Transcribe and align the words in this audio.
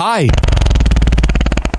Hi. 0.00 0.26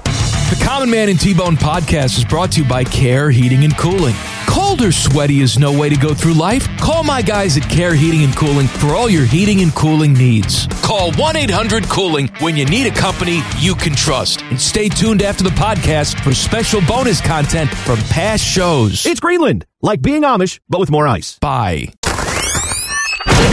The 0.04 0.62
Common 0.62 0.90
Man 0.90 1.08
and 1.08 1.18
T-Bone 1.18 1.56
podcast 1.56 2.18
is 2.18 2.26
brought 2.26 2.52
to 2.52 2.62
you 2.62 2.68
by 2.68 2.84
Care 2.84 3.32
Heating 3.32 3.64
and 3.64 3.78
Cooling. 3.78 4.14
Cold 4.46 4.82
or 4.82 4.92
sweaty 4.92 5.40
is 5.40 5.58
no 5.58 5.72
way 5.72 5.88
to 5.88 5.96
go 5.96 6.14
through 6.14 6.34
life. 6.34 6.68
Call 6.80 7.06
my 7.06 7.22
guys 7.22 7.56
at 7.56 7.64
Care 7.70 7.96
Heating 7.96 8.26
and 8.26 8.36
Cooling 8.36 8.68
for 8.68 8.88
all 8.88 9.10
your 9.10 9.24
heating 9.24 9.62
and 9.62 9.74
cooling 9.74 10.12
needs. 10.12 10.68
Call 10.82 11.12
1-800-COOLING 11.12 12.28
when 12.42 12.58
you 12.58 12.66
need 12.66 12.88
a 12.88 12.92
company 12.92 13.40
you 13.58 13.74
can 13.74 13.96
trust. 13.96 14.42
And 14.50 14.60
stay 14.60 14.90
tuned 14.90 15.22
after 15.22 15.46
the 15.46 15.52
podcast 15.52 16.22
for 16.22 16.34
special 16.34 16.82
bonus 16.82 17.22
content 17.22 17.70
from 17.70 18.00
past 18.10 18.44
shows. 18.44 19.06
It's 19.06 19.22
Greenland, 19.22 19.66
like 19.82 20.02
being 20.02 20.24
Amish, 20.24 20.60
but 20.68 20.82
with 20.82 20.92
more 20.92 21.08
ice. 21.08 21.40
Bye. 21.40 21.94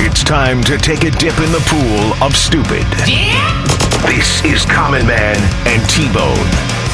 It's 0.00 0.24
time 0.24 0.64
to 0.64 0.76
take 0.76 1.04
a 1.04 1.12
dip 1.12 1.38
in 1.38 1.52
the 1.52 1.62
pool 1.68 2.26
of 2.26 2.34
stupid. 2.34 3.75
This 4.04 4.44
is 4.44 4.64
Common 4.66 5.06
Man 5.06 5.36
and 5.66 5.88
T-Bone. 5.90 6.36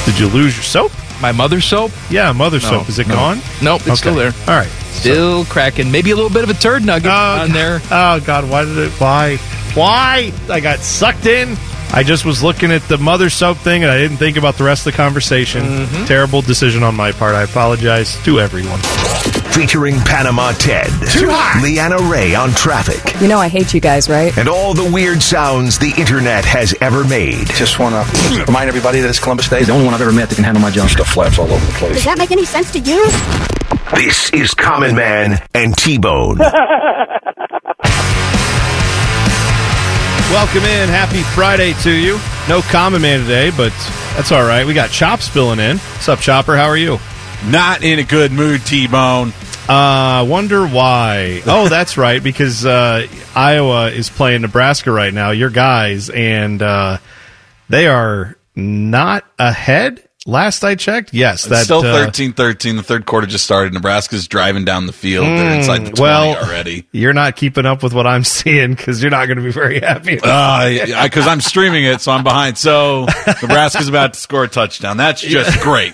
Did 0.05 0.19
you 0.19 0.29
lose 0.29 0.57
your 0.57 0.63
soap? 0.63 0.93
My 1.21 1.33
mother's 1.33 1.65
soap? 1.65 1.91
Yeah, 2.11 2.33
mother 2.33 2.61
soap. 2.61 2.89
Is 2.89 2.99
it 2.99 3.09
no. 3.09 3.15
gone? 3.15 3.41
Nope, 3.63 3.83
it's 3.87 3.99
still 4.01 4.15
there. 4.15 4.33
All 4.49 4.55
right. 4.57 4.69
Still 4.93 5.45
cracking. 5.47 5.91
Maybe 5.91 6.11
a 6.11 6.15
little 6.17 6.31
bit 6.31 6.43
of 6.45 6.51
a 6.51 6.55
turd 6.55 6.85
nugget 6.85 7.11
Oh, 7.11 7.41
on 7.43 7.51
there. 7.51 7.81
Oh 7.91 8.21
God, 8.25 8.49
why 8.51 8.65
did 8.65 8.77
it? 8.79 8.91
Why? 8.93 9.37
Why? 9.75 10.33
I 10.49 10.61
got 10.61 10.81
sucked 10.81 11.27
in. 11.27 11.57
I 11.95 12.03
just 12.03 12.25
was 12.25 12.43
looking 12.43 12.73
at 12.73 12.81
the 12.89 12.97
mother 12.97 13.29
soap 13.29 13.59
thing, 13.59 13.83
and 13.83 13.93
I 13.93 13.99
didn't 13.99 14.17
think 14.17 14.39
about 14.39 14.57
the 14.57 14.65
rest 14.65 14.87
of 14.87 14.93
the 14.93 14.97
conversation. 14.97 15.63
Mm-hmm. 15.63 16.05
Terrible 16.07 16.41
decision 16.41 16.83
on 16.83 16.95
my 16.95 17.13
part. 17.13 17.35
I 17.35 17.43
apologize 17.43 18.17
to 18.25 18.41
everyone. 18.41 18.79
Featuring 19.53 19.97
Panama 20.01 20.53
Ted. 20.53 20.87
Too 21.11 21.29
hot. 21.29 21.61
Leanna 21.63 21.99
Ray 22.11 22.35
on 22.35 22.51
traffic. 22.53 23.21
You 23.21 23.29
know 23.29 23.39
I 23.39 23.49
hate 23.49 23.75
you 23.75 23.81
guys, 23.81 24.09
right? 24.09 24.37
And 24.39 24.49
all 24.49 24.73
the 24.73 24.91
weird 24.91 25.23
sounds 25.23 25.79
the 25.79 25.93
internet 25.99 26.47
has 26.47 26.75
ever 26.81 27.05
made. 27.05 27.47
Just 27.49 27.79
want 27.79 27.95
to 27.95 28.45
remind 28.47 28.69
everybody 28.69 29.01
that 29.01 29.11
it's 29.11 29.21
Columbus 29.21 29.51
Day. 29.51 29.63
The 29.65 29.73
only 29.73 29.85
one 29.85 29.93
I've 29.93 30.01
ever 30.01 30.13
met 30.13 30.31
that 30.31 30.37
can 30.37 30.45
handle 30.45 30.63
my 30.63 30.71
junk. 30.71 30.89
Stuff 30.89 31.09
flaps 31.09 31.39
all 31.39 31.53
over 31.53 31.67
the 31.67 31.73
place. 31.73 31.95
Does 31.97 32.05
that 32.07 32.17
make 32.17 32.31
any 32.31 32.47
sense 32.47 32.73
to 32.73 32.79
you? 32.79 33.05
This 33.95 34.33
is 34.33 34.55
Common 34.55 34.97
Man 34.97 35.47
and 35.53 35.77
T-Bone. 35.77 36.39
Welcome 40.33 40.65
in. 40.65 40.89
Happy 40.89 41.23
Friday 41.23 41.75
to 41.83 41.91
you. 41.91 42.19
No 42.49 42.63
common 42.63 43.03
man 43.03 43.21
today, 43.21 43.51
but 43.55 43.69
that's 44.17 44.33
all 44.33 44.43
right. 44.43 44.67
We 44.67 44.73
got 44.73 44.89
Chops 44.89 45.29
filling 45.29 45.61
in. 45.61 45.77
What's 45.77 46.09
up, 46.09 46.21
Chopper? 46.21 46.57
How 46.57 46.69
are 46.69 46.77
you? 46.77 46.99
Not 47.45 47.83
in 47.83 47.99
a 47.99 48.03
good 48.03 48.33
mood, 48.33 48.65
T 48.65 48.89
Bone. 48.89 49.35
Uh, 49.69 50.25
wonder 50.27 50.67
why. 50.67 51.43
Oh, 51.45 51.69
that's 51.69 51.99
right, 51.99 52.23
because 52.23 52.65
uh, 52.65 53.07
Iowa 53.37 53.91
is 53.91 54.09
playing 54.09 54.41
Nebraska 54.41 54.91
right 54.91 55.13
now, 55.13 55.33
your 55.33 55.51
guys, 55.51 56.09
and 56.09 56.63
uh, 56.63 56.97
they 57.69 57.87
are 57.87 58.35
not 58.57 59.27
ahead. 59.39 60.09
Last 60.25 60.63
I 60.63 60.77
checked, 60.77 61.13
yes, 61.13 61.41
It's 61.41 61.49
that 61.49 61.65
still 61.65 61.81
uh, 61.81 62.05
13 62.05 62.33
13. 62.35 62.77
The 62.77 62.83
third 62.85 63.07
quarter 63.07 63.27
just 63.27 63.45
started. 63.45 63.73
Nebraska's 63.75 64.29
driving 64.29 64.65
down 64.65 64.87
the 64.87 64.93
field. 64.93 65.27
They're 65.27 65.55
inside 65.57 65.79
the 65.85 65.91
20 65.91 65.93
Mm, 65.93 66.01
well, 66.01 66.37
already. 66.37 66.87
You're 66.93 67.13
not 67.13 67.35
keeping 67.35 67.67
up 67.67 67.83
with 67.83 67.93
what 67.93 68.07
I'm 68.07 68.23
seeing 68.39 68.75
because 68.75 69.03
you're 69.03 69.11
not 69.11 69.27
going 69.27 69.39
to 69.39 69.43
be 69.43 69.51
very 69.51 69.81
happy. 69.81 70.15
Because 70.15 71.27
I'm 71.27 71.41
streaming 71.41 71.85
it, 71.85 72.01
so 72.01 72.13
I'm 72.13 72.23
behind. 72.23 72.57
So 72.57 73.07
Nebraska's 73.43 73.89
about 73.89 74.15
to 74.15 74.21
score 74.21 74.45
a 74.45 74.49
touchdown. 74.49 74.97
That's 74.97 75.21
just 75.23 75.61
great. 75.61 75.93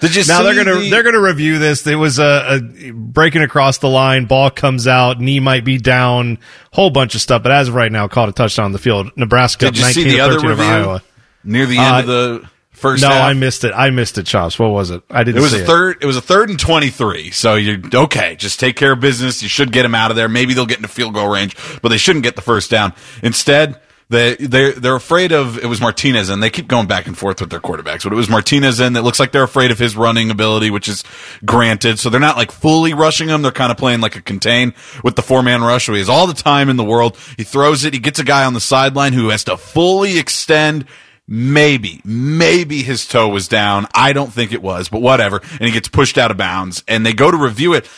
Did 0.00 0.14
you 0.14 0.24
now 0.26 0.42
they're 0.42 0.54
gonna 0.62 0.78
the- 0.78 0.90
they're 0.90 1.02
gonna 1.02 1.20
review 1.22 1.58
this. 1.58 1.86
It 1.86 1.94
was 1.94 2.18
a, 2.18 2.60
a 2.86 2.90
breaking 2.92 3.42
across 3.42 3.78
the 3.78 3.88
line, 3.88 4.26
ball 4.26 4.50
comes 4.50 4.86
out, 4.86 5.20
knee 5.20 5.40
might 5.40 5.64
be 5.64 5.78
down, 5.78 6.38
whole 6.72 6.90
bunch 6.90 7.14
of 7.14 7.20
stuff. 7.22 7.42
But 7.42 7.52
as 7.52 7.68
of 7.68 7.74
right 7.74 7.90
now, 7.90 8.06
caught 8.06 8.28
a 8.28 8.32
touchdown 8.32 8.66
on 8.66 8.72
the 8.72 8.78
field. 8.78 9.10
Nebraska 9.16 9.66
Did 9.66 9.78
you 9.78 9.84
see 9.84 10.00
19 10.04 10.12
the 10.16 10.20
other 10.20 10.34
13 10.34 10.50
over 10.50 10.60
review 10.62 10.74
Iowa. 10.74 11.02
near 11.44 11.64
the 11.66 11.78
end 11.78 11.94
Uh, 11.94 11.98
of 12.00 12.06
the 12.06 12.50
first 12.80 13.02
No, 13.02 13.08
half? 13.08 13.22
I 13.22 13.32
missed 13.34 13.64
it. 13.64 13.72
I 13.74 13.90
missed 13.90 14.18
it. 14.18 14.26
Chops. 14.26 14.58
What 14.58 14.70
was 14.70 14.90
it? 14.90 15.02
I 15.10 15.22
didn't. 15.22 15.42
See 15.42 15.46
it 15.46 15.52
was 15.52 15.62
a 15.62 15.64
third. 15.64 15.98
It 16.00 16.06
was 16.06 16.16
a 16.16 16.22
third 16.22 16.50
and 16.50 16.58
twenty 16.58 16.90
three. 16.90 17.30
So 17.30 17.54
you're 17.54 17.78
okay. 17.94 18.36
Just 18.36 18.58
take 18.58 18.76
care 18.76 18.92
of 18.92 19.00
business. 19.00 19.42
You 19.42 19.48
should 19.48 19.72
get 19.72 19.82
them 19.82 19.94
out 19.94 20.10
of 20.10 20.16
there. 20.16 20.28
Maybe 20.28 20.54
they'll 20.54 20.66
get 20.66 20.78
into 20.78 20.88
field 20.88 21.14
goal 21.14 21.28
range, 21.28 21.56
but 21.82 21.90
they 21.90 21.98
shouldn't 21.98 22.22
get 22.24 22.36
the 22.36 22.42
first 22.42 22.70
down. 22.70 22.92
Instead, 23.22 23.80
they 24.10 24.34
they 24.34 24.72
they're 24.72 24.96
afraid 24.96 25.30
of. 25.30 25.56
It 25.58 25.66
was 25.66 25.80
Martinez, 25.80 26.30
and 26.30 26.42
they 26.42 26.50
keep 26.50 26.66
going 26.66 26.88
back 26.88 27.06
and 27.06 27.16
forth 27.16 27.40
with 27.40 27.50
their 27.50 27.60
quarterbacks. 27.60 28.02
But 28.02 28.12
it 28.12 28.16
was 28.16 28.28
Martinez, 28.28 28.80
and 28.80 28.96
it 28.96 29.02
looks 29.02 29.20
like 29.20 29.30
they're 29.30 29.44
afraid 29.44 29.70
of 29.70 29.78
his 29.78 29.96
running 29.96 30.32
ability, 30.32 30.70
which 30.70 30.88
is 30.88 31.04
granted. 31.44 32.00
So 32.00 32.10
they're 32.10 32.18
not 32.18 32.36
like 32.36 32.50
fully 32.50 32.92
rushing 32.92 33.28
him. 33.28 33.42
They're 33.42 33.52
kind 33.52 33.70
of 33.70 33.78
playing 33.78 34.00
like 34.00 34.16
a 34.16 34.20
contain 34.20 34.74
with 35.04 35.14
the 35.14 35.22
four 35.22 35.44
man 35.44 35.62
rush. 35.62 35.86
Where 35.88 35.94
he 35.94 36.00
has 36.00 36.08
all 36.08 36.26
the 36.26 36.34
time 36.34 36.68
in 36.68 36.76
the 36.76 36.82
world. 36.84 37.16
He 37.36 37.44
throws 37.44 37.84
it. 37.84 37.94
He 37.94 38.00
gets 38.00 38.18
a 38.18 38.24
guy 38.24 38.44
on 38.44 38.52
the 38.52 38.60
sideline 38.60 39.12
who 39.12 39.28
has 39.28 39.44
to 39.44 39.56
fully 39.56 40.18
extend. 40.18 40.86
Maybe, 41.32 42.00
maybe 42.04 42.82
his 42.82 43.06
toe 43.06 43.28
was 43.28 43.46
down. 43.46 43.86
I 43.94 44.12
don't 44.12 44.32
think 44.32 44.52
it 44.52 44.60
was, 44.60 44.88
but 44.88 45.00
whatever. 45.00 45.40
And 45.52 45.60
he 45.60 45.70
gets 45.70 45.86
pushed 45.86 46.18
out 46.18 46.32
of 46.32 46.36
bounds 46.36 46.82
and 46.88 47.06
they 47.06 47.12
go 47.12 47.30
to 47.30 47.36
review 47.36 47.72
it 47.74 47.88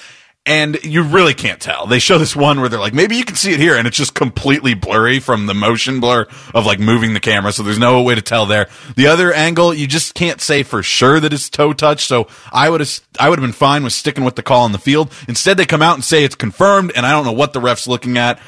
and 0.45 0.83
you 0.85 1.03
really 1.03 1.33
can't 1.33 1.59
tell. 1.61 1.87
They 1.87 1.99
show 1.99 2.19
this 2.19 2.37
one 2.37 2.61
where 2.61 2.69
they're 2.69 2.79
like, 2.79 2.93
maybe 2.93 3.17
you 3.17 3.25
can 3.25 3.37
see 3.37 3.53
it 3.53 3.59
here 3.59 3.77
and 3.77 3.87
it's 3.87 3.97
just 3.97 4.15
completely 4.15 4.75
blurry 4.75 5.19
from 5.19 5.47
the 5.47 5.55
motion 5.55 5.99
blur 5.99 6.27
of 6.53 6.67
like 6.67 6.79
moving 6.79 7.15
the 7.15 7.21
camera. 7.21 7.53
So 7.53 7.63
there's 7.63 7.79
no 7.79 8.03
way 8.03 8.15
to 8.17 8.21
tell 8.21 8.45
there. 8.45 8.69
The 8.97 9.07
other 9.07 9.33
angle, 9.33 9.73
you 9.73 9.87
just 9.87 10.15
can't 10.15 10.41
say 10.41 10.63
for 10.63 10.83
sure 10.83 11.19
that 11.19 11.33
it's 11.33 11.49
toe 11.49 11.73
touch. 11.73 12.05
So 12.05 12.27
I 12.53 12.69
would 12.69 12.81
have, 12.81 13.01
I 13.19 13.31
would 13.31 13.39
have 13.39 13.49
been 13.49 13.55
fine 13.55 13.83
with 13.83 13.95
sticking 13.95 14.25
with 14.25 14.37
the 14.37 14.43
call 14.43 14.65
on 14.65 14.73
the 14.73 14.79
field. 14.79 15.11
Instead, 15.27 15.57
they 15.57 15.65
come 15.65 15.81
out 15.81 15.95
and 15.95 16.05
say 16.05 16.23
it's 16.23 16.35
confirmed 16.35 16.93
and 16.95 17.07
I 17.07 17.13
don't 17.13 17.25
know 17.25 17.33
what 17.33 17.55
the 17.55 17.61
ref's 17.61 17.87
looking 17.87 18.19
at. 18.19 18.41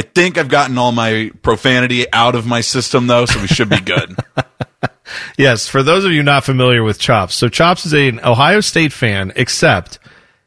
I 0.00 0.02
think 0.02 0.38
I've 0.38 0.48
gotten 0.48 0.78
all 0.78 0.92
my 0.92 1.30
profanity 1.42 2.10
out 2.10 2.34
of 2.34 2.46
my 2.46 2.62
system 2.62 3.06
though, 3.06 3.26
so 3.26 3.38
we 3.38 3.48
should 3.48 3.68
be 3.68 3.80
good. 3.80 4.16
Yes, 5.36 5.66
for 5.66 5.82
those 5.82 6.04
of 6.04 6.12
you 6.12 6.22
not 6.22 6.44
familiar 6.44 6.84
with 6.84 7.00
Chops, 7.00 7.34
so 7.34 7.48
Chops 7.48 7.84
is 7.84 7.92
an 7.92 8.20
Ohio 8.20 8.60
State 8.60 8.92
fan, 8.92 9.32
except 9.34 9.98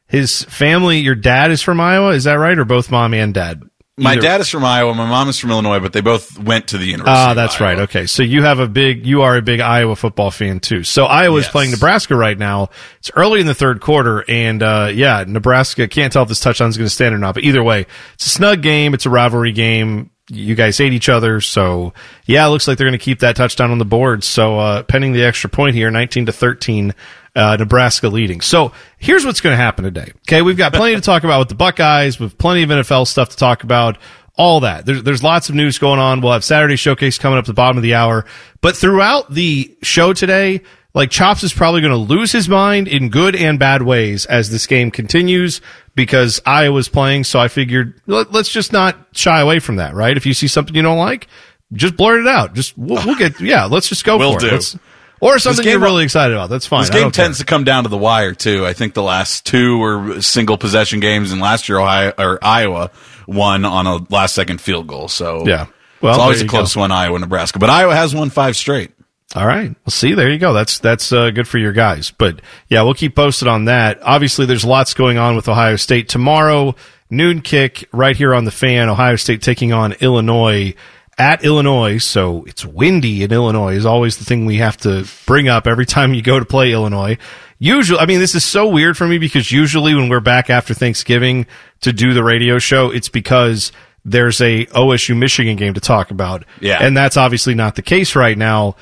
his 0.08 0.44
family. 0.44 1.00
Your 1.00 1.16
dad 1.16 1.52
is 1.52 1.62
from 1.62 1.82
Iowa, 1.82 2.12
is 2.12 2.24
that 2.24 2.36
right, 2.36 2.58
or 2.58 2.64
both 2.64 2.90
mom 2.90 3.14
and 3.14 3.34
dad? 3.34 3.62
My 3.96 4.16
dad 4.16 4.42
is 4.42 4.50
from 4.50 4.66
Iowa. 4.66 4.96
My 4.96 5.08
mom 5.08 5.30
is 5.30 5.38
from 5.38 5.52
Illinois, 5.52 5.80
but 5.80 5.94
they 5.94 6.02
both 6.02 6.40
went 6.40 6.70
to 6.70 6.80
the 6.80 6.86
University. 6.86 7.16
Ah, 7.16 7.36
that's 7.36 7.60
right. 7.60 7.78
Okay, 7.82 8.08
so 8.08 8.24
you 8.24 8.42
have 8.42 8.58
a 8.58 8.68
big, 8.68 9.06
you 9.06 9.22
are 9.22 9.38
a 9.38 9.42
big 9.44 9.60
Iowa 9.60 9.96
football 9.96 10.32
fan 10.32 10.60
too. 10.60 10.84
So 10.84 11.06
Iowa 11.06 11.38
is 11.38 11.46
Yes. 11.46 11.52
playing 11.52 11.72
Nebraska 11.72 12.16
right 12.16 12.38
now. 12.38 12.70
It's 12.98 13.12
early 13.16 13.40
in 13.40 13.46
the 13.46 13.54
third 13.54 13.82
quarter, 13.82 14.26
and 14.28 14.64
uh, 14.64 14.90
yeah, 14.92 15.26
Nebraska 15.28 15.88
can't 15.88 16.12
tell 16.12 16.24
if 16.24 16.30
this 16.30 16.40
touchdown 16.40 16.70
is 16.70 16.78
going 16.78 16.88
to 16.88 16.94
stand 16.94 17.14
or 17.14 17.20
not. 17.20 17.36
But 17.36 17.44
either 17.44 17.62
way, 17.62 17.86
it's 18.16 18.26
a 18.26 18.30
snug 18.30 18.64
game. 18.64 18.96
It's 18.96 19.06
a 19.06 19.12
rivalry 19.12 19.52
game. 19.52 20.10
You 20.30 20.56
guys 20.56 20.78
hate 20.78 20.94
each 20.94 21.10
other, 21.10 21.40
so 21.42 21.94
yeah, 22.26 22.48
it 22.48 22.50
looks 22.50 22.68
like 22.68 22.80
they're 22.80 22.88
going 22.88 22.98
to 22.98 23.04
keep 23.04 23.20
that 23.20 23.36
touchdown 23.36 23.70
on 23.70 23.78
the 23.78 23.86
board. 23.86 24.24
So 24.24 24.58
uh, 24.58 24.84
pending 24.84 25.14
the 25.14 25.24
extra 25.24 25.52
point 25.52 25.76
here, 25.76 25.92
nineteen 25.92 26.26
to 26.26 26.32
thirteen. 26.32 26.96
Uh, 27.36 27.56
Nebraska 27.58 28.10
leading. 28.10 28.42
So 28.42 28.74
here's 29.00 29.26
what's 29.26 29.42
going 29.42 29.54
to 29.54 29.58
happen 29.58 29.84
today. 29.86 30.12
Okay, 30.28 30.44
we've 30.44 30.56
got 30.56 30.72
plenty 30.72 30.94
to 30.94 31.02
talk 31.02 31.24
about 31.24 31.40
with 31.40 31.50
the 31.50 31.56
Buckeyes, 31.56 32.20
We've 32.20 32.38
plenty 32.38 32.62
of 32.62 32.70
NFL 32.70 33.08
stuff 33.08 33.30
to 33.30 33.38
talk 33.38 33.64
about 33.64 33.98
all 34.36 34.60
that. 34.60 34.86
There's, 34.86 35.02
there's 35.02 35.24
lots 35.24 35.50
of 35.50 35.56
news 35.56 35.80
going 35.80 36.00
on. 36.00 36.22
We'll 36.22 36.34
have 36.34 36.44
Saturday 36.44 36.76
showcase 36.76 37.18
coming 37.18 37.40
up 37.40 37.44
at 37.44 37.48
the 37.48 37.54
bottom 37.54 37.78
of 37.78 37.82
the 37.84 37.96
hour. 37.96 38.26
But 38.62 38.76
throughout 38.76 39.32
the 39.34 39.76
show 39.82 40.14
today, 40.14 40.62
like 40.94 41.10
Chops 41.10 41.44
is 41.44 41.54
probably 41.54 41.82
going 41.82 41.92
to 41.92 41.98
lose 41.98 42.32
his 42.32 42.48
mind 42.48 42.88
in 42.88 43.10
good 43.10 43.36
and 43.36 43.58
bad 43.58 43.82
ways 43.82 44.28
as 44.28 44.52
this 44.52 44.68
game 44.68 44.92
continues 44.92 45.60
because 45.96 46.40
Iowa's 46.46 46.88
playing. 46.88 47.24
So 47.24 47.40
I 47.40 47.48
figured 47.48 48.00
let, 48.06 48.34
us 48.36 48.50
just 48.50 48.72
not 48.72 48.96
shy 49.14 49.40
away 49.40 49.58
from 49.58 49.78
that, 49.78 49.96
right? 49.96 50.16
If 50.16 50.26
you 50.28 50.36
see 50.36 50.48
something 50.48 50.76
you 50.76 50.84
don't 50.84 51.00
like, 51.00 51.28
just 51.72 51.98
blurt 51.98 52.22
it 52.22 52.28
out. 52.28 52.54
Just 52.54 52.78
we'll, 52.78 53.04
we'll 53.06 53.18
get 53.18 53.40
yeah. 53.42 53.66
Let's 53.66 53.90
just 53.90 54.06
go 54.06 54.18
Will 54.20 54.34
for 54.34 54.40
do. 54.40 54.48
it. 54.48 54.52
Let's- 54.52 54.78
or 55.22 55.40
something 55.40 55.64
game- 55.64 55.72
you're 55.74 55.80
really 55.82 56.04
excited 56.04 56.34
about. 56.36 56.50
That's 56.50 56.66
fine. 56.66 56.82
This 56.82 56.90
game 56.90 57.02
don't 57.04 57.16
care. 57.16 57.26
tends 57.26 57.38
to 57.40 57.46
come 57.46 57.64
down 57.64 57.84
to 57.84 57.90
the 57.90 57.98
wire 57.98 58.34
too. 58.34 58.66
I 58.66 58.74
think 58.74 58.94
the 58.94 59.04
last 59.04 59.46
two 59.46 59.78
were 59.78 60.22
single 60.22 60.58
possession 60.58 61.00
games, 61.00 61.32
and 61.32 61.40
last 61.42 61.70
year 61.70 61.80
Ohio 61.80 62.14
or 62.18 62.40
Iowa 62.44 62.92
won 63.28 63.66
on 63.66 63.88
a 63.88 64.00
last 64.10 64.36
second 64.36 64.60
field 64.62 64.88
goal. 64.88 65.08
So 65.08 65.46
Yeah. 65.48 65.68
Well, 66.02 66.14
it's 66.16 66.20
always 66.22 66.42
a 66.42 66.48
close 66.48 66.76
go. 66.76 66.82
one, 66.82 66.92
Iowa 66.92 67.18
Nebraska. 67.20 67.60
But 67.60 67.70
Iowa 67.70 67.96
has 67.96 68.14
won 68.14 68.30
five 68.30 68.58
straight. 68.58 68.92
All 69.36 69.48
right. 69.48 69.70
Well, 69.70 69.90
see, 69.92 70.14
there 70.14 70.30
you 70.30 70.38
go. 70.38 70.52
That's 70.54 70.78
that's 70.80 71.12
uh, 71.14 71.32
good 71.32 71.48
for 71.48 71.58
your 71.58 71.72
guys. 71.72 72.12
But 72.12 72.42
yeah, 72.68 72.82
we'll 72.84 72.94
keep 72.94 73.16
posted 73.16 73.48
on 73.48 73.66
that. 73.66 74.00
Obviously, 74.04 74.46
there's 74.46 74.66
lots 74.66 74.94
going 74.94 75.18
on 75.18 75.36
with 75.38 75.48
Ohio 75.48 75.78
State 75.78 76.10
tomorrow. 76.10 76.76
Noon 77.10 77.42
kick 77.42 77.88
right 77.94 78.16
here 78.18 78.34
on 78.36 78.44
the 78.44 78.52
fan. 78.52 78.90
Ohio 78.90 79.16
State 79.16 79.42
taking 79.42 79.72
on 79.72 79.94
Illinois 80.02 80.76
at 81.18 81.44
Illinois. 81.44 81.98
So 81.98 82.44
it's 82.46 82.66
windy 82.66 83.24
in 83.24 83.32
Illinois 83.32 83.76
is 83.76 83.86
always 83.86 84.18
the 84.18 84.26
thing 84.26 84.46
we 84.46 84.58
have 84.58 84.78
to 84.78 85.06
bring 85.26 85.48
up 85.48 85.68
every 85.68 85.86
time 85.86 86.14
you 86.14 86.22
go 86.22 86.40
to 86.40 86.46
play 86.46 86.72
Illinois. 86.72 87.18
Usually, 87.60 88.00
I 88.00 88.06
mean, 88.06 88.20
this 88.20 88.36
is 88.36 88.44
so 88.44 88.68
weird 88.68 88.98
for 88.98 89.08
me 89.08 89.18
because 89.18 89.52
usually 89.52 89.96
when 89.96 90.10
we're 90.10 90.20
back 90.20 90.50
after 90.50 90.74
Thanksgiving 90.74 91.46
to 91.82 91.94
do 91.94 92.14
the 92.14 92.24
radio 92.24 92.60
show, 92.60 92.92
it's 92.92 93.10
because 93.10 93.72
there's 94.06 94.42
a 94.42 94.66
OSU 94.68 95.16
Michigan 95.18 95.56
game 95.56 95.74
to 95.76 95.80
talk 95.80 96.12
about. 96.12 96.44
Yeah. 96.60 96.80
And 96.82 96.96
that's 96.96 97.16
obviously 97.16 97.56
not 97.56 97.76
the 97.76 97.82
case 97.82 98.16
right 98.16 98.38
now. 98.38 98.76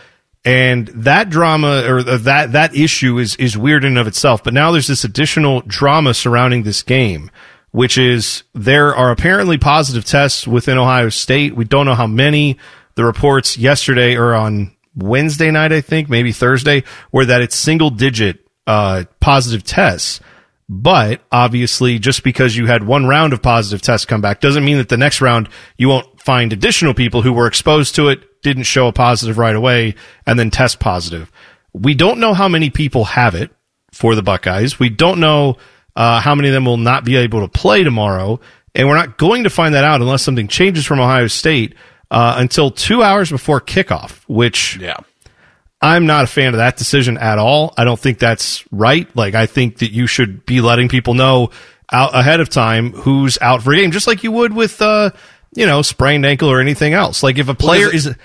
And 0.43 0.87
that 0.87 1.29
drama 1.29 1.83
or 1.87 1.99
uh, 1.99 2.17
that, 2.17 2.53
that 2.53 2.75
issue 2.75 3.19
is, 3.19 3.35
is 3.35 3.55
weird 3.55 3.83
in 3.83 3.89
and 3.89 3.97
of 3.99 4.07
itself. 4.07 4.43
But 4.43 4.55
now 4.55 4.71
there's 4.71 4.87
this 4.87 5.03
additional 5.03 5.61
drama 5.61 6.15
surrounding 6.15 6.63
this 6.63 6.81
game, 6.81 7.29
which 7.71 7.97
is 7.97 8.43
there 8.53 8.95
are 8.95 9.11
apparently 9.11 9.57
positive 9.57 10.05
tests 10.05 10.47
within 10.47 10.77
Ohio 10.77 11.09
State. 11.09 11.55
We 11.55 11.65
don't 11.65 11.85
know 11.85 11.95
how 11.95 12.07
many. 12.07 12.57
the 12.95 13.05
reports 13.05 13.57
yesterday 13.57 14.15
or 14.17 14.33
on 14.33 14.75
Wednesday 14.95 15.49
night, 15.51 15.71
I 15.71 15.79
think, 15.81 16.09
maybe 16.09 16.33
Thursday, 16.33 16.83
were 17.11 17.25
that 17.25 17.41
it's 17.41 17.55
single 17.55 17.89
digit 17.89 18.45
uh, 18.67 19.05
positive 19.21 19.63
tests. 19.63 20.19
But 20.67 21.21
obviously, 21.31 21.99
just 21.99 22.23
because 22.23 22.55
you 22.55 22.65
had 22.65 22.83
one 22.83 23.05
round 23.05 23.33
of 23.33 23.41
positive 23.41 23.81
tests 23.81 24.05
come 24.05 24.21
back 24.21 24.41
doesn't 24.41 24.63
mean 24.65 24.77
that 24.77 24.89
the 24.89 24.97
next 24.97 25.21
round 25.21 25.49
you 25.77 25.89
won't 25.89 26.21
find 26.21 26.53
additional 26.53 26.93
people 26.93 27.21
who 27.21 27.33
were 27.33 27.47
exposed 27.47 27.95
to 27.95 28.09
it, 28.09 28.41
didn't 28.41 28.63
show 28.63 28.87
a 28.87 28.93
positive 28.93 29.37
right 29.37 29.55
away, 29.55 29.95
and 30.25 30.37
then 30.37 30.49
test 30.49 30.79
positive. 30.79 31.31
We 31.73 31.93
don't 31.93 32.19
know 32.19 32.33
how 32.33 32.47
many 32.47 32.69
people 32.69 33.05
have 33.05 33.35
it 33.35 33.51
for 33.93 34.15
the 34.15 34.23
Buckeyes. 34.23 34.79
We 34.79 34.89
don't 34.89 35.19
know 35.19 35.57
uh, 35.95 36.19
how 36.21 36.35
many 36.35 36.49
of 36.49 36.53
them 36.53 36.65
will 36.65 36.77
not 36.77 37.03
be 37.05 37.15
able 37.17 37.41
to 37.41 37.47
play 37.47 37.83
tomorrow, 37.83 38.39
and 38.75 38.87
we're 38.87 38.95
not 38.95 39.17
going 39.17 39.43
to 39.43 39.49
find 39.49 39.75
that 39.75 39.83
out 39.83 40.01
unless 40.01 40.23
something 40.23 40.47
changes 40.47 40.85
from 40.85 40.99
Ohio 40.99 41.27
State 41.27 41.75
uh, 42.09 42.35
until 42.37 42.71
two 42.71 43.03
hours 43.03 43.29
before 43.29 43.59
kickoff, 43.61 44.21
which 44.27 44.77
Yeah. 44.77 44.97
I'm 45.81 46.05
not 46.05 46.25
a 46.25 46.27
fan 46.27 46.49
of 46.49 46.57
that 46.57 46.77
decision 46.77 47.17
at 47.17 47.39
all. 47.39 47.73
I 47.75 47.85
don't 47.85 47.99
think 47.99 48.19
that's 48.19 48.63
right. 48.71 49.07
Like, 49.15 49.33
I 49.33 49.47
think 49.47 49.79
that 49.79 49.91
you 49.91 50.05
should 50.05 50.45
be 50.45 50.61
letting 50.61 50.89
people 50.89 51.15
know 51.15 51.49
out 51.91 52.15
ahead 52.15 52.39
of 52.39 52.49
time 52.49 52.91
who's 52.91 53.37
out 53.41 53.63
for 53.63 53.73
a 53.73 53.77
game, 53.77 53.91
just 53.91 54.05
like 54.05 54.23
you 54.23 54.31
would 54.31 54.53
with, 54.53 54.79
uh, 54.81 55.09
you 55.55 55.65
know, 55.65 55.81
sprained 55.81 56.25
ankle 56.25 56.49
or 56.49 56.61
anything 56.61 56.93
else. 56.93 57.23
Like, 57.23 57.39
if 57.39 57.49
a 57.49 57.55
player 57.55 57.91
is 57.93 58.05
is, 58.05 58.15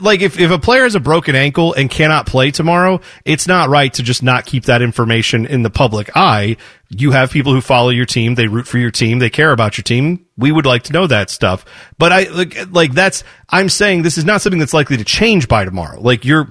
like, 0.00 0.22
if, 0.22 0.40
if 0.40 0.50
a 0.50 0.58
player 0.58 0.84
has 0.84 0.94
a 0.94 1.00
broken 1.00 1.34
ankle 1.34 1.74
and 1.74 1.90
cannot 1.90 2.26
play 2.26 2.50
tomorrow, 2.50 3.00
it's 3.24 3.46
not 3.46 3.68
right 3.68 3.92
to 3.94 4.02
just 4.02 4.22
not 4.22 4.46
keep 4.46 4.64
that 4.64 4.80
information 4.80 5.44
in 5.44 5.62
the 5.62 5.70
public 5.70 6.16
eye. 6.16 6.56
You 6.88 7.10
have 7.10 7.30
people 7.30 7.52
who 7.52 7.60
follow 7.60 7.90
your 7.90 8.06
team. 8.06 8.34
They 8.34 8.46
root 8.46 8.66
for 8.66 8.78
your 8.78 8.90
team. 8.90 9.18
They 9.18 9.28
care 9.28 9.52
about 9.52 9.76
your 9.76 9.82
team. 9.82 10.24
We 10.38 10.52
would 10.52 10.64
like 10.64 10.84
to 10.84 10.94
know 10.94 11.06
that 11.06 11.28
stuff. 11.28 11.66
But 11.98 12.12
I, 12.12 12.22
like, 12.30 12.72
like 12.72 12.92
that's, 12.94 13.24
I'm 13.50 13.68
saying 13.68 14.02
this 14.02 14.16
is 14.16 14.24
not 14.24 14.40
something 14.40 14.58
that's 14.58 14.72
likely 14.72 14.96
to 14.96 15.04
change 15.04 15.48
by 15.48 15.66
tomorrow. 15.66 16.00
Like, 16.00 16.24
you're, 16.24 16.48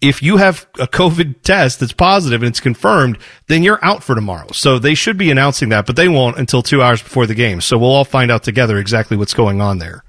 if 0.00 0.20
you 0.20 0.36
have 0.38 0.66
a 0.80 0.88
COVID 0.88 1.42
test 1.42 1.78
that's 1.78 1.92
positive 1.92 2.42
and 2.42 2.48
it's 2.48 2.58
confirmed, 2.58 3.18
then 3.46 3.62
you're 3.62 3.84
out 3.84 4.02
for 4.02 4.16
tomorrow. 4.16 4.48
So 4.52 4.80
they 4.80 4.94
should 4.94 5.16
be 5.16 5.30
announcing 5.30 5.68
that, 5.68 5.86
but 5.86 5.94
they 5.94 6.08
won't 6.08 6.38
until 6.38 6.62
two 6.62 6.82
hours 6.82 7.00
before 7.00 7.26
the 7.26 7.36
game. 7.36 7.60
So 7.60 7.78
we'll 7.78 7.90
all 7.90 8.04
find 8.04 8.32
out 8.32 8.42
together 8.42 8.78
exactly 8.78 9.16
what's 9.16 9.34
going 9.34 9.60
on 9.60 9.78
there. 9.78 10.02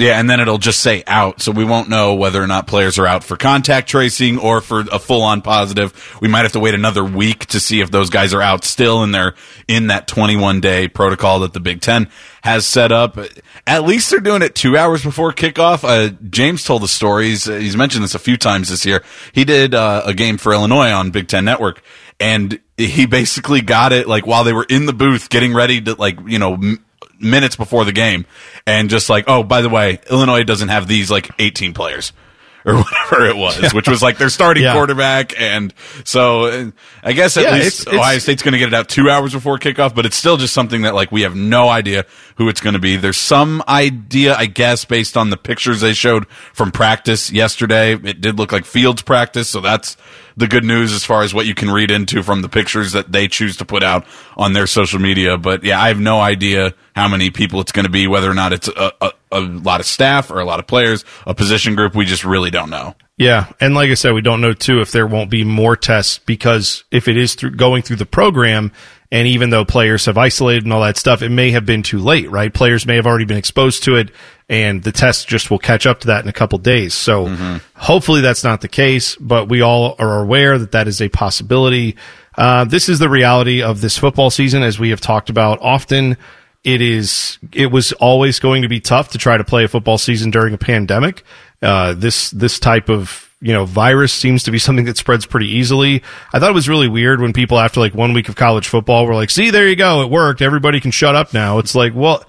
Yeah, 0.00 0.20
and 0.20 0.30
then 0.30 0.38
it'll 0.38 0.58
just 0.58 0.78
say 0.78 1.02
out, 1.08 1.42
so 1.42 1.50
we 1.50 1.64
won't 1.64 1.88
know 1.88 2.14
whether 2.14 2.40
or 2.40 2.46
not 2.46 2.68
players 2.68 3.00
are 3.00 3.06
out 3.06 3.24
for 3.24 3.36
contact 3.36 3.88
tracing 3.88 4.38
or 4.38 4.60
for 4.60 4.84
a 4.92 5.00
full 5.00 5.22
on 5.22 5.42
positive. 5.42 6.16
We 6.20 6.28
might 6.28 6.42
have 6.42 6.52
to 6.52 6.60
wait 6.60 6.74
another 6.74 7.02
week 7.02 7.46
to 7.46 7.58
see 7.58 7.80
if 7.80 7.90
those 7.90 8.08
guys 8.08 8.32
are 8.32 8.40
out 8.40 8.64
still 8.64 9.02
and 9.02 9.12
they're 9.12 9.34
in 9.66 9.88
that 9.88 10.06
21 10.06 10.60
day 10.60 10.86
protocol 10.86 11.40
that 11.40 11.52
the 11.52 11.58
Big 11.58 11.80
Ten 11.80 12.08
has 12.44 12.64
set 12.64 12.92
up. 12.92 13.18
At 13.66 13.82
least 13.82 14.08
they're 14.10 14.20
doing 14.20 14.42
it 14.42 14.54
two 14.54 14.76
hours 14.76 15.02
before 15.02 15.32
kickoff. 15.32 15.82
Uh, 15.82 16.14
James 16.30 16.62
told 16.62 16.82
the 16.82 16.88
stories. 16.88 17.48
Uh, 17.48 17.56
he's 17.56 17.76
mentioned 17.76 18.04
this 18.04 18.14
a 18.14 18.20
few 18.20 18.36
times 18.36 18.68
this 18.68 18.86
year. 18.86 19.02
He 19.32 19.44
did 19.44 19.74
uh, 19.74 20.02
a 20.04 20.14
game 20.14 20.38
for 20.38 20.52
Illinois 20.52 20.92
on 20.92 21.10
Big 21.10 21.26
Ten 21.26 21.44
Network, 21.44 21.82
and 22.20 22.60
he 22.76 23.06
basically 23.06 23.62
got 23.62 23.92
it 23.92 24.06
like 24.06 24.28
while 24.28 24.44
they 24.44 24.52
were 24.52 24.66
in 24.70 24.86
the 24.86 24.92
booth 24.92 25.28
getting 25.28 25.54
ready 25.54 25.80
to 25.80 25.94
like 25.94 26.20
you 26.24 26.38
know. 26.38 26.54
M- 26.54 26.84
minutes 27.18 27.56
before 27.56 27.84
the 27.84 27.92
game 27.92 28.26
and 28.66 28.88
just 28.90 29.08
like, 29.08 29.24
oh, 29.26 29.42
by 29.42 29.60
the 29.62 29.68
way, 29.68 30.00
Illinois 30.10 30.44
doesn't 30.44 30.68
have 30.68 30.86
these 30.88 31.10
like 31.10 31.30
18 31.38 31.74
players 31.74 32.12
or 32.64 32.74
whatever 32.76 33.26
it 33.26 33.36
was, 33.36 33.72
which 33.72 33.88
was 33.88 34.02
like 34.02 34.18
their 34.18 34.28
starting 34.28 34.62
Yeah. 34.64 34.74
quarterback. 34.74 35.38
And 35.40 35.72
so 36.04 36.44
uh, 36.46 36.70
I 37.02 37.12
guess 37.12 37.36
at 37.36 37.44
Yeah, 37.44 37.52
least 37.54 37.80
it's- 37.82 37.86
it's- 37.86 37.94
Ohio 37.98 38.18
State's 38.18 38.42
going 38.42 38.52
to 38.52 38.58
get 38.58 38.68
it 38.68 38.74
out 38.74 38.88
two 38.88 39.08
hours 39.08 39.32
before 39.32 39.58
kickoff, 39.58 39.94
but 39.94 40.04
it's 40.06 40.16
still 40.16 40.36
just 40.36 40.52
something 40.52 40.82
that 40.82 40.94
like 40.94 41.10
we 41.12 41.22
have 41.22 41.34
no 41.36 41.68
idea 41.68 42.04
who 42.38 42.48
it's 42.48 42.60
going 42.60 42.74
to 42.74 42.78
be. 42.78 42.96
There's 42.96 43.16
some 43.18 43.62
idea, 43.66 44.34
I 44.34 44.46
guess, 44.46 44.84
based 44.84 45.16
on 45.16 45.30
the 45.30 45.36
pictures 45.36 45.80
they 45.80 45.92
showed 45.92 46.28
from 46.54 46.70
practice 46.70 47.32
yesterday. 47.32 47.94
It 47.94 48.20
did 48.20 48.38
look 48.38 48.52
like 48.52 48.64
Fields 48.64 49.02
practice, 49.02 49.48
so 49.48 49.60
that's 49.60 49.96
the 50.36 50.46
good 50.46 50.62
news 50.64 50.92
as 50.92 51.04
far 51.04 51.22
as 51.22 51.34
what 51.34 51.46
you 51.46 51.54
can 51.56 51.68
read 51.68 51.90
into 51.90 52.22
from 52.22 52.42
the 52.42 52.48
pictures 52.48 52.92
that 52.92 53.10
they 53.10 53.26
choose 53.26 53.56
to 53.56 53.64
put 53.64 53.82
out 53.82 54.06
on 54.36 54.52
their 54.52 54.68
social 54.68 55.00
media. 55.00 55.36
But 55.36 55.64
yeah, 55.64 55.82
I 55.82 55.88
have 55.88 55.98
no 55.98 56.20
idea 56.20 56.74
how 56.94 57.08
many 57.08 57.30
people 57.30 57.60
it's 57.60 57.72
going 57.72 57.86
to 57.86 57.90
be, 57.90 58.06
whether 58.06 58.30
or 58.30 58.34
not 58.34 58.52
it's 58.52 58.68
a, 58.68 58.92
a, 59.00 59.12
a 59.32 59.40
lot 59.40 59.80
of 59.80 59.86
staff 59.86 60.30
or 60.30 60.38
a 60.38 60.44
lot 60.44 60.60
of 60.60 60.68
players, 60.68 61.04
a 61.26 61.34
position 61.34 61.74
group. 61.74 61.96
We 61.96 62.04
just 62.04 62.24
really 62.24 62.52
don't 62.52 62.70
know. 62.70 62.94
Yeah, 63.16 63.52
and 63.60 63.74
like 63.74 63.90
I 63.90 63.94
said, 63.94 64.12
we 64.12 64.20
don't 64.20 64.40
know 64.40 64.52
too 64.52 64.80
if 64.80 64.92
there 64.92 65.08
won't 65.08 65.28
be 65.28 65.42
more 65.42 65.74
tests 65.74 66.18
because 66.18 66.84
if 66.92 67.08
it 67.08 67.16
is 67.16 67.34
through 67.34 67.56
going 67.56 67.82
through 67.82 67.96
the 67.96 68.06
program, 68.06 68.70
and 69.10 69.26
even 69.26 69.50
though 69.50 69.64
players 69.64 70.06
have 70.06 70.18
isolated 70.18 70.64
and 70.64 70.72
all 70.72 70.82
that 70.82 70.96
stuff, 70.96 71.22
it 71.22 71.30
may 71.30 71.50
have 71.52 71.64
been 71.64 71.82
too 71.82 71.98
late, 71.98 72.30
right? 72.30 72.52
Players 72.52 72.86
may 72.86 72.96
have 72.96 73.06
already 73.06 73.24
been 73.24 73.38
exposed 73.38 73.84
to 73.84 73.96
it, 73.96 74.10
and 74.48 74.82
the 74.82 74.92
test 74.92 75.28
just 75.28 75.50
will 75.50 75.58
catch 75.58 75.86
up 75.86 76.00
to 76.00 76.08
that 76.08 76.22
in 76.22 76.28
a 76.28 76.32
couple 76.32 76.58
days. 76.58 76.94
So 76.94 77.26
hopefully 77.74 78.20
that's 78.20 78.44
not 78.44 78.60
the 78.60 78.68
case, 78.68 79.16
but 79.16 79.48
we 79.48 79.62
all 79.62 79.96
are 79.98 80.22
aware 80.22 80.58
that 80.58 80.72
that 80.72 80.88
is 80.88 81.00
a 81.00 81.08
possibility. 81.08 81.96
Uh, 82.36 82.64
this 82.64 82.88
is 82.88 82.98
the 82.98 83.08
reality 83.08 83.62
of 83.62 83.80
this 83.80 83.96
football 83.96 84.30
season, 84.30 84.62
as 84.62 84.78
we 84.78 84.90
have 84.90 85.00
talked 85.00 85.30
about 85.30 85.58
often 85.60 86.16
it 86.64 86.80
is 86.80 87.38
it 87.52 87.66
was 87.66 87.92
always 87.92 88.40
going 88.40 88.62
to 88.62 88.68
be 88.68 88.80
tough 88.80 89.10
to 89.10 89.18
try 89.18 89.36
to 89.36 89.44
play 89.44 89.64
a 89.64 89.68
football 89.68 89.98
season 89.98 90.30
during 90.30 90.54
a 90.54 90.58
pandemic. 90.58 91.22
Uh, 91.62 91.94
this 91.94 92.30
this 92.30 92.58
type 92.58 92.88
of 92.88 93.27
you 93.40 93.52
know 93.52 93.64
virus 93.64 94.12
seems 94.12 94.42
to 94.44 94.50
be 94.50 94.58
something 94.58 94.84
that 94.86 94.96
spreads 94.96 95.26
pretty 95.26 95.48
easily. 95.48 96.02
I 96.32 96.38
thought 96.38 96.50
it 96.50 96.54
was 96.54 96.68
really 96.68 96.88
weird 96.88 97.20
when 97.20 97.32
people 97.32 97.58
after 97.58 97.80
like 97.80 97.94
one 97.94 98.12
week 98.12 98.28
of 98.28 98.36
college 98.36 98.68
football 98.68 99.06
were 99.06 99.14
like, 99.14 99.30
"See, 99.30 99.50
there 99.50 99.68
you 99.68 99.76
go, 99.76 100.02
it 100.02 100.10
worked. 100.10 100.42
Everybody 100.42 100.80
can 100.80 100.90
shut 100.90 101.14
up 101.14 101.32
now." 101.32 101.58
It's 101.58 101.74
like, 101.74 101.92
well, 101.94 102.24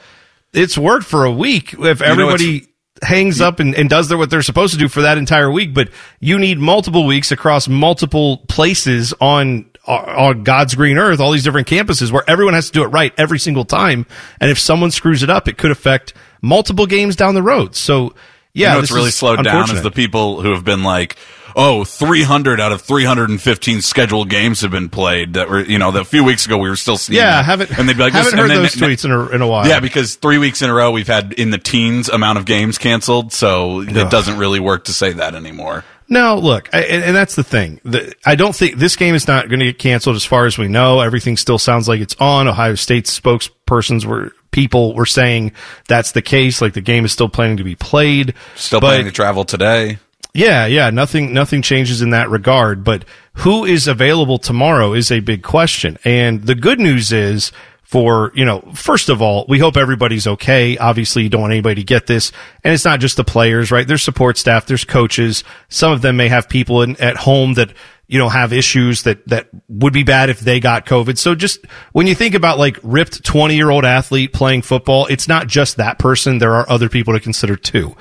it's 0.54 0.78
worked 0.78 1.06
for 1.06 1.26
a 1.26 1.32
week. 1.32 1.74
If 1.74 2.02
everybody 2.02 2.68
hangs 3.02 3.42
up 3.42 3.60
and, 3.60 3.76
and 3.76 3.90
does 3.90 4.10
their, 4.10 4.18
what 4.18 4.30
they're 4.30 4.42
supposed 4.42 4.74
to 4.74 4.80
do 4.80 4.88
for 4.88 5.04
that 5.04 5.18
entire 5.18 5.50
week, 5.50 5.74
but 5.74 5.90
you 6.20 6.38
need 6.38 6.60
multiple 6.60 7.06
weeks 7.06 7.32
across 7.32 7.68
multiple 7.68 8.38
places 8.50 9.14
on 9.22 9.70
uh, 9.88 9.94
on 9.94 10.44
God's 10.44 10.76
green 10.76 10.98
earth, 10.98 11.20
all 11.20 11.32
these 11.32 11.44
different 11.44 11.68
campuses 11.68 12.12
where 12.12 12.24
everyone 12.28 12.54
has 12.54 12.68
to 12.68 12.72
do 12.72 12.84
it 12.84 12.88
right 12.88 13.14
every 13.18 13.40
single 13.40 13.66
time. 13.66 14.06
And 14.40 14.52
if 14.52 14.60
someone 14.60 14.92
screws 14.92 15.24
it 15.24 15.30
up, 15.30 15.48
it 15.48 15.58
could 15.58 15.72
affect 15.72 16.14
multiple 16.42 16.86
games 16.86 17.16
down 17.16 17.34
the 17.34 17.42
road. 17.42 17.76
So 17.76 18.14
yeah, 18.60 18.70
you 18.70 18.74
know, 18.76 18.84
it's 18.84 18.92
really 18.92 19.12
slowed 19.12 19.44
down 19.44 19.72
is 19.72 19.82
the 19.82 19.92
people 19.92 20.42
who 20.42 20.52
have 20.52 20.64
been 20.64 20.84
like, 20.84 21.16
oh, 21.56 21.84
300 21.84 22.60
out 22.60 22.72
of 22.72 22.82
315 22.82 23.82
scheduled 23.82 24.30
games 24.30 24.62
have 24.62 24.72
been 24.72 24.90
played 24.90 25.34
that 25.34 25.50
were, 25.50 25.62
you 25.62 25.80
know, 25.80 25.92
that 25.92 26.02
a 26.02 26.06
few 26.06 26.24
weeks 26.24 26.46
ago 26.46 26.58
we 26.58 26.70
were 26.70 26.76
still 26.76 26.98
seeing. 26.98 27.18
yeah, 27.18 27.42
haven't 27.42 27.78
and 27.78 27.88
they'd 27.88 27.98
be 27.98 28.04
like, 28.04 28.14
haven't 28.14 28.34
heard 28.38 28.52
and 28.52 28.52
then- 28.52 28.62
those 28.62 28.76
tweets 28.76 29.06
in 29.06 29.12
a, 29.12 29.28
in 29.30 29.42
a 29.42 29.48
while. 29.48 29.68
Yeah, 29.68 29.80
because 29.80 30.16
three 30.16 30.38
weeks 30.38 30.62
in 30.62 30.70
a 30.70 30.74
row 30.74 30.92
we've 30.92 31.08
had 31.08 31.34
in 31.34 31.50
the 31.50 31.58
teens 31.58 32.10
amount 32.10 32.38
of 32.38 32.46
games 32.46 32.78
canceled, 32.78 33.34
so 33.34 33.82
it 33.82 34.10
doesn't 34.10 34.38
really 34.38 34.60
work 34.60 34.86
to 34.86 34.94
say 34.94 35.14
that 35.14 35.36
anymore. 35.36 35.84
No, 36.12 36.38
look, 36.38 36.70
I, 36.74 36.82
and, 36.82 37.16
that's 37.16 37.36
the 37.36 37.44
thing. 37.44 37.80
The, 37.84 38.16
I 38.26 38.34
don't 38.34 38.56
think 38.56 38.78
this 38.78 38.96
game 38.96 39.14
is 39.14 39.28
not 39.28 39.48
going 39.48 39.60
to 39.60 39.68
get 39.68 39.78
canceled 39.78 40.16
as 40.16 40.26
far 40.26 40.48
as 40.48 40.58
we 40.58 40.68
know. 40.68 41.02
Everything 41.02 41.38
still 41.38 41.60
sounds 41.60 41.88
like 41.88 42.02
it's 42.02 42.16
on. 42.20 42.48
Ohio 42.48 42.74
State's 42.74 43.18
spokespersons 43.18 44.06
were 44.06 44.34
people 44.52 44.94
were 44.96 45.06
saying 45.06 45.52
that's 45.88 46.12
the 46.14 46.22
case. 46.22 46.62
Like 46.62 46.74
the 46.74 46.82
game 46.82 47.06
is 47.06 47.12
still 47.12 47.30
planning 47.30 47.58
to 47.58 47.64
be 47.64 47.76
played. 47.76 48.34
Still 48.56 48.80
But- 48.80 48.88
planning 48.88 49.06
to 49.08 49.12
travel 49.12 49.46
today. 49.46 49.98
Yeah, 50.32 50.68
yeah, 50.68 50.92
nothing 50.92 51.34
nothing 51.34 51.64
changes 51.64 52.04
in 52.04 52.12
that 52.12 52.30
regard, 52.30 52.84
but 52.84 53.04
who 53.34 53.66
is 53.66 53.88
available 53.88 54.38
tomorrow 54.38 54.94
is 54.94 55.12
a 55.12 55.22
big 55.22 55.42
question. 55.42 55.98
And 56.06 56.44
the 56.46 56.54
good 56.54 56.80
news 56.80 57.12
is 57.12 57.52
for, 57.82 58.32
you 58.36 58.46
know, 58.46 58.62
first 58.76 59.10
of 59.10 59.24
all, 59.24 59.46
we 59.50 59.58
hope 59.58 59.76
everybody's 59.76 60.28
okay. 60.28 60.78
Obviously, 60.78 61.24
you 61.24 61.30
don't 61.30 61.42
want 61.42 61.54
anybody 61.54 61.82
to 61.82 61.84
get 61.84 62.06
this. 62.06 62.32
And 62.64 62.72
it's 62.76 62.86
not 62.86 63.00
just 63.00 63.18
the 63.18 63.24
players, 63.24 63.72
right? 63.72 63.88
There's 63.88 64.04
support 64.04 64.38
staff, 64.38 64.68
there's 64.68 64.86
coaches. 64.86 65.44
Some 65.70 65.92
of 65.94 66.04
them 66.04 66.16
may 66.18 66.28
have 66.28 66.48
people 66.48 66.84
in, 66.84 66.96
at 67.02 67.16
home 67.18 67.56
that, 67.56 67.72
you 68.10 68.18
know, 68.18 68.28
have 68.28 68.52
issues 68.52 69.04
that, 69.04 69.26
that 69.28 69.50
would 69.68 69.94
be 69.94 70.02
bad 70.02 70.32
if 70.32 70.40
they 70.40 70.60
got 70.60 70.88
COVID. 70.88 71.16
So 71.20 71.36
just 71.36 71.64
when 71.94 72.08
you 72.08 72.16
think 72.16 72.34
about 72.34 72.58
like 72.58 72.80
ripped 72.82 73.24
20 73.24 73.56
year 73.56 73.70
old 73.70 73.86
athlete 73.86 74.34
playing 74.34 74.64
football, 74.64 75.06
it's 75.06 75.28
not 75.28 75.46
just 75.46 75.78
that 75.78 76.00
person. 76.00 76.40
There 76.40 76.56
are 76.56 76.68
other 76.68 76.90
people 76.90 77.14
to 77.14 77.20
consider 77.20 77.56
too. 77.56 77.96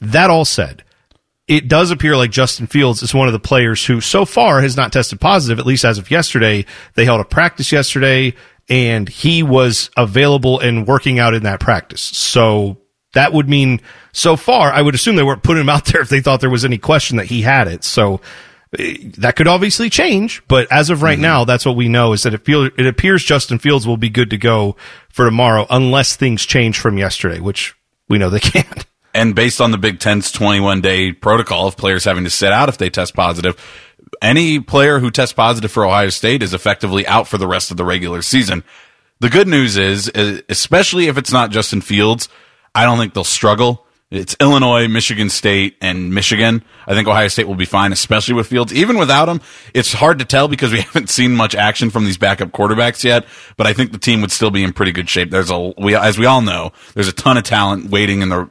That 0.00 0.30
all 0.30 0.44
said, 0.44 0.82
it 1.46 1.68
does 1.68 1.92
appear 1.92 2.16
like 2.16 2.32
Justin 2.32 2.66
Fields 2.66 3.04
is 3.04 3.14
one 3.14 3.28
of 3.28 3.32
the 3.32 3.38
players 3.38 3.86
who 3.86 4.00
so 4.00 4.24
far 4.24 4.60
has 4.60 4.76
not 4.76 4.92
tested 4.92 5.20
positive, 5.20 5.60
at 5.60 5.66
least 5.66 5.84
as 5.84 5.96
of 5.96 6.10
yesterday. 6.10 6.66
They 6.94 7.04
held 7.04 7.20
a 7.20 7.24
practice 7.24 7.70
yesterday 7.70 8.34
and 8.68 9.08
he 9.08 9.44
was 9.44 9.90
available 9.96 10.58
and 10.58 10.88
working 10.88 11.20
out 11.20 11.34
in 11.34 11.44
that 11.44 11.60
practice. 11.60 12.00
So 12.00 12.78
that 13.14 13.32
would 13.32 13.48
mean 13.48 13.80
so 14.12 14.34
far, 14.34 14.72
I 14.72 14.82
would 14.82 14.96
assume 14.96 15.14
they 15.14 15.22
weren't 15.22 15.44
putting 15.44 15.60
him 15.60 15.68
out 15.68 15.84
there 15.84 16.02
if 16.02 16.08
they 16.08 16.20
thought 16.20 16.40
there 16.40 16.50
was 16.50 16.64
any 16.64 16.78
question 16.78 17.18
that 17.18 17.26
he 17.26 17.42
had 17.42 17.68
it. 17.68 17.84
So 17.84 18.20
that 18.72 19.34
could 19.36 19.48
obviously 19.48 19.90
change, 19.90 20.42
but 20.48 20.70
as 20.72 20.88
of 20.88 21.02
right 21.02 21.14
mm-hmm. 21.14 21.22
now, 21.22 21.44
that's 21.44 21.66
what 21.66 21.76
we 21.76 21.88
know 21.88 22.14
is 22.14 22.22
that 22.22 22.32
it 22.32 22.44
feel, 22.44 22.64
it 22.64 22.86
appears 22.86 23.22
Justin 23.22 23.58
Fields 23.58 23.86
will 23.86 23.98
be 23.98 24.08
good 24.08 24.30
to 24.30 24.38
go 24.38 24.76
for 25.10 25.26
tomorrow 25.26 25.66
unless 25.68 26.16
things 26.16 26.46
change 26.46 26.78
from 26.78 26.96
yesterday, 26.96 27.38
which 27.38 27.74
we 28.08 28.16
know 28.16 28.30
they 28.30 28.40
can't. 28.40 28.86
And 29.14 29.34
based 29.34 29.60
on 29.60 29.72
the 29.72 29.78
Big 29.78 30.00
Ten's 30.00 30.32
21 30.32 30.80
day 30.80 31.12
protocol 31.12 31.66
of 31.66 31.76
players 31.76 32.04
having 32.04 32.24
to 32.24 32.30
sit 32.30 32.50
out 32.50 32.70
if 32.70 32.78
they 32.78 32.88
test 32.88 33.14
positive, 33.14 33.56
any 34.22 34.58
player 34.58 34.98
who 35.00 35.10
tests 35.10 35.34
positive 35.34 35.70
for 35.70 35.84
Ohio 35.84 36.08
State 36.08 36.42
is 36.42 36.54
effectively 36.54 37.06
out 37.06 37.28
for 37.28 37.36
the 37.36 37.46
rest 37.46 37.70
of 37.70 37.76
the 37.76 37.84
regular 37.84 38.22
season. 38.22 38.64
The 39.20 39.28
good 39.28 39.48
news 39.48 39.76
is, 39.76 40.10
especially 40.48 41.08
if 41.08 41.18
it's 41.18 41.32
not 41.32 41.50
Justin 41.50 41.82
Fields, 41.82 42.28
I 42.74 42.84
don't 42.84 42.98
think 42.98 43.12
they'll 43.12 43.22
struggle. 43.22 43.86
It's 44.12 44.36
Illinois, 44.40 44.88
Michigan 44.88 45.30
State, 45.30 45.78
and 45.80 46.14
Michigan. 46.14 46.62
I 46.86 46.92
think 46.92 47.08
Ohio 47.08 47.28
State 47.28 47.48
will 47.48 47.54
be 47.54 47.64
fine, 47.64 47.92
especially 47.92 48.34
with 48.34 48.46
Fields. 48.46 48.70
Even 48.70 48.98
without 48.98 49.26
him, 49.26 49.40
it's 49.72 49.94
hard 49.94 50.18
to 50.18 50.26
tell 50.26 50.48
because 50.48 50.70
we 50.70 50.80
haven't 50.82 51.08
seen 51.08 51.34
much 51.34 51.54
action 51.54 51.88
from 51.88 52.04
these 52.04 52.18
backup 52.18 52.50
quarterbacks 52.50 53.04
yet. 53.04 53.24
But 53.56 53.66
I 53.66 53.72
think 53.72 53.90
the 53.90 53.98
team 53.98 54.20
would 54.20 54.30
still 54.30 54.50
be 54.50 54.62
in 54.62 54.74
pretty 54.74 54.92
good 54.92 55.08
shape. 55.08 55.30
There's 55.30 55.48
a 55.48 55.72
we 55.78 55.96
as 55.96 56.18
we 56.18 56.26
all 56.26 56.42
know, 56.42 56.72
there's 56.92 57.08
a 57.08 57.12
ton 57.12 57.38
of 57.38 57.44
talent 57.44 57.88
waiting 57.88 58.20
in 58.20 58.28
the 58.28 58.50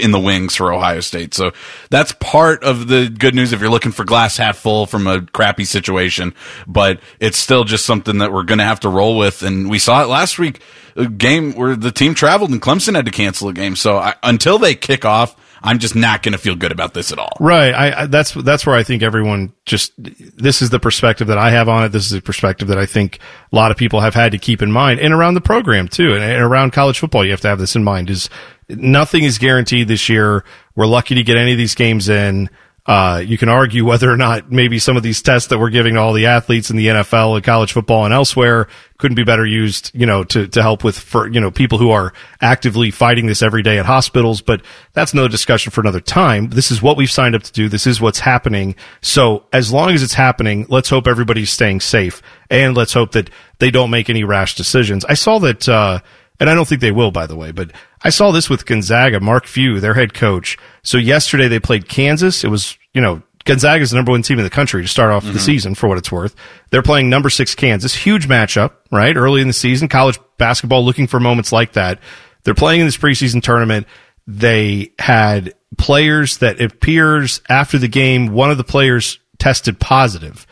in 0.00 0.12
the 0.12 0.20
wings 0.20 0.56
for 0.56 0.72
Ohio 0.72 1.00
State. 1.00 1.34
So 1.34 1.52
that's 1.90 2.12
part 2.12 2.64
of 2.64 2.88
the 2.88 3.10
good 3.10 3.34
news 3.34 3.52
if 3.52 3.60
you're 3.60 3.68
looking 3.68 3.92
for 3.92 4.04
glass 4.04 4.38
half 4.38 4.56
full 4.56 4.86
from 4.86 5.06
a 5.06 5.20
crappy 5.20 5.66
situation. 5.66 6.34
But 6.66 7.00
it's 7.20 7.36
still 7.36 7.64
just 7.64 7.84
something 7.84 8.16
that 8.18 8.32
we're 8.32 8.44
going 8.44 8.60
to 8.60 8.64
have 8.64 8.80
to 8.80 8.88
roll 8.88 9.18
with. 9.18 9.42
And 9.42 9.68
we 9.68 9.78
saw 9.78 10.02
it 10.02 10.06
last 10.06 10.38
week 10.38 10.62
game 10.96 11.52
where 11.52 11.76
the 11.76 11.90
team 11.90 12.14
traveled 12.14 12.50
and 12.50 12.60
Clemson 12.60 12.94
had 12.94 13.06
to 13.06 13.10
cancel 13.10 13.48
a 13.48 13.52
game. 13.52 13.76
So 13.76 13.98
I, 13.98 14.14
until 14.22 14.58
they 14.58 14.74
kick 14.74 15.04
off, 15.04 15.36
I'm 15.64 15.78
just 15.78 15.94
not 15.94 16.22
going 16.22 16.32
to 16.32 16.38
feel 16.38 16.56
good 16.56 16.72
about 16.72 16.92
this 16.92 17.12
at 17.12 17.18
all. 17.18 17.32
Right. 17.38 17.72
I, 17.72 18.02
I, 18.02 18.06
that's 18.06 18.32
that's 18.32 18.66
where 18.66 18.74
I 18.74 18.82
think 18.82 19.02
everyone 19.02 19.52
just 19.64 19.92
this 19.96 20.60
is 20.60 20.70
the 20.70 20.80
perspective 20.80 21.28
that 21.28 21.38
I 21.38 21.50
have 21.50 21.68
on 21.68 21.84
it. 21.84 21.90
This 21.90 22.04
is 22.04 22.10
the 22.10 22.20
perspective 22.20 22.68
that 22.68 22.78
I 22.78 22.86
think 22.86 23.20
a 23.52 23.56
lot 23.56 23.70
of 23.70 23.76
people 23.76 24.00
have 24.00 24.14
had 24.14 24.32
to 24.32 24.38
keep 24.38 24.60
in 24.60 24.72
mind, 24.72 24.98
and 24.98 25.14
around 25.14 25.34
the 25.34 25.40
program 25.40 25.88
too, 25.88 26.14
and, 26.14 26.22
and 26.22 26.42
around 26.42 26.72
college 26.72 26.98
football, 26.98 27.24
you 27.24 27.30
have 27.30 27.40
to 27.42 27.48
have 27.48 27.60
this 27.60 27.76
in 27.76 27.84
mind. 27.84 28.10
Is 28.10 28.28
nothing 28.68 29.22
is 29.22 29.38
guaranteed 29.38 29.86
this 29.86 30.08
year. 30.08 30.44
We're 30.74 30.86
lucky 30.86 31.14
to 31.14 31.22
get 31.22 31.36
any 31.36 31.52
of 31.52 31.58
these 31.58 31.76
games 31.76 32.08
in. 32.08 32.50
Uh, 32.84 33.22
you 33.24 33.38
can 33.38 33.48
argue 33.48 33.84
whether 33.84 34.10
or 34.10 34.16
not 34.16 34.50
maybe 34.50 34.76
some 34.80 34.96
of 34.96 35.04
these 35.04 35.22
tests 35.22 35.48
that 35.50 35.58
we're 35.58 35.70
giving 35.70 35.96
all 35.96 36.12
the 36.12 36.26
athletes 36.26 36.68
in 36.68 36.76
the 36.76 36.88
NFL 36.88 37.36
and 37.36 37.44
college 37.44 37.72
football 37.72 38.04
and 38.04 38.12
elsewhere 38.12 38.66
couldn't 38.98 39.14
be 39.14 39.22
better 39.22 39.46
used, 39.46 39.92
you 39.94 40.04
know, 40.04 40.24
to, 40.24 40.48
to 40.48 40.62
help 40.62 40.82
with 40.82 40.98
for, 40.98 41.28
you 41.28 41.40
know, 41.40 41.52
people 41.52 41.78
who 41.78 41.92
are 41.92 42.12
actively 42.40 42.90
fighting 42.90 43.26
this 43.26 43.40
every 43.40 43.62
day 43.62 43.78
at 43.78 43.86
hospitals. 43.86 44.40
But 44.40 44.62
that's 44.94 45.12
another 45.12 45.28
discussion 45.28 45.70
for 45.70 45.80
another 45.80 46.00
time. 46.00 46.50
This 46.50 46.72
is 46.72 46.82
what 46.82 46.96
we've 46.96 47.10
signed 47.10 47.36
up 47.36 47.44
to 47.44 47.52
do. 47.52 47.68
This 47.68 47.86
is 47.86 48.00
what's 48.00 48.18
happening. 48.18 48.74
So 49.00 49.44
as 49.52 49.72
long 49.72 49.90
as 49.90 50.02
it's 50.02 50.14
happening, 50.14 50.66
let's 50.68 50.88
hope 50.88 51.06
everybody's 51.06 51.50
staying 51.50 51.80
safe 51.80 52.20
and 52.50 52.76
let's 52.76 52.92
hope 52.92 53.12
that 53.12 53.30
they 53.60 53.70
don't 53.70 53.90
make 53.90 54.10
any 54.10 54.24
rash 54.24 54.56
decisions. 54.56 55.04
I 55.04 55.14
saw 55.14 55.38
that, 55.38 55.68
uh, 55.68 56.00
and 56.40 56.50
I 56.50 56.54
don't 56.54 56.66
think 56.66 56.80
they 56.80 56.90
will, 56.90 57.10
by 57.10 57.26
the 57.26 57.36
way, 57.36 57.52
but 57.52 57.72
I 58.02 58.10
saw 58.10 58.30
this 58.32 58.50
with 58.50 58.66
Gonzaga, 58.66 59.20
Mark 59.20 59.46
Few, 59.46 59.80
their 59.80 59.94
head 59.94 60.14
coach. 60.14 60.58
So 60.82 60.98
yesterday 60.98 61.48
they 61.48 61.60
played 61.60 61.88
Kansas. 61.88 62.44
It 62.44 62.48
was, 62.48 62.76
you 62.94 63.00
know, 63.00 63.22
Gonzaga 63.44 63.82
is 63.82 63.90
the 63.90 63.96
number 63.96 64.12
one 64.12 64.22
team 64.22 64.38
in 64.38 64.44
the 64.44 64.50
country 64.50 64.82
to 64.82 64.88
start 64.88 65.10
off 65.10 65.24
mm-hmm. 65.24 65.34
the 65.34 65.40
season 65.40 65.74
for 65.74 65.88
what 65.88 65.98
it's 65.98 66.12
worth. 66.12 66.34
They're 66.70 66.82
playing 66.82 67.10
number 67.10 67.30
six 67.30 67.54
Kansas. 67.54 67.94
Huge 67.94 68.28
matchup, 68.28 68.72
right? 68.90 69.16
Early 69.16 69.40
in 69.40 69.48
the 69.48 69.52
season, 69.52 69.88
college 69.88 70.18
basketball 70.38 70.84
looking 70.84 71.06
for 71.06 71.18
moments 71.20 71.52
like 71.52 71.72
that. 71.72 71.98
They're 72.44 72.54
playing 72.54 72.80
in 72.80 72.86
this 72.86 72.96
preseason 72.96 73.42
tournament. 73.42 73.86
They 74.26 74.92
had 74.98 75.54
players 75.78 76.38
that 76.38 76.60
appears 76.60 77.40
after 77.48 77.78
the 77.78 77.88
game, 77.88 78.28
one 78.28 78.50
of 78.50 78.58
the 78.58 78.64
players 78.64 79.18
tested 79.38 79.80
positive 79.80 80.46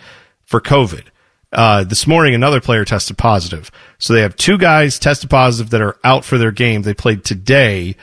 for 0.44 0.60
COVID. 0.60 1.04
Uh, 1.52 1.82
this 1.82 2.06
morning, 2.06 2.34
another 2.34 2.60
player 2.60 2.84
tested 2.84 3.18
positive. 3.18 3.70
So 3.98 4.12
they 4.12 4.22
have 4.22 4.36
two 4.36 4.56
guys 4.56 4.98
tested 4.98 5.30
positive 5.30 5.70
that 5.70 5.80
are 5.80 5.96
out 6.04 6.24
for 6.24 6.38
their 6.38 6.52
game. 6.52 6.82
They 6.82 6.94
played 6.94 7.24
today, 7.24 7.96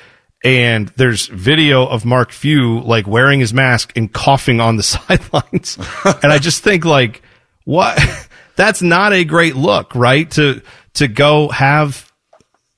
and 0.43 0.89
there's 0.89 1.27
video 1.27 1.85
of 1.85 2.03
Mark 2.03 2.31
Few 2.31 2.81
like 2.81 3.07
wearing 3.07 3.39
his 3.39 3.53
mask 3.53 3.93
and 3.95 4.11
coughing 4.11 4.59
on 4.59 4.75
the 4.75 4.83
sidelines. 4.83 5.77
and 6.03 6.31
I 6.31 6.39
just 6.39 6.63
think 6.63 6.83
like, 6.83 7.21
what? 7.63 7.97
That's 8.57 8.81
not 8.81 9.13
a 9.13 9.23
great 9.23 9.55
look, 9.55 9.95
right? 9.95 10.29
To 10.31 10.61
to 10.95 11.07
go 11.07 11.47
have 11.49 12.11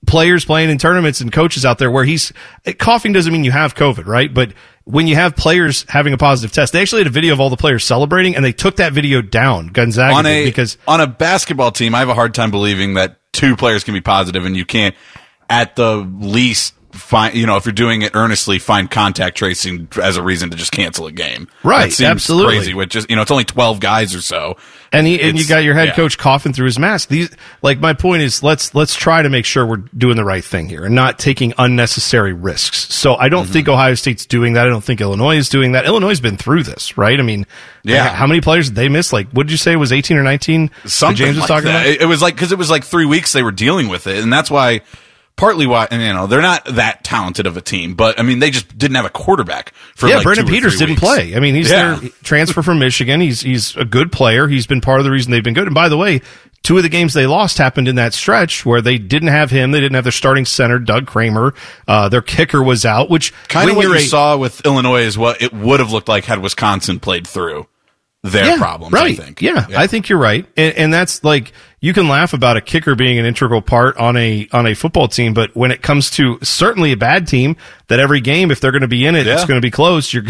players 0.05 0.45
playing 0.45 0.69
in 0.69 0.77
tournaments 0.77 1.21
and 1.21 1.31
coaches 1.31 1.65
out 1.65 1.77
there 1.77 1.91
where 1.91 2.03
he's 2.03 2.33
coughing 2.77 3.13
doesn't 3.13 3.31
mean 3.31 3.43
you 3.43 3.51
have 3.51 3.75
COVID, 3.75 4.05
right? 4.05 4.33
But 4.33 4.53
when 4.89 5.05
you 5.05 5.13
have 5.13 5.35
players 5.35 5.85
having 5.87 6.13
a 6.13 6.17
positive 6.17 6.51
test, 6.51 6.73
they 6.73 6.81
actually 6.81 7.01
had 7.01 7.07
a 7.07 7.11
video 7.11 7.33
of 7.33 7.39
all 7.39 7.51
the 7.51 7.57
players 7.57 7.83
celebrating, 7.83 8.35
and 8.35 8.43
they 8.43 8.51
took 8.51 8.77
that 8.77 8.91
video 8.91 9.21
down. 9.21 9.67
Gonzaga 9.67 10.15
on 10.15 10.25
a, 10.25 10.45
because 10.45 10.79
on 10.87 10.99
a 10.99 11.05
basketball 11.05 11.71
team, 11.71 11.93
I 11.93 11.99
have 11.99 12.09
a 12.09 12.15
hard 12.15 12.33
time 12.33 12.49
believing 12.49 12.95
that 12.95 13.19
two 13.31 13.55
players 13.55 13.83
can 13.83 13.93
be 13.93 14.01
positive, 14.01 14.45
and 14.45 14.57
you 14.57 14.65
can't 14.65 14.95
at 15.47 15.75
the 15.75 15.97
least 15.97 16.73
find 16.91 17.35
you 17.35 17.45
know 17.45 17.57
if 17.57 17.65
you're 17.65 17.73
doing 17.73 18.01
it 18.01 18.11
earnestly 18.15 18.57
find 18.57 18.89
contact 18.89 19.37
tracing 19.37 19.87
as 20.01 20.17
a 20.17 20.23
reason 20.23 20.49
to 20.49 20.57
just 20.57 20.71
cancel 20.71 21.05
a 21.05 21.11
game. 21.11 21.47
Right 21.63 21.99
absolutely. 22.01 22.57
crazy 22.57 22.73
which 22.73 22.89
just 22.89 23.09
you 23.09 23.15
know 23.15 23.21
it's 23.21 23.31
only 23.31 23.43
12 23.43 23.79
guys 23.79 24.15
or 24.15 24.21
so. 24.21 24.57
And 24.91 25.05
he 25.05 25.21
and 25.21 25.37
you 25.37 25.47
got 25.47 25.63
your 25.63 25.75
head 25.75 25.89
yeah. 25.89 25.95
coach 25.95 26.17
coughing 26.17 26.53
through 26.53 26.65
his 26.65 26.79
mask. 26.79 27.09
These 27.09 27.35
like 27.61 27.79
my 27.79 27.93
point 27.93 28.23
is 28.23 28.41
let's 28.41 28.73
let's 28.73 28.95
try 28.95 29.21
to 29.21 29.29
make 29.29 29.45
sure 29.45 29.65
we're 29.65 29.77
doing 29.77 30.15
the 30.15 30.25
right 30.25 30.43
thing 30.43 30.67
here 30.67 30.85
and 30.85 30.95
not 30.95 31.19
taking 31.19 31.53
unnecessary 31.57 32.33
risks. 32.33 32.93
So 32.93 33.15
i 33.15 33.29
don't 33.29 33.43
mm-hmm. 33.43 33.53
think 33.53 33.69
ohio 33.69 33.93
state's 33.93 34.25
doing 34.25 34.53
that. 34.53 34.65
I 34.65 34.69
don't 34.69 34.83
think 34.83 34.99
illinois 34.99 35.37
is 35.37 35.49
doing 35.49 35.73
that. 35.73 35.85
Illinois 35.85 36.09
has 36.09 36.21
been 36.21 36.37
through 36.37 36.63
this 36.63 36.97
right? 36.97 37.19
I 37.19 37.23
mean 37.23 37.45
yeah. 37.83 38.09
how 38.09 38.27
many 38.27 38.41
players 38.41 38.69
did 38.69 38.75
they 38.75 38.89
miss? 38.89 39.13
Like 39.13 39.29
what 39.29 39.45
did 39.45 39.51
you 39.51 39.57
say 39.57 39.73
it 39.73 39.77
was 39.77 39.91
18 39.91 40.17
or 40.17 40.23
19 40.23 40.71
something 40.85 41.15
james 41.15 41.35
was 41.35 41.41
like 41.41 41.47
talking 41.47 41.65
that. 41.65 41.85
about? 41.85 42.01
It 42.01 42.07
was 42.07 42.21
like 42.21 42.35
because 42.35 42.51
it 42.51 42.57
was 42.57 42.69
like 42.69 42.83
three 42.83 43.05
weeks 43.05 43.31
they 43.31 43.43
were 43.43 43.51
dealing 43.51 43.89
with 43.89 44.07
it. 44.07 44.23
And 44.23 44.33
that's 44.33 44.49
why 44.49 44.81
partly 45.39 45.65
why 45.65 45.87
you 45.89 45.97
know 45.97 46.27
they're 46.27 46.41
not 46.41 46.65
that 46.65 47.03
talented 47.03 47.47
of 47.47 47.55
a 47.55 47.61
team, 47.61 47.95
but 47.95 48.19
I 48.19 48.23
mean 48.23 48.39
they 48.39 48.51
just 48.51 48.77
didn't 48.77 48.95
have 48.95 49.05
a 49.05 49.09
quarterback 49.09 49.73
for 49.95 50.07
yeah. 50.07 50.15
Like 50.15 50.25
Brandon 50.25 50.45
Peters 50.45 50.77
didn't 50.77 50.91
weeks. 50.91 51.01
play. 51.01 51.35
I 51.35 51.39
mean 51.39 51.55
he's 51.55 51.71
yeah. 51.71 51.95
their 51.95 52.09
transfer 52.23 52.61
from 52.61 52.79
Michigan. 52.79 53.21
He's 53.21 53.41
he's 53.41 53.75
a 53.77 53.85
good 53.85 54.11
player. 54.11 54.47
He's 54.47 54.67
been 54.67 54.81
part 54.81 54.99
of 54.99 55.05
the 55.05 55.11
reason 55.11 55.31
they've 55.31 55.43
been 55.43 55.53
good. 55.53 55.67
And 55.67 55.73
by 55.73 55.87
the 55.87 55.97
way, 55.97 56.21
two 56.61 56.75
of 56.75 56.83
the 56.83 56.89
games 56.89 57.13
they 57.13 57.25
lost 57.25 57.57
happened 57.57 57.87
in 57.87 57.95
that 57.95 58.13
stretch 58.13 58.65
where 58.65 58.81
they 58.81 58.97
didn't 58.97 59.29
have 59.29 59.49
him. 59.49 59.71
They 59.71 59.79
didn't 59.79 59.95
have 59.95 60.03
their 60.03 60.11
starting 60.11 60.45
center, 60.45 60.77
Doug 60.77 61.07
Kramer. 61.07 61.53
Uh, 61.87 62.09
their 62.09 62.21
kicker 62.21 62.61
was 62.61 62.85
out, 62.85 63.09
which 63.09 63.33
kind 63.47 63.69
of 63.69 63.77
what 63.77 63.87
you 63.87 63.95
a, 63.95 63.99
saw 64.01 64.37
with 64.37 64.65
Illinois 64.65 65.03
is 65.03 65.17
what 65.17 65.41
it 65.41 65.53
would 65.53 65.79
have 65.79 65.91
looked 65.91 66.09
like 66.09 66.25
had 66.25 66.39
Wisconsin 66.39 66.99
played 66.99 67.25
through 67.25 67.65
their 68.23 68.45
yeah, 68.45 68.57
problems. 68.57 68.93
Right. 68.93 69.17
I 69.17 69.23
think. 69.23 69.41
Yeah, 69.41 69.65
yeah, 69.69 69.79
I 69.79 69.87
think 69.87 70.09
you're 70.09 70.19
right, 70.19 70.45
and, 70.57 70.75
and 70.75 70.93
that's 70.93 71.23
like 71.23 71.53
you 71.79 71.93
can 71.93 72.09
laugh 72.09 72.33
about 72.33 72.57
a 72.57 72.61
kicker 72.61 72.93
being 72.93 73.17
an 73.17 73.25
integral 73.25 73.61
part 73.61 73.95
on 73.95 74.17
a 74.17 74.47
on 74.51 74.67
a 74.67 74.73
football 74.73 75.07
team, 75.07 75.33
but 75.33 75.55
when 75.55 75.71
it 75.71 75.81
comes 75.81 76.09
to 76.11 76.37
certainly 76.43 76.91
a 76.91 76.97
bad 76.97 77.27
team, 77.27 77.55
that 77.87 77.99
every 77.99 78.19
game 78.19 78.51
if 78.51 78.59
they're 78.59 78.73
going 78.73 78.81
to 78.81 78.89
be 78.89 79.05
in 79.05 79.15
it, 79.15 79.25
yeah. 79.25 79.35
it's 79.35 79.45
going 79.45 79.57
to 79.57 79.65
be 79.65 79.71
close. 79.71 80.13
You're 80.13 80.23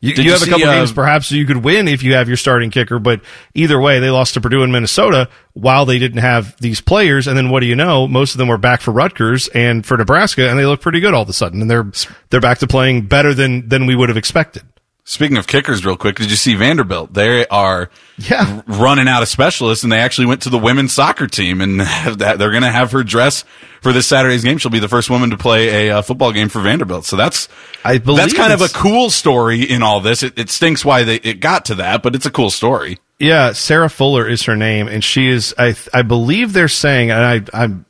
you, 0.00 0.14
you, 0.14 0.22
you 0.22 0.32
have 0.32 0.42
a 0.42 0.46
couple 0.46 0.66
uh, 0.66 0.74
games 0.74 0.92
perhaps 0.92 1.30
you 1.30 1.44
could 1.44 1.62
win 1.62 1.86
if 1.86 2.02
you 2.02 2.14
have 2.14 2.28
your 2.28 2.38
starting 2.38 2.70
kicker, 2.70 2.98
but 2.98 3.20
either 3.52 3.78
way, 3.78 4.00
they 4.00 4.10
lost 4.10 4.34
to 4.34 4.40
Purdue 4.40 4.62
and 4.62 4.72
Minnesota 4.72 5.28
while 5.52 5.84
they 5.84 5.98
didn't 5.98 6.22
have 6.22 6.56
these 6.60 6.80
players, 6.80 7.26
and 7.26 7.36
then 7.36 7.50
what 7.50 7.60
do 7.60 7.66
you 7.66 7.76
know? 7.76 8.08
Most 8.08 8.32
of 8.32 8.38
them 8.38 8.48
were 8.48 8.58
back 8.58 8.80
for 8.80 8.90
Rutgers 8.90 9.48
and 9.48 9.84
for 9.84 9.98
Nebraska, 9.98 10.48
and 10.48 10.58
they 10.58 10.64
look 10.64 10.80
pretty 10.80 11.00
good 11.00 11.12
all 11.12 11.22
of 11.22 11.28
a 11.28 11.34
sudden, 11.34 11.60
and 11.60 11.70
they're 11.70 11.90
they're 12.30 12.40
back 12.40 12.58
to 12.60 12.66
playing 12.66 13.02
better 13.02 13.34
than 13.34 13.68
than 13.68 13.84
we 13.84 13.94
would 13.94 14.08
have 14.08 14.16
expected. 14.16 14.62
Speaking 15.06 15.36
of 15.36 15.46
kickers, 15.46 15.84
real 15.84 15.98
quick, 15.98 16.16
did 16.16 16.30
you 16.30 16.36
see 16.36 16.54
Vanderbilt? 16.54 17.12
They 17.12 17.46
are 17.48 17.90
yeah. 18.16 18.62
running 18.66 19.06
out 19.06 19.20
of 19.20 19.28
specialists, 19.28 19.84
and 19.84 19.92
they 19.92 19.98
actually 19.98 20.26
went 20.28 20.40
to 20.42 20.48
the 20.48 20.58
women's 20.58 20.94
soccer 20.94 21.26
team, 21.26 21.60
and 21.60 21.78
they're 22.16 22.38
going 22.38 22.62
to 22.62 22.70
have 22.70 22.92
her 22.92 23.04
dress 23.04 23.44
for 23.82 23.92
this 23.92 24.06
Saturday's 24.06 24.44
game. 24.44 24.56
She'll 24.56 24.70
be 24.70 24.78
the 24.78 24.88
first 24.88 25.10
woman 25.10 25.28
to 25.28 25.36
play 25.36 25.88
a 25.88 25.98
uh, 25.98 26.02
football 26.02 26.32
game 26.32 26.48
for 26.48 26.62
Vanderbilt. 26.62 27.04
So 27.04 27.16
that's 27.16 27.50
I 27.84 27.98
believe 27.98 28.22
that's 28.22 28.32
kind 28.32 28.54
of 28.54 28.62
a 28.62 28.68
cool 28.68 29.10
story 29.10 29.62
in 29.62 29.82
all 29.82 30.00
this. 30.00 30.22
It, 30.22 30.38
it 30.38 30.48
stinks 30.48 30.86
why 30.86 31.04
they, 31.04 31.16
it 31.16 31.38
got 31.40 31.66
to 31.66 31.74
that, 31.76 32.02
but 32.02 32.14
it's 32.14 32.24
a 32.24 32.30
cool 32.30 32.50
story. 32.50 32.98
Yeah, 33.18 33.52
Sarah 33.52 33.90
Fuller 33.90 34.26
is 34.26 34.44
her 34.44 34.56
name, 34.56 34.88
and 34.88 35.04
she 35.04 35.28
is. 35.28 35.54
I 35.58 35.76
I 35.92 36.00
believe 36.00 36.54
they're 36.54 36.66
saying, 36.66 37.10
and 37.10 37.48
I 37.52 37.62
I'm 37.62 37.84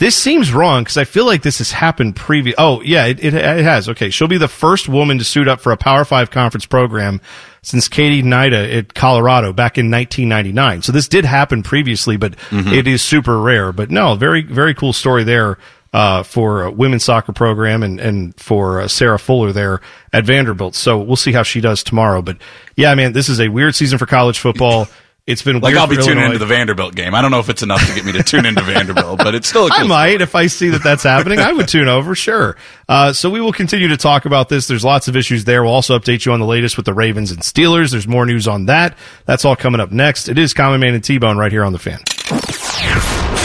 this 0.00 0.16
seems 0.16 0.50
wrong 0.50 0.82
because 0.82 0.96
I 0.96 1.04
feel 1.04 1.26
like 1.26 1.42
this 1.42 1.58
has 1.58 1.72
happened 1.72 2.16
previous. 2.16 2.54
Oh, 2.56 2.80
yeah, 2.80 3.04
it, 3.04 3.22
it, 3.22 3.34
it, 3.34 3.64
has. 3.64 3.86
Okay. 3.86 4.08
She'll 4.08 4.28
be 4.28 4.38
the 4.38 4.48
first 4.48 4.88
woman 4.88 5.18
to 5.18 5.24
suit 5.24 5.46
up 5.46 5.60
for 5.60 5.72
a 5.72 5.76
Power 5.76 6.06
Five 6.06 6.30
conference 6.30 6.64
program 6.64 7.20
since 7.60 7.86
Katie 7.86 8.22
Hnida 8.22 8.78
at 8.78 8.94
Colorado 8.94 9.52
back 9.52 9.76
in 9.76 9.90
1999. 9.90 10.80
So 10.80 10.92
this 10.92 11.06
did 11.06 11.26
happen 11.26 11.62
previously, 11.62 12.16
but 12.16 12.34
mm-hmm. 12.48 12.72
it 12.72 12.88
is 12.88 13.02
super 13.02 13.38
rare. 13.38 13.72
But 13.72 13.90
no, 13.90 14.14
very, 14.14 14.40
very 14.40 14.74
cool 14.74 14.94
story 14.94 15.22
there. 15.22 15.58
Uh, 15.92 16.22
for 16.22 16.62
a 16.62 16.70
women's 16.70 17.02
soccer 17.02 17.32
program 17.32 17.82
and, 17.82 17.98
and 17.98 18.32
for 18.36 18.80
uh, 18.80 18.86
Sarah 18.86 19.18
Fuller 19.18 19.50
there 19.50 19.80
at 20.12 20.24
Vanderbilt. 20.24 20.76
So 20.76 21.00
we'll 21.00 21.16
see 21.16 21.32
how 21.32 21.42
she 21.42 21.60
does 21.60 21.82
tomorrow. 21.82 22.22
But 22.22 22.36
yeah, 22.76 22.94
man, 22.94 23.12
this 23.12 23.28
is 23.28 23.40
a 23.40 23.48
weird 23.48 23.74
season 23.74 23.98
for 23.98 24.06
college 24.06 24.38
football. 24.38 24.86
It's 25.30 25.42
been 25.42 25.60
like 25.60 25.74
I'll 25.74 25.86
be 25.86 25.96
tuning 25.96 26.24
into 26.24 26.38
the 26.38 26.46
Vanderbilt 26.46 26.94
game. 26.94 27.14
I 27.14 27.22
don't 27.22 27.30
know 27.30 27.38
if 27.38 27.48
it's 27.48 27.62
enough 27.62 27.86
to 27.86 27.94
get 27.94 28.04
me 28.04 28.12
to 28.12 28.22
tune 28.22 28.46
into 28.46 28.62
Vanderbilt, 28.62 29.18
but 29.18 29.34
it's 29.34 29.48
still. 29.48 29.60
Cool 29.70 29.84
I 29.84 29.86
might 29.86 30.20
if 30.20 30.34
I 30.34 30.46
see 30.48 30.70
that 30.70 30.82
that's 30.82 31.02
happening. 31.04 31.38
I 31.38 31.52
would 31.52 31.68
tune 31.68 31.86
over, 31.86 32.14
sure. 32.14 32.56
Uh, 32.88 33.12
so 33.12 33.30
we 33.30 33.40
will 33.40 33.52
continue 33.52 33.88
to 33.88 33.96
talk 33.96 34.24
about 34.24 34.48
this. 34.48 34.66
There's 34.66 34.84
lots 34.84 35.06
of 35.06 35.14
issues 35.16 35.44
there. 35.44 35.62
We'll 35.62 35.72
also 35.72 35.96
update 35.98 36.26
you 36.26 36.32
on 36.32 36.40
the 36.40 36.46
latest 36.46 36.76
with 36.76 36.86
the 36.86 36.94
Ravens 36.94 37.30
and 37.30 37.40
Steelers. 37.40 37.92
There's 37.92 38.08
more 38.08 38.26
news 38.26 38.48
on 38.48 38.66
that. 38.66 38.96
That's 39.26 39.44
all 39.44 39.54
coming 39.54 39.80
up 39.80 39.92
next. 39.92 40.28
It 40.28 40.38
is 40.38 40.54
Common 40.54 40.80
Man 40.80 40.94
and 40.94 41.04
T 41.04 41.18
Bone 41.18 41.38
right 41.38 41.52
here 41.52 41.64
on 41.64 41.72
the 41.72 41.78
Fan. 41.78 41.98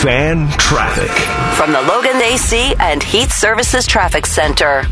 Fan 0.01 0.49
traffic 0.57 1.11
from 1.57 1.71
the 1.73 1.81
Logan 1.81 2.21
AC 2.21 2.73
and 2.79 3.03
Heat 3.03 3.29
Services 3.29 3.85
Traffic 3.85 4.25
Center. 4.25 4.83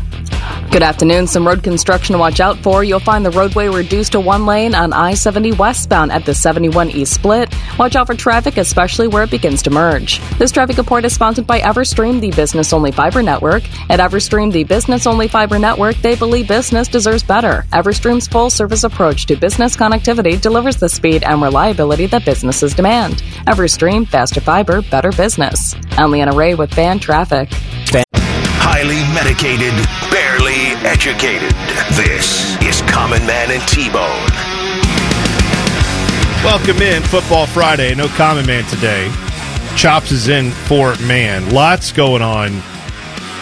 Good 0.74 0.82
afternoon. 0.82 1.28
Some 1.28 1.46
road 1.46 1.62
construction 1.62 2.14
to 2.14 2.18
watch 2.18 2.40
out 2.40 2.58
for. 2.58 2.82
You'll 2.82 2.98
find 2.98 3.24
the 3.24 3.30
roadway 3.30 3.68
reduced 3.68 4.12
to 4.12 4.20
one 4.20 4.44
lane 4.44 4.74
on 4.74 4.92
I 4.92 5.14
70 5.14 5.52
westbound 5.52 6.10
at 6.10 6.24
the 6.24 6.34
71 6.34 6.90
East 6.90 7.14
split. 7.14 7.54
Watch 7.78 7.94
out 7.94 8.08
for 8.08 8.14
traffic, 8.14 8.56
especially 8.56 9.06
where 9.06 9.22
it 9.22 9.30
begins 9.30 9.62
to 9.62 9.70
merge. 9.70 10.20
This 10.36 10.50
traffic 10.50 10.76
report 10.76 11.04
is 11.04 11.14
sponsored 11.14 11.46
by 11.46 11.60
Everstream, 11.60 12.20
the 12.20 12.32
business 12.32 12.72
only 12.72 12.90
fiber 12.90 13.22
network. 13.22 13.62
At 13.88 14.00
Everstream, 14.00 14.52
the 14.52 14.64
business 14.64 15.06
only 15.06 15.28
fiber 15.28 15.60
network, 15.60 15.94
they 15.98 16.16
believe 16.16 16.48
business 16.48 16.88
deserves 16.88 17.22
better. 17.22 17.64
Everstream's 17.72 18.26
full 18.26 18.50
service 18.50 18.82
approach 18.82 19.26
to 19.26 19.36
business 19.36 19.76
connectivity 19.76 20.40
delivers 20.40 20.76
the 20.76 20.88
speed 20.88 21.22
and 21.22 21.40
reliability 21.40 22.06
that 22.06 22.24
businesses 22.24 22.74
demand. 22.74 23.22
Everstream, 23.46 24.08
faster 24.08 24.40
fiber, 24.40 24.82
better 24.82 25.12
business. 25.12 25.76
I'm 25.92 26.10
Leanna 26.10 26.34
Ray 26.34 26.56
with 26.56 26.74
Fan 26.74 26.98
Traffic. 26.98 27.48
Highly 28.76 29.04
medicated, 29.14 29.72
barely 30.10 30.74
educated. 30.84 31.52
This 31.94 32.60
is 32.60 32.82
Common 32.90 33.24
Man 33.24 33.52
and 33.52 33.62
T-Bone. 33.68 34.26
Welcome 36.42 36.82
in 36.82 37.04
Football 37.04 37.46
Friday. 37.46 37.94
No 37.94 38.08
common 38.08 38.44
man 38.46 38.64
today. 38.64 39.12
Chops 39.76 40.10
is 40.10 40.26
in 40.26 40.50
for 40.50 40.96
man. 41.06 41.50
Lots 41.50 41.92
going 41.92 42.20
on. 42.20 42.50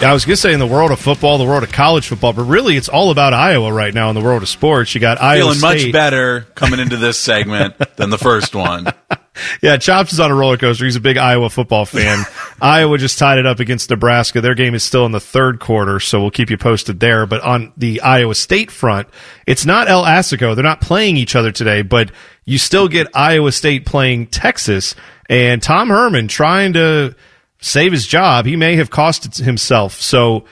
I 0.02 0.12
was 0.12 0.26
going 0.26 0.34
to 0.34 0.36
say 0.36 0.52
in 0.52 0.58
the 0.60 0.66
world 0.66 0.90
of 0.90 1.00
football, 1.00 1.38
the 1.38 1.46
world 1.46 1.62
of 1.62 1.72
college 1.72 2.08
football, 2.08 2.34
but 2.34 2.44
really 2.44 2.76
it's 2.76 2.90
all 2.90 3.10
about 3.10 3.32
Iowa 3.32 3.72
right 3.72 3.94
now 3.94 4.10
in 4.10 4.14
the 4.14 4.20
world 4.20 4.42
of 4.42 4.50
sports. 4.50 4.94
You 4.94 5.00
got 5.00 5.18
Iowa 5.18 5.54
Feeling 5.54 5.58
State. 5.60 5.86
much 5.86 5.92
better 5.92 6.42
coming 6.54 6.78
into 6.78 6.98
this 6.98 7.18
segment 7.18 7.78
than 7.96 8.10
the 8.10 8.18
first 8.18 8.54
one. 8.54 8.84
Yeah, 9.62 9.76
Chops 9.76 10.12
is 10.12 10.20
on 10.20 10.30
a 10.30 10.34
roller 10.34 10.56
coaster. 10.56 10.84
He's 10.84 10.96
a 10.96 11.00
big 11.00 11.16
Iowa 11.16 11.48
football 11.48 11.84
fan. 11.84 12.24
Iowa 12.60 12.98
just 12.98 13.18
tied 13.18 13.38
it 13.38 13.46
up 13.46 13.60
against 13.60 13.90
Nebraska. 13.90 14.40
Their 14.40 14.54
game 14.54 14.74
is 14.74 14.82
still 14.82 15.06
in 15.06 15.12
the 15.12 15.20
third 15.20 15.60
quarter, 15.60 16.00
so 16.00 16.20
we'll 16.20 16.30
keep 16.30 16.50
you 16.50 16.58
posted 16.58 17.00
there. 17.00 17.26
But 17.26 17.42
on 17.42 17.72
the 17.76 18.00
Iowa 18.02 18.34
State 18.34 18.70
front, 18.70 19.08
it's 19.46 19.64
not 19.64 19.88
El 19.88 20.04
Asico. 20.04 20.54
They're 20.54 20.64
not 20.64 20.80
playing 20.80 21.16
each 21.16 21.36
other 21.36 21.52
today, 21.52 21.82
but 21.82 22.10
you 22.44 22.58
still 22.58 22.88
get 22.88 23.08
Iowa 23.14 23.52
State 23.52 23.86
playing 23.86 24.26
Texas 24.26 24.94
and 25.28 25.62
Tom 25.62 25.88
Herman 25.88 26.28
trying 26.28 26.72
to 26.74 27.14
save 27.60 27.92
his 27.92 28.06
job. 28.06 28.46
He 28.46 28.56
may 28.56 28.76
have 28.76 28.90
cost 28.90 29.24
it 29.24 29.36
himself. 29.36 29.94
So 29.94 30.44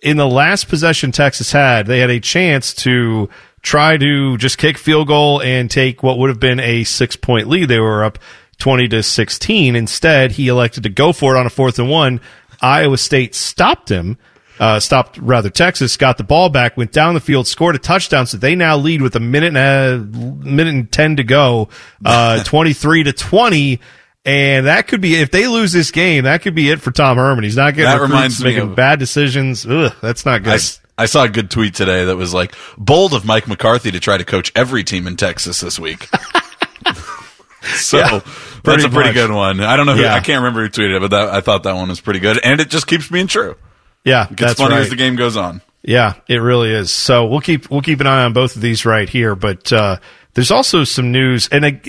in 0.00 0.16
the 0.16 0.28
last 0.28 0.68
possession 0.68 1.10
Texas 1.10 1.50
had, 1.50 1.86
they 1.86 1.98
had 1.98 2.10
a 2.10 2.20
chance 2.20 2.74
to 2.74 3.28
try 3.62 3.96
to 3.96 4.36
just 4.38 4.58
kick 4.58 4.78
field 4.78 5.08
goal 5.08 5.40
and 5.42 5.70
take 5.70 6.02
what 6.02 6.18
would 6.18 6.28
have 6.30 6.40
been 6.40 6.60
a 6.60 6.84
six 6.84 7.16
point 7.16 7.48
lead. 7.48 7.66
They 7.68 7.80
were 7.80 8.04
up 8.04 8.18
20 8.58 8.88
to 8.88 9.02
16. 9.02 9.76
Instead, 9.76 10.32
he 10.32 10.48
elected 10.48 10.82
to 10.84 10.88
go 10.88 11.12
for 11.12 11.36
it 11.36 11.38
on 11.38 11.46
a 11.46 11.50
fourth 11.50 11.78
and 11.78 11.88
one. 11.90 12.20
Iowa 12.60 12.98
State 12.98 13.34
stopped 13.34 13.88
him. 13.90 14.18
Uh, 14.60 14.80
stopped 14.80 15.16
rather 15.18 15.50
Texas 15.50 15.96
got 15.96 16.18
the 16.18 16.24
ball 16.24 16.48
back, 16.48 16.76
went 16.76 16.90
down 16.90 17.14
the 17.14 17.20
field, 17.20 17.46
scored 17.46 17.76
a 17.76 17.78
touchdown. 17.78 18.26
So 18.26 18.36
they 18.38 18.56
now 18.56 18.76
lead 18.76 19.02
with 19.02 19.14
a 19.14 19.20
minute 19.20 19.56
and 19.56 19.56
a 19.56 19.98
minute 20.44 20.74
and 20.74 20.90
10 20.90 21.16
to 21.18 21.22
go, 21.22 21.68
uh, 22.04 22.42
23 22.44 23.04
to 23.04 23.12
20. 23.12 23.78
And 24.24 24.66
that 24.66 24.88
could 24.88 25.00
be, 25.00 25.14
if 25.14 25.30
they 25.30 25.46
lose 25.46 25.70
this 25.72 25.92
game, 25.92 26.24
that 26.24 26.42
could 26.42 26.56
be 26.56 26.70
it 26.70 26.80
for 26.80 26.90
Tom 26.90 27.16
Herman. 27.18 27.44
He's 27.44 27.56
not 27.56 27.74
getting 27.76 27.88
That 27.88 28.00
reminds 28.02 28.42
me 28.42 28.50
making 28.50 28.70
of- 28.70 28.74
bad 28.76 28.98
decisions. 28.98 29.64
Ugh, 29.64 29.92
that's 30.02 30.26
not 30.26 30.42
good. 30.42 30.54
s- 30.54 30.80
I 30.98 31.06
saw 31.06 31.24
a 31.24 31.28
good 31.28 31.50
tweet 31.50 31.74
today 31.74 32.04
that 32.06 32.16
was 32.16 32.34
like, 32.34 32.54
bold 32.76 33.14
of 33.14 33.24
Mike 33.24 33.46
McCarthy 33.48 33.90
to 33.92 34.00
try 34.00 34.18
to 34.18 34.24
coach 34.24 34.52
every 34.56 34.84
team 34.84 35.06
in 35.06 35.16
Texas 35.16 35.60
this 35.60 35.78
week. 35.78 36.08
so 37.62 37.98
Yeah, 37.98 38.20
that's 38.64 38.84
a 38.84 38.88
pretty 38.90 39.08
much. 39.10 39.14
good 39.14 39.30
one. 39.30 39.60
I 39.60 39.76
don't 39.76 39.86
know 39.86 39.94
who, 39.94 40.02
Yeah. 40.02 40.14
I 40.14 40.20
can't 40.20 40.42
remember 40.42 40.62
who 40.62 40.68
tweeted 40.68 40.96
it, 40.96 41.00
but 41.00 41.10
that, 41.12 41.28
I 41.30 41.40
thought 41.40 41.62
that 41.64 41.74
one 41.74 41.88
was 41.88 42.00
pretty 42.00 42.20
good. 42.20 42.38
And 42.42 42.60
it 42.60 42.68
just 42.70 42.86
keeps 42.86 43.08
being 43.08 43.26
true. 43.26 43.56
yeah, 44.04 44.26
It 44.30 44.36
gets 44.36 44.54
funnier 44.54 44.76
right. 44.76 44.82
as 44.84 44.90
the 44.90 44.96
game 44.96 45.16
goes 45.16 45.36
on. 45.36 45.62
Yeah, 45.82 46.14
it 46.28 46.38
really 46.38 46.70
is. 46.72 46.90
So 46.90 47.26
we'll 47.26 47.40
keep 47.40 47.70
we'll 47.70 47.82
keep 47.82 48.00
an 48.00 48.06
eye 48.08 48.24
on 48.24 48.32
both 48.32 48.56
of 48.56 48.62
these 48.62 48.84
right 48.84 49.08
here. 49.08 49.36
But 49.36 49.72
uh, 49.72 49.98
there's 50.34 50.50
also 50.50 50.82
some 50.84 51.12
news, 51.12 51.48
and 51.50 51.64
I, 51.64 51.80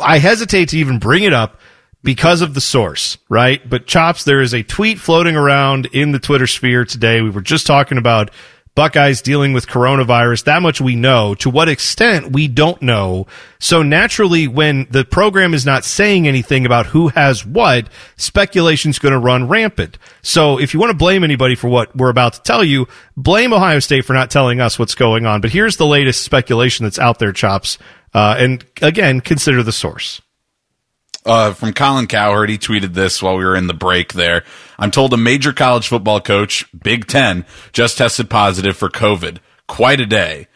I 0.00 0.18
hesitate 0.18 0.70
to 0.70 0.78
even 0.78 0.98
bring 0.98 1.22
it 1.22 1.32
up 1.32 1.60
because 2.02 2.40
of 2.40 2.54
the 2.54 2.60
source, 2.60 3.18
right? 3.28 3.68
But 3.68 3.86
chops, 3.86 4.24
there 4.24 4.40
is 4.40 4.54
a 4.54 4.62
tweet 4.62 4.98
floating 4.98 5.36
around 5.36 5.86
in 5.86 6.12
the 6.12 6.18
Twitter 6.18 6.46
sphere 6.46 6.84
today. 6.84 7.20
We 7.20 7.30
were 7.30 7.40
just 7.40 7.66
talking 7.66 7.98
about 7.98 8.30
Buckeyes 8.76 9.22
dealing 9.22 9.54
with 9.54 9.66
coronavirus. 9.66 10.44
That 10.44 10.60
much 10.60 10.82
we 10.82 10.96
know. 10.96 11.34
To 11.36 11.48
what 11.48 11.68
extent 11.68 12.32
we 12.32 12.46
don't 12.46 12.80
know. 12.82 13.26
So 13.58 13.82
naturally, 13.82 14.46
when 14.46 14.86
the 14.90 15.04
program 15.04 15.54
is 15.54 15.64
not 15.64 15.84
saying 15.84 16.28
anything 16.28 16.66
about 16.66 16.84
who 16.84 17.08
has 17.08 17.44
what, 17.44 17.88
speculation's 18.16 18.98
going 18.98 19.12
to 19.12 19.18
run 19.18 19.48
rampant. 19.48 19.96
So 20.20 20.60
if 20.60 20.74
you 20.74 20.80
want 20.80 20.90
to 20.90 20.96
blame 20.96 21.24
anybody 21.24 21.54
for 21.54 21.68
what 21.68 21.96
we're 21.96 22.10
about 22.10 22.34
to 22.34 22.42
tell 22.42 22.62
you, 22.62 22.86
blame 23.16 23.54
Ohio 23.54 23.78
State 23.78 24.04
for 24.04 24.12
not 24.12 24.30
telling 24.30 24.60
us 24.60 24.78
what's 24.78 24.94
going 24.94 25.24
on. 25.24 25.40
But 25.40 25.52
here's 25.52 25.78
the 25.78 25.86
latest 25.86 26.22
speculation 26.22 26.84
that's 26.84 26.98
out 26.98 27.18
there, 27.18 27.32
chops. 27.32 27.78
Uh, 28.12 28.36
and 28.38 28.64
again, 28.82 29.22
consider 29.22 29.62
the 29.62 29.72
source. 29.72 30.20
Uh, 31.26 31.52
from 31.52 31.72
Colin 31.72 32.06
Cowherd. 32.06 32.48
He 32.48 32.58
tweeted 32.58 32.94
this 32.94 33.22
while 33.22 33.36
we 33.36 33.44
were 33.44 33.56
in 33.56 33.66
the 33.66 33.74
break 33.74 34.14
there. 34.14 34.44
I'm 34.78 34.90
told 34.90 35.12
a 35.12 35.16
major 35.18 35.52
college 35.52 35.88
football 35.88 36.20
coach, 36.20 36.64
Big 36.72 37.06
Ten, 37.06 37.44
just 37.72 37.98
tested 37.98 38.30
positive 38.30 38.76
for 38.76 38.88
COVID. 38.88 39.38
Quite 39.66 40.00
a 40.00 40.06
day. 40.06 40.48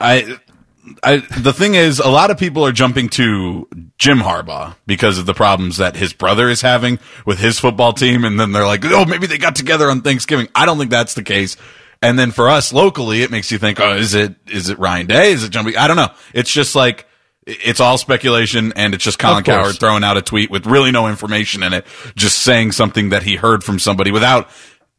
I, 0.00 0.38
I, 1.02 1.16
the 1.38 1.52
thing 1.52 1.74
is, 1.74 1.98
a 1.98 2.10
lot 2.10 2.30
of 2.30 2.38
people 2.38 2.64
are 2.66 2.72
jumping 2.72 3.08
to 3.10 3.66
Jim 3.98 4.18
Harbaugh 4.18 4.76
because 4.86 5.18
of 5.18 5.26
the 5.26 5.34
problems 5.34 5.78
that 5.78 5.96
his 5.96 6.12
brother 6.12 6.48
is 6.48 6.60
having 6.60 6.98
with 7.24 7.38
his 7.38 7.58
football 7.58 7.92
team. 7.92 8.24
And 8.24 8.38
then 8.38 8.52
they're 8.52 8.66
like, 8.66 8.84
oh, 8.84 9.06
maybe 9.06 9.26
they 9.26 9.38
got 9.38 9.56
together 9.56 9.90
on 9.90 10.02
Thanksgiving. 10.02 10.48
I 10.54 10.66
don't 10.66 10.78
think 10.78 10.90
that's 10.90 11.14
the 11.14 11.22
case. 11.22 11.56
And 12.02 12.18
then 12.18 12.32
for 12.32 12.50
us 12.50 12.72
locally, 12.72 13.22
it 13.22 13.30
makes 13.30 13.50
you 13.50 13.56
think, 13.56 13.80
oh, 13.80 13.96
is 13.96 14.14
it, 14.14 14.34
is 14.46 14.68
it 14.68 14.78
Ryan 14.78 15.06
Day? 15.06 15.32
Is 15.32 15.42
it 15.42 15.50
jumping? 15.50 15.76
I 15.76 15.88
don't 15.88 15.96
know. 15.96 16.10
It's 16.34 16.52
just 16.52 16.74
like, 16.74 17.08
it's 17.46 17.80
all 17.80 17.98
speculation 17.98 18.72
and 18.74 18.94
it's 18.94 19.04
just 19.04 19.18
Colin 19.18 19.44
course. 19.44 19.76
Throwing 19.78 20.04
out 20.04 20.16
a 20.16 20.22
tweet 20.22 20.50
with 20.50 20.66
really 20.66 20.90
no 20.90 21.08
information 21.08 21.62
in 21.62 21.72
it, 21.74 21.86
just 22.16 22.38
saying 22.38 22.72
something 22.72 23.10
that 23.10 23.22
he 23.22 23.36
heard 23.36 23.62
from 23.62 23.78
somebody 23.78 24.10
without, 24.10 24.48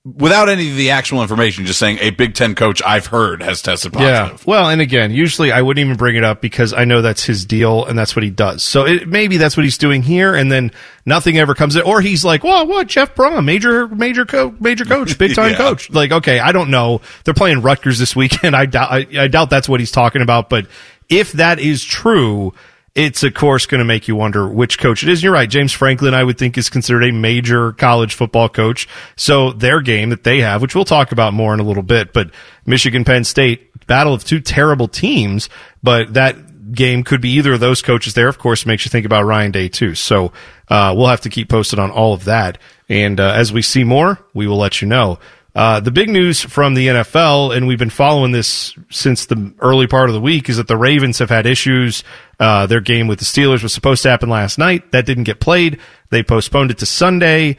without 0.03 0.47
any 0.49 0.69
of 0.69 0.77
the 0.77 0.91
actual 0.91 1.23
information, 1.23 1.65
just 1.65 1.79
saying 1.79 1.97
a 1.99 2.11
Big 2.11 2.35
Ten 2.35 2.53
coach 2.53 2.79
I've 2.85 3.07
heard 3.07 3.41
has 3.41 3.63
tested 3.63 3.93
positive. 3.93 4.39
Yeah. 4.39 4.43
Well, 4.45 4.69
and 4.69 4.79
again, 4.79 5.09
usually 5.11 5.51
I 5.51 5.63
wouldn't 5.63 5.83
even 5.83 5.97
bring 5.97 6.15
it 6.15 6.23
up 6.23 6.41
because 6.41 6.71
I 6.73 6.85
know 6.85 7.01
that's 7.01 7.23
his 7.23 7.45
deal 7.45 7.83
and 7.85 7.97
that's 7.97 8.15
what 8.15 8.21
he 8.21 8.29
does. 8.29 8.61
So 8.61 8.85
it, 8.85 9.07
maybe 9.07 9.37
that's 9.37 9.57
what 9.57 9.63
he's 9.63 9.79
doing 9.79 10.03
here, 10.03 10.35
and 10.35 10.51
then 10.51 10.71
nothing 11.07 11.39
ever 11.39 11.55
comes 11.55 11.75
in, 11.75 11.81
or 11.81 12.01
he's 12.01 12.23
like, 12.23 12.43
"Well, 12.43 12.67
what 12.67 12.85
Jeff 12.85 13.15
Brohm, 13.15 13.45
major, 13.45 13.87
major 13.87 14.25
coach, 14.25 14.53
major 14.59 14.85
coach, 14.85 15.17
big 15.17 15.33
time 15.33 15.51
Yeah. 15.53 15.57
coach." 15.57 15.89
Like, 15.89 16.11
okay, 16.11 16.37
I 16.39 16.51
don't 16.51 16.69
know. 16.69 17.01
They're 17.23 17.33
playing 17.33 17.63
Rutgers 17.63 17.97
this 17.97 18.15
weekend. 18.15 18.55
I 18.55 18.67
doubt. 18.67 18.91
I, 18.91 19.07
I 19.17 19.27
doubt 19.27 19.49
that's 19.49 19.67
what 19.67 19.79
he's 19.79 19.91
talking 19.91 20.21
about. 20.21 20.51
But 20.51 20.67
if 21.09 21.31
that 21.33 21.59
is 21.59 21.83
true. 21.83 22.53
It's 22.93 23.23
of 23.23 23.33
course 23.33 23.65
going 23.65 23.79
to 23.79 23.85
make 23.85 24.07
you 24.07 24.15
wonder 24.15 24.47
which 24.47 24.79
coach 24.79 25.03
it 25.03 25.09
is. 25.09 25.19
And 25.19 25.23
You're 25.23 25.33
right. 25.33 25.49
James 25.49 25.73
Franklin, 25.73 26.13
I 26.13 26.23
would 26.23 26.37
think, 26.37 26.57
is 26.57 26.69
considered 26.69 27.03
a 27.03 27.11
major 27.11 27.73
college 27.73 28.13
football 28.13 28.47
coach. 28.47 28.87
So 29.17 29.51
their 29.51 29.81
game 29.81 30.11
that 30.11 30.23
they 30.23 30.39
have, 30.39 30.61
which 30.61 30.75
we'll 30.75 30.85
talk 30.85 31.11
about 31.11 31.33
more 31.33 31.53
in 31.53 31.59
a 31.59 31.63
little 31.63 31.83
bit, 31.83 32.13
but 32.13 32.31
Michigan 32.65 33.03
Penn 33.03 33.25
State, 33.25 33.85
battle 33.85 34.13
of 34.13 34.23
two 34.23 34.39
terrible 34.39 34.87
teams, 34.87 35.49
but 35.83 36.13
that 36.13 36.71
game 36.71 37.03
could 37.03 37.21
be 37.21 37.31
either 37.31 37.53
of 37.53 37.59
those 37.59 37.81
coaches 37.81 38.13
there. 38.13 38.27
Of 38.27 38.37
course, 38.37 38.65
makes 38.65 38.85
you 38.85 38.89
think 38.89 39.05
about 39.05 39.25
Ryan 39.25 39.51
Day 39.51 39.67
too. 39.67 39.95
So 39.95 40.31
uh, 40.69 40.93
we'll 40.95 41.07
have 41.07 41.21
to 41.21 41.29
keep 41.29 41.49
posted 41.49 41.79
on 41.79 41.91
all 41.91 42.13
of 42.13 42.25
that. 42.25 42.57
And 42.87 43.19
uh, 43.19 43.33
as 43.35 43.51
we 43.51 43.61
see 43.61 43.83
more, 43.83 44.19
we 44.33 44.47
will 44.47 44.57
let 44.57 44.81
you 44.81 44.87
know. 44.87 45.19
Uh, 45.55 45.79
the 45.79 45.91
big 45.91 46.09
news 46.09 46.41
from 46.41 46.73
the 46.73 46.87
NFL, 46.87 47.55
and 47.55 47.65
we've 47.65 47.79
been 47.79 47.89
following 47.89 48.33
this 48.33 48.75
since 48.89 49.27
the 49.27 49.53
early 49.59 49.87
part 49.87 50.09
of 50.09 50.13
the 50.13 50.19
week, 50.19 50.49
is 50.49 50.57
that 50.57 50.67
the 50.67 50.75
Ravens 50.75 51.19
have 51.19 51.29
had 51.29 51.45
issues. 51.45 52.03
Uh, 52.39 52.65
their 52.65 52.81
game 52.81 53.07
with 53.07 53.19
the 53.19 53.25
Steelers 53.25 53.63
was 53.63 53.73
supposed 53.73 54.03
to 54.03 54.09
happen 54.09 54.27
last 54.27 54.57
night. 54.57 54.91
That 54.91 55.05
didn't 55.05 55.23
get 55.23 55.39
played. 55.39 55.79
They 56.09 56.23
postponed 56.23 56.71
it 56.71 56.79
to 56.79 56.85
Sunday, 56.85 57.55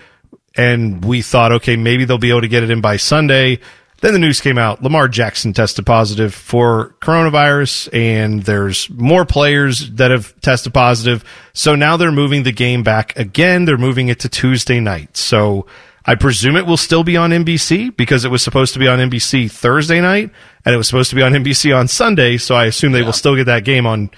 and 0.55 1.03
we 1.03 1.23
thought, 1.23 1.53
okay, 1.53 1.77
maybe 1.77 2.05
they'll 2.05 2.19
be 2.19 2.29
able 2.29 2.43
to 2.43 2.49
get 2.49 2.63
it 2.63 2.71
in 2.71 2.83
by 2.83 2.99
Sunday. 2.99 3.61
Then 4.03 4.13
the 4.13 4.19
news 4.19 4.43
came 4.43 4.59
out. 4.59 4.83
Lamar 4.83 5.09
Jackson 5.09 5.55
tested 5.55 5.87
positive 5.87 6.35
for 6.35 6.95
coronavirus, 7.01 7.89
and 7.95 8.43
there's 8.43 8.91
more 8.91 9.25
players 9.25 9.91
that 9.93 10.11
have 10.11 10.39
tested 10.43 10.75
positive. 10.75 11.25
So 11.55 11.75
now 11.75 11.97
they're 11.97 12.13
moving 12.13 12.43
the 12.43 12.53
game 12.53 12.83
back 12.83 13.19
again. 13.19 13.65
They're 13.65 13.79
moving 13.79 14.09
it 14.09 14.21
to 14.21 14.29
Tuesday 14.29 14.81
night. 14.81 15.17
So 15.17 15.65
I 16.07 16.15
presume 16.15 16.57
it 16.57 16.67
will 16.67 16.77
still 16.77 17.03
be 17.03 17.17
on 17.17 17.31
NBC 17.31 17.97
because 17.97 18.25
it 18.25 18.31
was 18.31 18.43
supposed 18.43 18.73
to 18.75 18.79
be 18.79 18.87
on 18.87 18.99
NBC 18.99 19.51
Thursday 19.51 20.01
night 20.01 20.31
and 20.65 20.75
it 20.75 20.79
was 20.79 20.87
supposed 20.87 21.11
to 21.11 21.17
be 21.17 21.23
on 21.23 21.33
NBC 21.33 21.77
on 21.77 21.89
Sunday. 21.89 22.37
So 22.37 22.55
I 22.55 22.67
assume 22.67 22.93
they 22.93 23.03
will 23.03 23.13
still 23.13 23.35
get 23.35 23.45
that 23.45 23.65
game 23.65 23.87
on 23.87 24.11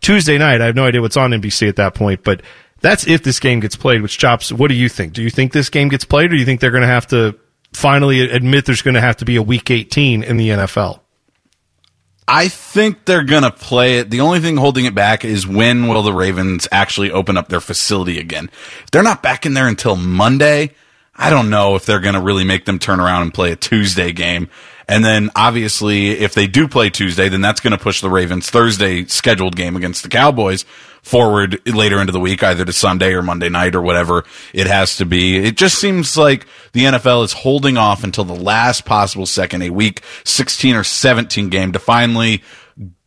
Tuesday 0.00 0.36
night. 0.36 0.60
I 0.60 0.66
have 0.66 0.74
no 0.74 0.84
idea 0.84 1.00
what's 1.00 1.16
on 1.16 1.30
NBC 1.30 1.68
at 1.68 1.76
that 1.76 1.94
point, 1.94 2.24
but 2.24 2.42
that's 2.80 3.06
if 3.06 3.22
this 3.22 3.38
game 3.38 3.60
gets 3.60 3.76
played, 3.76 4.02
which 4.02 4.18
chops. 4.18 4.52
What 4.52 4.68
do 4.68 4.74
you 4.74 4.88
think? 4.88 5.12
Do 5.12 5.22
you 5.22 5.30
think 5.30 5.52
this 5.52 5.70
game 5.70 5.88
gets 5.88 6.04
played 6.04 6.26
or 6.26 6.28
do 6.30 6.36
you 6.36 6.44
think 6.44 6.60
they're 6.60 6.72
going 6.72 6.82
to 6.82 6.88
have 6.88 7.06
to 7.08 7.38
finally 7.72 8.22
admit 8.22 8.64
there's 8.64 8.82
going 8.82 8.94
to 8.94 9.00
have 9.00 9.18
to 9.18 9.24
be 9.24 9.36
a 9.36 9.42
week 9.42 9.70
18 9.70 10.24
in 10.24 10.36
the 10.36 10.48
NFL? 10.50 11.00
I 12.30 12.48
think 12.48 13.06
they're 13.06 13.24
gonna 13.24 13.50
play 13.50 14.00
it. 14.00 14.10
The 14.10 14.20
only 14.20 14.40
thing 14.40 14.58
holding 14.58 14.84
it 14.84 14.94
back 14.94 15.24
is 15.24 15.46
when 15.46 15.88
will 15.88 16.02
the 16.02 16.12
Ravens 16.12 16.68
actually 16.70 17.10
open 17.10 17.38
up 17.38 17.48
their 17.48 17.58
facility 17.58 18.18
again? 18.18 18.50
They're 18.92 19.02
not 19.02 19.22
back 19.22 19.46
in 19.46 19.54
there 19.54 19.66
until 19.66 19.96
Monday, 19.96 20.74
I 21.18 21.30
don't 21.30 21.50
know 21.50 21.74
if 21.74 21.84
they're 21.84 22.00
going 22.00 22.14
to 22.14 22.20
really 22.20 22.44
make 22.44 22.64
them 22.64 22.78
turn 22.78 23.00
around 23.00 23.22
and 23.22 23.34
play 23.34 23.50
a 23.52 23.56
Tuesday 23.56 24.12
game. 24.12 24.48
And 24.88 25.04
then 25.04 25.30
obviously, 25.36 26.10
if 26.10 26.32
they 26.32 26.46
do 26.46 26.66
play 26.66 26.88
Tuesday, 26.88 27.28
then 27.28 27.42
that's 27.42 27.60
going 27.60 27.76
to 27.76 27.82
push 27.82 28.00
the 28.00 28.08
Ravens 28.08 28.48
Thursday 28.48 29.04
scheduled 29.04 29.54
game 29.54 29.76
against 29.76 30.02
the 30.02 30.08
Cowboys 30.08 30.64
forward 31.02 31.60
later 31.66 32.00
into 32.00 32.12
the 32.12 32.20
week, 32.20 32.42
either 32.42 32.64
to 32.64 32.72
Sunday 32.72 33.12
or 33.12 33.20
Monday 33.20 33.48
night 33.48 33.74
or 33.74 33.82
whatever 33.82 34.24
it 34.54 34.66
has 34.66 34.96
to 34.96 35.04
be. 35.04 35.36
It 35.36 35.56
just 35.56 35.78
seems 35.78 36.16
like 36.16 36.46
the 36.72 36.84
NFL 36.84 37.24
is 37.24 37.32
holding 37.32 37.76
off 37.76 38.04
until 38.04 38.24
the 38.24 38.34
last 38.34 38.86
possible 38.86 39.26
second, 39.26 39.62
a 39.62 39.70
week 39.70 40.02
16 40.24 40.74
or 40.74 40.84
17 40.84 41.48
game 41.50 41.72
to 41.72 41.78
finally 41.78 42.42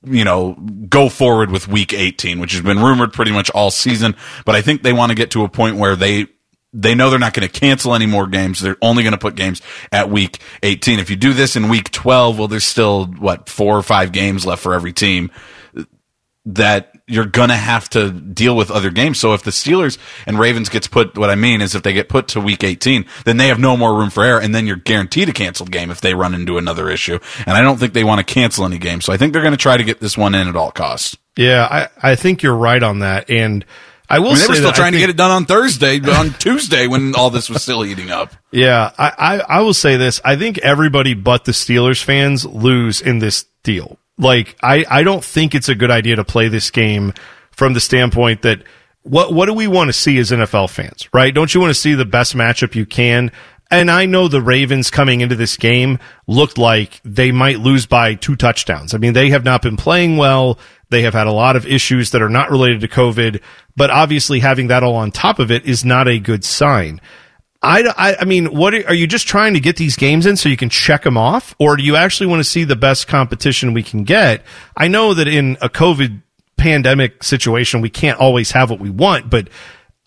you 0.04 0.24
know, 0.24 0.54
go 0.90 1.10
forward 1.10 1.52
with 1.52 1.68
week 1.68 1.94
18, 1.94 2.40
which 2.40 2.54
has 2.54 2.62
been 2.62 2.80
rumored 2.80 3.14
pretty 3.14 3.32
much 3.32 3.50
all 3.52 3.70
season. 3.70 4.16
But 4.46 4.56
I 4.56 4.62
think 4.62 4.82
they 4.82 4.94
want 4.94 5.12
to 5.12 5.16
get 5.16 5.32
to 5.32 5.44
a 5.44 5.50
point 5.50 5.78
where 5.78 5.96
they, 5.96 6.28
they 6.74 6.96
know 6.96 7.10
they're 7.10 7.20
not 7.20 7.34
going 7.34 7.48
to 7.48 7.60
cancel 7.60 7.94
any 7.94 8.06
more 8.06 8.28
games. 8.28 8.60
They're 8.60 8.78
only 8.82 9.04
going 9.04 9.12
to 9.12 9.20
put 9.20 9.36
games 9.36 9.62
at 9.92 10.10
week 10.10 10.40
18. 10.64 11.00
If 11.00 11.10
you 11.10 11.16
do 11.16 11.34
this 11.34 11.56
in 11.56 11.70
week 11.70 11.92
12, 11.92 12.40
well, 12.40 12.48
there's 12.48 12.64
still, 12.64 13.06
what, 13.06 13.50
four 13.50 13.78
or 13.78 13.84
five 13.84 14.12
games 14.12 14.46
left 14.46 14.64
for 14.64 14.74
every 14.74 14.94
team 14.94 15.32
that 16.46 16.92
you're 17.08 17.26
gonna 17.26 17.56
have 17.56 17.90
to 17.90 18.10
deal 18.12 18.56
with 18.56 18.72
other 18.72 18.90
games. 18.90 19.20
So 19.20 19.34
if 19.34 19.44
the 19.44 19.52
Steelers 19.52 19.98
and 20.26 20.40
Ravens 20.40 20.70
gets 20.70 20.88
put, 20.88 21.18
what 21.18 21.30
I 21.30 21.36
mean 21.36 21.62
is 21.62 21.76
if 21.76 21.84
they 21.84 21.94
get 21.94 22.10
put 22.10 22.30
to 22.30 22.42
week 22.42 22.64
18, 22.64 23.06
then 23.26 23.38
they 23.38 23.48
have 23.50 23.60
no 23.60 23.76
more 23.78 23.96
room 23.96 24.10
for 24.10 24.24
error, 24.24 24.40
and 24.40 24.56
then 24.56 24.66
you're 24.66 24.78
guaranteed 24.78 25.30
a 25.30 25.34
canceled 25.34 25.72
game 25.72 25.92
if 25.92 26.02
they 26.02 26.16
run 26.16 26.34
into 26.34 26.58
another 26.58 26.90
issue. 26.90 27.20
And 27.46 27.58
I 27.58 27.62
don't 27.62 27.78
think 27.78 27.94
they 27.94 28.04
want 28.04 28.26
to 28.26 28.34
cancel 28.34 28.66
any 28.66 28.78
games, 28.78 29.06
so 29.06 29.14
I 29.14 29.18
think 29.18 29.34
they're 29.34 29.42
going 29.42 29.54
to 29.54 29.58
try 29.58 29.78
to 29.78 29.84
get 29.84 30.00
this 30.00 30.18
one 30.18 30.34
in 30.34 30.48
at 30.48 30.56
all 30.56 30.72
costs. 30.72 31.18
Yeah, 31.38 31.68
I, 31.70 32.12
I 32.12 32.16
think 32.16 32.44
you're 32.44 32.56
right 32.56 32.82
on 32.82 33.00
that, 33.00 33.30
and. 33.30 33.66
I 34.12 34.20
will 34.20 34.32
I 34.32 34.34
mean, 34.34 34.42
they 34.42 34.48
were 34.48 34.56
still 34.56 34.72
trying 34.74 34.92
to 34.92 35.00
get 35.00 35.10
it 35.10 35.16
done 35.18 35.32
on 35.32 35.46
Thursday, 35.46 36.00
but 36.00 36.16
on 36.16 36.34
Tuesday 36.40 36.88
when 36.88 37.16
all 37.16 37.30
this 37.30 37.50
was 37.50 37.64
still 37.64 37.82
heating 37.82 38.12
up. 38.12 38.34
Yeah, 38.52 38.92
I, 38.98 39.14
I, 39.18 39.40
I 39.40 39.62
will 39.62 39.74
say 39.74 39.96
this. 39.96 40.20
I 40.26 40.36
think 40.36 40.58
everybody 40.60 41.14
but 41.14 41.46
the 41.46 41.54
Steelers 41.54 42.04
fans 42.04 42.46
lose 42.46 43.02
in 43.02 43.20
this 43.20 43.46
deal. 43.64 43.98
Like, 44.18 44.58
I, 44.62 44.86
I 44.90 45.04
don't 45.04 45.24
think 45.24 45.56
it's 45.56 45.70
a 45.70 45.76
good 45.76 45.92
idea 45.92 46.18
to 46.18 46.26
play 46.26 46.50
this 46.50 46.70
game 46.72 47.14
from 47.52 47.74
the 47.74 47.80
standpoint 47.80 48.42
that 48.42 48.64
what, 49.04 49.34
what 49.34 49.46
do 49.46 49.54
we 49.54 49.68
want 49.68 49.88
to 49.88 49.94
see 49.94 50.18
as 50.20 50.32
NFL 50.32 50.70
fans, 50.70 51.08
right? 51.14 51.34
Don't 51.34 51.54
you 51.54 51.62
want 51.62 51.72
to 51.72 51.80
see 51.80 51.94
the 51.94 52.06
best 52.06 52.36
matchup 52.36 52.76
you 52.76 52.86
can? 52.86 53.32
And 53.72 53.90
I 53.90 54.06
know 54.06 54.28
the 54.28 54.42
Ravens 54.42 54.92
coming 54.92 55.22
into 55.22 55.36
this 55.36 55.56
game 55.56 56.00
looked 56.28 56.58
like 56.58 57.00
they 57.06 57.32
might 57.32 57.60
lose 57.60 57.86
by 57.86 58.16
two 58.16 58.36
touchdowns. 58.36 58.94
I 58.94 58.98
mean, 58.98 59.14
they 59.14 59.30
have 59.30 59.46
not 59.46 59.62
been 59.62 59.78
playing 59.78 60.18
well. 60.18 60.60
They 60.92 61.04
have 61.04 61.14
had 61.14 61.26
a 61.26 61.32
lot 61.32 61.56
of 61.56 61.66
issues 61.66 62.12
that 62.12 62.22
are 62.22 62.30
not 62.30 62.52
related 62.52 62.82
to 62.82 62.88
COVID, 62.88 63.42
but 63.76 63.90
obviously 63.90 64.42
having 64.42 64.68
that 64.68 64.84
all 64.84 64.96
on 64.96 65.10
top 65.10 65.40
of 65.40 65.50
it 65.50 65.66
is 65.66 65.86
not 65.86 66.08
a 66.08 66.20
good 66.20 66.44
sign. 66.44 67.00
I, 67.64 67.84
I, 67.98 68.16
I 68.22 68.26
mean, 68.26 68.48
what 68.48 68.74
are, 68.74 68.94
you 68.94 69.08
just 69.08 69.28
trying 69.28 69.54
to 69.54 69.60
get 69.60 69.78
these 69.78 69.96
games 69.96 70.26
in 70.26 70.36
so 70.36 70.50
you 70.50 70.58
can 70.58 70.70
check 70.70 71.04
them 71.04 71.18
off, 71.18 71.56
or 71.60 71.78
do 71.78 71.84
you 71.84 71.96
actually 71.96 72.28
want 72.28 72.42
to 72.42 72.44
see 72.44 72.66
the 72.66 72.76
best 72.76 73.08
competition 73.08 73.74
we 73.74 73.84
can 73.84 74.04
get? 74.04 74.44
I 74.76 74.90
know 74.90 75.14
that 75.14 75.28
in 75.28 75.58
a 75.62 75.70
COVID 75.70 76.22
pandemic 76.58 77.24
situation, 77.24 77.82
we 77.82 77.90
can't 77.90 78.20
always 78.20 78.52
have 78.52 78.70
what 78.70 78.80
we 78.80 78.90
want, 78.90 79.30
but 79.30 79.48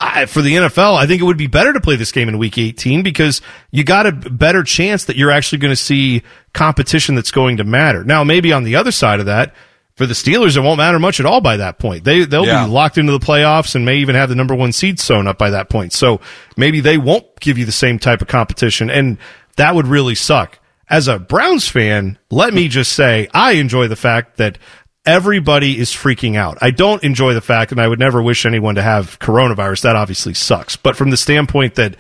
I, 0.01 0.27
for 0.27 0.43
the 0.43 0.55
NFL, 0.55 0.97
I 0.97 1.07
think 1.07 1.23
it 1.23 1.25
would 1.25 1.39
be 1.39 1.47
better 1.47 1.73
to 1.73 1.81
play 1.81 1.97
this 1.97 2.13
game 2.13 2.29
in 2.29 2.37
week 2.37 2.59
18 2.59 3.03
because 3.03 3.41
you 3.71 3.85
got 3.85 4.07
a 4.07 4.13
better 4.13 4.65
chance 4.65 5.05
that 5.05 5.17
you're 5.17 5.31
actually 5.31 5.59
going 5.59 5.73
to 5.73 5.77
see 5.77 6.23
competition 6.53 7.15
that's 7.15 7.31
going 7.31 7.57
to 7.57 7.65
matter. 7.65 8.05
Now, 8.05 8.25
maybe 8.25 8.53
on 8.53 8.65
the 8.65 8.77
other 8.77 8.91
side 8.91 9.21
of 9.21 9.27
that, 9.27 9.55
for 9.97 10.07
the 10.07 10.15
Steelers, 10.15 10.57
it 10.57 10.61
won't 10.61 10.79
matter 10.79 10.99
much 10.99 11.21
at 11.21 11.27
all 11.27 11.41
by 11.41 11.57
that 11.59 11.79
point. 11.79 12.05
They 12.05 12.25
they'll 12.25 12.47
Yeah. 12.47 12.65
be 12.65 12.71
locked 12.71 12.99
into 12.99 13.13
the 13.13 13.21
playoffs 13.21 13.75
and 13.75 13.85
may 13.85 13.97
even 13.99 14.15
have 14.17 14.29
the 14.29 14.35
number 14.35 14.55
one 14.55 14.73
seed 14.73 14.99
sewn 14.99 15.27
up 15.29 15.39
by 15.39 15.51
that 15.51 15.69
point. 15.69 15.93
So 15.93 16.21
maybe 16.57 16.81
they 16.81 16.99
won't 16.99 17.27
give 17.41 17.59
you 17.59 17.65
the 17.65 17.73
same 17.73 17.99
type 17.99 18.21
of 18.23 18.29
competition, 18.29 18.91
and 18.91 19.19
that 19.57 19.75
would 19.75 19.87
really 19.87 20.15
suck. 20.15 20.59
As 20.91 21.09
a 21.09 21.19
Browns 21.19 21.69
fan, 21.69 22.19
let 22.31 22.53
me 22.53 22.69
just 22.69 22.93
say 22.93 23.29
I 23.33 23.53
enjoy 23.53 23.89
the 23.89 23.97
fact 23.97 24.37
that 24.37 24.59
everybody 25.07 25.79
is 25.79 25.91
freaking 25.91 26.37
out. 26.37 26.59
I 26.61 26.71
don't 26.71 27.03
enjoy 27.05 27.35
the 27.35 27.41
fact, 27.41 27.73
and 27.73 27.81
I 27.81 27.87
would 27.89 27.99
never 27.99 28.23
wish 28.23 28.45
anyone 28.47 28.75
to 28.75 28.83
have 28.83 29.19
coronavirus. 29.19 29.83
That 29.83 29.97
obviously 29.97 30.35
sucks. 30.35 30.77
But 30.77 30.97
from 30.97 31.11
the 31.11 31.17
standpoint 31.17 31.75
that 31.77 31.97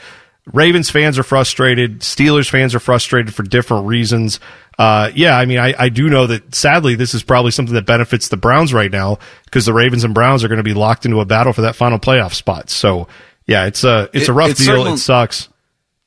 Ravens 0.53 0.91
fans 0.91 1.19
are 1.19 1.23
frustrated, 1.23 2.01
Steelers 2.01 2.51
fans 2.51 2.75
are 2.75 2.81
frustrated 2.81 3.35
for 3.35 3.43
different 3.43 3.87
reasons. 3.87 4.41
Uh, 4.79 5.11
yeah, 5.15 5.37
I 5.39 5.47
mean, 5.47 5.59
I, 5.59 5.75
I 5.79 5.89
do 5.89 6.09
know 6.09 6.27
that 6.27 6.55
sadly 6.55 6.95
this 6.97 7.15
is 7.15 7.23
probably 7.23 7.51
something 7.51 7.75
that 7.75 7.87
benefits 7.87 8.29
the 8.29 8.37
Browns 8.37 8.75
right 8.75 8.91
now 8.91 9.19
because 9.45 9.67
the 9.67 9.73
Ravens 9.73 10.05
and 10.05 10.15
Browns 10.15 10.43
are 10.43 10.49
going 10.49 10.59
to 10.59 10.65
be 10.65 10.75
locked 10.75 11.05
into 11.05 11.21
a 11.21 11.25
battle 11.25 11.53
for 11.53 11.63
that 11.63 11.77
final 11.77 11.99
playoff 11.99 12.35
spot. 12.35 12.71
So 12.71 13.09
yeah, 13.47 13.67
it's 13.67 13.85
a 13.85 14.09
it's 14.13 14.29
a 14.29 14.33
rough 14.33 14.51
it's 14.51 14.65
deal. 14.65 14.87
It 14.87 14.99
sucks. 14.99 15.49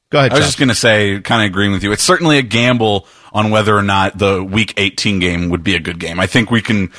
Go 0.09 0.19
ahead. 0.19 0.31
I 0.31 0.35
was 0.35 0.41
Chuck. 0.41 0.47
just 0.47 0.59
going 0.59 0.69
to 0.69 0.75
say, 0.75 1.19
kind 1.21 1.43
of 1.43 1.51
agreeing 1.51 1.71
with 1.73 1.83
you. 1.83 1.91
It's 1.91 2.03
certainly 2.03 2.37
a 2.37 2.41
gamble 2.41 3.07
on 3.33 3.51
whether 3.51 3.75
or 3.75 3.83
not 3.83 4.17
the 4.17 4.41
Week 4.41 4.73
18 4.77 5.19
game 5.19 5.49
would 5.49 5.63
be 5.63 5.75
a 5.75 5.79
good 5.79 5.99
game. 5.99 6.19
I 6.19 6.27
think 6.27 6.49
we 6.49 6.61
can 6.61 6.91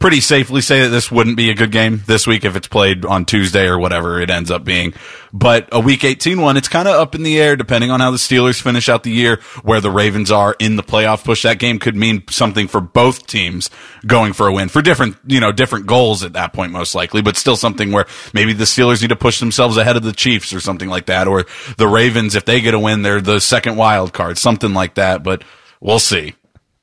pretty 0.00 0.20
safely 0.20 0.62
say 0.62 0.80
that 0.80 0.88
this 0.88 1.12
wouldn't 1.12 1.36
be 1.36 1.50
a 1.50 1.54
good 1.54 1.70
game 1.70 2.02
this 2.06 2.26
week 2.26 2.44
if 2.44 2.56
it's 2.56 2.66
played 2.66 3.04
on 3.04 3.26
Tuesday 3.26 3.66
or 3.66 3.78
whatever 3.78 4.18
it 4.18 4.30
ends 4.30 4.50
up 4.50 4.64
being. 4.64 4.94
But 5.30 5.68
a 5.72 5.78
Week 5.78 6.02
18 6.02 6.40
one, 6.40 6.56
it's 6.56 6.68
kind 6.68 6.88
of 6.88 6.94
up 6.94 7.14
in 7.14 7.22
the 7.22 7.38
air 7.38 7.54
depending 7.54 7.90
on 7.90 8.00
how 8.00 8.10
the 8.10 8.16
Steelers 8.16 8.60
finish 8.60 8.88
out 8.88 9.02
the 9.02 9.12
year, 9.12 9.40
where 9.62 9.80
the 9.80 9.90
Ravens 9.90 10.30
are 10.30 10.56
in 10.58 10.76
the 10.76 10.82
playoff 10.82 11.22
push. 11.22 11.42
That 11.42 11.58
game 11.58 11.78
could 11.78 11.94
mean 11.94 12.24
something 12.30 12.66
for 12.66 12.80
both 12.80 13.26
teams 13.26 13.68
going 14.06 14.32
for 14.32 14.46
a 14.48 14.52
win 14.52 14.70
for 14.70 14.80
different, 14.80 15.18
you 15.26 15.38
know, 15.38 15.52
different 15.52 15.86
goals 15.86 16.24
at 16.24 16.32
that 16.32 16.54
point, 16.54 16.72
most 16.72 16.94
likely, 16.94 17.20
but 17.20 17.36
still 17.36 17.56
something 17.56 17.92
where 17.92 18.06
maybe 18.32 18.54
the 18.54 18.64
Steelers 18.64 19.02
need 19.02 19.08
to 19.08 19.16
push 19.16 19.38
themselves 19.38 19.76
ahead 19.76 19.96
of 19.96 20.02
the 20.02 20.12
Chiefs 20.12 20.54
or 20.54 20.60
something 20.60 20.88
like 20.88 21.06
that, 21.06 21.28
or 21.28 21.44
the 21.76 21.86
Ravens, 21.86 22.34
if 22.34 22.46
they 22.46 22.62
get 22.62 22.72
a 22.72 22.78
win, 22.78 23.02
they're 23.02 23.20
the 23.20 23.38
second 23.38 23.76
wild 23.76 24.14
card, 24.14 24.38
something 24.38 24.72
like 24.72 24.94
that, 24.94 25.22
but 25.22 25.44
we'll 25.78 25.98
see. 25.98 26.34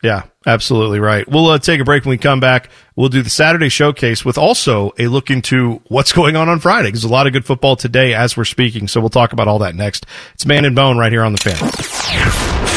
Yeah, 0.04 0.24
absolutely 0.46 1.00
right. 1.00 1.28
We'll 1.28 1.48
uh, 1.48 1.60
take 1.60 1.82
a 1.82 1.84
break 1.84 2.06
when 2.06 2.12
we 2.12 2.18
come 2.18 2.40
back. 2.40 2.70
We'll 2.98 3.10
do 3.10 3.22
the 3.22 3.30
Saturday 3.30 3.70
showcase 3.70 4.26
with 4.26 4.38
also 4.38 4.92
a 4.98 5.08
look 5.08 5.30
into 5.30 5.82
what's 5.88 6.12
going 6.18 6.36
on 6.36 6.50
on 6.50 6.60
Friday 6.60 6.90
there's 6.90 7.04
a 7.04 7.08
lot 7.08 7.28
of 7.28 7.34
good 7.34 7.46
football 7.46 7.76
today 7.76 8.14
as 8.14 8.36
we're 8.36 8.44
speaking. 8.44 8.88
So 8.88 9.00
we'll 9.00 9.10
talk 9.10 9.32
about 9.32 9.48
all 9.48 9.60
that 9.60 9.76
next. 9.76 10.06
It's 10.34 10.46
Man 10.46 10.66
and 10.66 10.76
Bone 10.76 10.98
right 10.98 11.12
here 11.12 11.24
on 11.24 11.32
the 11.32 11.38
fan. 11.38 11.56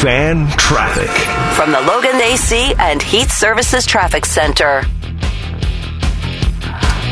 Fan 0.01 0.47
traffic. 0.57 1.09
From 1.55 1.71
the 1.71 1.81
Logan 1.81 2.21
AC 2.21 2.73
and 2.77 3.01
Heat 3.01 3.29
Services 3.29 3.85
Traffic 3.85 4.25
Center. 4.25 4.83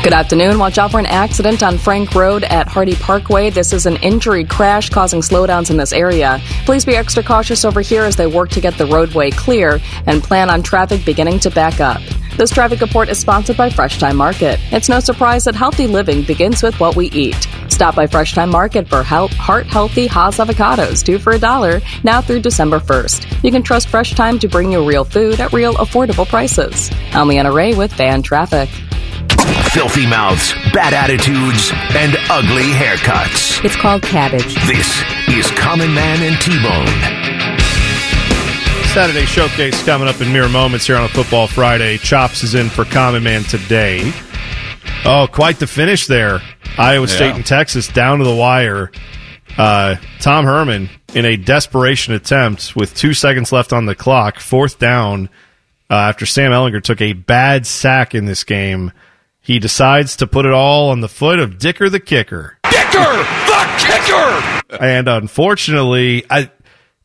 Good 0.02 0.14
afternoon. 0.14 0.58
Watch 0.58 0.78
out 0.78 0.92
for 0.92 0.98
an 0.98 1.04
accident 1.04 1.62
on 1.62 1.76
Frank 1.76 2.14
Road 2.14 2.42
at 2.44 2.66
Hardy 2.66 2.94
Parkway. 2.94 3.50
This 3.50 3.74
is 3.74 3.84
an 3.84 3.96
injury 3.96 4.44
crash 4.44 4.88
causing 4.88 5.20
slowdowns 5.20 5.70
in 5.70 5.76
this 5.76 5.92
area. 5.92 6.40
Please 6.64 6.86
be 6.86 6.96
extra 6.96 7.22
cautious 7.22 7.66
over 7.66 7.82
here 7.82 8.04
as 8.04 8.16
they 8.16 8.26
work 8.26 8.48
to 8.50 8.62
get 8.62 8.78
the 8.78 8.86
roadway 8.86 9.30
clear 9.30 9.78
and 10.06 10.22
plan 10.22 10.48
on 10.48 10.62
traffic 10.62 11.04
beginning 11.04 11.38
to 11.40 11.50
back 11.50 11.80
up. 11.80 12.00
This 12.38 12.50
traffic 12.50 12.80
report 12.80 13.10
is 13.10 13.18
sponsored 13.18 13.58
by 13.58 13.68
Fresh 13.68 13.98
Thyme 13.98 14.16
Market. 14.16 14.58
It's 14.72 14.88
no 14.88 15.00
surprise 15.00 15.44
that 15.44 15.54
healthy 15.54 15.86
living 15.86 16.22
begins 16.22 16.62
with 16.62 16.80
what 16.80 16.96
we 16.96 17.10
eat. 17.10 17.46
Stop 17.68 17.94
by 17.94 18.06
Fresh 18.06 18.32
Thyme 18.34 18.50
Market 18.50 18.88
for 18.88 19.02
heart 19.02 19.66
healthy 19.66 20.06
Hass 20.06 20.38
avocados, 20.38 21.04
two 21.04 21.18
for 21.18 21.34
a 21.34 21.38
dollar, 21.38 21.82
now 22.04 22.22
through 22.22 22.40
December 22.40 22.80
1st. 22.80 23.44
You 23.44 23.50
can 23.50 23.62
trust 23.62 23.90
Fresh 23.90 24.14
Thyme 24.14 24.38
to 24.38 24.48
bring 24.48 24.72
you 24.72 24.82
real 24.82 25.04
food 25.04 25.40
at 25.40 25.52
real 25.52 25.74
affordable 25.74 26.26
prices. 26.26 26.90
I'm 27.12 27.28
Leanna 27.28 27.52
Ray 27.52 27.74
with 27.74 27.92
Fan 27.92 28.22
Traffic. 28.22 28.70
Filthy 29.72 30.06
mouths, 30.06 30.52
bad 30.72 30.92
attitudes, 30.92 31.70
and 31.94 32.16
ugly 32.30 32.70
haircuts. 32.72 33.64
It's 33.64 33.76
called 33.76 34.02
cabbage. 34.02 34.54
This 34.66 35.02
is 35.28 35.50
Common 35.58 35.94
Man 35.94 36.22
and 36.22 36.40
T-Bone. 36.40 36.86
Saturday 38.92 39.24
showcase 39.26 39.84
coming 39.84 40.08
up 40.08 40.20
in 40.20 40.32
mere 40.32 40.48
moments 40.48 40.86
here 40.86 40.96
on 40.96 41.04
a 41.04 41.08
Football 41.08 41.46
Friday. 41.46 41.96
Chops 41.98 42.42
is 42.42 42.56
in 42.56 42.68
for 42.68 42.84
Common 42.84 43.22
Man 43.22 43.44
today. 43.44 44.12
Oh, 45.04 45.28
quite 45.30 45.60
the 45.60 45.66
finish 45.68 46.08
there. 46.08 46.40
Iowa 46.76 47.06
State 47.06 47.34
and 47.36 47.46
Texas 47.46 47.86
down 47.88 48.18
to 48.18 48.24
the 48.24 48.34
wire. 48.34 48.90
Uh, 49.56 49.96
Tom 50.20 50.44
Herman 50.44 50.88
in 51.14 51.24
a 51.24 51.36
desperation 51.36 52.14
attempt 52.14 52.74
with 52.74 52.94
two 52.94 53.14
seconds 53.14 53.52
left 53.52 53.72
on 53.72 53.86
the 53.86 53.94
clock, 53.94 54.40
fourth 54.40 54.78
down, 54.78 55.28
uh, 55.88 55.94
after 55.94 56.26
Sam 56.26 56.50
Ehlinger 56.52 56.82
took 56.82 57.00
a 57.00 57.12
bad 57.12 57.66
sack 57.66 58.14
in 58.14 58.24
this 58.24 58.44
game. 58.44 58.92
He 59.40 59.58
decides 59.58 60.16
to 60.16 60.26
put 60.26 60.46
it 60.46 60.52
all 60.52 60.90
on 60.90 61.00
the 61.00 61.08
foot 61.08 61.38
of 61.38 61.58
Dicker 61.58 61.88
the 61.88 62.00
kicker. 62.00 62.58
Kicker! 62.64 63.00
The 63.00 64.62
kicker! 64.68 64.76
And 64.84 65.08
unfortunately, 65.08 66.24
I, 66.30 66.50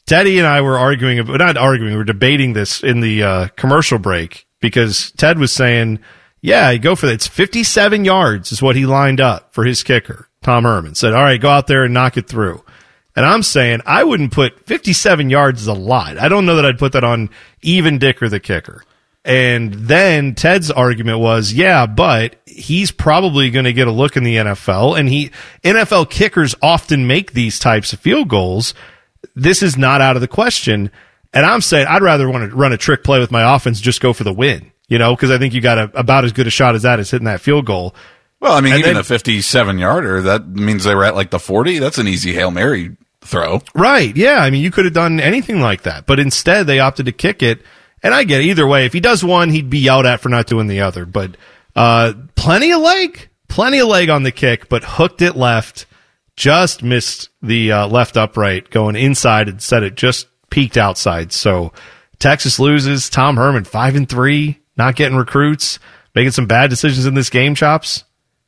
Teddy 0.06 0.38
and 0.38 0.48
I 0.48 0.62
were 0.62 0.78
arguing, 0.78 1.20
about- 1.20 1.40
not 1.40 1.58
arguing, 1.58 1.94
we 1.94 1.98
were 1.98 2.04
debating 2.04 2.54
this 2.54 2.84
in 2.84 3.00
the 3.00 3.24
uh, 3.24 3.48
commercial 3.56 3.98
break 3.98 4.46
because 4.60 5.12
Ted 5.14 5.40
was 5.40 5.52
saying, 5.52 6.00
yeah, 6.42 6.70
you 6.70 6.80
go 6.80 6.96
for 6.96 7.08
that. 7.08 7.14
It's 7.14 7.28
57 7.28 8.06
yards 8.06 8.52
is 8.52 8.62
what 8.62 8.76
he 8.76 8.86
lined 8.86 9.20
up 9.22 9.54
for 9.54 9.64
his 9.64 9.82
kicker. 9.82 10.28
Tom 10.44 10.64
Herman 10.64 10.94
said, 10.94 11.14
all 11.14 11.24
right, 11.24 11.42
go 11.42 11.50
out 11.50 11.66
there 11.68 11.86
and 11.86 11.94
knock 11.94 12.18
it 12.18 12.28
through. 12.28 12.64
And 13.16 13.26
I'm 13.26 13.42
saying 13.42 13.80
I 13.86 14.04
wouldn't 14.04 14.32
put 14.34 14.66
57 14.68 15.30
yards 15.30 15.62
is 15.62 15.68
a 15.68 15.74
lot. 15.74 16.18
I 16.20 16.28
don't 16.28 16.46
know 16.46 16.58
that 16.58 16.66
I'd 16.66 16.78
put 16.78 16.92
that 16.92 17.04
on 17.04 17.30
even 17.62 17.98
Dicker 17.98 18.28
the 18.30 18.40
kicker. 18.42 18.84
And 19.26 19.74
then 19.74 20.36
Ted's 20.36 20.70
argument 20.70 21.18
was, 21.18 21.52
yeah, 21.52 21.88
but 21.88 22.36
he's 22.46 22.92
probably 22.92 23.50
going 23.50 23.66
to 23.66 23.74
get 23.74 23.88
a 23.88 23.92
look 23.92 24.16
in 24.16 24.24
the 24.24 24.36
NFL 24.36 24.98
and 25.00 25.10
he, 25.10 25.32
NFL 25.64 26.12
kickers 26.12 26.54
often 26.62 27.08
make 27.08 27.34
these 27.34 27.58
types 27.58 27.92
of 27.92 28.00
field 28.00 28.28
goals. 28.30 28.76
This 29.36 29.64
is 29.64 29.78
not 29.78 30.00
out 30.00 30.16
of 30.16 30.22
the 30.22 30.28
question. 30.28 30.92
And 31.34 31.44
I'm 31.46 31.62
saying 31.62 31.88
I'd 31.88 32.04
rather 32.04 32.30
want 32.30 32.48
to 32.50 32.56
run 32.56 32.72
a 32.72 32.78
trick 32.78 33.04
play 33.04 33.20
with 33.20 33.32
my 33.32 33.56
offense, 33.56 33.82
just 33.82 34.00
go 34.00 34.14
for 34.14 34.24
the 34.24 34.32
win, 34.32 34.72
you 34.88 35.00
know, 35.00 35.16
because 35.16 35.32
I 35.32 35.40
think 35.40 35.56
you 35.56 35.60
got 35.60 35.80
a, 35.80 36.00
about 36.00 36.24
as 36.24 36.32
good 36.32 36.46
a 36.46 36.52
shot 36.52 36.76
as 36.76 36.84
that 36.84 37.00
as 37.00 37.10
hitting 37.10 37.26
that 37.26 37.42
field 37.42 37.66
goal. 37.66 37.96
Well, 38.40 38.54
I 38.54 38.62
mean, 38.62 38.74
And 38.74 38.80
even 38.82 38.94
then- 38.94 39.02
a 39.02 39.04
57 39.04 39.80
yarder, 39.80 40.22
that 40.22 40.48
means 40.48 40.84
they 40.84 40.94
were 40.94 41.04
at 41.04 41.16
like 41.16 41.32
the 41.32 41.40
40. 41.40 41.80
That's 41.80 41.98
an 41.98 42.08
easy 42.08 42.34
Hail 42.34 42.52
Mary 42.52 42.96
throw. 43.22 43.62
Right. 43.74 44.16
Yeah. 44.16 44.38
I 44.38 44.52
mean, 44.52 44.62
you 44.62 44.70
could 44.70 44.86
have 44.86 44.94
done 44.94 45.20
anything 45.20 45.62
like 45.62 45.82
that, 45.82 46.06
but 46.06 46.20
instead 46.20 46.68
they 46.68 46.80
opted 46.80 47.08
to 47.08 47.12
kick 47.12 47.42
it. 47.42 47.62
And 48.06 48.14
I 48.14 48.24
get 48.24 48.42
it. 48.42 48.46
either 48.46 48.68
way. 48.68 48.86
If 48.86 48.94
he 48.94 49.00
does 49.00 49.24
one, 49.24 49.50
he'd 49.50 49.72
be 49.72 49.80
yelled 49.80 50.06
at 50.06 50.20
for 50.20 50.30
not 50.30 50.46
doing 50.46 50.68
the 50.68 50.82
other. 50.82 51.08
But 51.08 51.38
uh, 51.76 52.14
plenty 52.36 52.72
of 52.72 52.80
leg, 52.80 53.30
plenty 53.48 53.80
of 53.80 53.88
leg 53.88 54.12
on 54.12 54.22
the 54.22 54.32
kick, 54.32 54.70
but 54.70 54.84
hooked 54.84 55.24
it 55.24 55.36
left. 55.36 55.88
Just 56.36 56.84
missed 56.84 57.30
the 57.42 57.72
uh, 57.72 57.88
left 57.88 58.16
upright 58.16 58.70
going 58.70 58.96
inside 58.96 59.50
and 59.50 59.60
said 59.60 59.82
it 59.82 59.96
just 59.96 60.28
peaked 60.52 60.78
outside. 60.78 61.34
So 61.34 61.74
Texas 62.20 62.60
loses. 62.60 63.10
Tom 63.10 63.38
Herman 63.38 63.64
five 63.64 63.96
and 63.96 64.08
three, 64.08 64.60
not 64.78 64.96
getting 64.96 65.18
recruits, 65.18 65.80
making 66.14 66.30
some 66.32 66.46
bad 66.46 66.70
decisions 66.70 67.08
in 67.08 67.16
this 67.16 67.32
game. 67.32 67.56
Chops. 67.56 68.04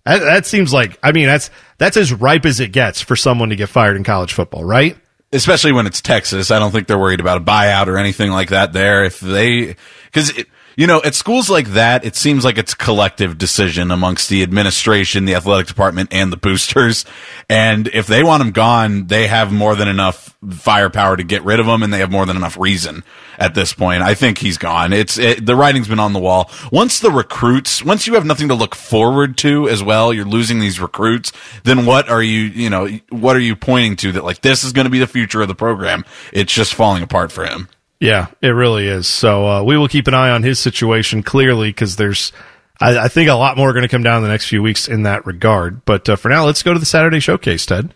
That, 0.06 0.20
that 0.20 0.46
seems 0.46 0.72
like 0.72 1.00
I 1.02 1.14
mean 1.14 1.26
that's 1.26 1.50
that's 1.80 1.98
as 1.98 2.14
ripe 2.14 2.46
as 2.46 2.60
it 2.60 2.72
gets 2.72 3.02
for 3.02 3.16
someone 3.16 3.50
to 3.50 3.56
get 3.56 3.70
fired 3.70 3.98
in 3.98 4.04
college 4.04 4.34
football, 4.34 4.64
right? 4.64 4.98
Especially 5.32 5.72
when 5.72 5.88
it's 5.88 6.02
Texas. 6.02 6.52
I 6.52 6.60
don't 6.60 6.72
think 6.72 6.88
they're 6.88 6.98
worried 6.98 7.20
about 7.20 7.38
a 7.38 7.44
buyout 7.44 7.88
or 7.88 7.98
anything 7.98 8.32
like 8.32 8.50
that 8.50 8.74
there. 8.74 9.04
If 9.04 9.20
they, 9.20 9.76
cause 10.12 10.30
it, 10.30 10.48
you 10.78 10.86
know, 10.86 11.02
at 11.04 11.16
schools 11.16 11.50
like 11.50 11.70
that, 11.70 12.06
it 12.06 12.16
seems 12.16 12.46
like 12.46 12.60
it's 12.60 12.76
collective 12.76 13.40
decision 13.40 13.90
amongst 13.90 14.30
the 14.30 14.44
administration, 14.44 15.26
the 15.26 15.34
athletic 15.34 15.66
department, 15.66 16.14
and 16.14 16.32
the 16.32 16.38
boosters. 16.38 17.04
And 17.50 17.88
if 17.88 18.06
they 18.06 18.24
want 18.24 18.44
them 18.44 18.52
gone, 18.52 19.08
they 19.08 19.26
have 19.26 19.52
more 19.52 19.76
than 19.76 19.88
enough 19.88 20.38
firepower 20.52 21.18
to 21.18 21.24
get 21.24 21.44
rid 21.44 21.60
of 21.60 21.66
them, 21.66 21.82
and 21.82 21.92
they 21.92 21.98
have 21.98 22.12
more 22.12 22.28
than 22.28 22.38
enough 22.38 22.60
reason 22.60 23.04
at 23.40 23.56
this 23.56 23.74
point. 23.74 24.04
I 24.04 24.14
think 24.14 24.38
he's 24.38 24.60
gone. 24.60 24.94
It's 24.94 25.18
it, 25.18 25.44
the 25.44 25.56
writing's 25.56 25.88
been 25.88 26.00
on 26.00 26.14
the 26.14 26.20
wall. 26.20 26.52
Once 26.72 27.00
the 27.00 27.10
recruits, 27.10 27.84
once 27.84 28.06
you 28.06 28.14
have 28.14 28.26
nothing 28.26 28.50
to 28.50 28.56
look 28.56 28.76
forward 28.76 29.36
to 29.40 29.68
as 29.68 29.82
well, 29.82 30.14
you're 30.14 30.26
losing 30.26 30.60
these 30.60 30.80
recruits. 30.80 31.32
Then 31.64 31.88
what 31.88 32.08
are 32.08 32.22
you, 32.22 32.42
you 32.42 32.70
know, 32.70 32.88
what 33.10 33.36
are 33.36 33.40
you 33.40 33.56
pointing 33.56 33.96
to 33.98 34.12
that 34.12 34.24
like 34.24 34.42
this 34.42 34.64
is 34.64 34.74
going 34.74 34.86
to 34.86 34.92
be 34.92 35.00
the 35.00 35.08
future 35.08 35.42
of 35.42 35.48
the 35.48 35.56
program? 35.56 36.06
It's 36.32 36.54
just 36.54 36.76
falling 36.76 37.02
apart 37.02 37.32
for 37.32 37.46
him. 37.48 37.68
Yeah, 38.00 38.28
it 38.42 38.50
really 38.50 38.88
is. 38.88 39.08
So 39.08 39.48
uh, 39.48 39.64
we 39.64 39.78
will 39.78 39.88
keep 39.88 40.08
an 40.08 40.14
eye 40.14 40.30
on 40.30 40.44
his 40.44 40.60
situation 40.60 41.24
clearly 41.24 41.70
because 41.70 41.96
there's, 41.96 42.32
I, 42.80 42.98
I 42.98 43.08
think, 43.08 43.30
a 43.30 43.34
lot 43.34 43.58
more 43.58 43.74
going 43.74 43.84
to 43.84 43.90
come 43.90 44.04
down 44.04 44.18
in 44.18 44.24
the 44.24 44.30
next 44.30 44.48
few 44.48 44.62
weeks 44.62 44.88
in 44.88 45.04
that 45.04 45.26
regard. 45.26 45.84
But 45.86 46.08
uh, 46.08 46.16
for 46.16 46.30
now, 46.30 46.46
let's 46.46 46.62
go 46.64 46.74
to 46.74 46.80
the 46.80 46.86
Saturday 46.86 47.20
Showcase, 47.20 47.66
Ted. 47.66 47.94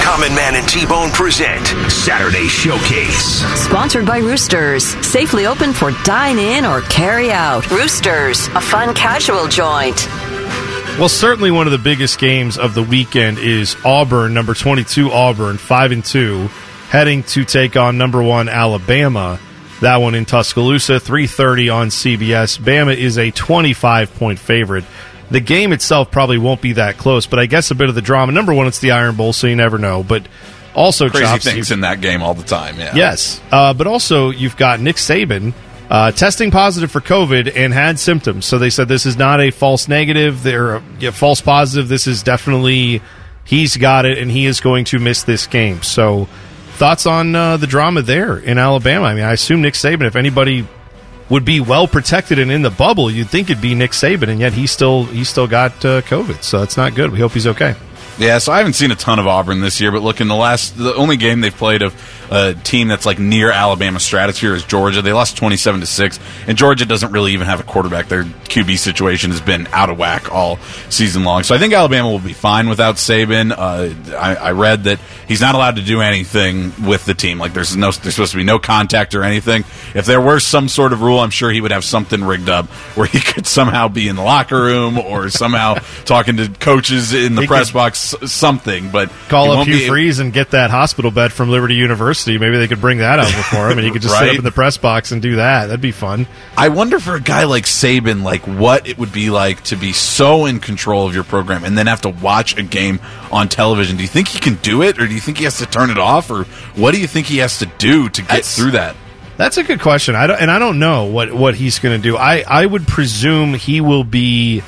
Common 0.00 0.34
Man 0.34 0.54
and 0.54 0.66
T-Bone 0.66 1.10
present 1.10 1.66
Saturday 1.92 2.46
Showcase. 2.46 3.42
Sponsored 3.60 4.06
by 4.06 4.18
Roosters. 4.18 4.84
Safely 5.06 5.44
open 5.46 5.74
for 5.74 5.90
dine 6.04 6.38
in 6.38 6.64
or 6.64 6.80
carry 6.82 7.30
out. 7.30 7.70
Roosters, 7.70 8.46
a 8.48 8.60
fun 8.60 8.94
casual 8.94 9.48
joint. 9.48 10.06
Well, 10.98 11.10
certainly 11.10 11.50
one 11.50 11.66
of 11.66 11.72
the 11.72 11.78
biggest 11.78 12.18
games 12.18 12.56
of 12.56 12.72
the 12.72 12.82
weekend 12.82 13.38
is 13.38 13.76
Auburn, 13.84 14.32
number 14.32 14.54
22 14.54 15.10
Auburn, 15.10 15.58
5 15.58 15.92
and 15.92 16.02
2, 16.02 16.48
heading 16.90 17.22
to 17.24 17.44
take 17.44 17.76
on 17.76 17.98
number 17.98 18.22
1 18.22 18.48
Alabama. 18.48 19.38
That 19.80 19.96
one 19.96 20.14
in 20.14 20.24
Tuscaloosa, 20.24 20.94
3:30 20.94 21.74
on 21.74 21.88
CBS. 21.88 22.58
Bama 22.58 22.96
is 22.96 23.18
a 23.18 23.30
25 23.30 24.14
point 24.14 24.38
favorite. 24.38 24.84
The 25.30 25.40
game 25.40 25.72
itself 25.72 26.10
probably 26.10 26.38
won't 26.38 26.62
be 26.62 26.74
that 26.74 26.96
close, 26.96 27.26
but 27.26 27.38
I 27.38 27.46
guess 27.46 27.70
a 27.70 27.74
bit 27.74 27.88
of 27.88 27.94
the 27.94 28.02
drama. 28.02 28.32
Number 28.32 28.54
1 28.54 28.66
it's 28.68 28.78
the 28.78 28.92
Iron 28.92 29.16
Bowl, 29.16 29.32
so 29.32 29.46
you 29.46 29.56
never 29.56 29.76
know, 29.78 30.02
but 30.02 30.26
also 30.74 31.08
Crazy 31.08 31.24
Chops, 31.24 31.44
things 31.44 31.70
in 31.70 31.80
that 31.80 32.00
game 32.00 32.22
all 32.22 32.34
the 32.34 32.44
time. 32.44 32.78
Yeah. 32.78 32.94
Yes, 32.94 33.40
uh, 33.50 33.74
but 33.74 33.86
also 33.86 34.30
you've 34.30 34.56
got 34.56 34.80
Nick 34.80 34.96
Saban 34.96 35.52
uh, 35.90 36.10
testing 36.12 36.50
positive 36.50 36.90
for 36.90 37.00
COVID 37.00 37.52
and 37.54 37.72
had 37.72 37.98
symptoms. 37.98 38.46
So 38.46 38.58
they 38.58 38.70
said 38.70 38.88
this 38.88 39.06
is 39.06 39.16
not 39.16 39.40
a 39.40 39.50
false 39.50 39.88
negative. 39.88 40.42
They're 40.42 40.76
a 40.76 41.12
false 41.12 41.40
positive. 41.40 41.88
This 41.88 42.06
is 42.06 42.22
definitely 42.22 43.02
he's 43.44 43.76
got 43.76 44.04
it 44.04 44.18
and 44.18 44.30
he 44.30 44.46
is 44.46 44.60
going 44.60 44.84
to 44.86 44.98
miss 44.98 45.22
this 45.22 45.46
game. 45.46 45.82
So 45.82 46.28
thoughts 46.76 47.06
on 47.06 47.34
uh, 47.34 47.56
the 47.56 47.66
drama 47.66 48.02
there 48.02 48.38
in 48.38 48.58
Alabama? 48.58 49.06
I 49.06 49.14
mean, 49.14 49.24
I 49.24 49.32
assume 49.32 49.62
Nick 49.62 49.74
Saban. 49.74 50.06
If 50.06 50.16
anybody 50.16 50.66
would 51.28 51.44
be 51.44 51.60
well 51.60 51.88
protected 51.88 52.38
and 52.38 52.50
in 52.50 52.62
the 52.62 52.70
bubble, 52.70 53.10
you'd 53.10 53.28
think 53.28 53.50
it'd 53.50 53.62
be 53.62 53.74
Nick 53.74 53.90
Saban, 53.90 54.28
and 54.28 54.38
yet 54.38 54.52
he 54.52 54.66
still 54.66 55.04
he 55.04 55.24
still 55.24 55.46
got 55.46 55.72
uh, 55.84 56.02
COVID. 56.02 56.42
So 56.42 56.60
that's 56.60 56.76
not 56.76 56.94
good. 56.94 57.10
We 57.10 57.18
hope 57.18 57.32
he's 57.32 57.46
okay. 57.48 57.74
Yeah, 58.18 58.38
so 58.38 58.50
I 58.50 58.58
haven't 58.58 58.72
seen 58.72 58.90
a 58.90 58.94
ton 58.94 59.18
of 59.18 59.26
Auburn 59.26 59.60
this 59.60 59.78
year, 59.80 59.92
but 59.92 60.00
look, 60.02 60.22
in 60.22 60.28
the 60.28 60.34
last, 60.34 60.76
the 60.78 60.94
only 60.94 61.18
game 61.18 61.42
they've 61.42 61.54
played 61.54 61.82
of 61.82 61.94
a 62.30 62.54
team 62.54 62.88
that's 62.88 63.04
like 63.06 63.18
near 63.18 63.52
Alabama 63.52 64.00
stratosphere 64.00 64.54
is 64.54 64.64
Georgia. 64.64 65.02
They 65.02 65.12
lost 65.12 65.36
27 65.36 65.80
to 65.80 65.86
6, 65.86 66.18
and 66.48 66.56
Georgia 66.56 66.86
doesn't 66.86 67.12
really 67.12 67.34
even 67.34 67.46
have 67.46 67.60
a 67.60 67.62
quarterback. 67.62 68.08
Their 68.08 68.24
QB 68.24 68.78
situation 68.78 69.30
has 69.32 69.40
been 69.42 69.66
out 69.70 69.90
of 69.90 69.98
whack 69.98 70.32
all 70.32 70.56
season 70.88 71.24
long. 71.24 71.42
So 71.42 71.54
I 71.54 71.58
think 71.58 71.74
Alabama 71.74 72.10
will 72.10 72.18
be 72.18 72.32
fine 72.32 72.68
without 72.70 72.94
Saban. 72.96 73.52
Uh, 73.52 74.16
I, 74.16 74.34
I 74.36 74.50
read 74.52 74.84
that 74.84 74.98
he's 75.28 75.42
not 75.42 75.54
allowed 75.54 75.76
to 75.76 75.82
do 75.82 76.00
anything 76.00 76.72
with 76.86 77.04
the 77.04 77.14
team. 77.14 77.38
Like 77.38 77.52
there's 77.52 77.76
no, 77.76 77.90
there's 77.92 78.14
supposed 78.14 78.32
to 78.32 78.38
be 78.38 78.44
no 78.44 78.58
contact 78.58 79.14
or 79.14 79.22
anything. 79.24 79.62
If 79.94 80.06
there 80.06 80.22
were 80.22 80.40
some 80.40 80.68
sort 80.68 80.94
of 80.94 81.02
rule, 81.02 81.20
I'm 81.20 81.30
sure 81.30 81.50
he 81.50 81.60
would 81.60 81.70
have 81.70 81.84
something 81.84 82.24
rigged 82.24 82.48
up 82.48 82.66
where 82.96 83.06
he 83.06 83.20
could 83.32 83.46
somehow 83.46 83.88
be 83.88 84.08
in 84.08 84.16
the 84.16 84.22
locker 84.22 84.60
room 84.60 84.98
or 84.98 85.28
somehow 85.28 85.74
talking 86.06 86.38
to 86.38 86.48
coaches 86.48 87.12
in 87.12 87.34
the 87.34 87.42
He 87.42 87.46
press 87.46 87.68
could- 87.68 87.74
box 87.74 88.05
something, 88.30 88.90
but 88.90 89.10
Call 89.28 89.50
up 89.52 89.66
Hugh 89.66 89.86
Freeze 89.86 90.18
and 90.18 90.32
get 90.32 90.50
that 90.50 90.70
hospital 90.70 91.10
bed 91.10 91.32
from 91.32 91.50
Liberty 91.50 91.74
University. 91.74 92.38
Maybe 92.38 92.58
they 92.58 92.68
could 92.68 92.80
bring 92.80 92.98
that 92.98 93.18
over 93.18 93.28
for 93.42 93.70
him, 93.70 93.78
and 93.78 93.86
he 93.86 93.92
could 93.92 94.02
just 94.02 94.18
sit 94.18 94.28
up 94.30 94.36
in 94.36 94.44
the 94.44 94.52
press 94.52 94.76
box 94.76 95.12
and 95.12 95.20
do 95.20 95.36
that. 95.36 95.66
That'd 95.66 95.80
be 95.80 95.92
fun. 95.92 96.26
I 96.56 96.68
wonder 96.68 96.98
for 97.00 97.14
a 97.14 97.20
guy 97.20 97.44
like 97.44 97.64
Saban, 97.64 98.22
like 98.22 98.42
what 98.46 98.88
it 98.88 98.98
would 98.98 99.12
be 99.12 99.30
like 99.30 99.62
to 99.64 99.76
be 99.76 99.92
so 99.92 100.46
in 100.46 100.60
control 100.60 101.06
of 101.06 101.14
your 101.14 101.24
program 101.24 101.64
and 101.64 101.76
then 101.76 101.86
have 101.86 102.02
to 102.02 102.10
watch 102.10 102.56
a 102.58 102.62
game 102.62 103.00
on 103.32 103.48
television. 103.48 103.96
Do 103.96 104.02
you 104.02 104.08
think 104.08 104.28
he 104.28 104.38
can 104.38 104.54
do 104.56 104.82
it, 104.82 104.98
or 105.00 105.06
do 105.06 105.14
you 105.14 105.20
think 105.20 105.38
he 105.38 105.44
has 105.44 105.58
to 105.58 105.66
turn 105.66 105.90
it 105.90 105.98
off, 105.98 106.30
or 106.30 106.44
what 106.74 106.92
do 106.94 107.00
you 107.00 107.06
think 107.06 107.26
he 107.26 107.38
has 107.38 107.58
to 107.58 107.66
do 107.78 108.08
to 108.08 108.20
get 108.22 108.28
That's- 108.28 108.56
through 108.56 108.72
that? 108.72 108.96
That's 109.36 109.58
a 109.58 109.64
good 109.64 109.80
question. 109.82 110.14
I 110.14 110.26
don't, 110.26 110.40
and 110.40 110.50
I 110.50 110.58
don't 110.58 110.78
know 110.78 111.04
what 111.04 111.30
what 111.34 111.54
he's 111.56 111.78
going 111.78 112.00
to 112.00 112.02
do. 112.02 112.16
I 112.16 112.42
I 112.48 112.64
would 112.64 112.86
presume 112.86 113.52
he 113.52 113.82
will 113.82 114.02
be. 114.02 114.62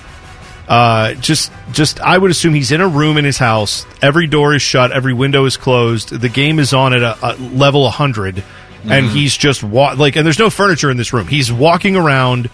Uh, 0.69 1.15
just, 1.15 1.51
just, 1.73 1.99
I 2.01 2.19
would 2.19 2.31
assume 2.31 2.53
he's 2.53 2.73
in 2.73 2.81
a 2.83 2.89
room 2.89 3.17
in 3.17 3.25
his 3.25 3.39
house. 3.39 3.87
Every 4.03 4.27
door 4.27 4.55
is 4.55 4.61
shut. 4.61 4.93
Every 4.93 5.15
window 5.15 5.47
is 5.47 5.57
closed. 5.57 6.11
The 6.11 6.29
game 6.29 6.59
is 6.59 6.75
on 6.75 6.93
at 6.93 7.03
a, 7.03 7.17
a 7.23 7.33
level 7.37 7.83
100 7.85 8.45
and 8.85 9.07
he's 9.07 9.37
just 9.37 9.65
wa- 9.65 9.95
like, 9.97 10.17
and 10.17 10.25
there's 10.25 10.39
no 10.39 10.51
furniture 10.51 10.91
in 10.91 10.97
this 10.97 11.13
room. 11.13 11.27
He's 11.27 11.51
walking 11.51 11.97
around 11.97 12.51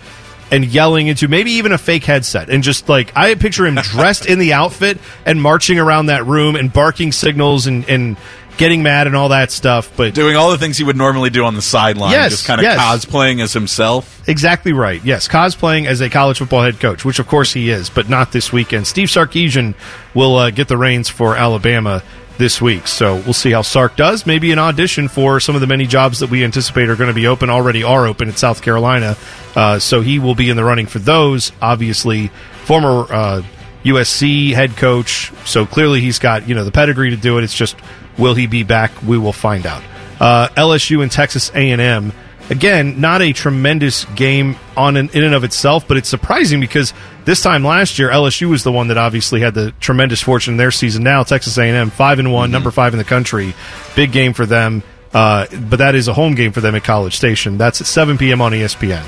and 0.50 0.64
yelling 0.64 1.07
into 1.09 1.27
maybe 1.27 1.53
even 1.53 1.72
a 1.72 1.79
fake 1.79 2.05
headset 2.05 2.50
and 2.50 2.62
just 2.62 2.88
like 2.88 3.12
I 3.16 3.35
picture 3.35 3.66
him 3.66 3.74
dressed 3.77 4.27
in 4.27 4.38
the 4.38 4.53
outfit 4.53 4.98
and 5.27 5.40
marching 5.40 5.79
around 5.79 6.07
that 6.07 6.27
room 6.27 6.55
and 6.55 6.72
barking 6.72 7.12
signals 7.12 7.66
and 7.66 7.88
and 7.88 8.16
getting 8.57 8.83
mad 8.83 9.07
and 9.07 9.17
all 9.17 9.31
that 9.31 9.51
stuff. 9.51 9.90
But 9.97 10.14
Doing 10.14 10.37
all 10.37 10.51
the 10.51 10.59
things 10.59 10.77
he 10.79 10.85
would 10.85 10.97
normally 10.97 11.31
do 11.31 11.45
on 11.45 11.55
the 11.55 11.62
sideline, 11.62 12.12
Yes, 12.12 12.31
just 12.33 12.47
kind 12.47 12.61
of 12.61 12.64
yes. 12.64 12.79
cosplaying 12.79 13.43
as 13.43 13.53
himself. 13.53 14.27
Exactly 14.29 14.73
right. 14.73 15.05
Yes, 15.05 15.29
cosplaying 15.29 15.87
as 15.87 16.01
a 16.01 16.09
college 16.09 16.38
football 16.38 16.62
head 16.62 16.81
coach, 16.81 17.05
which 17.05 17.19
of 17.19 17.27
course 17.27 17.53
he 17.53 17.71
is, 17.71 17.90
but 17.90 18.09
not 18.09 18.33
this 18.33 18.53
weekend. 18.53 18.87
Steve 18.87 19.09
Sarkisian 19.09 19.75
will 20.14 20.37
uh, 20.37 20.51
get 20.51 20.69
the 20.69 20.77
reins 20.77 21.09
for 21.09 21.37
Alabama 21.37 22.03
this 22.37 22.61
week, 22.61 22.88
so 22.88 23.14
we'll 23.17 23.33
see 23.33 23.53
how 23.53 23.62
Sark 23.62 23.95
does. 23.97 24.27
Maybe 24.27 24.51
an 24.51 24.59
audition 24.59 25.07
for 25.07 25.38
some 25.38 25.55
of 25.55 25.61
the 25.61 25.69
many 25.69 25.87
jobs 25.87 26.19
that 26.19 26.31
we 26.31 26.43
anticipate 26.43 26.88
are 26.88 26.97
going 26.97 27.07
to 27.09 27.14
be 27.14 27.29
open 27.29 27.49
already 27.49 27.85
are 27.85 28.07
open 28.09 28.29
at 28.29 28.38
South 28.38 28.61
Carolina. 28.61 29.17
Uh, 29.55 29.79
so 29.79 30.01
he 30.01 30.19
will 30.19 30.35
be 30.35 30.51
in 30.51 30.57
the 30.57 30.64
running 30.64 30.87
for 30.87 30.99
those. 30.99 31.53
Obviously, 31.62 32.29
former 32.64 33.07
uh, 33.12 33.43
USC 33.85 34.53
head 34.53 34.77
coach, 34.77 35.33
so 35.44 35.66
clearly 35.66 36.01
he's 36.01 36.18
got 36.18 36.49
you 36.49 36.55
know 36.55 36.64
the 36.64 36.73
pedigree 36.73 37.11
to 37.11 37.16
do 37.16 37.38
it. 37.38 37.44
It's 37.44 37.55
just 37.55 37.77
will 38.18 38.35
he 38.35 38.47
be 38.47 38.62
back? 38.62 38.90
We 39.03 39.18
will 39.18 39.33
find 39.33 39.66
out. 39.66 39.83
Uh, 40.20 40.49
LSU 40.57 41.03
and 41.03 41.11
Texas 41.11 41.51
A&M 41.55 42.12
again, 42.51 43.01
not 43.01 43.23
a 43.23 43.33
tremendous 43.33 44.05
game 44.16 44.57
on 44.77 44.97
an, 44.97 45.11
in 45.11 45.25
and 45.25 45.35
of 45.35 45.44
itself, 45.44 45.87
but 45.88 45.97
it's 45.97 46.09
surprising 46.09 46.61
because 46.61 46.92
this 47.25 47.42
time 47.42 47.64
last 47.64 47.99
year 47.99 48.11
LSU 48.11 48.49
was 48.49 48.64
the 48.64 48.73
one 48.73 48.88
that 48.88 48.99
obviously 48.99 49.40
had 49.40 49.55
the 49.55 49.73
tremendous 49.81 50.20
fortune 50.20 50.55
in 50.55 50.59
their 50.59 50.70
season. 50.70 51.03
Now 51.03 51.23
Texas 51.23 51.57
A&M 51.59 51.90
five 51.90 52.18
and 52.18 52.33
one, 52.33 52.51
number 52.51 52.70
five 52.70 52.94
in 52.94 52.99
the 52.99 53.05
country, 53.05 53.55
big 53.97 54.12
game 54.12 54.33
for 54.33 54.47
them. 54.47 54.83
Uh, 55.12 55.47
but 55.68 55.77
that 55.77 55.94
is 55.94 56.09
a 56.09 56.12
home 56.12 56.35
game 56.35 56.51
for 56.51 56.61
them 56.61 56.75
at 56.75 56.83
College 56.83 57.16
Station. 57.16 57.57
That's 57.57 57.81
at 57.81 57.87
7 57.87 58.18
p.m. 58.18 58.40
on 58.40 58.51
ESPN. 58.51 59.05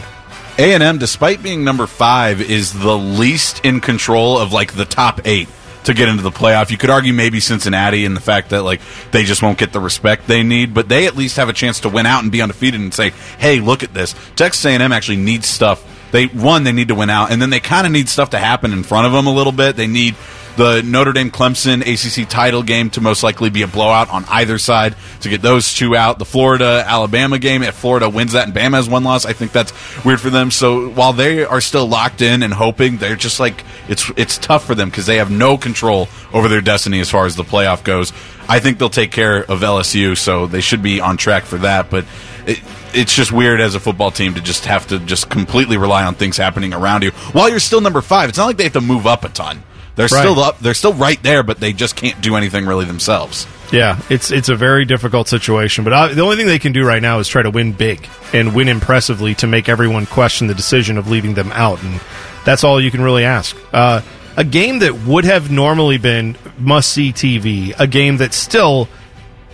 A&M, 0.59 0.99
despite 0.99 1.43
being 1.43 1.65
number 1.65 1.87
five, 1.87 2.41
is 2.41 2.73
the 2.73 2.97
least 2.97 3.65
in 3.65 3.81
control 3.81 4.39
of 4.39 4.53
like 4.53 4.73
the 4.73 4.87
top 4.87 5.21
eight 5.27 5.49
to 5.85 5.95
get 5.95 6.09
into 6.09 6.23
the 6.23 6.31
playoff. 6.31 6.71
You 6.71 6.79
could 6.79 6.91
argue 6.91 7.13
maybe 7.13 7.41
Cincinnati 7.41 8.05
and 8.05 8.17
the 8.17 8.21
fact 8.21 8.51
that 8.51 8.63
like 8.63 8.81
they 9.13 9.25
just 9.25 9.43
won't 9.43 9.59
get 9.59 9.73
the 9.73 9.81
respect 9.81 10.27
they 10.27 10.43
need, 10.43 10.75
but 10.75 10.89
they 10.89 11.07
at 11.07 11.17
least 11.17 11.37
have 11.37 11.49
a 11.49 11.53
chance 11.53 11.81
to 11.81 11.89
win 11.89 12.07
out 12.07 12.23
and 12.23 12.33
be 12.33 12.43
undefeated 12.43 12.81
and 12.81 12.93
say, 12.93 13.11
"Hey, 13.39 13.61
look 13.61 13.83
at 13.83 13.95
this." 13.95 14.15
Texas 14.35 14.65
A&M 14.65 14.93
actually 14.93 15.19
needs 15.19 15.47
stuff. 15.47 15.85
They 16.13 16.27
one, 16.27 16.65
they 16.65 16.73
need 16.73 16.89
to 16.89 16.95
win 16.95 17.11
out, 17.11 17.31
and 17.31 17.41
then 17.41 17.51
they 17.51 17.61
kind 17.61 17.87
of 17.87 17.93
need 17.93 18.09
stuff 18.09 18.31
to 18.31 18.39
happen 18.39 18.73
in 18.73 18.83
front 18.83 19.07
of 19.07 19.13
them 19.13 19.27
a 19.27 19.33
little 19.33 19.53
bit. 19.53 19.77
They 19.77 19.87
need 19.87 20.17
the 20.57 20.83
Notre 20.83 21.13
Dame 21.13 21.31
Clemson 21.31 21.83
ACC 21.83 22.29
title 22.29 22.63
game 22.63 22.91
to 22.91 23.01
most 23.01 23.23
likely 23.23 23.51
be 23.51 23.63
a 23.63 23.67
blowout 23.67 24.11
on 24.11 24.25
either 24.29 24.59
side 24.59 24.97
to 25.21 25.29
get 25.29 25.43
those 25.43 25.75
two 25.75 25.95
out. 25.95 26.19
The 26.19 26.25
Florida 26.25 26.83
Alabama 26.87 27.39
game, 27.39 27.63
if 27.63 27.75
Florida 27.75 28.09
wins 28.09 28.33
that 28.33 28.47
and 28.47 28.57
Bama 28.57 28.75
has 28.75 28.89
one 28.89 29.05
loss, 29.05 29.27
I 29.27 29.33
think 29.35 29.53
that's 29.53 29.73
weird 30.05 30.21
for 30.21 30.31
them. 30.31 30.51
So 30.51 30.89
while 30.89 31.13
they 31.13 31.45
are 31.45 31.61
still 31.61 31.87
locked 31.87 32.23
in 32.23 32.43
and 32.43 32.55
hoping, 32.55 32.97
they're 32.97 33.17
just 33.17 33.39
like 33.39 33.65
it's 33.89 34.11
it's 34.17 34.39
tough 34.39 34.65
for 34.65 34.75
them 34.75 34.89
because 34.89 35.07
they 35.07 35.17
have 35.17 35.31
no 35.31 35.59
control 35.59 36.09
over 36.33 36.49
their 36.49 36.63
destiny 36.63 37.01
as 37.01 37.11
far 37.11 37.27
as 37.27 37.37
the 37.37 37.45
playoff 37.45 37.85
goes. 37.85 38.13
I 38.49 38.61
think 38.61 38.79
they'll 38.79 38.89
take 38.89 39.13
care 39.13 39.39
of 39.39 39.61
LSU, 39.61 40.17
so 40.17 40.47
they 40.47 40.61
should 40.61 40.83
be 40.83 41.01
on 41.01 41.17
track 41.17 41.45
for 41.45 41.59
that. 41.59 41.91
But 41.91 42.07
it, 42.47 42.61
it's 42.95 43.15
just 43.15 43.33
weird 43.33 43.61
as 43.61 43.75
a 43.75 43.81
football 43.81 44.11
team 44.11 44.35
to 44.35 44.41
just 44.41 44.65
have 44.67 44.87
to 44.89 44.99
just 45.01 45.29
completely 45.29 45.77
rely 45.77 46.05
on 46.05 46.15
things 46.15 46.37
happening 46.37 46.73
around 46.73 47.03
you 47.03 47.11
while 47.33 47.49
you're 47.51 47.59
still 47.61 47.81
number 47.81 48.01
five. 48.01 48.29
It's 48.29 48.39
not 48.39 48.47
like 48.47 48.57
they 48.57 48.65
have 48.65 48.73
to 48.75 48.81
move 48.81 49.07
up 49.07 49.25
a 49.25 49.29
ton. 49.29 49.63
They're 49.97 50.05
Right. 50.13 50.21
still 50.21 50.39
up. 50.41 50.59
They're 50.61 50.75
still 50.75 50.93
right 50.93 51.23
there, 51.23 51.43
but 51.43 51.59
they 51.59 51.73
just 51.73 51.97
can't 51.97 52.21
do 52.21 52.37
anything 52.37 52.67
really 52.67 52.85
themselves. 52.85 53.47
Yeah, 53.73 53.99
it's 54.11 54.31
it's 54.31 54.49
a 54.51 54.55
very 54.55 54.85
difficult 54.85 55.27
situation, 55.27 55.85
but 55.85 55.93
uh, 55.93 56.09
the 56.09 56.21
only 56.21 56.37
thing 56.37 56.47
they 56.47 56.59
can 56.59 56.73
do 56.73 56.85
right 56.87 57.01
now 57.03 57.19
is 57.19 57.27
try 57.29 57.43
to 57.43 57.51
win 57.51 57.73
big 57.73 58.07
and 58.33 58.55
win 58.55 58.69
impressively 58.69 59.35
to 59.37 59.47
make 59.47 59.69
everyone 59.69 60.05
question 60.07 60.47
the 60.47 60.55
decision 60.55 60.99
of 60.99 61.09
leaving 61.11 61.35
them 61.35 61.51
out, 61.53 61.83
and 61.83 62.01
that's 62.45 62.63
all 62.63 62.81
you 62.81 62.91
can 62.93 63.01
really 63.01 63.25
ask. 63.25 63.57
Uh, 63.73 64.03
a 64.37 64.45
game 64.45 64.81
that 64.81 64.95
would 65.07 65.25
have 65.25 65.51
normally 65.51 65.97
been 65.99 66.37
must 66.59 66.93
see 66.93 67.11
TV, 67.13 67.75
a 67.81 67.87
game 67.87 68.19
that 68.19 68.35
still, 68.35 68.89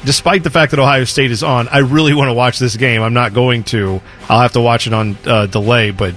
despite 0.05 0.43
the 0.43 0.51
fact 0.51 0.71
that 0.73 0.81
Ohio 0.81 1.05
State 1.05 1.31
is 1.31 1.43
on, 1.43 1.69
I 1.69 1.79
really 1.79 2.15
want 2.15 2.29
to 2.29 2.35
watch 2.35 2.59
this 2.59 2.77
game. 2.77 3.03
I'm 3.03 3.15
not 3.15 3.35
going 3.35 3.65
to. 3.65 4.01
I'll 4.29 4.41
have 4.41 4.53
to 4.53 4.61
watch 4.61 4.87
it 4.87 4.93
on 4.93 5.17
uh, 5.27 5.47
delay, 5.47 5.91
but 5.91 6.15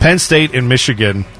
Penn 0.00 0.18
State 0.18 0.54
and 0.54 0.68
Michigan. 0.68 1.24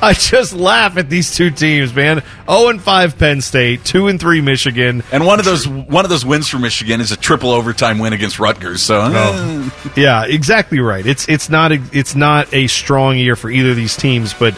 I 0.00 0.14
just 0.14 0.54
laugh 0.54 0.96
at 0.96 1.10
these 1.10 1.34
two 1.34 1.50
teams, 1.50 1.94
man. 1.94 2.22
0 2.48 2.68
and 2.68 2.82
5 2.82 3.18
Penn 3.18 3.40
State, 3.40 3.84
2 3.84 4.08
and 4.08 4.18
3 4.18 4.40
Michigan. 4.40 5.02
And 5.12 5.26
one 5.26 5.38
of 5.38 5.44
those 5.44 5.68
one 5.68 6.04
of 6.04 6.10
those 6.10 6.24
wins 6.24 6.48
for 6.48 6.58
Michigan 6.58 7.00
is 7.00 7.12
a 7.12 7.16
triple 7.16 7.50
overtime 7.50 7.98
win 7.98 8.12
against 8.12 8.38
Rutgers. 8.38 8.82
So 8.82 9.02
eh. 9.02 9.70
Yeah, 9.96 10.24
exactly 10.24 10.80
right. 10.80 11.04
It's 11.04 11.28
it's 11.28 11.50
not 11.50 11.72
a, 11.72 11.82
it's 11.92 12.14
not 12.14 12.52
a 12.54 12.66
strong 12.68 13.16
year 13.18 13.36
for 13.36 13.50
either 13.50 13.70
of 13.70 13.76
these 13.76 13.96
teams, 13.96 14.32
but 14.32 14.54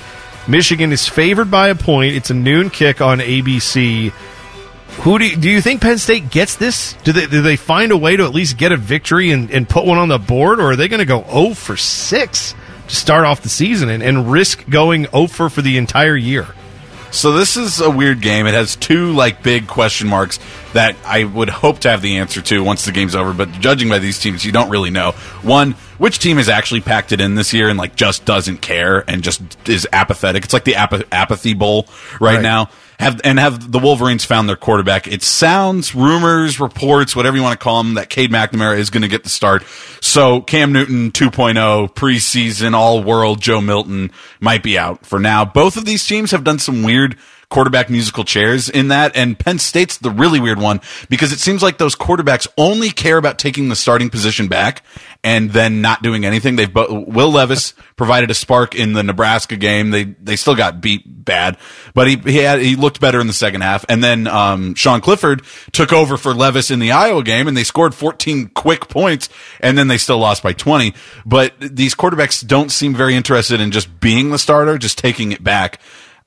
Michigan 0.46 0.92
is 0.92 1.08
favored 1.08 1.50
by 1.50 1.68
a 1.68 1.74
point. 1.74 2.14
It's 2.14 2.30
a 2.30 2.34
noon 2.34 2.70
kick 2.70 3.00
on 3.00 3.18
ABC. 3.18 4.12
Who 5.02 5.18
do 5.18 5.26
you, 5.26 5.37
do 5.37 5.48
you 5.48 5.61
think 5.61 5.80
Penn 5.80 5.98
State 5.98 6.30
gets 6.30 6.56
this? 6.56 6.94
Do 7.04 7.12
they 7.12 7.26
do 7.26 7.40
they 7.40 7.56
find 7.56 7.92
a 7.92 7.96
way 7.96 8.16
to 8.16 8.24
at 8.24 8.34
least 8.34 8.58
get 8.58 8.72
a 8.72 8.76
victory 8.76 9.30
and, 9.30 9.50
and 9.50 9.68
put 9.68 9.87
one 9.87 9.96
on 9.98 10.08
the 10.08 10.18
board, 10.18 10.61
or 10.61 10.72
are 10.72 10.76
they 10.76 10.88
going 10.88 10.98
to 10.98 11.06
go 11.06 11.22
0 11.30 11.54
for 11.54 11.76
6 11.76 12.54
to 12.88 12.94
start 12.96 13.24
off 13.24 13.42
the 13.42 13.48
season 13.48 13.88
and, 13.90 14.02
and 14.02 14.30
risk 14.30 14.68
going 14.68 15.06
0 15.06 15.28
for 15.28 15.48
for 15.50 15.62
the 15.62 15.78
entire 15.78 16.16
year? 16.16 16.46
So 17.11 17.32
this 17.32 17.56
is 17.56 17.80
a 17.80 17.88
weird 17.88 18.20
game. 18.20 18.46
It 18.46 18.52
has 18.54 18.76
two 18.76 19.12
like 19.12 19.42
big 19.42 19.66
question 19.66 20.08
marks 20.08 20.40
that 20.74 20.94
I 21.06 21.24
would 21.24 21.48
hope 21.48 21.78
to 21.80 21.90
have 21.90 22.02
the 22.02 22.18
answer 22.18 22.42
to 22.42 22.62
once 22.62 22.84
the 22.84 22.92
game's 22.92 23.14
over. 23.14 23.32
But 23.32 23.50
judging 23.52 23.88
by 23.88 23.98
these 24.00 24.18
teams, 24.18 24.44
you 24.44 24.52
don't 24.52 24.68
really 24.68 24.90
know. 24.90 25.12
One, 25.42 25.72
which 25.96 26.18
team 26.18 26.37
has 26.37 26.50
actually 26.50 26.82
packed 26.82 27.12
it 27.12 27.20
in 27.22 27.34
this 27.34 27.54
year 27.54 27.70
and 27.70 27.78
like 27.78 27.96
just 27.96 28.26
doesn't 28.26 28.58
care 28.58 29.08
and 29.08 29.22
just 29.22 29.40
is 29.66 29.88
apathetic? 29.90 30.44
It's 30.44 30.52
like 30.52 30.64
the 30.64 30.76
apa- 30.76 31.06
apathy 31.11 31.54
bowl 31.54 31.87
right, 32.20 32.34
Right. 32.34 32.42
now. 32.42 32.68
Have 32.98 33.20
and 33.22 33.38
have 33.38 33.70
the 33.70 33.78
Wolverines 33.78 34.24
found 34.24 34.48
their 34.48 34.56
quarterback? 34.56 35.06
It 35.06 35.22
sounds, 35.22 35.94
rumors, 35.94 36.58
reports, 36.58 37.14
whatever 37.14 37.37
you 37.37 37.42
want 37.42 37.58
to 37.58 37.62
call 37.62 37.82
them, 37.82 37.94
that 37.94 38.11
Cade 38.11 38.32
McNamara 38.32 38.76
is 38.76 38.90
going 38.90 39.02
to 39.02 39.08
get 39.08 39.22
the 39.22 39.30
start. 39.30 39.64
So 40.00 40.40
Cam 40.40 40.72
Newton 40.72 41.12
2.0 41.12 41.94
preseason 41.94 42.74
all 42.74 43.04
world 43.04 43.40
Joe 43.40 43.61
Milton 43.61 44.11
might 44.40 44.64
be 44.64 44.76
out 44.76 45.06
for 45.06 45.20
now. 45.20 45.44
Both 45.44 45.76
of 45.76 45.84
these 45.84 46.04
teams 46.04 46.32
have 46.32 46.42
done 46.42 46.58
some 46.58 46.82
weird 46.82 47.16
quarterback 47.50 47.88
musical 47.88 48.24
chairs 48.24 48.68
in 48.68 48.88
that 48.88 49.16
and 49.16 49.38
Penn 49.38 49.58
State's 49.58 49.96
the 49.96 50.11
really 50.11 50.38
weird 50.38 50.58
one 50.58 50.80
because 51.08 51.32
it 51.32 51.38
seems 51.38 51.62
like 51.62 51.78
those 51.78 51.96
quarterbacks 51.96 52.46
only 52.58 52.90
care 52.90 53.16
about 53.16 53.38
taking 53.38 53.68
the 53.68 53.76
starting 53.76 54.11
position 54.11 54.48
back 54.48 54.82
and 55.24 55.50
then 55.50 55.80
not 55.80 56.02
doing 56.02 56.24
anything. 56.24 56.56
They've 56.56 56.72
bo- 56.72 57.04
Will 57.06 57.30
Levis 57.30 57.72
provided 57.96 58.30
a 58.30 58.34
spark 58.34 58.74
in 58.74 58.92
the 58.92 59.02
Nebraska 59.02 59.56
game. 59.56 59.90
They 59.90 60.04
they 60.04 60.37
still 60.37 60.54
got 60.54 60.80
beat 60.80 61.02
bad, 61.06 61.56
but 61.94 62.06
he 62.06 62.16
he 62.16 62.37
had 62.37 62.61
he 62.61 62.76
looked 62.76 63.00
better 63.00 63.20
in 63.20 63.26
the 63.26 63.32
second 63.32 63.62
half. 63.62 63.84
And 63.88 64.04
then 64.04 64.26
um, 64.26 64.74
Sean 64.74 65.00
Clifford 65.00 65.42
took 65.72 65.92
over 65.92 66.16
for 66.16 66.34
Levis 66.34 66.70
in 66.70 66.78
the 66.78 66.92
Iowa 66.92 67.22
game, 67.22 67.48
and 67.48 67.56
they 67.56 67.64
scored 67.64 67.94
14 67.94 68.48
quick 68.48 68.88
points, 68.88 69.28
and 69.61 69.76
then 69.76 69.88
they 69.88 69.98
still 69.98 70.18
lost 70.18 70.42
by 70.42 70.52
20. 70.52 70.94
But 71.24 71.54
these 71.58 71.94
quarterbacks 71.94 72.46
don't 72.46 72.70
seem 72.70 72.94
very 72.94 73.14
interested 73.16 73.61
in 73.61 73.70
just 73.70 74.00
being 74.00 74.30
the 74.30 74.38
starter, 74.38 74.78
just 74.78 74.98
taking 74.98 75.32
it 75.32 75.42
back. 75.42 75.80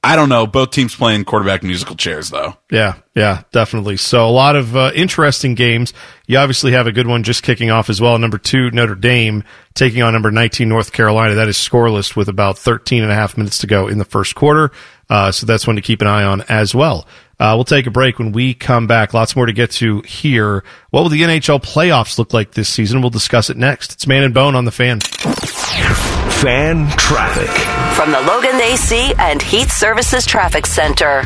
I 0.03 0.15
don't 0.15 0.29
know. 0.29 0.47
Both 0.47 0.71
teams 0.71 0.95
playing 0.95 1.25
quarterback 1.25 1.61
musical 1.61 1.95
chairs 1.95 2.31
though. 2.31 2.55
Yeah, 2.71 2.95
yeah, 3.13 3.43
definitely. 3.51 3.97
So 3.97 4.27
a 4.27 4.31
lot 4.31 4.55
of 4.55 4.75
uh, 4.75 4.91
interesting 4.95 5.53
games. 5.53 5.93
You 6.25 6.39
obviously 6.39 6.71
have 6.71 6.87
a 6.87 6.91
good 6.91 7.05
one 7.05 7.21
just 7.21 7.43
kicking 7.43 7.69
off 7.69 7.87
as 7.87 8.01
well. 8.01 8.17
Number 8.17 8.39
two, 8.39 8.71
Notre 8.71 8.95
Dame 8.95 9.43
taking 9.75 10.01
on 10.01 10.13
number 10.13 10.31
19, 10.31 10.67
North 10.67 10.91
Carolina. 10.91 11.35
That 11.35 11.49
is 11.49 11.57
scoreless 11.57 12.15
with 12.15 12.29
about 12.29 12.57
13 12.57 13.03
and 13.03 13.11
a 13.11 13.15
half 13.15 13.37
minutes 13.37 13.59
to 13.59 13.67
go 13.67 13.87
in 13.87 13.99
the 13.99 14.05
first 14.05 14.33
quarter. 14.33 14.71
Uh, 15.07 15.31
so 15.31 15.45
that's 15.45 15.67
one 15.67 15.75
to 15.75 15.81
keep 15.83 16.01
an 16.01 16.07
eye 16.07 16.23
on 16.23 16.41
as 16.49 16.73
well. 16.73 17.07
Uh, 17.39 17.53
we'll 17.55 17.63
take 17.63 17.85
a 17.85 17.91
break 17.91 18.17
when 18.17 18.31
we 18.31 18.55
come 18.55 18.87
back. 18.87 19.13
Lots 19.13 19.35
more 19.35 19.45
to 19.45 19.53
get 19.53 19.71
to 19.71 20.01
here. 20.01 20.63
What 20.89 21.01
will 21.03 21.09
the 21.09 21.21
NHL 21.21 21.61
playoffs 21.61 22.17
look 22.17 22.33
like 22.33 22.51
this 22.51 22.69
season? 22.69 23.01
We'll 23.01 23.11
discuss 23.11 23.51
it 23.51 23.57
next. 23.57 23.93
It's 23.93 24.07
Man 24.07 24.23
and 24.23 24.33
Bone 24.33 24.55
on 24.55 24.65
the 24.65 24.71
fan. 24.71 24.99
Fan 26.41 26.89
traffic. 26.97 27.51
From 27.95 28.12
the 28.12 28.19
Logan 28.21 28.60
AC 28.60 29.13
and 29.19 29.39
Heat 29.39 29.69
Services 29.69 30.25
Traffic 30.25 30.65
Center. 30.65 31.23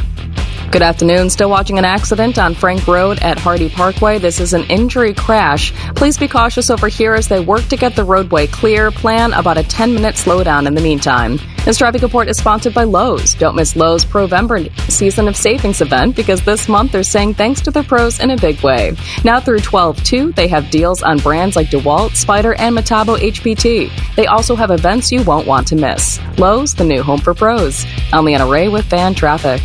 Good 0.71 0.81
afternoon. 0.81 1.29
Still 1.29 1.49
watching 1.49 1.77
an 1.77 1.85
accident 1.85 2.37
on 2.37 2.53
Frank 2.53 2.85
Road 2.85 3.19
at 3.19 3.39
Hardy 3.39 3.69
Parkway. 3.69 4.17
This 4.17 4.41
is 4.41 4.53
an 4.53 4.63
injury 4.63 5.13
crash. 5.13 5.71
Please 5.95 6.17
be 6.17 6.27
cautious 6.27 6.69
over 6.69 6.89
here 6.89 7.13
as 7.13 7.29
they 7.29 7.39
work 7.39 7.63
to 7.69 7.77
get 7.77 7.95
the 7.95 8.03
roadway 8.03 8.47
clear. 8.47 8.91
Plan 8.91 9.31
about 9.33 9.57
a 9.57 9.63
10 9.63 9.93
minute 9.93 10.15
slowdown 10.15 10.67
in 10.67 10.73
the 10.73 10.81
meantime. 10.81 11.39
This 11.63 11.77
traffic 11.77 12.01
report 12.01 12.27
is 12.27 12.37
sponsored 12.37 12.73
by 12.73 12.83
Lowe's. 12.83 13.35
Don't 13.35 13.55
miss 13.55 13.75
Lowe's 13.75 14.03
Provember 14.03 14.69
season 14.91 15.27
of 15.29 15.37
savings 15.37 15.81
event 15.81 16.15
because 16.15 16.43
this 16.43 16.67
month 16.67 16.91
they're 16.91 17.03
saying 17.03 17.35
thanks 17.35 17.61
to 17.61 17.71
their 17.71 17.83
pros 17.83 18.19
in 18.19 18.31
a 18.31 18.37
big 18.37 18.61
way. 18.61 18.95
Now 19.23 19.39
through 19.39 19.59
12 19.59 20.03
2, 20.03 20.31
they 20.33 20.47
have 20.49 20.69
deals 20.71 21.01
on 21.03 21.19
brands 21.19 21.55
like 21.55 21.69
DeWalt, 21.69 22.15
Spider, 22.15 22.53
and 22.55 22.75
Metabo 22.77 23.17
HPT. 23.17 23.89
They 24.15 24.27
also 24.27 24.55
have 24.55 24.71
events 24.71 25.11
you 25.11 25.23
won't 25.23 25.47
want 25.47 25.67
to 25.67 25.75
miss. 25.75 26.19
Lowe's, 26.37 26.73
the 26.73 26.83
new 26.83 27.01
home 27.01 27.21
for 27.21 27.33
pros. 27.33 27.85
I'm 28.11 28.25
Leanna 28.25 28.47
Ray 28.47 28.67
with 28.67 28.85
Fan 28.85 29.15
Traffic. 29.15 29.61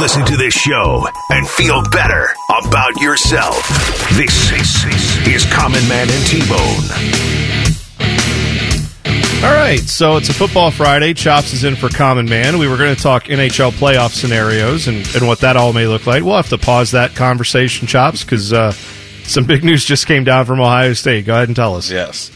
Listen 0.00 0.24
to 0.26 0.36
this 0.36 0.54
show 0.54 1.06
and 1.30 1.48
feel 1.48 1.82
better 1.90 2.28
about 2.66 3.00
yourself. 3.00 3.56
This 4.14 4.52
is, 4.52 5.26
is 5.26 5.52
Common 5.52 5.86
Man 5.88 6.08
and 6.10 6.26
T-Bone. 6.26 7.56
All 9.44 9.54
right, 9.54 9.80
so 9.80 10.16
it's 10.16 10.28
a 10.28 10.34
football 10.34 10.70
Friday. 10.70 11.12
Chops 11.12 11.52
is 11.52 11.64
in 11.64 11.76
for 11.76 11.88
Common 11.88 12.26
Man. 12.26 12.58
We 12.58 12.68
were 12.68 12.78
going 12.78 12.96
to 12.96 13.00
talk 13.00 13.24
NHL 13.24 13.72
playoff 13.72 14.12
scenarios 14.12 14.88
and, 14.88 15.06
and 15.14 15.26
what 15.26 15.40
that 15.40 15.56
all 15.56 15.72
may 15.72 15.86
look 15.86 16.06
like. 16.06 16.22
We'll 16.22 16.36
have 16.36 16.48
to 16.48 16.58
pause 16.58 16.92
that 16.92 17.14
conversation, 17.14 17.86
Chops, 17.86 18.24
because 18.24 18.52
uh, 18.52 18.72
some 18.72 19.44
big 19.44 19.64
news 19.64 19.84
just 19.84 20.06
came 20.06 20.24
down 20.24 20.46
from 20.46 20.60
Ohio 20.60 20.94
State. 20.94 21.26
Go 21.26 21.34
ahead 21.34 21.48
and 21.48 21.56
tell 21.56 21.76
us. 21.76 21.90
Yes. 21.90 22.30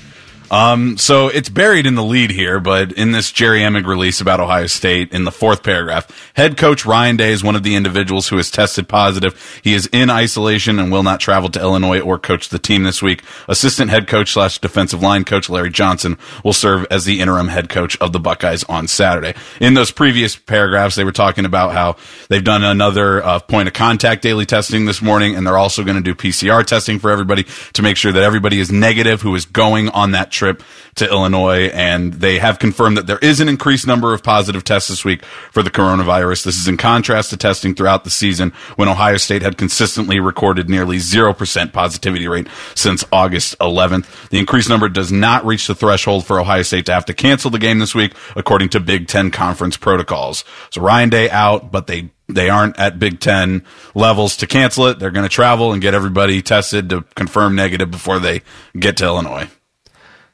Um, 0.50 0.98
so 0.98 1.28
it's 1.28 1.48
buried 1.48 1.86
in 1.86 1.94
the 1.94 2.02
lead 2.02 2.32
here, 2.32 2.58
but 2.58 2.90
in 2.92 3.12
this 3.12 3.30
Jerry 3.30 3.60
Emig 3.60 3.86
release 3.86 4.20
about 4.20 4.40
Ohio 4.40 4.66
State, 4.66 5.12
in 5.12 5.22
the 5.22 5.30
fourth 5.30 5.62
paragraph, 5.62 6.32
head 6.34 6.56
coach 6.56 6.84
Ryan 6.84 7.16
Day 7.16 7.30
is 7.30 7.44
one 7.44 7.54
of 7.54 7.62
the 7.62 7.76
individuals 7.76 8.28
who 8.28 8.36
has 8.36 8.50
tested 8.50 8.88
positive. 8.88 9.60
He 9.62 9.74
is 9.74 9.88
in 9.92 10.10
isolation 10.10 10.80
and 10.80 10.90
will 10.90 11.04
not 11.04 11.20
travel 11.20 11.50
to 11.50 11.60
Illinois 11.60 12.00
or 12.00 12.18
coach 12.18 12.48
the 12.48 12.58
team 12.58 12.82
this 12.82 13.00
week. 13.00 13.22
Assistant 13.46 13.90
head 13.92 14.08
coach 14.08 14.32
slash 14.32 14.58
defensive 14.58 15.00
line 15.00 15.24
coach 15.24 15.48
Larry 15.48 15.70
Johnson 15.70 16.18
will 16.42 16.52
serve 16.52 16.84
as 16.90 17.04
the 17.04 17.20
interim 17.20 17.48
head 17.48 17.68
coach 17.68 17.96
of 17.98 18.12
the 18.12 18.18
Buckeyes 18.18 18.64
on 18.64 18.88
Saturday. 18.88 19.34
In 19.60 19.74
those 19.74 19.92
previous 19.92 20.34
paragraphs, 20.34 20.96
they 20.96 21.04
were 21.04 21.12
talking 21.12 21.44
about 21.44 21.72
how 21.72 21.94
they've 22.28 22.42
done 22.42 22.64
another 22.64 23.24
uh, 23.24 23.38
point 23.38 23.68
of 23.68 23.74
contact 23.74 24.22
daily 24.22 24.46
testing 24.46 24.86
this 24.86 25.00
morning, 25.00 25.36
and 25.36 25.46
they're 25.46 25.56
also 25.56 25.84
going 25.84 25.96
to 25.96 26.02
do 26.02 26.16
PCR 26.16 26.66
testing 26.66 26.98
for 26.98 27.12
everybody 27.12 27.46
to 27.74 27.82
make 27.82 27.96
sure 27.96 28.10
that 28.10 28.24
everybody 28.24 28.58
is 28.58 28.72
negative 28.72 29.22
who 29.22 29.36
is 29.36 29.44
going 29.44 29.88
on 29.90 30.10
that 30.10 30.32
trip 30.32 30.39
to 30.40 31.10
Illinois, 31.10 31.66
and 31.68 32.14
they 32.14 32.38
have 32.38 32.58
confirmed 32.58 32.96
that 32.96 33.06
there 33.06 33.18
is 33.18 33.40
an 33.40 33.48
increased 33.48 33.86
number 33.86 34.14
of 34.14 34.22
positive 34.22 34.64
tests 34.64 34.88
this 34.88 35.04
week 35.04 35.24
for 35.24 35.62
the 35.62 35.70
coronavirus. 35.70 36.44
This 36.44 36.58
is 36.58 36.68
in 36.68 36.76
contrast 36.76 37.30
to 37.30 37.36
testing 37.36 37.74
throughout 37.74 38.04
the 38.04 38.10
season 38.10 38.52
when 38.76 38.88
Ohio 38.88 39.16
State 39.16 39.42
had 39.42 39.56
consistently 39.56 40.18
recorded 40.20 40.68
nearly 40.68 40.96
0% 40.96 41.72
positivity 41.72 42.28
rate 42.28 42.48
since 42.74 43.04
August 43.12 43.58
11th. 43.58 44.28
The 44.30 44.38
increased 44.38 44.68
number 44.68 44.88
does 44.88 45.12
not 45.12 45.44
reach 45.44 45.66
the 45.66 45.74
threshold 45.74 46.26
for 46.26 46.40
Ohio 46.40 46.62
State 46.62 46.86
to 46.86 46.92
have 46.92 47.06
to 47.06 47.14
cancel 47.14 47.50
the 47.50 47.58
game 47.58 47.78
this 47.78 47.94
week, 47.94 48.14
according 48.36 48.70
to 48.70 48.80
Big 48.80 49.06
Ten 49.06 49.30
conference 49.30 49.76
protocols. 49.76 50.44
So 50.70 50.80
Ryan 50.80 51.10
Day 51.10 51.30
out, 51.30 51.70
but 51.70 51.86
they 51.86 52.10
they 52.34 52.48
aren't 52.48 52.78
at 52.78 52.98
Big 52.98 53.20
Ten 53.20 53.64
levels 53.94 54.36
to 54.38 54.46
cancel 54.46 54.86
it. 54.86 54.98
They're 54.98 55.10
going 55.10 55.28
to 55.28 55.34
travel 55.34 55.72
and 55.72 55.82
get 55.82 55.94
everybody 55.94 56.42
tested 56.42 56.90
to 56.90 57.02
confirm 57.14 57.54
negative 57.54 57.90
before 57.90 58.18
they 58.18 58.42
get 58.78 58.96
to 58.98 59.04
Illinois. 59.04 59.48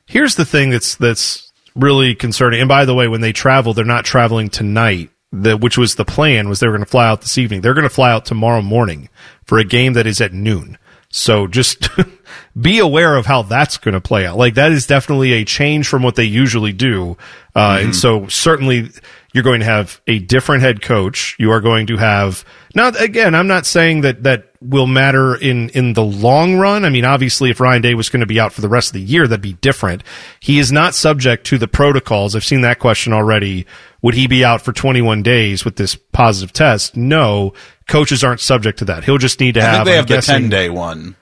Here's 0.06 0.36
the 0.36 0.44
thing 0.44 0.70
that's 0.70 0.94
that's 0.96 1.52
really 1.74 2.14
concerning. 2.14 2.60
And 2.60 2.68
by 2.68 2.84
the 2.84 2.94
way, 2.94 3.08
when 3.08 3.20
they 3.20 3.32
travel, 3.32 3.74
they're 3.74 3.84
not 3.84 4.04
traveling 4.04 4.48
tonight. 4.48 5.10
The, 5.32 5.56
which 5.56 5.76
was 5.76 5.96
the 5.96 6.04
plan 6.04 6.48
was 6.48 6.60
they 6.60 6.68
were 6.68 6.72
going 6.72 6.84
to 6.84 6.90
fly 6.90 7.08
out 7.08 7.20
this 7.20 7.36
evening. 7.36 7.60
They're 7.60 7.74
going 7.74 7.82
to 7.82 7.90
fly 7.90 8.12
out 8.12 8.24
tomorrow 8.24 8.62
morning 8.62 9.08
for 9.44 9.58
a 9.58 9.64
game 9.64 9.94
that 9.94 10.06
is 10.06 10.20
at 10.20 10.32
noon. 10.32 10.78
So 11.10 11.46
just 11.46 11.88
be 12.60 12.78
aware 12.78 13.16
of 13.16 13.26
how 13.26 13.42
that's 13.42 13.76
going 13.76 13.94
to 13.94 14.00
play 14.00 14.26
out. 14.26 14.38
Like 14.38 14.54
that 14.54 14.72
is 14.72 14.86
definitely 14.86 15.32
a 15.32 15.44
change 15.44 15.88
from 15.88 16.02
what 16.02 16.14
they 16.14 16.24
usually 16.24 16.72
do. 16.72 17.16
Uh, 17.54 17.76
mm-hmm. 17.76 17.86
and 17.86 17.96
so 17.96 18.28
certainly 18.28 18.90
you're 19.32 19.44
going 19.44 19.60
to 19.60 19.66
have 19.66 20.00
a 20.06 20.18
different 20.18 20.62
head 20.62 20.82
coach. 20.82 21.36
You 21.38 21.50
are 21.50 21.60
going 21.60 21.88
to 21.88 21.96
have 21.96 22.44
now 22.74 22.88
again, 22.88 23.34
I'm 23.34 23.46
not 23.46 23.66
saying 23.66 24.02
that 24.02 24.22
that 24.22 24.52
will 24.68 24.86
matter 24.86 25.34
in 25.34 25.68
in 25.70 25.92
the 25.92 26.02
long 26.04 26.56
run. 26.56 26.84
I 26.84 26.90
mean, 26.90 27.04
obviously 27.04 27.50
if 27.50 27.60
Ryan 27.60 27.82
Day 27.82 27.94
was 27.94 28.08
going 28.08 28.20
to 28.20 28.26
be 28.26 28.40
out 28.40 28.52
for 28.52 28.60
the 28.60 28.68
rest 28.68 28.88
of 28.88 28.92
the 28.94 29.00
year, 29.00 29.26
that'd 29.26 29.40
be 29.42 29.54
different. 29.54 30.02
He 30.40 30.58
is 30.58 30.70
not 30.72 30.94
subject 30.94 31.46
to 31.46 31.58
the 31.58 31.68
protocols. 31.68 32.34
I've 32.36 32.44
seen 32.44 32.60
that 32.62 32.78
question 32.78 33.12
already. 33.12 33.66
Would 34.02 34.14
he 34.14 34.26
be 34.26 34.44
out 34.44 34.62
for 34.62 34.72
21 34.72 35.22
days 35.22 35.64
with 35.64 35.76
this 35.76 35.94
positive 35.96 36.52
test? 36.52 36.96
No, 36.96 37.54
coaches 37.88 38.22
aren't 38.22 38.40
subject 38.40 38.78
to 38.80 38.84
that. 38.86 39.04
He'll 39.04 39.18
just 39.18 39.40
need 39.40 39.54
to 39.54 39.60
I 39.62 39.64
have 39.64 39.86
they 39.86 39.92
I'm 39.92 39.96
have 39.98 40.06
guessing, 40.06 40.34
the 40.34 40.40
10 40.40 40.50
day 40.50 40.70
one. 40.70 41.16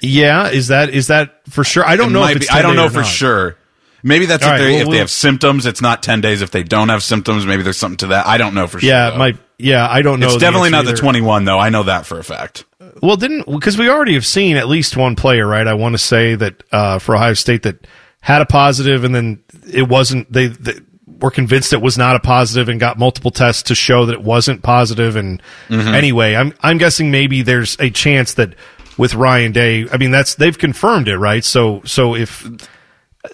Yeah, 0.00 0.48
is 0.48 0.68
that 0.68 0.90
is 0.90 1.08
that 1.08 1.40
for 1.50 1.64
sure? 1.64 1.84
I 1.84 1.96
don't 1.96 2.10
It 2.10 2.12
know 2.12 2.24
if 2.24 2.36
it's 2.36 2.46
be- 2.46 2.52
I 2.52 2.62
don't 2.62 2.76
know 2.76 2.88
for 2.88 2.98
not. 3.00 3.06
sure. 3.06 3.57
Maybe 4.02 4.26
that's 4.26 4.44
if, 4.44 4.50
right, 4.50 4.58
they, 4.58 4.64
well, 4.72 4.80
if 4.80 4.86
we'll- 4.86 4.92
they 4.92 4.98
have 4.98 5.10
symptoms. 5.10 5.66
It's 5.66 5.80
not 5.82 6.02
ten 6.02 6.20
days. 6.20 6.42
If 6.42 6.50
they 6.50 6.62
don't 6.62 6.88
have 6.88 7.02
symptoms, 7.02 7.44
maybe 7.46 7.62
there's 7.62 7.76
something 7.76 7.98
to 7.98 8.06
that. 8.08 8.26
I 8.26 8.38
don't 8.38 8.54
know 8.54 8.66
for 8.66 8.80
sure. 8.80 8.88
Yeah, 8.88 9.10
though. 9.10 9.18
my 9.18 9.38
yeah, 9.58 9.88
I 9.90 10.02
don't 10.02 10.20
know. 10.20 10.26
It's 10.28 10.36
definitely 10.36 10.70
not 10.70 10.84
the 10.84 10.94
21 10.94 11.44
though. 11.44 11.58
I 11.58 11.68
know 11.70 11.82
that 11.82 12.06
for 12.06 12.18
a 12.18 12.24
fact. 12.24 12.64
Well, 13.02 13.16
didn't 13.16 13.50
because 13.50 13.76
we 13.76 13.88
already 13.90 14.14
have 14.14 14.24
seen 14.26 14.56
at 14.56 14.68
least 14.68 14.96
one 14.96 15.16
player, 15.16 15.46
right? 15.46 15.66
I 15.66 15.74
want 15.74 15.94
to 15.94 15.98
say 15.98 16.36
that 16.36 16.62
uh, 16.70 16.98
for 17.00 17.16
Ohio 17.16 17.34
State 17.34 17.64
that 17.64 17.86
had 18.20 18.40
a 18.40 18.46
positive, 18.46 19.02
and 19.04 19.14
then 19.14 19.42
it 19.72 19.88
wasn't. 19.88 20.32
They, 20.32 20.46
they 20.46 20.74
were 21.06 21.30
convinced 21.32 21.72
it 21.72 21.82
was 21.82 21.98
not 21.98 22.14
a 22.14 22.20
positive, 22.20 22.68
and 22.68 22.78
got 22.78 22.98
multiple 23.00 23.32
tests 23.32 23.64
to 23.64 23.74
show 23.74 24.06
that 24.06 24.12
it 24.12 24.22
wasn't 24.22 24.62
positive. 24.62 25.16
And 25.16 25.42
Mm-hmm. 25.68 25.88
anyway, 25.94 26.34
I'm 26.36 26.52
I'm 26.60 26.78
guessing 26.78 27.10
maybe 27.10 27.42
there's 27.42 27.76
a 27.80 27.90
chance 27.90 28.34
that 28.34 28.54
with 28.96 29.14
Ryan 29.14 29.50
Day, 29.52 29.86
I 29.92 29.96
mean 29.96 30.12
that's 30.12 30.36
they've 30.36 30.56
confirmed 30.56 31.08
it, 31.08 31.18
right? 31.18 31.44
So 31.44 31.82
so 31.84 32.14
if 32.14 32.48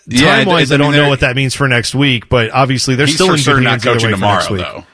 Yeah, 0.06 0.36
time 0.36 0.46
wise, 0.46 0.72
I 0.72 0.76
I 0.76 0.78
mean, 0.78 0.92
don't 0.92 1.02
know 1.02 1.08
what 1.08 1.20
that 1.20 1.36
means 1.36 1.54
for 1.54 1.68
next 1.68 1.94
week, 1.94 2.28
but 2.28 2.50
obviously 2.50 2.94
they're 2.94 3.06
still 3.06 3.32
in 3.32 3.38
sure 3.38 3.56
good 3.56 3.64
not 3.64 3.82
coaching 3.82 4.10
tomorrow 4.10 4.56
though. 4.56 4.84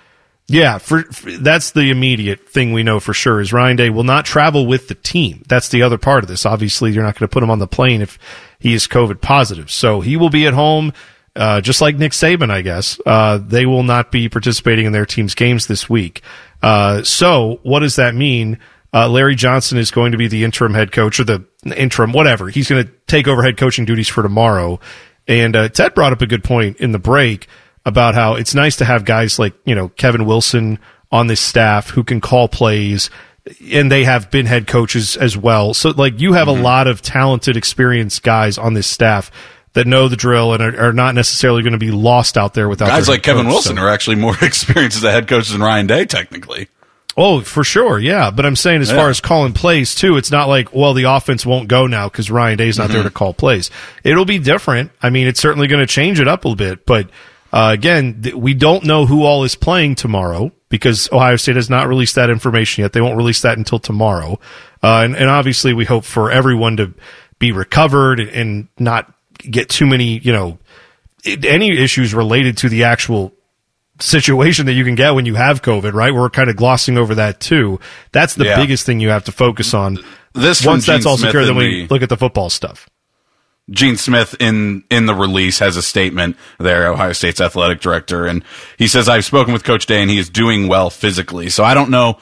Yeah, 0.48 0.78
for, 0.78 1.04
for 1.04 1.30
that's 1.30 1.70
the 1.70 1.90
immediate 1.92 2.48
thing 2.48 2.72
we 2.72 2.82
know 2.82 2.98
for 2.98 3.14
sure 3.14 3.40
is 3.40 3.52
Ryan 3.52 3.76
Day 3.76 3.88
will 3.88 4.02
not 4.02 4.24
travel 4.24 4.66
with 4.66 4.88
the 4.88 4.96
team. 4.96 5.44
That's 5.46 5.68
the 5.68 5.82
other 5.82 5.96
part 5.96 6.24
of 6.24 6.28
this. 6.28 6.44
Obviously, 6.44 6.90
you're 6.90 7.04
not 7.04 7.14
going 7.14 7.28
to 7.28 7.32
put 7.32 7.44
him 7.44 7.50
on 7.50 7.60
the 7.60 7.68
plane 7.68 8.02
if 8.02 8.18
he 8.58 8.74
is 8.74 8.88
COVID 8.88 9.20
positive. 9.20 9.70
So 9.70 10.00
he 10.00 10.16
will 10.16 10.28
be 10.28 10.48
at 10.48 10.54
home, 10.54 10.92
uh, 11.36 11.60
just 11.60 11.80
like 11.80 11.96
Nick 11.98 12.10
Saban, 12.10 12.50
I 12.50 12.62
guess. 12.62 13.00
Uh, 13.06 13.38
they 13.38 13.64
will 13.64 13.84
not 13.84 14.10
be 14.10 14.28
participating 14.28 14.86
in 14.86 14.92
their 14.92 15.06
team's 15.06 15.36
games 15.36 15.68
this 15.68 15.88
week. 15.88 16.20
Uh, 16.60 17.04
so 17.04 17.60
what 17.62 17.78
does 17.80 17.94
that 17.94 18.16
mean? 18.16 18.58
Uh, 18.92 19.08
Larry 19.08 19.34
Johnson 19.36 19.78
is 19.78 19.90
going 19.90 20.12
to 20.12 20.18
be 20.18 20.26
the 20.28 20.44
interim 20.44 20.74
head 20.74 20.90
coach 20.92 21.20
or 21.20 21.24
the 21.24 21.44
interim, 21.76 22.12
whatever. 22.12 22.48
He's 22.48 22.68
going 22.68 22.84
to 22.84 22.92
take 23.06 23.28
over 23.28 23.42
head 23.42 23.56
coaching 23.56 23.84
duties 23.84 24.08
for 24.08 24.22
tomorrow. 24.22 24.80
And 25.28 25.54
uh, 25.54 25.68
Ted 25.68 25.94
brought 25.94 26.12
up 26.12 26.22
a 26.22 26.26
good 26.26 26.42
point 26.42 26.78
in 26.78 26.90
the 26.92 26.98
break 26.98 27.46
about 27.86 28.14
how 28.14 28.34
it's 28.34 28.54
nice 28.54 28.76
to 28.76 28.84
have 28.84 29.04
guys 29.04 29.38
like, 29.38 29.54
you 29.64 29.74
know, 29.74 29.88
Kevin 29.90 30.26
Wilson 30.26 30.78
on 31.12 31.28
this 31.28 31.40
staff 31.40 31.90
who 31.90 32.02
can 32.04 32.20
call 32.20 32.48
plays 32.48 33.10
and 33.72 33.90
they 33.90 34.04
have 34.04 34.30
been 34.30 34.46
head 34.46 34.66
coaches 34.66 35.16
as 35.16 35.36
well. 35.36 35.72
So 35.72 35.90
like 35.90 36.20
you 36.20 36.32
have 36.34 36.48
a 36.48 36.52
lot 36.52 36.86
of 36.86 37.00
talented, 37.00 37.56
experienced 37.56 38.22
guys 38.22 38.58
on 38.58 38.74
this 38.74 38.86
staff 38.86 39.30
that 39.72 39.86
know 39.86 40.08
the 40.08 40.16
drill 40.16 40.52
and 40.52 40.62
are, 40.62 40.88
are 40.88 40.92
not 40.92 41.14
necessarily 41.14 41.62
going 41.62 41.72
to 41.72 41.78
be 41.78 41.90
lost 41.92 42.36
out 42.36 42.54
there 42.54 42.68
without 42.68 42.88
Guys 42.88 43.08
like 43.08 43.22
Kevin 43.22 43.44
coach. 43.44 43.52
Wilson 43.52 43.76
So- 43.76 43.82
are 43.82 43.88
actually 43.88 44.16
more 44.16 44.36
experienced 44.42 44.96
as 44.98 45.04
a 45.04 45.12
head 45.12 45.28
coach 45.28 45.48
than 45.48 45.60
Ryan 45.60 45.86
Day, 45.86 46.04
technically. 46.06 46.68
Oh, 47.22 47.42
for 47.42 47.62
sure, 47.64 47.98
yeah. 47.98 48.30
But 48.30 48.46
I'm 48.46 48.56
saying 48.56 48.80
as 48.80 48.88
Yeah. 48.90 48.96
far 48.96 49.10
as 49.10 49.20
calling 49.20 49.52
plays 49.52 49.94
too, 49.94 50.16
it's 50.16 50.30
not 50.30 50.48
like 50.48 50.74
well 50.74 50.94
the 50.94 51.04
offense 51.04 51.44
won't 51.44 51.68
go 51.68 51.86
now 51.86 52.08
because 52.08 52.30
Ryan 52.30 52.56
Day's 52.56 52.78
not 52.78 52.84
Mm-hmm. 52.84 52.94
there 52.94 53.02
to 53.04 53.10
call 53.10 53.34
plays. 53.34 53.70
It'll 54.04 54.24
be 54.24 54.38
different. 54.38 54.90
I 55.02 55.10
mean, 55.10 55.26
it's 55.26 55.40
certainly 55.40 55.66
going 55.68 55.80
to 55.86 55.92
change 55.92 56.18
it 56.18 56.26
up 56.28 56.44
a 56.44 56.48
little 56.48 56.56
bit. 56.56 56.86
But 56.86 57.10
uh, 57.52 57.70
again, 57.74 58.22
th- 58.22 58.34
we 58.34 58.54
don't 58.54 58.84
know 58.84 59.06
who 59.06 59.24
all 59.24 59.44
is 59.44 59.54
playing 59.56 59.96
tomorrow 59.96 60.52
because 60.68 61.10
Ohio 61.12 61.36
State 61.36 61.56
has 61.56 61.68
not 61.68 61.88
released 61.88 62.14
that 62.14 62.30
information 62.30 62.82
yet. 62.82 62.92
They 62.92 63.00
won't 63.00 63.16
release 63.16 63.42
that 63.42 63.58
until 63.58 63.80
tomorrow. 63.80 64.38
Uh, 64.82 65.02
and, 65.04 65.16
and 65.16 65.28
obviously, 65.28 65.72
we 65.74 65.84
hope 65.84 66.04
for 66.04 66.30
everyone 66.30 66.76
to 66.78 66.94
be 67.40 67.50
recovered 67.52 68.20
and 68.20 68.68
not 68.78 69.12
get 69.38 69.68
too 69.68 69.84
many, 69.86 70.18
you 70.20 70.32
know, 70.32 70.58
any 71.24 71.70
issues 71.76 72.14
related 72.14 72.56
to 72.58 72.68
the 72.68 72.84
actual 72.84 73.32
situation 74.00 74.66
that 74.66 74.72
you 74.72 74.84
can 74.84 74.94
get 74.94 75.14
when 75.14 75.26
you 75.26 75.34
have 75.34 75.62
COVID, 75.62 75.92
right? 75.92 76.12
We're 76.14 76.30
kind 76.30 76.50
of 76.50 76.56
glossing 76.56 76.96
over 76.98 77.14
that 77.16 77.40
too. 77.40 77.80
That's 78.12 78.34
the 78.34 78.44
Yeah. 78.44 78.56
biggest 78.56 78.86
thing 78.86 79.00
you 79.00 79.10
have 79.10 79.24
to 79.24 79.32
focus 79.32 79.74
on. 79.74 79.98
This 80.34 80.64
Once 80.64 80.86
that's 80.86 81.06
all 81.06 81.16
secure, 81.18 81.44
then 81.44 81.56
we 81.56 81.86
the- 81.86 81.92
look 81.94 82.02
at 82.02 82.08
the 82.08 82.16
football 82.16 82.50
stuff. 82.50 82.88
Gene 83.70 83.96
Smith 83.96 84.34
in 84.40 84.82
in 84.90 85.06
the 85.06 85.14
release 85.14 85.60
has 85.60 85.76
a 85.76 85.82
statement 85.82 86.36
there, 86.58 86.88
Ohio 86.88 87.12
State's 87.12 87.40
athletic 87.40 87.80
director, 87.80 88.26
and 88.26 88.42
he 88.76 88.88
says, 88.88 89.08
"I've 89.08 89.24
spoken 89.24 89.52
with 89.52 89.62
Coach 89.62 89.86
Day, 89.86 90.00
and 90.02 90.10
he 90.10 90.18
is 90.18 90.28
doing 90.28 90.66
well 90.66 90.90
physically." 90.90 91.48
So 91.50 91.62
I 91.62 91.74
don't 91.74 91.90
know 91.90 92.18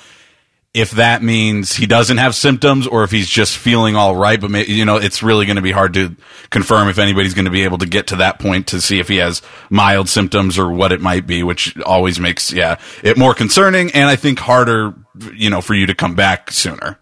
if 0.79 0.93
that 0.93 1.23
means 1.23 1.75
he 1.75 1.87
doesn't 1.87 2.19
have 2.19 2.35
symptoms 2.35 2.87
or 2.87 3.03
if 3.03 3.11
he's 3.11 3.29
just 3.29 3.57
feeling 3.57 3.97
all 3.97 4.15
right. 4.15 4.41
But 4.41 4.69
you 4.69 4.85
know, 4.85 4.97
it's 4.97 5.23
really 5.23 5.45
going 5.45 5.57
to 5.57 5.63
be 5.63 5.73
hard 5.73 5.95
to 5.95 6.15
confirm 6.51 6.89
if 6.89 6.99
anybody's 6.99 7.35
going 7.35 7.47
to 7.47 7.51
be 7.51 7.65
able 7.65 7.79
to 7.79 7.87
get 7.87 8.07
to 8.09 8.17
that 8.17 8.39
point 8.39 8.69
to 8.69 8.81
see 8.81 9.01
if 9.01 9.09
he 9.09 9.17
has 9.17 9.43
mild 9.71 10.09
symptoms 10.09 10.59
or 10.59 10.71
what 10.71 10.93
it 10.93 11.01
might 11.01 11.27
be, 11.27 11.43
which 11.43 11.77
always 11.81 12.21
makes 12.21 12.53
yeah 12.53 12.79
it 13.03 13.19
more 13.19 13.35
concerning 13.35 13.91
and 13.93 14.09
I 14.09 14.17
think 14.17 14.39
harder, 14.39 14.95
you 15.35 15.51
know, 15.51 15.61
for 15.61 15.75
you 15.75 15.87
to 15.87 15.95
come 15.95 16.15
back 16.15 16.51
sooner. 16.51 16.99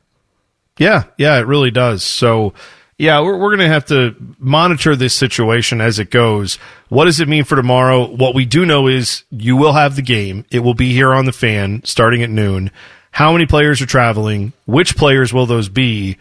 Yeah, 0.79 1.05
yeah, 1.17 1.39
it 1.39 1.47
really 1.47 1.71
does. 1.71 2.03
So, 2.03 2.53
yeah, 2.99 3.21
we're, 3.21 3.39
we're 3.39 3.57
going 3.57 3.67
to 3.67 3.69
have 3.69 3.87
to 3.87 4.15
monitor 4.39 4.95
this 4.95 5.15
situation 5.15 5.81
as 5.81 5.99
it 5.99 6.11
goes. 6.11 6.57
What 6.89 7.07
does 7.07 7.21
it 7.21 7.29
mean 7.29 7.45
for 7.45 7.57
tomorrow? 7.57 8.07
What 8.07 8.35
we 8.35 8.45
do 8.45 8.67
know 8.67 8.87
is 8.87 9.25
you 9.31 9.57
will 9.57 9.73
have 9.73 9.97
the 9.97 10.03
game. 10.03 10.45
It 10.51 10.61
will 10.61 10.75
be 10.75 10.93
here 10.93 11.15
on 11.15 11.25
the 11.25 11.33
fan 11.33 11.83
starting 11.85 12.23
at 12.23 12.31
noon. 12.31 12.71
How 13.17 13.33
many 13.33 13.47
players 13.47 13.81
are 13.81 13.87
traveling? 13.87 14.53
Which 14.67 14.95
players 14.95 15.33
will 15.33 15.47
those 15.47 15.71
be? 15.71 16.19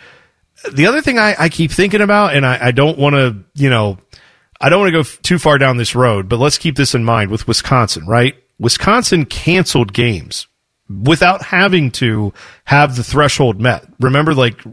The 0.72 0.88
other 0.88 1.02
thing 1.02 1.20
I, 1.20 1.36
I 1.38 1.50
keep 1.50 1.70
thinking 1.72 2.00
about, 2.00 2.34
and 2.34 2.46
I, 2.46 2.68
I 2.68 2.72
don't 2.72 2.98
want 2.98 3.16
to, 3.16 3.36
you 3.54 3.70
know, 3.70 3.98
I 4.62 4.70
don't 4.70 4.80
want 4.80 4.88
to 4.88 4.94
go 4.94 5.00
f- 5.02 5.22
too 5.22 5.38
far 5.38 5.58
down 5.58 5.76
this 5.76 5.94
road, 5.94 6.30
but 6.30 6.40
let's 6.40 6.58
keep 6.58 6.78
this 6.78 6.96
in 6.96 7.04
mind 7.04 7.32
with 7.32 7.50
Wisconsin, 7.50 8.08
right? 8.08 8.36
Wisconsin 8.60 9.26
canceled 9.26 9.92
games 9.92 10.48
without 10.90 11.42
having 11.42 11.92
to 11.92 12.32
have 12.64 12.96
the 12.96 13.04
threshold 13.04 13.60
met. 13.60 13.86
Remember, 14.00 14.34
like 14.34 14.64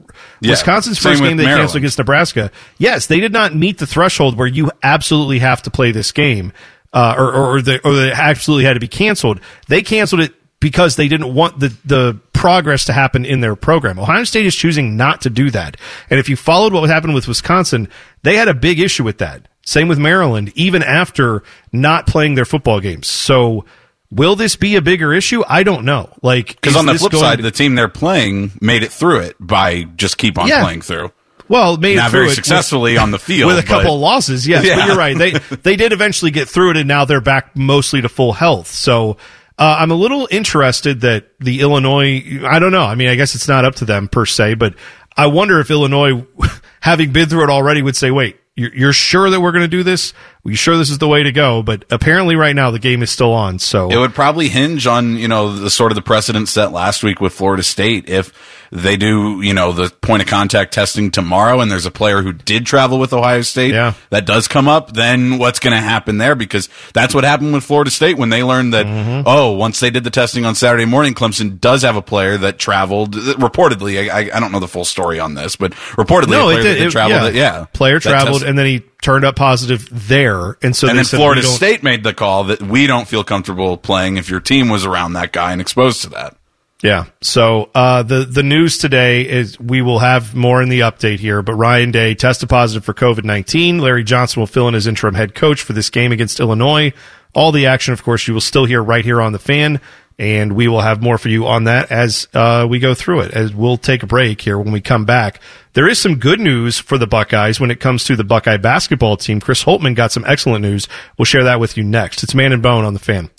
Yeah. 0.40 0.50
Wisconsin's 0.50 1.00
Same 1.00 1.14
first 1.14 1.22
game 1.24 1.36
they 1.38 1.42
Maryland. 1.42 1.62
canceled 1.62 1.80
against 1.80 1.98
Nebraska. 1.98 2.52
Yes, 2.78 3.06
they 3.08 3.18
did 3.18 3.32
not 3.32 3.52
meet 3.56 3.78
the 3.78 3.86
threshold 3.88 4.38
where 4.38 4.46
you 4.46 4.70
absolutely 4.84 5.40
have 5.40 5.62
to 5.62 5.70
play 5.72 5.90
this 5.90 6.12
game, 6.12 6.52
uh, 6.92 7.16
or 7.18 7.32
or, 7.34 7.56
or, 7.56 7.62
the, 7.62 7.80
or 7.84 7.94
they 7.96 8.12
absolutely 8.12 8.64
had 8.64 8.74
to 8.74 8.80
be 8.80 8.86
canceled. 8.86 9.40
They 9.66 9.82
canceled 9.82 10.20
it 10.20 10.34
because 10.62 10.96
they 10.96 11.08
didn't 11.08 11.34
want 11.34 11.60
the 11.60 11.76
the 11.84 12.18
progress 12.32 12.86
to 12.86 12.94
happen 12.94 13.26
in 13.26 13.40
their 13.40 13.54
program. 13.54 13.98
Ohio 13.98 14.24
State 14.24 14.46
is 14.46 14.56
choosing 14.56 14.96
not 14.96 15.20
to 15.22 15.30
do 15.30 15.50
that. 15.50 15.76
And 16.08 16.18
if 16.18 16.30
you 16.30 16.36
followed 16.36 16.72
what 16.72 16.88
happened 16.88 17.12
with 17.14 17.28
Wisconsin, 17.28 17.88
they 18.22 18.36
had 18.36 18.48
a 18.48 18.54
big 18.54 18.80
issue 18.80 19.04
with 19.04 19.18
that. 19.18 19.46
Same 19.66 19.88
with 19.88 19.98
Maryland, 19.98 20.50
even 20.54 20.82
after 20.82 21.42
not 21.70 22.06
playing 22.06 22.36
their 22.36 22.46
football 22.46 22.80
games. 22.80 23.06
So. 23.08 23.66
Will 24.14 24.36
this 24.36 24.56
be 24.56 24.76
a 24.76 24.82
bigger 24.82 25.14
issue? 25.14 25.42
I 25.48 25.62
don't 25.62 25.86
know. 25.86 26.10
Like, 26.20 26.48
Because 26.60 26.76
on 26.76 26.84
the 26.84 26.96
flip 26.96 27.14
side, 27.14 27.36
to- 27.38 27.42
the 27.42 27.50
team 27.50 27.76
they're 27.76 27.88
playing 27.88 28.52
made 28.60 28.82
it 28.82 28.92
through 28.92 29.20
it 29.20 29.36
by 29.40 29.84
just 29.96 30.18
keep 30.18 30.36
on 30.38 30.48
Yeah. 30.48 30.62
playing 30.62 30.82
through. 30.82 31.12
well, 31.48 31.78
made 31.78 31.96
Not 31.96 32.10
through 32.10 32.18
very 32.18 32.24
it 32.26 32.28
with- 32.28 32.34
successfully 32.34 32.98
on 32.98 33.10
the 33.10 33.18
field, 33.28 33.46
with 33.54 33.64
a 33.64 33.66
couple 33.66 33.92
but- 33.94 34.00
losses. 34.04 34.46
Yes, 34.46 34.66
Yeah. 34.66 34.76
but 34.76 34.86
you're 34.88 34.96
right. 34.96 35.16
They 35.16 35.30
they 35.62 35.76
did 35.76 35.94
eventually 35.94 36.30
get 36.30 36.46
through 36.46 36.72
it, 36.72 36.76
and 36.76 36.86
now 36.86 37.06
they're 37.06 37.22
back 37.22 37.56
mostly 37.56 38.02
to 38.02 38.10
full 38.10 38.34
health. 38.34 38.66
So 38.66 39.16
uh, 39.58 39.76
I'm 39.80 39.90
a 39.90 39.94
little 39.94 40.28
interested 40.30 41.02
that 41.02 41.30
the 41.38 41.60
Illinois. 41.60 42.40
I 42.46 42.58
don't 42.58 42.72
know. 42.72 42.84
I 42.84 42.94
mean, 42.94 43.08
I 43.08 43.14
guess 43.14 43.34
it's 43.34 43.48
not 43.48 43.64
up 43.64 43.76
to 43.76 43.84
them 43.84 44.08
per 44.08 44.26
se, 44.26 44.54
but 44.54 44.74
I 45.16 45.26
wonder 45.26 45.60
if 45.60 45.70
Illinois, 45.70 46.26
having 46.80 47.12
been 47.12 47.28
through 47.28 47.44
it 47.44 47.50
already, 47.50 47.82
would 47.82 47.96
say, 47.96 48.10
"Wait, 48.10 48.38
you're, 48.56 48.74
you're 48.74 48.92
sure 48.92 49.30
that 49.30 49.40
we're 49.40 49.52
going 49.52 49.64
to 49.64 49.68
do 49.68 49.82
this? 49.82 50.12
You 50.44 50.56
sure 50.56 50.76
this 50.76 50.90
is 50.90 50.98
the 50.98 51.06
way 51.06 51.22
to 51.22 51.30
go? 51.30 51.62
But 51.62 51.84
apparently 51.90 52.34
right 52.34 52.54
now 52.56 52.70
the 52.72 52.80
game 52.80 53.02
is 53.02 53.10
still 53.10 53.32
on. 53.32 53.58
So 53.60 53.90
It 53.90 53.96
would 53.96 54.12
probably 54.14 54.48
hinge 54.48 54.86
on, 54.88 55.16
you 55.16 55.28
know, 55.28 55.54
the 55.56 55.70
sort 55.70 55.92
of 55.92 55.96
the 55.96 56.02
precedent 56.02 56.48
set 56.48 56.72
last 56.72 57.04
week 57.04 57.20
with 57.20 57.32
Florida 57.32 57.62
State. 57.62 58.08
If 58.08 58.32
they 58.72 58.96
do, 58.96 59.40
you 59.42 59.52
know, 59.54 59.70
the 59.72 59.90
point 60.00 60.22
of 60.22 60.26
contact 60.28 60.72
testing 60.74 61.10
tomorrow 61.12 61.60
and 61.60 61.70
there's 61.70 61.86
a 61.86 61.90
player 61.92 62.22
who 62.22 62.32
did 62.32 62.66
travel 62.66 62.98
with 62.98 63.12
Ohio 63.12 63.42
State 63.42 63.72
Yeah. 63.74 63.92
that 64.10 64.24
does 64.26 64.48
come 64.48 64.66
up, 64.66 64.94
then 64.94 65.38
what's 65.38 65.60
going 65.60 65.74
to 65.76 65.80
happen 65.80 66.18
there? 66.18 66.34
Because 66.34 66.68
that's 66.94 67.14
what 67.14 67.22
happened 67.22 67.52
with 67.52 67.62
Florida 67.62 67.90
State 67.92 68.16
when 68.18 68.30
they 68.30 68.42
learned 68.42 68.72
that, 68.74 68.86
Mm-hmm. 68.86 69.22
oh, 69.26 69.52
once 69.52 69.78
they 69.78 69.90
did 69.90 70.02
the 70.02 70.10
testing 70.10 70.44
on 70.44 70.54
Saturday 70.56 70.86
morning, 70.86 71.14
Clemson 71.14 71.60
does 71.60 71.82
have 71.82 71.94
a 71.96 72.02
player 72.02 72.36
that 72.38 72.58
traveled, 72.58 73.14
reportedly, 73.14 74.10
I, 74.10 74.20
I, 74.22 74.36
I 74.36 74.40
don't 74.40 74.50
know 74.52 74.58
the 74.60 74.66
full 74.68 74.84
story 74.86 75.20
on 75.20 75.34
this, 75.34 75.54
but 75.54 75.72
reportedly 75.92 76.30
no, 76.30 76.48
a 76.48 76.54
it 76.58 76.62
did. 76.62 76.78
that 76.78 76.86
It- 76.86 76.90
travel, 76.90 77.16
yeah. 77.16 77.22
that, 77.24 77.34
yeah. 77.34 77.66
Player 77.74 78.00
traveled 78.00 78.40
test- 78.40 78.48
and 78.48 78.58
then 78.58 78.66
he 78.66 78.82
turned 79.02 79.24
up 79.26 79.36
positive 79.36 79.86
there. 80.08 80.56
And 80.62 80.74
so 80.74 80.88
and 80.88 80.96
then 80.96 81.04
said, 81.04 81.18
Florida 81.18 81.42
State 81.42 81.82
made 81.82 82.04
the 82.04 82.14
call 82.14 82.44
that 82.44 82.62
we 82.62 82.86
don't 82.86 83.06
feel 83.06 83.24
comfortable 83.24 83.76
playing 83.76 84.16
if 84.16 84.30
your 84.30 84.40
team 84.40 84.70
was 84.70 84.86
around 84.86 85.12
that 85.12 85.32
guy 85.32 85.52
and 85.52 85.60
exposed 85.60 86.00
to 86.02 86.10
that. 86.10 86.36
Yeah. 86.82 87.04
So 87.20 87.70
uh, 87.74 88.02
the 88.02 88.24
the 88.24 88.42
news 88.42 88.78
today 88.78 89.28
is 89.28 89.58
we 89.60 89.82
will 89.82 90.00
have 90.00 90.34
more 90.34 90.60
in 90.60 90.68
the 90.68 90.80
update 90.80 91.20
here. 91.20 91.40
But 91.42 91.54
Ryan 91.54 91.92
Day 91.92 92.14
tested 92.14 92.48
positive 92.48 92.84
for 92.84 92.92
COVID 92.94 93.24
nineteen. 93.24 93.78
Larry 93.78 94.02
Johnson 94.02 94.40
will 94.40 94.48
fill 94.48 94.66
in 94.68 94.74
as 94.74 94.86
interim 94.86 95.14
head 95.14 95.34
coach 95.34 95.62
for 95.62 95.74
this 95.74 95.90
game 95.90 96.10
against 96.10 96.40
Illinois. 96.40 96.92
All 97.34 97.52
the 97.52 97.66
action, 97.66 97.92
of 97.92 98.02
course, 98.02 98.26
you 98.26 98.34
will 98.34 98.42
still 98.42 98.64
hear 98.66 98.82
right 98.82 99.04
here 99.04 99.22
on 99.22 99.32
the 99.32 99.38
fan, 99.38 99.80
and 100.18 100.52
we 100.52 100.68
will 100.68 100.80
have 100.80 101.02
more 101.02 101.18
for 101.18 101.28
you 101.28 101.46
on 101.46 101.64
that 101.64 101.90
as 101.90 102.28
uh, 102.34 102.66
we 102.68 102.78
go 102.78 102.94
through 102.94 103.20
it. 103.20 103.32
As 103.32 103.54
we'll 103.54 103.76
take 103.76 104.02
a 104.02 104.06
break 104.06 104.40
here 104.40 104.58
when 104.58 104.72
we 104.72 104.80
come 104.80 105.04
back. 105.04 105.40
There 105.74 105.88
is 105.88 105.98
some 105.98 106.16
good 106.16 106.40
news 106.40 106.78
for 106.78 106.98
the 106.98 107.06
Buckeyes 107.06 107.58
when 107.58 107.70
it 107.70 107.80
comes 107.80 108.04
to 108.04 108.16
the 108.16 108.24
Buckeye 108.24 108.58
basketball 108.58 109.16
team. 109.16 109.40
Chris 109.40 109.64
Holtmann 109.64 109.94
got 109.94 110.12
some 110.12 110.24
excellent 110.26 110.62
news. 110.62 110.86
We'll 111.16 111.24
share 111.24 111.44
that 111.44 111.60
with 111.60 111.76
you 111.76 111.84
next. 111.84 112.22
It's 112.22 112.34
Man 112.34 112.52
and 112.52 112.62
Bone 112.62 112.84
on 112.84 112.94
the 112.94 113.00
fan. 113.00 113.30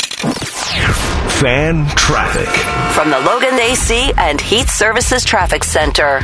Fan 1.44 1.86
traffic. 1.98 2.48
From 2.96 3.10
the 3.10 3.20
Logan 3.20 3.60
AC 3.60 4.14
and 4.18 4.40
Heat 4.40 4.70
Services 4.70 5.26
Traffic 5.26 5.66
Center. 5.66 6.22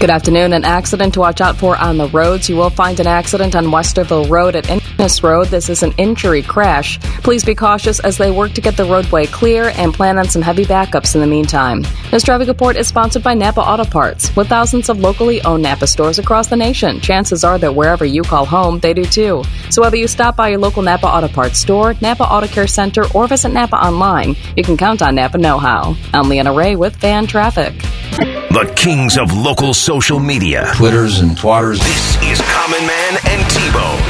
Good 0.00 0.10
afternoon. 0.10 0.52
An 0.52 0.64
accident 0.64 1.14
to 1.14 1.20
watch 1.20 1.40
out 1.40 1.56
for 1.56 1.76
on 1.76 1.98
the 1.98 2.08
roads. 2.08 2.48
You 2.48 2.56
will 2.56 2.70
find 2.70 2.98
an 2.98 3.06
accident 3.06 3.54
on 3.54 3.66
Westerville 3.66 4.28
Road 4.28 4.56
at 4.56 4.68
Innis 4.68 5.22
Road. 5.22 5.48
This 5.48 5.68
is 5.68 5.82
an 5.82 5.92
injury 5.98 6.42
crash. 6.42 6.98
Please 7.22 7.44
be 7.44 7.54
cautious 7.54 7.98
as 8.00 8.18
they 8.18 8.30
work 8.30 8.52
to 8.52 8.60
get 8.60 8.76
the 8.76 8.84
roadway 8.84 9.26
clear 9.26 9.72
and 9.76 9.92
plan 9.92 10.18
on 10.18 10.28
some 10.28 10.42
heavy 10.42 10.64
backups 10.64 11.14
in 11.14 11.20
the 11.20 11.26
meantime. 11.26 11.82
This 12.10 12.22
traffic 12.22 12.46
report 12.46 12.76
is 12.76 12.86
sponsored 12.86 13.22
by 13.22 13.34
Napa 13.34 13.60
Auto 13.60 13.84
Parts. 13.84 14.34
With 14.36 14.48
thousands 14.48 14.88
of 14.88 15.00
locally 15.00 15.42
owned 15.42 15.62
Napa 15.62 15.86
stores 15.86 16.18
across 16.18 16.48
the 16.48 16.56
nation, 16.56 17.00
chances 17.00 17.42
are 17.42 17.58
that 17.58 17.74
wherever 17.74 18.04
you 18.04 18.22
call 18.22 18.46
home, 18.46 18.78
they 18.80 18.94
do 18.94 19.04
too. 19.04 19.42
So 19.70 19.82
whether 19.82 19.96
you 19.96 20.06
stop 20.06 20.36
by 20.36 20.48
your 20.50 20.58
local 20.58 20.82
Napa 20.82 21.06
Auto 21.06 21.28
Parts 21.28 21.58
store, 21.58 21.94
Napa 22.00 22.24
Auto 22.24 22.46
Care 22.46 22.66
Center, 22.66 23.04
or 23.14 23.26
visit 23.26 23.52
Napa 23.52 23.76
online, 23.76 24.36
you 24.56 24.62
can 24.62 24.76
count 24.78 25.02
on 25.02 25.14
Napa 25.14 25.36
Know 25.36 25.58
How. 25.58 25.94
I'm 26.14 26.30
Leanna 26.30 26.52
Ray 26.52 26.76
with 26.76 26.96
Fan 26.96 27.26
Traffic. 27.26 27.74
The 28.12 28.72
kings 28.74 29.18
of 29.18 29.30
local 29.36 29.74
social 29.74 30.18
media. 30.18 30.72
Twitters 30.74 31.20
and 31.20 31.32
twatters. 31.32 31.78
This 31.78 32.16
is 32.22 32.40
Common 32.40 32.86
Man 32.86 33.18
and 33.26 33.50
T-Bone. 33.50 34.00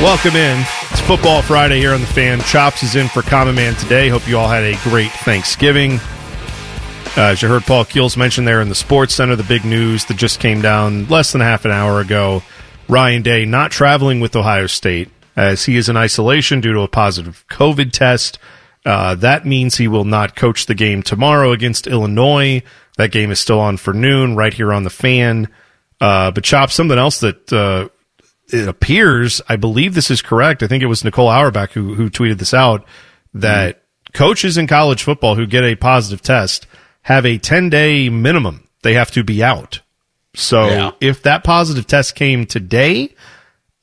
Welcome 0.00 0.36
in. 0.36 0.64
It's 0.92 1.00
Football 1.00 1.42
Friday 1.42 1.80
here 1.80 1.94
on 1.94 2.00
the 2.00 2.06
fan. 2.06 2.38
Chops 2.42 2.84
is 2.84 2.94
in 2.94 3.08
for 3.08 3.22
Common 3.22 3.56
Man 3.56 3.74
today. 3.74 4.08
Hope 4.08 4.28
you 4.28 4.38
all 4.38 4.48
had 4.48 4.62
a 4.62 4.78
great 4.84 5.10
Thanksgiving. 5.10 5.98
Uh, 7.16 7.32
as 7.32 7.42
you 7.42 7.48
heard 7.48 7.64
Paul 7.64 7.84
Keels 7.84 8.16
mention 8.16 8.44
there 8.44 8.60
in 8.60 8.68
the 8.68 8.76
Sports 8.76 9.16
Center, 9.16 9.34
the 9.34 9.42
big 9.42 9.64
news 9.64 10.04
that 10.04 10.16
just 10.16 10.38
came 10.38 10.62
down 10.62 11.08
less 11.08 11.32
than 11.32 11.40
half 11.40 11.64
an 11.64 11.72
hour 11.72 12.00
ago 12.00 12.44
Ryan 12.88 13.22
Day 13.22 13.44
not 13.44 13.72
traveling 13.72 14.20
with 14.20 14.36
Ohio 14.36 14.68
State 14.68 15.10
as 15.38 15.64
he 15.66 15.76
is 15.76 15.88
in 15.88 15.96
isolation 15.96 16.60
due 16.60 16.72
to 16.72 16.80
a 16.80 16.88
positive 16.88 17.44
COVID 17.48 17.92
test. 17.92 18.38
Uh, 18.84 19.14
that 19.14 19.46
means 19.46 19.76
he 19.76 19.86
will 19.86 20.04
not 20.04 20.34
coach 20.34 20.66
the 20.66 20.74
game 20.74 21.00
tomorrow 21.02 21.52
against 21.52 21.86
Illinois. 21.86 22.60
That 22.96 23.12
game 23.12 23.30
is 23.30 23.38
still 23.38 23.60
on 23.60 23.76
for 23.76 23.94
noon 23.94 24.34
right 24.34 24.52
here 24.52 24.72
on 24.72 24.82
the 24.82 24.90
fan. 24.90 25.48
Uh, 26.00 26.32
but 26.32 26.42
Chop, 26.42 26.70
something 26.70 26.98
else 26.98 27.20
that 27.20 27.52
uh, 27.52 27.88
it 28.52 28.66
appears, 28.68 29.40
I 29.48 29.54
believe 29.56 29.94
this 29.94 30.10
is 30.10 30.22
correct. 30.22 30.62
I 30.62 30.66
think 30.66 30.82
it 30.82 30.86
was 30.86 31.04
Nicole 31.04 31.28
Auerbach 31.28 31.70
who, 31.72 31.94
who 31.94 32.10
tweeted 32.10 32.38
this 32.38 32.52
out 32.54 32.84
that 33.34 33.82
coaches 34.14 34.56
in 34.58 34.66
college 34.66 35.02
football 35.04 35.36
who 35.36 35.46
get 35.46 35.62
a 35.64 35.76
positive 35.76 36.20
test 36.22 36.66
have 37.02 37.24
a 37.24 37.38
10 37.38 37.70
day 37.70 38.08
minimum. 38.08 38.66
They 38.82 38.94
have 38.94 39.10
to 39.12 39.22
be 39.22 39.42
out. 39.44 39.80
So 40.34 40.66
Yeah. 40.68 40.90
if 41.00 41.22
that 41.22 41.44
positive 41.44 41.86
test 41.86 42.14
came 42.16 42.44
today, 42.46 43.14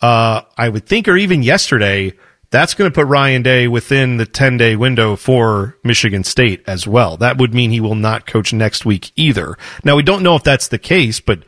uh, 0.01 0.41
I 0.57 0.69
would 0.69 0.85
think, 0.85 1.07
or 1.07 1.15
even 1.17 1.43
yesterday, 1.43 2.13
that's 2.51 2.73
going 2.73 2.89
to 2.89 2.93
put 2.95 3.07
Ryan 3.07 3.41
Day 3.41 3.67
within 3.67 4.17
the 4.17 4.25
10 4.25 4.57
day 4.57 4.75
window 4.75 5.15
for 5.15 5.77
Michigan 5.83 6.23
State 6.23 6.63
as 6.67 6.87
well. 6.87 7.17
That 7.17 7.37
would 7.37 7.53
mean 7.53 7.71
he 7.71 7.81
will 7.81 7.95
not 7.95 8.25
coach 8.27 8.53
next 8.53 8.85
week 8.85 9.11
either. 9.15 9.57
Now, 9.83 9.95
we 9.95 10.03
don't 10.03 10.23
know 10.23 10.35
if 10.35 10.43
that's 10.43 10.67
the 10.67 10.77
case, 10.77 11.19
but 11.19 11.39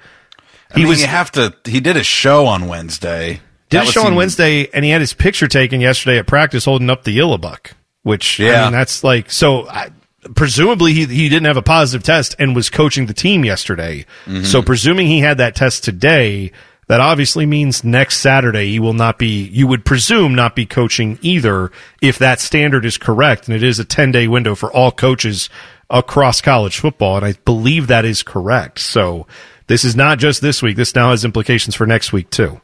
He 0.76 0.82
he 0.82 0.86
was 0.88 1.02
you 1.02 1.08
have 1.08 1.32
to. 1.34 1.54
He 1.66 1.80
did 1.80 1.98
a 1.98 2.04
show 2.04 2.46
on 2.46 2.68
Wednesday. 2.68 3.42
did 3.70 3.82
That 3.82 3.90
a 3.90 3.92
show 3.92 4.06
on 4.06 4.16
Wednesday, 4.16 4.68
and 4.74 4.84
he 4.84 4.92
had 4.92 5.02
his 5.02 5.14
picture 5.14 5.48
taken 5.48 5.80
yesterday 5.82 6.18
at 6.18 6.28
practice 6.28 6.66
holding 6.66 6.90
up 6.90 7.04
the 7.04 7.18
Illibuck, 7.20 7.72
which 8.04 8.40
I 8.42 8.44
Yeah. 8.46 8.64
mean 8.66 8.74
that's 8.74 9.04
like 9.04 9.32
so. 9.32 9.68
I, 9.70 9.92
presumably 10.36 10.94
he 10.94 11.06
he 11.06 11.30
didn't 11.30 11.46
have 11.46 11.56
a 11.58 11.62
positive 11.62 12.04
test 12.04 12.36
and 12.40 12.54
was 12.56 12.70
coaching 12.70 13.06
the 13.06 13.14
team 13.14 13.46
yesterday. 13.46 14.06
Mm-hmm. 14.26 14.44
So 14.44 14.62
presuming 14.62 15.08
he 15.08 15.20
had 15.20 15.38
that 15.38 15.56
test 15.56 15.84
today, 15.86 16.52
that 16.88 17.00
obviously 17.00 17.46
means 17.46 17.84
next 17.84 18.18
Saturday 18.18 18.72
he 18.72 18.80
will 18.80 18.94
not 18.94 19.18
be. 19.18 19.48
You 19.48 19.68
would 19.68 19.86
presume 19.86 20.36
not 20.36 20.56
be 20.56 20.66
coaching 20.66 21.20
either 21.22 21.72
if 22.02 22.18
that 22.20 22.40
standard 22.40 22.86
is 22.86 22.98
correct, 22.98 23.48
and 23.48 23.56
it 23.56 23.64
is 23.64 23.80
a 23.80 23.86
ten 23.86 24.12
day 24.12 24.28
window 24.28 24.56
for 24.56 24.72
all 24.72 24.92
coaches 24.92 25.50
across 25.90 26.42
college 26.42 26.80
football, 26.80 27.18
and 27.18 27.26
I 27.26 27.34
believe 27.46 27.88
that 27.88 28.06
is 28.06 28.24
correct. 28.24 28.80
So. 28.80 29.28
This 29.68 29.84
is 29.84 29.98
not 29.98 30.18
just 30.18 30.40
this 30.40 30.62
week. 30.62 30.78
This 30.78 30.96
now 30.96 31.10
has 31.12 31.26
implications 31.26 31.76
for 31.76 31.86
next 31.86 32.14
week 32.14 32.30
too. 32.30 32.62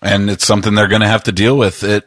and 0.00 0.30
it's 0.30 0.46
something 0.46 0.74
they're 0.74 0.88
going 0.88 1.02
to 1.02 1.06
have 1.06 1.24
to 1.24 1.32
deal 1.32 1.58
with. 1.58 1.82
It 1.84 2.04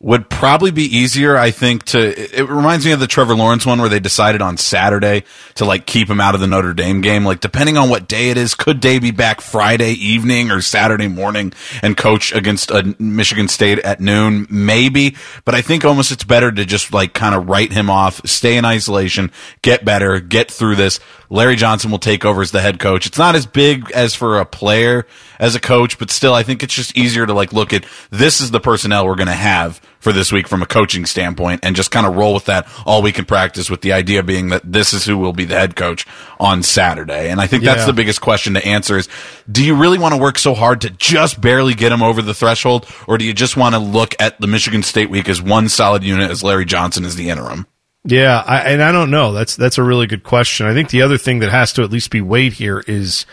would 0.00 0.30
probably 0.30 0.70
be 0.70 0.84
easier, 0.84 1.36
I 1.36 1.50
think, 1.50 1.82
to. 1.86 1.98
It 2.38 2.48
reminds 2.48 2.86
me 2.86 2.92
of 2.92 3.00
the 3.00 3.08
Trevor 3.08 3.34
Lawrence 3.34 3.66
one 3.66 3.80
where 3.80 3.88
they 3.88 3.98
decided 3.98 4.40
on 4.40 4.56
Saturday 4.56 5.24
to 5.56 5.64
like 5.64 5.86
keep 5.86 6.08
him 6.08 6.20
out 6.20 6.36
of 6.36 6.40
the 6.40 6.46
Notre 6.46 6.72
Dame 6.72 7.00
game. 7.00 7.24
Like 7.24 7.40
depending 7.40 7.76
on 7.76 7.88
what 7.90 8.06
day 8.06 8.30
it 8.30 8.36
is, 8.36 8.54
could 8.54 8.78
Day 8.78 9.00
be 9.00 9.10
back 9.10 9.40
Friday 9.40 9.90
evening 9.92 10.52
or 10.52 10.60
Saturday 10.60 11.08
morning 11.08 11.52
and 11.82 11.96
coach 11.96 12.32
against 12.32 12.70
a 12.70 12.94
Michigan 13.00 13.48
State 13.48 13.80
at 13.80 14.00
noon? 14.00 14.46
Maybe, 14.48 15.16
but 15.44 15.56
I 15.56 15.62
think 15.62 15.84
almost 15.84 16.12
it's 16.12 16.24
better 16.24 16.52
to 16.52 16.64
just 16.64 16.92
like 16.92 17.12
kind 17.12 17.34
of 17.34 17.48
write 17.48 17.72
him 17.72 17.90
off, 17.90 18.20
stay 18.24 18.56
in 18.56 18.64
isolation, 18.64 19.32
get 19.62 19.84
better, 19.84 20.20
get 20.20 20.48
through 20.48 20.76
this. 20.76 21.00
Larry 21.30 21.56
Johnson 21.56 21.90
will 21.90 21.98
take 21.98 22.24
over 22.24 22.40
as 22.42 22.50
the 22.52 22.60
head 22.60 22.78
coach. 22.78 23.06
It's 23.06 23.18
not 23.18 23.34
as 23.34 23.44
big 23.46 23.90
as 23.92 24.14
for 24.14 24.38
a 24.38 24.46
player 24.46 25.06
as 25.38 25.54
a 25.54 25.60
coach, 25.60 25.98
but 25.98 26.10
still, 26.10 26.32
I 26.34 26.42
think 26.42 26.62
it's 26.62 26.74
just 26.74 26.96
easier 26.96 27.26
to 27.26 27.34
like 27.34 27.52
look 27.52 27.72
at 27.72 27.84
this 28.10 28.40
is 28.40 28.50
the 28.50 28.60
personnel 28.60 29.06
we're 29.06 29.14
going 29.14 29.26
to 29.28 29.32
have 29.34 29.80
for 30.00 30.12
this 30.12 30.30
week 30.32 30.46
from 30.48 30.62
a 30.62 30.66
coaching 30.66 31.04
standpoint 31.04 31.60
and 31.64 31.74
just 31.76 31.90
kind 31.90 32.06
of 32.06 32.14
roll 32.16 32.32
with 32.32 32.44
that 32.46 32.66
all 32.86 33.02
week 33.02 33.18
in 33.18 33.24
practice 33.24 33.68
with 33.68 33.80
the 33.82 33.92
idea 33.92 34.22
being 34.22 34.48
that 34.48 34.62
this 34.64 34.92
is 34.92 35.04
who 35.04 35.18
will 35.18 35.32
be 35.32 35.44
the 35.44 35.58
head 35.58 35.74
coach 35.76 36.06
on 36.40 36.62
Saturday. 36.62 37.28
And 37.30 37.40
I 37.40 37.46
think 37.46 37.64
that's 37.64 37.80
Yeah. 37.80 37.86
the 37.86 37.92
biggest 37.92 38.20
question 38.20 38.54
to 38.54 38.64
answer 38.64 38.96
is 38.96 39.08
do 39.50 39.62
you 39.64 39.74
really 39.74 39.98
want 39.98 40.14
to 40.14 40.20
work 40.20 40.38
so 40.38 40.54
hard 40.54 40.80
to 40.82 40.90
just 40.90 41.40
barely 41.40 41.74
get 41.74 41.90
him 41.92 42.02
over 42.02 42.22
the 42.22 42.32
threshold 42.34 42.86
or 43.06 43.18
do 43.18 43.24
you 43.24 43.34
just 43.34 43.56
want 43.56 43.74
to 43.74 43.78
look 43.80 44.14
at 44.20 44.40
the 44.40 44.46
Michigan 44.46 44.82
State 44.84 45.10
week 45.10 45.28
as 45.28 45.42
one 45.42 45.68
solid 45.68 46.04
unit 46.04 46.30
as 46.30 46.42
Larry 46.44 46.64
Johnson 46.64 47.04
is 47.04 47.16
the 47.16 47.28
interim? 47.28 47.66
Yeah, 48.08 48.42
I, 48.46 48.60
and 48.60 48.82
I 48.82 48.90
don't 48.90 49.10
know. 49.10 49.32
That's 49.32 49.54
that's 49.54 49.76
a 49.76 49.82
really 49.82 50.06
good 50.06 50.22
question. 50.22 50.66
I 50.66 50.72
think 50.72 50.88
the 50.88 51.02
other 51.02 51.18
thing 51.18 51.40
that 51.40 51.50
has 51.50 51.74
to 51.74 51.82
at 51.82 51.90
least 51.90 52.10
be 52.10 52.22
weighed 52.22 52.54
here 52.54 52.82
is, 52.86 53.26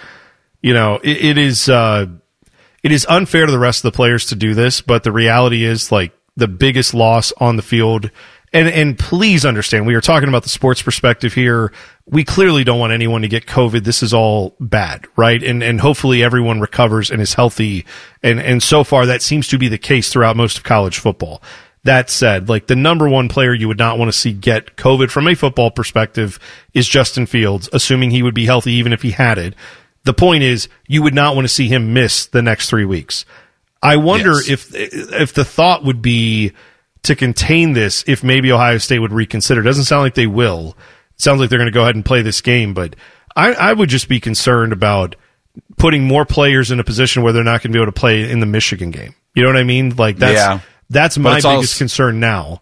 you 0.61 0.73
know, 0.73 0.99
it, 1.01 1.23
it 1.23 1.38
is 1.38 1.69
uh, 1.69 2.07
it 2.84 2.91
is 2.91 3.05
unfair 3.07 3.45
to 3.45 3.51
the 3.53 3.59
rest 3.59 3.86
of 3.86 3.93
the 3.93 3.95
players 3.95 4.26
to 4.28 4.36
do 4.36 4.53
this, 4.53 4.82
but 4.82 5.03
the 5.03 5.13
reality 5.13 5.63
is 5.63 5.93
like 5.93 6.11
the 6.36 6.49
biggest 6.49 6.93
loss 6.93 7.32
on 7.38 7.55
the 7.55 7.61
field. 7.61 8.11
And 8.51 8.67
and 8.67 8.99
please 8.99 9.45
understand, 9.45 9.88
we 9.88 9.95
are 9.95 10.01
talking 10.01 10.28
about 10.28 10.43
the 10.43 10.49
sports 10.49 10.82
perspective 10.82 11.34
here. 11.34 11.71
We 12.05 12.26
clearly 12.26 12.65
don't 12.65 12.80
want 12.80 12.91
anyone 12.91 13.21
to 13.21 13.30
get 13.30 13.45
COVID. 13.45 13.86
This 13.86 14.03
is 14.03 14.13
all 14.13 14.57
bad, 14.59 15.07
right? 15.15 15.41
And 15.41 15.63
and 15.63 15.80
hopefully 15.80 16.21
everyone 16.21 16.59
recovers 16.59 17.11
and 17.11 17.21
is 17.21 17.34
healthy. 17.34 17.86
And 18.21 18.41
and 18.41 18.61
so 18.61 18.84
far 18.84 19.05
that 19.05 19.21
seems 19.21 19.47
to 19.49 19.57
be 19.57 19.69
the 19.69 19.78
case 19.78 20.11
throughout 20.11 20.36
most 20.36 20.57
of 20.57 20.63
college 20.65 20.99
football. 20.99 21.41
That 21.86 22.09
said, 22.09 22.49
like 22.49 22.67
the 22.67 22.75
number 22.75 23.07
one 23.07 23.29
player 23.29 23.53
you 23.53 23.67
would 23.67 23.77
not 23.77 23.97
want 23.97 24.11
to 24.11 24.17
see 24.17 24.33
get 24.33 24.75
COVID 24.75 25.09
from 25.09 25.27
a 25.27 25.36
football 25.36 25.71
perspective 25.71 26.39
is 26.73 26.88
Justin 26.88 27.25
Fields, 27.27 27.69
assuming 27.73 28.09
he 28.11 28.23
would 28.23 28.33
be 28.36 28.45
healthy 28.45 28.73
even 28.73 28.91
if 28.91 29.01
he 29.03 29.11
had 29.11 29.38
it. 29.38 29.53
The 30.03 30.13
point 30.13 30.43
is, 30.43 30.67
you 30.88 31.01
would 31.03 31.13
not 31.15 31.36
want 31.36 31.45
to 31.47 31.53
see 31.53 31.67
him 31.67 31.93
miss 31.93 32.25
the 32.25 32.41
next 32.41 32.69
three 32.69 32.86
weeks. 32.86 33.23
I 33.83 33.97
wonder 33.97 34.31
Yes. 34.33 34.49
if 34.49 34.71
if 34.73 35.33
the 35.33 35.45
thought 35.45 35.83
would 35.83 36.01
be 36.01 36.51
to 37.03 37.15
contain 37.15 37.73
this, 37.73 38.03
if 38.07 38.23
maybe 38.23 38.51
Ohio 38.51 38.79
State 38.79 38.99
would 38.99 39.13
reconsider. 39.13 39.61
It 39.61 39.65
doesn't 39.65 39.83
sound 39.86 40.01
like 40.01 40.15
they 40.15 40.25
will. 40.27 40.75
It 41.13 41.21
sounds 41.21 41.39
like 41.39 41.49
they're 41.51 41.59
going 41.59 41.71
to 41.71 41.73
go 41.73 41.83
ahead 41.83 41.93
and 41.95 42.03
play 42.03 42.23
this 42.23 42.41
game, 42.41 42.73
but 42.73 42.95
I, 43.36 43.53
I 43.53 43.73
would 43.73 43.89
just 43.89 44.09
be 44.09 44.19
concerned 44.19 44.73
about 44.73 45.15
putting 45.77 46.03
more 46.03 46.25
players 46.25 46.71
in 46.71 46.79
a 46.79 46.83
position 46.83 47.21
where 47.21 47.31
they're 47.31 47.43
not 47.43 47.61
going 47.61 47.71
to 47.71 47.77
be 47.77 47.81
able 47.81 47.91
to 47.91 47.99
play 47.99 48.29
in 48.29 48.39
the 48.39 48.45
Michigan 48.47 48.89
game. 48.89 49.13
You 49.36 49.43
know 49.43 49.49
what 49.49 49.57
I 49.57 49.63
mean? 49.63 49.95
Like 49.95 50.17
that's 50.17 50.33
Yeah. 50.33 50.59
That's 50.89 51.17
my 51.17 51.31
biggest 51.36 51.45
also- 51.45 51.77
concern 51.77 52.19
now. 52.19 52.61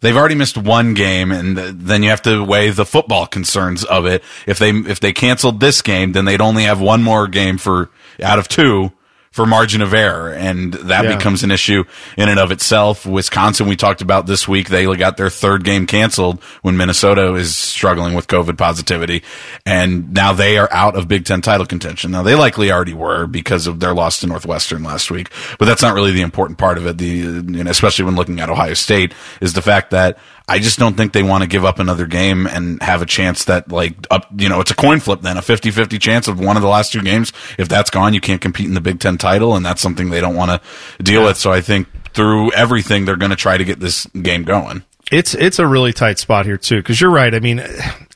They've 0.00 0.16
already 0.16 0.34
missed 0.34 0.58
one 0.58 0.94
game, 0.94 1.30
and 1.30 1.56
th- 1.56 1.74
then 1.76 2.02
you 2.02 2.10
have 2.10 2.22
to 2.22 2.42
weigh 2.42 2.70
the 2.70 2.84
football 2.84 3.24
concerns 3.24 3.84
of 3.84 4.04
it. 4.04 4.24
If 4.46 4.58
they 4.58 4.70
if 4.70 4.98
they 4.98 5.12
canceled 5.12 5.60
this 5.60 5.80
game, 5.80 6.10
then 6.10 6.24
they'd 6.24 6.40
only 6.40 6.64
have 6.64 6.80
one 6.80 7.04
more 7.04 7.28
game 7.28 7.56
for 7.56 7.88
out 8.20 8.40
of 8.40 8.48
two 8.48 8.90
for 9.32 9.46
margin 9.46 9.80
of 9.80 9.92
error, 9.94 10.30
and 10.30 10.74
that 10.74 11.04
Yeah. 11.04 11.16
becomes 11.16 11.42
an 11.42 11.50
issue 11.50 11.84
in 12.16 12.28
and 12.28 12.38
of 12.38 12.52
itself. 12.52 13.06
Wisconsin, 13.06 13.66
we 13.66 13.76
talked 13.76 14.02
about 14.02 14.26
this 14.26 14.46
week, 14.46 14.68
they 14.68 14.84
got 14.94 15.16
their 15.16 15.30
third 15.30 15.64
game 15.64 15.86
canceled 15.86 16.38
when 16.60 16.76
Minnesota 16.76 17.34
is 17.34 17.56
struggling 17.56 18.12
with 18.14 18.28
COVID 18.28 18.58
positivity, 18.58 19.22
and 19.64 20.12
now 20.12 20.32
they 20.34 20.58
are 20.58 20.68
out 20.70 20.96
of 20.96 21.08
Big 21.08 21.24
Ten 21.24 21.40
title 21.40 21.64
contention. 21.66 22.10
Now 22.10 22.22
they 22.22 22.34
likely 22.34 22.70
already 22.70 22.92
were 22.92 23.26
because 23.26 23.66
of 23.66 23.80
their 23.80 23.94
loss 23.94 24.20
to 24.20 24.26
Northwestern 24.26 24.82
last 24.84 25.10
week, 25.10 25.30
but 25.58 25.64
that's 25.64 25.82
not 25.82 25.94
really 25.94 26.12
the 26.12 26.20
important 26.20 26.58
part 26.58 26.76
of 26.76 26.86
it. 26.86 26.98
The 26.98 27.64
especially 27.68 28.04
when 28.04 28.16
looking 28.16 28.38
at 28.38 28.50
Ohio 28.50 28.74
State 28.74 29.14
is 29.40 29.54
the 29.54 29.62
fact 29.62 29.90
that 29.92 30.18
I 30.52 30.58
just 30.58 30.78
don't 30.78 30.96
think 30.96 31.14
they 31.14 31.22
want 31.22 31.42
to 31.42 31.48
give 31.48 31.64
up 31.64 31.78
another 31.78 32.06
game 32.06 32.46
and 32.46 32.82
have 32.82 33.00
a 33.00 33.06
chance 33.06 33.44
that 33.46 33.72
like 33.72 33.94
up, 34.10 34.26
you 34.36 34.48
know, 34.48 34.60
it's 34.60 34.70
a 34.70 34.74
coin 34.74 35.00
flip 35.00 35.22
then, 35.22 35.38
a 35.38 35.40
50-50 35.40 35.98
chance 35.98 36.28
of 36.28 36.38
one 36.38 36.56
of 36.56 36.62
the 36.62 36.68
last 36.68 36.92
two 36.92 37.00
games. 37.00 37.32
If 37.58 37.68
that's 37.68 37.88
gone, 37.88 38.12
you 38.12 38.20
can't 38.20 38.40
compete 38.40 38.66
in 38.66 38.74
the 38.74 38.80
Big 38.82 39.00
Ten 39.00 39.16
title 39.16 39.56
and 39.56 39.64
that's 39.64 39.80
something 39.80 40.10
they 40.10 40.20
don't 40.20 40.36
want 40.36 40.50
to 40.50 41.02
deal 41.02 41.24
with. 41.24 41.38
So 41.38 41.50
I 41.50 41.62
think 41.62 41.88
through 42.12 42.52
everything, 42.52 43.06
they're 43.06 43.16
going 43.16 43.30
to 43.30 43.36
try 43.36 43.56
to 43.56 43.64
get 43.64 43.80
this 43.80 44.04
game 44.06 44.44
going. 44.44 44.84
It's 45.10 45.34
it's 45.34 45.58
a 45.58 45.66
really 45.66 45.92
tight 45.92 46.18
spot 46.18 46.46
here 46.46 46.58
too 46.58 46.76
because 46.76 47.00
you're 47.00 47.10
right. 47.10 47.34
I 47.34 47.40
mean, 47.40 47.62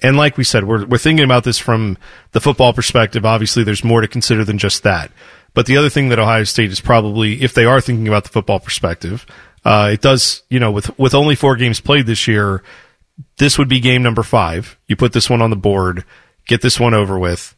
and 0.03 0.17
like 0.17 0.37
we 0.37 0.45
said, 0.45 0.65
we're 0.65 0.87
we're 0.87 0.99
thinking 0.99 1.25
about 1.25 1.45
this 1.45 1.59
from 1.59 1.99
the 2.33 2.41
football 2.41 2.73
perspective. 2.73 3.25
Obviously, 3.27 3.65
there's 3.65 3.83
more 3.83 4.01
to 4.01 4.09
consider 4.09 4.45
than 4.45 4.59
just 4.59 4.83
that. 4.83 5.11
But 5.57 5.65
the 5.65 5.79
other 5.79 5.89
thing 5.89 6.11
that 6.11 6.19
Ohio 6.19 6.45
State 6.45 6.71
is 6.71 6.81
probably, 6.81 7.43
if 7.43 7.55
they 7.55 7.65
are 7.65 7.81
thinking 7.81 8.07
about 8.07 8.25
the 8.25 8.29
football 8.29 8.61
perspective, 8.61 9.25
uh, 9.67 9.91
it 9.93 10.01
does. 10.01 10.43
You 10.49 10.61
know, 10.61 10.71
with 10.71 10.97
with 10.97 11.13
only 11.15 11.35
four 11.35 11.57
games 11.57 11.81
played 11.81 12.07
this 12.07 12.29
year, 12.29 12.63
this 13.39 13.59
would 13.59 13.69
be 13.69 13.81
game 13.81 14.03
number 14.03 14.23
five. 14.23 14.79
You 14.87 14.95
put 14.95 15.13
this 15.13 15.29
one 15.29 15.43
on 15.43 15.51
the 15.51 15.57
board, 15.57 16.05
get 16.47 16.63
this 16.63 16.79
one 16.79 16.95
over 16.95 17.19
with, 17.19 17.56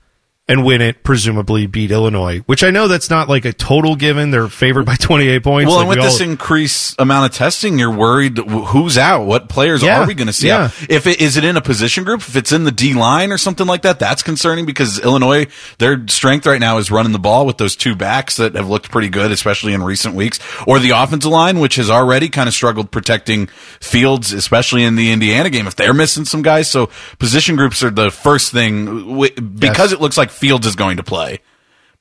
and 0.48 0.64
win 0.64 0.80
it. 0.80 1.02
Presumably, 1.04 1.66
beat 1.66 1.90
Illinois, 1.90 2.38
which 2.46 2.64
I 2.64 2.70
know 2.70 2.88
that's 2.88 3.10
not 3.10 3.28
like 3.28 3.44
a 3.44 3.52
total 3.52 3.96
given. 3.96 4.30
They're 4.30 4.48
favored 4.48 4.86
by 4.86 4.94
28 4.98 5.42
points. 5.42 5.68
Well, 5.68 5.76
Like 5.76 5.82
and 5.82 5.88
with 5.90 5.98
we 5.98 6.04
this 6.04 6.20
all- 6.20 6.28
increased 6.28 6.94
amount 6.98 7.30
of 7.30 7.36
testing, 7.36 7.78
you're 7.78 7.94
worried 7.94 8.38
who's 8.38 8.96
out, 8.98 9.24
what 9.26 9.48
players 9.48 9.82
Yeah, 9.82 10.02
are 10.02 10.06
we 10.06 10.14
going 10.14 10.26
to 10.28 10.32
see 10.32 10.48
yeah. 10.48 10.64
out? 10.64 10.74
If 10.88 11.06
it 11.06 11.20
is 11.20 11.36
it 11.36 11.44
in 11.44 11.56
a 11.56 11.60
position 11.60 12.04
group, 12.04 12.20
if 12.20 12.36
it's 12.36 12.52
in 12.52 12.64
the 12.64 12.72
D 12.72 12.94
line 12.94 13.30
or 13.32 13.38
something 13.38 13.66
like 13.66 13.82
that, 13.82 13.98
that's 13.98 14.22
concerning 14.22 14.66
because 14.66 14.98
Illinois, 15.00 15.46
their 15.78 16.06
strength 16.08 16.46
right 16.46 16.60
now 16.60 16.78
is 16.78 16.90
running 16.90 17.12
the 17.12 17.18
ball 17.18 17.44
with 17.46 17.58
those 17.58 17.76
two 17.76 17.94
backs 17.94 18.36
that 18.36 18.54
have 18.54 18.68
looked 18.68 18.90
pretty 18.90 19.08
good, 19.08 19.30
especially 19.30 19.72
in 19.74 19.82
recent 19.82 20.14
weeks, 20.14 20.38
or 20.66 20.78
the 20.78 20.90
offensive 20.90 21.30
line, 21.30 21.58
which 21.60 21.76
has 21.76 21.90
already 21.90 22.28
kind 22.28 22.48
of 22.48 22.54
struggled 22.54 22.90
protecting 22.90 23.48
Fields, 23.80 24.32
especially 24.32 24.82
in 24.84 24.96
the 24.96 25.10
Indiana 25.12 25.50
game. 25.50 25.66
If 25.66 25.76
they're 25.76 25.94
missing 25.94 26.24
some 26.24 26.42
guys, 26.42 26.70
so 26.70 26.88
position 27.18 27.56
groups 27.56 27.82
are 27.82 27.90
the 27.90 28.10
first 28.10 28.52
thing 28.52 29.20
because 29.58 29.92
it 29.92 30.00
looks 30.00 30.16
like 30.16 30.30
Fields 30.38 30.66
is 30.66 30.76
going 30.76 30.96
to 30.96 31.02
play 31.02 31.40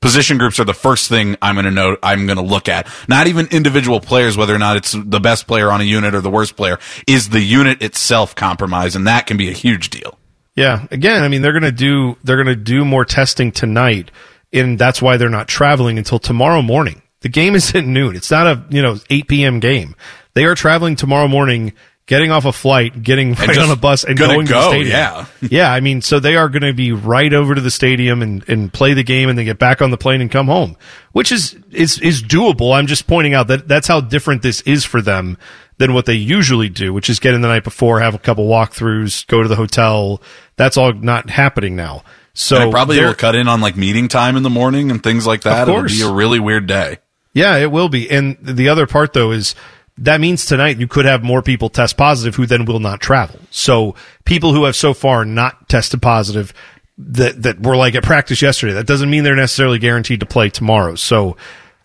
position 0.00 0.38
groups 0.38 0.60
are 0.60 0.64
the 0.64 0.74
first 0.74 1.08
thing 1.08 1.36
I'm 1.42 1.54
going 1.54 1.64
to 1.64 1.70
know. 1.70 1.96
I'm 2.02 2.26
going 2.26 2.38
to 2.38 2.44
look 2.44 2.68
at. 2.68 2.88
Not 3.08 3.26
even 3.26 3.46
individual 3.50 4.00
players, 4.00 4.36
whether 4.36 4.54
or 4.54 4.58
not 4.58 4.76
it's 4.76 4.92
the 4.92 5.20
best 5.20 5.46
player 5.46 5.70
on 5.70 5.80
a 5.80 5.84
unit 5.84 6.14
or 6.14 6.20
the 6.20 6.30
worst 6.30 6.56
player. 6.56 6.78
Is 7.06 7.30
the 7.30 7.40
unit 7.40 7.82
itself 7.82 8.34
compromised, 8.34 8.96
and 8.96 9.06
that 9.06 9.26
can 9.26 9.36
be 9.36 9.48
a 9.48 9.52
huge 9.52 9.90
deal. 9.90 10.18
Yeah. 10.54 10.86
Again, 10.90 11.22
I 11.22 11.28
mean, 11.28 11.42
they're 11.42 11.52
going 11.52 11.62
to 11.62 11.72
do 11.72 12.16
they're 12.24 12.42
going 12.42 12.46
to 12.46 12.56
do 12.56 12.84
more 12.84 13.04
testing 13.04 13.52
tonight, 13.52 14.10
and 14.52 14.78
that's 14.78 15.02
why 15.02 15.16
they're 15.16 15.28
not 15.28 15.48
traveling 15.48 15.98
until 15.98 16.18
tomorrow 16.18 16.62
morning. 16.62 17.02
The 17.20 17.28
game 17.28 17.54
is 17.56 17.74
at 17.74 17.84
noon. 17.84 18.14
It's 18.16 18.30
not 18.30 18.46
a 18.46 18.64
you 18.70 18.82
know 18.82 18.98
8 19.10 19.28
p.m. 19.28 19.60
game. 19.60 19.94
They 20.34 20.44
are 20.44 20.54
traveling 20.54 20.94
tomorrow 20.94 21.26
morning, 21.26 21.72
getting 22.08 22.32
off 22.32 22.44
a 22.44 22.52
flight, 22.52 23.00
getting 23.00 23.34
right 23.34 23.58
on 23.58 23.70
a 23.70 23.76
bus, 23.76 24.02
and 24.02 24.18
gonna 24.18 24.44
to 24.44 24.52
the 24.52 24.68
stadium. 24.68 24.90
yeah. 24.90 25.26
yeah. 25.42 25.72
I 25.72 25.78
mean, 25.78 26.02
so 26.02 26.18
they 26.18 26.34
are 26.34 26.48
going 26.48 26.62
to 26.62 26.72
be 26.72 26.90
right 26.90 27.32
over 27.32 27.54
to 27.54 27.60
the 27.60 27.70
stadium 27.70 28.22
and, 28.22 28.44
and 28.48 28.72
play 28.72 28.94
the 28.94 29.04
game, 29.04 29.28
and 29.28 29.38
then 29.38 29.44
get 29.44 29.60
back 29.60 29.80
on 29.80 29.92
the 29.92 29.96
plane 29.96 30.20
and 30.20 30.30
come 30.30 30.48
home, 30.48 30.76
which 31.12 31.30
is 31.30 31.56
is 31.70 32.00
is 32.00 32.20
doable. 32.20 32.76
I'm 32.76 32.88
just 32.88 33.06
pointing 33.06 33.34
out 33.34 33.46
that 33.46 33.68
that's 33.68 33.86
how 33.86 34.00
different 34.00 34.42
this 34.42 34.62
is 34.62 34.84
for 34.84 35.00
them 35.00 35.38
than 35.76 35.94
what 35.94 36.06
they 36.06 36.14
usually 36.14 36.68
do, 36.68 36.92
which 36.92 37.08
is 37.08 37.20
get 37.20 37.34
in 37.34 37.40
the 37.40 37.48
night 37.48 37.62
before, 37.62 38.00
have 38.00 38.14
a 38.14 38.18
couple 38.18 38.48
walkthroughs, 38.48 39.24
go 39.28 39.42
to 39.42 39.48
the 39.48 39.54
hotel. 39.56 40.20
That's 40.56 40.76
all 40.76 40.92
not 40.92 41.30
happening 41.30 41.76
now. 41.76 42.02
So 42.34 42.56
And 42.56 42.68
it 42.68 42.72
probably 42.72 43.00
will 43.00 43.14
cut 43.14 43.34
in 43.34 43.48
on 43.48 43.60
like 43.60 43.76
meeting 43.76 44.08
time 44.08 44.36
in 44.36 44.42
the 44.42 44.50
morning 44.50 44.90
and 44.90 45.02
things 45.02 45.26
like 45.26 45.42
that. 45.42 45.68
Of 45.68 45.74
course. 45.74 45.94
It'll 45.94 46.08
be 46.08 46.12
a 46.12 46.16
really 46.16 46.40
weird 46.40 46.66
day. 46.66 46.98
Yeah, 47.32 47.56
it 47.56 47.70
will 47.70 47.88
be. 47.88 48.10
And 48.10 48.36
the 48.40 48.68
other 48.68 48.86
part 48.86 49.12
though 49.12 49.30
is 49.30 49.54
that 49.98 50.20
means 50.20 50.46
tonight 50.46 50.78
you 50.78 50.86
could 50.88 51.04
have 51.04 51.22
more 51.22 51.42
people 51.42 51.68
test 51.68 51.96
positive 51.96 52.34
who 52.34 52.46
then 52.46 52.64
will 52.64 52.80
not 52.80 53.00
travel. 53.00 53.38
So 53.50 53.94
people 54.24 54.52
who 54.54 54.64
have 54.64 54.76
so 54.76 54.94
far 54.94 55.24
not 55.24 55.68
tested 55.68 56.00
positive 56.02 56.52
that 56.98 57.42
that 57.42 57.60
were 57.60 57.76
like 57.76 57.94
at 57.94 58.02
practice 58.02 58.42
yesterday, 58.42 58.72
that 58.74 58.86
doesn't 58.86 59.10
mean 59.10 59.24
they're 59.24 59.36
necessarily 59.36 59.78
guaranteed 59.78 60.20
to 60.20 60.26
play 60.26 60.50
tomorrow. 60.50 60.94
So 60.94 61.36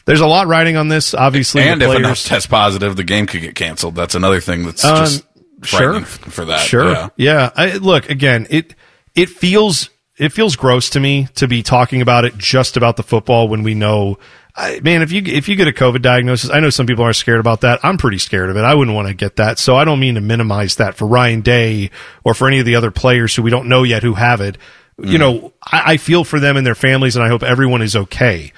there's 0.06 0.22
a 0.22 0.28
lot 0.28 0.48
riding 0.48 0.76
on 0.76 0.88
this. 0.88 1.14
Obviously, 1.14 1.62
and 1.64 1.82
if 1.82 1.88
players, 1.88 2.24
test 2.24 2.50
positive, 2.50 2.96
the 2.96 3.04
game 3.04 3.26
could 3.26 3.42
get 3.42 3.56
canceled. 3.56 3.96
That's 3.96 4.16
another 4.16 4.42
thing 4.42 4.66
that's 4.66 4.84
Um, 4.84 4.98
just 4.98 5.24
f- 5.64 6.08
for 6.08 6.46
that. 6.46 6.62
Sure. 6.62 6.92
Yeah. 6.92 7.10
Yeah. 7.16 7.50
I, 7.56 7.74
look, 7.78 8.10
again, 8.10 8.48
it 8.50 8.76
it 9.16 9.30
feels 9.30 9.90
it 10.18 10.30
feels 10.34 10.56
gross 10.56 10.90
to 10.92 11.00
me 11.00 11.28
to 11.36 11.48
be 11.48 11.64
talking 11.64 12.02
about 12.02 12.26
it 12.26 12.38
just 12.38 12.78
about 12.78 12.98
the 12.98 13.04
football 13.04 13.48
when 13.48 13.64
we 13.64 13.74
know. 13.76 14.18
I, 14.56 14.80
man, 14.82 15.02
if 15.02 15.12
you 15.12 15.24
if 15.26 15.50
you 15.50 15.56
get 15.56 15.68
a 15.68 15.72
COVID 15.72 16.02
diagnosis, 16.02 16.52
I 16.52 16.60
know 16.60 16.70
some 16.70 16.86
people 16.86 17.04
are 17.04 17.14
scared 17.14 17.40
about 17.40 17.62
that. 17.62 17.80
I'm 17.84 17.98
pretty 17.98 18.20
scared 18.20 18.52
of 18.52 18.58
it. 18.58 18.64
I 18.64 18.76
wouldn't 18.76 18.96
want 18.96 19.08
to 19.08 19.16
get 19.16 19.38
that, 19.38 19.58
so 19.58 19.76
I 19.76 19.84
don't 19.84 20.00
mean 20.00 20.16
to 20.16 20.22
minimize 20.22 20.76
that 20.76 20.96
for 20.96 21.08
Ryan 21.08 21.42
Day 21.42 21.90
or 22.24 22.34
for 22.36 22.48
any 22.48 22.60
of 22.60 22.66
the 22.66 22.76
other 22.76 22.92
players 22.92 23.36
who 23.36 23.42
we 23.42 23.50
don't 23.50 23.68
know 23.68 23.84
yet 23.84 24.04
who 24.04 24.14
have 24.14 24.42
it. 24.42 24.58
You 25.00 25.18
mm. 25.18 25.20
know, 25.20 25.54
I, 25.66 25.94
I 25.94 25.98
feel 25.98 26.24
for 26.24 26.40
them 26.40 26.56
and 26.56 26.68
their 26.68 26.76
families, 26.76 27.16
and 27.16 27.26
I 27.26 27.30
hope 27.30 27.42
everyone 27.42 27.82
is 27.82 27.96
okay 27.96 28.54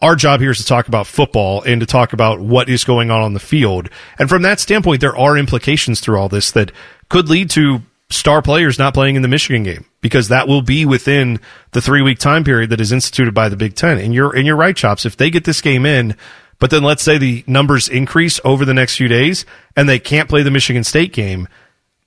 our 0.00 0.16
job 0.16 0.40
here 0.40 0.50
is 0.50 0.58
to 0.58 0.64
talk 0.64 0.88
about 0.88 1.06
football 1.06 1.62
and 1.62 1.80
to 1.80 1.86
talk 1.86 2.12
about 2.12 2.40
what 2.40 2.68
is 2.68 2.84
going 2.84 3.10
on 3.10 3.22
on 3.22 3.34
the 3.34 3.40
field. 3.40 3.88
And 4.18 4.28
from 4.28 4.42
that 4.42 4.60
standpoint, 4.60 5.00
there 5.00 5.16
are 5.16 5.36
implications 5.36 6.00
through 6.00 6.18
all 6.18 6.28
this 6.28 6.50
that 6.52 6.72
could 7.08 7.28
lead 7.28 7.50
to 7.50 7.82
star 8.10 8.42
players 8.42 8.78
not 8.78 8.94
playing 8.94 9.16
in 9.16 9.22
the 9.22 9.28
Michigan 9.28 9.62
game 9.62 9.84
because 10.00 10.28
that 10.28 10.48
will 10.48 10.62
be 10.62 10.86
within 10.86 11.40
the 11.72 11.80
three 11.80 12.02
week 12.02 12.18
time 12.18 12.44
period 12.44 12.70
that 12.70 12.80
is 12.80 12.92
instituted 12.92 13.34
by 13.34 13.48
the 13.48 13.56
Big 13.56 13.74
Ten. 13.74 13.98
And 13.98 14.14
you're, 14.14 14.34
and 14.34 14.46
you're 14.46 14.56
right, 14.56 14.76
Chops. 14.76 15.04
If 15.04 15.16
they 15.16 15.30
get 15.30 15.44
this 15.44 15.60
game 15.60 15.84
in, 15.84 16.16
but 16.58 16.70
then 16.70 16.82
let's 16.82 17.02
say 17.02 17.18
the 17.18 17.44
numbers 17.46 17.88
increase 17.88 18.40
over 18.44 18.64
the 18.64 18.74
next 18.74 18.96
few 18.96 19.08
days 19.08 19.44
and 19.76 19.88
they 19.88 19.98
can't 19.98 20.28
play 20.28 20.42
the 20.42 20.50
Michigan 20.50 20.84
State 20.84 21.12
game, 21.12 21.48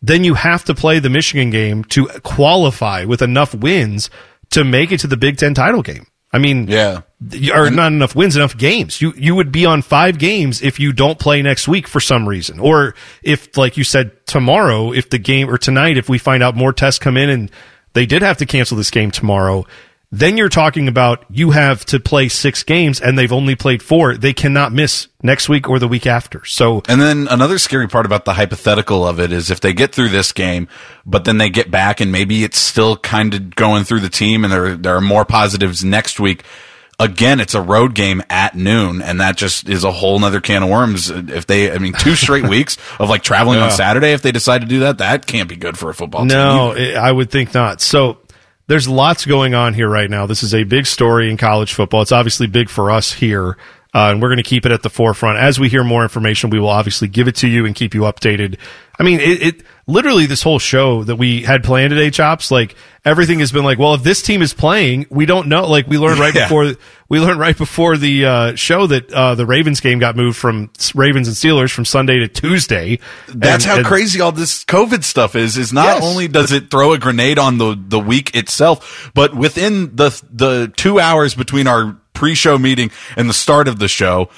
then 0.02 0.24
you 0.24 0.34
have 0.34 0.66
to 0.66 0.74
play 0.74 1.00
the 1.00 1.10
Michigan 1.10 1.52
game 1.52 1.84
to 1.86 2.08
qualify 2.24 3.06
with 3.06 3.22
enough 3.22 3.54
wins 3.54 4.10
to 4.50 4.64
make 4.64 4.92
it 4.92 5.00
to 5.02 5.08
the 5.08 5.18
Big 5.18 5.38
Ten 5.38 5.54
title 5.54 5.82
game. 5.82 6.08
I 6.34 6.38
mean, 6.40 6.68
Yeah. 6.70 7.02
or 7.54 7.70
not 7.70 7.92
enough 7.92 8.16
wins, 8.16 8.36
enough 8.38 8.58
games. 8.58 9.02
You 9.02 9.14
you 9.18 9.36
would 9.36 9.52
be 9.52 9.66
on 9.66 9.82
five 9.82 10.18
games 10.18 10.62
if 10.62 10.80
you 10.80 10.94
don't 10.94 11.20
play 11.20 11.42
next 11.42 11.68
week 11.68 11.88
for 11.88 12.00
some 12.00 12.28
reason, 12.28 12.60
or 12.60 12.96
if, 13.22 13.58
like 13.58 13.76
you 13.78 13.84
said, 13.84 14.12
tomorrow, 14.28 14.94
if 14.94 15.10
the 15.10 15.18
game 15.20 15.50
or 15.50 15.58
tonight, 15.58 15.98
if 15.98 16.08
we 16.08 16.18
find 16.18 16.42
out 16.42 16.56
more 16.56 16.72
tests 16.74 17.00
come 17.00 17.18
in 17.18 17.30
and 17.30 17.52
they 17.94 18.06
did 18.06 18.22
have 18.22 18.38
to 18.38 18.46
cancel 18.46 18.78
this 18.78 18.90
game 18.92 19.12
tomorrow, 19.12 19.66
then 20.12 20.38
you're 20.38 20.50
talking 20.50 20.90
about 20.90 21.24
you 21.30 21.52
have 21.52 21.86
to 21.86 22.00
play 22.00 22.28
six 22.28 22.64
games 22.64 23.00
and 23.00 23.18
they've 23.18 23.32
only 23.32 23.56
played 23.56 23.82
four. 23.82 24.18
They 24.18 24.34
cannot 24.34 24.74
miss 24.74 25.08
next 25.24 25.48
week 25.48 25.70
or 25.70 25.80
the 25.80 25.88
week 25.88 26.06
after. 26.06 26.44
So 26.44 26.82
And 26.90 27.02
then 27.02 27.28
another 27.30 27.58
scary 27.58 27.88
part 27.88 28.06
about 28.06 28.26
the 28.26 28.34
hypothetical 28.34 29.08
of 29.08 29.22
it 29.22 29.32
is 29.32 29.50
if 29.50 29.62
they 29.62 29.72
get 29.72 29.96
through 29.96 30.10
this 30.10 30.34
game, 30.34 30.68
but 31.06 31.24
then 31.24 31.38
they 31.38 31.50
get 31.50 31.72
back 31.72 32.02
and 32.02 32.12
maybe 32.12 32.44
it's 32.44 32.58
still 32.58 32.98
kind 32.98 33.34
of 33.34 33.56
going 33.56 33.86
through 33.86 34.02
the 34.02 34.10
team 34.10 34.44
and 34.44 34.52
there, 34.52 34.76
there 34.76 34.96
are 34.98 35.02
more 35.02 35.24
positives 35.24 35.82
next 35.84 36.20
week. 36.20 36.44
Again, 37.00 37.40
it's 37.40 37.56
a 37.56 37.62
road 37.62 37.96
game 37.96 38.22
at 38.30 38.54
noon, 38.54 39.02
and 39.02 39.22
that 39.22 39.36
just 39.36 39.68
is 39.68 39.84
a 39.84 39.92
whole 39.92 40.20
nother 40.20 40.40
can 40.40 40.62
of 40.62 40.70
worms. 40.70 41.10
If 41.10 41.48
they, 41.48 41.72
I 41.72 41.80
mean, 41.80 41.94
two 41.94 42.14
straight 42.16 42.44
weeks 42.48 42.78
of 43.00 43.10
like 43.10 43.24
traveling 43.24 43.58
on 43.58 43.72
Saturday, 43.72 44.12
if 44.12 44.22
they 44.22 44.32
decide 44.32 44.62
to 44.62 44.68
do 44.68 44.82
that, 44.82 45.00
that 45.00 45.26
can't 45.26 45.50
be 45.50 45.56
good 45.56 45.80
for 45.80 45.90
a 45.90 45.96
football 45.96 46.22
team. 46.22 46.28
No. 46.28 46.74
I 46.78 46.92
I 46.92 47.12
would 47.12 47.32
think 47.32 47.56
not. 47.56 47.82
So 47.82 48.20
there's 48.72 48.88
lots 48.88 49.26
going 49.26 49.54
on 49.54 49.74
here 49.74 49.90
right 49.90 50.10
now. 50.10 50.26
This 50.26 50.44
is 50.44 50.56
a 50.56 50.64
big 50.64 50.86
story 50.86 51.30
in 51.30 51.36
college 51.36 51.74
football. 51.74 52.02
It's 52.02 52.14
obviously 52.14 52.48
big 52.48 52.70
for 52.70 52.90
us 52.90 53.12
here. 53.12 53.58
Uh, 53.94 54.12
and 54.12 54.22
we're 54.22 54.30
going 54.30 54.38
to 54.38 54.44
keep 54.44 54.66
it 54.66 54.72
at 54.72 54.82
the 54.82 54.90
forefront. 54.90 55.38
As 55.38 55.60
we 55.60 55.68
hear 55.68 55.84
more 55.84 56.04
information, 56.04 56.50
we 56.50 56.58
will 56.58 56.70
obviously 56.70 57.10
give 57.10 57.28
it 57.28 57.36
to 57.38 57.50
you 57.50 57.66
and 57.66 57.76
keep 57.76 57.94
you 57.94 58.04
updated. 58.04 58.58
I 58.98 59.04
mean, 59.04 59.20
it, 59.20 59.42
it 59.42 59.64
literally 59.88 60.26
this 60.26 60.44
whole 60.44 60.60
show 60.60 61.04
that 61.04 61.16
we 61.16 61.42
had 61.44 61.64
planned 61.64 61.92
today, 61.92 62.10
chops. 62.10 62.52
Like 62.52 62.76
everything 63.04 63.40
has 63.40 63.52
been 63.52 63.64
like, 63.64 63.80
well, 63.80 63.94
if 63.96 64.04
this 64.04 64.22
team 64.22 64.42
is 64.42 64.54
playing, 64.54 65.08
we 65.10 65.26
don't 65.26 65.48
know. 65.48 65.68
Like 65.68 65.88
we 65.88 65.98
learned 65.98 66.20
right 66.20 66.34
Yeah. 66.34 66.46
before 66.46 66.74
we 67.10 67.20
learned 67.20 67.40
right 67.40 67.58
before 67.58 67.98
the 67.98 68.26
uh, 68.26 68.56
show 68.56 68.88
that 68.88 69.12
uh, 69.12 69.36
the 69.36 69.46
Ravens 69.46 69.80
game 69.82 70.00
got 70.00 70.16
moved 70.16 70.38
from 70.38 70.70
Ravens 70.96 71.28
and 71.28 71.36
Steelers 71.36 71.72
from 71.72 71.84
Sunday 71.86 72.20
to 72.20 72.28
Tuesday. 72.28 73.00
That's 73.28 73.64
And- 73.66 73.72
how 73.72 73.78
and- 73.80 73.86
crazy 73.86 74.22
all 74.22 74.32
this 74.32 74.64
COVID 74.66 75.04
stuff 75.04 75.36
is. 75.36 75.58
Is 75.58 75.74
not 75.74 75.86
Yes. 75.98 76.04
only 76.04 76.28
does 76.28 76.52
it 76.52 76.70
throw 76.72 76.94
a 76.94 76.98
grenade 76.98 77.38
on 77.40 77.58
the 77.58 77.78
the 77.78 78.00
week 78.00 78.36
itself, 78.36 79.12
but 79.14 79.36
within 79.36 79.96
the 79.96 80.10
the 80.32 80.72
two 80.78 81.00
hours 81.00 81.34
between 81.36 81.68
our 81.68 81.98
pre-show 82.22 82.56
meeting 82.60 82.92
and 83.18 83.28
the 83.28 83.34
start 83.34 83.68
of 83.68 83.80
the 83.80 83.88
show, 83.88 84.30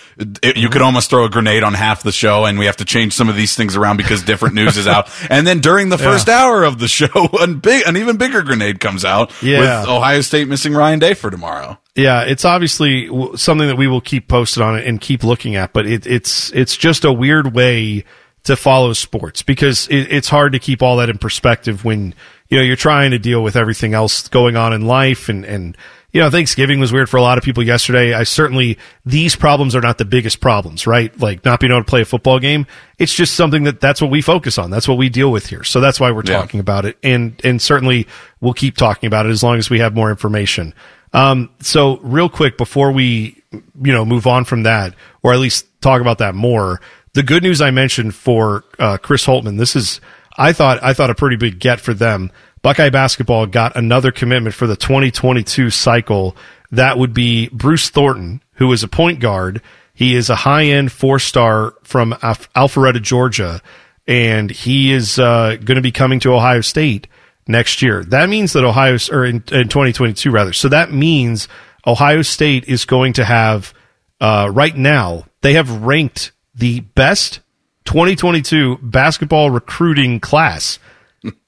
it, 0.41 0.55
you 0.55 0.69
could 0.69 0.81
almost 0.81 1.09
throw 1.09 1.25
a 1.25 1.29
grenade 1.29 1.63
on 1.63 1.73
half 1.73 2.01
the 2.01 2.13
show, 2.13 2.45
and 2.45 2.57
we 2.57 2.65
have 2.65 2.77
to 2.77 2.85
change 2.85 3.11
some 3.11 3.27
of 3.27 3.35
these 3.35 3.55
things 3.57 3.75
around 3.75 3.97
because 3.97 4.23
different 4.23 4.55
news 4.55 4.77
is 4.77 4.87
out. 4.87 5.09
And 5.29 5.45
then 5.45 5.59
during 5.59 5.89
the 5.89 5.97
first 5.97 6.29
hour 6.29 6.63
of 6.63 6.79
the 6.79 6.87
show, 6.87 7.07
a 7.41 7.47
big, 7.47 7.83
an 7.85 7.97
even 7.97 8.15
bigger 8.15 8.41
grenade 8.41 8.79
comes 8.79 9.03
out 9.03 9.31
Yeah. 9.43 9.59
with 9.81 9.89
Ohio 9.89 10.21
State 10.21 10.47
missing 10.47 10.73
Ryan 10.73 10.99
Day 10.99 11.13
for 11.13 11.29
tomorrow. 11.29 11.77
Yeah, 11.95 12.21
it's 12.23 12.45
obviously 12.45 13.07
something 13.35 13.67
that 13.67 13.77
we 13.77 13.87
will 13.87 14.01
keep 14.01 14.27
posted 14.29 14.63
on 14.63 14.77
it 14.79 14.87
and 14.87 15.01
keep 15.01 15.23
looking 15.23 15.55
at, 15.57 15.73
but 15.73 15.85
it, 15.85 16.07
it's 16.07 16.51
it's 16.53 16.77
just 16.77 17.03
a 17.03 17.11
weird 17.11 17.53
way 17.53 18.05
to 18.45 18.55
follow 18.55 18.93
sports 18.93 19.43
because 19.43 19.87
it, 19.89 20.11
it's 20.11 20.27
hard 20.29 20.53
to 20.53 20.59
keep 20.59 20.81
all 20.81 20.97
that 20.97 21.09
in 21.09 21.17
perspective 21.17 21.85
when 21.85 22.13
you 22.49 22.57
know 22.57 22.63
you're 22.63 22.75
trying 22.75 23.11
to 23.11 23.19
deal 23.19 23.41
with 23.43 23.55
everything 23.55 23.93
else 23.93 24.27
going 24.29 24.55
on 24.55 24.73
in 24.73 24.85
life 24.87 25.29
and 25.29 25.45
and 25.45 25.77
you 26.13 26.21
know 26.21 26.29
Thanksgiving 26.29 26.79
was 26.79 26.93
weird 26.93 27.09
for 27.09 27.17
a 27.17 27.21
lot 27.21 27.37
of 27.37 27.43
people 27.43 27.63
yesterday. 27.63 28.13
I 28.13 28.23
certainly 28.23 28.77
these 29.05 29.35
problems 29.35 29.75
are 29.75 29.81
not 29.81 29.97
the 29.97 30.05
biggest 30.05 30.39
problems, 30.39 30.87
right? 30.87 31.17
Like 31.19 31.43
not 31.43 31.59
being 31.59 31.71
able 31.71 31.81
to 31.81 31.89
play 31.89 32.01
a 32.01 32.05
football 32.05 32.39
game. 32.39 32.65
It's 32.99 33.13
just 33.13 33.33
something 33.35 33.63
that 33.63 33.81
that's 33.81 34.01
what 34.01 34.11
we 34.11 34.21
focus 34.21 34.57
on. 34.57 34.69
That's 34.71 34.87
what 34.87 34.97
we 34.97 35.09
deal 35.09 35.31
with 35.31 35.47
here. 35.47 35.63
So 35.63 35.81
that's 35.81 35.99
why 35.99 36.11
we're 36.11 36.23
Yeah. 36.25 36.37
talking 36.39 36.59
about 36.61 36.85
it, 36.85 36.97
and 37.03 37.39
and 37.43 37.61
certainly 37.61 38.07
we'll 38.39 38.53
keep 38.53 38.77
talking 38.77 39.07
about 39.07 39.25
it 39.25 39.29
as 39.29 39.43
long 39.43 39.57
as 39.57 39.69
we 39.69 39.79
have 39.79 39.93
more 39.95 40.09
information. 40.09 40.73
Um, 41.13 41.49
so 41.59 41.97
real 41.97 42.29
quick 42.29 42.57
before 42.57 42.91
we, 42.91 43.41
you 43.51 43.91
know, 43.93 44.03
move 44.05 44.25
on 44.25 44.45
from 44.45 44.63
that, 44.63 44.95
or 45.21 45.33
at 45.33 45.39
least 45.39 45.65
talk 45.81 46.01
about 46.01 46.17
that 46.19 46.33
more, 46.33 46.81
the 47.13 47.21
good 47.21 47.43
news 47.43 47.61
I 47.61 47.69
mentioned 47.69 48.15
for 48.15 48.63
uh, 48.79 48.97
Chris 48.97 49.23
Holtmann. 49.25 49.59
This 49.59 49.75
is, 49.75 50.01
I 50.39 50.53
thought, 50.53 50.81
I 50.81 50.93
thought 50.93 51.11
a 51.11 51.15
pretty 51.15 51.35
big 51.35 51.59
get 51.59 51.79
for 51.79 51.93
them. 51.93 52.31
Buckeye 52.63 52.89
basketball 52.89 53.45
got 53.45 53.75
another 53.75 54.11
commitment 54.11 54.55
for 54.55 54.67
the 54.67 54.77
2022 54.77 55.69
cycle. 55.69 56.35
That 56.71 56.97
would 56.97 57.13
be 57.13 57.49
Bruce 57.49 57.89
Thornton, 57.89 58.41
who 58.53 58.71
is 58.71 58.83
a 58.83 58.87
point 58.87 59.19
guard. 59.19 59.61
He 59.93 60.15
is 60.15 60.29
a 60.29 60.35
high 60.35 60.63
end 60.63 60.91
four 60.91 61.19
star 61.19 61.75
from 61.83 62.15
Alph- 62.23 62.51
Alpharetta, 62.53 63.01
Georgia, 63.01 63.61
and 64.07 64.49
he 64.49 64.93
is 64.93 65.19
uh, 65.19 65.57
going 65.57 65.75
to 65.75 65.81
be 65.81 65.91
coming 65.91 66.21
to 66.21 66.33
Ohio 66.33 66.61
State 66.61 67.07
next 67.47 67.81
year. 67.81 68.01
That 68.05 68.29
means 68.29 68.53
that 68.53 68.63
Ohio, 68.63 68.97
or 69.11 69.25
in, 69.25 69.43
in 69.51 69.67
2022 69.67 70.31
rather. 70.31 70.53
So 70.53 70.69
that 70.69 70.91
means 70.91 71.49
Ohio 71.85 72.21
State 72.21 72.63
is 72.69 72.85
going 72.85 73.13
to 73.13 73.25
have, 73.25 73.73
uh, 74.21 74.49
right 74.51 74.75
now, 74.75 75.25
they 75.41 75.53
have 75.53 75.83
ranked 75.83 76.31
the 76.55 76.79
best 76.79 77.41
2022 77.85 78.77
basketball 78.81 79.49
recruiting 79.49 80.21
class 80.21 80.79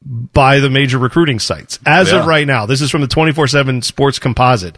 by 0.06 0.60
the 0.60 0.70
major 0.70 0.98
recruiting 0.98 1.40
sites. 1.40 1.80
As 1.86 2.12
of 2.12 2.26
right 2.26 2.48
now, 2.48 2.66
this 2.66 2.82
is 2.82 2.92
from 2.92 3.02
the 3.02 3.08
24 3.08 3.48
7 3.48 3.82
sports 3.82 4.20
composite. 4.20 4.78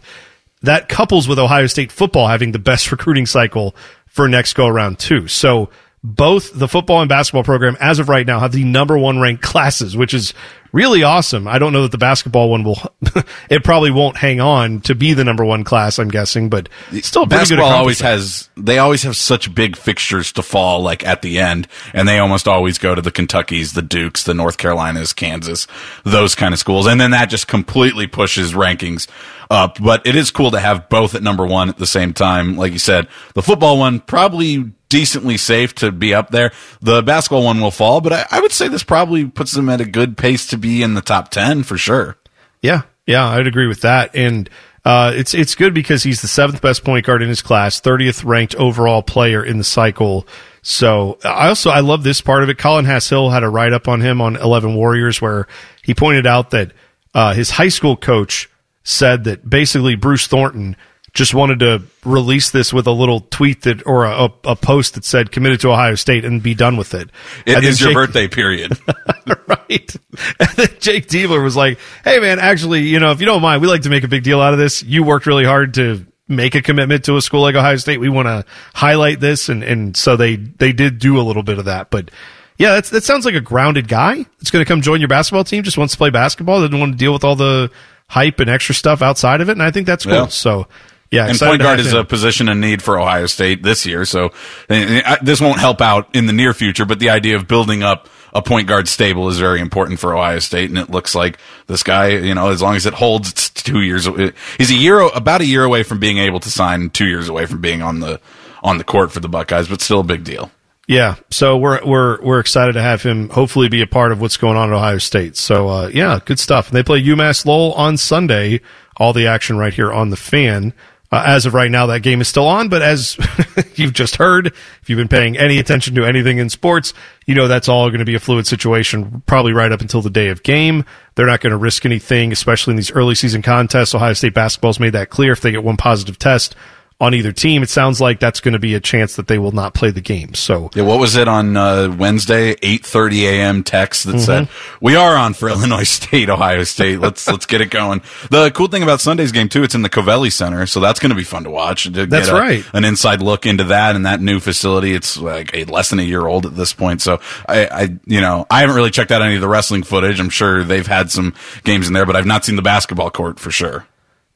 That 0.62 0.88
couples 0.88 1.28
with 1.28 1.38
Ohio 1.38 1.66
State 1.66 1.92
football 1.92 2.26
having 2.26 2.52
the 2.52 2.58
best 2.58 2.90
recruiting 2.92 3.26
cycle 3.26 3.76
for 4.06 4.28
next 4.28 4.54
go 4.54 4.66
around 4.66 4.98
too. 4.98 5.28
So 5.28 5.70
both 6.02 6.56
the 6.56 6.68
football 6.68 7.00
and 7.00 7.08
basketball 7.08 7.44
program 7.44 7.76
as 7.80 7.98
of 7.98 8.08
right 8.08 8.26
now 8.26 8.40
have 8.40 8.52
the 8.52 8.64
number 8.64 8.96
one 8.96 9.20
ranked 9.20 9.42
classes, 9.42 9.96
which 9.96 10.14
is 10.14 10.32
really 10.72 11.02
awesome. 11.02 11.48
I 11.48 11.58
don't 11.58 11.72
know 11.72 11.82
that 11.82 11.92
the 11.92 11.98
basketball 11.98 12.50
one 12.50 12.64
will, 12.64 12.78
it 13.50 13.64
probably 13.64 13.90
won't 13.90 14.16
hang 14.16 14.40
on 14.40 14.80
to 14.82 14.94
be 14.94 15.14
the 15.14 15.24
number 15.24 15.44
one 15.44 15.64
class, 15.64 15.98
I'm 15.98 16.08
guessing, 16.08 16.48
but 16.48 16.68
still 17.00 17.22
a 17.22 17.26
pretty 17.26 17.40
good 17.44 17.56
basketball 17.56 17.70
always 17.70 18.00
has 18.00 18.48
they 18.56 18.78
always 18.78 19.02
have 19.02 19.16
such 19.16 19.54
big 19.54 19.76
fixtures 19.76 20.32
to 20.32 20.42
fall 20.42 20.80
like 20.80 21.04
at 21.06 21.22
the 21.22 21.38
end 21.38 21.68
and 21.94 22.08
they 22.08 22.18
almost 22.18 22.48
always 22.48 22.78
go 22.78 22.94
to 22.94 23.00
the 23.00 23.12
kentuckys 23.12 23.74
the 23.74 23.82
dukes 23.82 24.24
the 24.24 24.34
north 24.34 24.58
carolinas 24.58 25.12
kansas 25.12 25.66
those 26.04 26.34
kind 26.34 26.52
of 26.52 26.58
schools 26.58 26.86
and 26.86 27.00
then 27.00 27.12
that 27.12 27.26
just 27.26 27.46
completely 27.46 28.06
pushes 28.06 28.52
rankings 28.52 29.08
up 29.50 29.78
but 29.80 30.06
it 30.06 30.14
is 30.14 30.30
cool 30.30 30.50
to 30.50 30.60
have 30.60 30.88
both 30.88 31.14
at 31.14 31.22
number 31.22 31.46
one 31.46 31.68
at 31.68 31.78
the 31.78 31.86
same 31.86 32.12
time 32.12 32.56
like 32.56 32.72
you 32.72 32.78
said. 32.78 33.08
The 33.34 33.42
football 33.42 33.78
one 33.78 34.00
probably 34.00 34.72
decently 34.88 35.36
safe 35.36 35.74
to 35.76 35.92
be 35.92 36.14
up 36.14 36.30
there. 36.30 36.52
The 36.80 37.02
basketball 37.02 37.44
one 37.44 37.60
will 37.60 37.70
fall 37.70 38.00
but 38.00 38.12
I, 38.12 38.26
I 38.30 38.40
would 38.40 38.52
say 38.52 38.68
this 38.68 38.82
probably 38.82 39.26
puts 39.26 39.52
them 39.52 39.68
at 39.68 39.80
a 39.80 39.86
good 39.86 40.16
pace 40.16 40.48
to 40.48 40.57
be 40.58 40.82
in 40.82 40.94
the 40.94 41.00
top 41.00 41.30
10 41.30 41.62
for 41.62 41.78
sure 41.78 42.16
Yeah, 42.60 42.82
yeah, 43.06 43.26
I'd 43.26 43.46
agree 43.46 43.66
with 43.66 43.80
that. 43.82 44.14
And 44.14 44.50
uh, 44.84 45.12
it's 45.14 45.34
it's 45.34 45.54
good 45.54 45.74
because 45.74 46.02
he's 46.02 46.22
the 46.22 46.28
seventh 46.28 46.62
best 46.62 46.84
point 46.84 47.04
guard 47.04 47.22
in 47.22 47.28
his 47.28 47.42
class, 47.42 47.78
thirtieth 47.80 48.24
ranked 48.24 48.54
overall 48.54 49.02
player 49.02 49.44
in 49.44 49.58
the 49.58 49.64
cycle. 49.64 50.26
So 50.62 51.18
I 51.24 51.48
also 51.48 51.70
I 51.70 51.80
love 51.80 52.04
this 52.04 52.20
part 52.20 52.42
of 52.42 52.48
it. 52.48 52.58
Colin 52.58 52.86
Hassill 52.86 53.30
had 53.30 53.42
a 53.42 53.48
write 53.48 53.72
up 53.72 53.88
on 53.88 54.00
him 54.00 54.20
on 54.20 54.36
Eleven 54.36 54.74
Warriors 54.74 55.20
where 55.20 55.46
he 55.82 55.94
pointed 55.94 56.26
out 56.26 56.50
that 56.50 56.72
uh, 57.14 57.34
his 57.34 57.50
high 57.50 57.68
school 57.68 57.96
coach 57.96 58.48
said 58.82 59.24
that 59.24 59.48
basically 59.48 59.94
Bruce 59.94 60.26
Thornton 60.26 60.76
just 61.18 61.34
wanted 61.34 61.58
to 61.58 61.82
release 62.04 62.50
this 62.50 62.72
with 62.72 62.86
a 62.86 62.92
little 62.92 63.22
tweet 63.22 63.62
that 63.62 63.84
or 63.84 64.04
a, 64.04 64.32
a, 64.44 64.54
post 64.54 64.94
that 64.94 65.04
said 65.04 65.32
committed 65.32 65.60
to 65.60 65.68
Ohio 65.68 65.96
State 65.96 66.24
and 66.24 66.40
be 66.40 66.54
done 66.54 66.76
with 66.76 66.94
it. 66.94 67.10
It 67.44 67.56
And 67.56 67.64
is 67.64 67.80
your 67.80 67.92
birthday 67.92 68.28
period 68.28 68.78
right. 69.48 69.96
And 70.38 70.48
then 70.50 70.68
Jake 70.78 71.08
Diebler 71.08 71.42
was 71.42 71.56
like, 71.56 71.80
"Hey, 72.04 72.20
man, 72.20 72.38
actually, 72.38 72.82
you 72.82 73.00
know, 73.00 73.10
if 73.10 73.18
you 73.18 73.26
don't 73.26 73.42
mind, 73.42 73.60
we 73.60 73.66
like 73.66 73.82
to 73.82 73.90
make 73.90 74.04
a 74.04 74.08
big 74.08 74.22
deal 74.22 74.40
out 74.40 74.52
of 74.52 74.60
this. 74.60 74.82
You 74.84 75.02
worked 75.02 75.26
really 75.26 75.44
hard 75.44 75.74
to 75.74 76.06
make 76.28 76.54
a 76.54 76.62
commitment 76.62 77.04
to 77.06 77.16
a 77.16 77.22
school 77.22 77.40
like 77.40 77.56
Ohio 77.56 77.76
State. 77.76 77.98
We 77.98 78.08
want 78.08 78.26
to 78.26 78.44
highlight 78.74 79.18
this, 79.18 79.48
and 79.48 79.64
and 79.64 79.96
so 79.96 80.16
they 80.16 80.36
they 80.36 80.72
did 80.72 81.00
do 81.00 81.20
a 81.20 81.22
little 81.22 81.42
bit 81.42 81.58
of 81.58 81.64
that. 81.64 81.90
But 81.90 82.12
yeah, 82.58 82.74
that's 82.74 82.90
that 82.90 83.02
sounds 83.02 83.24
like 83.24 83.34
a 83.34 83.40
grounded 83.40 83.88
guy. 83.88 84.24
It's 84.40 84.52
going 84.52 84.64
to 84.64 84.68
come 84.68 84.82
join 84.82 85.00
your 85.00 85.08
basketball 85.08 85.44
team. 85.44 85.64
Just 85.64 85.78
wants 85.78 85.94
to 85.94 85.98
play 85.98 86.10
basketball. 86.10 86.60
Doesn't 86.60 86.78
want 86.78 86.92
to 86.92 86.98
deal 86.98 87.12
with 87.12 87.24
all 87.24 87.34
the 87.34 87.72
hype 88.08 88.38
and 88.38 88.48
extra 88.48 88.74
stuff 88.74 89.02
outside 89.02 89.40
of 89.40 89.48
it. 89.48 89.52
And 89.52 89.62
I 89.62 89.72
think 89.72 89.88
that's 89.88 90.04
cool. 90.04 90.14
Yeah. 90.14 90.26
So." 90.28 90.68
Yeah, 91.10 91.26
and 91.26 91.38
point 91.38 91.62
guard 91.62 91.80
is 91.80 91.94
a 91.94 92.04
position 92.04 92.48
in 92.48 92.60
need 92.60 92.82
for 92.82 92.98
Ohio 92.98 93.26
State 93.26 93.62
this 93.62 93.86
year. 93.86 94.04
So 94.04 94.26
eh, 94.68 95.02
eh, 95.04 95.16
this 95.22 95.40
won't 95.40 95.58
help 95.58 95.80
out 95.80 96.14
in 96.14 96.26
the 96.26 96.34
near 96.34 96.52
future, 96.52 96.84
but 96.84 96.98
the 96.98 97.10
idea 97.10 97.36
of 97.36 97.48
building 97.48 97.82
up 97.82 98.08
a 98.34 98.42
point 98.42 98.68
guard 98.68 98.88
stable 98.88 99.28
is 99.28 99.38
very 99.38 99.60
important 99.60 100.00
for 100.00 100.14
Ohio 100.14 100.38
State. 100.38 100.68
And 100.68 100.78
it 100.78 100.90
looks 100.90 101.14
like 101.14 101.38
this 101.66 101.82
guy, 101.82 102.08
you 102.08 102.34
know, 102.34 102.50
as 102.50 102.60
long 102.60 102.76
as 102.76 102.84
it 102.84 102.92
holds, 102.92 103.30
it's 103.30 103.48
two 103.50 103.80
years. 103.80 104.06
Eh, 104.06 104.32
he's 104.58 104.70
a 104.70 104.74
year, 104.74 105.00
about 105.00 105.40
a 105.40 105.46
year 105.46 105.64
away 105.64 105.82
from 105.82 105.98
being 105.98 106.18
able 106.18 106.40
to 106.40 106.50
sign, 106.50 106.90
two 106.90 107.06
years 107.06 107.28
away 107.28 107.46
from 107.46 107.60
being 107.60 107.80
on 107.80 108.00
the 108.00 108.20
on 108.62 108.76
the 108.76 108.84
court 108.84 109.12
for 109.12 109.20
the 109.20 109.28
Buckeyes, 109.28 109.68
but 109.68 109.80
still 109.80 110.00
a 110.00 110.04
big 110.04 110.24
deal. 110.24 110.50
Yeah, 110.88 111.16
so 111.30 111.58
we're 111.58 111.84
we're 111.84 112.20
we're 112.22 112.40
excited 112.40 112.72
to 112.72 112.80
have 112.80 113.02
him 113.02 113.28
hopefully 113.28 113.68
be 113.68 113.82
a 113.82 113.86
part 113.86 114.10
of 114.10 114.22
what's 114.22 114.38
going 114.38 114.56
on 114.56 114.70
at 114.70 114.76
Ohio 114.76 114.96
State. 114.96 115.36
So 115.36 115.68
uh, 115.68 115.90
yeah, 115.92 116.18
good 116.24 116.38
stuff. 116.38 116.68
And 116.68 116.76
they 116.76 116.82
play 116.82 117.02
UMass 117.02 117.44
Lowell 117.44 117.74
on 117.74 117.98
Sunday. 117.98 118.62
All 118.96 119.12
the 119.12 119.26
action 119.26 119.58
right 119.58 119.72
here 119.72 119.92
on 119.92 120.08
the 120.08 120.16
fan. 120.16 120.72
Uh, 121.10 121.24
as 121.26 121.46
of 121.46 121.54
right 121.54 121.70
now, 121.70 121.86
that 121.86 122.02
game 122.02 122.20
is 122.20 122.28
still 122.28 122.46
on. 122.46 122.68
But 122.68 122.82
as 122.82 123.16
you've 123.76 123.94
just 123.94 124.16
heard, 124.16 124.48
if 124.48 124.82
you've 124.88 124.98
been 124.98 125.08
paying 125.08 125.38
any 125.38 125.58
attention 125.58 125.94
to 125.94 126.04
anything 126.04 126.36
in 126.38 126.50
sports, 126.50 126.92
you 127.26 127.34
know 127.34 127.48
that's 127.48 127.68
all 127.68 127.88
going 127.88 128.00
to 128.00 128.04
be 128.04 128.14
a 128.14 128.20
fluid 128.20 128.46
situation, 128.46 129.22
probably 129.26 129.52
right 129.52 129.72
up 129.72 129.80
until 129.80 130.02
the 130.02 130.10
day 130.10 130.28
of 130.28 130.42
game. 130.42 130.84
They're 131.14 131.26
not 131.26 131.40
going 131.40 131.52
to 131.52 131.56
risk 131.56 131.86
anything, 131.86 132.30
especially 132.30 132.72
in 132.72 132.76
these 132.76 132.92
early 132.92 133.14
season 133.14 133.40
contests. 133.40 133.94
Ohio 133.94 134.12
State 134.12 134.34
basketball's 134.34 134.78
made 134.78 134.92
that 134.92 135.08
clear. 135.08 135.32
If 135.32 135.40
they 135.40 135.50
get 135.50 135.64
one 135.64 135.78
positive 135.78 136.18
test 136.18 136.54
on 137.00 137.14
either 137.14 137.30
team, 137.30 137.62
it 137.62 137.68
sounds 137.70 138.00
like 138.00 138.18
that's 138.18 138.40
going 138.40 138.54
to 138.54 138.58
be 138.58 138.74
a 138.74 138.80
chance 138.80 139.14
that 139.16 139.28
they 139.28 139.38
will 139.38 139.52
not 139.52 139.72
play 139.72 139.90
the 139.92 140.00
game. 140.00 140.34
So 140.34 140.68
Yeah, 140.74 140.82
what 140.82 140.98
was 140.98 141.14
it 141.14 141.28
on 141.28 141.56
uh, 141.56 141.94
Wednesday? 141.96 142.56
Eight 142.60 142.84
thirty 142.84 143.26
a.m. 143.26 143.62
text 143.62 144.04
that 144.04 144.18
said 144.18 144.48
we 144.80 144.96
are 144.96 145.16
on 145.16 145.34
for 145.34 145.48
Illinois 145.50 145.84
State, 145.84 146.28
Ohio 146.28 146.64
State. 146.64 146.98
Let's 146.98 147.28
let's 147.28 147.46
get 147.46 147.60
it 147.60 147.70
going. 147.70 148.02
The 148.30 148.50
cool 148.50 148.66
thing 148.66 148.82
about 148.82 149.00
Sunday's 149.00 149.30
game 149.30 149.48
too, 149.48 149.62
it's 149.62 149.76
in 149.76 149.82
the 149.82 149.88
Covelli 149.88 150.32
Center, 150.32 150.66
so 150.66 150.80
that's 150.80 150.98
going 150.98 151.10
to 151.10 151.16
be 151.16 151.22
fun 151.24 151.44
to 151.44 151.50
watch. 151.50 151.84
To 151.84 151.90
get 151.90 152.10
That's 152.10 152.28
a- 152.28 152.34
right. 152.34 152.64
An 152.72 152.84
inside 152.84 153.22
look 153.22 153.46
into 153.46 153.64
that 153.64 153.94
and 153.94 154.04
that 154.04 154.20
new 154.20 154.40
facility. 154.40 154.92
It's 154.92 155.16
like 155.16 155.54
a, 155.54 155.64
less 155.66 155.90
than 155.90 156.00
a 156.00 156.02
year 156.02 156.26
old 156.26 156.46
at 156.46 156.56
this 156.56 156.72
point, 156.72 157.00
so 157.00 157.20
I, 157.48 157.66
I 157.66 157.82
you 158.06 158.20
know 158.20 158.44
I 158.50 158.60
haven't 158.60 158.74
really 158.74 158.90
checked 158.90 159.12
out 159.12 159.22
any 159.22 159.36
of 159.36 159.40
the 159.40 159.48
wrestling 159.48 159.84
footage. 159.84 160.18
I'm 160.18 160.30
sure 160.30 160.64
they've 160.64 160.86
had 160.86 161.12
some 161.12 161.34
games 161.62 161.86
in 161.86 161.92
there, 161.92 162.06
but 162.06 162.16
I've 162.16 162.26
not 162.26 162.44
seen 162.44 162.56
the 162.56 162.62
basketball 162.62 163.10
court 163.10 163.38
for 163.38 163.52
sure. 163.52 163.86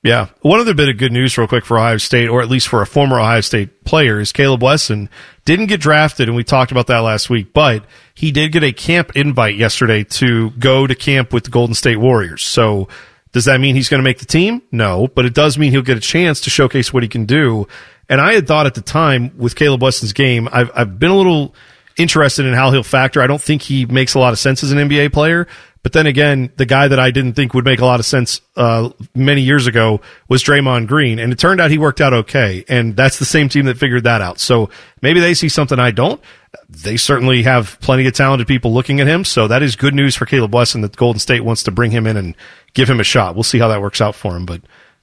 Yeah. 0.02 0.28
One 0.40 0.58
other 0.58 0.74
bit 0.74 0.88
of 0.88 0.98
good 0.98 1.12
news, 1.12 1.38
real 1.38 1.46
quick, 1.46 1.64
for 1.64 1.78
Ohio 1.78 1.96
State, 1.96 2.28
or 2.28 2.42
at 2.42 2.48
least 2.48 2.66
for 2.68 2.82
a 2.82 2.86
former 2.86 3.20
Ohio 3.20 3.40
State 3.40 3.84
player, 3.84 4.18
is 4.18 4.32
Caleb 4.32 4.62
Wesson 4.62 5.08
didn't 5.44 5.66
get 5.66 5.80
drafted, 5.80 6.28
and 6.28 6.36
we 6.36 6.42
talked 6.42 6.72
about 6.72 6.88
that 6.88 6.98
last 6.98 7.30
week, 7.30 7.52
but 7.52 7.84
he 8.14 8.32
did 8.32 8.50
get 8.50 8.64
a 8.64 8.72
camp 8.72 9.12
invite 9.14 9.56
yesterday 9.56 10.02
to 10.04 10.50
go 10.50 10.86
to 10.86 10.94
camp 10.94 11.32
with 11.32 11.44
the 11.44 11.50
Golden 11.50 11.74
State 11.74 11.98
Warriors. 11.98 12.42
So 12.42 12.88
does 13.30 13.44
that 13.44 13.60
mean 13.60 13.76
he's 13.76 13.88
going 13.88 14.00
to 14.00 14.04
make 14.04 14.18
the 14.18 14.26
team? 14.26 14.62
No, 14.72 15.06
but 15.06 15.24
it 15.24 15.34
does 15.34 15.56
mean 15.56 15.70
he'll 15.70 15.82
get 15.82 15.96
a 15.96 16.00
chance 16.00 16.40
to 16.42 16.50
showcase 16.50 16.92
what 16.92 17.04
he 17.04 17.08
can 17.08 17.24
do. 17.24 17.68
And 18.08 18.20
I 18.20 18.34
had 18.34 18.48
thought 18.48 18.66
at 18.66 18.74
the 18.74 18.80
time 18.80 19.32
with 19.38 19.54
Caleb 19.54 19.82
Wesson's 19.82 20.12
game, 20.12 20.48
I've, 20.52 20.70
I've 20.74 20.98
been 20.98 21.10
a 21.10 21.16
little, 21.16 21.54
interested 21.96 22.46
in 22.46 22.54
how 22.54 22.70
he'll 22.70 22.82
factor. 22.82 23.20
I 23.20 23.26
don't 23.26 23.40
think 23.40 23.62
he 23.62 23.86
makes 23.86 24.14
a 24.14 24.18
lot 24.18 24.32
of 24.32 24.38
sense 24.38 24.62
as 24.62 24.72
an 24.72 24.78
NBA 24.78 25.12
player. 25.12 25.46
But 25.82 25.92
then 25.92 26.06
again, 26.06 26.52
the 26.56 26.66
guy 26.66 26.86
that 26.86 27.00
I 27.00 27.10
didn't 27.10 27.34
think 27.34 27.54
would 27.54 27.64
make 27.64 27.80
a 27.80 27.84
lot 27.84 27.98
of 27.98 28.06
sense 28.06 28.40
uh, 28.56 28.90
many 29.14 29.40
years 29.40 29.66
ago 29.66 30.00
was 30.28 30.44
Draymond 30.44 30.86
Green, 30.86 31.18
and 31.18 31.32
it 31.32 31.38
turned 31.40 31.60
out 31.60 31.72
he 31.72 31.78
worked 31.78 32.00
out 32.00 32.12
okay. 32.12 32.64
And 32.68 32.96
that's 32.96 33.18
the 33.18 33.24
same 33.24 33.48
team 33.48 33.64
that 33.66 33.78
figured 33.78 34.04
that 34.04 34.20
out. 34.20 34.38
So 34.38 34.70
maybe 35.00 35.18
they 35.18 35.34
see 35.34 35.48
something 35.48 35.80
I 35.80 35.90
don't. 35.90 36.20
They 36.68 36.96
certainly 36.96 37.42
have 37.42 37.80
plenty 37.80 38.06
of 38.06 38.14
talented 38.14 38.46
people 38.46 38.72
looking 38.72 39.00
at 39.00 39.08
him. 39.08 39.24
So 39.24 39.48
that 39.48 39.62
is 39.62 39.74
good 39.74 39.94
news 39.94 40.14
for 40.14 40.24
Caleb 40.24 40.54
Wesson 40.54 40.82
that 40.82 40.96
Golden 40.96 41.18
State 41.18 41.44
wants 41.44 41.64
to 41.64 41.72
bring 41.72 41.90
him 41.90 42.06
in 42.06 42.16
and 42.16 42.36
give 42.74 42.88
him 42.88 43.00
a 43.00 43.04
shot. 43.04 43.34
We'll 43.34 43.42
see 43.42 43.58
how 43.58 43.68
that 43.68 43.82
works 43.82 44.00
out 44.00 44.14
for 44.14 44.36
him. 44.36 44.46
But 44.46 44.60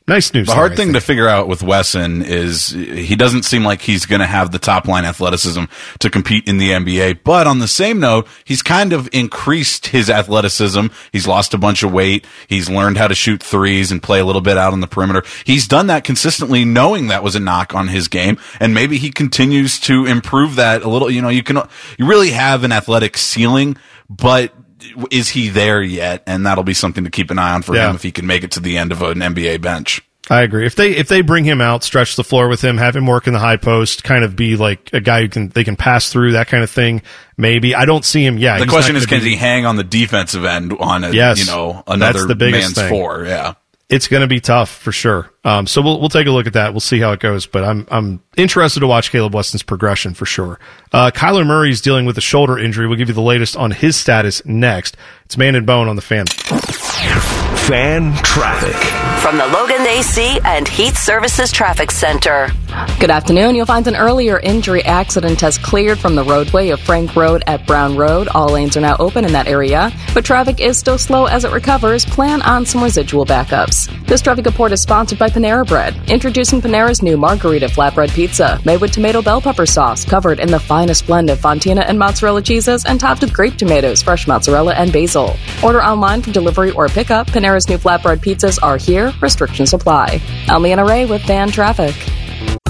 Nice 0.10 0.34
news. 0.34 0.48
The 0.48 0.56
hard 0.56 0.76
thing 0.76 0.94
to 0.94 1.02
figure 1.02 1.28
out 1.28 1.48
with 1.48 1.62
Wesson 1.62 2.24
is 2.24 2.70
he 2.70 3.16
doesn't 3.16 3.44
seem 3.44 3.64
like 3.64 3.82
he's 3.82 4.08
going 4.08 4.22
to 4.22 4.26
have 4.26 4.52
the 4.52 4.58
top 4.58 4.88
line 4.88 5.06
athleticism 5.06 5.66
to 6.00 6.10
compete 6.10 6.48
in 6.48 6.58
the 6.58 6.72
NBA. 6.72 7.20
But 7.24 7.46
on 7.46 7.60
the 7.60 7.68
same 7.68 8.00
note, 8.00 8.28
he's 8.44 8.64
kind 8.64 8.92
of 8.92 9.08
increased 9.14 9.88
his 9.88 10.10
athleticism. 10.10 10.88
He's 11.12 11.28
lost 11.28 11.54
a 11.54 11.60
bunch 11.60 11.84
of 11.84 11.94
weight. 11.94 12.26
He's 12.48 12.72
learned 12.72 12.98
how 12.98 13.08
to 13.08 13.14
shoot 13.14 13.44
threes 13.44 13.92
and 13.92 14.02
play 14.02 14.20
a 14.20 14.26
little 14.26 14.42
bit 14.42 14.58
out 14.58 14.74
on 14.74 14.80
the 14.80 14.88
perimeter. 14.88 15.24
He's 15.46 15.68
done 15.68 15.86
that 15.88 16.04
consistently, 16.04 16.66
knowing 16.66 17.08
that 17.08 17.22
was 17.22 17.36
a 17.36 17.40
knock 17.40 17.76
on 17.76 17.90
his 17.90 18.08
game, 18.08 18.40
and 18.60 18.74
maybe 18.74 18.98
he 18.98 19.12
continues 19.12 19.80
to 19.82 20.08
improve 20.08 20.56
that 20.56 20.82
a 20.82 20.90
little. 20.90 21.12
You 21.12 21.22
know, 21.22 21.30
you 21.30 21.44
can 21.44 21.62
you 22.00 22.08
really 22.08 22.32
have 22.32 22.64
an 22.64 22.72
athletic 22.72 23.16
ceiling, 23.16 23.78
but 24.10 24.56
is 25.12 25.30
he 25.30 25.50
there 25.50 25.82
yet? 25.82 26.24
And 26.28 26.46
that'll 26.46 26.64
be 26.64 26.74
something 26.74 27.04
to 27.04 27.10
keep 27.10 27.32
an 27.32 27.40
eye 27.40 27.54
on 27.54 27.62
for 27.62 27.76
Yeah. 27.76 27.90
him 27.90 27.96
if 27.96 28.04
he 28.04 28.12
can 28.12 28.26
make 28.28 28.44
it 28.44 28.52
to 28.52 28.60
the 28.60 28.78
end 28.78 28.92
of 28.92 29.02
an 29.02 29.20
NBA 29.22 29.62
bench. 29.62 30.02
I 30.32 30.42
agree. 30.44 30.68
If 30.68 30.76
they 30.76 30.92
if 30.96 31.08
they 31.08 31.22
bring 31.22 31.44
him 31.44 31.60
out, 31.60 31.84
stretch 31.84 32.16
the 32.16 32.24
floor 32.24 32.50
with 32.50 32.64
him, 32.64 32.78
have 32.78 32.96
him 32.96 33.08
work 33.08 33.26
in 33.26 33.34
the 33.34 33.40
high 33.40 33.58
post, 33.58 34.04
kind 34.04 34.24
of 34.24 34.36
be 34.36 34.56
like 34.58 34.92
a 34.94 35.00
guy 35.00 35.22
who 35.22 35.28
can 35.30 35.50
they 35.50 35.64
can 35.64 35.76
pass 35.76 36.12
through 36.12 36.34
that 36.34 36.48
kind 36.48 36.64
of 36.64 36.70
thing. 36.70 37.02
Maybe 37.36 37.74
I 37.74 37.86
don't 37.86 38.06
see 38.06 38.24
him. 38.24 38.38
Yeah, 38.38 38.60
The 38.60 38.68
question 38.68 38.96
is, 38.96 39.08
can 39.08 39.22
be- 39.22 39.32
he 39.32 39.36
hang 39.38 39.66
on 39.66 39.76
the 39.76 39.84
defensive 39.84 40.46
end 40.46 40.74
on 40.80 41.04
a 41.04 41.12
Yes. 41.12 41.40
you 41.40 41.46
know 41.48 41.84
That's 41.88 41.96
another 41.96 42.26
the 42.28 42.36
biggest 42.36 42.62
man's 42.62 42.74
thing. 42.76 42.90
four? 42.90 43.26
Yeah. 43.26 43.54
It's 43.90 44.08
going 44.08 44.22
to 44.22 44.28
be 44.28 44.40
tough 44.40 44.70
for 44.70 44.92
sure. 44.92 45.32
Um, 45.44 45.66
so 45.66 45.82
we'll 45.82 46.00
we'll 46.00 46.10
take 46.10 46.28
a 46.28 46.32
look 46.32 46.46
at 46.46 46.54
that. 46.54 46.74
We'll 46.74 46.80
see 46.80 47.00
how 47.00 47.12
it 47.12 47.20
goes. 47.20 47.48
But 47.48 47.64
I'm 47.64 47.88
I'm 47.90 48.22
interested 48.38 48.82
to 48.82 48.88
watch 48.88 49.12
Caleb 49.12 49.34
Wesson's 49.34 49.64
progression 49.64 50.14
for 50.14 50.28
sure. 50.28 50.60
Uh, 50.94 51.10
Kyler 51.12 51.70
is 51.70 51.82
dealing 51.82 52.06
with 52.06 52.18
a 52.18 52.22
shoulder 52.22 52.60
injury. 52.60 52.88
We'll 52.88 52.98
give 52.98 53.08
you 53.08 53.16
the 53.16 53.22
latest 53.22 53.58
on 53.58 53.72
his 53.72 53.96
status 53.96 54.46
next. 54.46 54.96
It's 55.26 55.38
Man 55.38 55.56
and 55.56 55.66
Bone 55.66 55.88
on 55.88 55.96
the 55.96 56.02
fan. 56.04 56.26
Fan 57.70 58.16
traffic. 58.24 58.76
From 59.22 59.38
the 59.38 59.46
Logan 59.46 59.86
AC 59.86 60.40
and 60.44 60.68
Heat 60.68 60.96
Services 60.96 61.52
Traffic 61.52 61.92
Center. 61.92 62.48
Good 63.00 63.12
afternoon. 63.12 63.56
You'll 63.56 63.66
find 63.66 63.86
an 63.88 63.96
earlier 63.96 64.40
injury 64.40 64.84
accident 64.84 65.42
has 65.42 65.58
cleared 65.58 66.00
from 66.00 66.16
the 66.16 66.24
roadway 66.24 66.70
of 66.70 66.80
Frank 66.80 67.16
Road 67.16 67.44
at 67.48 67.66
Brown 67.68 67.96
Road. 67.96 68.28
All 68.30 68.50
lanes 68.50 68.76
are 68.78 68.82
now 68.82 68.96
open 69.00 69.26
in 69.26 69.34
that 69.34 69.48
area, 69.48 69.92
but 70.14 70.26
traffic 70.26 70.60
is 70.60 70.78
still 70.78 70.98
slow 70.98 71.26
as 71.26 71.46
it 71.46 71.52
recovers. 71.52 72.06
Plan 72.06 72.42
on 72.42 72.66
some 72.66 72.84
residual 72.84 73.26
backups. 73.26 73.88
This 74.06 74.22
traffic 74.22 74.46
report 74.46 74.72
is 74.72 74.82
sponsored 74.82 75.20
by 75.20 75.30
Panera 75.30 75.68
Bread. 75.68 75.96
Introducing 76.10 76.62
Panera's 76.62 77.02
new 77.02 77.18
Margarita 77.18 77.68
Flatbread 77.68 78.14
Pizza, 78.14 78.60
made 78.66 78.82
with 78.82 78.92
tomato 78.92 79.22
bell 79.22 79.42
pepper 79.42 79.66
sauce, 79.66 80.06
covered 80.06 80.40
in 80.40 80.50
the 80.50 80.60
finest 80.60 81.06
blend 81.08 81.30
of 81.30 81.40
Fontina 81.40 81.86
and 81.88 82.00
mozzarella 82.00 82.42
cheeses, 82.42 82.86
and 82.86 83.00
topped 83.00 83.22
with 83.22 83.34
grape 83.34 83.58
tomatoes, 83.58 84.02
fresh 84.02 84.28
mozzarella, 84.28 84.74
and 84.74 84.92
basil. 84.92 85.36
Order 85.64 85.84
online 85.84 86.22
for 86.22 86.32
delivery 86.32 86.72
or 86.72 86.88
pickup. 86.88 87.28
Panera's 87.60 87.70
new 87.70 87.78
flatbread 87.78 88.20
pizzas 88.20 88.62
are 88.64 88.78
here. 88.78 89.12
Restrictions 89.22 89.74
apply. 89.74 90.22
I'm 90.48 90.62
Leanna 90.62 90.86
Ray 90.86 91.06
with 91.06 91.22
Fan 91.24 91.50
Traffic. 91.50 91.94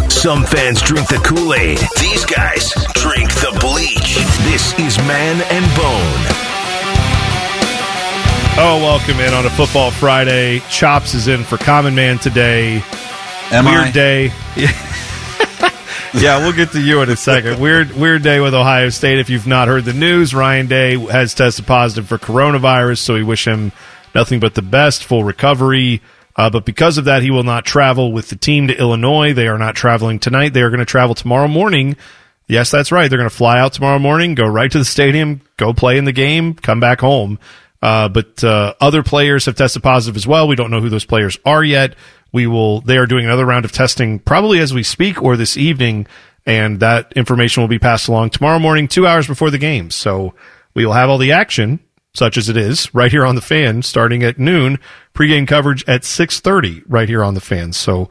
Some 0.09 0.43
fans 0.43 0.81
drink 0.81 1.07
the 1.07 1.21
Kool 1.23 1.53
Aid. 1.53 1.77
These 1.99 2.25
guys 2.25 2.73
drink 2.93 3.29
the 3.35 3.55
bleach. 3.61 4.15
This 4.45 4.77
is 4.79 4.97
Man 5.07 5.41
and 5.51 5.65
Bone. 5.75 6.25
Oh, 8.61 8.79
welcome 8.81 9.19
in 9.19 9.33
on 9.33 9.45
a 9.45 9.49
football 9.51 9.91
Friday. 9.91 10.59
Chops 10.69 11.13
is 11.13 11.27
in 11.27 11.43
for 11.43 11.57
Common 11.57 11.95
Man 11.95 12.17
today. 12.17 12.83
Am 13.51 13.65
weird 13.65 13.87
I? 13.87 13.91
day. 13.91 14.31
yeah, 16.15 16.39
we'll 16.39 16.53
get 16.53 16.71
to 16.71 16.81
you 16.81 17.01
in 17.01 17.09
a 17.09 17.15
second. 17.15 17.59
Weird, 17.61 17.95
weird 17.95 18.23
day 18.23 18.39
with 18.39 18.53
Ohio 18.53 18.89
State. 18.89 19.19
If 19.19 19.29
you've 19.29 19.47
not 19.47 19.67
heard 19.67 19.85
the 19.85 19.93
news, 19.93 20.33
Ryan 20.33 20.67
Day 20.67 20.97
has 20.97 21.33
tested 21.33 21.65
positive 21.65 22.07
for 22.07 22.17
coronavirus, 22.17 22.97
so 22.97 23.13
we 23.13 23.23
wish 23.23 23.47
him 23.47 23.71
nothing 24.13 24.39
but 24.39 24.55
the 24.55 24.61
best, 24.61 25.03
full 25.03 25.23
recovery. 25.23 26.01
Uh, 26.35 26.49
but 26.49 26.65
because 26.65 26.97
of 26.97 27.05
that, 27.05 27.21
he 27.21 27.31
will 27.31 27.43
not 27.43 27.65
travel 27.65 28.11
with 28.11 28.29
the 28.29 28.35
team 28.35 28.67
to 28.67 28.77
Illinois. 28.77 29.33
They 29.33 29.47
are 29.47 29.57
not 29.57 29.75
traveling 29.75 30.19
tonight. 30.19 30.53
They 30.53 30.61
are 30.61 30.69
going 30.69 30.79
to 30.79 30.85
travel 30.85 31.15
tomorrow 31.15 31.47
morning. 31.47 31.97
Yes, 32.47 32.71
that's 32.71 32.91
right. 32.91 33.09
They're 33.09 33.19
going 33.19 33.29
to 33.29 33.35
fly 33.35 33.59
out 33.59 33.73
tomorrow 33.73 33.99
morning, 33.99 34.35
go 34.35 34.47
right 34.47 34.71
to 34.71 34.79
the 34.79 34.85
stadium, 34.85 35.41
go 35.57 35.71
play 35.73 35.97
in 35.97 36.05
the 36.05 36.11
game, 36.11 36.55
come 36.55 36.79
back 36.79 36.99
home. 36.99 37.39
Uh, 37.81 38.09
but 38.09 38.43
uh, 38.43 38.73
other 38.81 39.03
players 39.03 39.45
have 39.45 39.55
tested 39.55 39.83
positive 39.83 40.17
as 40.17 40.25
well. 40.25 40.47
We 40.47 40.55
don't 40.55 40.71
know 40.71 40.81
who 40.81 40.89
those 40.89 41.05
players 41.05 41.37
are 41.45 41.63
yet. 41.63 41.95
We 42.31 42.47
will. 42.47 42.81
They 42.81 42.97
are 42.97 43.05
doing 43.05 43.25
another 43.25 43.45
round 43.45 43.65
of 43.65 43.71
testing 43.71 44.19
probably 44.19 44.59
as 44.59 44.73
we 44.73 44.83
speak 44.83 45.21
or 45.21 45.37
this 45.37 45.57
evening, 45.57 46.07
and 46.45 46.79
that 46.79 47.13
information 47.15 47.61
will 47.61 47.67
be 47.67 47.79
passed 47.79 48.07
along 48.07 48.31
tomorrow 48.31 48.59
morning, 48.59 48.87
two 48.87 49.07
hours 49.07 49.27
before 49.27 49.51
the 49.51 49.57
game. 49.57 49.91
So 49.91 50.33
we 50.73 50.85
will 50.85 50.93
have 50.93 51.09
all 51.09 51.17
the 51.17 51.33
action, 51.33 51.79
such 52.13 52.37
as 52.37 52.49
it 52.49 52.57
is, 52.57 52.93
right 52.93 53.11
here 53.11 53.25
on 53.25 53.35
the 53.35 53.41
fan, 53.41 53.81
starting 53.81 54.23
at 54.23 54.39
noon. 54.39 54.79
Pregame 55.13 55.47
coverage 55.47 55.83
at 55.87 56.03
six 56.03 56.39
thirty, 56.39 56.81
right 56.87 57.09
here 57.09 57.23
on 57.23 57.33
the 57.33 57.41
fan. 57.41 57.73
So 57.73 58.09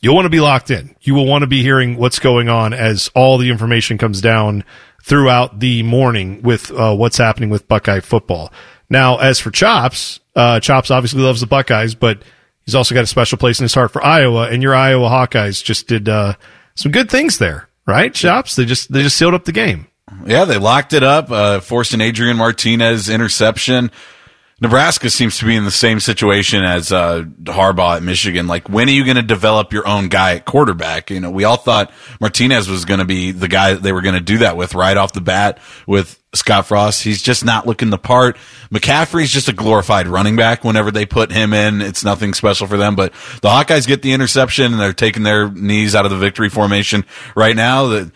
you'll 0.00 0.14
want 0.14 0.26
to 0.26 0.30
be 0.30 0.40
locked 0.40 0.70
in. 0.70 0.94
You 1.00 1.14
will 1.14 1.26
want 1.26 1.42
to 1.42 1.48
be 1.48 1.62
hearing 1.62 1.96
what's 1.96 2.18
going 2.18 2.48
on 2.48 2.72
as 2.72 3.10
all 3.14 3.38
the 3.38 3.50
information 3.50 3.98
comes 3.98 4.20
down 4.20 4.64
throughout 5.02 5.60
the 5.60 5.82
morning 5.82 6.42
with 6.42 6.70
uh, 6.70 6.94
what's 6.94 7.18
happening 7.18 7.50
with 7.50 7.68
Buckeye 7.68 8.00
football. 8.00 8.52
Now, 8.88 9.18
as 9.18 9.40
for 9.40 9.50
Chops, 9.50 10.20
uh, 10.36 10.60
Chops 10.60 10.90
obviously 10.90 11.22
loves 11.22 11.40
the 11.40 11.46
Buckeyes, 11.46 11.94
but 11.94 12.22
he's 12.64 12.74
also 12.74 12.94
got 12.94 13.04
a 13.04 13.06
special 13.06 13.38
place 13.38 13.58
in 13.58 13.64
his 13.64 13.74
heart 13.74 13.92
for 13.92 14.04
Iowa, 14.04 14.48
and 14.48 14.62
your 14.62 14.74
Iowa 14.74 15.08
Hawkeyes 15.08 15.64
just 15.64 15.88
did 15.88 16.08
uh, 16.08 16.34
some 16.74 16.92
good 16.92 17.10
things 17.10 17.38
there, 17.38 17.68
right? 17.86 18.12
Chops, 18.12 18.56
they 18.56 18.64
just 18.64 18.92
they 18.92 19.02
just 19.02 19.16
sealed 19.16 19.34
up 19.34 19.44
the 19.44 19.52
game. 19.52 19.86
Yeah, 20.26 20.44
they 20.44 20.58
locked 20.58 20.92
it 20.92 21.02
up, 21.02 21.30
uh, 21.30 21.60
forced 21.60 21.94
an 21.94 22.00
Adrian 22.00 22.36
Martinez 22.36 23.08
interception. 23.08 23.90
Nebraska 24.60 25.10
seems 25.10 25.38
to 25.38 25.46
be 25.46 25.56
in 25.56 25.64
the 25.64 25.70
same 25.70 25.98
situation 25.98 26.64
as 26.64 26.92
uh, 26.92 27.24
Harbaugh 27.42 27.96
at 27.96 28.02
Michigan. 28.02 28.46
Like, 28.46 28.68
when 28.68 28.88
are 28.88 28.92
you 28.92 29.04
going 29.04 29.16
to 29.16 29.22
develop 29.22 29.72
your 29.72 29.86
own 29.86 30.08
guy 30.08 30.36
at 30.36 30.44
quarterback? 30.44 31.10
You 31.10 31.20
know, 31.20 31.30
we 31.30 31.42
all 31.44 31.56
thought 31.56 31.92
Martinez 32.20 32.68
was 32.68 32.84
going 32.84 33.00
to 33.00 33.04
be 33.04 33.32
the 33.32 33.48
guy 33.48 33.74
that 33.74 33.82
they 33.82 33.92
were 33.92 34.00
going 34.00 34.14
to 34.14 34.20
do 34.20 34.38
that 34.38 34.56
with 34.56 34.74
right 34.74 34.96
off 34.96 35.12
the 35.12 35.20
bat 35.20 35.58
with 35.86 36.22
Scott 36.34 36.66
Frost. 36.66 37.02
He's 37.02 37.20
just 37.20 37.44
not 37.44 37.66
looking 37.66 37.90
the 37.90 37.98
part. 37.98 38.36
McCaffrey's 38.72 39.30
just 39.30 39.48
a 39.48 39.52
glorified 39.52 40.06
running 40.06 40.36
back. 40.36 40.62
Whenever 40.62 40.92
they 40.92 41.04
put 41.04 41.32
him 41.32 41.52
in, 41.52 41.82
it's 41.82 42.04
nothing 42.04 42.32
special 42.32 42.68
for 42.68 42.76
them. 42.76 42.94
But 42.94 43.12
the 43.42 43.48
Hawkeyes 43.48 43.88
get 43.88 44.02
the 44.02 44.12
interception 44.12 44.72
and 44.72 44.80
they're 44.80 44.92
taking 44.92 45.24
their 45.24 45.50
knees 45.50 45.96
out 45.96 46.04
of 46.04 46.12
the 46.12 46.18
victory 46.18 46.48
formation 46.48 47.04
right 47.34 47.56
now. 47.56 47.88
That 47.88 48.12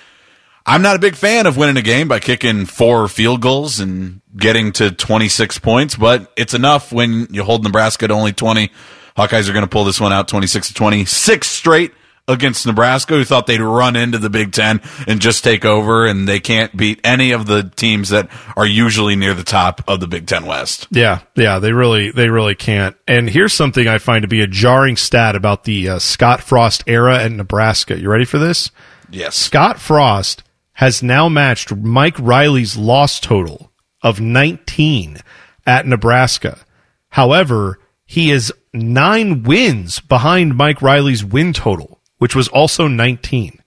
I'm 0.69 0.83
not 0.83 0.97
a 0.97 0.99
big 0.99 1.17
fan 1.17 1.47
of 1.47 1.57
winning 1.57 1.79
a 1.79 1.83
game 1.83 2.09
by 2.09 2.21
kicking 2.21 2.67
four 2.67 3.09
field 3.09 3.41
goals 3.41 3.81
and 3.81 4.21
getting 4.37 4.73
to 4.73 4.91
26 4.91 5.59
points, 5.61 5.97
but 5.97 6.31
it's 6.37 6.53
enough 6.53 6.93
when 6.93 7.27
you 7.31 7.43
hold 7.43 7.65
Nebraska 7.65 8.07
to 8.07 8.13
only 8.13 8.35
20. 8.35 8.71
Hawkeyes 9.17 9.49
are 9.49 9.55
going 9.55 9.65
to 9.65 9.69
pull 9.69 9.85
this 9.85 9.99
one 9.99 10.13
out 10.13 10.29
26 10.29 10.69
to 10.69 10.75
20. 10.75 11.07
Six 11.07 11.49
straight 11.49 11.95
against 12.29 12.67
Nebraska, 12.67 13.15
who 13.15 13.25
thought 13.25 13.47
they'd 13.47 13.63
run 13.63 13.97
into 13.97 14.19
the 14.19 14.29
Big 14.29 14.53
Ten 14.53 14.83
and 15.07 15.23
just 15.23 15.43
take 15.43 15.65
over, 15.65 16.07
and 16.07 16.29
they 16.29 16.39
can't 16.39 16.77
beat 16.77 17.01
any 17.03 17.31
of 17.31 17.47
the 17.47 17.73
teams 17.75 18.11
that 18.11 18.29
are 18.55 18.67
usually 18.67 19.17
near 19.17 19.33
the 19.33 19.45
top 19.45 19.83
of 19.89 20.01
the 20.01 20.07
Big 20.07 20.27
Ten 20.27 20.45
West. 20.45 20.87
Yeah, 20.91 21.21
yeah, 21.35 21.61
they 21.61 21.73
really, 21.73 22.11
they 22.11 22.29
really 22.29 22.55
can't. 22.55 22.95
And 23.07 23.31
here's 23.31 23.55
something 23.55 23.89
I 23.89 23.97
find 23.97 24.21
to 24.21 24.29
be 24.29 24.43
a 24.43 24.47
jarring 24.47 24.99
stat 24.99 25.35
about 25.35 25.65
the 25.65 25.89
uh, 25.89 25.99
Scott 25.99 26.43
Frost 26.43 26.85
era 26.87 27.25
at 27.25 27.33
Nebraska. 27.33 27.99
You 27.99 28.11
ready 28.11 28.27
for 28.27 28.39
this? 28.39 28.71
Yes. 29.11 29.35
Scott 29.35 29.81
Frost 29.81 30.43
has 30.79 31.03
now 31.03 31.29
matched 31.29 31.75
Mike 31.75 32.17
Riley's 32.21 32.77
loss 32.77 33.19
total 33.19 33.73
of 34.01 34.21
19 34.21 35.19
at 35.67 35.85
Nebraska. 35.89 36.57
However, 37.09 37.81
he 38.07 38.31
is 38.31 38.53
nine 38.73 39.43
wins 39.43 39.99
behind 39.99 40.57
Mike 40.57 40.81
Riley's 40.81 41.25
win 41.25 41.53
total, 41.53 41.99
which 42.19 42.37
was 42.37 42.47
also 42.47 42.87
19. 42.87 43.61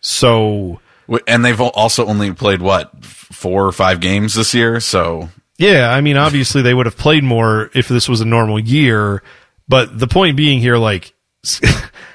So, 0.00 0.80
And 1.28 1.44
they've 1.44 1.60
also 1.60 2.06
only 2.06 2.32
played, 2.32 2.60
what, 2.60 3.04
four 3.04 3.64
or 3.64 3.72
five 3.72 4.00
games 4.00 4.34
this 4.34 4.52
year? 4.52 4.80
So 4.80 5.28
yeah, 5.56 5.92
I 5.92 6.00
mean, 6.00 6.16
obviously 6.16 6.62
they 6.62 6.74
would 6.74 6.86
have 6.86 6.96
played 6.96 7.22
more 7.22 7.70
if 7.74 7.86
this 7.86 8.08
was 8.08 8.20
a 8.20 8.24
normal 8.24 8.58
year. 8.58 9.22
But 9.68 9.96
the 9.96 10.08
point 10.08 10.36
being 10.36 10.58
here, 10.58 10.78
like, 10.78 11.14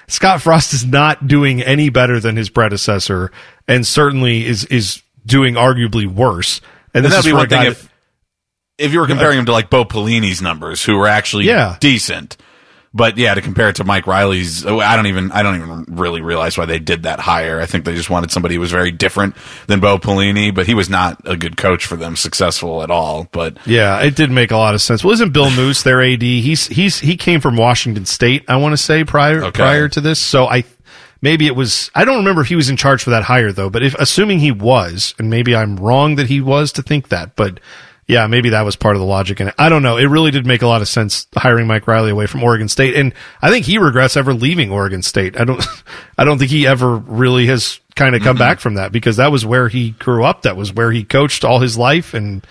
Scott 0.08 0.42
Frost 0.42 0.74
is 0.74 0.86
not 0.86 1.28
doing 1.28 1.62
any 1.62 1.90
better 1.90 2.20
than 2.20 2.36
his 2.36 2.50
predecessor, 2.50 3.32
and 3.68 3.86
certainly 3.86 4.46
is 4.46 4.66
is 4.66 5.02
doing 5.26 5.56
arguably 5.56 6.06
worse. 6.06 6.60
And 6.94 7.04
And 7.04 7.06
this 7.06 7.12
that'd 7.14 7.26
is 7.26 7.32
be 7.32 7.36
one 7.36 7.50
thing 7.50 7.66
if 7.66 7.90
if 8.78 8.94
you 8.94 9.00
were 9.00 9.08
comparing 9.08 9.40
him 9.40 9.46
to 9.46 9.52
like 9.52 9.70
Bo 9.70 9.86
Pelini's 9.86 10.42
numbers, 10.42 10.84
who 10.84 10.98
were 10.98 11.08
actually 11.08 11.46
Yeah. 11.46 11.78
decent. 11.80 12.38
But 12.98 13.18
yeah, 13.18 13.34
to 13.34 13.42
compare 13.42 13.68
it 13.68 13.76
to 13.76 13.84
Mike 13.84 14.08
Riley's, 14.08 14.66
oh, 14.66 14.80
I 14.80 14.96
don't 14.96 15.08
even 15.08 15.30
I 15.34 15.44
don't 15.44 15.58
even 15.58 15.84
really 15.98 16.22
realize 16.22 16.58
why 16.58 16.66
they 16.66 16.80
did 16.80 17.04
that 17.04 17.20
hire. 17.20 17.60
I 17.60 17.66
think 17.66 17.84
they 17.84 17.94
just 17.94 18.10
wanted 18.10 18.32
somebody 18.32 18.56
who 18.56 18.62
was 18.62 18.72
very 18.72 18.92
different 18.92 19.36
than 19.68 19.82
Bo 19.82 19.98
Pelini, 20.00 20.56
but 20.56 20.66
he 20.66 20.74
was 20.74 20.90
not 20.90 21.20
a 21.26 21.36
good 21.36 21.58
coach 21.58 21.86
for 21.86 21.98
them, 21.98 22.16
successful 22.16 22.82
at 22.84 22.90
all. 22.90 23.28
But 23.34 23.58
Yeah, 23.68 24.02
it 24.02 24.16
did 24.16 24.32
make 24.32 24.52
a 24.52 24.56
lot 24.58 24.76
of 24.76 24.82
sense. 24.82 25.04
Well, 25.04 25.12
isn't 25.12 25.34
Bill 25.34 25.52
Moos 25.52 25.84
their 25.84 26.02
AD? 26.02 26.22
He's 26.22 26.68
he's 26.68 26.98
he 27.00 27.18
came 27.18 27.42
from 27.42 27.58
Washington 27.58 28.06
State, 28.06 28.46
I 28.48 28.56
want 28.56 28.72
to 28.72 28.78
say 28.78 29.04
prior 29.04 29.44
Okay. 29.44 29.52
prior 29.62 29.90
to 29.90 30.00
this. 30.00 30.18
So 30.18 30.46
I 30.48 30.64
maybe 31.22 31.48
it 31.48 31.56
was 31.58 31.92
I 31.96 32.06
don't 32.06 32.20
remember 32.20 32.44
if 32.44 32.48
he 32.48 32.56
was 32.56 32.70
in 32.70 32.78
charge 32.78 33.04
for 33.04 33.10
that 33.10 33.24
hire 33.24 33.52
though, 33.52 33.70
but 33.70 33.84
if 33.84 33.94
assuming 33.96 34.40
he 34.40 34.52
was, 34.54 35.14
and 35.20 35.30
maybe 35.30 35.54
I'm 35.54 35.76
wrong 35.76 36.16
that 36.16 36.28
he 36.28 36.40
was 36.40 36.72
to 36.72 36.82
think 36.82 37.10
that, 37.10 37.36
but 37.36 37.60
yeah, 38.08 38.28
maybe 38.28 38.50
that 38.50 38.62
was 38.62 38.76
part 38.76 38.96
of 38.96 39.00
the 39.00 39.06
logic 39.06 39.42
in 39.42 39.48
it. 39.48 39.56
I 39.58 39.70
don't 39.70 39.82
know. 39.82 39.98
It 39.98 40.06
really 40.06 40.30
did 40.30 40.46
make 40.46 40.62
a 40.62 40.68
lot 40.68 40.82
of 40.82 40.88
sense 40.88 41.26
hiring 41.36 41.66
Mike 41.66 41.88
Riley 41.88 42.12
away 42.12 42.28
from 42.28 42.44
Oregon 42.44 42.68
State, 42.68 42.96
and 42.96 43.14
I 43.42 43.50
think 43.50 43.66
he 43.66 43.80
regrets 43.80 44.16
ever 44.16 44.34
leaving 44.34 44.72
Oregon 44.72 45.02
State. 45.02 45.40
I 45.40 45.44
don't, 45.44 45.64
I 46.18 46.24
don't 46.24 46.38
think 46.38 46.52
he 46.52 46.68
ever 46.68 46.98
really 46.98 47.48
has 47.48 47.80
kind 47.96 48.16
of 48.16 48.22
come 48.22 48.38
back 48.38 48.60
from 48.60 48.76
that 48.76 48.92
because 48.92 49.18
that 49.18 49.32
was 49.32 49.46
where 49.46 49.70
he 49.70 49.92
grew 49.92 50.24
up. 50.24 50.44
That 50.44 50.56
was 50.56 50.72
where 50.72 50.92
he 50.92 51.04
coached 51.04 51.44
all 51.44 51.60
his 51.60 51.78
life, 51.78 52.14
and 52.14 52.46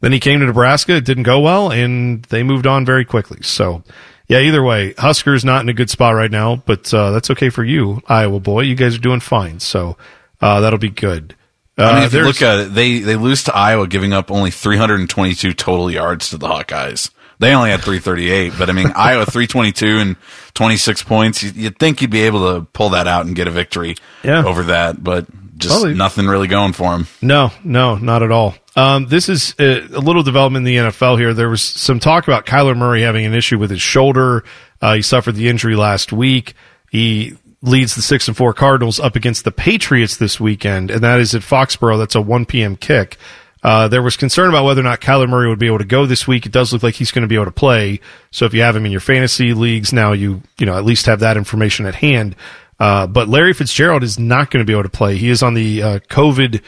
then 0.00 0.12
he 0.12 0.20
came 0.20 0.38
to 0.38 0.46
Nebraska. 0.46 0.96
It 0.96 1.04
didn't 1.04 1.24
go 1.24 1.40
well, 1.40 1.72
and 1.72 2.22
they 2.26 2.44
moved 2.44 2.68
on 2.68 2.84
very 2.84 3.04
quickly. 3.04 3.42
So, 3.42 3.82
yeah, 4.28 4.38
either 4.38 4.62
way, 4.62 4.94
Huskers 4.98 5.44
not 5.44 5.62
in 5.62 5.68
a 5.68 5.74
good 5.74 5.90
spot 5.90 6.14
right 6.14 6.30
now, 6.30 6.56
but 6.56 6.94
uh, 6.94 7.10
that's 7.10 7.30
okay 7.30 7.48
for 7.48 7.64
you, 7.64 8.02
Iowa 8.06 8.38
boy. 8.38 8.60
You 8.60 8.76
guys 8.76 8.94
are 8.94 9.00
doing 9.00 9.20
fine, 9.20 9.58
so 9.58 9.96
uh, 10.40 10.60
that'll 10.60 10.78
be 10.78 10.90
good. 10.90 11.34
Uh, 11.78 11.84
I 11.84 11.94
mean, 11.94 12.02
if 12.04 12.12
you 12.12 12.22
look 12.22 12.42
at 12.42 12.58
it, 12.58 12.74
they 12.74 12.98
they 12.98 13.16
lose 13.16 13.44
to 13.44 13.54
Iowa, 13.56 13.86
giving 13.86 14.12
up 14.12 14.30
only 14.30 14.50
322 14.50 15.54
total 15.54 15.90
yards 15.90 16.30
to 16.30 16.38
the 16.38 16.46
Hawkeyes. 16.48 17.10
They 17.38 17.54
only 17.54 17.70
had 17.70 17.80
338, 17.80 18.52
but 18.58 18.68
I 18.68 18.72
mean, 18.72 18.92
Iowa 18.96 19.24
322 19.26 19.98
and 19.98 20.16
26 20.54 21.02
points. 21.02 21.42
You- 21.42 21.50
You'd 21.54 21.78
think 21.78 22.00
you'd 22.02 22.10
be 22.10 22.22
able 22.22 22.54
to 22.54 22.66
pull 22.72 22.90
that 22.90 23.08
out 23.08 23.26
and 23.26 23.34
get 23.34 23.48
a 23.48 23.50
victory 23.50 23.96
Yeah. 24.22 24.44
over 24.44 24.64
that, 24.64 25.02
but 25.02 25.26
just 25.58 25.74
Probably. 25.74 25.94
nothing 25.94 26.26
really 26.26 26.46
going 26.48 26.72
for 26.72 26.90
them. 26.92 27.06
No, 27.20 27.50
no, 27.64 27.96
not 27.96 28.22
at 28.22 28.30
all. 28.30 28.54
Um, 28.76 29.06
this 29.06 29.28
is 29.28 29.54
a, 29.58 29.80
a 29.80 30.00
little 30.00 30.22
development 30.22 30.66
in 30.66 30.74
the 30.84 30.90
NFL 30.90 31.18
here. 31.18 31.34
There 31.34 31.48
was 31.48 31.62
some 31.62 31.98
talk 32.00 32.26
about 32.28 32.46
Kyler 32.46 32.76
Murray 32.76 33.02
having 33.02 33.24
an 33.26 33.34
issue 33.34 33.58
with 33.58 33.70
his 33.70 33.82
shoulder. 33.82 34.44
Uh, 34.80 34.94
he 34.94 35.02
suffered 35.02 35.34
the 35.34 35.48
injury 35.48 35.74
last 35.76 36.12
week. 36.12 36.54
He 36.90 37.36
leads 37.62 37.94
the 37.94 38.02
six 38.02 38.28
and 38.28 38.36
four 38.36 38.52
Cardinals 38.52 39.00
up 39.00 39.16
against 39.16 39.44
the 39.44 39.52
Patriots 39.52 40.16
this 40.16 40.40
weekend, 40.40 40.90
and 40.90 41.00
that 41.02 41.20
is 41.20 41.34
at 41.34 41.42
Foxborough. 41.42 41.98
That's 41.98 42.14
a 42.14 42.20
1 42.20 42.46
p.m. 42.46 42.76
kick. 42.76 43.16
Uh, 43.62 43.86
there 43.86 44.02
was 44.02 44.16
concern 44.16 44.48
about 44.48 44.64
whether 44.64 44.80
or 44.80 44.84
not 44.84 45.00
Kyler 45.00 45.28
Murray 45.28 45.48
would 45.48 45.60
be 45.60 45.68
able 45.68 45.78
to 45.78 45.84
go 45.84 46.04
this 46.04 46.26
week. 46.26 46.46
It 46.46 46.52
does 46.52 46.72
look 46.72 46.82
like 46.82 46.96
he's 46.96 47.12
going 47.12 47.22
to 47.22 47.28
be 47.28 47.36
able 47.36 47.44
to 47.44 47.52
play. 47.52 48.00
So 48.32 48.44
if 48.44 48.54
you 48.54 48.62
have 48.62 48.74
him 48.74 48.84
in 48.84 48.90
your 48.90 49.00
fantasy 49.00 49.54
leagues 49.54 49.92
now, 49.92 50.12
you 50.12 50.42
you 50.58 50.66
know 50.66 50.76
at 50.76 50.84
least 50.84 51.06
have 51.06 51.20
that 51.20 51.36
information 51.36 51.86
at 51.86 51.94
hand. 51.94 52.34
Uh, 52.80 53.06
but 53.06 53.28
Larry 53.28 53.52
Fitzgerald 53.52 54.02
is 54.02 54.18
not 54.18 54.50
going 54.50 54.64
to 54.64 54.66
be 54.66 54.72
able 54.72 54.82
to 54.82 54.88
play. 54.88 55.16
He 55.16 55.28
is 55.28 55.42
on 55.42 55.54
the 55.54 55.82
uh, 55.82 55.98
COVID 56.10 56.60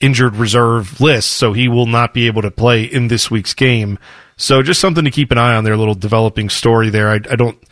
injured 0.00 0.34
reserve 0.34 1.00
list, 1.00 1.30
so 1.32 1.52
he 1.52 1.68
will 1.68 1.86
not 1.86 2.12
be 2.12 2.26
able 2.26 2.42
to 2.42 2.50
play 2.50 2.82
in 2.82 3.06
this 3.06 3.30
week's 3.30 3.54
game. 3.54 3.98
So 4.36 4.62
just 4.62 4.80
something 4.80 5.04
to 5.04 5.10
keep 5.12 5.30
an 5.30 5.38
eye 5.38 5.54
on. 5.54 5.62
Their 5.62 5.76
little 5.76 5.94
developing 5.94 6.48
story 6.48 6.90
there. 6.90 7.10
I, 7.10 7.16
I 7.30 7.36
don't 7.36 7.62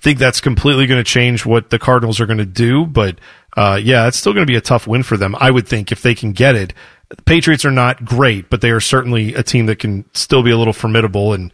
think 0.00 0.18
that's 0.18 0.40
completely 0.40 0.86
going 0.86 1.00
to 1.02 1.08
change 1.08 1.44
what 1.46 1.70
the 1.70 1.78
Cardinals 1.78 2.20
are 2.20 2.26
going 2.26 2.38
to 2.38 2.46
do, 2.46 2.86
but 2.86 3.18
uh, 3.56 3.78
yeah, 3.82 4.06
it's 4.06 4.16
still 4.16 4.32
going 4.32 4.46
to 4.46 4.50
be 4.50 4.56
a 4.56 4.60
tough 4.60 4.86
win 4.86 5.02
for 5.02 5.16
them. 5.16 5.34
I 5.38 5.50
would 5.50 5.66
think 5.66 5.92
if 5.92 6.02
they 6.02 6.14
can 6.14 6.32
get 6.32 6.54
it. 6.54 6.72
The 7.08 7.22
Patriots 7.22 7.64
are 7.64 7.70
not 7.70 8.04
great, 8.04 8.50
but 8.50 8.60
they 8.60 8.70
are 8.70 8.80
certainly 8.80 9.34
a 9.34 9.42
team 9.42 9.66
that 9.66 9.78
can 9.78 10.04
still 10.14 10.42
be 10.42 10.50
a 10.50 10.58
little 10.58 10.74
formidable, 10.74 11.32
and 11.32 11.52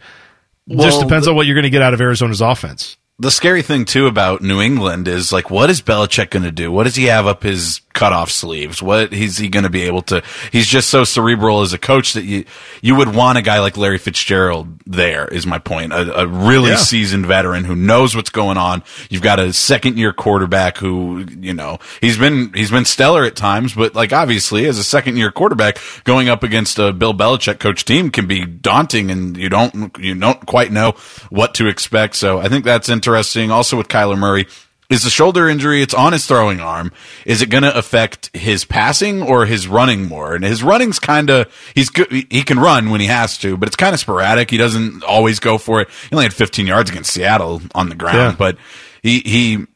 just 0.69 0.99
Well, 0.99 1.03
depends 1.03 1.29
on 1.29 1.37
what 1.37 1.47
you're 1.47 1.55
going 1.55 1.63
to 1.65 1.71
get 1.71 1.83
out 1.83 1.95
of 1.95 2.01
Arizona's 2.01 2.41
offense. 2.41 2.97
The 3.21 3.31
scary 3.31 3.63
thing 3.63 3.85
too 3.85 4.07
about 4.07 4.43
New 4.43 4.61
England 4.61 5.07
is 5.07 5.33
like, 5.33 5.51
what 5.51 5.71
is 5.71 5.81
Belichick 5.81 6.31
going 6.31 6.43
to 6.43 6.51
do? 6.51 6.73
What 6.73 6.85
does 6.85 6.97
he 6.97 7.05
have 7.05 7.29
up 7.29 7.45
his 7.45 7.81
cutoff 7.95 8.31
sleeves? 8.31 8.83
What 8.83 9.13
is 9.15 9.39
he 9.39 9.49
going 9.49 9.63
to 9.65 9.71
be 9.71 9.83
able 9.83 10.03
to? 10.03 10.23
He's 10.53 10.67
just 10.67 10.91
so 10.91 11.05
cerebral 11.05 11.63
as 11.63 11.73
a 11.73 11.79
coach 11.79 12.13
that 12.13 12.25
you 12.25 12.45
you 12.83 12.95
would 12.97 13.15
want 13.15 13.39
a 13.39 13.43
guy 13.43 13.61
like 13.61 13.77
Larry 13.79 13.97
Fitzgerald 13.99 14.69
there. 14.87 15.27
Is 15.29 15.47
my 15.47 15.59
point? 15.59 15.93
A, 15.95 16.21
a 16.23 16.27
really 16.27 16.71
Yeah. 16.71 16.77
seasoned 16.77 17.25
veteran 17.27 17.65
who 17.65 17.75
knows 17.75 18.15
what's 18.15 18.31
going 18.31 18.59
on. 18.59 18.83
You've 19.09 19.23
got 19.23 19.39
a 19.41 19.53
second 19.55 19.97
year 19.97 20.13
quarterback 20.13 20.77
who 20.77 21.25
you 21.41 21.55
know 21.55 21.79
he's 22.03 22.19
been 22.19 22.53
he's 22.53 22.71
been 22.71 22.85
stellar 22.85 23.25
at 23.25 23.37
times, 23.37 23.73
but 23.75 23.95
like 23.95 24.13
obviously 24.13 24.67
as 24.67 24.77
a 24.79 24.85
second 24.85 25.17
year 25.17 25.31
quarterback 25.31 25.79
going 26.05 26.29
up 26.29 26.43
against 26.43 26.79
a 26.79 26.93
Bill 26.93 27.15
Belichick 27.15 27.59
coach 27.61 27.85
team 27.85 28.11
can 28.11 28.27
be 28.27 28.45
daunting, 28.45 29.11
and 29.11 29.37
you 29.37 29.49
don't 29.49 29.97
you 29.99 30.15
don't 30.15 30.45
quite 30.47 30.73
know 30.73 30.93
what 31.31 31.55
to 31.55 31.69
expect. 31.69 32.17
So 32.17 32.39
I 32.39 32.49
think 32.49 32.65
that's 32.65 32.89
interesting. 32.89 33.51
Also 33.51 33.77
with 33.77 33.89
Kyler 33.89 34.19
Murray. 34.19 34.47
Is 34.91 35.03
the 35.03 35.11
shoulder 35.11 35.49
injury? 35.49 35.81
It's 35.83 35.95
on 35.95 36.13
his 36.13 36.27
throwing 36.27 36.61
arm. 36.61 36.93
Is 37.25 37.41
it 37.41 37.49
going 37.49 37.63
to 37.63 37.77
affect 37.77 38.35
his 38.37 38.65
passing 38.67 39.23
or 39.23 39.47
his 39.47 39.67
running 39.67 40.07
more? 40.09 40.35
And 40.35 40.45
his 40.45 40.63
running's 40.63 40.99
kind 40.99 41.31
of 41.31 41.51
he's 41.75 41.89
good. 41.89 42.11
He 42.11 42.43
can 42.43 42.59
run 42.59 42.91
when 42.91 43.01
he 43.01 43.07
has 43.07 43.39
to, 43.39 43.57
but 43.57 43.67
it's 43.69 43.77
kind 43.77 43.95
of 43.95 44.01
sporadic. 44.01 44.51
He 44.51 44.57
doesn't 44.59 45.03
always 45.03 45.41
go 45.41 45.57
for 45.57 45.81
it. 45.81 45.89
He 45.89 46.15
only 46.15 46.27
had 46.27 46.35
15 46.35 46.67
yards 46.67 46.91
against 46.91 47.13
Seattle 47.13 47.63
on 47.75 47.89
the 47.89 47.95
ground, 47.95 48.17
Yeah. 48.19 48.35
but 48.39 48.59
he 49.03 49.21
he 49.21 49.67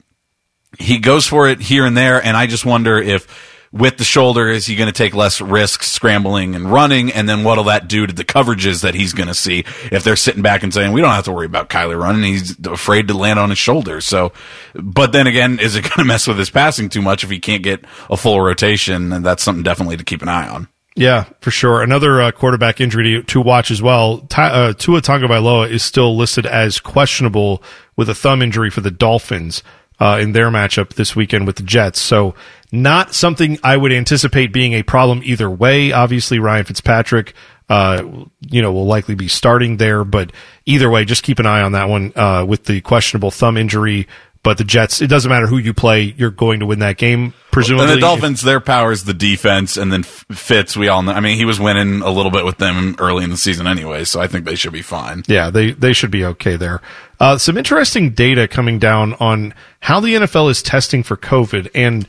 he 0.78 0.98
goes 0.98 1.26
for 1.26 1.48
it 1.48 1.60
here 1.60 1.86
and 1.86 1.96
there. 1.96 2.22
And 2.22 2.36
I 2.36 2.46
just 2.46 2.66
wonder 2.66 2.98
if 2.98 3.47
with 3.72 3.98
the 3.98 4.04
shoulder, 4.04 4.48
is 4.48 4.66
he 4.66 4.76
going 4.76 4.86
to 4.86 4.92
take 4.92 5.14
less 5.14 5.40
risks 5.40 5.90
scrambling 5.90 6.54
and 6.54 6.72
running? 6.72 7.12
And 7.12 7.28
then 7.28 7.44
what'll 7.44 7.64
that 7.64 7.88
do 7.88 8.06
to 8.06 8.12
the 8.12 8.24
coverages 8.24 8.82
that 8.82 8.94
he's 8.94 9.12
going 9.12 9.28
to 9.28 9.34
see 9.34 9.64
if 9.92 10.04
they're 10.04 10.16
sitting 10.16 10.42
back 10.42 10.62
and 10.62 10.72
saying, 10.72 10.92
we 10.92 11.00
don't 11.00 11.14
have 11.14 11.24
to 11.24 11.32
worry 11.32 11.46
about 11.46 11.68
Kyler 11.68 12.00
running. 12.00 12.22
He's 12.22 12.58
afraid 12.66 13.08
to 13.08 13.14
land 13.14 13.38
on 13.38 13.50
his 13.50 13.58
shoulder. 13.58 14.00
So, 14.00 14.32
but 14.74 15.12
then 15.12 15.26
again, 15.26 15.58
is 15.60 15.76
it 15.76 15.82
going 15.82 15.92
to 15.98 16.04
mess 16.04 16.26
with 16.26 16.38
his 16.38 16.50
passing 16.50 16.88
too 16.88 17.02
much 17.02 17.24
if 17.24 17.30
he 17.30 17.38
can't 17.38 17.62
get 17.62 17.84
a 18.08 18.16
full 18.16 18.40
rotation? 18.40 19.12
And 19.12 19.24
that's 19.24 19.42
something 19.42 19.62
definitely 19.62 19.96
to 19.98 20.04
keep 20.04 20.22
an 20.22 20.28
eye 20.28 20.48
on. 20.48 20.68
Yeah, 20.98 21.26
for 21.40 21.52
sure. 21.52 21.80
Another 21.80 22.20
uh, 22.20 22.32
quarterback 22.32 22.80
injury 22.80 23.04
to, 23.04 23.22
to 23.22 23.40
watch 23.40 23.70
as 23.70 23.80
well. 23.80 24.18
Ty, 24.22 24.48
uh, 24.48 24.72
Tua 24.72 25.00
Tagovailoa 25.00 25.70
is 25.70 25.84
still 25.84 26.16
listed 26.16 26.44
as 26.44 26.80
questionable 26.80 27.62
with 27.96 28.08
a 28.08 28.16
thumb 28.16 28.42
injury 28.42 28.68
for 28.68 28.80
the 28.80 28.90
Dolphins 28.90 29.62
uh, 30.00 30.18
in 30.20 30.32
their 30.32 30.50
matchup 30.50 30.94
this 30.94 31.14
weekend 31.14 31.46
with 31.46 31.54
the 31.54 31.62
Jets. 31.62 32.00
So, 32.00 32.34
not 32.72 33.14
something 33.14 33.58
I 33.62 33.76
would 33.76 33.92
anticipate 33.92 34.52
being 34.52 34.74
a 34.74 34.82
problem 34.82 35.22
either 35.24 35.50
way. 35.50 35.92
Obviously, 35.92 36.38
Ryan 36.38 36.64
Fitzpatrick, 36.64 37.34
uh, 37.68 38.02
you 38.40 38.62
know, 38.62 38.72
will 38.72 38.86
likely 38.86 39.14
be 39.14 39.28
starting 39.28 39.76
there, 39.78 40.04
but 40.04 40.32
either 40.66 40.90
way, 40.90 41.04
just 41.04 41.22
keep 41.22 41.38
an 41.38 41.46
eye 41.46 41.62
on 41.62 41.72
that 41.72 41.88
one 41.88 42.12
uh, 42.16 42.44
with 42.46 42.64
the 42.64 42.80
questionable 42.80 43.30
thumb 43.30 43.56
injury. 43.56 44.06
But 44.44 44.56
the 44.56 44.64
Jets, 44.64 45.02
it 45.02 45.08
doesn't 45.08 45.28
matter 45.28 45.48
who 45.48 45.58
you 45.58 45.74
play, 45.74 46.14
you're 46.16 46.30
going 46.30 46.60
to 46.60 46.66
win 46.66 46.78
that 46.78 46.96
game, 46.96 47.34
presumably. 47.50 47.92
And 47.92 47.96
the 47.96 48.00
Dolphins, 48.00 48.40
their 48.42 48.60
power 48.60 48.92
is 48.92 49.04
the 49.04 49.12
defense, 49.12 49.76
and 49.76 49.92
then 49.92 50.04
Fitz, 50.04 50.76
we 50.76 50.86
all 50.86 51.02
know. 51.02 51.12
I 51.12 51.18
mean, 51.18 51.36
he 51.36 51.44
was 51.44 51.58
winning 51.58 52.02
a 52.02 52.10
little 52.10 52.30
bit 52.30 52.44
with 52.44 52.58
them 52.58 52.94
early 53.00 53.24
in 53.24 53.30
the 53.30 53.36
season 53.36 53.66
anyway, 53.66 54.04
so 54.04 54.20
I 54.20 54.28
think 54.28 54.44
they 54.44 54.54
should 54.54 54.72
be 54.72 54.80
fine. 54.80 55.24
Yeah, 55.26 55.50
they 55.50 55.72
they 55.72 55.92
should 55.92 56.12
be 56.12 56.24
okay 56.24 56.56
there. 56.56 56.80
Uh, 57.18 57.36
some 57.36 57.58
interesting 57.58 58.10
data 58.10 58.46
coming 58.46 58.78
down 58.78 59.14
on 59.14 59.54
how 59.80 59.98
the 59.98 60.14
NFL 60.14 60.50
is 60.50 60.62
testing 60.62 61.02
for 61.02 61.16
COVID, 61.16 61.70
and 61.74 62.06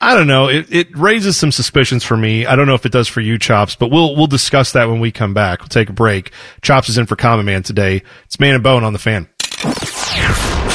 I 0.00 0.14
don't 0.14 0.28
know, 0.28 0.48
it, 0.48 0.66
it 0.70 0.96
raises 0.96 1.36
some 1.36 1.50
suspicions 1.50 2.04
for 2.04 2.16
me. 2.16 2.46
I 2.46 2.54
don't 2.54 2.66
know 2.66 2.74
if 2.74 2.86
it 2.86 2.92
does 2.92 3.08
for 3.08 3.20
you, 3.20 3.38
Chops, 3.38 3.74
but 3.74 3.90
we'll 3.90 4.14
we'll 4.14 4.28
discuss 4.28 4.72
that 4.72 4.88
when 4.88 5.00
we 5.00 5.10
come 5.10 5.34
back. 5.34 5.60
We'll 5.60 5.68
take 5.68 5.88
a 5.90 5.92
break. 5.92 6.32
Chops 6.62 6.88
is 6.88 6.98
in 6.98 7.06
for 7.06 7.16
Common 7.16 7.46
Man 7.46 7.62
today. 7.62 8.02
It's 8.24 8.38
Man 8.38 8.54
and 8.54 8.62
Bone 8.62 8.84
on 8.84 8.92
the 8.92 8.98
fan. 8.98 9.28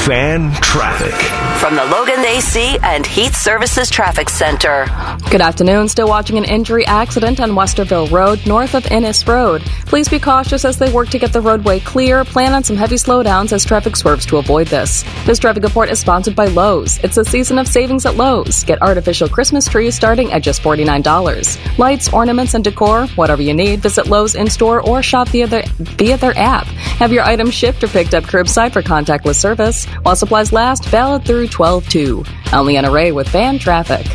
Fan 0.06 0.52
traffic. 0.56 1.14
From 1.62 1.78
the 1.78 1.86
Logan 1.86 2.26
AC 2.26 2.78
and 2.84 3.06
Heat 3.06 3.34
Services 3.34 3.90
Traffic 3.90 4.28
Center. 4.28 4.86
Good 5.32 5.40
afternoon. 5.40 5.88
Still 5.88 6.10
watching 6.10 6.38
an 6.38 6.44
injury 6.44 6.86
accident 6.86 7.40
on 7.40 7.52
Westerville 7.52 8.12
Road, 8.12 8.46
north 8.46 8.76
of 8.76 8.86
Innis 8.88 9.26
Road. 9.26 9.62
Please 9.86 10.10
be 10.10 10.20
cautious 10.20 10.66
as 10.66 10.78
they 10.78 10.92
work 10.92 11.08
to 11.10 11.20
get 11.20 11.32
the 11.32 11.40
roadway 11.40 11.80
clear. 11.80 12.26
Plan 12.26 12.52
on 12.54 12.66
some 12.66 12.76
heavy 12.76 12.96
slowdowns 12.96 13.54
as 13.54 13.64
traffic 13.64 13.96
swerves 13.96 14.26
to 14.26 14.38
avoid 14.38 14.68
this. 14.68 15.06
This 15.26 15.40
traffic 15.40 15.64
report 15.64 15.90
is 15.90 16.02
sponsored 16.02 16.36
by 16.36 16.48
Lowe's. 16.48 16.98
It's 16.98 17.16
a 17.16 17.24
season 17.24 17.58
of 17.58 17.70
savings 17.70 18.06
at 18.06 18.18
Lowe's. 18.18 18.66
Get 18.66 18.82
artificial 18.82 19.30
Christmas 19.30 19.70
trees 19.70 19.96
starting 19.96 20.34
at 20.34 20.42
just 20.44 20.62
$49. 20.64 21.78
Lights, 21.78 22.12
ornaments, 22.12 22.56
and 22.56 22.64
decor, 22.64 23.08
whatever 23.16 23.42
you 23.42 23.54
need, 23.54 23.80
visit 23.80 24.08
Lowe's 24.08 24.36
in 24.36 24.50
store 24.50 24.82
or 24.82 25.02
shop 25.02 25.30
via 25.30 25.48
their, 25.48 25.64
via 25.80 26.18
their 26.18 26.38
app. 26.38 26.66
Have 27.00 27.14
your 27.14 27.24
items 27.24 27.54
shipped 27.54 27.86
or 27.86 27.88
picked 27.88 28.14
up 28.14 28.26
curbside 28.26 28.74
for 28.74 28.82
contactless 28.82 29.36
service. 29.36 29.88
While 30.02 30.16
supplies 30.16 30.52
last, 30.52 30.86
valid 30.86 31.26
through 31.26 31.48
12 31.48 31.88
2. 31.90 32.24
Only 32.52 32.78
an 32.78 32.86
array 32.86 33.12
with 33.12 33.30
fan 33.30 33.60
traffic. 33.60 34.06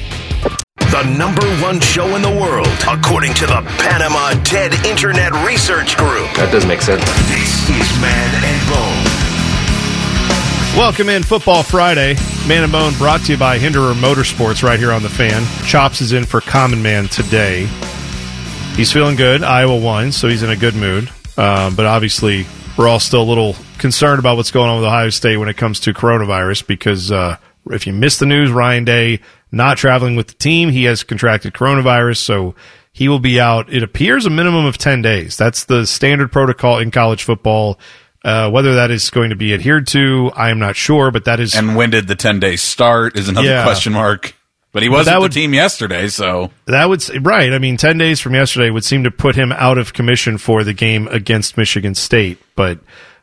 The 0.77 1.05
number 1.17 1.47
one 1.63 1.81
show 1.81 2.17
in 2.17 2.23
the 2.23 2.31
world, 2.31 2.67
according 2.89 3.35
to 3.35 3.47
the 3.47 3.63
Panama 3.79 4.33
TED 4.43 4.87
Internet 4.87 5.33
Research 5.47 5.97
Group. 5.97 6.33
That 6.35 6.51
doesn't 6.51 6.69
make 6.69 6.83
sense. 6.83 7.05
This 7.29 7.69
is 7.69 8.01
Man 8.01 8.31
and 8.43 8.69
Bone. 8.69 9.29
Welcome 10.79 11.09
in 11.09 11.23
Football 11.23 11.63
Friday. 11.63 12.15
Man 12.47 12.63
and 12.63 12.73
Bone 12.73 12.95
brought 12.95 13.21
to 13.23 13.33
you 13.33 13.39
by 13.39 13.59
Hinderer 13.59 13.95
Motorsports 13.95 14.63
right 14.63 14.79
here 14.79 14.93
on 14.93 15.03
the 15.03 15.09
fan. 15.09 15.45
Chops 15.67 16.01
is 16.01 16.13
in 16.13 16.25
for 16.25 16.41
Common 16.41 16.83
Man 16.83 17.09
today. 17.09 17.67
He's 18.75 18.93
feeling 18.93 19.17
good. 19.17 19.43
Iowa 19.43 19.77
won, 19.77 20.13
so 20.13 20.29
he's 20.29 20.43
in 20.43 20.51
a 20.51 20.57
good 20.57 20.75
mood. 20.75 21.11
Um, 21.37 21.75
but 21.75 21.85
obviously, 21.85 22.47
we're 22.79 22.89
all 22.89 23.01
still 23.01 23.23
a 23.23 23.25
little 23.29 23.57
concerned 23.79 24.19
about 24.21 24.37
what's 24.37 24.51
going 24.53 24.71
on 24.71 24.77
with 24.77 24.87
Ohio 24.87 25.11
State 25.11 25.37
when 25.37 25.49
it 25.49 25.57
comes 25.57 25.81
to 25.81 25.93
coronavirus 25.93 26.67
because 26.67 27.11
uh, 27.13 27.37
if 27.71 27.87
you 27.87 27.93
missed 27.93 28.21
the 28.21 28.27
news, 28.27 28.51
Ryan 28.51 28.85
Day 28.85 29.21
not 29.51 29.77
traveling 29.77 30.15
with 30.17 30.29
the 30.29 30.35
team, 30.35 30.69
he 30.71 30.85
has 30.85 31.03
contracted 31.03 31.53
coronavirus, 31.55 32.19
so 32.19 32.55
he 32.93 33.09
will 33.09 33.19
be 33.19 33.41
out. 33.41 33.73
It 33.73 33.83
appears 33.83 34.27
a 34.27 34.31
minimum 34.31 34.65
of 34.65 34.79
ten 34.79 35.03
days. 35.03 35.37
That's 35.37 35.65
the 35.65 35.87
standard 35.87 36.31
protocol 36.33 36.79
in 36.79 36.91
college 36.91 37.25
football. 37.25 37.79
Uh, 38.25 38.51
whether 38.51 38.75
that 38.75 38.91
is 38.91 39.11
going 39.11 39.31
to 39.31 39.37
be 39.37 39.55
adhered 39.55 39.87
to, 39.87 40.31
I 40.35 40.51
am 40.51 40.59
not 40.59 40.75
sure, 40.77 41.11
but 41.11 41.25
that 41.27 41.39
is. 41.41 41.55
And 41.55 41.77
when 41.77 41.91
did 41.91 42.09
the 42.09 42.17
10 42.17 42.41
days 42.41 42.61
start 42.63 43.17
is 43.17 43.29
another 43.29 43.47
Yeah. 43.47 43.63
question 43.63 43.93
mark. 43.93 44.35
But 44.73 44.83
he 44.83 44.89
was 44.89 45.07
that 45.07 45.15
at 45.17 45.21
would- 45.21 45.31
the 45.33 45.35
team 45.41 45.55
yesterday, 45.55 46.09
so 46.09 46.51
That 46.67 46.89
would 46.89 47.03
right. 47.27 47.53
I 47.53 47.59
mean, 47.59 47.77
ten 47.77 47.97
days 47.99 48.21
from 48.21 48.35
yesterday 48.35 48.71
would 48.71 48.85
seem 48.85 49.05
to 49.05 49.11
put 49.11 49.35
him 49.35 49.51
out 49.53 49.79
of 49.79 49.93
commission 49.93 50.37
for 50.39 50.63
the 50.65 50.75
game 50.75 51.09
against 51.09 51.57
Michigan 51.57 51.95
State, 51.95 52.39
but 52.55 52.79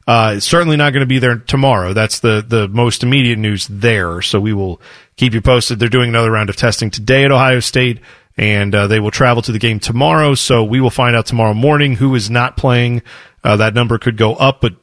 uh, 0.07 0.39
certainly 0.39 0.75
not 0.77 0.91
going 0.91 1.01
to 1.01 1.07
be 1.07 1.19
there 1.19 1.37
tomorrow. 1.37 1.93
That's 1.93 2.19
the 2.19 2.43
the 2.47 2.67
most 2.67 3.03
immediate 3.03 3.37
news 3.39 3.67
there. 3.67 4.21
So 4.21 4.39
we 4.39 4.53
will 4.53 4.81
keep 5.17 5.33
you 5.33 5.41
posted. 5.41 5.79
They're 5.79 5.89
doing 5.89 6.09
another 6.09 6.31
round 6.31 6.49
of 6.49 6.55
testing 6.55 6.89
today 6.91 7.23
at 7.25 7.31
Ohio 7.31 7.59
State, 7.59 7.99
and 8.37 8.73
uh, 8.73 8.87
they 8.87 8.99
will 8.99 9.11
travel 9.11 9.41
to 9.43 9.51
the 9.51 9.59
game 9.59 9.79
tomorrow. 9.79 10.33
So 10.35 10.63
we 10.63 10.79
will 10.81 10.89
find 10.89 11.15
out 11.15 11.25
tomorrow 11.27 11.53
morning 11.53 11.95
who 11.95 12.13
is 12.15 12.29
not 12.29 12.57
playing. 12.57 13.01
Uh, 13.43 13.57
that 13.57 13.73
number 13.75 13.97
could 13.99 14.17
go 14.17 14.33
up, 14.35 14.61
but 14.61 14.73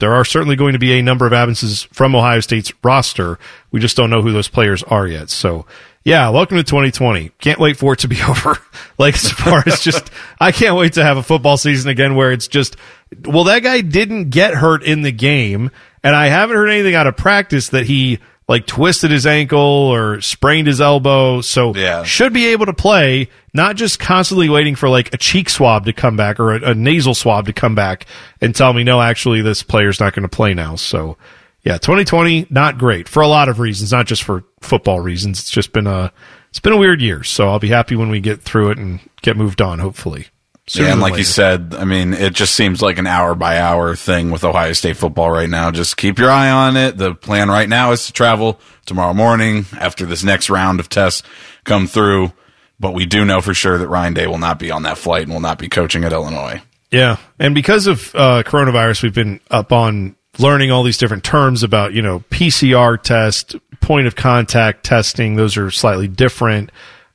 there 0.00 0.12
are 0.14 0.24
certainly 0.24 0.56
going 0.56 0.72
to 0.74 0.78
be 0.78 0.92
a 0.98 1.02
number 1.02 1.26
of 1.26 1.32
absences 1.32 1.82
from 1.92 2.14
Ohio 2.14 2.40
State's 2.40 2.72
roster. 2.82 3.38
We 3.72 3.80
just 3.80 3.96
don't 3.96 4.10
know 4.10 4.22
who 4.22 4.32
those 4.32 4.48
players 4.48 4.82
are 4.84 5.06
yet. 5.06 5.30
So, 5.30 5.66
yeah, 6.04 6.28
welcome 6.28 6.58
to 6.58 6.62
2020. 6.62 7.30
Can't 7.40 7.58
wait 7.58 7.76
for 7.78 7.94
it 7.94 8.00
to 8.00 8.08
be 8.08 8.20
over. 8.28 8.58
like, 8.98 9.14
as 9.14 9.30
far 9.30 9.62
as 9.66 9.80
just, 9.80 10.10
I 10.38 10.52
can't 10.52 10.76
wait 10.76 10.94
to 10.94 11.02
have 11.04 11.16
a 11.16 11.22
football 11.22 11.56
season 11.56 11.90
again 11.90 12.14
where 12.14 12.30
it's 12.32 12.46
just, 12.48 12.76
well, 13.24 13.44
that 13.44 13.60
guy 13.60 13.80
didn't 13.80 14.30
get 14.30 14.54
hurt 14.54 14.82
in 14.82 15.02
the 15.02 15.12
game, 15.12 15.70
and 16.02 16.14
I 16.14 16.26
haven't 16.26 16.56
heard 16.56 16.68
anything 16.68 16.94
out 16.94 17.06
of 17.06 17.16
practice 17.16 17.70
that 17.70 17.86
he, 17.86 18.18
like, 18.46 18.66
twisted 18.66 19.10
his 19.10 19.26
ankle 19.26 19.58
or 19.58 20.20
sprained 20.20 20.66
his 20.66 20.80
elbow. 20.82 21.40
So, 21.40 21.74
Yeah. 21.74 22.02
should 22.04 22.34
be 22.34 22.48
able 22.48 22.66
to 22.66 22.74
play, 22.74 23.30
not 23.54 23.76
just 23.76 23.98
constantly 23.98 24.50
waiting 24.50 24.74
for 24.74 24.90
like 24.90 25.14
a 25.14 25.16
cheek 25.16 25.48
swab 25.48 25.86
to 25.86 25.94
come 25.94 26.16
back 26.18 26.38
or 26.38 26.52
a, 26.54 26.70
a 26.70 26.74
nasal 26.74 27.14
swab 27.14 27.46
to 27.46 27.54
come 27.54 27.74
back 27.74 28.04
and 28.42 28.54
tell 28.54 28.74
me, 28.74 28.84
no, 28.84 29.00
actually, 29.00 29.40
this 29.40 29.62
player's 29.62 30.00
not 30.00 30.12
going 30.12 30.24
to 30.24 30.28
play 30.28 30.52
now. 30.52 30.76
So, 30.76 31.16
yeah, 31.64 31.78
2020, 31.78 32.48
not 32.50 32.78
great 32.78 33.08
for 33.08 33.22
a 33.22 33.28
lot 33.28 33.48
of 33.48 33.58
reasons, 33.58 33.90
not 33.90 34.06
just 34.06 34.22
for 34.22 34.44
football 34.60 35.00
reasons. 35.00 35.40
It's 35.40 35.50
just 35.50 35.72
been 35.72 35.86
a, 35.86 36.12
it's 36.50 36.60
been 36.60 36.74
a 36.74 36.78
weird 36.78 37.00
year. 37.00 37.24
So 37.24 37.48
I'll 37.48 37.58
be 37.58 37.68
happy 37.68 37.96
when 37.96 38.10
we 38.10 38.20
get 38.20 38.42
through 38.42 38.70
it 38.70 38.78
and 38.78 39.00
get 39.22 39.36
moved 39.36 39.62
on, 39.62 39.78
hopefully. 39.78 40.28
Yeah, 40.72 40.92
and 40.92 41.00
like 41.00 41.18
you 41.18 41.24
said, 41.24 41.74
I 41.76 41.84
mean, 41.84 42.14
it 42.14 42.32
just 42.32 42.54
seems 42.54 42.80
like 42.80 42.96
an 42.96 43.06
hour 43.06 43.34
by 43.34 43.58
hour 43.58 43.94
thing 43.96 44.30
with 44.30 44.44
Ohio 44.44 44.72
State 44.72 44.96
football 44.96 45.30
right 45.30 45.48
now. 45.48 45.70
Just 45.70 45.98
keep 45.98 46.18
your 46.18 46.30
eye 46.30 46.50
on 46.50 46.76
it. 46.76 46.96
The 46.96 47.14
plan 47.14 47.50
right 47.50 47.68
now 47.68 47.92
is 47.92 48.06
to 48.06 48.14
travel 48.14 48.58
tomorrow 48.86 49.12
morning 49.12 49.66
after 49.78 50.06
this 50.06 50.24
next 50.24 50.48
round 50.48 50.80
of 50.80 50.88
tests 50.88 51.22
come 51.64 51.86
through. 51.86 52.32
But 52.80 52.94
we 52.94 53.04
do 53.04 53.26
know 53.26 53.42
for 53.42 53.52
sure 53.52 53.76
that 53.76 53.88
Ryan 53.88 54.14
Day 54.14 54.26
will 54.26 54.38
not 54.38 54.58
be 54.58 54.70
on 54.70 54.84
that 54.84 54.96
flight 54.96 55.24
and 55.24 55.32
will 55.32 55.40
not 55.40 55.58
be 55.58 55.68
coaching 55.68 56.02
at 56.02 56.12
Illinois. 56.12 56.62
Yeah, 56.90 57.18
and 57.38 57.54
because 57.54 57.86
of 57.86 58.14
uh, 58.14 58.42
coronavirus, 58.42 59.02
we've 59.02 59.14
been 59.14 59.40
up 59.50 59.70
on 59.70 60.16
learning 60.38 60.70
all 60.70 60.82
these 60.82 60.98
different 60.98 61.24
terms 61.24 61.62
about 61.62 61.92
you 61.92 62.02
know 62.02 62.20
PCR 62.30 63.00
test, 63.00 63.56
point 63.80 64.06
of 64.06 64.16
contact 64.16 64.84
testing. 64.84 65.36
Those 65.36 65.56
are 65.56 65.70
slightly 65.70 66.08
different. 66.08 66.70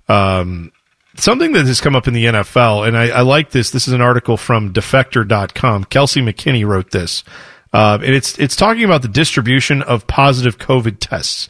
Um, 0.07 0.71
something 1.15 1.51
that 1.53 1.65
has 1.65 1.81
come 1.81 1.95
up 1.95 2.07
in 2.07 2.13
the 2.13 2.25
NFL, 2.25 2.87
and 2.87 2.97
I, 2.97 3.09
I 3.09 3.21
like 3.21 3.51
this. 3.51 3.71
This 3.71 3.87
is 3.87 3.93
an 3.93 4.01
article 4.01 4.37
from 4.37 4.73
Defector.com. 4.73 5.85
Kelsey 5.85 6.21
McKinney 6.21 6.65
wrote 6.65 6.91
this, 6.91 7.23
uh, 7.73 7.99
and 8.01 8.15
it's 8.15 8.37
it's 8.39 8.55
talking 8.55 8.83
about 8.83 9.01
the 9.01 9.07
distribution 9.07 9.81
of 9.81 10.07
positive 10.07 10.57
COVID 10.57 10.97
tests. 10.99 11.47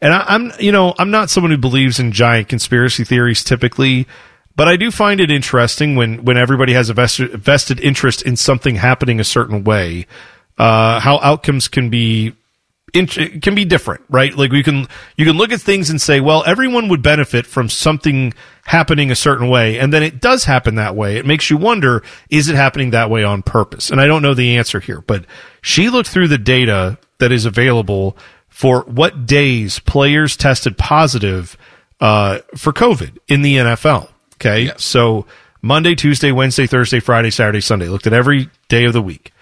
And 0.00 0.12
I, 0.12 0.24
I'm, 0.28 0.52
you 0.60 0.72
know, 0.72 0.94
I'm 0.98 1.10
not 1.10 1.30
someone 1.30 1.50
who 1.50 1.58
believes 1.58 1.98
in 1.98 2.12
giant 2.12 2.48
conspiracy 2.48 3.02
theories 3.02 3.42
typically, 3.42 4.06
but 4.54 4.68
I 4.68 4.76
do 4.76 4.90
find 4.90 5.20
it 5.20 5.30
interesting 5.30 5.96
when 5.96 6.24
when 6.24 6.36
everybody 6.36 6.74
has 6.74 6.90
a 6.90 6.94
vested, 6.94 7.30
vested 7.32 7.80
interest 7.80 8.22
in 8.22 8.36
something 8.36 8.76
happening 8.76 9.20
a 9.20 9.24
certain 9.24 9.64
way, 9.64 10.06
uh, 10.58 11.00
how 11.00 11.18
outcomes 11.20 11.68
can 11.68 11.90
be 11.90 12.34
int- 12.94 13.42
can 13.42 13.54
be 13.54 13.64
different, 13.64 14.02
right? 14.08 14.34
Like 14.34 14.52
you 14.52 14.62
can 14.62 14.88
you 15.16 15.24
can 15.24 15.36
look 15.36 15.52
at 15.52 15.60
things 15.60 15.90
and 15.90 16.00
say, 16.00 16.20
well, 16.20 16.42
everyone 16.46 16.88
would 16.88 17.02
benefit 17.02 17.46
from 17.46 17.68
something 17.68 18.32
happening 18.64 19.10
a 19.10 19.16
certain 19.16 19.48
way, 19.48 19.78
and 19.78 19.92
then 19.92 20.02
it 20.02 20.20
does 20.20 20.44
happen 20.44 20.76
that 20.76 20.96
way. 20.96 21.16
It 21.16 21.26
makes 21.26 21.50
you 21.50 21.56
wonder, 21.56 22.02
is 22.30 22.48
it 22.48 22.56
happening 22.56 22.90
that 22.90 23.10
way 23.10 23.24
on 23.24 23.42
purpose? 23.42 23.90
And 23.90 24.00
I 24.00 24.06
don't 24.06 24.22
know 24.22 24.34
the 24.34 24.56
answer 24.56 24.80
here, 24.80 25.00
but 25.00 25.24
she 25.62 25.88
looked 25.90 26.08
through 26.08 26.28
the 26.28 26.38
data 26.38 26.98
that 27.18 27.32
is 27.32 27.44
available 27.44 28.16
for 28.48 28.82
what 28.82 29.26
days 29.26 29.78
players 29.80 30.36
tested 30.36 30.78
positive 30.78 31.56
uh, 32.00 32.38
for 32.56 32.72
COVID 32.72 33.18
in 33.28 33.42
the 33.42 33.56
NFL. 33.56 34.08
Okay, 34.34 34.70
so 34.76 35.26
Monday, 35.62 35.94
Tuesday, 35.94 36.30
Wednesday, 36.30 36.66
Thursday, 36.66 37.00
Friday, 37.00 37.30
Saturday, 37.30 37.60
Sunday. 37.60 37.88
Looked 37.88 38.06
at 38.06 38.12
every 38.12 38.50
day 38.68 38.84
of 38.84 38.92
the 38.92 39.02
week 39.02 39.32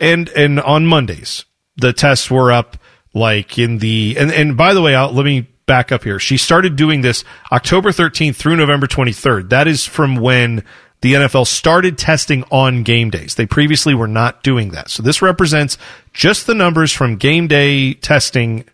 and 0.00 0.28
and 0.30 0.60
on 0.60 0.86
Mondays 0.86 1.44
the 1.76 1.92
tests 1.92 2.30
were 2.30 2.52
up 2.52 2.76
like 3.14 3.58
in 3.58 3.78
the 3.78 4.16
and 4.18 4.30
and 4.30 4.56
by 4.56 4.74
the 4.74 4.82
way, 4.82 4.94
I'll, 4.94 5.12
let 5.12 5.24
me 5.24 5.46
back 5.66 5.92
up 5.92 6.04
here. 6.04 6.18
She 6.18 6.36
started 6.36 6.76
doing 6.76 7.00
this 7.00 7.24
October 7.52 7.90
13th 7.90 8.36
through 8.36 8.56
November 8.56 8.86
23rd. 8.86 9.50
That 9.50 9.68
is 9.68 9.86
from 9.86 10.16
when 10.16 10.64
the 11.00 11.14
NFL 11.14 11.46
started 11.46 11.96
testing 11.96 12.44
on 12.50 12.82
game 12.82 13.10
days. 13.10 13.34
They 13.34 13.46
previously 13.46 13.94
were 13.94 14.08
not 14.08 14.42
doing 14.42 14.70
that. 14.70 14.90
So 14.90 15.02
this 15.02 15.22
represents 15.22 15.78
just 16.12 16.46
the 16.46 16.54
numbers 16.54 16.92
from 16.92 17.16
game 17.16 17.46
day 17.46 17.94
testing 17.94 18.64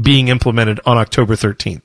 being 0.00 0.28
implemented 0.28 0.80
on 0.86 0.96
October 0.96 1.34
13th. 1.34 1.84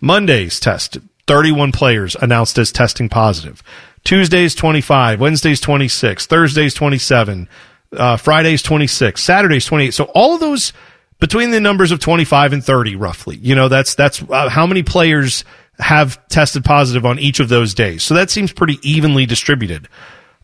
Monday's 0.00 0.60
test, 0.60 0.98
31 1.26 1.72
players 1.72 2.16
announced 2.16 2.58
as 2.58 2.72
testing 2.72 3.08
positive. 3.08 3.62
Tuesday's 4.04 4.54
25, 4.54 5.20
Wednesday's 5.20 5.60
26, 5.60 6.26
Thursday's 6.26 6.74
27, 6.74 7.48
uh, 7.92 8.16
Friday's 8.16 8.62
26, 8.62 9.22
Saturday's 9.22 9.66
28. 9.66 9.94
So 9.94 10.04
all 10.14 10.34
of 10.34 10.40
those 10.40 10.72
between 11.18 11.50
the 11.50 11.60
numbers 11.60 11.92
of 11.92 12.00
25 12.00 12.52
and 12.52 12.64
30 12.64 12.96
roughly. 12.96 13.36
You 13.36 13.54
know, 13.54 13.68
that's 13.68 13.94
that's 13.94 14.22
uh, 14.22 14.48
how 14.48 14.66
many 14.66 14.82
players 14.82 15.44
have 15.78 16.26
tested 16.28 16.64
positive 16.64 17.04
on 17.04 17.18
each 17.18 17.40
of 17.40 17.48
those 17.48 17.74
days. 17.74 18.02
So 18.02 18.14
that 18.14 18.30
seems 18.30 18.52
pretty 18.52 18.78
evenly 18.82 19.26
distributed. 19.26 19.88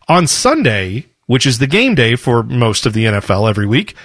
On 0.07 0.27
Sunday, 0.27 1.07
which 1.25 1.45
is 1.45 1.59
the 1.59 1.67
game 1.67 1.95
day 1.95 2.15
for 2.15 2.43
most 2.43 2.85
of 2.85 2.93
the 2.93 3.05
NFL 3.05 3.49
every 3.49 3.65
week, 3.65 3.95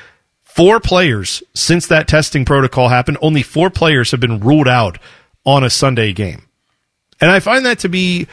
four 0.42 0.80
players 0.80 1.42
since 1.54 1.86
that 1.86 2.08
testing 2.08 2.44
protocol 2.44 2.88
happened, 2.88 3.18
only 3.20 3.42
four 3.42 3.70
players 3.70 4.10
have 4.10 4.20
been 4.20 4.40
ruled 4.40 4.68
out 4.68 4.98
on 5.44 5.64
a 5.64 5.70
Sunday 5.70 6.12
game. 6.12 6.42
And 7.20 7.30
I 7.30 7.40
find 7.40 7.66
that 7.66 7.80
to 7.80 7.88
be 7.88 8.28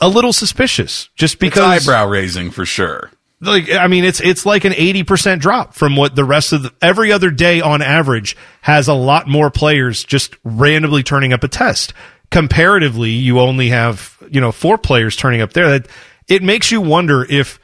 a 0.00 0.08
little 0.08 0.32
suspicious 0.32 1.08
just 1.14 1.34
It's 1.34 1.40
because 1.40 1.86
eyebrow 1.86 2.08
raising 2.08 2.50
for 2.50 2.66
sure. 2.66 3.10
Like 3.46 3.70
I 3.70 3.86
mean 3.86 4.04
it's 4.04 4.20
it's 4.20 4.46
like 4.46 4.64
an 4.64 4.72
80% 4.72 5.40
drop 5.40 5.74
from 5.74 5.96
what 5.96 6.14
the 6.14 6.24
rest 6.24 6.52
of 6.52 6.62
the, 6.64 6.72
every 6.82 7.12
other 7.12 7.30
day 7.30 7.60
on 7.60 7.82
average 7.82 8.36
has 8.62 8.88
a 8.88 8.94
lot 8.94 9.28
more 9.28 9.50
players 9.50 10.04
just 10.04 10.36
randomly 10.44 11.02
turning 11.02 11.32
up 11.32 11.44
a 11.44 11.48
test. 11.48 11.92
Comparatively, 12.30 13.10
you 13.10 13.38
only 13.38 13.68
have, 13.68 14.16
you 14.30 14.40
know, 14.40 14.50
four 14.50 14.78
players 14.78 15.16
turning 15.16 15.40
up 15.40 15.52
there. 15.52 15.70
That 15.70 15.88
it 16.28 16.42
makes 16.42 16.70
you 16.72 16.80
wonder 16.80 17.24
if 17.28 17.60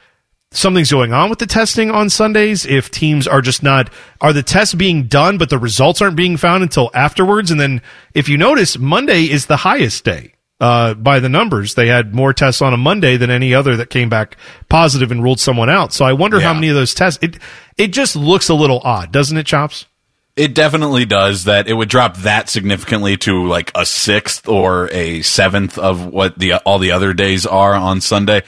something's 0.51 0.91
going 0.91 1.13
on 1.13 1.29
with 1.29 1.39
the 1.39 1.45
testing 1.45 1.91
on 1.91 2.09
Sundays, 2.09 2.65
if 2.65 2.91
teams 2.91 3.27
are 3.27 3.41
just 3.41 3.63
not 3.63 3.89
are 4.19 4.33
the 4.33 4.43
tests 4.43 4.73
being 4.73 5.03
done 5.03 5.37
but 5.37 5.49
the 5.49 5.57
results 5.57 6.01
aren't 6.01 6.15
being 6.15 6.37
found 6.37 6.63
until 6.63 6.91
afterwards 6.93 7.51
and 7.51 7.59
then 7.59 7.81
if 8.13 8.27
you 8.29 8.37
notice 8.37 8.77
Monday 8.77 9.23
is 9.23 9.45
the 9.45 9.57
highest 9.57 10.03
day 10.03 10.30
uh, 10.61 10.93
by 10.93 11.19
the 11.19 11.27
numbers. 11.27 11.73
They 11.73 11.87
had 11.87 12.13
more 12.13 12.33
tests 12.33 12.61
on 12.61 12.71
a 12.71 12.77
Monday 12.77 13.17
than 13.17 13.31
any 13.31 13.53
other 13.53 13.75
that 13.77 13.89
came 13.89 14.09
back 14.09 14.37
positive 14.69 15.11
and 15.11 15.21
ruled 15.21 15.39
someone 15.39 15.69
out. 15.69 15.91
So 15.91 16.05
I 16.05 16.13
wonder 16.13 16.39
how 16.39 16.53
many 16.53 16.69
of 16.69 16.75
those 16.75 16.93
tests. 16.93 17.21
It 17.23 17.39
it 17.77 17.87
just 17.87 18.15
looks 18.15 18.47
a 18.47 18.53
little 18.53 18.79
odd, 18.83 19.11
doesn't 19.11 19.37
it, 19.37 19.47
Chops? 19.47 19.87
It 20.35 20.53
definitely 20.53 21.05
does 21.05 21.43
that. 21.45 21.67
It 21.67 21.73
would 21.73 21.89
drop 21.89 22.15
that 22.17 22.47
significantly 22.47 23.17
to 23.17 23.47
like 23.47 23.71
a 23.75 23.85
sixth 23.85 24.47
or 24.47 24.89
a 24.91 25.23
seventh 25.23 25.77
of 25.77 26.05
what 26.05 26.37
the 26.37 26.53
all 26.57 26.77
the 26.77 26.91
other 26.91 27.13
days 27.13 27.45
are 27.47 27.73
on 27.73 27.99
Sunday. 27.99 28.43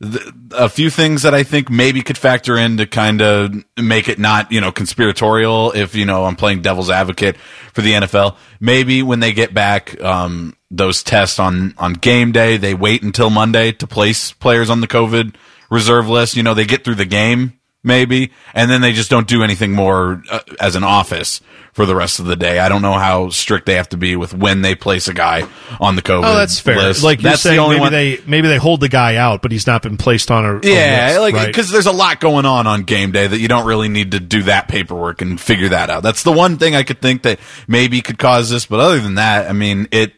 The, 0.00 0.34
a 0.56 0.68
few 0.68 0.90
things 0.90 1.22
that 1.22 1.32
I 1.32 1.44
think 1.44 1.70
maybe 1.70 2.02
could 2.02 2.18
factor 2.18 2.58
in 2.58 2.78
to 2.78 2.86
kind 2.86 3.22
of 3.22 3.54
make 3.80 4.08
it 4.08 4.18
not 4.18 4.50
you 4.50 4.60
know 4.60 4.72
conspiratorial. 4.72 5.70
If 5.70 5.94
you 5.94 6.06
know 6.06 6.24
I'm 6.24 6.34
playing 6.34 6.62
devil's 6.62 6.90
advocate 6.90 7.36
for 7.72 7.82
the 7.82 7.92
NFL, 7.92 8.36
maybe 8.58 9.04
when 9.04 9.20
they 9.20 9.32
get 9.32 9.54
back 9.54 9.98
um, 10.02 10.56
those 10.72 11.02
tests 11.02 11.38
on 11.38 11.74
on 11.78 11.94
game 11.94 12.32
day, 12.32 12.56
they 12.56 12.74
wait 12.74 13.02
until 13.02 13.30
Monday 13.30 13.72
to 13.72 13.86
place 13.86 14.32
players 14.32 14.70
on 14.70 14.80
the 14.80 14.88
COVID 14.88 15.34
reserve 15.70 16.08
list. 16.08 16.36
You 16.36 16.42
know 16.42 16.54
they 16.54 16.64
get 16.64 16.84
through 16.84 16.96
the 16.96 17.04
game 17.04 17.58
maybe, 17.84 18.32
and 18.54 18.70
then 18.70 18.80
they 18.80 18.92
just 18.92 19.10
don't 19.10 19.26
do 19.26 19.42
anything 19.42 19.72
more 19.72 20.22
uh, 20.30 20.40
as 20.60 20.76
an 20.76 20.84
office 20.84 21.40
for 21.72 21.86
the 21.86 21.96
rest 21.96 22.20
of 22.20 22.26
the 22.26 22.36
day. 22.36 22.58
I 22.58 22.68
don't 22.68 22.82
know 22.82 22.92
how 22.92 23.30
strict 23.30 23.66
they 23.66 23.74
have 23.74 23.88
to 23.90 23.96
be 23.96 24.14
with 24.14 24.34
when 24.34 24.62
they 24.62 24.74
place 24.74 25.08
a 25.08 25.14
guy 25.14 25.48
on 25.80 25.96
the 25.96 26.02
COVID. 26.02 26.24
Oh, 26.24 26.36
that's 26.36 26.60
fair. 26.60 26.76
list. 26.76 27.02
Like 27.02 27.20
that's 27.20 27.40
saying, 27.40 27.56
the 27.56 27.62
only 27.62 27.76
maybe 27.76 27.82
one. 27.82 27.92
they 27.92 28.20
maybe 28.26 28.48
they 28.48 28.58
hold 28.58 28.80
the 28.80 28.88
guy 28.88 29.16
out, 29.16 29.42
but 29.42 29.52
he's 29.52 29.66
not 29.66 29.82
been 29.82 29.96
placed 29.96 30.30
on 30.30 30.44
a, 30.44 30.56
a 30.56 30.60
yeah, 30.62 31.08
list, 31.08 31.20
like 31.20 31.34
right? 31.34 31.46
because 31.46 31.70
there's 31.70 31.86
a 31.86 31.92
lot 31.92 32.20
going 32.20 32.46
on 32.46 32.66
on 32.66 32.82
game 32.82 33.12
day 33.12 33.26
that 33.26 33.38
you 33.38 33.48
don't 33.48 33.66
really 33.66 33.88
need 33.88 34.12
to 34.12 34.20
do 34.20 34.44
that 34.44 34.68
paperwork 34.68 35.22
and 35.22 35.40
figure 35.40 35.70
that 35.70 35.90
out. 35.90 36.02
That's 36.02 36.22
the 36.22 36.32
one 36.32 36.58
thing 36.58 36.76
I 36.76 36.82
could 36.82 37.00
think 37.00 37.22
that 37.22 37.40
maybe 37.66 38.00
could 38.02 38.18
cause 38.18 38.50
this, 38.50 38.66
but 38.66 38.80
other 38.80 39.00
than 39.00 39.16
that, 39.16 39.48
I 39.48 39.52
mean 39.52 39.88
it. 39.90 40.14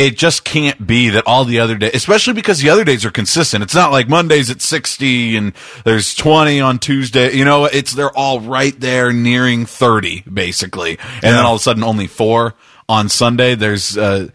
It 0.00 0.16
just 0.16 0.44
can't 0.44 0.86
be 0.86 1.10
that 1.10 1.26
all 1.26 1.44
the 1.44 1.60
other 1.60 1.76
days, 1.76 1.90
especially 1.92 2.32
because 2.32 2.60
the 2.60 2.70
other 2.70 2.84
days 2.84 3.04
are 3.04 3.10
consistent. 3.10 3.62
It's 3.62 3.74
not 3.74 3.92
like 3.92 4.08
Mondays 4.08 4.50
at 4.50 4.62
60 4.62 5.36
and 5.36 5.52
there's 5.84 6.14
20 6.14 6.58
on 6.58 6.78
Tuesday. 6.78 7.36
You 7.36 7.44
know, 7.44 7.66
it's, 7.66 7.92
they're 7.92 8.16
all 8.16 8.40
right 8.40 8.78
there 8.80 9.12
nearing 9.12 9.66
30, 9.66 10.22
basically. 10.22 10.98
And 11.16 11.22
then 11.22 11.44
all 11.44 11.56
of 11.56 11.60
a 11.60 11.62
sudden 11.62 11.84
only 11.84 12.06
four 12.06 12.54
on 12.88 13.10
Sunday. 13.10 13.56
There's, 13.56 13.98
uh, 13.98 14.28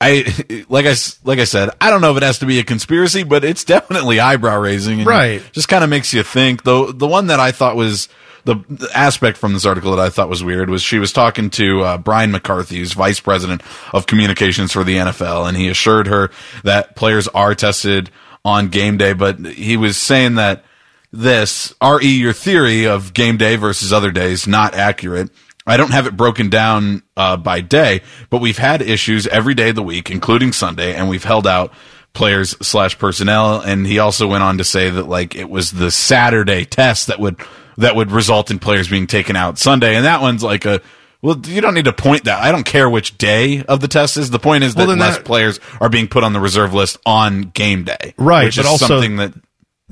I, 0.00 0.24
like 0.68 0.86
I, 0.86 0.94
like 1.22 1.38
I 1.38 1.44
said, 1.44 1.70
I 1.80 1.90
don't 1.90 2.00
know 2.00 2.10
if 2.10 2.16
it 2.16 2.24
has 2.24 2.40
to 2.40 2.46
be 2.46 2.58
a 2.58 2.64
conspiracy, 2.64 3.22
but 3.22 3.44
it's 3.44 3.62
definitely 3.62 4.18
eyebrow 4.18 4.58
raising. 4.58 4.98
and 4.98 5.06
Right. 5.06 5.42
Just 5.52 5.68
kind 5.68 5.84
of 5.84 5.90
makes 5.90 6.12
you 6.12 6.24
think. 6.24 6.64
Though 6.64 6.90
the 6.90 7.06
one 7.06 7.28
that 7.28 7.38
I 7.38 7.52
thought 7.52 7.76
was, 7.76 8.08
the, 8.44 8.56
the 8.68 8.90
aspect 8.94 9.38
from 9.38 9.52
this 9.52 9.64
article 9.64 9.94
that 9.94 10.04
I 10.04 10.10
thought 10.10 10.28
was 10.28 10.42
weird 10.42 10.70
was 10.70 10.82
she 10.82 10.98
was 10.98 11.12
talking 11.12 11.50
to 11.50 11.82
uh, 11.82 11.98
Brian 11.98 12.30
McCarthy, 12.30 12.78
who's 12.78 12.92
vice 12.92 13.20
president 13.20 13.62
of 13.92 14.06
communications 14.06 14.72
for 14.72 14.84
the 14.84 14.96
NFL, 14.96 15.48
and 15.48 15.56
he 15.56 15.68
assured 15.68 16.06
her 16.08 16.30
that 16.64 16.96
players 16.96 17.28
are 17.28 17.54
tested 17.54 18.10
on 18.44 18.68
game 18.68 18.96
day, 18.96 19.12
but 19.12 19.38
he 19.38 19.76
was 19.76 19.96
saying 19.96 20.34
that 20.34 20.64
this, 21.12 21.74
re 21.80 22.06
your 22.06 22.32
theory 22.32 22.86
of 22.86 23.14
game 23.14 23.36
day 23.36 23.56
versus 23.56 23.92
other 23.92 24.10
days, 24.10 24.46
not 24.46 24.74
accurate. 24.74 25.30
I 25.66 25.76
don't 25.76 25.92
have 25.92 26.06
it 26.06 26.16
broken 26.16 26.50
down 26.50 27.02
uh, 27.16 27.36
by 27.36 27.60
day, 27.60 28.02
but 28.30 28.40
we've 28.40 28.58
had 28.58 28.82
issues 28.82 29.28
every 29.28 29.54
day 29.54 29.68
of 29.68 29.76
the 29.76 29.82
week, 29.82 30.10
including 30.10 30.52
Sunday, 30.52 30.94
and 30.94 31.08
we've 31.08 31.22
held 31.22 31.46
out 31.46 31.72
players 32.14 32.56
slash 32.66 32.98
personnel. 32.98 33.60
And 33.60 33.86
he 33.86 33.98
also 33.98 34.26
went 34.26 34.42
on 34.42 34.58
to 34.58 34.64
say 34.64 34.90
that 34.90 35.08
like 35.08 35.36
it 35.36 35.48
was 35.48 35.70
the 35.70 35.90
Saturday 35.90 36.64
test 36.64 37.06
that 37.06 37.20
would 37.20 37.36
that 37.78 37.96
would 37.96 38.10
result 38.10 38.50
in 38.50 38.58
players 38.58 38.88
being 38.88 39.06
taken 39.06 39.36
out 39.36 39.58
Sunday, 39.58 39.96
and 39.96 40.04
that 40.04 40.20
one's 40.20 40.42
like 40.42 40.64
a 40.64 40.80
well, 41.20 41.38
you 41.46 41.60
don't 41.60 41.74
need 41.74 41.84
to 41.84 41.92
point 41.92 42.24
that. 42.24 42.42
I 42.42 42.50
don't 42.50 42.64
care 42.64 42.90
which 42.90 43.16
day 43.16 43.62
of 43.62 43.80
the 43.80 43.86
test 43.86 44.16
is. 44.16 44.30
The 44.30 44.40
point 44.40 44.64
is 44.64 44.74
that 44.74 44.88
Well, 44.88 44.96
less 44.96 45.18
that- 45.18 45.24
players 45.24 45.60
are 45.80 45.88
being 45.88 46.08
put 46.08 46.24
on 46.24 46.32
the 46.32 46.40
reserve 46.40 46.74
list 46.74 46.98
on 47.06 47.42
game 47.54 47.84
day, 47.84 48.14
Right, 48.18 48.46
Which 48.46 48.56
but 48.56 48.64
is 48.64 48.70
also- 48.72 48.86
something 48.88 49.16
that 49.16 49.32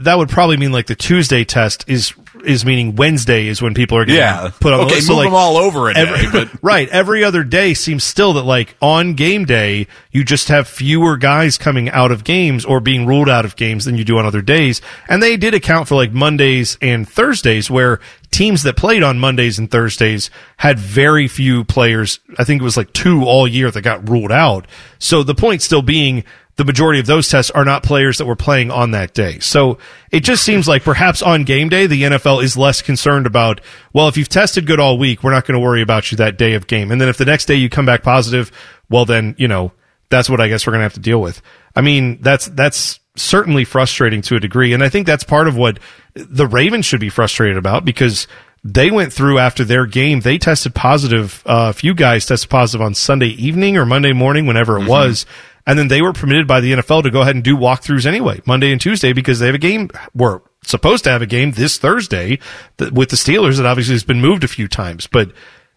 that 0.05 0.19
would 0.19 0.29
probably 0.29 0.57
mean 0.57 0.73
like 0.73 0.87
the 0.87 0.95
Tuesday 0.95 1.45
test 1.45 1.85
is 1.89 2.13
is 2.45 2.65
meaning 2.65 2.97
Wednesday 2.97 3.49
is 3.49 3.61
when 3.61 3.75
people 3.75 3.99
are 3.99 4.05
getting 4.07 4.19
Yeah. 4.21 4.51
put 4.61 4.73
on 4.73 4.79
the 4.79 4.85
Okay, 4.87 4.95
list. 4.95 5.09
move 5.11 5.19
like, 5.19 5.27
them 5.27 5.35
all 5.35 5.59
over 5.59 5.91
a 5.91 5.95
day, 5.95 6.01
every- 6.01 6.31
but- 6.31 6.49
right, 6.63 6.89
every 6.89 7.23
other 7.23 7.45
day 7.45 7.75
seems 7.75 8.03
still 8.03 8.33
that 8.33 8.45
like 8.45 8.77
on 8.81 9.13
game 9.13 9.45
day 9.45 9.87
you 10.11 10.25
just 10.25 10.49
have 10.49 10.67
fewer 10.67 11.19
guys 11.19 11.59
coming 11.59 11.91
out 11.91 12.11
of 12.11 12.25
games 12.25 12.65
or 12.65 12.81
being 12.81 13.05
ruled 13.05 13.29
out 13.29 13.45
of 13.45 13.57
games 13.57 13.85
than 13.85 13.97
you 13.99 14.05
do 14.05 14.17
on 14.17 14.25
other 14.25 14.41
days. 14.41 14.81
And 15.07 15.23
they 15.23 15.37
did 15.37 15.53
account 15.53 15.87
for 15.87 15.97
like 15.97 16.13
Mondays 16.13 16.79
and 16.81 17.07
Thursdays 17.07 17.71
where 17.71 18.01
teams 18.31 18.63
that 18.63 18.75
played 18.77 19.03
on 19.03 19.19
Mondays 19.19 19.59
and 19.59 19.71
Thursdays 19.71 20.31
had 20.57 20.79
very 20.79 21.29
few 21.29 21.63
players. 21.65 22.21
I 22.39 22.45
think 22.45 22.63
it 22.63 22.65
was 22.65 22.77
like 22.77 22.93
two 22.95 23.25
all 23.25 23.47
year 23.47 23.71
that 23.71 23.83
got 23.83 24.09
ruled 24.09 24.33
out. 24.33 24.67
So 24.99 25.23
the 25.23 25.35
point 25.35 25.61
still 25.61 25.83
being 25.83 26.25
the 26.61 26.65
majority 26.67 27.01
of 27.01 27.07
those 27.07 27.27
tests 27.27 27.51
are 27.53 27.65
not 27.65 27.83
players 27.83 28.19
that 28.19 28.27
were 28.27 28.37
playing 28.37 28.71
on 28.71 28.91
that 28.91 29.15
day. 29.15 29.39
So 29.39 29.79
it 30.13 30.21
just 30.21 30.45
seems 30.45 30.69
like 30.69 30.85
perhaps 30.85 31.23
on 31.23 31.45
game 31.45 31.71
day, 31.71 31.87
the 31.87 32.03
NFL 32.03 32.45
is 32.45 32.55
less 32.55 32.83
concerned 32.83 33.27
about, 33.27 33.63
well, 33.95 34.09
if 34.09 34.19
you've 34.19 34.29
tested 34.29 34.67
good 34.67 34.79
all 34.79 34.99
week, 34.99 35.23
we're 35.23 35.33
not 35.33 35.47
going 35.47 35.59
to 35.59 35.65
worry 35.65 35.81
about 35.81 36.13
you 36.13 36.19
that 36.19 36.37
day 36.37 36.53
of 36.53 36.67
game. 36.67 36.91
And 36.91 37.01
then 37.01 37.09
if 37.09 37.17
the 37.17 37.25
next 37.25 37.47
day 37.47 37.55
you 37.55 37.71
come 37.71 37.87
back 37.87 38.03
positive, 38.03 38.53
well, 38.91 39.07
then, 39.07 39.35
you 39.39 39.49
know, 39.49 39.73
that's 40.11 40.29
what 40.29 40.39
I 40.39 40.49
guess 40.49 40.67
we're 40.67 40.73
going 40.73 40.81
to 40.81 40.85
have 40.85 40.93
to 40.93 41.01
deal 41.01 41.23
with. 41.23 41.41
I 41.75 41.81
mean, 41.81 42.21
that's, 42.21 42.45
that's 42.49 43.01
certainly 43.17 43.65
frustrating 43.65 44.21
to 44.21 44.37
a 44.37 44.41
degree. 44.41 44.75
And 44.75 44.85
I 44.85 44.91
think 44.91 45.07
that's 45.07 45.25
part 45.25 45.49
of 45.49 45.57
what 45.57 45.79
the 46.13 46.47
Ravens 46.47 46.85
should 46.85 47.01
be 47.01 47.09
frustrated 47.09 47.57
about 47.57 47.87
because 47.87 48.27
they 48.63 48.91
went 48.91 49.15
through 49.15 49.39
after 49.39 49.65
their 49.65 49.87
game. 49.87 50.21
They 50.21 50.37
tested 50.37 50.75
positive. 50.75 51.43
Uh, 51.47 51.69
a 51.71 51.73
few 51.73 51.95
guys 51.95 52.27
tested 52.27 52.51
positive 52.51 52.83
on 52.85 52.95
Sunday 52.95 53.29
evening 53.29 53.79
or 53.79 53.87
Monday 53.87 54.13
morning, 54.13 54.45
whenever 54.45 54.79
it 54.79 54.87
was. 54.87 55.25
And 55.67 55.79
then 55.79 55.89
they 55.89 56.03
were 56.03 56.13
permitted 56.13 56.47
by 56.47 56.61
the 56.61 56.73
NFL 56.73 57.03
to 57.03 57.11
go 57.11 57.21
ahead 57.21 57.35
and 57.35 57.45
do 57.45 57.57
walkthroughs 57.57 58.07
anyway, 58.07 58.41
Monday 58.47 58.73
and 58.73 58.81
Tuesday, 58.81 59.13
because 59.13 59.39
they 59.39 59.47
have 59.47 59.55
a 59.55 59.59
game. 59.59 59.91
Were 60.15 60.43
supposed 60.65 61.05
to 61.05 61.11
have 61.11 61.23
a 61.23 61.27
game 61.27 61.53
this 61.53 61.79
Thursday 61.79 62.39
with 62.79 63.11
the 63.11 63.17
Steelers 63.17 63.57
that 63.59 63.67
obviously 63.67 63.95
has 63.95 64.05
been 64.05 64.21
moved 64.21 64.43
a 64.45 64.49
few 64.49 64.69
times. 64.69 65.07
But 65.07 65.33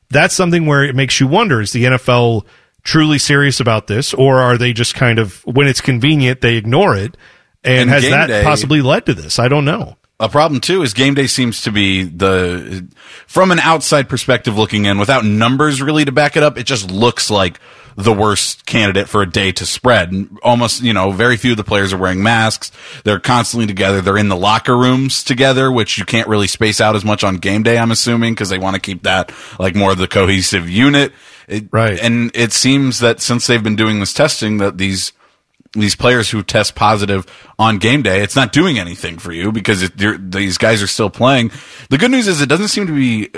that's 0.10 0.34
something 0.36 0.66
where 0.66 0.84
it 0.84 0.96
makes 0.96 1.20
you 1.20 1.28
wonder: 1.28 1.62
is 1.62 1.74
the 1.74 1.84
NFL 1.84 2.46
truly 2.84 3.18
serious 3.18 3.60
about 3.60 3.88
this, 3.88 4.14
or 4.14 4.40
are 4.42 4.58
they 4.58 4.74
just 4.74 4.96
kind 4.96 5.20
of 5.20 5.46
when 5.46 5.68
it's 5.68 5.82
convenient 5.82 6.42
they 6.42 6.56
ignore 6.56 6.96
it? 6.96 7.18
And, 7.66 7.82
And 7.84 7.90
has 7.92 8.04
that 8.04 8.28
day- 8.28 8.44
possibly 8.44 8.82
led 8.82 9.06
to 9.06 9.14
this? 9.14 9.40
I 9.40 9.48
don't 9.48 9.66
know. 9.66 9.98
A 10.20 10.30
problem 10.30 10.62
too 10.62 10.84
is 10.84 10.94
game 10.94 11.16
day 11.16 11.28
seems 11.28 11.64
to 11.64 11.72
be 11.72 12.04
the 12.04 12.88
from 13.28 13.52
an 13.52 13.60
outside 13.60 14.08
perspective 14.08 14.58
looking 14.58 14.86
in 14.86 14.98
without 14.98 15.26
numbers 15.26 15.82
really 15.82 16.06
to 16.06 16.12
back 16.12 16.38
it 16.38 16.44
up, 16.44 16.58
it 16.58 16.64
just 16.64 16.90
looks 16.92 17.30
like 17.30 17.60
the 17.96 18.14
worst 18.14 18.66
candidate 18.66 19.08
for 19.10 19.22
a 19.22 19.30
day 19.30 19.52
to 19.54 19.66
spread. 19.66 20.12
And 20.12 20.38
Almost, 20.44 20.82
you 20.82 20.94
know, 20.94 21.12
very 21.12 21.38
few 21.38 21.52
of 21.52 21.58
the 21.58 21.64
players 21.64 21.94
are 21.94 21.98
wearing 21.98 22.24
masks. 22.24 22.72
They're 23.04 23.20
constantly 23.20 23.68
together. 23.68 24.02
They're 24.02 24.18
in 24.18 24.30
the 24.30 24.36
locker 24.38 24.78
rooms 24.78 25.24
together, 25.24 25.72
which 25.72 25.98
you 25.98 26.06
can't 26.06 26.28
really 26.28 26.48
space 26.48 26.82
out 26.82 26.96
as 26.96 27.06
much 27.06 27.24
on 27.24 27.38
game 27.38 27.64
day, 27.64 27.78
I'm 27.78 27.92
assuming, 27.92 28.34
because 28.34 28.50
they 28.50 28.58
want 28.58 28.76
to 28.76 28.82
keep 28.82 29.04
that 29.04 29.32
like 29.60 29.76
more 29.76 29.92
of 29.92 29.98
the 29.98 30.08
cohesive 30.08 30.70
unit. 30.70 31.14
It- 31.48 31.68
Right. 31.72 32.00
And 32.00 32.32
it 32.36 32.54
seems 32.54 33.00
that 33.00 33.22
since 33.22 33.48
they've 33.48 33.62
been 33.64 33.76
doing 33.76 34.00
this 34.00 34.14
testing 34.14 34.58
that 34.58 34.78
these 34.78 35.12
these 35.76 35.96
players 35.96 36.30
who 36.30 36.44
test 36.44 36.76
positive 36.76 37.26
on 37.58 37.80
game 37.80 38.04
day, 38.04 38.22
it's 38.22 38.36
not 38.36 38.52
doing 38.52 38.78
anything 38.78 39.18
for 39.18 39.32
you 39.32 39.52
because 39.52 39.82
it, 39.82 40.32
these 40.32 40.58
guys 40.60 40.84
are 40.84 40.88
still 40.88 41.10
playing. 41.10 41.50
The 41.90 41.98
good 41.98 42.12
news 42.12 42.28
is 42.28 42.42
it 42.42 42.50
doesn't 42.50 42.68
seem 42.68 42.86
to 42.86 42.94
be 42.94 43.30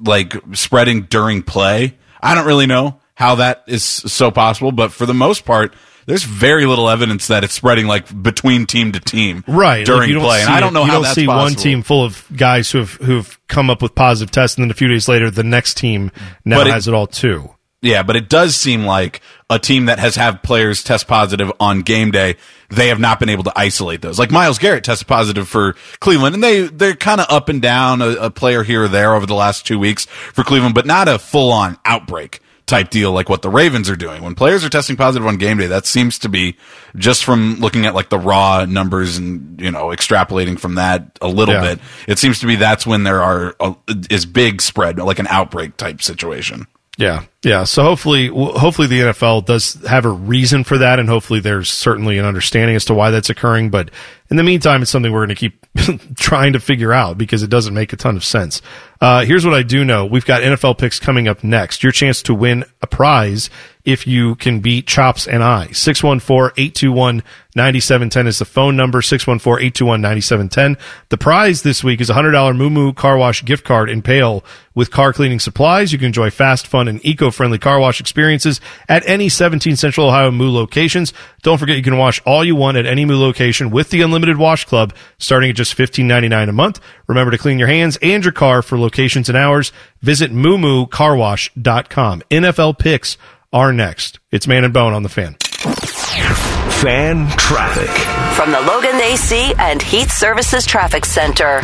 like 0.00 0.34
spreading 0.54 1.02
during 1.02 1.42
play. 1.42 1.96
I 2.22 2.34
don't 2.36 2.46
really 2.46 2.66
know 2.66 3.00
how 3.20 3.36
that 3.36 3.62
is 3.68 3.84
so 3.84 4.30
possible, 4.30 4.72
but 4.72 4.90
for 4.92 5.04
the 5.06 5.14
most 5.14 5.44
part, 5.44 5.74
there's 6.06 6.24
very 6.24 6.64
little 6.66 6.88
evidence 6.88 7.28
that 7.28 7.44
it's 7.44 7.52
spreading 7.54 7.86
like 7.86 8.06
between 8.22 8.66
team 8.66 8.90
to 8.92 8.98
team 9.00 9.44
right 9.46 9.84
during 9.86 10.08
you 10.08 10.14
don't 10.16 10.24
play. 10.24 10.40
And 10.40 10.48
I 10.50 10.58
don't 10.58 10.70
it- 10.70 10.72
know 10.72 10.80
you 10.80 10.86
how 10.86 10.92
don't 10.94 11.02
that's 11.02 11.14
see 11.14 11.26
possible. 11.26 11.42
one 11.44 11.54
team 11.54 11.82
full 11.82 12.02
of 12.04 12.24
guys 12.34 12.70
who 12.70 12.78
have 12.78 12.92
who've 12.94 13.38
come 13.46 13.68
up 13.70 13.82
with 13.82 13.94
positive 13.94 14.32
tests, 14.32 14.56
and 14.56 14.64
then 14.64 14.70
a 14.70 14.74
few 14.74 14.88
days 14.88 15.06
later, 15.06 15.30
the 15.30 15.44
next 15.44 15.76
team 15.76 16.10
now 16.44 16.60
it- 16.62 16.66
has 16.68 16.88
it 16.88 16.94
all 16.94 17.06
too. 17.06 17.50
Yeah, 17.82 18.02
but 18.02 18.14
it 18.16 18.28
does 18.28 18.56
seem 18.56 18.84
like 18.84 19.22
a 19.48 19.58
team 19.58 19.86
that 19.86 19.98
has 19.98 20.14
had 20.14 20.42
players 20.42 20.82
test 20.84 21.06
positive 21.06 21.50
on 21.60 21.80
game 21.80 22.10
day, 22.10 22.36
they 22.68 22.88
have 22.88 23.00
not 23.00 23.18
been 23.18 23.30
able 23.30 23.44
to 23.44 23.52
isolate 23.56 24.02
those. 24.02 24.18
Like 24.18 24.30
Myles 24.30 24.58
Garrett 24.58 24.84
tested 24.84 25.08
positive 25.08 25.48
for 25.48 25.74
Cleveland, 25.98 26.34
and 26.34 26.42
they 26.44 26.62
they're 26.62 26.94
kind 26.94 27.20
of 27.22 27.26
up 27.30 27.48
and 27.48 27.60
down, 27.62 28.02
a, 28.02 28.08
a 28.08 28.30
player 28.30 28.62
here 28.64 28.84
or 28.84 28.88
there 28.88 29.14
over 29.14 29.24
the 29.26 29.34
last 29.34 29.66
two 29.66 29.78
weeks 29.78 30.04
for 30.06 30.44
Cleveland, 30.44 30.74
but 30.74 30.84
not 30.86 31.08
a 31.08 31.18
full 31.18 31.52
on 31.52 31.78
outbreak 31.86 32.40
type 32.70 32.88
deal 32.88 33.12
like 33.12 33.28
what 33.28 33.42
the 33.42 33.50
Ravens 33.50 33.90
are 33.90 33.96
doing. 33.96 34.22
When 34.22 34.34
players 34.34 34.64
are 34.64 34.70
testing 34.70 34.96
positive 34.96 35.26
on 35.26 35.36
game 35.36 35.58
day, 35.58 35.66
that 35.66 35.84
seems 35.84 36.18
to 36.20 36.28
be 36.30 36.56
just 36.96 37.24
from 37.24 37.56
looking 37.60 37.84
at 37.84 37.94
like 37.94 38.08
the 38.08 38.18
raw 38.18 38.64
numbers 38.64 39.18
and 39.18 39.60
you 39.60 39.70
know 39.70 39.88
extrapolating 39.88 40.58
from 40.58 40.76
that 40.76 41.18
a 41.20 41.28
little 41.28 41.54
Yeah. 41.54 41.60
bit. 41.74 41.80
It 42.08 42.18
seems 42.18 42.38
to 42.40 42.46
be 42.46 42.56
that's 42.56 42.86
when 42.86 43.02
there 43.02 43.22
are 43.22 43.54
a, 43.60 43.74
is 44.08 44.24
big 44.24 44.62
spread, 44.62 44.98
like 44.98 45.18
an 45.18 45.26
outbreak 45.26 45.76
type 45.76 46.00
situation. 46.02 46.66
Yeah, 46.98 47.22
yeah. 47.42 47.64
So 47.64 47.82
hopefully, 47.82 48.26
hopefully 48.28 48.86
the 48.86 49.00
NFL 49.00 49.46
does 49.46 49.74
have 49.88 50.04
a 50.04 50.10
reason 50.10 50.64
for 50.64 50.76
that, 50.78 50.98
and 50.98 51.08
hopefully 51.08 51.40
there's 51.40 51.70
certainly 51.70 52.18
an 52.18 52.26
understanding 52.26 52.76
as 52.76 52.84
to 52.86 52.94
why 52.94 53.10
that's 53.10 53.30
occurring. 53.30 53.70
But 53.70 53.90
in 54.30 54.36
the 54.36 54.42
meantime, 54.42 54.82
it's 54.82 54.90
something 54.90 55.10
we're 55.10 55.24
going 55.24 55.34
to 55.34 55.34
keep 55.34 55.64
trying 56.16 56.52
to 56.52 56.60
figure 56.60 56.92
out 56.92 57.16
because 57.16 57.42
it 57.42 57.48
doesn't 57.48 57.72
make 57.72 57.94
a 57.94 57.96
ton 57.96 58.16
of 58.16 58.24
sense. 58.24 58.60
Uh, 59.00 59.24
here's 59.24 59.46
what 59.46 59.54
I 59.54 59.62
do 59.62 59.84
know: 59.84 60.04
we've 60.04 60.26
got 60.26 60.42
NFL 60.42 60.78
picks 60.78 61.00
coming 61.00 61.26
up 61.26 61.42
next. 61.42 61.82
Your 61.82 61.92
chance 61.92 62.22
to 62.22 62.34
win 62.34 62.64
a 62.82 62.86
prize 62.86 63.48
if 63.84 64.06
you 64.06 64.36
can 64.36 64.60
beat 64.60 64.86
Chops 64.86 65.26
and 65.26 65.42
I. 65.42 65.66
614-821-9710 65.68 68.26
is 68.26 68.38
the 68.38 68.44
phone 68.44 68.76
number. 68.76 69.00
614-821-9710. 69.00 70.78
The 71.08 71.16
prize 71.16 71.62
this 71.62 71.82
week 71.82 72.00
is 72.00 72.10
a 72.10 72.14
$100 72.14 72.56
Moo 72.56 72.70
Moo 72.70 72.92
Car 72.92 73.16
Wash 73.16 73.44
gift 73.44 73.64
card 73.64 73.90
in 73.90 74.02
Pale 74.02 74.44
with 74.74 74.90
car 74.90 75.12
cleaning 75.12 75.38
supplies. 75.40 75.92
You 75.92 75.98
can 75.98 76.06
enjoy 76.06 76.30
fast, 76.30 76.66
fun, 76.66 76.88
and 76.88 77.04
eco-friendly 77.04 77.58
car 77.58 77.78
wash 77.80 78.00
experiences 78.00 78.60
at 78.88 79.06
any 79.08 79.28
17 79.28 79.76
Central 79.76 80.08
Ohio 80.08 80.30
Moo 80.30 80.50
locations. 80.50 81.12
Don't 81.42 81.58
forget 81.58 81.76
you 81.76 81.82
can 81.82 81.98
wash 81.98 82.22
all 82.24 82.44
you 82.44 82.54
want 82.54 82.76
at 82.76 82.86
any 82.86 83.04
Moo 83.04 83.18
location 83.18 83.70
with 83.70 83.90
the 83.90 84.02
Unlimited 84.02 84.36
Wash 84.36 84.64
Club 84.64 84.94
starting 85.18 85.50
at 85.50 85.56
just 85.56 85.76
$15.99 85.76 86.48
a 86.48 86.52
month. 86.52 86.78
Remember 87.08 87.32
to 87.32 87.38
clean 87.38 87.58
your 87.58 87.68
hands 87.68 87.98
and 88.00 88.24
your 88.24 88.32
car 88.32 88.62
for 88.62 88.78
locations 88.90 89.28
and 89.28 89.38
hours. 89.38 89.72
Visit 90.02 90.32
moomoocarwash.com. 90.32 92.22
NFL 92.30 92.78
picks 92.78 93.16
are 93.52 93.72
next. 93.72 94.18
It's 94.30 94.46
Man 94.46 94.64
and 94.64 94.74
Bone 94.74 94.92
on 94.92 95.02
the 95.02 95.08
fan. 95.08 96.49
Fan 96.80 97.28
traffic. 97.36 97.90
From 98.34 98.52
the 98.52 98.60
Logan 98.62 98.98
AC 99.02 99.52
and 99.58 99.82
Heat 99.82 100.08
Services 100.08 100.64
Traffic 100.64 101.04
Center. 101.04 101.60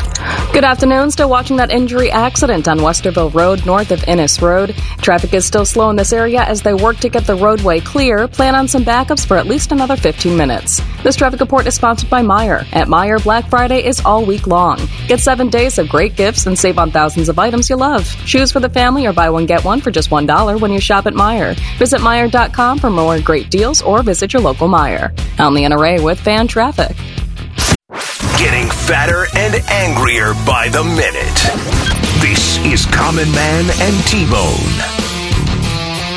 Good 0.53 0.63
afternoon. 0.63 1.11
Still 1.11 1.31
watching 1.31 1.57
that 1.57 1.71
injury 1.71 2.11
accident 2.11 2.69
on 2.69 2.81
Westerville 2.81 3.33
Road 3.33 3.65
north 3.65 3.93
of 3.93 4.05
Innis 4.05 4.43
Road. 4.43 4.75
Traffic 4.99 5.33
is 5.33 5.47
still 5.47 5.65
slow 5.65 5.89
in 5.89 5.97
this 5.97 6.13
area 6.13 6.43
as 6.43 6.61
they 6.61 6.75
work 6.75 6.99
to 6.99 7.09
get 7.09 7.27
the 7.27 7.35
roadway 7.35 7.81
clear. 7.81 8.29
Plan 8.29 8.55
on 8.55 8.69
some 8.69 8.85
backups 8.85 9.27
for 9.27 9.39
at 9.39 9.47
least 9.47 9.73
another 9.73 9.97
15 9.97 10.37
minutes. 10.37 10.83
This 11.03 11.17
traffic 11.17 11.41
report 11.41 11.67
is 11.67 11.75
sponsored 11.75 12.11
by 12.11 12.21
Meijer. 12.21 12.67
At 12.75 12.89
Meijer, 12.89 13.23
Black 13.23 13.49
Friday 13.49 13.87
is 13.87 14.03
all 14.05 14.27
week 14.27 14.47
long. 14.47 14.81
Get 15.09 15.21
seven 15.21 15.49
days 15.49 15.79
of 15.79 15.89
great 15.89 16.15
gifts 16.17 16.47
and 16.47 16.59
save 16.59 16.79
on 16.79 16.91
thousands 16.91 17.31
of 17.31 17.39
items 17.39 17.71
you 17.71 17.77
love. 17.77 18.07
Shoes 18.27 18.53
for 18.53 18.61
the 18.61 18.69
family 18.69 19.07
or 19.07 19.15
buy 19.15 19.31
one 19.31 19.47
get 19.47 19.65
one 19.65 19.81
for 19.81 19.91
just 19.91 20.11
$1 20.11 20.61
when 20.61 20.73
you 20.73 20.81
shop 20.81 21.07
at 21.07 21.15
Meijer. 21.15 21.55
Visit 21.79 22.01
Meijer.com 22.01 22.79
for 22.79 22.91
more 22.91 23.19
great 23.21 23.49
deals 23.51 23.81
or 23.81 24.03
visit 24.03 24.35
your 24.35 24.43
local 24.43 24.69
Meijer. 24.69 25.06
I'm 25.39 25.55
Leanna 25.55 25.79
Ray 25.79 26.01
with 26.01 26.21
Fan 26.21 26.49
Traffic. 26.49 26.97
Getting 28.39 28.69
fatter 28.71 29.27
and 29.35 29.55
angrier 29.71 30.35
by 30.47 30.69
the 30.69 30.85
minute. 30.85 31.87
This 32.21 32.59
is 32.65 32.87
Common 32.87 33.31
Man 33.33 33.65
and 33.81 34.05
T-Bone. 34.07 34.97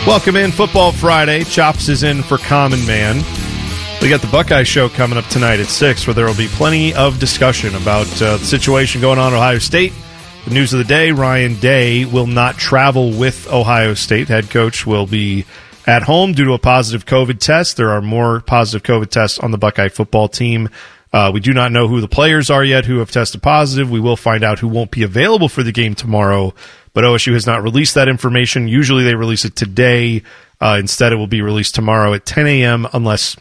Welcome 0.07 0.35
in 0.35 0.51
Football 0.51 0.91
Friday. 0.91 1.43
Chops 1.43 1.89
is 1.89 2.03
in 2.03 2.23
for 2.23 2.37
Common 2.37 2.85
Man. 2.85 3.17
We 4.01 4.09
got 4.09 4.21
the 4.21 4.29
Buckeye 4.31 4.63
Show 4.63 4.87
coming 4.87 5.17
up 5.17 5.25
tonight 5.25 5.59
at 5.59 5.67
6, 5.67 6.07
where 6.07 6.13
there 6.13 6.25
will 6.25 6.35
be 6.35 6.47
plenty 6.47 6.93
of 6.93 7.19
discussion 7.19 7.75
about 7.75 8.07
uh, 8.21 8.37
the 8.37 8.45
situation 8.45 9.01
going 9.01 9.19
on 9.19 9.33
at 9.33 9.37
Ohio 9.37 9.59
State. 9.59 9.91
The 10.45 10.53
news 10.53 10.71
of 10.73 10.79
the 10.79 10.85
day 10.85 11.11
Ryan 11.11 11.59
Day 11.59 12.05
will 12.05 12.25
not 12.25 12.55
travel 12.55 13.11
with 13.11 13.51
Ohio 13.51 13.93
State. 13.93 14.29
Head 14.29 14.49
coach 14.49 14.85
will 14.87 15.05
be 15.05 15.45
at 15.89 16.03
home 16.03 16.33
due 16.33 16.45
to 16.45 16.53
a 16.53 16.59
positive 16.59 17.07
COVID 17.07 17.39
test. 17.39 17.75
There 17.75 17.89
are 17.89 17.99
more 17.99 18.41
positive 18.41 18.83
COVID 18.83 19.09
tests 19.09 19.39
on 19.39 19.49
the 19.49 19.57
Buckeye 19.57 19.89
football 19.89 20.27
team. 20.27 20.69
Uh, 21.11 21.31
we 21.33 21.39
do 21.39 21.51
not 21.51 21.71
know 21.71 21.87
who 21.87 21.99
the 21.99 22.07
players 22.07 22.51
are 22.51 22.63
yet 22.63 22.85
who 22.85 22.99
have 22.99 23.09
tested 23.09 23.41
positive. 23.41 23.89
We 23.89 23.99
will 23.99 24.15
find 24.15 24.43
out 24.43 24.59
who 24.59 24.67
won't 24.67 24.91
be 24.91 25.01
available 25.01 25.49
for 25.49 25.63
the 25.63 25.71
game 25.71 25.95
tomorrow, 25.95 26.53
but 26.93 27.03
OSU 27.03 27.33
has 27.33 27.47
not 27.47 27.63
released 27.63 27.95
that 27.95 28.07
information. 28.07 28.67
Usually 28.67 29.03
they 29.03 29.15
release 29.15 29.45
it 29.45 29.55
today. 29.55 30.21
Uh, 30.61 30.77
instead, 30.79 31.11
it 31.11 31.15
will 31.15 31.25
be 31.25 31.41
released 31.41 31.73
tomorrow 31.73 32.13
at 32.13 32.23
10 32.23 32.45
a.m. 32.45 32.87
unless 32.93 33.35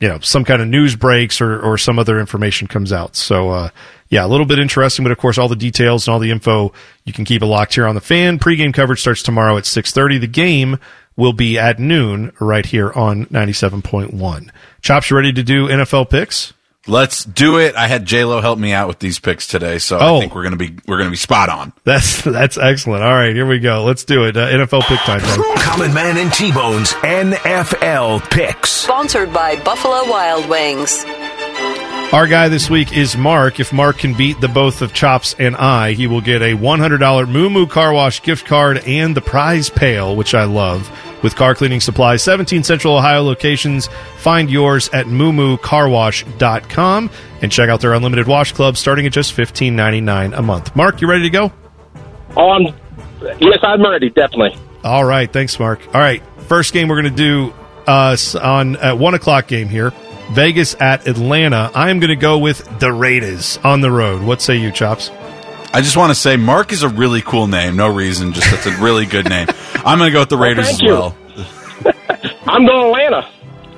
you 0.00 0.08
know 0.08 0.18
some 0.20 0.46
kind 0.46 0.62
of 0.62 0.68
news 0.68 0.96
breaks 0.96 1.42
or, 1.42 1.60
or 1.60 1.76
some 1.76 1.98
other 1.98 2.18
information 2.18 2.68
comes 2.68 2.90
out. 2.90 3.16
So 3.16 3.50
uh, 3.50 3.68
yeah, 4.08 4.24
a 4.24 4.28
little 4.28 4.46
bit 4.46 4.58
interesting, 4.58 5.04
but 5.04 5.12
of 5.12 5.18
course 5.18 5.36
all 5.36 5.48
the 5.48 5.56
details 5.56 6.08
and 6.08 6.14
all 6.14 6.20
the 6.20 6.30
info 6.30 6.72
you 7.04 7.12
can 7.12 7.26
keep 7.26 7.42
it 7.42 7.46
locked 7.46 7.74
here 7.74 7.86
on 7.86 7.94
the 7.94 8.00
fan. 8.00 8.38
Pre-game 8.38 8.72
coverage 8.72 9.00
starts 9.02 9.22
tomorrow 9.22 9.58
at 9.58 9.64
6:30. 9.64 10.20
The 10.20 10.26
game 10.26 10.78
will 11.16 11.32
be 11.32 11.58
at 11.58 11.78
noon 11.78 12.32
right 12.40 12.64
here 12.66 12.90
on 12.92 13.26
97.1. 13.26 14.50
Chops, 14.80 15.10
you 15.10 15.16
ready 15.16 15.32
to 15.32 15.42
do 15.42 15.68
NFL 15.68 16.10
picks? 16.10 16.52
Let's 16.88 17.24
do 17.24 17.58
it. 17.58 17.76
I 17.76 17.86
had 17.86 18.04
J 18.04 18.24
Lo 18.24 18.40
help 18.40 18.58
me 18.58 18.72
out 18.72 18.88
with 18.88 18.98
these 18.98 19.20
picks 19.20 19.46
today, 19.46 19.78
so 19.78 19.98
Oh. 20.00 20.16
I 20.16 20.20
think 20.20 20.34
we're 20.34 20.42
gonna 20.42 20.56
be 20.56 20.74
we're 20.88 20.98
gonna 20.98 21.10
be 21.10 21.16
spot 21.16 21.48
on. 21.48 21.72
That's 21.84 22.22
that's 22.22 22.58
excellent. 22.58 23.04
All 23.04 23.12
right, 23.12 23.32
here 23.32 23.46
we 23.46 23.60
go. 23.60 23.84
Let's 23.84 24.02
do 24.04 24.24
it. 24.24 24.36
Uh, 24.36 24.48
NFL 24.48 24.82
pick 24.88 24.98
time. 25.00 25.20
Doug. 25.20 25.58
Common 25.58 25.94
Man 25.94 26.16
and 26.18 26.32
T-Bone's 26.32 26.92
NFL 26.94 28.28
picks. 28.30 28.70
Sponsored 28.70 29.32
by 29.32 29.54
Buffalo 29.62 30.10
Wild 30.10 30.48
Wings. 30.48 31.04
Our 32.12 32.26
guy 32.26 32.48
this 32.50 32.68
week 32.68 32.94
is 32.94 33.16
Mark. 33.16 33.58
If 33.58 33.72
Mark 33.72 33.96
can 33.96 34.12
beat 34.12 34.38
the 34.38 34.48
both 34.48 34.82
of 34.82 34.92
Chops 34.92 35.34
and 35.38 35.56
I, 35.56 35.92
he 35.92 36.06
will 36.06 36.20
get 36.20 36.42
a 36.42 36.54
$100 36.54 37.30
Moo 37.30 37.48
Moo 37.48 37.66
Car 37.66 37.94
Wash 37.94 38.22
gift 38.22 38.44
card 38.44 38.82
and 38.86 39.16
the 39.16 39.22
prize 39.22 39.70
pail, 39.70 40.14
which 40.14 40.34
I 40.34 40.44
love, 40.44 40.90
with 41.22 41.36
car 41.36 41.54
cleaning 41.54 41.80
supplies. 41.80 42.22
17 42.22 42.64
Central 42.64 42.98
Ohio 42.98 43.22
locations. 43.22 43.88
Find 44.18 44.50
yours 44.50 44.90
at 44.90 45.06
moomoocarwash.com 45.06 47.10
and 47.40 47.50
check 47.50 47.70
out 47.70 47.80
their 47.80 47.94
unlimited 47.94 48.26
wash 48.26 48.52
club 48.52 48.76
starting 48.76 49.06
at 49.06 49.12
just 49.12 49.34
$15.99 49.34 50.36
a 50.36 50.42
month. 50.42 50.76
Mark, 50.76 51.00
you 51.00 51.08
ready 51.08 51.22
to 51.22 51.30
go? 51.30 51.50
On, 52.36 52.74
yes, 53.40 53.58
I'm 53.62 53.82
ready. 53.82 54.10
Definitely. 54.10 54.54
All 54.84 55.06
right, 55.06 55.32
thanks, 55.32 55.58
Mark. 55.58 55.80
All 55.94 56.00
right, 56.02 56.22
first 56.40 56.74
game 56.74 56.88
we're 56.88 57.00
going 57.00 57.16
to 57.16 57.22
do 57.22 57.54
uh, 57.86 58.14
on 58.42 58.76
at 58.76 58.98
one 58.98 59.14
o'clock 59.14 59.46
game 59.46 59.70
here. 59.70 59.94
Vegas 60.32 60.74
at 60.80 61.06
Atlanta. 61.06 61.70
I'm 61.74 62.00
going 62.00 62.10
to 62.10 62.16
go 62.16 62.38
with 62.38 62.80
the 62.80 62.92
Raiders 62.92 63.58
on 63.62 63.80
the 63.80 63.90
road. 63.90 64.22
What 64.22 64.40
say 64.40 64.56
you, 64.56 64.70
Chops? 64.70 65.10
I 65.74 65.80
just 65.80 65.96
want 65.96 66.10
to 66.10 66.14
say 66.14 66.36
Mark 66.36 66.72
is 66.72 66.82
a 66.82 66.88
really 66.88 67.22
cool 67.22 67.46
name. 67.46 67.76
No 67.76 67.88
reason, 67.88 68.32
just 68.32 68.50
that's 68.50 68.66
a 68.66 68.82
really 68.82 69.06
good 69.06 69.28
name. 69.28 69.46
I'm 69.74 69.98
gonna 69.98 70.10
go 70.10 70.20
with 70.20 70.28
the 70.28 70.36
Raiders 70.36 70.66
thank 70.66 70.82
as 70.82 70.88
well. 70.88 71.16
I'm 72.46 72.66
going 72.66 72.88
Atlanta. 72.88 73.28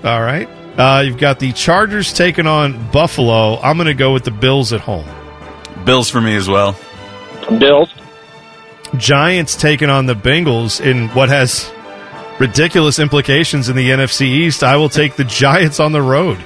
All 0.02 0.20
right. 0.20 0.48
Uh, 0.76 1.02
you've 1.06 1.18
got 1.18 1.38
the 1.38 1.52
Chargers 1.52 2.12
taking 2.12 2.46
on 2.48 2.90
Buffalo. 2.90 3.60
I'm 3.60 3.76
going 3.76 3.86
to 3.86 3.94
go 3.94 4.12
with 4.12 4.24
the 4.24 4.32
Bills 4.32 4.72
at 4.72 4.80
home. 4.80 5.06
Bills 5.84 6.10
for 6.10 6.20
me 6.20 6.34
as 6.34 6.48
well. 6.48 6.76
Bills. 7.48 7.94
Giants 8.96 9.54
taking 9.54 9.88
on 9.88 10.06
the 10.06 10.14
Bengals 10.14 10.84
in 10.84 11.08
what 11.10 11.28
has 11.28 11.70
ridiculous 12.38 12.98
implications 12.98 13.68
in 13.68 13.76
the 13.76 13.90
NFC 13.90 14.22
East. 14.22 14.62
I 14.62 14.76
will 14.76 14.88
take 14.88 15.16
the 15.16 15.24
Giants 15.24 15.80
on 15.80 15.92
the 15.92 16.02
road. 16.02 16.38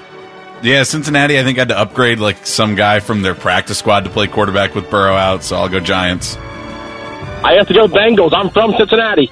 Yeah, 0.62 0.82
Cincinnati. 0.82 1.39
I 1.39 1.44
think 1.44 1.59
had 1.59 1.69
to 1.69 1.78
upgrade 1.78 2.19
like 2.19 2.47
some 2.47 2.74
guy 2.74 3.01
from 3.01 3.23
their 3.23 3.35
practice 3.35 3.78
squad 3.78 4.05
to 4.05 4.10
play 4.10 4.27
quarterback 4.27 4.74
with 4.74 4.90
Burrow 4.90 5.15
out. 5.15 5.44
So 5.44 5.56
I'll 5.56 5.69
go 5.69 5.81
Giants. 5.81 6.36
I 6.36 7.55
have 7.55 7.69
to 7.69 7.74
go 7.74 7.86
Bengals. 7.86 8.32
I'm 8.32 8.51
from 8.51 8.74
Cincinnati. 8.77 9.31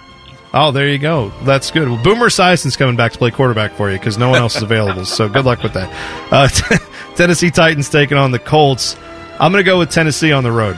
Oh, 0.55 0.71
there 0.71 0.89
you 0.89 0.99
go. 0.99 1.31
That's 1.43 1.71
good. 1.71 1.89
Well, 1.89 2.03
Boomer 2.03 2.27
Esiason's 2.27 2.77
coming 2.77 2.97
back 2.97 3.13
to 3.13 3.19
play 3.19 3.31
quarterback 3.31 3.73
for 3.73 3.91
you 3.91 3.99
because 3.99 4.17
no 4.17 4.31
one 4.31 4.39
else 4.39 4.57
is 4.57 4.63
available. 4.63 5.05
So 5.05 5.29
good 5.29 5.45
luck 5.45 5.63
with 5.63 5.75
that. 5.75 5.93
Uh, 6.33 6.49
Tennessee 7.17 7.51
Titans 7.51 7.91
taking 7.91 8.17
on 8.17 8.31
the 8.31 8.39
Colts. 8.39 8.97
I'm 9.39 9.53
going 9.53 9.63
to 9.63 9.69
go 9.69 9.79
with 9.79 9.91
Tennessee 9.91 10.33
on 10.33 10.45
the 10.45 10.53
road. 10.53 10.77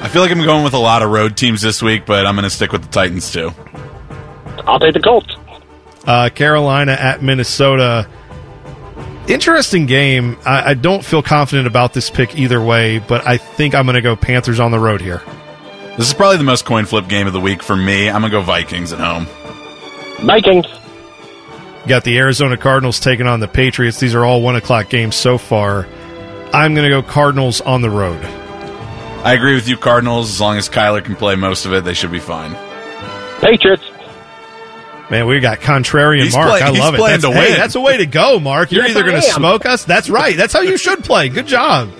I 0.00 0.08
feel 0.08 0.22
like 0.22 0.30
I'm 0.30 0.44
going 0.44 0.62
with 0.62 0.74
a 0.74 0.78
lot 0.78 1.02
of 1.02 1.10
road 1.10 1.36
teams 1.36 1.62
this 1.62 1.82
week, 1.82 2.06
but 2.06 2.26
I'm 2.26 2.36
going 2.36 2.44
to 2.44 2.50
stick 2.50 2.70
with 2.70 2.82
the 2.82 2.88
Titans 2.88 3.32
too. 3.32 3.52
I'll 4.66 4.78
take 4.78 4.94
the 4.94 5.00
Colts. 5.00 5.34
Uh, 6.06 6.28
Carolina 6.30 6.92
at 6.92 7.22
Minnesota. 7.22 8.08
Interesting 9.28 9.86
game. 9.86 10.38
I, 10.46 10.70
I 10.70 10.74
don't 10.74 11.04
feel 11.04 11.22
confident 11.22 11.66
about 11.66 11.92
this 11.92 12.08
pick 12.08 12.38
either 12.38 12.62
way, 12.62 12.98
but 12.98 13.26
I 13.26 13.36
think 13.36 13.74
I'm 13.74 13.84
going 13.84 13.96
to 13.96 14.02
go 14.02 14.16
Panthers 14.16 14.58
on 14.58 14.70
the 14.70 14.78
road 14.78 15.00
here. 15.00 15.22
This 15.98 16.08
is 16.08 16.14
probably 16.14 16.38
the 16.38 16.44
most 16.44 16.64
coin 16.64 16.86
flip 16.86 17.08
game 17.08 17.26
of 17.26 17.32
the 17.32 17.40
week 17.40 17.62
for 17.62 17.76
me. 17.76 18.08
I'm 18.08 18.22
going 18.22 18.30
to 18.30 18.38
go 18.38 18.42
Vikings 18.42 18.92
at 18.92 19.00
home. 19.00 19.26
Vikings. 20.24 20.66
Got 21.86 22.04
the 22.04 22.18
Arizona 22.18 22.56
Cardinals 22.56 23.00
taking 23.00 23.26
on 23.26 23.40
the 23.40 23.48
Patriots. 23.48 23.98
These 24.00 24.14
are 24.14 24.24
all 24.24 24.40
one 24.40 24.56
o'clock 24.56 24.88
games 24.88 25.16
so 25.16 25.38
far. 25.38 25.86
I'm 26.52 26.74
going 26.74 26.88
to 26.88 26.90
go 26.90 27.02
Cardinals 27.02 27.60
on 27.60 27.82
the 27.82 27.90
road. 27.90 28.24
I 29.24 29.34
agree 29.34 29.54
with 29.54 29.68
you, 29.68 29.76
Cardinals. 29.76 30.30
As 30.30 30.40
long 30.40 30.56
as 30.56 30.68
Kyler 30.68 31.04
can 31.04 31.16
play 31.16 31.34
most 31.34 31.66
of 31.66 31.72
it, 31.74 31.84
they 31.84 31.94
should 31.94 32.12
be 32.12 32.20
fine. 32.20 32.56
Patriots. 33.40 33.84
Man, 35.10 35.26
we 35.26 35.40
got 35.40 35.60
contrarian 35.60 36.24
He's 36.24 36.34
Mark. 36.34 36.48
play- 36.50 36.60
I 36.62 36.70
he's 36.70 36.78
love 36.80 36.94
it. 36.94 36.98
That's, 36.98 37.22
to 37.22 37.32
hey, 37.32 37.50
win. 37.50 37.58
that's 37.58 37.74
a 37.74 37.80
way 37.80 37.96
to 37.96 38.06
go, 38.06 38.38
Mark. 38.38 38.70
You're 38.70 38.82
Yes, 38.86 38.90
either 38.96 39.02
going 39.08 39.14
to 39.22 39.22
smoke 39.22 39.64
us. 39.64 39.84
That's 39.84 40.10
right. 40.10 40.36
That's 40.36 40.52
how 40.52 40.60
you 40.60 40.76
should 40.76 41.02
play. 41.02 41.28
Good 41.30 41.46
job. 41.46 41.90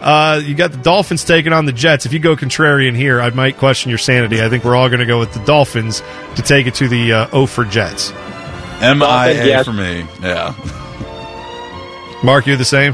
Uh, 0.00 0.40
you 0.44 0.54
got 0.54 0.70
the 0.72 0.78
Dolphins 0.78 1.24
taking 1.24 1.52
on 1.52 1.64
the 1.64 1.72
Jets. 1.72 2.04
If 2.06 2.12
you 2.12 2.18
go 2.18 2.36
contrarian 2.36 2.94
here, 2.94 3.20
I 3.20 3.30
might 3.30 3.56
question 3.56 3.88
your 3.88 3.98
sanity. 3.98 4.42
I 4.42 4.48
think 4.48 4.64
we're 4.64 4.76
all 4.76 4.88
going 4.88 5.00
to 5.00 5.06
go 5.06 5.18
with 5.18 5.32
the 5.32 5.42
Dolphins 5.44 6.02
to 6.36 6.42
take 6.42 6.66
it 6.66 6.74
to 6.76 6.88
the 6.88 7.12
uh, 7.12 7.28
O 7.32 7.46
for 7.46 7.64
Jets. 7.64 8.12
MIA 8.80 9.64
for 9.64 9.72
me. 9.72 10.06
Yeah. 10.22 10.54
Mark, 12.22 12.46
you're 12.46 12.56
the 12.56 12.64
same. 12.64 12.92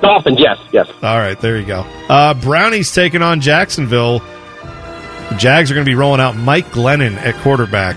Dolphins. 0.00 0.38
Yes. 0.40 0.58
Yes. 0.72 0.88
All 1.02 1.16
right, 1.18 1.38
there 1.40 1.58
you 1.58 1.64
go. 1.66 1.80
Uh, 2.08 2.34
Brownies 2.34 2.92
taking 2.94 3.22
on 3.22 3.40
Jacksonville. 3.40 4.18
The 4.18 5.36
Jags 5.38 5.70
are 5.70 5.74
going 5.74 5.86
to 5.86 5.90
be 5.90 5.94
rolling 5.94 6.20
out 6.20 6.36
Mike 6.36 6.66
Glennon 6.72 7.14
at 7.16 7.36
quarterback. 7.36 7.96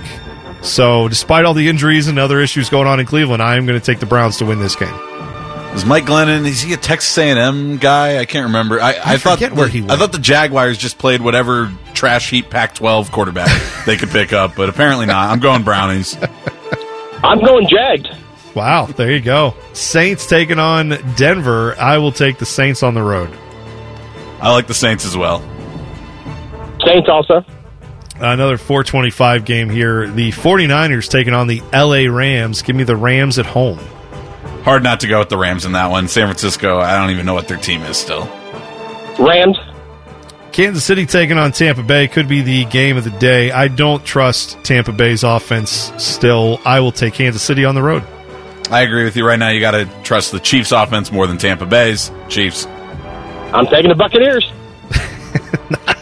So, 0.68 1.08
despite 1.08 1.46
all 1.46 1.54
the 1.54 1.70
injuries 1.70 2.08
and 2.08 2.20
other 2.20 2.40
issues 2.40 2.70
going 2.70 2.88
on 2.88 3.00
in 3.00 3.06
Cleveland, 3.06 3.42
I 3.42 3.56
am 3.56 3.66
going 3.66 3.80
to 3.80 3.86
take 3.86 4.00
the 4.00 4.06
Browns 4.06 4.38
to 4.38 4.46
win 4.46 4.60
this 4.60 4.76
game. 4.76 4.94
Is 5.74 5.86
Mike 5.86 6.06
Glennon? 6.06 6.46
Is 6.46 6.62
he 6.62 6.74
a 6.74 6.78
Texas 6.78 7.16
A&M 7.18 7.78
guy? 7.78 8.18
I 8.18 8.26
can't 8.26 8.46
remember. 8.48 8.82
I, 8.82 8.90
I, 9.04 9.18
thought 9.18 9.36
forget 9.36 9.52
the- 9.52 9.56
where 9.56 9.68
he 9.68 9.84
I 9.88 9.96
thought 9.96 10.12
the 10.12 10.20
Jaguars 10.20 10.78
just 10.78 10.98
played 10.98 11.22
whatever 11.22 11.72
trash 11.94 12.30
heap 12.30 12.50
Pac-12 12.50 13.12
quarterback 13.12 13.50
they 13.86 13.96
could 13.96 14.10
pick 14.10 14.34
up, 14.34 14.56
but 14.56 14.70
apparently 14.70 15.06
not. 15.06 15.30
I'm 15.30 15.40
going 15.40 15.64
Brownies. 15.64 16.18
I'm 17.24 17.40
going 17.40 17.68
Jagged. 17.68 18.10
Wow, 18.56 18.88
there 18.88 19.12
you 19.12 19.20
go. 19.22 19.54
Saints 19.74 20.26
taking 20.26 20.58
on 20.60 20.90
Denver. 21.16 21.76
I 21.80 22.00
will 22.00 22.12
take 22.12 22.40
the 22.40 22.46
Saints 22.46 22.82
on 22.82 22.94
the 22.96 23.04
road. 23.04 23.30
I 24.42 24.52
like 24.52 24.68
the 24.68 24.74
Saints 24.74 25.06
as 25.06 25.16
well. 25.16 25.40
Saints 26.84 27.08
also. 27.08 27.46
Another 28.20 28.58
425 28.58 29.46
game 29.46 29.70
here. 29.70 30.08
The 30.08 30.32
49ers 30.32 31.10
taking 31.10 31.34
on 31.34 31.48
the 31.48 31.62
LA 31.72 32.12
Rams. 32.12 32.62
Give 32.64 32.76
me 32.76 32.84
the 32.84 32.96
Rams 32.96 33.38
at 33.38 33.46
home. 33.46 33.80
Hard 34.64 34.84
not 34.84 35.00
to 35.02 35.08
go 35.08 35.20
with 35.20 35.30
the 35.30 35.38
Rams 35.38 35.66
in 35.66 35.74
that 35.74 35.92
one. 35.92 36.08
San 36.08 36.28
Francisco, 36.28 36.80
I 36.80 36.98
don't 36.98 37.12
even 37.12 37.26
know 37.26 37.34
what 37.34 37.48
their 37.48 37.58
team 37.58 37.84
is 37.84 37.98
still. 37.98 38.26
Rams. 39.20 39.58
Kansas 40.52 40.84
City 40.84 41.06
taking 41.06 41.38
on 41.38 41.52
Tampa 41.52 41.84
Bay 41.84 42.08
could 42.08 42.28
be 42.28 42.42
the 42.42 42.66
game 42.66 42.98
of 42.98 43.04
the 43.04 43.12
day. 43.12 43.52
I 43.52 43.68
don't 43.68 44.04
trust 44.04 44.64
Tampa 44.64 44.92
Bay's 44.92 45.24
offense 45.24 45.92
still. 45.98 46.60
I 46.66 46.80
will 46.80 46.92
take 46.92 47.14
Kansas 47.14 47.44
City 47.44 47.64
on 47.64 47.76
the 47.76 47.84
road. 47.84 48.04
I 48.72 48.82
agree 48.82 49.04
with 49.04 49.16
you. 49.16 49.26
Right 49.26 49.38
now, 49.38 49.50
you 49.50 49.60
got 49.60 49.72
to 49.72 49.86
trust 50.04 50.32
the 50.32 50.40
Chiefs' 50.40 50.72
offense 50.72 51.12
more 51.12 51.28
than 51.28 51.38
Tampa 51.38 51.68
Bay's. 51.68 52.12
Chiefs. 52.28 52.66
I'm 52.66 53.68
taking 53.68 53.90
the 53.90 53.96
Buccaneers. 53.96 54.52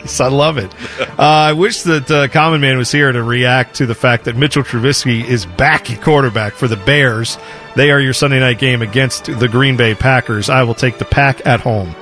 Nice. 0.06 0.20
I 0.22 0.28
love 0.28 0.58
it. 0.58 0.74
Uh, 1.00 1.22
I 1.22 1.54
wish 1.54 1.82
that 1.84 2.10
uh, 2.10 2.28
Common 2.28 2.62
Man 2.62 2.78
was 2.78 2.92
here 2.92 3.12
to 3.12 3.24
react 3.24 3.76
to 3.76 3.86
the 3.86 3.96
fact 3.96 4.26
that 4.26 4.36
Mitchell 4.36 4.64
Trubisky 4.64 5.24
is 5.24 5.46
back 5.46 5.92
at 5.92 6.02
quarterback 6.02 6.54
for 6.54 6.68
the 6.68 6.78
Bears. 6.78 7.38
They 7.76 7.92
are 7.92 8.00
your 8.00 8.14
Sunday 8.14 8.40
night 8.40 8.60
game 8.60 8.82
against 8.82 9.26
the 9.26 9.48
Green 9.48 9.78
Bay 9.78 9.96
Packers. 9.96 10.50
I 10.50 10.64
will 10.64 10.76
take 10.76 10.98
the 10.98 11.06
pack 11.06 11.46
at 11.46 11.60
home. 11.60 11.96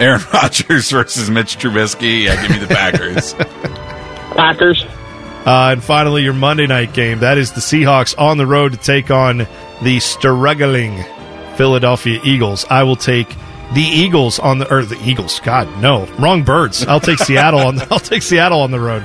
Aaron 0.00 0.20
Rodgers 0.32 0.90
versus 0.90 1.30
Mitch 1.30 1.58
Trubisky. 1.58 2.24
Yeah, 2.24 2.40
give 2.40 2.50
me 2.50 2.58
the 2.58 2.74
Packers. 2.74 3.34
Packers. 4.36 4.84
Uh, 5.46 5.70
and 5.72 5.82
finally, 5.82 6.22
your 6.22 6.34
Monday 6.34 6.66
night 6.66 6.92
game. 6.92 7.20
That 7.20 7.38
is 7.38 7.52
the 7.52 7.60
Seahawks 7.60 8.14
on 8.18 8.36
the 8.38 8.46
road 8.46 8.72
to 8.72 8.78
take 8.78 9.10
on 9.10 9.46
the 9.82 10.00
struggling 10.00 11.02
Philadelphia 11.56 12.20
Eagles. 12.22 12.66
I 12.68 12.82
will 12.82 12.96
take 12.96 13.34
the 13.74 13.82
Eagles 13.82 14.38
on 14.38 14.58
the 14.58 14.72
or 14.74 14.84
the 14.84 15.00
Eagles. 15.08 15.40
God, 15.40 15.68
no, 15.82 16.06
wrong 16.18 16.42
birds. 16.42 16.84
I'll 16.86 17.00
take 17.00 17.18
Seattle 17.18 17.60
on. 17.60 17.80
I'll 17.90 17.98
take 17.98 18.22
Seattle 18.22 18.60
on 18.60 18.70
the 18.70 18.80
road. 18.80 19.02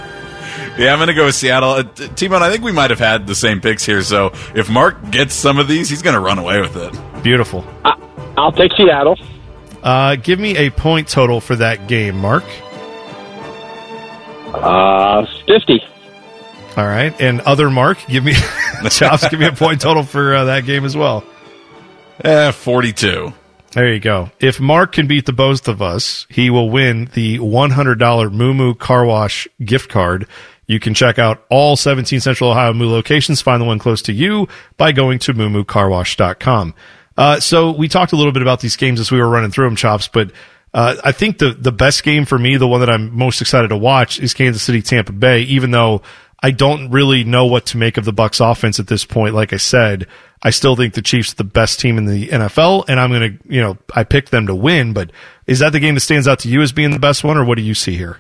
Yeah, 0.78 0.92
I'm 0.92 0.98
going 0.98 1.08
to 1.08 1.14
go 1.14 1.26
with 1.26 1.36
Seattle. 1.36 1.70
Uh, 1.72 1.84
T-Bone, 1.84 2.42
I 2.42 2.50
think 2.50 2.64
we 2.64 2.72
might 2.72 2.90
have 2.90 3.00
had 3.00 3.28
the 3.28 3.36
same 3.36 3.62
picks 3.62 3.86
here. 3.86 4.02
So 4.02 4.32
if 4.56 4.70
Mark 4.70 5.12
gets 5.12 5.36
some 5.36 5.60
of 5.60 5.68
these, 5.68 5.88
he's 5.90 6.02
going 6.02 6.16
to 6.16 6.20
run 6.20 6.40
away 6.40 6.62
with 6.62 6.76
it. 6.76 7.24
Beautiful. 7.24 7.64
I, 7.86 7.96
I'll 8.38 8.52
take 8.52 8.72
Seattle. 8.76 9.18
Uh, 9.84 10.16
give 10.16 10.40
me 10.40 10.58
a 10.58 10.70
point 10.72 11.08
total 11.08 11.42
for 11.42 11.56
that 11.58 11.88
game, 11.88 12.18
Mark. 12.18 12.44
Uh, 14.54 15.26
50. 15.48 15.82
All 16.78 16.86
right, 16.86 17.14
and 17.22 17.42
other 17.42 17.70
Mark, 17.70 18.00
give 18.08 18.24
me 18.24 18.34
chops. 18.90 19.28
give 19.30 19.40
me 19.40 19.46
a 19.46 19.52
point 19.52 19.80
total 19.82 20.02
for 20.04 20.34
uh, 20.34 20.46
that 20.46 20.66
game 20.66 20.86
as 20.86 20.98
well. 20.98 21.24
Eh, 22.24 22.52
42. 22.52 23.32
There 23.74 23.92
you 23.92 24.00
go. 24.00 24.30
If 24.40 24.60
Mark 24.60 24.92
can 24.94 25.08
beat 25.08 25.26
the 25.26 25.34
both 25.34 25.68
of 25.68 25.82
us, 25.82 26.28
he 26.30 26.50
will 26.50 26.70
win 26.70 27.10
the 27.14 27.40
$100 27.40 28.32
Moo 28.32 28.54
Moo 28.54 28.76
Car 28.76 29.06
Wash 29.06 29.48
gift 29.64 29.90
card. 29.90 30.28
You 30.68 30.80
can 30.80 30.94
check 30.94 31.20
out 31.20 31.44
all 31.50 31.76
17 31.76 32.20
Central 32.20 32.52
Ohio 32.52 32.74
Moo 32.74 32.90
locations. 32.90 33.42
Find 33.42 33.62
the 33.62 33.66
one 33.66 33.80
close 33.80 34.02
to 34.04 34.14
you 34.14 34.48
by 34.78 34.92
going 34.92 35.20
to 35.20 35.34
moomoocarwash.com. 35.34 36.74
Uh, 37.18 37.40
so 37.40 37.72
we 37.72 37.88
talked 37.88 38.14
a 38.14 38.16
little 38.16 38.32
bit 38.32 38.42
about 38.42 38.60
these 38.60 38.76
games 38.76 39.00
as 39.00 39.12
we 39.12 39.20
were 39.20 39.30
running 39.30 39.52
through 39.52 39.66
them, 39.66 39.76
Chops, 39.76 40.08
but 40.08 40.32
uh, 40.74 40.96
I 41.04 41.12
think 41.12 41.38
the, 41.38 41.52
the 41.52 41.72
best 41.72 42.04
game 42.04 42.26
for 42.26 42.40
me, 42.40 42.58
the 42.58 42.68
one 42.68 42.80
that 42.80 42.90
I'm 42.90 43.16
most 43.16 43.42
excited 43.42 43.68
to 43.68 43.78
watch 43.78 44.20
is 44.20 44.34
Kansas 44.34 44.64
City 44.64 44.82
Tampa 44.82 45.12
Bay, 45.12 45.42
even 45.42 45.70
though 45.70 46.02
I 46.42 46.52
don't 46.52 46.90
really 46.90 47.24
know 47.24 47.46
what 47.46 47.68
to 47.68 47.78
make 47.78 47.98
of 47.98 48.06
the 48.06 48.14
Bucks 48.14 48.40
offense 48.40 48.80
at 48.80 48.88
this 48.88 49.06
point. 49.06 49.36
Like 49.36 49.54
I 49.54 49.58
said, 49.58 50.08
I 50.44 50.50
still 50.50 50.76
think 50.76 50.94
the 50.94 51.02
Chiefs 51.02 51.32
are 51.32 51.38
the 51.38 51.46
best 51.46 51.80
team 51.80 51.98
in 51.98 52.06
the 52.06 52.28
NFL, 52.28 52.86
and 52.90 53.00
I'm 53.00 53.12
going 53.12 53.38
to, 53.38 53.54
you 53.54 53.62
know, 53.62 53.78
I 53.96 54.04
picked 54.04 54.32
them 54.32 54.48
to 54.48 54.56
win. 54.56 54.92
But 54.92 55.12
is 55.48 55.60
that 55.60 55.72
the 55.72 55.80
game 55.80 55.96
that 55.96 56.02
stands 56.02 56.28
out 56.28 56.40
to 56.40 56.50
you 56.50 56.62
as 56.62 56.74
being 56.74 56.92
the 56.92 57.00
best 57.00 57.24
one, 57.24 57.38
or 57.38 57.46
what 57.46 57.58
do 57.58 57.64
you 57.64 57.74
see 57.74 57.96
here? 57.96 58.20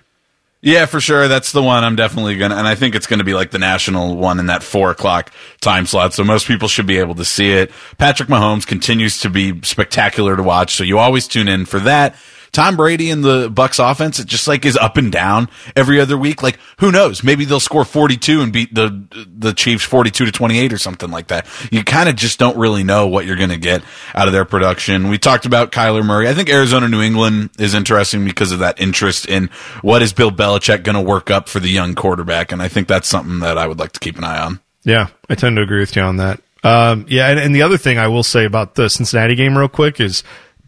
Yeah, 0.65 0.85
for 0.85 1.01
sure. 1.01 1.27
That's 1.27 1.51
the 1.51 1.61
one 1.61 1.83
I'm 1.83 1.97
definitely 1.97 2.37
gonna, 2.37 2.55
and 2.55 2.65
I 2.65 2.75
think 2.75 2.95
it's 2.95 3.05
gonna 3.05 3.25
be 3.25 3.33
like 3.33 3.51
the 3.51 3.59
national 3.59 4.15
one 4.15 4.39
in 4.39 4.45
that 4.45 4.63
four 4.63 4.91
o'clock 4.91 5.33
time 5.59 5.85
slot. 5.85 6.13
So 6.13 6.23
most 6.23 6.47
people 6.47 6.69
should 6.69 6.87
be 6.87 6.99
able 6.99 7.15
to 7.15 7.25
see 7.25 7.51
it. 7.51 7.69
Patrick 7.97 8.29
Mahomes 8.29 8.65
continues 8.65 9.19
to 9.19 9.29
be 9.29 9.61
spectacular 9.63 10.37
to 10.37 10.41
watch. 10.41 10.75
So 10.75 10.85
you 10.85 10.99
always 10.99 11.27
tune 11.27 11.49
in 11.49 11.65
for 11.65 11.81
that. 11.81 12.15
Tom 12.53 12.77
Brady 12.77 13.09
and 13.09 13.23
the 13.23 13.49
Bucks 13.49 13.79
offense, 13.79 14.19
it 14.19 14.27
just 14.27 14.47
like 14.47 14.63
is 14.63 14.77
up 14.77 14.95
and 14.95 15.11
down 15.11 15.49
every 15.75 15.99
other 15.99 16.17
week. 16.17 16.41
Like 16.41 16.59
who 16.79 16.91
knows? 16.91 17.23
Maybe 17.23 17.45
they'll 17.45 17.59
score 17.59 17.83
42 17.83 18.41
and 18.41 18.53
beat 18.53 18.73
the, 18.73 19.05
the 19.27 19.53
Chiefs 19.53 19.83
42 19.83 20.25
to 20.25 20.31
28 20.31 20.71
or 20.71 20.77
something 20.77 21.09
like 21.09 21.27
that. 21.27 21.47
You 21.71 21.83
kind 21.83 22.07
of 22.07 22.15
just 22.15 22.39
don't 22.39 22.55
really 22.55 22.83
know 22.83 23.07
what 23.07 23.25
you're 23.25 23.35
going 23.35 23.49
to 23.49 23.57
get 23.57 23.83
out 24.13 24.27
of 24.27 24.33
their 24.33 24.45
production. 24.45 25.09
We 25.09 25.17
talked 25.17 25.45
about 25.45 25.71
Kyler 25.71 26.05
Murray. 26.05 26.29
I 26.29 26.33
think 26.33 26.49
Arizona, 26.49 26.87
New 26.87 27.01
England 27.01 27.49
is 27.57 27.73
interesting 27.73 28.23
because 28.23 28.51
of 28.51 28.59
that 28.59 28.79
interest 28.79 29.27
in 29.27 29.49
what 29.81 30.01
is 30.01 30.13
Bill 30.13 30.31
Belichick 30.31 30.83
going 30.83 30.95
to 30.95 31.01
work 31.01 31.31
up 31.31 31.49
for 31.49 31.59
the 31.59 31.69
young 31.69 31.95
quarterback. 31.95 32.51
And 32.51 32.61
I 32.61 32.67
think 32.67 32.87
that's 32.87 33.07
something 33.07 33.39
that 33.39 33.57
I 33.57 33.67
would 33.67 33.79
like 33.79 33.93
to 33.93 33.99
keep 33.99 34.17
an 34.17 34.23
eye 34.23 34.39
on. 34.39 34.59
Yeah, 34.83 35.07
I 35.29 35.35
tend 35.35 35.55
to 35.55 35.61
agree 35.61 35.79
with 35.79 35.95
you 35.95 36.03
on 36.03 36.17
that. 36.17 36.39
Um, 36.63 37.05
yeah, 37.09 37.29
and, 37.29 37.39
and 37.39 37.55
the 37.55 37.61
other 37.63 37.77
thing 37.77 37.97
I 37.97 38.07
will 38.07 38.23
say 38.23 38.45
about 38.45 38.75
the 38.75 38.89
Cincinnati 38.89 39.35
game 39.35 39.57
real 39.57 39.67
quick 39.67 39.99
is 39.99 40.23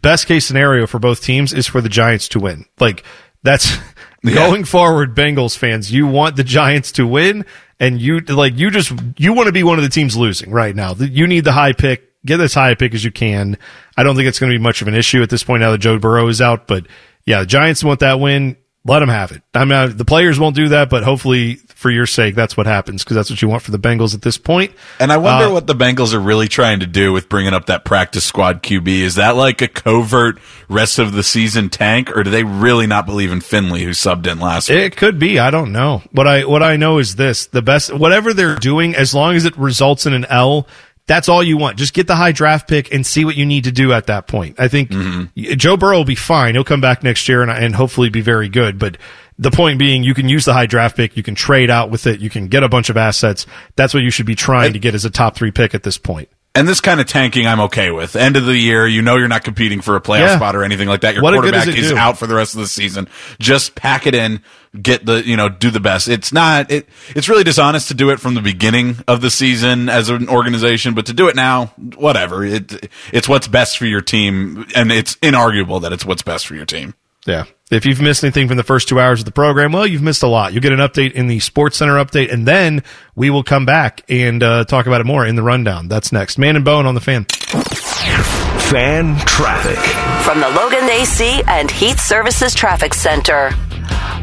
best 0.06 0.26
case 0.26 0.46
scenario 0.46 0.86
for 0.86 1.00
both 1.00 1.20
teams 1.20 1.52
is 1.52 1.66
for 1.66 1.80
the 1.80 1.88
Giants 1.88 2.28
to 2.28 2.38
win. 2.38 2.64
Like 2.78 3.02
that's 3.42 3.76
yeah. 4.22 4.34
going 4.34 4.62
forward, 4.62 5.16
Bengals 5.16 5.58
fans, 5.58 5.92
you 5.92 6.06
want 6.06 6.36
the 6.36 6.44
Giants 6.44 6.92
to 6.92 7.04
win 7.08 7.44
and 7.80 8.00
you 8.00 8.20
like 8.20 8.56
you 8.56 8.70
just 8.70 8.92
you 9.16 9.32
want 9.32 9.48
to 9.48 9.52
be 9.52 9.64
one 9.64 9.78
of 9.78 9.82
the 9.82 9.90
teams 9.90 10.16
losing 10.16 10.52
right 10.52 10.76
now. 10.76 10.94
You 10.94 11.26
need 11.26 11.44
the 11.44 11.50
high 11.50 11.72
pick. 11.72 12.04
Get 12.24 12.40
as 12.40 12.54
high 12.54 12.70
a 12.70 12.76
pick 12.76 12.94
as 12.94 13.04
you 13.04 13.10
can. 13.10 13.58
I 13.96 14.04
don't 14.04 14.14
think 14.14 14.28
it's 14.28 14.38
going 14.38 14.50
to 14.50 14.58
be 14.58 14.62
much 14.62 14.80
of 14.80 14.88
an 14.88 14.94
issue 14.94 15.22
at 15.22 15.30
this 15.30 15.42
point 15.42 15.60
now 15.60 15.72
that 15.72 15.78
Joe 15.78 15.98
Burrow 15.98 16.28
is 16.28 16.40
out, 16.40 16.68
but 16.68 16.86
yeah, 17.24 17.40
the 17.40 17.46
Giants 17.46 17.82
want 17.84 18.00
that 18.00 18.20
win. 18.20 18.56
Let 18.86 19.00
them 19.00 19.08
have 19.08 19.32
it. 19.32 19.42
I 19.52 19.64
mean, 19.64 19.96
the 19.96 20.04
players 20.04 20.38
won't 20.38 20.54
do 20.54 20.68
that, 20.68 20.88
but 20.88 21.02
hopefully 21.02 21.56
for 21.56 21.90
your 21.90 22.06
sake, 22.06 22.34
that's 22.34 22.56
what 22.56 22.66
happens 22.66 23.02
because 23.02 23.16
that's 23.16 23.30
what 23.30 23.42
you 23.42 23.48
want 23.48 23.62
for 23.62 23.70
the 23.70 23.78
Bengals 23.78 24.14
at 24.14 24.22
this 24.22 24.38
point. 24.38 24.72
And 25.00 25.12
I 25.12 25.16
wonder 25.16 25.46
uh, 25.46 25.52
what 25.52 25.66
the 25.66 25.74
Bengals 25.74 26.14
are 26.14 26.20
really 26.20 26.48
trying 26.48 26.80
to 26.80 26.86
do 26.86 27.12
with 27.12 27.28
bringing 27.28 27.52
up 27.52 27.66
that 27.66 27.84
practice 27.84 28.24
squad 28.24 28.62
QB. 28.62 28.88
Is 28.88 29.16
that 29.16 29.36
like 29.36 29.60
a 29.60 29.68
covert 29.68 30.38
rest 30.68 30.98
of 30.98 31.12
the 31.12 31.22
season 31.22 31.68
tank, 31.68 32.16
or 32.16 32.22
do 32.22 32.30
they 32.30 32.44
really 32.44 32.86
not 32.86 33.06
believe 33.06 33.32
in 33.32 33.40
Finley, 33.40 33.82
who 33.82 33.90
subbed 33.90 34.26
in 34.26 34.38
last 34.38 34.68
week? 34.68 34.78
It 34.78 34.96
could 34.96 35.18
be. 35.18 35.38
I 35.38 35.50
don't 35.50 35.72
know. 35.72 36.02
What 36.12 36.26
I 36.26 36.44
what 36.44 36.62
I 36.62 36.76
know 36.76 36.98
is 36.98 37.16
this: 37.16 37.46
the 37.46 37.62
best 37.62 37.92
whatever 37.92 38.32
they're 38.32 38.56
doing, 38.56 38.94
as 38.94 39.14
long 39.14 39.34
as 39.34 39.44
it 39.44 39.56
results 39.58 40.06
in 40.06 40.12
an 40.12 40.24
L, 40.26 40.66
that's 41.06 41.28
all 41.28 41.42
you 41.42 41.56
want. 41.56 41.78
Just 41.78 41.94
get 41.94 42.06
the 42.06 42.16
high 42.16 42.32
draft 42.32 42.68
pick 42.68 42.92
and 42.92 43.06
see 43.06 43.24
what 43.24 43.36
you 43.36 43.46
need 43.46 43.64
to 43.64 43.72
do 43.72 43.92
at 43.92 44.06
that 44.06 44.26
point. 44.26 44.58
I 44.58 44.68
think 44.68 44.90
mm-hmm. 44.90 45.54
Joe 45.56 45.76
Burrow 45.76 45.98
will 45.98 46.04
be 46.04 46.16
fine. 46.16 46.54
He'll 46.54 46.64
come 46.64 46.80
back 46.80 47.02
next 47.02 47.28
year 47.28 47.42
and, 47.42 47.50
and 47.50 47.74
hopefully 47.74 48.08
be 48.08 48.20
very 48.20 48.48
good. 48.48 48.78
But 48.78 48.98
the 49.38 49.50
point 49.50 49.78
being, 49.78 50.02
you 50.02 50.14
can 50.14 50.28
use 50.28 50.44
the 50.44 50.52
high 50.52 50.66
draft 50.66 50.96
pick. 50.96 51.16
You 51.16 51.22
can 51.22 51.34
trade 51.34 51.70
out 51.70 51.90
with 51.90 52.06
it. 52.06 52.20
You 52.20 52.30
can 52.30 52.48
get 52.48 52.62
a 52.62 52.68
bunch 52.68 52.90
of 52.90 52.96
assets. 52.96 53.46
That's 53.76 53.94
what 53.94 54.02
you 54.02 54.10
should 54.10 54.26
be 54.26 54.34
trying 54.34 54.72
to 54.72 54.78
get 54.78 54.94
as 54.94 55.04
a 55.04 55.10
top 55.10 55.36
three 55.36 55.52
pick 55.52 55.74
at 55.74 55.82
this 55.82 55.98
point. 55.98 56.28
And 56.56 56.66
this 56.66 56.80
kind 56.80 57.00
of 57.00 57.06
tanking, 57.06 57.46
I'm 57.46 57.60
okay 57.60 57.90
with. 57.90 58.16
End 58.16 58.34
of 58.34 58.46
the 58.46 58.56
year, 58.56 58.86
you 58.86 59.02
know 59.02 59.16
you're 59.16 59.28
not 59.28 59.44
competing 59.44 59.82
for 59.82 59.94
a 59.94 60.00
playoff 60.00 60.20
yeah. 60.20 60.36
spot 60.36 60.56
or 60.56 60.64
anything 60.64 60.88
like 60.88 61.02
that. 61.02 61.12
Your 61.12 61.22
what 61.22 61.34
quarterback 61.34 61.68
is 61.68 61.90
do? 61.90 61.96
out 61.98 62.16
for 62.16 62.26
the 62.26 62.34
rest 62.34 62.54
of 62.54 62.60
the 62.60 62.66
season. 62.66 63.08
Just 63.38 63.74
pack 63.74 64.06
it 64.06 64.14
in, 64.14 64.40
get 64.80 65.04
the 65.04 65.22
you 65.22 65.36
know 65.36 65.50
do 65.50 65.70
the 65.70 65.80
best. 65.80 66.08
It's 66.08 66.32
not 66.32 66.70
it. 66.70 66.88
It's 67.10 67.28
really 67.28 67.44
dishonest 67.44 67.88
to 67.88 67.94
do 67.94 68.08
it 68.08 68.20
from 68.20 68.34
the 68.34 68.40
beginning 68.40 68.96
of 69.06 69.20
the 69.20 69.30
season 69.30 69.90
as 69.90 70.08
an 70.08 70.30
organization, 70.30 70.94
but 70.94 71.04
to 71.06 71.12
do 71.12 71.28
it 71.28 71.36
now, 71.36 71.66
whatever. 71.96 72.42
It 72.42 72.90
it's 73.12 73.28
what's 73.28 73.48
best 73.48 73.76
for 73.76 73.84
your 73.84 74.00
team, 74.00 74.66
and 74.74 74.90
it's 74.90 75.16
inarguable 75.16 75.82
that 75.82 75.92
it's 75.92 76.06
what's 76.06 76.22
best 76.22 76.46
for 76.46 76.54
your 76.54 76.66
team. 76.66 76.94
Yeah. 77.26 77.44
If 77.68 77.84
you've 77.84 78.00
missed 78.00 78.22
anything 78.22 78.46
from 78.46 78.56
the 78.56 78.62
first 78.62 78.86
two 78.88 79.00
hours 79.00 79.20
of 79.20 79.24
the 79.24 79.32
program, 79.32 79.72
well, 79.72 79.84
you've 79.84 80.02
missed 80.02 80.22
a 80.22 80.28
lot. 80.28 80.52
You'll 80.52 80.62
get 80.62 80.70
an 80.70 80.78
update 80.78 81.12
in 81.14 81.26
the 81.26 81.40
Sports 81.40 81.76
Center 81.76 81.94
update, 81.94 82.32
and 82.32 82.46
then 82.46 82.84
we 83.16 83.28
will 83.28 83.42
come 83.42 83.66
back 83.66 84.04
and 84.08 84.40
uh, 84.40 84.64
talk 84.66 84.86
about 84.86 85.00
it 85.00 85.04
more 85.04 85.26
in 85.26 85.34
the 85.34 85.42
rundown. 85.42 85.88
That's 85.88 86.12
next. 86.12 86.38
Man 86.38 86.54
and 86.54 86.64
Bone 86.64 86.86
on 86.86 86.94
the 86.94 87.00
fan. 87.00 87.24
Fan 87.24 89.16
traffic. 89.26 89.78
From 90.24 90.38
the 90.40 90.48
Logan 90.50 90.88
AC 90.88 91.42
and 91.48 91.68
Heat 91.68 91.98
Services 91.98 92.54
Traffic 92.54 92.94
Center. 92.94 93.50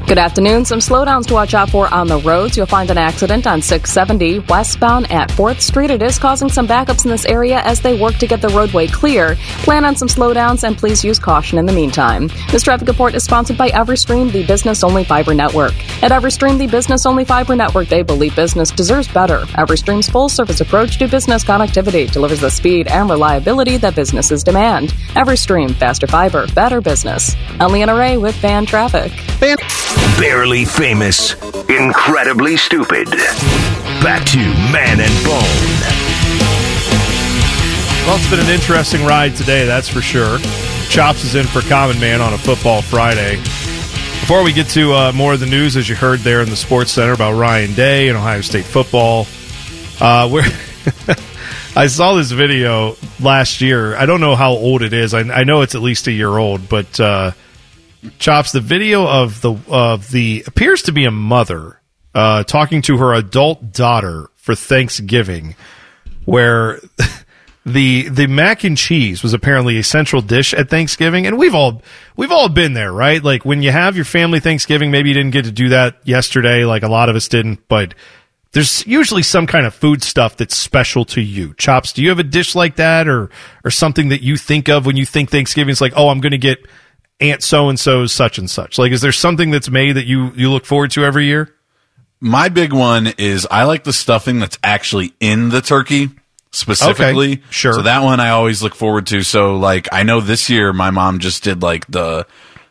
Good 0.05 0.17
afternoon. 0.17 0.65
Some 0.65 0.79
slowdowns 0.79 1.27
to 1.27 1.33
watch 1.33 1.53
out 1.53 1.69
for 1.69 1.91
on 1.91 2.07
the 2.07 2.19
roads. 2.19 2.57
You'll 2.57 2.65
find 2.67 2.91
an 2.91 2.97
accident 2.97 3.47
on 3.47 3.61
670 3.61 4.39
westbound 4.49 5.09
at 5.09 5.29
4th 5.29 5.61
Street. 5.61 5.89
It 5.89 6.01
is 6.03 6.19
causing 6.19 6.49
some 6.49 6.67
backups 6.67 7.05
in 7.05 7.09
this 7.09 7.25
area 7.25 7.61
as 7.61 7.79
they 7.79 7.99
work 7.99 8.15
to 8.15 8.27
get 8.27 8.41
the 8.41 8.49
roadway 8.49 8.85
clear. 8.85 9.35
Plan 9.63 9.85
on 9.85 9.95
some 9.95 10.09
slowdowns 10.09 10.63
and 10.67 10.77
please 10.77 11.05
use 11.05 11.17
caution 11.17 11.57
in 11.57 11.65
the 11.65 11.71
meantime. 11.71 12.29
This 12.51 12.63
traffic 12.63 12.89
report 12.89 13.15
is 13.15 13.23
sponsored 13.23 13.57
by 13.57 13.69
Everstream, 13.69 14.29
the 14.31 14.45
business 14.45 14.83
only 14.83 15.05
fiber 15.05 15.33
network. 15.33 15.73
At 16.03 16.11
Everstream, 16.11 16.57
the 16.59 16.67
business 16.67 17.05
only 17.05 17.23
fiber 17.23 17.55
network, 17.55 17.87
they 17.87 18.03
believe 18.03 18.35
business 18.35 18.71
deserves 18.71 19.07
better. 19.07 19.39
Everstream's 19.55 20.09
full 20.09 20.27
service 20.27 20.59
approach 20.59 20.97
to 20.99 21.07
business 21.07 21.45
connectivity 21.45 22.11
delivers 22.11 22.41
the 22.41 22.51
speed 22.51 22.87
and 22.87 23.09
reliability 23.09 23.77
that 23.77 23.95
businesses 23.95 24.43
demand. 24.43 24.89
Everstream, 25.15 25.73
faster 25.73 26.07
fiber, 26.07 26.45
better 26.53 26.81
business. 26.81 27.35
I'm 27.59 27.71
Leanna 27.71 27.95
Ray 27.95 28.17
with 28.17 28.35
Fan 28.35 28.65
Traffic. 28.65 29.11
Fan- 29.39 29.57
Barely 30.19 30.65
famous, 30.65 31.33
incredibly 31.69 32.57
stupid. 32.57 33.09
Back 34.01 34.25
to 34.27 34.37
Man 34.71 34.99
and 34.99 35.23
Bone. 35.25 36.03
Well, 38.05 38.17
it's 38.17 38.29
been 38.29 38.39
an 38.39 38.49
interesting 38.49 39.05
ride 39.05 39.35
today, 39.35 39.65
that's 39.65 39.87
for 39.87 40.01
sure. 40.01 40.39
Chops 40.89 41.23
is 41.23 41.35
in 41.35 41.45
for 41.45 41.61
Common 41.61 41.99
Man 41.99 42.21
on 42.21 42.33
a 42.33 42.37
football 42.37 42.81
Friday. 42.81 43.37
Before 43.37 44.43
we 44.43 44.53
get 44.53 44.67
to 44.69 44.93
uh, 44.93 45.11
more 45.13 45.33
of 45.33 45.39
the 45.39 45.45
news, 45.45 45.75
as 45.75 45.89
you 45.89 45.95
heard 45.95 46.19
there 46.19 46.41
in 46.41 46.49
the 46.49 46.55
Sports 46.55 46.91
Center 46.91 47.13
about 47.13 47.33
Ryan 47.37 47.73
Day 47.73 48.09
and 48.09 48.17
Ohio 48.17 48.41
State 48.41 48.65
football, 48.65 49.25
uh, 49.99 50.29
where 50.29 50.45
I 51.75 51.87
saw 51.87 52.13
this 52.15 52.31
video 52.31 52.95
last 53.19 53.61
year. 53.61 53.95
I 53.95 54.05
don't 54.05 54.21
know 54.21 54.35
how 54.35 54.51
old 54.51 54.81
it 54.81 54.93
is. 54.93 55.13
I, 55.13 55.21
I 55.21 55.43
know 55.43 55.61
it's 55.61 55.75
at 55.75 55.81
least 55.81 56.07
a 56.07 56.11
year 56.11 56.29
old, 56.29 56.69
but 56.69 56.99
uh, 56.99 57.31
chops 58.19 58.51
the 58.51 58.61
video 58.61 59.07
of 59.07 59.41
the 59.41 59.55
of 59.67 60.11
the 60.11 60.43
appears 60.47 60.83
to 60.83 60.91
be 60.91 61.05
a 61.05 61.11
mother 61.11 61.79
uh, 62.13 62.43
talking 62.43 62.81
to 62.83 62.97
her 62.97 63.13
adult 63.13 63.71
daughter 63.71 64.29
for 64.35 64.55
Thanksgiving, 64.55 65.55
where 66.25 66.79
the 67.65 68.09
the 68.09 68.27
mac 68.27 68.63
and 68.63 68.77
cheese 68.77 69.23
was 69.23 69.33
apparently 69.33 69.77
a 69.77 69.83
central 69.83 70.21
dish 70.21 70.53
at 70.53 70.69
Thanksgiving, 70.69 71.25
and 71.25 71.37
we've 71.37 71.55
all 71.55 71.81
we've 72.15 72.31
all 72.31 72.49
been 72.49 72.73
there, 72.73 72.91
right? 72.91 73.23
Like 73.23 73.45
when 73.45 73.61
you 73.61 73.71
have 73.71 73.95
your 73.95 74.05
family 74.05 74.39
Thanksgiving, 74.39 74.91
maybe 74.91 75.09
you 75.09 75.15
didn't 75.15 75.31
get 75.31 75.45
to 75.45 75.51
do 75.51 75.69
that 75.69 75.97
yesterday, 76.03 76.65
like 76.65 76.83
a 76.83 76.89
lot 76.89 77.09
of 77.09 77.15
us 77.15 77.27
didn't, 77.27 77.67
but 77.67 77.93
there's 78.51 78.85
usually 78.85 79.23
some 79.23 79.47
kind 79.47 79.65
of 79.65 79.73
food 79.73 80.03
stuff 80.03 80.37
that's 80.37 80.55
special 80.55 81.05
to 81.05 81.21
you. 81.21 81.55
Chops, 81.55 81.91
do 81.91 82.03
you 82.03 82.09
have 82.09 82.19
a 82.19 82.23
dish 82.23 82.53
like 82.53 82.75
that, 82.75 83.07
or 83.07 83.29
or 83.63 83.71
something 83.71 84.09
that 84.09 84.21
you 84.21 84.37
think 84.37 84.69
of 84.69 84.85
when 84.85 84.97
you 84.97 85.05
think 85.05 85.31
Thanksgiving? 85.31 85.71
It's 85.71 85.81
like, 85.81 85.93
oh, 85.95 86.09
I'm 86.09 86.19
going 86.19 86.31
to 86.31 86.37
get 86.37 86.59
Aunt 87.23 87.41
so 87.41 87.69
and 87.69 87.79
so's 87.79 88.11
such 88.11 88.37
and 88.37 88.49
such. 88.49 88.77
Like, 88.77 88.91
is 88.91 89.01
there 89.01 89.11
something 89.11 89.49
that's 89.51 89.69
made 89.69 89.93
that 89.93 90.05
you 90.05 90.31
you 90.35 90.51
look 90.51 90.65
forward 90.65 90.91
to 90.91 91.05
every 91.05 91.25
year? 91.25 91.53
My 92.19 92.49
big 92.49 92.73
one 92.73 93.07
is 93.17 93.47
I 93.49 93.63
like 93.63 93.83
the 93.83 93.93
stuffing 93.93 94.39
that's 94.39 94.57
actually 94.63 95.13
in 95.19 95.49
the 95.49 95.61
turkey 95.61 96.09
specifically. 96.51 97.33
Okay, 97.33 97.43
sure. 97.49 97.73
So 97.73 97.81
that 97.83 98.03
one 98.03 98.19
I 98.19 98.29
always 98.29 98.61
look 98.63 98.75
forward 98.75 99.07
to. 99.07 99.23
So 99.23 99.57
like 99.57 99.87
I 99.91 100.03
know 100.03 100.21
this 100.21 100.49
year 100.49 100.71
my 100.73 100.91
mom 100.91 101.19
just 101.19 101.43
did 101.43 101.61
like 101.61 101.87
the 101.87 102.25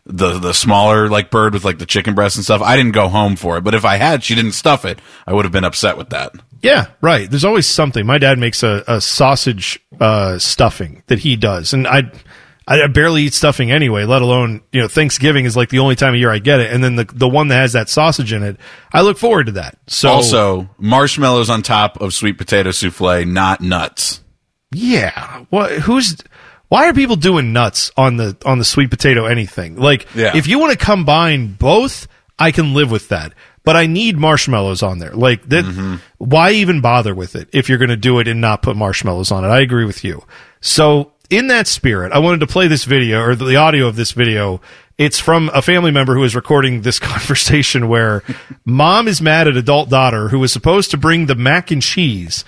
the 0.07 0.39
the 0.39 0.53
smaller 0.53 1.09
like 1.09 1.31
bird 1.31 1.55
with 1.55 1.65
like 1.65 1.79
the 1.79 1.87
chicken 1.87 2.15
breast 2.15 2.37
and 2.37 2.45
stuff. 2.45 2.63
I 2.63 2.77
didn't 2.77 2.93
go 2.93 3.09
home 3.09 3.37
for 3.37 3.57
it, 3.59 3.65
but 3.65 3.75
if 3.75 3.85
I 3.85 3.97
had, 3.97 4.25
she 4.25 4.35
didn't 4.35 4.53
stuff 4.53 4.85
it. 4.85 5.01
I 5.27 5.33
would 5.33 5.45
have 5.45 5.53
been 5.53 5.65
upset 5.65 5.97
with 5.97 6.11
that. 6.11 6.33
Yeah, 6.63 6.89
right. 7.01 7.29
There's 7.29 7.45
always 7.45 7.67
something. 7.67 8.07
My 8.07 8.19
dad 8.19 8.39
makes 8.39 8.63
a, 8.63 8.85
a 8.87 9.01
sausage 9.01 9.81
uh, 10.01 10.39
stuffing 10.39 11.03
that 11.09 11.21
he 11.21 11.37
does, 11.37 11.73
and 11.73 11.87
I 11.87 12.11
I 12.81 12.87
barely 12.87 13.23
eat 13.23 13.35
stuffing 13.35 13.71
anyway. 13.71 14.05
Let 14.05 14.23
alone 14.23 14.61
you 14.73 14.81
know 14.81 14.89
Thanksgiving 14.89 15.45
is 15.45 15.57
like 15.57 15.69
the 15.69 15.81
only 15.81 15.97
time 15.97 16.15
of 16.15 16.21
year 16.21 16.31
I 16.31 16.39
get 16.39 16.61
it, 16.61 16.73
and 16.73 16.83
then 16.83 16.97
the 16.97 17.05
the 17.05 17.29
one 17.29 17.49
that 17.49 17.57
has 17.57 17.73
that 17.75 17.89
sausage 17.89 18.33
in 18.33 18.43
it, 18.43 18.57
I 18.93 19.03
look 19.03 19.19
forward 19.19 19.47
to 19.47 19.53
that. 19.53 19.79
So 19.89 20.09
also 20.11 20.69
marshmallows 20.79 21.51
on 21.51 21.63
top 21.63 22.01
of 22.01 22.15
sweet 22.15 22.39
potato 22.39 22.71
souffle, 22.71 23.25
not 23.27 23.61
nuts. 23.61 24.21
Yeah. 24.73 25.45
What? 25.51 25.73
Who's? 25.73 26.17
Why 26.69 26.89
are 26.89 26.95
people 26.95 27.17
doing 27.17 27.53
nuts 27.53 27.91
on 27.97 28.17
the 28.17 28.37
on 28.47 28.59
the 28.59 28.65
sweet 28.65 28.91
potato 28.91 29.27
anything? 29.27 29.77
Like, 29.77 30.07
Yeah. 30.15 30.35
if 30.35 30.47
you 30.47 30.59
want 30.59 30.73
to 30.73 30.83
combine 30.83 31.53
both, 31.53 32.09
I 32.39 32.51
can 32.51 32.73
live 32.73 32.91
with 32.91 33.09
that. 33.11 33.35
But 33.65 33.77
I 33.77 33.87
need 33.87 34.17
marshmallows 34.17 34.83
on 34.83 34.99
there. 34.99 35.13
Like 35.13 35.47
that. 35.51 35.65
Mm-hmm. 35.67 35.97
Why 36.19 36.53
even 36.53 36.81
bother 36.81 37.15
with 37.15 37.37
it 37.37 37.49
if 37.53 37.69
you're 37.69 37.79
going 37.79 37.91
to 37.91 37.97
do 37.97 38.19
it 38.21 38.27
and 38.29 38.41
not 38.41 38.63
put 38.63 38.75
marshmallows 38.77 39.31
on 39.31 39.45
it? 39.45 39.49
I 39.49 39.61
agree 39.61 39.85
with 39.85 40.03
you. 40.03 40.25
So 40.63 41.13
in 41.33 41.47
that 41.49 41.67
spirit, 41.67 42.13
I 42.13 42.19
wanted 42.19 42.41
to 42.41 42.47
play 42.47 42.69
this 42.69 42.85
video 42.85 43.23
or 43.23 43.35
the 43.35 43.57
audio 43.57 43.87
of 43.87 43.97
this 43.97 44.13
video. 44.13 44.61
It's 44.99 45.19
from 45.19 45.51
a 45.55 45.63
family 45.63 45.91
member 45.91 46.15
who 46.15 46.23
is 46.25 46.37
recording 46.37 46.83
this 46.83 46.99
conversation 47.01 47.89
where 47.89 48.23
mom 48.65 49.09
is 49.09 49.23
mad 49.23 49.49
at 49.49 49.57
adult 49.57 49.89
daughter 49.89 50.29
who 50.29 50.39
was 50.39 50.53
supposed 50.53 50.91
to 50.91 50.97
bring 50.97 51.27
the 51.27 51.35
mac 51.35 51.71
and 51.71 51.83
cheese 51.83 52.45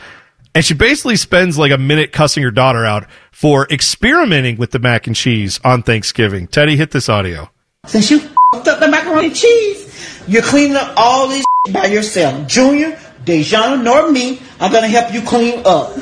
and 0.54 0.64
she 0.64 0.74
basically 0.74 1.16
spends 1.16 1.58
like 1.58 1.72
a 1.72 1.78
minute 1.78 2.12
cussing 2.12 2.44
her 2.44 2.52
daughter 2.52 2.84
out 2.84 3.06
for 3.32 3.66
experimenting 3.70 4.56
with 4.56 4.70
the 4.70 4.78
mac 4.78 5.08
and 5.08 5.16
cheese 5.16 5.58
on 5.64 5.82
Thanksgiving. 5.82 6.46
Teddy, 6.46 6.76
hit 6.76 6.92
this 6.92 7.08
audio. 7.08 7.50
Since 7.86 8.12
you 8.12 8.18
f***ed 8.18 8.68
up 8.68 8.78
the 8.78 8.88
macaroni 8.88 9.26
and 9.26 9.36
cheese, 9.36 10.22
you're 10.28 10.42
cleaning 10.42 10.76
up 10.76 10.94
all 10.96 11.26
this 11.26 11.44
by 11.72 11.86
yourself. 11.86 12.46
Junior, 12.46 12.92
Dejan, 13.24 13.82
nor 13.82 14.12
me 14.12 14.40
are 14.60 14.70
gonna 14.70 14.86
help 14.86 15.12
you 15.12 15.22
clean 15.22 15.60
up. 15.66 15.96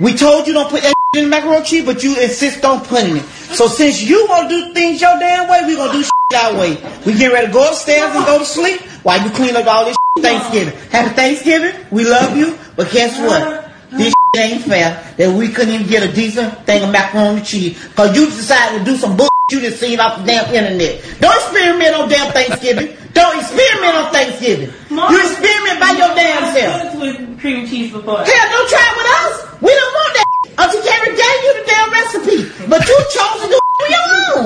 We 0.00 0.14
told 0.14 0.46
you 0.46 0.54
don't 0.54 0.70
put 0.70 0.82
that 0.82 0.95
in 1.16 1.24
the 1.24 1.30
macaroni 1.30 1.64
cheese, 1.64 1.84
but 1.84 2.02
you 2.02 2.18
insist 2.20 2.64
on 2.64 2.84
putting 2.84 3.16
it. 3.16 3.24
So 3.24 3.66
since 3.68 4.02
you 4.02 4.26
want 4.28 4.48
to 4.48 4.54
do 4.66 4.74
things 4.74 5.00
your 5.00 5.18
damn 5.18 5.48
way, 5.48 5.60
we're 5.64 5.76
gonna 5.76 5.92
do 5.92 6.04
our 6.36 6.58
way. 6.58 6.76
We 7.06 7.14
get 7.16 7.32
ready 7.32 7.46
to 7.46 7.52
go 7.52 7.68
upstairs 7.68 8.14
and 8.14 8.24
go 8.26 8.38
to 8.38 8.44
sleep 8.44 8.80
while 9.02 9.22
you 9.22 9.30
clean 9.30 9.56
up 9.56 9.66
all 9.66 9.84
this 9.84 9.96
Thanksgiving. 10.20 10.74
Happy 10.90 11.14
Thanksgiving. 11.14 11.74
We 11.90 12.04
love 12.04 12.36
you, 12.36 12.58
but 12.74 12.90
guess 12.90 13.18
what? 13.20 13.70
This 13.90 14.12
ain't 14.36 14.62
fair 14.62 15.14
that 15.16 15.38
we 15.38 15.48
couldn't 15.48 15.74
even 15.74 15.86
get 15.86 16.02
a 16.02 16.12
decent 16.12 16.66
thing 16.66 16.82
of 16.82 16.90
macaroni 16.90 17.42
cheese 17.42 17.82
because 17.88 18.16
you 18.16 18.26
decided 18.26 18.80
to 18.80 18.84
do 18.84 18.96
some 18.96 19.16
bullshit 19.16 19.32
you 19.52 19.60
just 19.60 19.78
seen 19.78 20.00
off 20.00 20.18
the 20.18 20.26
damn 20.26 20.52
internet. 20.52 20.98
Don't 21.20 21.36
experiment 21.36 21.94
on 21.94 22.08
damn 22.08 22.32
Thanksgiving. 22.32 22.96
Don't 23.14 23.38
experiment 23.38 23.94
on 23.94 24.12
Thanksgiving. 24.12 24.74
You 24.90 25.20
experiment 25.20 25.78
by 25.78 25.94
your 25.96 26.14
damn 26.18 26.52
self. 26.52 27.00
with 27.00 27.40
cream 27.40 27.64
cheese 27.68 27.92
before. 27.92 28.24
Hell, 28.24 28.48
don't 28.50 28.68
try 28.68 28.82
it 28.82 28.96
with 28.96 29.06
us. 29.06 29.62
We 29.62 29.70
don't 29.70 29.94
want 29.94 30.14
that. 30.14 30.35
Auntie 30.58 30.80
Carrie 30.88 31.16
gave 31.16 31.42
you 31.44 31.52
the 31.60 31.64
damn 31.66 31.92
recipe, 31.92 32.66
but 32.68 32.86
you 32.86 32.98
chose 33.10 33.42
to 33.42 33.48
do 33.48 33.58
it 33.58 33.82
on 33.82 33.90
your 33.90 34.38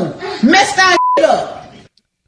own. 0.45 0.51
Messed 0.51 0.79
our 0.79 0.97
up. 1.25 1.57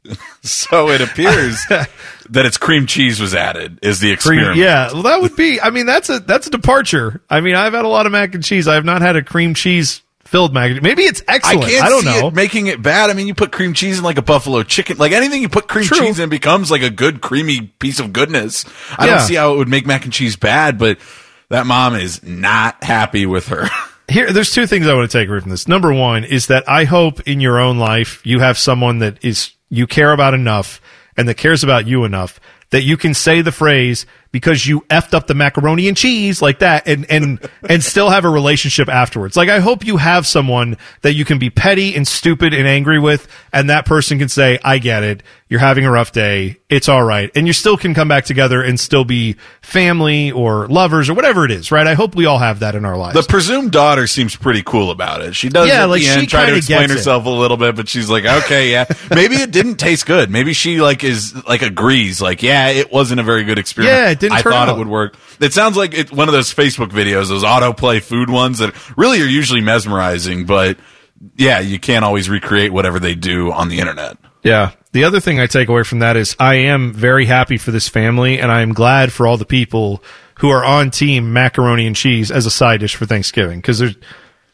So 0.45 0.89
it 0.89 0.99
appears 0.99 1.57
that 1.69 2.45
it's 2.45 2.57
cream 2.57 2.85
cheese 2.85 3.17
was 3.21 3.33
added 3.33 3.79
is 3.81 4.01
the 4.01 4.07
Cream- 4.07 4.13
experiment. 4.39 4.57
yeah, 4.57 4.91
well, 4.91 5.03
that 5.03 5.21
would 5.21 5.37
be. 5.37 5.61
I 5.61 5.69
mean, 5.69 5.85
that's 5.85 6.09
a 6.09 6.19
that's 6.19 6.47
a 6.47 6.49
departure. 6.49 7.21
I 7.29 7.39
mean, 7.39 7.55
I've 7.55 7.71
had 7.71 7.85
a 7.85 7.87
lot 7.87 8.05
of 8.05 8.11
mac 8.11 8.35
and 8.35 8.43
cheese. 8.43 8.67
I 8.67 8.73
have 8.75 8.83
not 8.83 9.01
had 9.01 9.15
a 9.15 9.23
cream 9.23 9.53
cheese 9.53 10.01
filled 10.25 10.53
mac. 10.53 10.71
and 10.71 10.81
Maybe 10.83 11.03
it's 11.03 11.21
I 11.29 11.35
excellent. 11.35 11.63
I, 11.63 11.69
can't 11.69 11.87
don't 11.89 12.01
see 12.03 12.19
know. 12.21 12.27
it 12.27 12.33
making 12.33 12.67
it 12.67 12.81
bad. 12.81 13.09
I 13.09 13.13
mean, 13.13 13.27
you 13.27 13.33
put 13.33 13.53
cream 13.53 13.73
cheese 13.73 13.99
in 13.99 14.03
like 14.03 14.17
a 14.17 14.21
buffalo 14.21 14.63
chicken, 14.63 14.97
like 14.97 15.13
anything 15.13 15.41
you 15.41 15.47
put 15.47 15.69
cream 15.69 15.85
True. 15.85 15.97
cheese 15.99 16.19
in 16.19 16.27
becomes 16.27 16.69
like 16.69 16.81
a 16.81 16.89
good 16.89 17.21
creamy 17.21 17.61
piece 17.79 18.01
of 18.01 18.11
goodness. 18.11 18.65
I 18.97 19.05
Yeah. 19.05 19.11
don't 19.17 19.25
see 19.27 19.35
how 19.35 19.53
it 19.53 19.57
would 19.59 19.69
make 19.69 19.85
mac 19.85 20.03
and 20.03 20.11
cheese 20.11 20.35
bad, 20.35 20.77
but 20.77 20.97
that 21.49 21.65
mom 21.65 21.95
is 21.95 22.23
not 22.23 22.83
happy 22.83 23.25
with 23.25 23.47
her. 23.47 23.67
Here, 24.09 24.31
there's 24.31 24.51
two 24.51 24.67
things 24.67 24.87
I 24.87 24.93
want 24.93 25.09
to 25.09 25.17
take 25.17 25.29
away 25.29 25.39
from 25.39 25.49
this. 25.49 25.67
Number 25.67 25.93
one 25.93 26.23
is 26.23 26.47
that 26.47 26.67
I 26.67 26.83
hope 26.83 27.21
in 27.21 27.39
your 27.39 27.59
own 27.59 27.79
life 27.79 28.25
you 28.25 28.39
have 28.39 28.57
someone 28.57 28.99
that 28.99 29.23
is 29.23 29.51
you 29.69 29.87
care 29.87 30.11
about 30.11 30.33
enough 30.33 30.81
and 31.15 31.27
that 31.27 31.37
cares 31.37 31.63
about 31.63 31.87
you 31.87 32.03
enough 32.03 32.39
that 32.71 32.83
you 32.83 32.97
can 32.97 33.13
say 33.13 33.41
the 33.41 33.51
phrase 33.51 34.05
because 34.33 34.67
you 34.67 34.81
effed 34.89 35.13
up 35.13 35.27
the 35.27 35.33
macaroni 35.33 35.87
and 35.87 35.95
cheese 35.95 36.41
like 36.41 36.59
that 36.59 36.85
and 36.87 37.09
and 37.09 37.39
and 37.69 37.81
still 37.81 38.09
have 38.09 38.25
a 38.25 38.29
relationship 38.29 38.89
afterwards. 38.89 39.37
Like 39.37 39.47
I 39.47 39.59
hope 39.61 39.85
you 39.85 39.95
have 39.95 40.27
someone 40.27 40.75
that 41.03 41.13
you 41.13 41.23
can 41.23 41.39
be 41.39 41.49
petty 41.49 41.95
and 41.95 42.05
stupid 42.05 42.53
and 42.53 42.67
angry 42.67 42.99
with 42.99 43.27
and 43.53 43.69
that 43.69 43.85
person 43.85 44.19
can 44.19 44.27
say, 44.27 44.59
"I 44.65 44.79
get 44.79 45.03
it. 45.03 45.23
You're 45.47 45.59
having 45.59 45.85
a 45.85 45.91
rough 45.91 46.11
day. 46.11 46.57
It's 46.67 46.89
all 46.89 47.03
right." 47.03 47.29
And 47.35 47.45
you 47.47 47.53
still 47.53 47.77
can 47.77 47.93
come 47.93 48.07
back 48.07 48.25
together 48.25 48.61
and 48.63 48.79
still 48.79 49.05
be 49.05 49.35
family 49.61 50.31
or 50.31 50.67
lovers 50.67 51.09
or 51.09 51.13
whatever 51.13 51.45
it 51.45 51.51
is, 51.51 51.71
right? 51.71 51.85
I 51.85 51.93
hope 51.93 52.15
we 52.15 52.25
all 52.25 52.39
have 52.39 52.59
that 52.59 52.73
in 52.75 52.85
our 52.85 52.97
lives. 52.97 53.13
The 53.13 53.23
presumed 53.23 53.71
daughter 53.71 54.07
seems 54.07 54.35
pretty 54.35 54.63
cool 54.63 54.89
about 54.89 55.21
it. 55.21 55.35
She 55.35 55.49
does 55.49 55.67
Yeah, 55.67 55.85
like, 55.85 56.01
the 56.01 56.07
she 56.07 56.19
end 56.21 56.29
try 56.29 56.49
to 56.49 56.55
explain 56.55 56.81
gets 56.81 56.93
it. 56.93 56.95
herself 56.97 57.25
a 57.25 57.29
little 57.29 57.57
bit, 57.57 57.75
but 57.75 57.87
she's 57.87 58.09
like, 58.09 58.25
okay, 58.25 58.71
yeah. 58.71 58.85
Maybe 59.13 59.35
it 59.35 59.51
didn't 59.51 59.75
taste 59.75 60.07
good. 60.07 60.31
Maybe 60.31 60.53
she 60.53 60.81
like 60.81 61.03
is 61.03 61.35
like 61.45 61.61
agrees, 61.61 62.19
like, 62.19 62.41
yeah, 62.41 62.69
it 62.69 62.91
wasn't 62.91 63.19
a 63.19 63.23
very 63.23 63.43
good 63.43 63.59
experience. 63.59 63.93
Yeah, 63.95 64.09
it 64.09 64.19
didn't 64.23 64.37
I 64.37 64.41
turn 64.41 64.53
thought 64.53 64.69
out. 64.69 64.75
it 64.75 64.79
would 64.79 64.87
work. 64.87 65.17
It 65.39 65.53
sounds 65.53 65.75
like 65.75 65.93
it's 65.93 66.11
one 66.11 66.27
of 66.29 66.33
those 66.33 66.53
Facebook 66.53 66.89
videos, 66.89 67.27
those 67.27 67.43
autoplay 67.43 68.01
food 68.01 68.29
ones 68.29 68.59
that 68.59 68.73
really 68.97 69.21
are 69.21 69.25
usually 69.27 69.61
mesmerizing, 69.61 70.45
but 70.45 70.77
yeah, 71.35 71.59
you 71.59 71.79
can't 71.79 72.05
always 72.05 72.29
recreate 72.29 72.71
whatever 72.71 72.99
they 72.99 73.15
do 73.15 73.51
on 73.51 73.69
the 73.69 73.79
internet. 73.79 74.17
Yeah. 74.43 74.71
The 74.93 75.03
other 75.05 75.19
thing 75.19 75.39
I 75.39 75.47
take 75.47 75.69
away 75.69 75.83
from 75.83 75.99
that 75.99 76.15
is 76.17 76.35
I 76.39 76.55
am 76.55 76.93
very 76.93 77.25
happy 77.25 77.57
for 77.57 77.71
this 77.71 77.89
family 77.89 78.39
and 78.39 78.51
I 78.51 78.61
am 78.61 78.73
glad 78.73 79.11
for 79.11 79.25
all 79.27 79.37
the 79.37 79.45
people 79.45 80.03
who 80.39 80.49
are 80.49 80.63
on 80.63 80.91
team 80.91 81.33
macaroni 81.33 81.87
and 81.87 81.95
cheese 81.95 82.31
as 82.31 82.45
a 82.45 82.51
side 82.51 82.79
dish 82.79 82.95
for 82.95 83.05
Thanksgiving 83.05 83.59
because 83.59 83.79
there's 83.79 83.95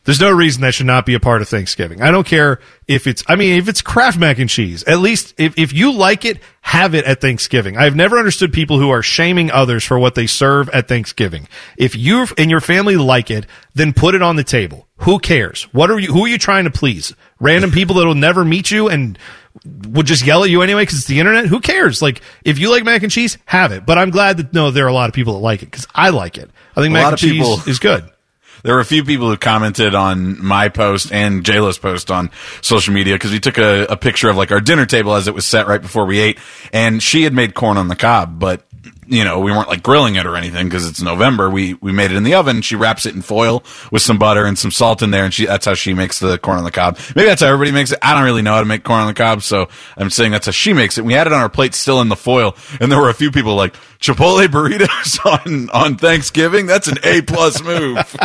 there's 0.06 0.20
no 0.22 0.32
reason 0.32 0.62
that 0.62 0.74
should 0.74 0.86
not 0.86 1.06
be 1.06 1.14
a 1.14 1.20
part 1.20 1.42
of 1.42 1.50
Thanksgiving. 1.50 2.02
I 2.02 2.10
don't 2.10 2.26
care 2.26 2.60
if 2.88 3.06
it's 3.06 3.24
I 3.28 3.36
mean 3.36 3.58
if 3.58 3.68
it's 3.68 3.82
Kraft 3.82 4.18
mac 4.18 4.40
and 4.40 4.50
cheese. 4.50 4.84
At 4.84 5.00
least 5.00 5.34
if 5.38 5.58
if 5.58 5.74
you 5.74 5.92
like 5.92 6.26
it, 6.26 6.40
have 6.62 6.96
it 6.96 7.06
at 7.06 7.22
Thanksgiving. 7.22 7.78
I've 7.78 7.96
never 7.96 8.18
understood 8.18 8.54
people 8.54 8.80
who 8.80 8.90
are 8.90 9.04
shaming 9.04 9.52
others 9.52 9.84
for 9.84 10.00
what 10.00 10.16
they 10.16 10.26
serve 10.26 10.70
at 10.70 10.88
Thanksgiving. 10.88 11.48
If 11.78 11.96
you 11.96 12.26
and 12.38 12.50
your 12.50 12.62
family 12.62 12.96
like 12.98 13.30
it, 13.30 13.46
then 13.76 13.94
put 13.94 14.16
it 14.16 14.22
on 14.22 14.36
the 14.36 14.44
table. 14.44 14.88
Who 15.00 15.20
cares? 15.20 15.64
What 15.74 15.92
are 15.92 16.00
you 16.00 16.12
who 16.12 16.26
are 16.26 16.30
you 16.30 16.38
trying 16.38 16.64
to 16.66 16.72
please? 16.72 17.14
Random 17.40 17.72
people 17.72 17.96
that 17.98 18.06
will 18.08 18.16
never 18.16 18.44
meet 18.44 18.72
you 18.72 18.90
and 18.90 19.18
would 19.90 20.06
just 20.06 20.26
yell 20.26 20.44
at 20.44 20.50
you 20.50 20.62
anyway 20.62 20.84
because 20.84 21.00
it's 21.00 21.08
the 21.08 21.20
internet. 21.20 21.48
Who 21.48 21.60
cares? 21.60 22.02
Like, 22.02 22.22
if 22.46 22.60
you 22.60 22.70
like 22.70 22.84
mac 22.84 23.04
and 23.04 23.12
cheese, 23.12 23.38
have 23.46 23.72
it. 23.72 23.86
But 23.86 23.98
I'm 23.98 24.10
glad 24.10 24.38
that 24.38 24.54
no, 24.54 24.72
there 24.72 24.86
are 24.86 24.90
a 24.90 24.94
lot 24.94 25.10
of 25.10 25.16
people 25.16 25.34
that 25.34 25.40
like 25.40 25.62
it 25.64 25.66
because 25.66 25.88
I 25.94 26.10
like 26.10 26.38
it. 26.38 26.50
I 26.76 26.82
think 26.82 26.92
A 26.92 26.94
mac 26.94 27.10
and 27.10 27.18
cheese 27.18 27.32
people- 27.32 27.60
is 27.68 27.80
good. 27.80 28.10
There 28.64 28.76
were 28.76 28.82
a 28.82 28.86
few 28.86 29.04
people 29.04 29.30
who 29.30 29.38
commented 29.38 29.96
on 29.96 30.44
my 30.44 30.70
post 30.70 31.12
and 31.12 31.44
JLo's 31.44 31.78
post 31.78 32.12
on 32.12 32.30
social 32.62 32.94
media 32.94 33.16
because 33.16 33.32
we 33.32 33.40
took 33.40 33.58
a, 33.58 33.86
a 33.86 33.98
picture 33.98 34.30
of 34.30 34.38
like 34.38 34.52
our 34.52 34.62
dinner 34.62 34.86
table 34.86 35.14
as 35.14 35.28
it 35.28 35.34
was 35.34 35.46
set 35.46 35.68
right 35.68 35.82
before 35.82 36.06
we 36.06 36.20
ate, 36.20 36.40
and 36.74 37.02
she 37.02 37.24
had 37.24 37.34
made 37.34 37.54
corn 37.54 37.78
on 37.78 37.88
the 37.88 37.96
cob, 37.96 38.40
but 38.40 38.64
you 39.10 39.24
know 39.24 39.40
we 39.40 39.52
weren't 39.52 39.68
like 39.68 39.84
grilling 39.84 40.16
it 40.16 40.26
or 40.26 40.36
anything 40.36 40.68
because 40.68 40.88
it's 40.88 41.02
November. 41.02 41.50
We 41.50 41.74
we 41.76 41.92
made 41.92 42.12
it 42.12 42.18
in 42.18 42.24
the 42.24 42.36
oven. 42.36 42.62
She 42.62 42.76
wraps 42.76 43.06
it 43.06 43.16
in 43.16 43.22
foil 43.22 43.64
with 43.92 44.02
some 44.02 44.20
butter 44.20 44.46
and 44.46 44.58
some 44.58 44.72
salt 44.72 45.02
in 45.02 45.12
there, 45.12 45.26
and 45.26 45.34
she 45.34 45.46
that's 45.46 45.66
how 45.66 45.74
she 45.74 45.94
makes 45.94 46.20
the 46.20 46.38
corn 46.38 46.58
on 46.58 46.64
the 46.64 46.72
cob. 46.72 46.98
Maybe 47.16 47.28
that's 47.28 47.42
how 47.42 47.48
everybody 47.48 47.72
makes 47.72 47.92
it. 47.92 48.00
I 48.02 48.14
don't 48.14 48.24
really 48.24 48.42
know 48.42 48.54
how 48.54 48.60
to 48.60 48.66
make 48.66 48.84
corn 48.84 49.02
on 49.02 49.08
the 49.08 49.14
cob, 49.14 49.42
so 49.42 49.68
I'm 49.98 50.10
saying 50.10 50.32
that's 50.32 50.46
how 50.46 50.52
she 50.52 50.74
makes 50.74 50.98
it. 50.98 51.06
We 51.06 51.14
had 51.14 51.28
it 51.28 51.34
on 51.34 51.42
our 51.42 51.50
plate 51.50 51.74
still 51.74 52.02
in 52.02 52.10
the 52.10 52.16
foil, 52.16 52.56
and 52.80 52.92
there 52.92 53.00
were 53.00 53.10
a 53.10 53.14
few 53.14 53.32
people 53.32 53.56
like 53.56 53.76
Chipotle 54.00 54.48
burritos 54.48 55.20
on 55.46 55.70
on 55.72 55.98
Thanksgiving. 55.98 56.68
That's 56.68 56.88
an 56.88 56.98
A 57.04 57.22
plus 57.22 57.62
move. 57.62 57.96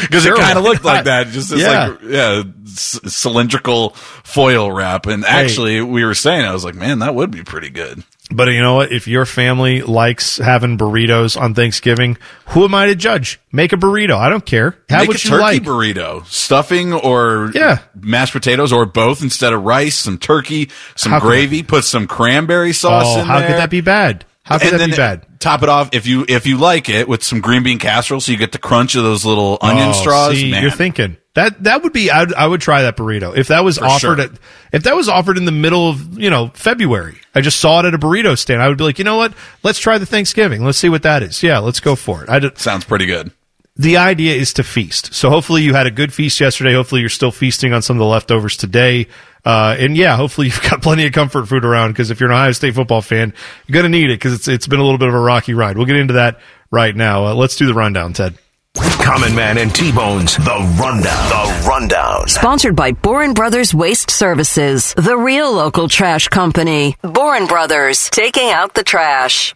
because 0.00 0.24
Sure, 0.24 0.34
it 0.34 0.40
kind 0.40 0.58
of 0.58 0.64
looked 0.64 0.84
like 0.84 1.04
that, 1.04 1.28
just 1.28 1.50
this 1.50 1.60
Yeah. 1.60 1.88
like 1.88 1.98
yeah 2.02 2.42
c- 2.66 2.98
cylindrical 3.08 3.90
foil 4.24 4.72
wrap. 4.72 5.06
And 5.06 5.24
actually, 5.24 5.80
we 5.80 6.04
were 6.04 6.14
saying, 6.14 6.44
I 6.44 6.52
was 6.52 6.64
like, 6.64 6.74
man, 6.74 6.98
that 7.00 7.14
would 7.14 7.30
be 7.30 7.42
pretty 7.44 7.70
good. 7.70 8.02
But 8.32 8.48
you 8.48 8.62
know 8.62 8.74
what? 8.74 8.90
If 8.90 9.06
your 9.06 9.26
family 9.26 9.82
likes 9.82 10.38
having 10.38 10.76
burritos 10.78 11.38
on 11.40 11.54
Thanksgiving, 11.54 12.16
who 12.48 12.64
am 12.64 12.74
I 12.74 12.86
to 12.86 12.96
judge? 12.96 13.38
Make 13.52 13.72
a 13.72 13.76
burrito. 13.76 14.16
I 14.16 14.28
don't 14.30 14.44
care. 14.46 14.76
Have 14.88 15.00
Make 15.02 15.08
what 15.08 15.16
a 15.18 15.22
you 15.24 15.30
turkey 15.30 15.42
like. 15.42 15.62
burrito, 15.62 16.26
stuffing 16.26 16.94
or 16.94 17.52
Yeah. 17.54 17.78
mashed 18.00 18.32
potatoes 18.32 18.72
or 18.72 18.86
both 18.86 19.22
instead 19.22 19.52
of 19.52 19.62
rice. 19.62 19.94
Some 19.96 20.18
turkey, 20.18 20.70
some 20.96 21.12
How 21.12 21.20
could 21.20 21.26
gravy. 21.28 21.62
Put 21.62 21.84
some 21.84 22.06
cranberry 22.08 22.72
sauce 22.72 23.04
oh, 23.06 23.22
how 23.22 23.38
there. 23.40 23.48
could 23.48 23.56
that 23.58 23.70
be 23.70 23.82
bad? 23.82 24.24
How 24.44 24.58
could 24.58 24.68
and 24.68 24.74
that 24.74 24.78
then 24.78 24.90
be 24.90 24.96
bad? 24.96 25.40
Top 25.40 25.62
it 25.62 25.68
off 25.68 25.90
if 25.94 26.06
you 26.06 26.24
if 26.28 26.46
you 26.46 26.58
like 26.58 26.88
it 26.88 27.08
with 27.08 27.22
some 27.24 27.40
green 27.40 27.62
bean 27.62 27.78
casserole, 27.78 28.20
so 28.20 28.30
you 28.30 28.38
get 28.38 28.52
the 28.52 28.58
crunch 28.58 28.94
of 28.94 29.02
those 29.02 29.24
little 29.24 29.58
onion 29.60 29.88
Oh, 29.88 29.92
straws. 29.92 30.36
see, 30.36 30.50
man. 30.50 30.60
you're 30.62 30.70
thinking 30.70 31.16
that 31.34 31.62
that 31.64 31.82
would 31.82 31.92
be. 31.94 32.10
I'd, 32.10 32.32
I 32.34 32.46
would 32.46 32.60
try 32.60 32.82
that 32.82 32.96
burrito 32.96 33.36
if 33.36 33.48
that 33.48 33.64
was 33.64 33.78
For 33.78 33.86
offered 33.86 33.98
sure. 34.18 34.20
at 34.20 34.30
if 34.72 34.82
that 34.84 34.94
was 34.94 35.08
offered 35.08 35.38
in 35.38 35.46
the 35.46 35.52
middle 35.52 35.88
of 35.88 36.18
you 36.18 36.28
know 36.30 36.48
February. 36.54 37.16
I 37.34 37.40
just 37.40 37.58
saw 37.58 37.80
it 37.80 37.86
at 37.86 37.94
a 37.94 37.98
burrito 37.98 38.36
stand. 38.38 38.60
I 38.62 38.68
would 38.68 38.76
be 38.78 38.84
like, 38.84 38.98
you 38.98 39.04
know 39.04 39.16
what? 39.16 39.32
Let's 39.62 39.78
try 39.78 39.96
the 39.98 40.06
Thanksgiving. 40.06 40.62
Let's 40.64 40.78
see 40.78 40.90
what 40.90 41.02
that 41.04 41.22
is. 41.22 41.42
Yeah, 41.42 41.58
let's 41.60 41.80
go 41.80 41.96
for 41.96 42.22
it. 42.22 42.28
I 42.28 42.40
Sounds 42.56 42.84
pretty 42.84 43.06
good. 43.06 43.32
the 43.76 43.96
idea 43.96 44.34
is 44.34 44.52
to 44.54 44.62
feast. 44.62 45.14
So 45.14 45.30
hopefully 45.30 45.62
you 45.62 45.72
had 45.74 45.86
a 45.86 45.90
good 45.90 46.12
feast 46.12 46.38
yesterday. 46.38 46.74
Hopefully 46.74 47.00
you're 47.00 47.08
still 47.10 47.32
feasting 47.32 47.72
on 47.72 47.80
some 47.82 47.96
of 47.96 48.00
the 48.00 48.06
leftovers 48.06 48.56
today. 48.58 49.08
Uh, 49.44 49.76
and 49.78 49.96
yeah, 49.96 50.16
hopefully 50.16 50.46
you've 50.48 50.62
got 50.62 50.82
plenty 50.82 51.06
of 51.06 51.12
comfort 51.12 51.46
food 51.46 51.64
around 51.64 51.92
because 51.92 52.10
if 52.10 52.20
you're 52.20 52.30
an 52.30 52.34
Ohio 52.36 52.52
State 52.52 52.74
football 52.74 53.02
fan, 53.02 53.32
you're 53.66 53.74
going 53.74 53.84
to 53.84 53.88
need 53.88 54.10
it 54.10 54.14
because 54.14 54.32
it's, 54.32 54.48
it's 54.48 54.66
been 54.66 54.80
a 54.80 54.84
little 54.84 54.98
bit 54.98 55.08
of 55.08 55.14
a 55.14 55.20
rocky 55.20 55.54
ride. 55.54 55.76
We'll 55.76 55.86
get 55.86 55.96
into 55.96 56.14
that 56.14 56.40
right 56.70 56.94
now. 56.94 57.26
Uh, 57.26 57.34
let's 57.34 57.56
do 57.56 57.66
the 57.66 57.74
rundown, 57.74 58.12
Ted. 58.12 58.38
Common 58.76 59.34
Man 59.36 59.58
and 59.58 59.72
T-Bone's 59.72 60.36
The 60.36 60.76
Rundown. 60.80 61.28
The 61.28 61.66
Rundown. 61.68 62.26
Sponsored 62.26 62.74
by 62.74 62.90
Boren 62.90 63.32
Brothers 63.32 63.72
Waste 63.72 64.10
Services, 64.10 64.94
the 64.96 65.16
real 65.16 65.52
local 65.52 65.88
trash 65.88 66.26
company. 66.28 66.96
Boren 67.02 67.46
Brothers, 67.46 68.10
taking 68.10 68.50
out 68.50 68.74
the 68.74 68.82
trash. 68.82 69.54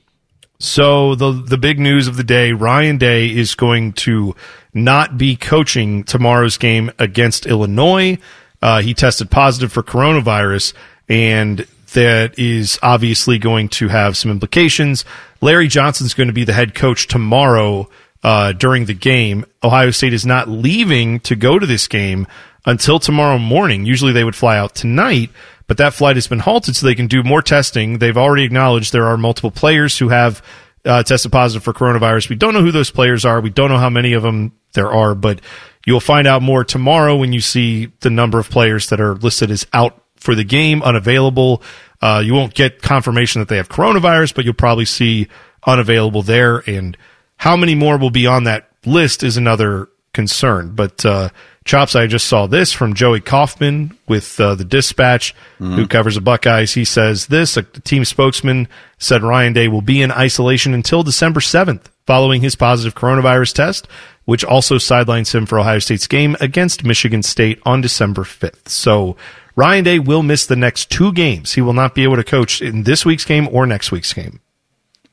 So 0.60 1.14
the 1.14 1.32
the 1.32 1.56
big 1.58 1.78
news 1.78 2.08
of 2.08 2.16
the 2.16 2.24
day, 2.24 2.52
Ryan 2.52 2.98
Day 2.98 3.28
is 3.28 3.54
going 3.54 3.92
to 3.94 4.34
not 4.74 5.16
be 5.16 5.34
coaching 5.36 6.04
tomorrow's 6.04 6.56
game 6.58 6.90
against 6.98 7.46
Illinois. 7.46 8.18
Uh, 8.60 8.82
he 8.82 8.94
tested 8.94 9.30
positive 9.30 9.72
for 9.72 9.82
coronavirus, 9.82 10.74
and 11.08 11.66
that 11.94 12.38
is 12.38 12.78
obviously 12.82 13.38
going 13.38 13.68
to 13.68 13.88
have 13.88 14.16
some 14.16 14.30
implications. 14.30 15.04
Larry 15.40 15.68
Johnson's 15.68 16.14
going 16.14 16.26
to 16.26 16.32
be 16.32 16.44
the 16.44 16.52
head 16.52 16.74
coach 16.74 17.06
tomorrow 17.06 17.88
uh, 18.22 18.52
during 18.52 18.86
the 18.86 18.94
game. 18.94 19.44
Ohio 19.62 19.90
State 19.90 20.12
is 20.12 20.26
not 20.26 20.48
leaving 20.48 21.20
to 21.20 21.36
go 21.36 21.58
to 21.58 21.66
this 21.66 21.86
game 21.88 22.26
until 22.66 22.98
tomorrow 22.98 23.38
morning. 23.38 23.86
Usually 23.86 24.12
they 24.12 24.24
would 24.24 24.36
fly 24.36 24.58
out 24.58 24.74
tonight, 24.74 25.30
but 25.66 25.76
that 25.78 25.94
flight 25.94 26.16
has 26.16 26.26
been 26.26 26.40
halted 26.40 26.76
so 26.76 26.86
they 26.86 26.94
can 26.94 27.06
do 27.06 27.22
more 27.22 27.42
testing. 27.42 27.98
They've 27.98 28.16
already 28.16 28.44
acknowledged 28.44 28.92
there 28.92 29.06
are 29.06 29.16
multiple 29.16 29.50
players 29.50 29.96
who 29.98 30.08
have 30.08 30.42
uh, 30.84 31.02
tested 31.02 31.32
positive 31.32 31.62
for 31.62 31.72
coronavirus. 31.72 32.28
We 32.28 32.36
don't 32.36 32.54
know 32.54 32.62
who 32.62 32.72
those 32.72 32.90
players 32.90 33.24
are. 33.24 33.40
We 33.40 33.50
don't 33.50 33.70
know 33.70 33.78
how 33.78 33.90
many 33.90 34.12
of 34.12 34.22
them 34.22 34.52
there 34.74 34.92
are, 34.92 35.14
but 35.14 35.40
you'll 35.88 36.00
find 36.00 36.26
out 36.26 36.42
more 36.42 36.64
tomorrow 36.64 37.16
when 37.16 37.32
you 37.32 37.40
see 37.40 37.86
the 38.00 38.10
number 38.10 38.38
of 38.38 38.50
players 38.50 38.90
that 38.90 39.00
are 39.00 39.14
listed 39.14 39.50
as 39.50 39.66
out 39.72 40.02
for 40.16 40.34
the 40.34 40.44
game, 40.44 40.82
unavailable. 40.82 41.62
Uh, 42.02 42.20
you 42.22 42.34
won't 42.34 42.52
get 42.52 42.82
confirmation 42.82 43.40
that 43.40 43.48
they 43.48 43.56
have 43.56 43.70
coronavirus, 43.70 44.34
but 44.34 44.44
you'll 44.44 44.52
probably 44.52 44.84
see 44.84 45.28
unavailable 45.66 46.20
there. 46.20 46.58
And 46.68 46.94
how 47.38 47.56
many 47.56 47.74
more 47.74 47.96
will 47.96 48.10
be 48.10 48.26
on 48.26 48.44
that 48.44 48.68
list 48.84 49.22
is 49.22 49.38
another 49.38 49.88
concern. 50.12 50.74
But 50.74 51.06
uh, 51.06 51.30
Chops, 51.68 51.94
I 51.94 52.06
just 52.06 52.26
saw 52.26 52.46
this 52.46 52.72
from 52.72 52.94
Joey 52.94 53.20
Kaufman 53.20 53.96
with 54.08 54.40
uh, 54.40 54.54
the 54.54 54.64
Dispatch, 54.64 55.34
who 55.58 55.86
covers 55.86 56.14
the 56.14 56.22
Buckeyes. 56.22 56.72
He 56.72 56.86
says 56.86 57.26
this: 57.26 57.58
a 57.58 57.62
team 57.62 58.06
spokesman 58.06 58.68
said 58.96 59.22
Ryan 59.22 59.52
Day 59.52 59.68
will 59.68 59.82
be 59.82 60.00
in 60.00 60.10
isolation 60.10 60.72
until 60.72 61.02
December 61.02 61.42
seventh, 61.42 61.90
following 62.06 62.40
his 62.40 62.56
positive 62.56 62.94
coronavirus 62.94 63.52
test, 63.52 63.86
which 64.24 64.44
also 64.44 64.78
sidelines 64.78 65.34
him 65.34 65.44
for 65.44 65.60
Ohio 65.60 65.78
State's 65.78 66.06
game 66.06 66.36
against 66.40 66.84
Michigan 66.84 67.22
State 67.22 67.60
on 67.64 67.82
December 67.82 68.24
fifth. 68.24 68.68
So. 68.68 69.16
Ryan 69.54 69.82
Day 69.82 69.98
will 69.98 70.22
miss 70.22 70.46
the 70.46 70.54
next 70.54 70.88
two 70.88 71.12
games. 71.12 71.54
He 71.54 71.60
will 71.60 71.72
not 71.72 71.92
be 71.92 72.04
able 72.04 72.14
to 72.14 72.22
coach 72.22 72.62
in 72.62 72.84
this 72.84 73.04
week's 73.04 73.24
game 73.24 73.48
or 73.50 73.66
next 73.66 73.90
week's 73.90 74.12
game. 74.12 74.38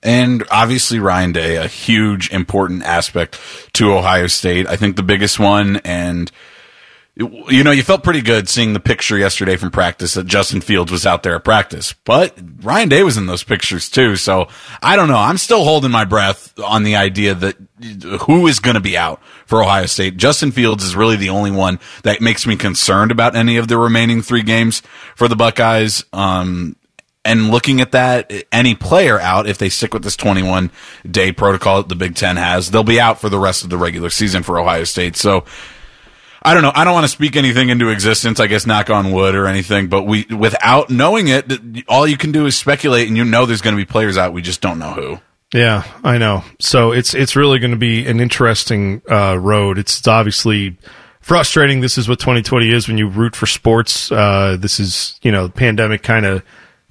And 0.05 0.43
obviously, 0.51 0.99
Ryan 0.99 1.31
Day, 1.31 1.55
a 1.55 1.67
huge, 1.67 2.29
important 2.29 2.83
aspect 2.83 3.39
to 3.73 3.91
Ohio 3.91 4.27
State. 4.27 4.67
I 4.67 4.75
think 4.75 4.97
the 4.97 5.03
biggest 5.03 5.39
one. 5.39 5.77
And, 5.77 6.31
you 7.15 7.63
know, 7.63 7.71
you 7.71 7.81
felt 7.81 8.03
pretty 8.03 8.21
good 8.21 8.47
seeing 8.47 8.73
the 8.73 8.79
picture 8.79 9.17
yesterday 9.17 9.55
from 9.55 9.71
practice 9.71 10.13
that 10.13 10.27
Justin 10.27 10.61
Fields 10.61 10.91
was 10.91 11.07
out 11.07 11.23
there 11.23 11.35
at 11.35 11.43
practice. 11.43 11.93
But 12.03 12.37
Ryan 12.61 12.89
Day 12.89 13.01
was 13.01 13.17
in 13.17 13.25
those 13.25 13.43
pictures 13.43 13.89
too. 13.89 14.15
So 14.15 14.47
I 14.79 14.95
don't 14.95 15.07
know. 15.07 15.17
I'm 15.17 15.39
still 15.39 15.63
holding 15.63 15.89
my 15.89 16.05
breath 16.05 16.53
on 16.59 16.83
the 16.83 16.97
idea 16.97 17.33
that 17.33 17.55
who 18.27 18.45
is 18.45 18.59
going 18.59 18.75
to 18.75 18.81
be 18.81 18.95
out 18.95 19.19
for 19.47 19.63
Ohio 19.63 19.87
State. 19.87 20.17
Justin 20.17 20.51
Fields 20.51 20.83
is 20.83 20.95
really 20.95 21.15
the 21.15 21.29
only 21.29 21.49
one 21.49 21.79
that 22.03 22.21
makes 22.21 22.45
me 22.45 22.55
concerned 22.55 23.09
about 23.09 23.35
any 23.35 23.57
of 23.57 23.69
the 23.69 23.77
remaining 23.79 24.21
three 24.21 24.43
games 24.43 24.83
for 25.15 25.27
the 25.27 25.35
Buckeyes. 25.35 26.05
Um, 26.13 26.75
and 27.25 27.49
looking 27.49 27.81
at 27.81 27.91
that, 27.91 28.31
any 28.51 28.75
player 28.75 29.19
out, 29.19 29.47
if 29.47 29.57
they 29.57 29.69
stick 29.69 29.93
with 29.93 30.03
this 30.03 30.15
21 30.15 30.71
day 31.09 31.31
protocol 31.31 31.77
that 31.77 31.89
the 31.89 31.95
Big 31.95 32.15
Ten 32.15 32.37
has, 32.37 32.71
they'll 32.71 32.83
be 32.83 32.99
out 32.99 33.19
for 33.19 33.29
the 33.29 33.39
rest 33.39 33.63
of 33.63 33.69
the 33.69 33.77
regular 33.77 34.09
season 34.09 34.43
for 34.43 34.59
Ohio 34.59 34.83
State. 34.83 35.15
So 35.15 35.43
I 36.45 36.53
don't 36.53 36.61
know. 36.61 36.71
I 36.75 36.83
don't 36.83 36.93
want 36.93 37.05
to 37.05 37.11
speak 37.11 37.35
anything 37.35 37.69
into 37.69 37.89
existence, 37.89 38.39
I 38.39 38.45
guess, 38.45 38.67
knock 38.67 38.91
on 38.91 39.11
wood 39.11 39.33
or 39.33 39.47
anything, 39.47 39.87
but 39.87 40.03
we, 40.03 40.25
without 40.25 40.91
knowing 40.91 41.27
it, 41.27 41.51
all 41.87 42.05
you 42.05 42.17
can 42.17 42.31
do 42.31 42.45
is 42.45 42.55
speculate 42.55 43.07
and 43.07 43.17
you 43.17 43.25
know 43.25 43.47
there's 43.47 43.61
going 43.61 43.75
to 43.75 43.81
be 43.81 43.85
players 43.85 44.15
out. 44.15 44.31
We 44.31 44.43
just 44.43 44.61
don't 44.61 44.77
know 44.77 44.93
who. 44.93 45.19
Yeah, 45.55 45.83
I 46.03 46.19
know. 46.19 46.43
So 46.59 46.91
it's 46.91 47.13
it's 47.13 47.35
really 47.35 47.57
going 47.59 47.71
to 47.71 47.77
be 47.77 48.05
an 48.05 48.19
interesting 48.19 49.01
uh, 49.09 49.39
road. 49.39 49.79
It's, 49.79 50.07
obviously 50.07 50.77
frustrating. 51.19 51.79
This 51.79 51.97
is 51.97 52.07
what 52.07 52.19
2020 52.19 52.69
is 52.69 52.87
when 52.87 52.97
you 52.97 53.07
root 53.07 53.35
for 53.35 53.47
sports. 53.47 54.11
Uh, 54.11 54.57
this 54.59 54.79
is 54.79 55.19
you 55.23 55.31
know 55.31 55.49
pandemic 55.49 56.03
kind 56.03 56.25
of. 56.25 56.43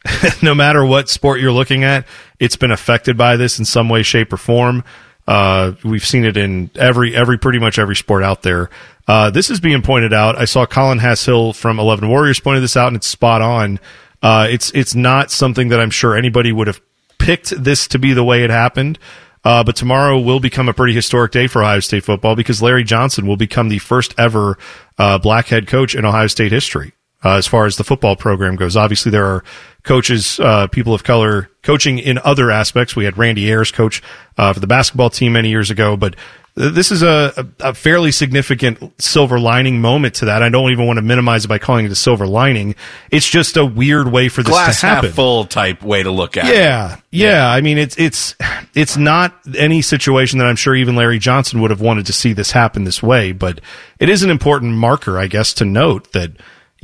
no 0.42 0.54
matter 0.54 0.84
what 0.84 1.08
sport 1.08 1.40
you're 1.40 1.52
looking 1.52 1.84
at, 1.84 2.06
it's 2.38 2.56
been 2.56 2.70
affected 2.70 3.16
by 3.16 3.36
this 3.36 3.58
in 3.58 3.64
some 3.64 3.88
way, 3.88 4.02
shape, 4.02 4.32
or 4.32 4.36
form. 4.36 4.84
Uh, 5.26 5.72
we've 5.82 6.04
seen 6.04 6.24
it 6.24 6.36
in 6.36 6.70
every 6.74 7.16
every 7.16 7.38
pretty 7.38 7.58
much 7.58 7.78
every 7.78 7.96
sport 7.96 8.22
out 8.22 8.42
there. 8.42 8.68
Uh, 9.08 9.30
this 9.30 9.50
is 9.50 9.60
being 9.60 9.82
pointed 9.82 10.12
out. 10.12 10.36
I 10.36 10.44
saw 10.44 10.66
Colin 10.66 10.98
Hass-Hill 10.98 11.54
from 11.54 11.78
Eleven 11.78 12.08
Warriors 12.08 12.40
pointed 12.40 12.62
this 12.62 12.76
out, 12.76 12.88
and 12.88 12.96
it's 12.96 13.06
spot 13.06 13.40
on. 13.40 13.80
Uh, 14.22 14.46
it's 14.50 14.70
it's 14.72 14.94
not 14.94 15.30
something 15.30 15.68
that 15.68 15.80
I'm 15.80 15.90
sure 15.90 16.16
anybody 16.16 16.52
would 16.52 16.66
have 16.66 16.80
picked 17.18 17.50
this 17.62 17.88
to 17.88 17.98
be 17.98 18.12
the 18.12 18.24
way 18.24 18.44
it 18.44 18.50
happened. 18.50 18.98
Uh, 19.44 19.62
but 19.62 19.76
tomorrow 19.76 20.18
will 20.18 20.40
become 20.40 20.70
a 20.70 20.74
pretty 20.74 20.94
historic 20.94 21.30
day 21.30 21.46
for 21.46 21.62
Ohio 21.62 21.80
State 21.80 22.04
football 22.04 22.34
because 22.34 22.62
Larry 22.62 22.82
Johnson 22.82 23.26
will 23.26 23.36
become 23.36 23.68
the 23.68 23.78
first 23.78 24.14
ever 24.16 24.56
uh, 24.96 25.18
black 25.18 25.48
head 25.48 25.66
coach 25.66 25.94
in 25.94 26.06
Ohio 26.06 26.28
State 26.28 26.50
history. 26.50 26.94
Uh, 27.22 27.36
as 27.36 27.46
far 27.46 27.66
as 27.66 27.76
the 27.76 27.84
football 27.84 28.16
program 28.16 28.56
goes, 28.56 28.76
obviously 28.76 29.10
there 29.10 29.26
are 29.26 29.44
coaches, 29.84 30.40
uh, 30.40 30.66
people 30.66 30.94
of 30.94 31.04
color 31.04 31.50
coaching 31.62 31.98
in 31.98 32.18
other 32.18 32.50
aspects. 32.50 32.96
We 32.96 33.04
had 33.04 33.16
Randy 33.16 33.50
Ayers 33.50 33.70
coach 33.70 34.02
uh, 34.36 34.52
for 34.52 34.60
the 34.60 34.66
basketball 34.66 35.10
team 35.10 35.34
many 35.34 35.50
years 35.50 35.70
ago, 35.70 35.96
but 35.96 36.16
this 36.56 36.92
is 36.92 37.02
a, 37.02 37.32
a, 37.36 37.70
a 37.70 37.74
fairly 37.74 38.12
significant 38.12 38.92
silver 39.02 39.40
lining 39.40 39.80
moment 39.80 40.14
to 40.16 40.26
that. 40.26 40.42
I 40.42 40.48
don't 40.50 40.70
even 40.70 40.86
want 40.86 40.98
to 40.98 41.02
minimize 41.02 41.44
it 41.44 41.48
by 41.48 41.58
calling 41.58 41.84
it 41.84 41.90
a 41.90 41.96
silver 41.96 42.26
lining. 42.28 42.76
It's 43.10 43.28
just 43.28 43.56
a 43.56 43.64
weird 43.64 44.10
way 44.10 44.28
for 44.28 44.42
this 44.42 44.52
Glass 44.52 44.80
to 44.80 44.86
happen. 44.86 45.08
half 45.08 45.16
full 45.16 45.46
type 45.46 45.82
way 45.82 46.02
to 46.04 46.12
look 46.12 46.36
at 46.36 46.46
it. 46.46 46.54
Yeah, 46.54 47.00
yeah. 47.10 47.50
I 47.50 47.60
mean, 47.60 47.76
it's 47.76 47.98
it's 47.98 48.36
it's 48.74 48.96
not 48.96 49.36
any 49.58 49.82
situation 49.82 50.38
that 50.38 50.46
I'm 50.46 50.56
sure 50.56 50.76
even 50.76 50.94
Larry 50.94 51.18
Johnson 51.18 51.60
would 51.60 51.70
have 51.72 51.80
wanted 51.80 52.06
to 52.06 52.12
see 52.12 52.32
this 52.32 52.52
happen 52.52 52.84
this 52.84 53.02
way. 53.02 53.32
But 53.32 53.60
it 53.98 54.08
is 54.08 54.22
an 54.22 54.30
important 54.30 54.74
marker, 54.74 55.18
I 55.18 55.26
guess, 55.26 55.54
to 55.54 55.64
note 55.64 56.12
that 56.12 56.30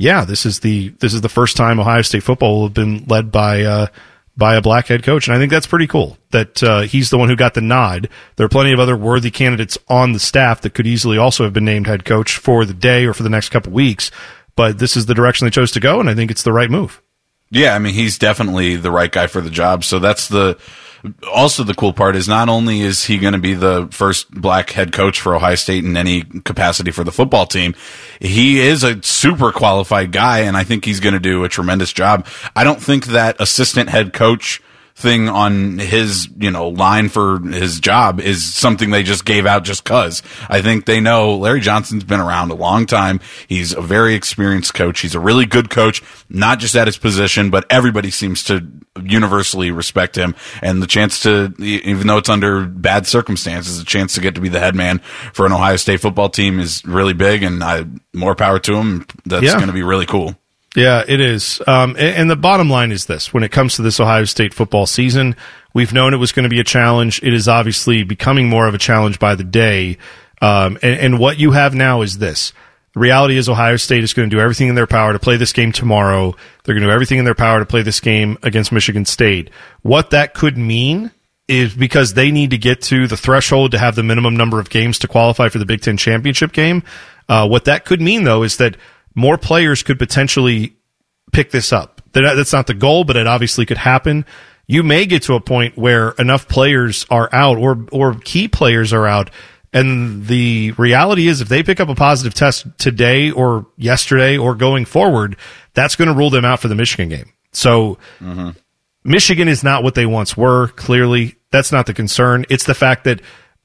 yeah, 0.01 0.25
this 0.25 0.47
is 0.47 0.61
the 0.61 0.89
this 0.99 1.13
is 1.13 1.21
the 1.21 1.29
first 1.29 1.55
time 1.55 1.79
Ohio 1.79 2.01
State 2.01 2.23
football 2.23 2.57
will 2.57 2.67
have 2.67 2.73
been 2.73 3.05
led 3.05 3.31
by 3.31 3.61
uh, 3.61 3.87
by 4.35 4.55
a 4.55 4.61
black 4.61 4.87
head 4.87 5.03
coach, 5.03 5.27
and 5.27 5.35
I 5.35 5.39
think 5.39 5.51
that's 5.51 5.67
pretty 5.67 5.85
cool 5.85 6.17
that 6.31 6.63
uh, 6.63 6.81
he's 6.81 7.11
the 7.11 7.19
one 7.19 7.29
who 7.29 7.35
got 7.35 7.53
the 7.53 7.61
nod. 7.61 8.09
There 8.35 8.45
are 8.45 8.49
plenty 8.49 8.71
of 8.71 8.79
other 8.79 8.97
worthy 8.97 9.29
candidates 9.29 9.77
on 9.87 10.13
the 10.13 10.19
staff 10.19 10.61
that 10.61 10.73
could 10.73 10.87
easily 10.87 11.19
also 11.19 11.43
have 11.43 11.53
been 11.53 11.65
named 11.65 11.85
head 11.85 12.03
coach 12.03 12.37
for 12.37 12.65
the 12.65 12.73
day 12.73 13.05
or 13.05 13.13
for 13.13 13.21
the 13.21 13.29
next 13.29 13.49
couple 13.49 13.73
weeks, 13.73 14.09
but 14.55 14.79
this 14.79 14.97
is 14.97 15.05
the 15.05 15.13
direction 15.13 15.45
they 15.45 15.51
chose 15.51 15.71
to 15.73 15.79
go, 15.79 15.99
and 15.99 16.09
I 16.09 16.15
think 16.15 16.31
it's 16.31 16.43
the 16.43 16.53
right 16.53 16.71
move. 16.71 16.99
Yeah, 17.51 17.75
I 17.75 17.79
mean 17.79 17.93
he's 17.93 18.17
definitely 18.17 18.77
the 18.77 18.91
right 18.91 19.11
guy 19.11 19.27
for 19.27 19.41
the 19.41 19.51
job. 19.51 19.83
So 19.83 19.99
that's 19.99 20.29
the 20.29 20.57
also 21.33 21.63
the 21.63 21.73
cool 21.73 21.93
part 21.93 22.15
is 22.15 22.27
not 22.27 22.49
only 22.49 22.81
is 22.81 23.05
he 23.05 23.17
going 23.17 23.33
to 23.33 23.39
be 23.39 23.53
the 23.53 23.87
first 23.91 24.29
black 24.31 24.71
head 24.71 24.91
coach 24.91 25.19
for 25.19 25.35
Ohio 25.35 25.55
State 25.55 25.83
in 25.83 25.97
any 25.97 26.21
capacity 26.21 26.91
for 26.91 27.03
the 27.03 27.11
football 27.11 27.45
team, 27.45 27.75
he 28.19 28.59
is 28.59 28.83
a 28.83 29.01
super 29.03 29.51
qualified 29.51 30.11
guy, 30.11 30.39
and 30.39 30.55
I 30.55 30.63
think 30.63 30.85
he's 30.85 30.99
going 30.99 31.13
to 31.13 31.19
do 31.19 31.43
a 31.43 31.49
tremendous 31.49 31.91
job. 31.91 32.27
I 32.55 32.63
don't 32.63 32.81
think 32.81 33.07
that 33.07 33.39
assistant 33.39 33.89
head 33.89 34.13
coach 34.13 34.61
thing 35.01 35.27
on 35.27 35.77
his, 35.79 36.29
you 36.37 36.51
know, 36.51 36.69
line 36.69 37.09
for 37.09 37.39
his 37.39 37.79
job 37.79 38.19
is 38.19 38.53
something 38.53 38.91
they 38.91 39.03
just 39.03 39.25
gave 39.25 39.45
out 39.45 39.63
just 39.63 39.83
cause. 39.83 40.21
I 40.49 40.61
think 40.61 40.85
they 40.85 40.99
know 41.01 41.35
Larry 41.35 41.59
Johnson's 41.59 42.03
been 42.03 42.19
around 42.19 42.51
a 42.51 42.55
long 42.55 42.85
time. 42.85 43.19
He's 43.47 43.73
a 43.73 43.81
very 43.81 44.13
experienced 44.15 44.73
coach. 44.73 45.01
He's 45.01 45.15
a 45.15 45.19
really 45.19 45.45
good 45.45 45.69
coach, 45.69 46.01
not 46.29 46.59
just 46.59 46.75
at 46.75 46.87
his 46.87 46.97
position, 46.97 47.49
but 47.49 47.65
everybody 47.69 48.11
seems 48.11 48.43
to 48.45 48.65
universally 49.01 49.71
respect 49.71 50.17
him. 50.17 50.35
And 50.61 50.81
the 50.81 50.87
chance 50.87 51.21
to, 51.21 51.53
even 51.59 52.07
though 52.07 52.17
it's 52.17 52.29
under 52.29 52.65
bad 52.65 53.07
circumstances, 53.07 53.79
a 53.79 53.85
chance 53.85 54.13
to 54.15 54.21
get 54.21 54.35
to 54.35 54.41
be 54.41 54.49
the 54.49 54.59
head 54.59 54.75
man 54.75 54.99
for 55.33 55.45
an 55.45 55.51
Ohio 55.51 55.75
State 55.77 56.01
football 56.01 56.29
team 56.29 56.59
is 56.59 56.83
really 56.85 57.13
big 57.13 57.43
and 57.43 57.63
I, 57.63 57.85
more 58.13 58.35
power 58.35 58.59
to 58.59 58.75
him. 58.75 59.05
That's 59.25 59.43
Yeah. 59.43 59.53
going 59.55 59.67
to 59.67 59.73
be 59.73 59.83
really 59.83 60.05
cool. 60.05 60.35
Yeah, 60.75 61.03
it 61.05 61.19
is. 61.19 61.61
Um, 61.67 61.95
and, 61.99 62.29
the 62.29 62.37
bottom 62.37 62.69
line 62.69 62.91
is 62.91 63.05
this: 63.05 63.33
when 63.33 63.43
it 63.43 63.51
comes 63.51 63.75
to 63.75 63.81
this 63.81 63.99
Ohio 63.99 64.23
State 64.23 64.53
football 64.53 64.85
season, 64.85 65.35
we've 65.73 65.91
known 65.91 66.13
it 66.13 66.17
was 66.17 66.31
going 66.31 66.43
to 66.43 66.49
be 66.49 66.61
a 66.61 66.65
challenge. 66.65 67.21
It 67.21 67.33
is 67.33 67.49
obviously 67.49 68.03
becoming 68.03 68.47
more 68.47 68.67
of 68.67 68.73
a 68.73 68.77
challenge 68.77 69.19
by 69.19 69.35
the 69.35 69.43
day. 69.43 69.97
Um, 70.41 70.77
and, 70.81 70.99
and 70.99 71.19
what 71.19 71.39
you 71.39 71.51
have 71.51 71.75
now 71.75 72.01
is 72.03 72.19
this: 72.19 72.53
the 72.93 73.01
reality 73.01 73.35
is 73.35 73.49
Ohio 73.49 73.75
State 73.75 74.03
is 74.03 74.13
going 74.13 74.29
to 74.29 74.35
do 74.35 74.41
everything 74.41 74.69
in 74.69 74.75
their 74.75 74.87
power 74.87 75.11
to 75.11 75.19
play 75.19 75.35
this 75.35 75.51
game 75.51 75.73
tomorrow. 75.73 76.35
They're 76.63 76.75
going 76.75 76.83
to 76.83 76.87
do 76.87 76.93
everything 76.93 77.19
in 77.19 77.25
their 77.25 77.35
power 77.35 77.59
to 77.59 77.65
play 77.65 77.81
this 77.81 77.99
game 77.99 78.37
against 78.41 78.71
Michigan 78.71 79.05
State. 79.05 79.49
What 79.81 80.11
that 80.11 80.33
could 80.33 80.57
mean 80.57 81.11
is 81.49 81.73
because 81.73 82.13
they 82.13 82.31
need 82.31 82.51
to 82.51 82.57
get 82.57 82.81
to 82.83 83.07
the 83.07 83.17
threshold 83.17 83.71
to 83.71 83.79
have 83.79 83.95
the 83.95 84.03
minimum 84.03 84.37
number 84.37 84.59
of 84.59 84.69
games 84.69 84.99
to 84.99 85.07
qualify 85.07 85.49
for 85.49 85.59
the 85.59 85.65
Big 85.65 85.81
Ten 85.81 85.97
championship 85.97 86.53
game. 86.53 86.83
Uh, 87.27 87.47
what 87.47 87.65
that 87.65 87.83
could 87.83 88.01
mean, 88.01 88.23
though, 88.23 88.43
is 88.43 88.57
that 88.57 88.77
more 89.15 89.37
players 89.37 89.83
could 89.83 89.99
potentially 89.99 90.75
pick 91.31 91.51
this 91.51 91.71
up. 91.73 92.01
That- 92.13 92.35
That's 92.35 92.53
not 92.53 92.67
the 92.67 92.73
goal, 92.73 93.03
but 93.03 93.15
it 93.17 93.27
obviously 93.27 93.65
could 93.65 93.77
happen. 93.77 94.25
You 94.67 94.83
may 94.83 95.05
get 95.05 95.23
to 95.23 95.33
a 95.33 95.41
point 95.41 95.77
where 95.77 96.11
enough 96.11 96.47
players 96.47 97.05
are 97.09 97.29
out 97.33 97.57
or, 97.57 97.85
or 97.91 98.15
key 98.15 98.47
players 98.47 98.93
are 98.93 99.05
out. 99.05 99.29
And 99.73 100.27
the 100.27 100.71
reality 100.71 101.27
is 101.27 101.41
if 101.41 101.49
they 101.49 101.63
pick 101.63 101.79
up 101.79 101.89
a 101.89 101.95
positive 101.95 102.33
test 102.33 102.67
today 102.77 103.31
or 103.31 103.67
yesterday 103.77 104.37
or 104.37 104.55
going 104.55 104.85
forward, 104.85 105.37
that's 105.73 105.95
going 105.95 106.09
to 106.09 106.13
rule 106.13 106.29
them 106.29 106.45
out 106.45 106.59
for 106.59 106.67
the 106.67 106.75
Michigan 106.75 107.09
game. 107.09 107.31
So 107.53 107.97
mm-hmm. 108.19 108.51
Michigan 109.03 109.47
is 109.47 109.63
not 109.63 109.83
what 109.83 109.95
they 109.95 110.05
once 110.05 110.35
were. 110.37 110.69
Clearly, 110.69 111.35
that's 111.51 111.71
not 111.71 111.85
the 111.85 111.93
concern. 111.93 112.45
It's 112.49 112.65
the 112.65 112.73
fact 112.73 113.05
that 113.05 113.21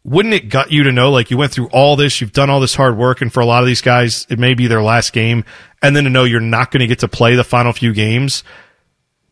wouldn't 0.06 0.34
it 0.34 0.48
gut 0.48 0.70
you 0.70 0.84
to 0.84 0.92
know, 0.92 1.10
like 1.10 1.32
you 1.32 1.36
went 1.36 1.50
through 1.50 1.66
all 1.72 1.96
this, 1.96 2.20
you've 2.20 2.32
done 2.32 2.48
all 2.48 2.60
this 2.60 2.76
hard 2.76 2.96
work, 2.96 3.20
and 3.20 3.32
for 3.32 3.40
a 3.40 3.44
lot 3.44 3.64
of 3.64 3.66
these 3.66 3.80
guys, 3.80 4.24
it 4.30 4.38
may 4.38 4.54
be 4.54 4.68
their 4.68 4.82
last 4.82 5.12
game, 5.12 5.44
and 5.82 5.96
then 5.96 6.04
to 6.04 6.10
know 6.10 6.22
you're 6.22 6.40
not 6.40 6.70
going 6.70 6.80
to 6.80 6.86
get 6.86 7.00
to 7.00 7.08
play 7.08 7.34
the 7.34 7.42
final 7.42 7.72
few 7.72 7.92
games 7.92 8.44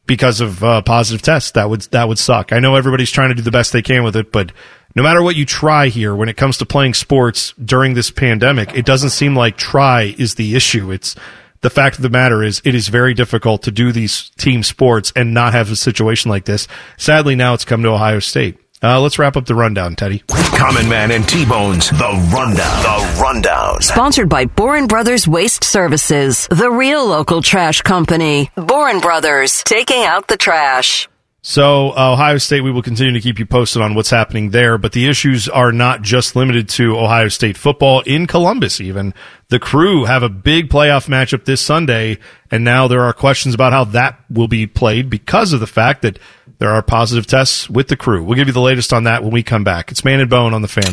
because 0.04 0.40
of 0.40 0.64
uh, 0.64 0.82
positive 0.82 1.22
tests. 1.22 1.52
That 1.52 1.70
would 1.70 1.82
that 1.92 2.08
would 2.08 2.18
suck. 2.18 2.52
I 2.52 2.58
know 2.58 2.74
everybody's 2.74 3.12
trying 3.12 3.28
to 3.28 3.36
do 3.36 3.42
the 3.42 3.52
best 3.52 3.72
they 3.72 3.82
can 3.82 4.02
with 4.02 4.16
it, 4.16 4.32
but 4.32 4.50
no 4.96 5.04
matter 5.04 5.22
what 5.22 5.36
you 5.36 5.46
try 5.46 5.86
here, 5.86 6.12
when 6.12 6.28
it 6.28 6.36
comes 6.36 6.58
to 6.58 6.66
playing 6.66 6.94
sports 6.94 7.54
during 7.64 7.94
this 7.94 8.10
pandemic, 8.10 8.74
it 8.74 8.84
doesn't 8.84 9.10
seem 9.10 9.36
like 9.36 9.56
try 9.56 10.14
is 10.18 10.34
the 10.34 10.56
issue. 10.56 10.90
It's 10.90 11.14
the 11.60 11.70
fact 11.70 11.96
of 11.96 12.02
the 12.02 12.10
matter 12.10 12.42
is 12.42 12.60
it 12.64 12.74
is 12.74 12.88
very 12.88 13.14
difficult 13.14 13.62
to 13.62 13.70
do 13.70 13.92
these 13.92 14.30
team 14.30 14.64
sports 14.64 15.12
and 15.14 15.32
not 15.32 15.52
have 15.52 15.70
a 15.70 15.76
situation 15.76 16.32
like 16.32 16.46
this. 16.46 16.66
Sadly, 16.96 17.36
now 17.36 17.54
it's 17.54 17.64
come 17.64 17.84
to 17.84 17.90
Ohio 17.90 18.18
State. 18.18 18.58
Uh, 18.84 19.00
let's 19.00 19.18
wrap 19.18 19.34
up 19.34 19.46
the 19.46 19.54
rundown, 19.54 19.96
Teddy. 19.96 20.22
Common 20.58 20.86
Man 20.90 21.10
and 21.10 21.26
T-Bones, 21.26 21.88
The 21.88 22.30
Rundown. 22.34 22.82
The 22.82 23.18
Rundown. 23.18 23.80
Sponsored 23.80 24.28
by 24.28 24.44
Boren 24.44 24.88
Brothers 24.88 25.26
Waste 25.26 25.64
Services, 25.64 26.46
the 26.50 26.70
real 26.70 27.06
local 27.06 27.40
trash 27.40 27.80
company. 27.80 28.50
Boren 28.56 29.00
Brothers, 29.00 29.62
taking 29.64 30.02
out 30.04 30.28
the 30.28 30.36
trash. 30.36 31.08
So, 31.40 31.90
uh, 31.90 32.12
Ohio 32.12 32.36
State, 32.38 32.60
we 32.62 32.70
will 32.70 32.82
continue 32.82 33.12
to 33.12 33.20
keep 33.20 33.38
you 33.38 33.46
posted 33.46 33.80
on 33.80 33.94
what's 33.94 34.10
happening 34.10 34.50
there, 34.50 34.76
but 34.76 34.92
the 34.92 35.08
issues 35.08 35.48
are 35.48 35.72
not 35.72 36.02
just 36.02 36.36
limited 36.36 36.68
to 36.70 36.98
Ohio 36.98 37.28
State 37.28 37.56
football. 37.56 38.00
In 38.00 38.26
Columbus, 38.26 38.82
even, 38.82 39.14
the 39.48 39.58
crew 39.58 40.04
have 40.04 40.22
a 40.22 40.30
big 40.30 40.68
playoff 40.70 41.06
matchup 41.06 41.44
this 41.44 41.60
Sunday, 41.60 42.18
and 42.50 42.64
now 42.64 42.88
there 42.88 43.02
are 43.02 43.12
questions 43.12 43.54
about 43.54 43.72
how 43.72 43.84
that 43.84 44.18
will 44.30 44.48
be 44.48 44.66
played 44.66 45.08
because 45.08 45.52
of 45.52 45.60
the 45.60 45.66
fact 45.66 46.00
that 46.02 46.18
there 46.58 46.70
are 46.70 46.82
positive 46.82 47.26
tests 47.26 47.68
with 47.68 47.88
the 47.88 47.96
crew. 47.96 48.22
We'll 48.24 48.36
give 48.36 48.46
you 48.46 48.52
the 48.52 48.60
latest 48.60 48.92
on 48.92 49.04
that 49.04 49.22
when 49.22 49.32
we 49.32 49.42
come 49.42 49.64
back. 49.64 49.90
It's 49.90 50.04
Man 50.04 50.20
and 50.20 50.30
Bone 50.30 50.54
on 50.54 50.62
the 50.62 50.68
fan. 50.68 50.92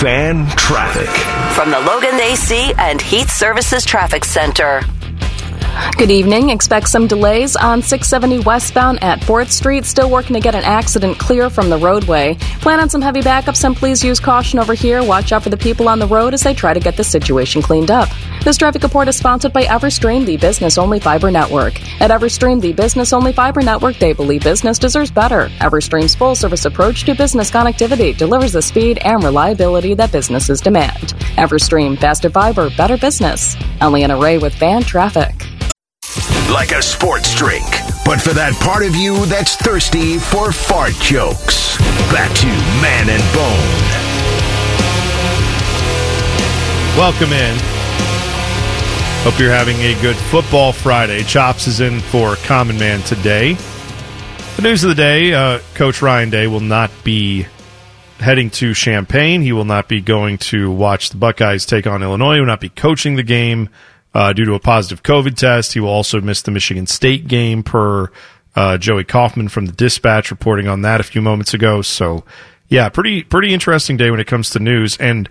Fan 0.00 0.46
traffic. 0.56 1.08
From 1.54 1.70
the 1.70 1.80
Logan 1.80 2.18
AC 2.20 2.72
and 2.78 3.00
Heat 3.00 3.28
Services 3.28 3.84
Traffic 3.84 4.24
Center. 4.24 4.82
Good 6.02 6.10
evening. 6.10 6.50
Expect 6.50 6.88
some 6.88 7.06
delays 7.06 7.54
on 7.54 7.80
670 7.80 8.40
westbound 8.40 9.02
at 9.04 9.20
4th 9.20 9.52
Street. 9.52 9.84
Still 9.84 10.10
working 10.10 10.34
to 10.34 10.40
get 10.40 10.56
an 10.56 10.64
accident 10.64 11.16
clear 11.16 11.48
from 11.48 11.70
the 11.70 11.78
roadway. 11.78 12.34
Plan 12.60 12.80
on 12.80 12.90
some 12.90 13.00
heavy 13.00 13.20
backups 13.20 13.62
and 13.62 13.76
please 13.76 14.02
use 14.02 14.18
caution 14.18 14.58
over 14.58 14.74
here. 14.74 15.04
Watch 15.04 15.30
out 15.30 15.44
for 15.44 15.50
the 15.50 15.56
people 15.56 15.88
on 15.88 16.00
the 16.00 16.06
road 16.08 16.34
as 16.34 16.40
they 16.40 16.54
try 16.54 16.74
to 16.74 16.80
get 16.80 16.96
the 16.96 17.04
situation 17.04 17.62
cleaned 17.62 17.90
up. 17.90 18.08
This 18.42 18.56
traffic 18.56 18.82
report 18.82 19.06
is 19.06 19.16
sponsored 19.16 19.52
by 19.52 19.62
Everstream, 19.62 20.26
the 20.26 20.36
business 20.36 20.76
only 20.76 20.98
fiber 20.98 21.30
network. 21.30 21.80
At 22.00 22.10
Everstream, 22.10 22.60
the 22.60 22.72
business 22.72 23.12
only 23.12 23.32
fiber 23.32 23.62
network, 23.62 23.96
they 23.98 24.12
believe 24.12 24.42
business 24.42 24.80
deserves 24.80 25.12
better. 25.12 25.50
Everstream's 25.60 26.16
full 26.16 26.34
service 26.34 26.64
approach 26.64 27.04
to 27.04 27.14
business 27.14 27.50
connectivity 27.50 28.16
delivers 28.16 28.54
the 28.54 28.62
speed 28.62 28.98
and 29.04 29.22
reliability 29.22 29.94
that 29.94 30.10
businesses 30.10 30.60
demand. 30.60 31.14
Everstream, 31.36 31.96
faster 31.96 32.28
fiber, 32.28 32.70
better 32.76 32.96
business. 32.96 33.56
I'm 33.80 33.92
Leanna 33.92 34.18
Ray 34.18 34.38
with 34.38 34.54
fan 34.54 34.82
traffic. 34.82 35.46
Like 36.52 36.72
a 36.72 36.82
sports 36.82 37.34
drink, 37.34 37.64
but 38.04 38.20
for 38.20 38.34
that 38.34 38.52
part 38.60 38.84
of 38.84 38.94
you 38.94 39.24
that's 39.24 39.56
thirsty 39.56 40.18
for 40.18 40.52
fart 40.52 40.92
jokes. 41.00 41.78
Back 42.12 42.28
to 42.36 42.46
Man 42.84 43.08
and 43.08 43.22
Bone. 43.32 44.02
Welcome 46.98 47.32
in. 47.32 47.56
Hope 49.24 49.40
you're 49.40 49.50
having 49.50 49.78
a 49.78 49.98
good 50.02 50.16
football 50.16 50.74
Friday. 50.74 51.22
Chops 51.22 51.66
is 51.66 51.80
in 51.80 52.00
for 52.00 52.36
Common 52.44 52.78
Man 52.78 53.00
today. 53.00 53.54
The 54.56 54.62
news 54.62 54.84
of 54.84 54.90
the 54.90 54.94
day 54.94 55.32
uh, 55.32 55.60
Coach 55.72 56.02
Ryan 56.02 56.28
Day 56.28 56.48
will 56.48 56.60
not 56.60 56.90
be 57.02 57.46
heading 58.18 58.50
to 58.50 58.74
Champaign. 58.74 59.40
He 59.40 59.52
will 59.52 59.64
not 59.64 59.88
be 59.88 60.02
going 60.02 60.36
to 60.38 60.70
watch 60.70 61.08
the 61.08 61.16
Buckeyes 61.16 61.64
take 61.64 61.86
on 61.86 62.02
Illinois. 62.02 62.34
He 62.34 62.40
will 62.40 62.46
not 62.46 62.60
be 62.60 62.68
coaching 62.68 63.16
the 63.16 63.22
game 63.22 63.70
uh, 64.14 64.32
due 64.32 64.44
to 64.44 64.54
a 64.54 64.60
positive 64.60 65.02
COVID 65.02 65.36
test. 65.36 65.72
He 65.72 65.80
will 65.80 65.88
also 65.88 66.20
miss 66.20 66.42
the 66.42 66.50
Michigan 66.50 66.86
State 66.86 67.28
game, 67.28 67.62
per 67.62 68.10
uh, 68.54 68.78
Joey 68.78 69.04
Kaufman 69.04 69.48
from 69.48 69.66
the 69.66 69.72
Dispatch 69.72 70.30
reporting 70.30 70.68
on 70.68 70.82
that 70.82 71.00
a 71.00 71.04
few 71.04 71.22
moments 71.22 71.54
ago. 71.54 71.82
So, 71.82 72.24
yeah, 72.68 72.88
pretty 72.88 73.22
pretty 73.22 73.52
interesting 73.52 73.96
day 73.96 74.10
when 74.10 74.20
it 74.20 74.26
comes 74.26 74.50
to 74.50 74.58
news. 74.58 74.96
And 74.98 75.28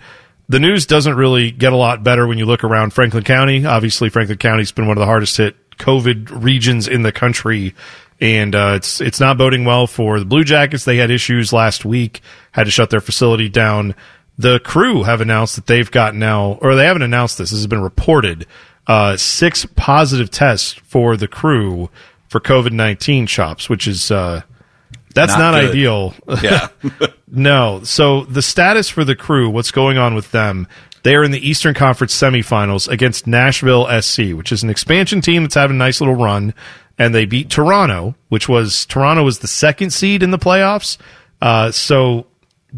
the 0.48 0.60
news 0.60 0.86
doesn't 0.86 1.14
really 1.14 1.50
get 1.50 1.72
a 1.72 1.76
lot 1.76 2.02
better 2.02 2.26
when 2.26 2.38
you 2.38 2.46
look 2.46 2.64
around 2.64 2.92
Franklin 2.92 3.24
County. 3.24 3.64
Obviously, 3.64 4.08
Franklin 4.08 4.38
County's 4.38 4.72
been 4.72 4.86
one 4.86 4.96
of 4.96 5.00
the 5.00 5.06
hardest 5.06 5.36
hit 5.36 5.56
COVID 5.78 6.42
regions 6.42 6.88
in 6.88 7.02
the 7.02 7.12
country, 7.12 7.74
and 8.20 8.54
uh, 8.54 8.74
it's 8.76 9.00
it's 9.00 9.20
not 9.20 9.38
boding 9.38 9.64
well 9.64 9.86
for 9.86 10.18
the 10.18 10.24
Blue 10.24 10.44
Jackets. 10.44 10.84
They 10.84 10.96
had 10.96 11.10
issues 11.10 11.52
last 11.52 11.84
week, 11.84 12.20
had 12.52 12.64
to 12.64 12.70
shut 12.70 12.90
their 12.90 13.00
facility 13.00 13.48
down. 13.48 13.94
The 14.38 14.60
crew 14.60 15.02
have 15.04 15.20
announced 15.20 15.56
that 15.56 15.66
they've 15.66 15.90
got 15.90 16.14
now, 16.14 16.58
or 16.60 16.74
they 16.74 16.86
haven't 16.86 17.02
announced 17.02 17.38
this. 17.38 17.50
This 17.50 17.60
has 17.60 17.66
been 17.66 17.82
reported. 17.82 18.46
Uh, 18.86 19.16
six 19.16 19.64
positive 19.76 20.30
tests 20.30 20.72
for 20.72 21.16
the 21.16 21.28
crew 21.28 21.88
for 22.28 22.40
COVID 22.40 22.72
nineteen 22.72 23.26
chops, 23.26 23.68
which 23.68 23.86
is 23.86 24.10
uh, 24.10 24.42
that's 25.14 25.32
Not 25.32 25.52
not, 25.52 25.64
ideal. 25.64 26.14
Yeah. 26.42 26.68
no. 27.28 27.82
So 27.84 28.24
the 28.24 28.42
status 28.42 28.88
for 28.88 29.04
the 29.04 29.16
crew, 29.16 29.50
what's 29.50 29.70
going 29.70 29.98
on 29.98 30.14
with 30.14 30.30
them? 30.30 30.66
They 31.02 31.14
are 31.16 31.24
in 31.24 31.32
the 31.32 31.46
Eastern 31.48 31.74
Conference 31.74 32.16
semifinals 32.16 32.88
against 32.88 33.26
Nashville 33.26 33.88
SC, 34.00 34.32
which 34.32 34.52
is 34.52 34.62
an 34.62 34.70
expansion 34.70 35.20
team 35.20 35.42
that's 35.42 35.56
having 35.56 35.76
a 35.76 35.78
nice 35.78 36.00
little 36.00 36.14
run, 36.14 36.54
and 36.96 37.14
they 37.14 37.24
beat 37.24 37.50
Toronto, 37.50 38.14
which 38.28 38.48
was 38.48 38.86
Toronto 38.86 39.24
was 39.24 39.40
the 39.40 39.48
second 39.48 39.90
seed 39.90 40.22
in 40.22 40.30
the 40.30 40.38
playoffs. 40.38 40.98
Uh, 41.40 41.72
so 41.72 42.26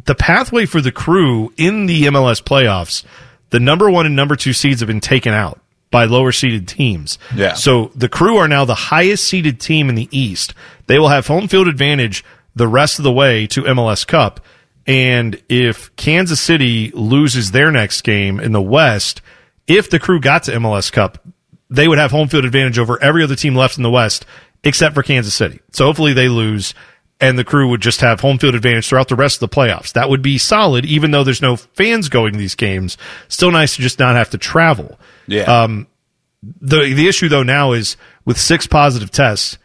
the 0.07 0.15
pathway 0.15 0.65
for 0.65 0.81
the 0.81 0.93
crew 0.93 1.53
in 1.59 1.87
the 1.87 2.05
MLS 2.05 2.43
playoffs, 2.43 3.05
the 3.51 3.61
number 3.61 3.91
one 3.91 4.07
and 4.07 4.17
number 4.17 4.37
two 4.37 4.55
seeds 4.55 4.81
have 4.81 4.87
been 4.87 5.01
taken 5.01 5.35
out 5.35 5.61
by 5.95 6.07
lower 6.07 6.33
seeded 6.33 6.67
teams. 6.67 7.21
Yeah. 7.37 7.53
So 7.53 7.93
the 7.95 8.09
crew 8.09 8.37
are 8.39 8.49
now 8.49 8.65
the 8.65 8.75
highest 8.75 9.29
seeded 9.29 9.61
team 9.61 9.89
in 9.89 9.95
the 9.95 10.09
East. 10.11 10.53
They 10.89 10.99
will 10.99 11.07
have 11.07 11.29
home 11.29 11.47
field 11.47 11.69
advantage 11.69 12.25
the 12.57 12.67
rest 12.67 12.99
of 12.99 13.05
the 13.05 13.13
way 13.13 13.47
to 13.47 13.63
MLS 13.63 14.05
Cup. 14.05 14.41
And 14.89 15.41
if 15.49 15.95
Kansas 15.95 16.41
City 16.41 16.91
loses 16.95 17.53
their 17.53 17.71
next 17.71 18.03
game 18.03 18.41
in 18.41 18.51
the 18.51 18.61
West, 18.61 19.23
if 19.69 19.89
the 19.89 20.01
crew 20.01 20.19
got 20.19 20.43
to 20.43 20.53
MLS 20.55 20.91
Cup, 20.91 21.25
they 21.71 21.87
would 21.87 21.99
have 21.99 22.11
home 22.11 22.27
field 22.27 22.45
advantage 22.45 22.81
over 22.81 23.01
every 23.01 23.23
other 23.23 23.37
team 23.37 23.55
left 23.55 23.77
in 23.77 23.85
the 23.85 23.91
West 23.91 24.27
except 24.65 24.97
for 24.97 25.05
Kansas 25.05 25.33
City. 25.33 25.61
So 25.71 25.85
hopefully 25.85 26.13
they 26.13 26.29
lose 26.29 26.75
and 27.25 27.39
the 27.39 27.45
crew 27.45 27.69
would 27.69 27.81
just 27.81 28.03
have 28.03 28.21
home 28.21 28.39
field 28.39 28.55
advantage 28.55 28.87
throughout 28.87 29.09
the 29.09 29.17
rest 29.17 29.43
of 29.43 29.49
the 29.49 29.57
playoffs. 29.57 29.93
That 29.93 30.11
would 30.11 30.21
be 30.21 30.37
solid, 30.37 30.85
even 30.85 31.11
though 31.11 31.25
there's 31.25 31.41
no 31.41 31.57
fans 31.57 32.11
going 32.11 32.37
these 32.37 32.55
games. 32.55 32.99
Still 33.29 33.51
nice 33.51 33.77
to 33.77 33.83
just 33.83 33.99
not 33.99 34.15
have 34.15 34.31
to 34.31 34.39
travel. 34.39 34.99
Yeah. 35.27 35.45
Um, 35.45 35.87
the 36.61 36.93
the 36.93 37.09
issue 37.09 37.31
though 37.31 37.43
now 37.43 37.73
is 37.73 37.97
with 38.27 38.39
six 38.39 38.67
positive 38.67 39.11
tests, 39.11 39.57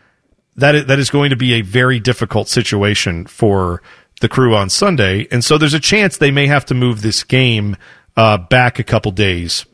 that 0.56 0.74
is, 0.76 0.86
that 0.86 1.00
is 1.00 1.10
going 1.10 1.32
to 1.32 1.36
be 1.36 1.54
a 1.56 1.62
very 1.62 2.00
difficult 2.00 2.48
situation 2.48 3.26
for 3.26 3.82
the 4.22 4.30
crew 4.30 4.56
on 4.56 4.70
Sunday, 4.70 5.28
and 5.30 5.44
so 5.44 5.58
there's 5.58 5.74
a 5.74 5.80
chance 5.80 6.18
they 6.18 6.32
may 6.32 6.48
have 6.48 6.66
to 6.66 6.74
move 6.74 7.02
this 7.02 7.24
game 7.24 7.76
uh, 8.16 8.38
back 8.38 8.80
a 8.80 8.84
couple 8.84 9.12
days, 9.12 9.66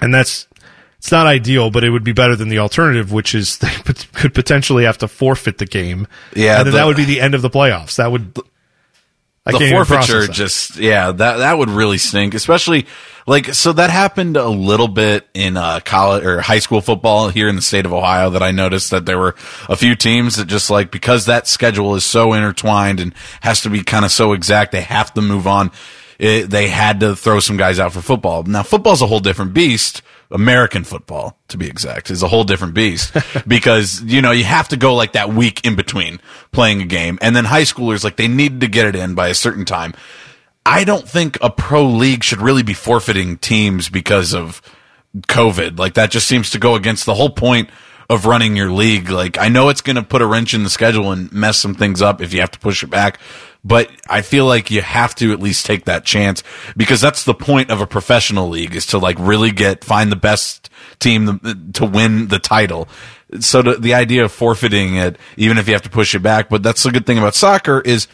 and 0.00 0.12
that's 0.12 0.48
it's 1.02 1.10
not 1.10 1.26
ideal, 1.26 1.68
but 1.72 1.82
it 1.82 1.90
would 1.90 2.04
be 2.04 2.12
better 2.12 2.36
than 2.36 2.48
the 2.48 2.60
alternative, 2.60 3.10
which 3.10 3.34
is 3.34 3.58
they 3.58 3.68
could 4.14 4.32
potentially 4.34 4.84
have 4.84 4.98
to 4.98 5.08
forfeit 5.08 5.58
the 5.58 5.66
game. 5.66 6.06
Yeah, 6.32 6.58
and 6.58 6.66
then 6.66 6.72
the- 6.72 6.78
that 6.78 6.86
would 6.86 6.96
be 6.96 7.04
the 7.04 7.20
end 7.20 7.34
of 7.34 7.42
the 7.42 7.50
playoffs. 7.50 7.96
That 7.96 8.12
would 8.12 8.38
I 9.44 9.50
the 9.50 9.70
forfeiture 9.70 10.28
just 10.28 10.76
yeah 10.76 11.10
that 11.10 11.36
that 11.38 11.58
would 11.58 11.68
really 11.68 11.98
stink 11.98 12.34
especially 12.34 12.86
like 13.26 13.46
so 13.54 13.72
that 13.72 13.90
happened 13.90 14.36
a 14.36 14.48
little 14.48 14.86
bit 14.86 15.26
in 15.34 15.56
uh 15.56 15.80
college 15.84 16.22
or 16.24 16.40
high 16.40 16.60
school 16.60 16.80
football 16.80 17.28
here 17.28 17.48
in 17.48 17.56
the 17.56 17.62
state 17.62 17.84
of 17.84 17.92
ohio 17.92 18.30
that 18.30 18.42
i 18.44 18.52
noticed 18.52 18.92
that 18.92 19.04
there 19.04 19.18
were 19.18 19.34
a 19.68 19.74
few 19.74 19.96
teams 19.96 20.36
that 20.36 20.44
just 20.46 20.70
like 20.70 20.92
because 20.92 21.26
that 21.26 21.48
schedule 21.48 21.96
is 21.96 22.04
so 22.04 22.34
intertwined 22.34 23.00
and 23.00 23.14
has 23.40 23.62
to 23.62 23.68
be 23.68 23.82
kind 23.82 24.04
of 24.04 24.12
so 24.12 24.32
exact 24.32 24.70
they 24.70 24.80
have 24.80 25.12
to 25.12 25.20
move 25.20 25.48
on 25.48 25.72
it, 26.20 26.48
they 26.48 26.68
had 26.68 27.00
to 27.00 27.16
throw 27.16 27.40
some 27.40 27.56
guys 27.56 27.80
out 27.80 27.92
for 27.92 28.00
football 28.00 28.44
now 28.44 28.62
football's 28.62 29.02
a 29.02 29.08
whole 29.08 29.18
different 29.18 29.52
beast 29.52 30.02
American 30.32 30.84
football, 30.84 31.38
to 31.48 31.58
be 31.58 31.66
exact, 31.66 32.10
is 32.10 32.22
a 32.22 32.28
whole 32.28 32.44
different 32.44 32.74
beast 32.74 33.16
because, 33.46 34.02
you 34.02 34.22
know, 34.22 34.30
you 34.30 34.44
have 34.44 34.68
to 34.68 34.76
go 34.76 34.94
like 34.94 35.12
that 35.12 35.32
week 35.32 35.64
in 35.66 35.76
between 35.76 36.20
playing 36.50 36.82
a 36.82 36.86
game. 36.86 37.18
And 37.22 37.36
then 37.36 37.44
high 37.44 37.62
schoolers, 37.62 38.02
like 38.02 38.16
they 38.16 38.28
need 38.28 38.60
to 38.62 38.68
get 38.68 38.86
it 38.86 38.96
in 38.96 39.14
by 39.14 39.28
a 39.28 39.34
certain 39.34 39.64
time. 39.64 39.94
I 40.64 40.84
don't 40.84 41.08
think 41.08 41.38
a 41.40 41.50
pro 41.50 41.84
league 41.84 42.24
should 42.24 42.40
really 42.40 42.62
be 42.62 42.74
forfeiting 42.74 43.36
teams 43.38 43.88
because 43.88 44.32
of 44.32 44.62
COVID. 45.16 45.78
Like 45.78 45.94
that 45.94 46.10
just 46.10 46.26
seems 46.26 46.50
to 46.50 46.58
go 46.58 46.74
against 46.74 47.06
the 47.06 47.14
whole 47.14 47.30
point 47.30 47.68
of 48.08 48.26
running 48.26 48.56
your 48.56 48.70
league. 48.70 49.10
Like 49.10 49.38
I 49.38 49.48
know 49.48 49.68
it's 49.68 49.80
going 49.80 49.96
to 49.96 50.02
put 50.02 50.22
a 50.22 50.26
wrench 50.26 50.54
in 50.54 50.64
the 50.64 50.70
schedule 50.70 51.12
and 51.12 51.32
mess 51.32 51.58
some 51.58 51.74
things 51.74 52.00
up 52.02 52.20
if 52.20 52.32
you 52.32 52.40
have 52.40 52.50
to 52.52 52.58
push 52.58 52.82
it 52.82 52.90
back, 52.90 53.18
but 53.64 53.90
I 54.08 54.22
feel 54.22 54.46
like 54.46 54.70
you 54.70 54.82
have 54.82 55.14
to 55.16 55.32
at 55.32 55.40
least 55.40 55.66
take 55.66 55.84
that 55.84 56.04
chance 56.04 56.42
because 56.76 57.00
that's 57.00 57.24
the 57.24 57.34
point 57.34 57.70
of 57.70 57.80
a 57.80 57.86
professional 57.86 58.48
league 58.48 58.74
is 58.74 58.86
to 58.86 58.98
like 58.98 59.16
really 59.18 59.52
get 59.52 59.84
find 59.84 60.10
the 60.10 60.16
best 60.16 60.68
team 60.98 61.70
to 61.74 61.84
win 61.84 62.28
the 62.28 62.38
title. 62.38 62.88
So 63.40 63.62
the, 63.62 63.74
the 63.76 63.94
idea 63.94 64.24
of 64.24 64.32
forfeiting 64.32 64.96
it, 64.96 65.16
even 65.36 65.58
if 65.58 65.66
you 65.66 65.74
have 65.74 65.82
to 65.82 65.90
push 65.90 66.14
it 66.14 66.20
back, 66.20 66.48
but 66.48 66.62
that's 66.62 66.82
the 66.82 66.90
good 66.90 67.06
thing 67.06 67.18
about 67.18 67.34
soccer 67.34 67.80
is 67.80 68.08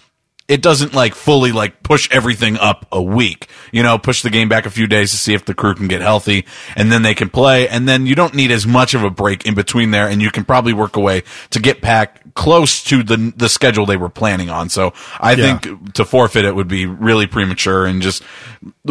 it 0.49 0.63
doesn't 0.63 0.95
like 0.95 1.15
fully 1.15 1.53
like 1.53 1.83
push 1.83 2.09
everything 2.11 2.57
up 2.57 2.87
a 2.91 3.03
week. 3.03 3.49
You 3.71 3.83
know, 3.83 3.99
push 3.99 4.23
the 4.23 4.31
game 4.31 4.49
back 4.49 4.65
a 4.65 4.71
few 4.71 4.87
days 4.87 5.11
to 5.11 5.19
see 5.19 5.35
if 5.35 5.45
the 5.45 5.53
crew 5.53 5.75
can 5.75 5.89
get 5.89 6.01
healthy 6.01 6.47
and 6.75 6.91
then 6.91 7.03
they 7.03 7.15
can 7.15 7.29
play. 7.29 7.69
And 7.69 7.87
then 7.87 8.07
you 8.07 8.15
don't 8.15 8.33
need 8.35 8.51
as 8.51 8.67
much 8.67 8.95
of 8.95 9.05
a 9.05 9.11
break 9.11 9.45
in 9.47 9.55
between 9.55 9.91
there 9.91 10.09
and 10.09 10.23
you 10.23 10.31
can 10.31 10.45
probably 10.47 10.73
work 10.73 10.97
a 10.97 11.01
way 11.01 11.23
to 11.51 11.61
get 11.61 11.83
back 11.83 12.35
close 12.35 12.83
to 12.85 13.03
the, 13.03 13.33
the 13.37 13.49
schedule 13.51 13.85
they 13.85 13.99
were 13.99 14.09
planning 14.09 14.49
on. 14.49 14.71
So 14.71 14.95
I 15.21 15.33
Yeah. 15.33 15.59
think 15.59 15.93
to 15.95 16.05
forfeit 16.07 16.47
it 16.47 16.55
would 16.57 16.69
be 16.69 16.87
really 16.87 17.27
premature 17.27 17.85
and 17.85 18.01
just 18.01 18.23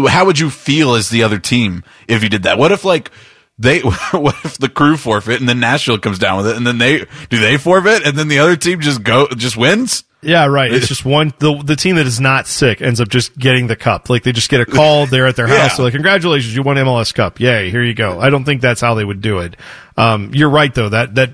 how 0.07 0.25
would 0.25 0.37
you 0.37 0.51
feel 0.51 0.93
as 0.93 1.09
the 1.09 1.23
other 1.23 1.39
team 1.39 1.83
if 2.07 2.21
you 2.21 2.29
did 2.29 2.43
that? 2.43 2.59
What 2.59 2.71
if 2.71 2.85
like 2.85 3.09
they 3.57 3.79
what 4.11 4.35
if 4.45 4.59
the 4.59 4.69
crew 4.69 4.95
forfeit 4.95 5.39
and 5.39 5.49
then 5.49 5.59
Nashville 5.59 5.97
comes 5.97 6.19
down 6.19 6.37
with 6.37 6.47
it 6.49 6.55
and 6.55 6.67
then 6.67 6.77
they 6.77 6.99
do 7.29 7.39
they 7.39 7.57
forfeit 7.57 8.05
and 8.05 8.15
then 8.15 8.27
the 8.27 8.37
other 8.37 8.55
team 8.55 8.79
just 8.79 9.01
go 9.01 9.27
just 9.29 9.57
wins? 9.57 10.03
Yeah, 10.21 10.45
right. 10.47 10.71
It's 10.73 10.87
just 10.89 11.05
one 11.05 11.33
the 11.39 11.61
the 11.63 11.75
team 11.75 11.95
that 11.97 12.07
is 12.07 12.19
not 12.19 12.47
sick 12.47 12.81
ends 12.81 12.99
up 12.99 13.07
just 13.09 13.37
getting 13.37 13.67
the 13.67 13.75
cup. 13.75 14.09
Like 14.09 14.23
they 14.23 14.31
just 14.31 14.49
get 14.49 14.61
a 14.61 14.65
call, 14.65 15.05
they're 15.05 15.27
at 15.27 15.35
their 15.35 15.47
house, 15.47 15.57
Yeah. 15.71 15.75
they're 15.77 15.83
like, 15.85 15.93
Congratulations, 15.93 16.55
you 16.55 16.63
won 16.63 16.77
MLS 16.77 17.13
Cup. 17.13 17.39
Yay, 17.39 17.69
here 17.69 17.83
you 17.83 17.93
go. 17.93 18.19
I 18.19 18.29
don't 18.29 18.43
think 18.43 18.61
that's 18.61 18.81
how 18.81 18.93
they 18.95 19.05
would 19.05 19.21
do 19.21 19.39
it. 19.39 19.55
Um 19.95 20.31
you're 20.33 20.49
right 20.49 20.73
though, 20.73 20.89
that 20.89 21.15
that 21.15 21.31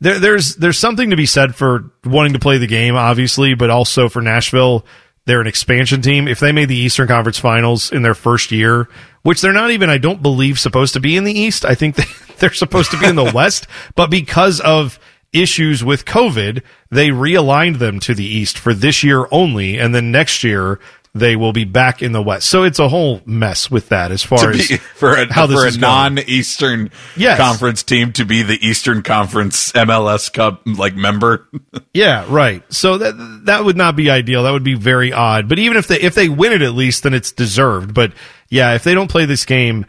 there, 0.00 0.18
there's 0.18 0.56
there's 0.56 0.78
something 0.78 1.10
to 1.10 1.16
be 1.16 1.26
said 1.26 1.54
for 1.54 1.92
wanting 2.04 2.32
to 2.32 2.38
play 2.40 2.58
the 2.58 2.66
game, 2.66 2.96
obviously, 2.96 3.54
but 3.54 3.70
also 3.70 4.08
for 4.08 4.20
Nashville. 4.22 4.84
They're 5.24 5.40
an 5.40 5.46
expansion 5.46 6.02
team. 6.02 6.26
If 6.26 6.40
they 6.40 6.50
made 6.50 6.68
the 6.68 6.74
Eastern 6.76 7.06
Conference 7.06 7.38
Finals 7.38 7.92
in 7.92 8.02
their 8.02 8.14
first 8.14 8.50
year, 8.50 8.88
which 9.22 9.40
they're 9.40 9.52
not 9.52 9.70
even, 9.70 9.88
I 9.88 9.98
don't 9.98 10.20
believe, 10.20 10.58
supposed 10.58 10.94
to 10.94 11.00
be 11.00 11.16
in 11.16 11.22
the 11.22 11.32
East. 11.32 11.64
I 11.64 11.76
think 11.76 11.94
they, 11.94 12.02
they're 12.40 12.52
supposed 12.52 12.90
to 12.90 12.98
be 12.98 13.06
in 13.06 13.14
the 13.14 13.30
West, 13.32 13.68
but 13.94 14.10
because 14.10 14.58
of 14.58 14.98
issues 15.32 15.82
with 15.84 16.04
COVID, 16.04 16.62
they 16.90 17.08
realigned 17.08 17.78
them 17.78 18.00
to 18.00 18.14
the 18.14 18.24
East 18.24 18.58
for 18.58 18.74
this 18.74 19.02
year 19.02 19.26
only, 19.30 19.78
and 19.78 19.94
then 19.94 20.10
next 20.10 20.44
year 20.44 20.78
they 21.14 21.36
will 21.36 21.52
be 21.52 21.64
back 21.64 22.02
in 22.02 22.12
the 22.12 22.22
West. 22.22 22.48
So 22.48 22.62
it's 22.62 22.78
a 22.78 22.88
whole 22.88 23.20
mess 23.26 23.70
with 23.70 23.90
that 23.90 24.10
as 24.10 24.22
far 24.22 24.50
to 24.52 24.58
as 24.58 24.70
for 24.94 25.14
a, 25.14 25.30
how 25.30 25.46
for 25.46 25.66
a 25.66 25.70
non-Eastern 25.76 26.90
Yes. 27.16 27.36
conference 27.38 27.82
team 27.82 28.12
to 28.14 28.24
be 28.24 28.42
the 28.42 28.58
Eastern 28.66 29.02
Conference 29.02 29.72
MLS 29.72 30.32
Cup 30.32 30.62
like 30.66 30.94
member. 30.94 31.48
Yeah, 31.94 32.24
right. 32.30 32.62
So 32.72 32.96
that 32.96 33.42
that 33.44 33.66
would 33.66 33.76
not 33.76 33.96
be 33.96 34.08
ideal. 34.08 34.44
That 34.44 34.52
would 34.52 34.64
be 34.64 34.72
very 34.74 35.12
odd. 35.12 35.46
But 35.46 35.58
even 35.58 35.76
if 35.76 35.88
they 35.88 36.00
if 36.00 36.14
they 36.14 36.30
win 36.30 36.52
it 36.52 36.62
at 36.62 36.72
least, 36.72 37.02
then 37.02 37.12
it's 37.12 37.32
deserved. 37.32 37.92
But 37.92 38.14
yeah, 38.48 38.74
if 38.74 38.82
they 38.82 38.94
don't 38.94 39.10
play 39.10 39.26
this 39.26 39.44
game, 39.44 39.84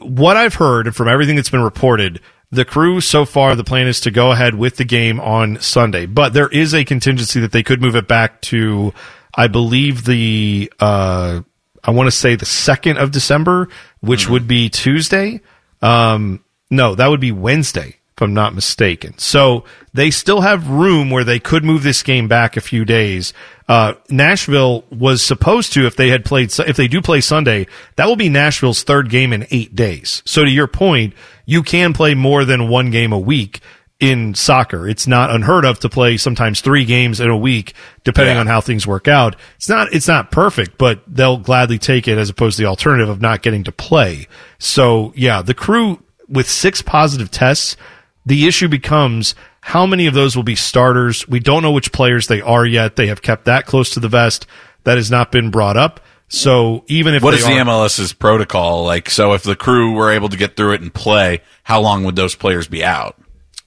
what 0.00 0.38
I've 0.38 0.54
heard 0.54 0.86
and 0.86 0.96
from 0.96 1.08
everything 1.08 1.36
that's 1.36 1.50
been 1.50 1.62
reported, 1.62 2.20
the 2.54 2.64
crew 2.64 3.00
so 3.00 3.24
far 3.24 3.54
the 3.54 3.64
plan 3.64 3.86
is 3.86 4.00
to 4.00 4.10
go 4.10 4.30
ahead 4.30 4.54
with 4.54 4.76
the 4.76 4.84
game 4.84 5.20
on 5.20 5.60
Sunday. 5.60 6.06
But 6.06 6.32
there 6.32 6.48
is 6.48 6.74
a 6.74 6.84
contingency 6.84 7.40
that 7.40 7.52
they 7.52 7.62
could 7.62 7.80
move 7.80 7.96
it 7.96 8.08
back 8.08 8.40
to 8.42 8.92
I 9.34 9.48
believe 9.48 10.04
the 10.04 10.72
uh 10.80 11.40
I 11.82 11.90
want 11.90 12.06
to 12.06 12.16
say 12.16 12.34
the 12.34 12.46
2nd 12.46 12.96
of 12.96 13.10
December, 13.10 13.68
which 14.00 14.28
would 14.28 14.48
be 14.48 14.68
Tuesday. 14.68 15.40
Um 15.82 16.44
no, 16.70 16.94
that 16.94 17.08
would 17.08 17.20
be 17.20 17.32
Wednesday 17.32 17.96
if 18.16 18.22
I'm 18.22 18.34
not 18.34 18.54
mistaken. 18.54 19.18
So 19.18 19.64
they 19.92 20.10
still 20.10 20.40
have 20.42 20.68
room 20.68 21.10
where 21.10 21.24
they 21.24 21.40
could 21.40 21.64
move 21.64 21.82
this 21.82 22.02
game 22.04 22.28
back 22.28 22.56
a 22.56 22.60
few 22.60 22.84
days. 22.84 23.32
Uh, 23.68 23.94
Nashville 24.08 24.84
was 24.90 25.20
supposed 25.20 25.72
to, 25.72 25.86
if 25.86 25.96
they 25.96 26.10
had 26.10 26.24
played, 26.24 26.56
if 26.60 26.76
they 26.76 26.86
do 26.86 27.02
play 27.02 27.20
Sunday, 27.20 27.66
that 27.96 28.06
will 28.06 28.14
be 28.14 28.28
Nashville's 28.28 28.84
third 28.84 29.10
game 29.10 29.32
in 29.32 29.48
eight 29.50 29.74
days. 29.74 30.22
So 30.24 30.44
to 30.44 30.50
your 30.50 30.68
point, 30.68 31.14
you 31.46 31.62
can 31.62 31.92
play 31.92 32.14
more 32.14 32.44
than 32.44 32.68
one 32.68 32.90
game 32.90 33.12
a 33.12 33.18
week 33.18 33.60
in 34.00 34.34
soccer. 34.34 34.88
It's 34.88 35.06
not 35.06 35.30
unheard 35.30 35.64
of 35.64 35.78
to 35.80 35.88
play 35.88 36.16
sometimes 36.16 36.60
three 36.60 36.84
games 36.84 37.20
in 37.20 37.30
a 37.30 37.36
week, 37.36 37.74
depending 38.02 38.34
Yeah. 38.34 38.40
on 38.40 38.46
how 38.48 38.60
things 38.60 38.86
work 38.86 39.06
out. 39.08 39.36
It's 39.56 39.68
not, 39.68 39.92
it's 39.92 40.08
not 40.08 40.30
perfect, 40.30 40.76
but 40.78 41.02
they'll 41.06 41.36
gladly 41.38 41.78
take 41.78 42.08
it 42.08 42.18
as 42.18 42.28
opposed 42.28 42.56
to 42.56 42.62
the 42.64 42.68
alternative 42.68 43.08
of 43.08 43.20
not 43.22 43.42
getting 43.42 43.64
to 43.64 43.72
play. 43.72 44.26
So 44.58 45.12
yeah, 45.16 45.42
the 45.42 45.54
crew 45.54 46.02
with 46.28 46.48
six 46.50 46.82
positive 46.82 47.30
tests, 47.30 47.76
the 48.26 48.46
issue 48.46 48.68
becomes 48.68 49.34
how 49.60 49.86
many 49.86 50.06
of 50.06 50.14
those 50.14 50.34
will 50.36 50.42
be 50.42 50.56
starters. 50.56 51.26
We 51.28 51.40
don't 51.40 51.62
know 51.62 51.72
which 51.72 51.92
players 51.92 52.26
they 52.26 52.40
are 52.40 52.66
yet. 52.66 52.96
They 52.96 53.06
have 53.06 53.22
kept 53.22 53.44
that 53.46 53.64
close 53.64 53.90
to 53.90 54.00
the 54.00 54.08
vest. 54.08 54.46
That 54.82 54.96
has 54.98 55.10
not 55.10 55.32
been 55.32 55.50
brought 55.50 55.76
up. 55.78 56.00
So 56.28 56.84
even 56.88 57.14
if 57.14 57.22
What 57.22 57.34
is 57.34 57.44
the 57.44 57.52
MLS's 57.52 58.12
protocol 58.12 58.84
like? 58.84 59.10
So 59.10 59.34
if 59.34 59.42
the 59.42 59.54
crew 59.56 59.92
were 59.92 60.10
able 60.10 60.28
to 60.30 60.36
get 60.36 60.56
through 60.56 60.72
it 60.72 60.80
and 60.80 60.92
play, 60.92 61.42
how 61.62 61.80
long 61.80 62.04
would 62.04 62.16
those 62.16 62.34
players 62.34 62.66
be 62.66 62.84
out? 62.84 63.16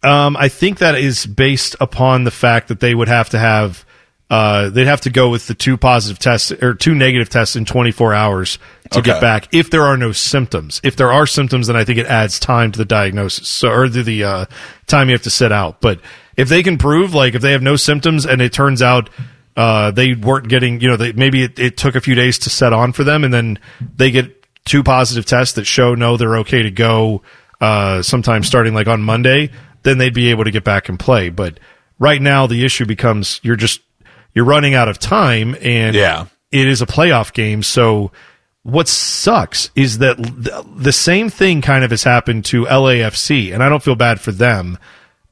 Um, 0.03 0.35
I 0.37 0.49
think 0.49 0.79
that 0.79 0.95
is 0.95 1.25
based 1.25 1.75
upon 1.79 2.23
the 2.23 2.31
fact 2.31 2.67
that 2.67 2.79
they 2.79 2.93
would 2.93 3.07
have 3.07 3.29
to 3.29 3.39
have, 3.39 3.85
uh, 4.29 4.69
they'd 4.69 4.85
have 4.87 5.01
to 5.01 5.09
go 5.09 5.29
with 5.29 5.47
the 5.47 5.53
two 5.53 5.77
positive 5.77 6.19
tests 6.19 6.51
or 6.51 6.73
two 6.73 6.93
negative 6.93 7.29
tests 7.29 7.55
in 7.55 7.65
24 7.65 8.13
hours 8.13 8.59
to 8.91 8.99
Okay. 8.99 9.11
get 9.11 9.21
back 9.21 9.47
if 9.53 9.69
there 9.69 9.83
are 9.83 9.97
no 9.97 10.11
symptoms. 10.11 10.81
If 10.83 10.95
there 10.97 11.11
are 11.11 11.25
symptoms, 11.25 11.67
then 11.67 11.75
I 11.75 11.83
think 11.83 11.99
it 11.99 12.05
adds 12.05 12.39
time 12.39 12.71
to 12.73 12.77
the 12.77 12.85
diagnosis 12.85 13.47
so, 13.47 13.69
or 13.69 13.87
to 13.89 14.03
the, 14.03 14.23
uh, 14.23 14.45
time 14.87 15.07
you 15.09 15.13
have 15.13 15.23
to 15.23 15.29
sit 15.29 15.51
out. 15.51 15.81
But 15.81 15.99
if 16.35 16.49
they 16.49 16.61
can 16.63 16.77
prove, 16.77 17.13
like, 17.13 17.33
if 17.35 17.41
they 17.41 17.53
have 17.53 17.63
no 17.63 17.75
symptoms 17.75 18.25
and 18.25 18.41
it 18.41 18.51
turns 18.53 18.81
out, 18.81 19.09
uh, 19.57 19.91
they 19.91 20.13
weren't 20.13 20.47
getting, 20.47 20.79
you 20.79 20.87
know, 20.87 20.95
they, 20.95 21.11
maybe 21.11 21.43
it, 21.43 21.57
it 21.59 21.75
took 21.77 21.95
a 21.95 21.99
few 22.01 22.15
days 22.15 22.37
to 22.39 22.49
set 22.49 22.71
on 22.71 22.93
for 22.93 23.03
them 23.03 23.23
and 23.25 23.33
then 23.33 23.59
they 23.95 24.11
get 24.11 24.33
two 24.65 24.83
positive 24.83 25.25
tests 25.25 25.55
that 25.55 25.65
show 25.65 25.95
no, 25.95 26.15
they're 26.15 26.37
okay 26.37 26.61
to 26.61 26.71
go, 26.71 27.23
uh, 27.59 28.01
sometime 28.03 28.43
starting 28.43 28.73
like 28.75 28.87
on 28.87 29.01
Monday, 29.01 29.49
then 29.83 29.97
they'd 29.97 30.13
be 30.13 30.29
able 30.29 30.43
to 30.43 30.51
get 30.51 30.63
back 30.63 30.87
and 30.89 30.99
play. 30.99 31.29
But 31.29 31.59
right 31.97 32.21
now 32.21 32.45
the 32.47 32.63
issue 32.63 32.85
becomes 32.85 33.39
you're 33.43 33.55
just, 33.55 33.81
you're 34.33 34.45
running 34.45 34.75
out 34.75 34.87
of 34.89 34.99
time 34.99 35.55
and 35.61 35.95
Yeah. 35.95 36.27
it 36.51 36.67
is 36.67 36.81
a 36.83 36.85
playoff 36.85 37.33
game. 37.33 37.63
So 37.63 38.11
what 38.61 38.87
sucks 38.87 39.71
is 39.75 39.97
that 39.99 40.17
th- 40.17 40.65
the 40.75 40.91
same 40.93 41.29
thing 41.29 41.61
kind 41.61 41.83
of 41.83 41.89
has 41.89 42.03
happened 42.03 42.45
to 42.45 42.65
LAFC 42.65 43.53
and 43.53 43.63
I 43.63 43.69
don't 43.69 43.81
feel 43.81 43.95
bad 43.95 44.19
for 44.21 44.31
them 44.31 44.77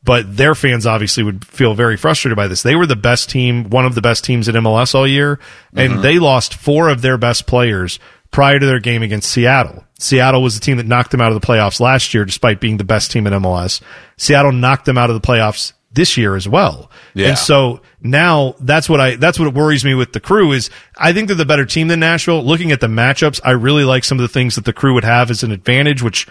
but 0.05 0.37
their 0.37 0.53
fans 0.53 0.85
obviously 0.85 1.23
would 1.23 1.43
feel 1.45 1.73
very 1.73 1.97
frustrated 1.97 2.37
by 2.37 2.47
this. 2.47 2.61
They 2.61 2.75
were 2.75 2.85
the 2.85 2.95
best 2.95 3.29
team, 3.29 3.69
one 3.69 3.85
of 3.85 3.95
the 3.95 4.01
best 4.01 4.23
teams 4.23 4.47
in 4.47 4.55
MLS 4.55 4.93
all 4.93 5.07
year, 5.07 5.39
and 5.73 5.93
mm-hmm. 5.93 6.01
they 6.01 6.19
lost 6.19 6.53
four 6.53 6.89
of 6.89 7.01
their 7.01 7.17
best 7.17 7.47
players 7.47 7.99
prior 8.29 8.59
to 8.59 8.65
their 8.65 8.79
game 8.79 9.01
against 9.01 9.31
Seattle. 9.31 9.83
Seattle 9.97 10.43
was 10.43 10.53
the 10.53 10.63
team 10.63 10.77
that 10.77 10.85
knocked 10.85 11.11
them 11.11 11.21
out 11.21 11.31
of 11.31 11.41
the 11.41 11.45
playoffs 11.45 11.79
last 11.79 12.13
year, 12.13 12.23
despite 12.23 12.59
being 12.59 12.77
the 12.77 12.83
best 12.83 13.09
team 13.11 13.25
in 13.25 13.33
MLS. 13.33 13.81
Seattle 14.17 14.51
knocked 14.51 14.85
them 14.85 14.97
out 14.97 15.09
of 15.09 15.19
the 15.19 15.25
playoffs 15.25 15.73
this 15.91 16.17
year 16.17 16.35
as 16.35 16.47
well. 16.47 16.91
Yeah. 17.13 17.29
And 17.29 17.37
so 17.37 17.81
now 18.01 18.55
that's 18.59 18.87
what 18.87 18.99
I, 18.99 19.15
that's 19.15 19.39
what 19.39 19.53
worries 19.53 19.83
me 19.83 19.95
with 19.95 20.13
the 20.13 20.19
crew 20.19 20.51
is 20.51 20.69
I 20.97 21.13
think 21.13 21.27
they're 21.27 21.37
the 21.37 21.45
better 21.45 21.65
team 21.65 21.87
than 21.87 22.01
Nashville. 22.01 22.43
Looking 22.43 22.71
at 22.71 22.81
the 22.81 22.87
matchups, 22.87 23.39
I 23.43 23.51
really 23.51 23.85
like 23.85 24.03
some 24.03 24.19
of 24.19 24.21
the 24.21 24.27
things 24.27 24.55
that 24.55 24.65
the 24.65 24.73
crew 24.73 24.93
would 24.93 25.05
have 25.05 25.31
as 25.31 25.41
an 25.41 25.51
advantage, 25.51 26.03
which 26.03 26.27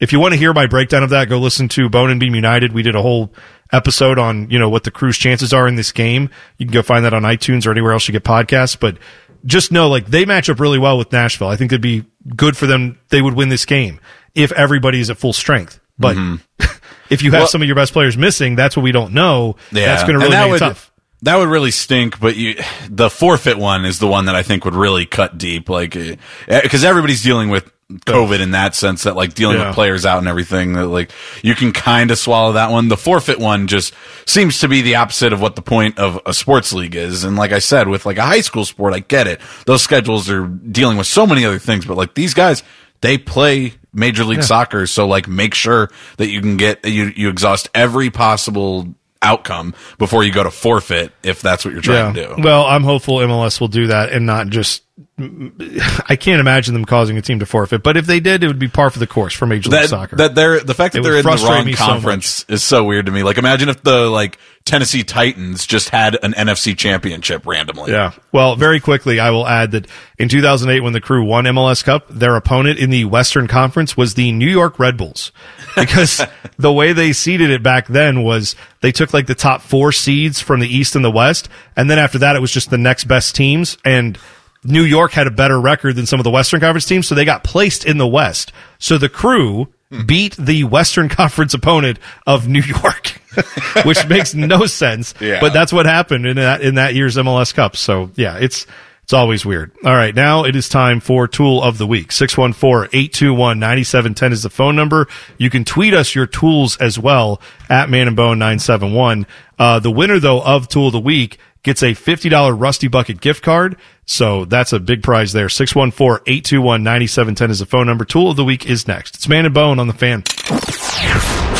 if 0.00 0.12
you 0.12 0.20
want 0.20 0.34
to 0.34 0.38
hear 0.38 0.52
my 0.52 0.66
breakdown 0.66 1.02
of 1.02 1.10
that, 1.10 1.28
go 1.28 1.38
listen 1.38 1.68
to 1.68 1.88
Bone 1.88 2.10
and 2.10 2.20
Beam 2.20 2.34
United. 2.34 2.72
We 2.72 2.82
did 2.82 2.94
a 2.94 3.02
whole 3.02 3.32
episode 3.72 4.18
on 4.18 4.50
you 4.50 4.58
know 4.58 4.68
what 4.68 4.84
the 4.84 4.90
Crew's 4.90 5.18
chances 5.18 5.52
are 5.52 5.66
in 5.66 5.76
this 5.76 5.92
game. 5.92 6.30
You 6.58 6.66
can 6.66 6.72
go 6.72 6.82
find 6.82 7.04
that 7.04 7.14
on 7.14 7.22
iTunes 7.22 7.66
or 7.66 7.70
anywhere 7.70 7.92
else 7.92 8.06
you 8.06 8.12
get 8.12 8.24
podcasts. 8.24 8.78
But 8.78 8.98
just 9.44 9.72
know 9.72 9.88
like 9.88 10.06
they 10.06 10.24
match 10.24 10.50
up 10.50 10.60
really 10.60 10.78
well 10.78 10.98
with 10.98 11.12
Nashville. 11.12 11.48
I 11.48 11.56
think 11.56 11.72
it'd 11.72 11.80
be 11.80 12.04
good 12.34 12.56
for 12.56 12.66
them. 12.66 12.98
They 13.08 13.22
would 13.22 13.34
win 13.34 13.48
this 13.48 13.64
game 13.64 14.00
if 14.34 14.52
everybody 14.52 15.00
is 15.00 15.10
at 15.10 15.16
full 15.16 15.32
strength. 15.32 15.80
But 15.98 16.16
mm-hmm. 16.16 16.64
if 17.10 17.22
you 17.22 17.30
have 17.30 17.40
Well- 17.40 17.48
some 17.48 17.62
of 17.62 17.68
your 17.68 17.76
best 17.76 17.92
players 17.92 18.16
missing, 18.16 18.54
that's 18.56 18.76
what 18.76 18.82
we 18.82 18.92
don't 18.92 19.14
know. 19.14 19.56
That's 19.72 20.02
going 20.02 20.18
to 20.18 20.24
and 20.26 20.32
really 20.32 20.36
that 20.36 20.50
would, 20.50 20.58
tough. 20.58 20.92
That 21.22 21.36
would 21.36 21.48
really 21.48 21.70
stink, 21.70 22.20
but 22.20 22.36
you, 22.36 22.56
the 22.90 23.08
forfeit 23.08 23.56
one 23.56 23.86
is 23.86 23.98
the 23.98 24.06
one 24.06 24.26
that 24.26 24.36
I 24.36 24.42
think 24.42 24.66
would 24.66 24.74
really 24.74 25.06
cut 25.06 25.38
deep, 25.38 25.70
like, 25.70 25.96
eh, 25.96 26.16
because 26.46 26.84
everybody's 26.84 27.22
dealing 27.22 27.48
with 27.48 27.72
COVID 27.92 28.40
in 28.40 28.50
that 28.50 28.74
sense 28.74 29.04
that 29.04 29.14
like 29.14 29.34
dealing 29.34 29.58
Yeah. 29.58 29.66
with 29.68 29.74
players 29.76 30.04
out 30.04 30.18
and 30.18 30.26
everything 30.26 30.72
that 30.72 30.88
like 30.88 31.12
you 31.42 31.54
can 31.54 31.72
kind 31.72 32.10
of 32.10 32.18
swallow 32.18 32.52
that 32.54 32.72
one. 32.72 32.88
The 32.88 32.96
forfeit 32.96 33.38
one 33.38 33.68
just 33.68 33.94
seems 34.26 34.58
to 34.60 34.68
be 34.68 34.82
the 34.82 34.96
opposite 34.96 35.32
of 35.32 35.40
what 35.40 35.54
the 35.54 35.62
point 35.62 35.96
of 35.98 36.20
a 36.26 36.34
sports 36.34 36.72
league 36.72 36.96
is. 36.96 37.22
And 37.22 37.36
like 37.36 37.52
I 37.52 37.60
said, 37.60 37.86
with 37.86 38.04
like 38.04 38.18
a 38.18 38.22
high 38.26 38.40
school 38.40 38.64
sport, 38.64 38.92
I 38.92 38.98
get 38.98 39.28
it. 39.28 39.40
Those 39.66 39.82
schedules 39.82 40.28
are 40.28 40.46
dealing 40.48 40.96
with 40.96 41.06
so 41.06 41.28
many 41.28 41.44
other 41.44 41.60
things, 41.60 41.86
but 41.86 41.96
like 41.96 42.14
these 42.14 42.34
guys, 42.34 42.64
they 43.02 43.18
play 43.18 43.74
major 43.92 44.24
league 44.24 44.42
soccer. 44.42 44.88
So 44.88 45.06
like 45.06 45.28
make 45.28 45.54
sure 45.54 45.88
that 46.16 46.26
you 46.28 46.40
can 46.40 46.56
get, 46.56 46.84
you, 46.84 47.12
you 47.14 47.28
exhaust 47.28 47.68
every 47.72 48.10
possible 48.10 48.88
outcome 49.22 49.74
before 49.98 50.24
you 50.24 50.32
go 50.32 50.42
to 50.42 50.50
forfeit 50.50 51.12
if 51.22 51.40
that's 51.40 51.64
what 51.64 51.72
you're 51.72 51.82
trying 51.82 52.14
to 52.14 52.26
do. 52.36 52.42
Well, 52.42 52.64
I'm 52.64 52.82
hopeful 52.82 53.18
MLS 53.18 53.60
will 53.60 53.68
do 53.68 53.86
that 53.86 54.10
and 54.10 54.26
not 54.26 54.48
just. 54.48 54.82
I 55.18 56.16
can't 56.16 56.40
imagine 56.40 56.72
them 56.72 56.86
causing 56.86 57.18
a 57.18 57.22
team 57.22 57.40
to 57.40 57.46
forfeit, 57.46 57.82
but 57.82 57.98
if 57.98 58.06
they 58.06 58.18
did, 58.18 58.42
it 58.42 58.46
would 58.46 58.58
be 58.58 58.68
par 58.68 58.88
for 58.88 58.98
the 58.98 59.06
course 59.06 59.34
for 59.34 59.44
Major 59.44 59.68
League 59.68 59.82
that, 59.82 59.88
Soccer. 59.90 60.16
that 60.16 60.34
they're 60.34 60.60
the 60.60 60.72
fact 60.72 60.94
that 60.94 61.00
It 61.00 61.02
they're 61.02 61.18
in 61.18 61.22
the 61.22 61.44
wrong 61.46 61.66
me 61.66 61.74
so 61.74 61.84
conference 61.84 62.46
is 62.48 62.62
so 62.64 62.82
weird 62.82 63.04
to 63.06 63.12
me. 63.12 63.22
Like 63.22 63.36
imagine 63.36 63.68
if 63.68 63.82
the 63.82 64.08
like 64.08 64.38
Tennessee 64.64 65.04
Titans 65.04 65.66
just 65.66 65.90
had 65.90 66.18
an 66.22 66.32
NFC 66.32 66.76
championship 66.76 67.46
randomly. 67.46 67.92
Yeah. 67.92 68.12
Well, 68.32 68.56
very 68.56 68.80
quickly, 68.80 69.20
I 69.20 69.30
will 69.30 69.46
add 69.46 69.72
that 69.72 69.86
in 70.18 70.30
2008, 70.30 70.80
when 70.80 70.94
the 70.94 71.00
crew 71.00 71.24
won 71.24 71.44
MLS 71.44 71.84
Cup, 71.84 72.08
their 72.08 72.34
opponent 72.34 72.78
in 72.78 72.88
the 72.88 73.04
Western 73.04 73.48
Conference 73.48 73.98
was 73.98 74.14
the 74.14 74.32
New 74.32 74.50
York 74.50 74.78
Red 74.78 74.96
Bulls. 74.96 75.30
Because 75.76 76.26
the 76.56 76.72
way 76.72 76.94
they 76.94 77.12
seeded 77.12 77.50
it 77.50 77.62
back 77.62 77.86
then 77.86 78.22
was 78.22 78.56
they 78.80 78.92
took 78.92 79.12
like 79.12 79.26
the 79.26 79.34
top 79.34 79.60
four 79.60 79.92
seeds 79.92 80.40
from 80.40 80.60
the 80.60 80.66
East 80.66 80.96
and 80.96 81.04
the 81.04 81.10
West. 81.10 81.50
And 81.76 81.90
then 81.90 81.98
after 81.98 82.18
that, 82.20 82.34
it 82.34 82.40
was 82.40 82.50
just 82.50 82.70
the 82.70 82.78
next 82.78 83.04
best 83.04 83.36
teams. 83.36 83.76
And 83.84 84.18
New 84.66 84.82
York 84.82 85.12
had 85.12 85.26
a 85.26 85.30
better 85.30 85.60
record 85.60 85.96
than 85.96 86.06
some 86.06 86.20
of 86.20 86.24
the 86.24 86.30
Western 86.30 86.60
Conference 86.60 86.86
teams. 86.86 87.06
So 87.06 87.14
they 87.14 87.24
got 87.24 87.44
placed 87.44 87.84
in 87.84 87.98
the 87.98 88.06
West. 88.06 88.52
So 88.78 88.98
the 88.98 89.08
crew 89.08 89.68
beat 90.06 90.36
the 90.36 90.64
Western 90.64 91.08
Conference 91.08 91.54
opponent 91.54 91.98
of 92.26 92.48
New 92.48 92.62
York, 92.62 93.20
which 93.84 94.06
makes 94.08 94.34
no 94.34 94.66
sense. 94.66 95.14
Yeah. 95.20 95.40
But 95.40 95.52
that's 95.52 95.72
what 95.72 95.86
happened 95.86 96.26
in 96.26 96.36
that 96.36 96.60
in 96.60 96.76
that 96.76 96.94
year's 96.94 97.16
MLS 97.16 97.54
Cup. 97.54 97.76
So 97.76 98.10
yeah, 98.16 98.38
it's 98.38 98.66
it's 99.06 99.12
always 99.12 99.46
weird. 99.46 99.70
All 99.84 99.94
right, 99.94 100.12
now 100.12 100.44
it 100.44 100.56
is 100.56 100.68
time 100.68 100.98
for 100.98 101.28
tool 101.28 101.62
of 101.62 101.78
the 101.78 101.86
week. 101.86 102.08
614-821-9710 102.08 104.32
is 104.32 104.42
the 104.42 104.50
phone 104.50 104.74
number. 104.74 105.06
You 105.38 105.48
can 105.48 105.64
tweet 105.64 105.94
us 105.94 106.12
your 106.12 106.26
tools 106.26 106.76
as 106.78 106.98
well 106.98 107.40
at 107.70 107.88
Man 107.88 108.08
and 108.08 108.16
Bone 108.16 108.40
971. 108.40 109.28
Uh, 109.60 109.78
the 109.78 109.92
winner 109.92 110.18
though 110.18 110.42
of 110.42 110.66
tool 110.66 110.88
of 110.88 110.92
the 110.92 110.98
week 110.98 111.38
gets 111.66 111.82
a 111.82 111.92
$50 111.92 112.58
Rusty 112.58 112.88
Bucket 112.88 113.20
gift 113.20 113.42
card. 113.42 113.76
So 114.06 114.46
that's 114.46 114.72
a 114.72 114.78
big 114.78 115.02
prize 115.02 115.32
there. 115.32 115.48
614-821-9710 115.48 117.50
is 117.50 117.58
the 117.58 117.66
phone 117.66 117.86
number. 117.86 118.06
Tool 118.06 118.30
of 118.30 118.36
the 118.36 118.44
week 118.44 118.70
is 118.70 118.88
next. 118.88 119.16
It's 119.16 119.28
Man 119.28 119.44
and 119.44 119.52
Bone 119.52 119.78
on 119.78 119.88
the 119.88 119.92
fan. 119.92 120.22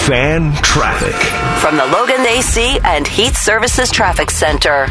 Fan 0.06 0.54
traffic. 0.62 1.14
From 1.60 1.76
the 1.76 1.84
Logan 1.86 2.24
AC 2.24 2.78
and 2.84 3.06
Heat 3.06 3.34
Services 3.34 3.90
Traffic 3.90 4.30
Center. 4.30 4.86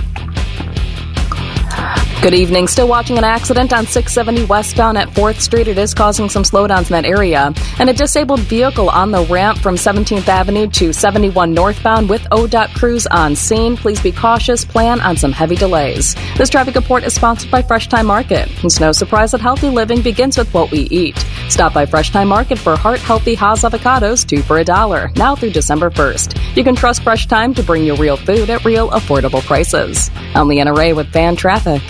Good 2.26 2.34
evening. 2.34 2.68
Still 2.68 2.88
watching 2.88 3.20
an 3.20 3.24
accident 3.24 3.72
on 3.72 3.86
670 3.86 4.46
westbound 4.46 4.98
at 4.98 5.10
4th 5.10 5.42
Street. 5.42 5.68
It 5.68 5.78
is 5.78 5.94
causing 5.94 6.28
some 6.28 6.42
slowdowns 6.42 6.90
in 6.90 6.94
that 6.94 7.06
area. 7.06 7.54
And 7.78 7.88
a 7.88 7.94
disabled 7.94 8.40
vehicle 8.40 8.90
on 8.90 9.12
the 9.12 9.24
ramp 9.26 9.60
from 9.60 9.76
17th 9.76 10.28
Avenue 10.28 10.66
to 10.72 10.92
71 10.92 11.54
northbound 11.54 12.10
with 12.10 12.24
ODOT 12.32 12.74
crews 12.74 13.06
on 13.06 13.36
scene. 13.36 13.78
Please 13.78 14.02
be 14.02 14.12
cautious. 14.12 14.66
Plan 14.66 15.02
on 15.02 15.18
some 15.18 15.32
heavy 15.32 15.56
delays. 15.56 16.16
This 16.36 16.50
traffic 16.50 16.74
report 16.74 17.04
is 17.04 17.14
sponsored 17.14 17.52
by 17.52 17.62
Fresh 17.62 17.90
Thyme 17.90 18.08
Market. 18.08 18.50
It's 18.64 18.80
no 18.80 18.92
surprise 18.92 19.30
that 19.30 19.42
healthy 19.42 19.70
living 19.70 20.02
begins 20.02 20.36
with 20.36 20.52
what 20.52 20.72
we 20.72 20.80
eat. 20.90 21.24
Stop 21.50 21.76
by 21.76 21.86
Fresh 21.86 22.10
Thyme 22.10 22.30
Market 22.30 22.58
for 22.58 22.76
heart 22.76 23.02
healthy 23.02 23.36
Hass 23.36 23.62
avocados, 23.62 24.26
two 24.26 24.42
for 24.42 24.58
a 24.58 24.64
dollar, 24.64 25.12
now 25.16 25.36
through 25.36 25.52
December 25.52 25.92
1st. 25.92 26.58
You 26.58 26.64
can 26.64 26.76
trust 26.76 27.04
Fresh 27.04 27.28
Thyme 27.28 27.54
to 27.54 27.62
bring 27.62 27.84
you 27.84 27.96
real 27.96 28.18
food 28.18 28.50
at 28.50 28.66
real 28.66 28.90
affordable 28.90 29.44
prices. 29.44 30.10
I'm 30.34 30.48
Leanna 30.48 30.74
Ray 30.74 30.94
with 30.94 31.14
Fan 31.14 31.36
Traffic. 31.36 31.84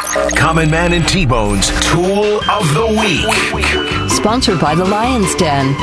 Common 0.00 0.70
Man 0.70 0.94
and 0.94 1.06
T-Bone's 1.06 1.68
Tool 1.90 2.40
of 2.50 2.74
the 2.74 2.86
Week. 3.00 4.10
Sponsored 4.10 4.58
by 4.58 4.74
the 4.74 4.84
Lion's 4.84 5.34
Den. 5.34 5.74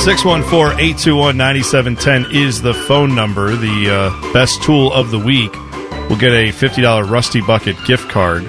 614-821-9710 0.00 2.34
is 2.34 2.60
the 2.60 2.74
phone 2.74 3.14
number. 3.14 3.56
The 3.56 3.90
uh, 3.90 4.10
best 4.32 4.62
tool 4.62 4.92
of 4.92 5.10
the 5.10 5.18
week 5.18 5.50
will 6.10 6.18
get 6.18 6.32
a 6.32 6.52
$50 6.52 7.08
Rusty 7.10 7.40
Bucket 7.40 7.82
gift 7.86 8.10
card. 8.10 8.46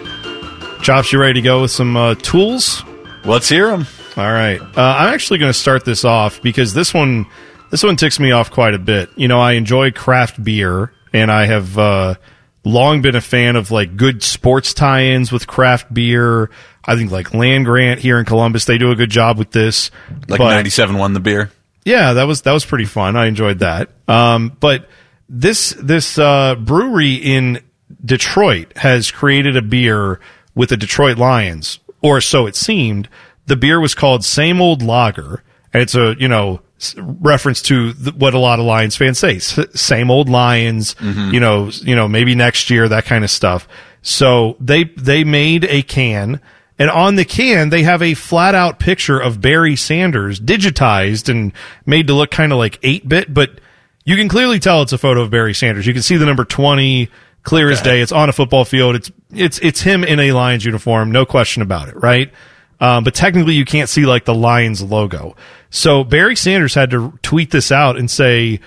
Chops, 0.81 1.13
you 1.13 1.21
ready 1.21 1.35
to 1.35 1.41
go 1.41 1.61
with 1.61 1.71
some 1.71 1.95
uh, 1.95 2.15
tools? 2.15 2.83
Let's 3.23 3.47
hear 3.47 3.69
them. 3.69 3.87
All 4.17 4.31
right. 4.31 4.59
Uh, 4.59 4.65
I'm 4.75 5.13
actually 5.13 5.39
going 5.39 5.53
to 5.53 5.57
start 5.57 5.85
this 5.85 6.03
off 6.03 6.41
because 6.41 6.73
this 6.73 6.93
one, 6.93 7.25
this 7.69 7.83
one 7.83 7.95
ticks 7.95 8.19
me 8.19 8.31
off 8.31 8.51
quite 8.51 8.73
a 8.73 8.79
bit. 8.79 9.09
You 9.15 9.29
know, 9.29 9.39
I 9.39 9.53
enjoy 9.53 9.91
craft 9.91 10.43
beer, 10.43 10.91
and 11.13 11.31
I 11.31 11.45
have 11.45 11.77
uh, 11.77 12.15
long 12.63 13.01
been 13.01 13.15
a 13.15 13.21
fan 13.21 13.55
of 13.55 13.71
like 13.71 13.97
good 13.97 14.23
sports 14.23 14.73
tie-ins 14.73 15.31
with 15.31 15.47
craft 15.47 15.93
beer. 15.93 16.49
I 16.85 16.95
think 16.95 17.11
like 17.11 17.33
Land 17.33 17.65
Grant 17.65 17.99
here 17.99 18.19
in 18.19 18.25
Columbus, 18.25 18.65
they 18.65 18.77
do 18.77 18.91
a 18.91 18.95
good 18.95 19.09
job 19.09 19.37
with 19.37 19.51
this. 19.51 19.91
Like 20.27 20.39
97 20.39 20.97
won 20.97 21.13
the 21.13 21.19
beer. 21.19 21.51
yeah, 21.85 22.13
that 22.13 22.23
was 22.23 22.41
that 22.43 22.51
was 22.53 22.65
pretty 22.65 22.85
fun. 22.85 23.15
I 23.15 23.25
enjoyed 23.27 23.59
that. 23.59 23.89
Um, 24.07 24.55
but 24.59 24.87
this 25.29 25.75
this 25.79 26.17
uh, 26.17 26.55
brewery 26.55 27.15
in 27.15 27.61
Detroit 28.03 28.75
has 28.77 29.11
created 29.11 29.55
a 29.57 29.61
beer 29.61 30.19
with 30.55 30.69
the 30.69 30.77
Detroit 30.77 31.17
Lions, 31.17 31.79
or 32.01 32.21
so 32.21 32.45
it 32.47 32.55
seemed. 32.55 33.07
The 33.47 33.55
beer 33.55 33.79
was 33.79 33.95
called 33.95 34.23
Same 34.23 34.61
Old 34.61 34.81
Lager, 34.81 35.43
and 35.73 35.81
it's 35.81 35.95
a 35.95 36.15
you 36.19 36.27
know 36.27 36.61
reference 36.97 37.61
to 37.63 37.93
th- 37.93 38.15
what 38.15 38.33
a 38.33 38.39
lot 38.39 38.59
of 38.59 38.65
Lions 38.65 38.95
fans 38.95 39.19
say: 39.19 39.37
S- 39.37 39.59
same 39.73 40.11
old 40.11 40.29
Lions. 40.29 40.95
Mm-hmm. 40.95 41.33
You 41.33 41.39
know, 41.39 41.69
you 41.69 41.95
know, 41.95 42.07
maybe 42.07 42.35
next 42.35 42.69
year 42.69 42.87
that 42.87 43.05
kind 43.05 43.23
of 43.23 43.29
stuff. 43.29 43.67
So 44.01 44.57
they 44.59 44.85
they 44.85 45.23
made 45.23 45.65
a 45.65 45.81
can. 45.81 46.41
And 46.79 46.89
on 46.89 47.15
the 47.15 47.25
can, 47.25 47.69
they 47.69 47.83
have 47.83 48.01
a 48.01 48.15
flat 48.15 48.55
out 48.55 48.79
picture 48.79 49.19
of 49.19 49.39
Barry 49.39 49.75
Sanders 49.75 50.39
digitized 50.39 51.29
and 51.29 51.53
made 51.85 52.07
to 52.07 52.15
look 52.15 52.31
kind 52.31 52.51
of 52.51 52.57
like 52.57 52.79
8 52.81 53.07
bit, 53.07 53.31
but 53.31 53.61
you 54.03 54.15
can 54.15 54.27
clearly 54.27 54.57
tell 54.57 54.81
it's 54.81 54.91
a 54.91 54.97
photo 54.97 55.21
of 55.21 55.29
Barry 55.29 55.53
Sanders. 55.53 55.85
You 55.85 55.93
can 55.93 56.01
see 56.01 56.17
the 56.17 56.25
number 56.25 56.43
20 56.43 57.07
clear 57.43 57.69
as 57.69 57.83
day. 57.83 58.01
It's 58.01 58.11
on 58.11 58.29
a 58.29 58.33
football 58.33 58.65
field. 58.65 58.95
It's, 58.95 59.11
it's, 59.29 59.59
it's 59.59 59.81
him 59.81 60.03
in 60.03 60.19
a 60.19 60.31
Lions 60.31 60.65
uniform. 60.65 61.11
No 61.11 61.23
question 61.23 61.61
about 61.61 61.87
it, 61.87 61.95
right? 62.01 62.33
Um, 62.81 63.03
but 63.03 63.13
technically 63.13 63.53
you 63.53 63.63
can't 63.63 63.87
see 63.87 64.05
like 64.05 64.25
the 64.25 64.33
Lions 64.33 64.81
logo. 64.81 65.35
So 65.69 66.03
Barry 66.03 66.35
Sanders 66.35 66.73
had 66.73 66.89
to 66.89 67.17
tweet 67.21 67.51
this 67.51 67.71
out 67.71 67.97
and 67.97 68.09
say, 68.09 68.59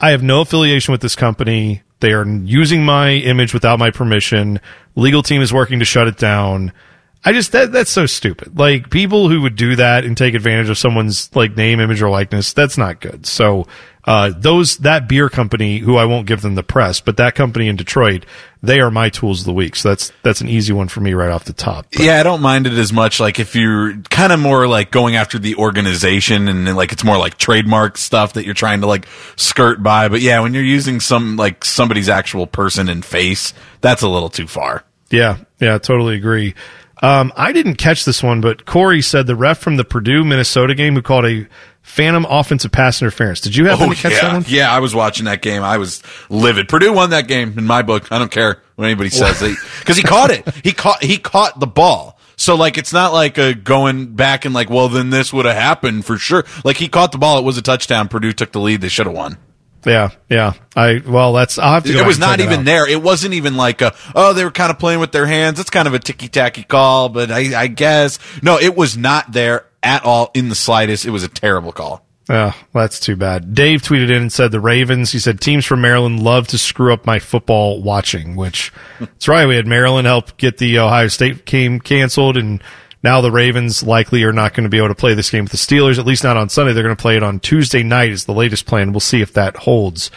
I 0.00 0.10
have 0.10 0.22
no 0.22 0.40
affiliation 0.40 0.90
with 0.90 1.00
this 1.00 1.14
company. 1.14 1.82
They 2.00 2.12
are 2.12 2.26
using 2.26 2.84
my 2.84 3.12
image 3.12 3.54
without 3.54 3.78
my 3.78 3.92
permission. 3.92 4.60
Legal 4.96 5.22
team 5.22 5.40
is 5.40 5.52
working 5.52 5.78
to 5.78 5.84
shut 5.84 6.08
it 6.08 6.18
down. 6.18 6.72
I 7.24 7.32
just 7.32 7.52
that 7.52 7.70
that's 7.70 7.90
so 7.90 8.06
stupid. 8.06 8.58
Like 8.58 8.90
people 8.90 9.28
who 9.28 9.42
would 9.42 9.54
do 9.54 9.76
that 9.76 10.04
and 10.04 10.16
take 10.16 10.34
advantage 10.34 10.68
of 10.68 10.78
someone's 10.78 11.34
like 11.36 11.56
name, 11.56 11.78
image, 11.78 12.02
or 12.02 12.10
likeness, 12.10 12.52
that's 12.52 12.76
not 12.76 13.00
good. 13.00 13.26
So 13.26 13.66
uh, 14.04 14.32
those 14.36 14.78
that 14.78 15.08
beer 15.08 15.28
company, 15.28 15.78
who 15.78 15.96
I 15.96 16.04
won't 16.04 16.26
give 16.26 16.42
them 16.42 16.56
the 16.56 16.64
press, 16.64 17.00
but 17.00 17.16
that 17.18 17.36
company 17.36 17.68
in 17.68 17.76
Detroit, 17.76 18.26
they 18.60 18.80
are 18.80 18.90
my 18.90 19.08
tools 19.08 19.40
of 19.40 19.46
the 19.46 19.52
week. 19.52 19.76
So 19.76 19.90
that's 19.90 20.10
that's 20.24 20.40
an 20.40 20.48
easy 20.48 20.72
one 20.72 20.88
for 20.88 21.00
me 21.00 21.14
right 21.14 21.30
off 21.30 21.44
the 21.44 21.52
top. 21.52 21.86
Yeah, 21.96 22.18
I 22.18 22.24
don't 22.24 22.42
mind 22.42 22.66
it 22.66 22.72
as 22.72 22.92
much. 22.92 23.20
Like 23.20 23.38
if 23.38 23.54
you're 23.54 23.96
kind 24.10 24.32
of 24.32 24.40
more 24.40 24.66
like 24.66 24.90
going 24.90 25.14
after 25.14 25.38
the 25.38 25.54
organization 25.54 26.48
and 26.48 26.66
then, 26.66 26.74
like 26.74 26.90
it's 26.90 27.04
more 27.04 27.18
like 27.18 27.38
trademark 27.38 27.96
stuff 27.96 28.32
that 28.32 28.44
you're 28.44 28.54
trying 28.54 28.80
to 28.80 28.88
like 28.88 29.06
skirt 29.36 29.80
by. 29.80 30.08
But 30.08 30.22
yeah, 30.22 30.40
when 30.40 30.54
you're 30.54 30.64
using 30.64 30.98
some 30.98 31.36
like 31.36 31.64
somebody's 31.64 32.08
actual 32.08 32.48
person 32.48 32.88
and 32.88 33.04
face, 33.04 33.54
that's 33.80 34.02
a 34.02 34.08
little 34.08 34.30
too 34.30 34.48
far. 34.48 34.82
Yeah, 35.10 35.36
yeah, 35.60 35.78
totally 35.78 36.16
agree. 36.16 36.54
Um, 37.02 37.32
I 37.36 37.52
didn't 37.52 37.74
catch 37.76 38.04
this 38.04 38.22
one, 38.22 38.40
but 38.40 38.64
Corey 38.64 39.02
said 39.02 39.26
the 39.26 39.34
ref 39.34 39.58
from 39.58 39.76
the 39.76 39.84
Purdue 39.84 40.22
Minnesota 40.22 40.74
game 40.74 40.94
who 40.94 41.02
called 41.02 41.26
a 41.26 41.48
phantom 41.82 42.24
offensive 42.30 42.70
pass 42.70 43.02
interference. 43.02 43.40
Did 43.40 43.56
you 43.56 43.66
happen 43.66 43.88
Oh 43.90 43.92
to 43.92 43.96
catch 44.00 44.12
yeah, 44.12 44.20
that 44.20 44.32
one? 44.34 44.44
yeah. 44.46 44.72
I 44.72 44.78
was 44.78 44.94
watching 44.94 45.24
that 45.24 45.42
game. 45.42 45.62
I 45.64 45.78
was 45.78 46.00
livid. 46.30 46.68
Purdue 46.68 46.92
won 46.92 47.10
that 47.10 47.26
game 47.26 47.58
in 47.58 47.66
my 47.66 47.82
book. 47.82 48.10
I 48.12 48.18
don't 48.20 48.30
care 48.30 48.62
what 48.76 48.84
anybody 48.84 49.10
says 49.10 49.40
because 49.80 49.96
he 49.96 50.02
caught 50.04 50.30
it. 50.30 50.48
He 50.64 50.72
caught 50.72 51.02
he 51.02 51.18
caught 51.18 51.58
the 51.58 51.66
ball. 51.66 52.18
So 52.36 52.54
like 52.54 52.78
it's 52.78 52.92
not 52.92 53.12
like 53.12 53.36
a 53.36 53.52
going 53.52 54.14
back 54.14 54.44
and 54.44 54.54
like 54.54 54.70
well 54.70 54.88
then 54.88 55.10
this 55.10 55.32
would 55.32 55.44
have 55.44 55.56
happened 55.56 56.04
for 56.04 56.18
sure. 56.18 56.44
Like 56.64 56.76
he 56.76 56.86
caught 56.88 57.10
the 57.10 57.18
ball. 57.18 57.38
It 57.38 57.44
was 57.44 57.58
a 57.58 57.62
touchdown. 57.62 58.06
Purdue 58.08 58.32
took 58.32 58.52
the 58.52 58.60
lead. 58.60 58.80
They 58.80 58.88
should 58.88 59.06
have 59.06 59.14
won. 59.16 59.38
Yeah, 59.84 60.10
yeah. 60.28 60.52
I 60.76 61.02
well, 61.04 61.32
that's 61.32 61.58
I'll 61.58 61.74
have 61.74 61.84
to. 61.84 61.92
Go 61.92 62.00
It 62.00 62.06
was 62.06 62.18
not 62.18 62.40
it 62.40 62.44
even 62.44 62.64
there. 62.64 62.88
It 62.88 63.02
wasn't 63.02 63.34
even 63.34 63.56
like 63.56 63.80
a, 63.80 63.94
oh, 64.14 64.32
they 64.32 64.44
were 64.44 64.50
kind 64.50 64.70
of 64.70 64.78
playing 64.78 65.00
with 65.00 65.12
their 65.12 65.26
hands. 65.26 65.58
It's 65.58 65.70
kind 65.70 65.88
of 65.88 65.94
a 65.94 65.98
ticky 65.98 66.28
tacky 66.28 66.62
call, 66.62 67.08
but 67.08 67.30
I, 67.30 67.62
I 67.62 67.66
guess 67.66 68.18
no, 68.42 68.58
it 68.58 68.76
was 68.76 68.96
not 68.96 69.32
there 69.32 69.66
at 69.82 70.04
all 70.04 70.30
in 70.34 70.48
the 70.48 70.54
slightest. 70.54 71.04
It 71.04 71.10
was 71.10 71.24
a 71.24 71.28
terrible 71.28 71.72
call. 71.72 72.04
Oh, 72.28 72.54
that's 72.72 73.00
too 73.00 73.16
bad. 73.16 73.54
Dave 73.54 73.82
tweeted 73.82 74.04
in 74.04 74.22
and 74.22 74.32
said 74.32 74.52
the 74.52 74.60
Ravens. 74.60 75.10
He 75.10 75.18
said 75.18 75.40
teams 75.40 75.66
from 75.66 75.80
Maryland 75.80 76.22
love 76.22 76.46
to 76.48 76.58
screw 76.58 76.92
up 76.92 77.04
my 77.04 77.18
football 77.18 77.82
watching, 77.82 78.36
which 78.36 78.72
that's 79.00 79.28
right. 79.28 79.46
We 79.46 79.56
had 79.56 79.66
Maryland 79.66 80.06
help 80.06 80.36
get 80.36 80.58
the 80.58 80.78
Ohio 80.78 81.08
State 81.08 81.44
game 81.44 81.80
canceled, 81.80 82.36
and 82.36 82.62
now 83.02 83.20
the 83.20 83.30
Ravens 83.30 83.82
likely 83.82 84.22
are 84.24 84.32
not 84.32 84.54
going 84.54 84.64
to 84.64 84.70
be 84.70 84.78
able 84.78 84.88
to 84.88 84.94
play 84.94 85.14
this 85.14 85.30
game 85.30 85.44
with 85.44 85.52
the 85.52 85.58
Steelers. 85.58 85.98
At 85.98 86.06
least 86.06 86.24
not 86.24 86.36
on 86.36 86.48
Sunday. 86.48 86.72
They're 86.72 86.82
going 86.84 86.96
to 86.96 87.00
play 87.02 87.16
it 87.16 87.22
on 87.22 87.40
Tuesday 87.40 87.82
night. 87.82 88.10
Is 88.10 88.24
the 88.24 88.32
latest 88.34 88.66
plan. 88.66 88.92
We'll 88.92 89.00
see 89.00 89.20
if 89.20 89.32
that 89.34 89.56
holds. 89.56 90.10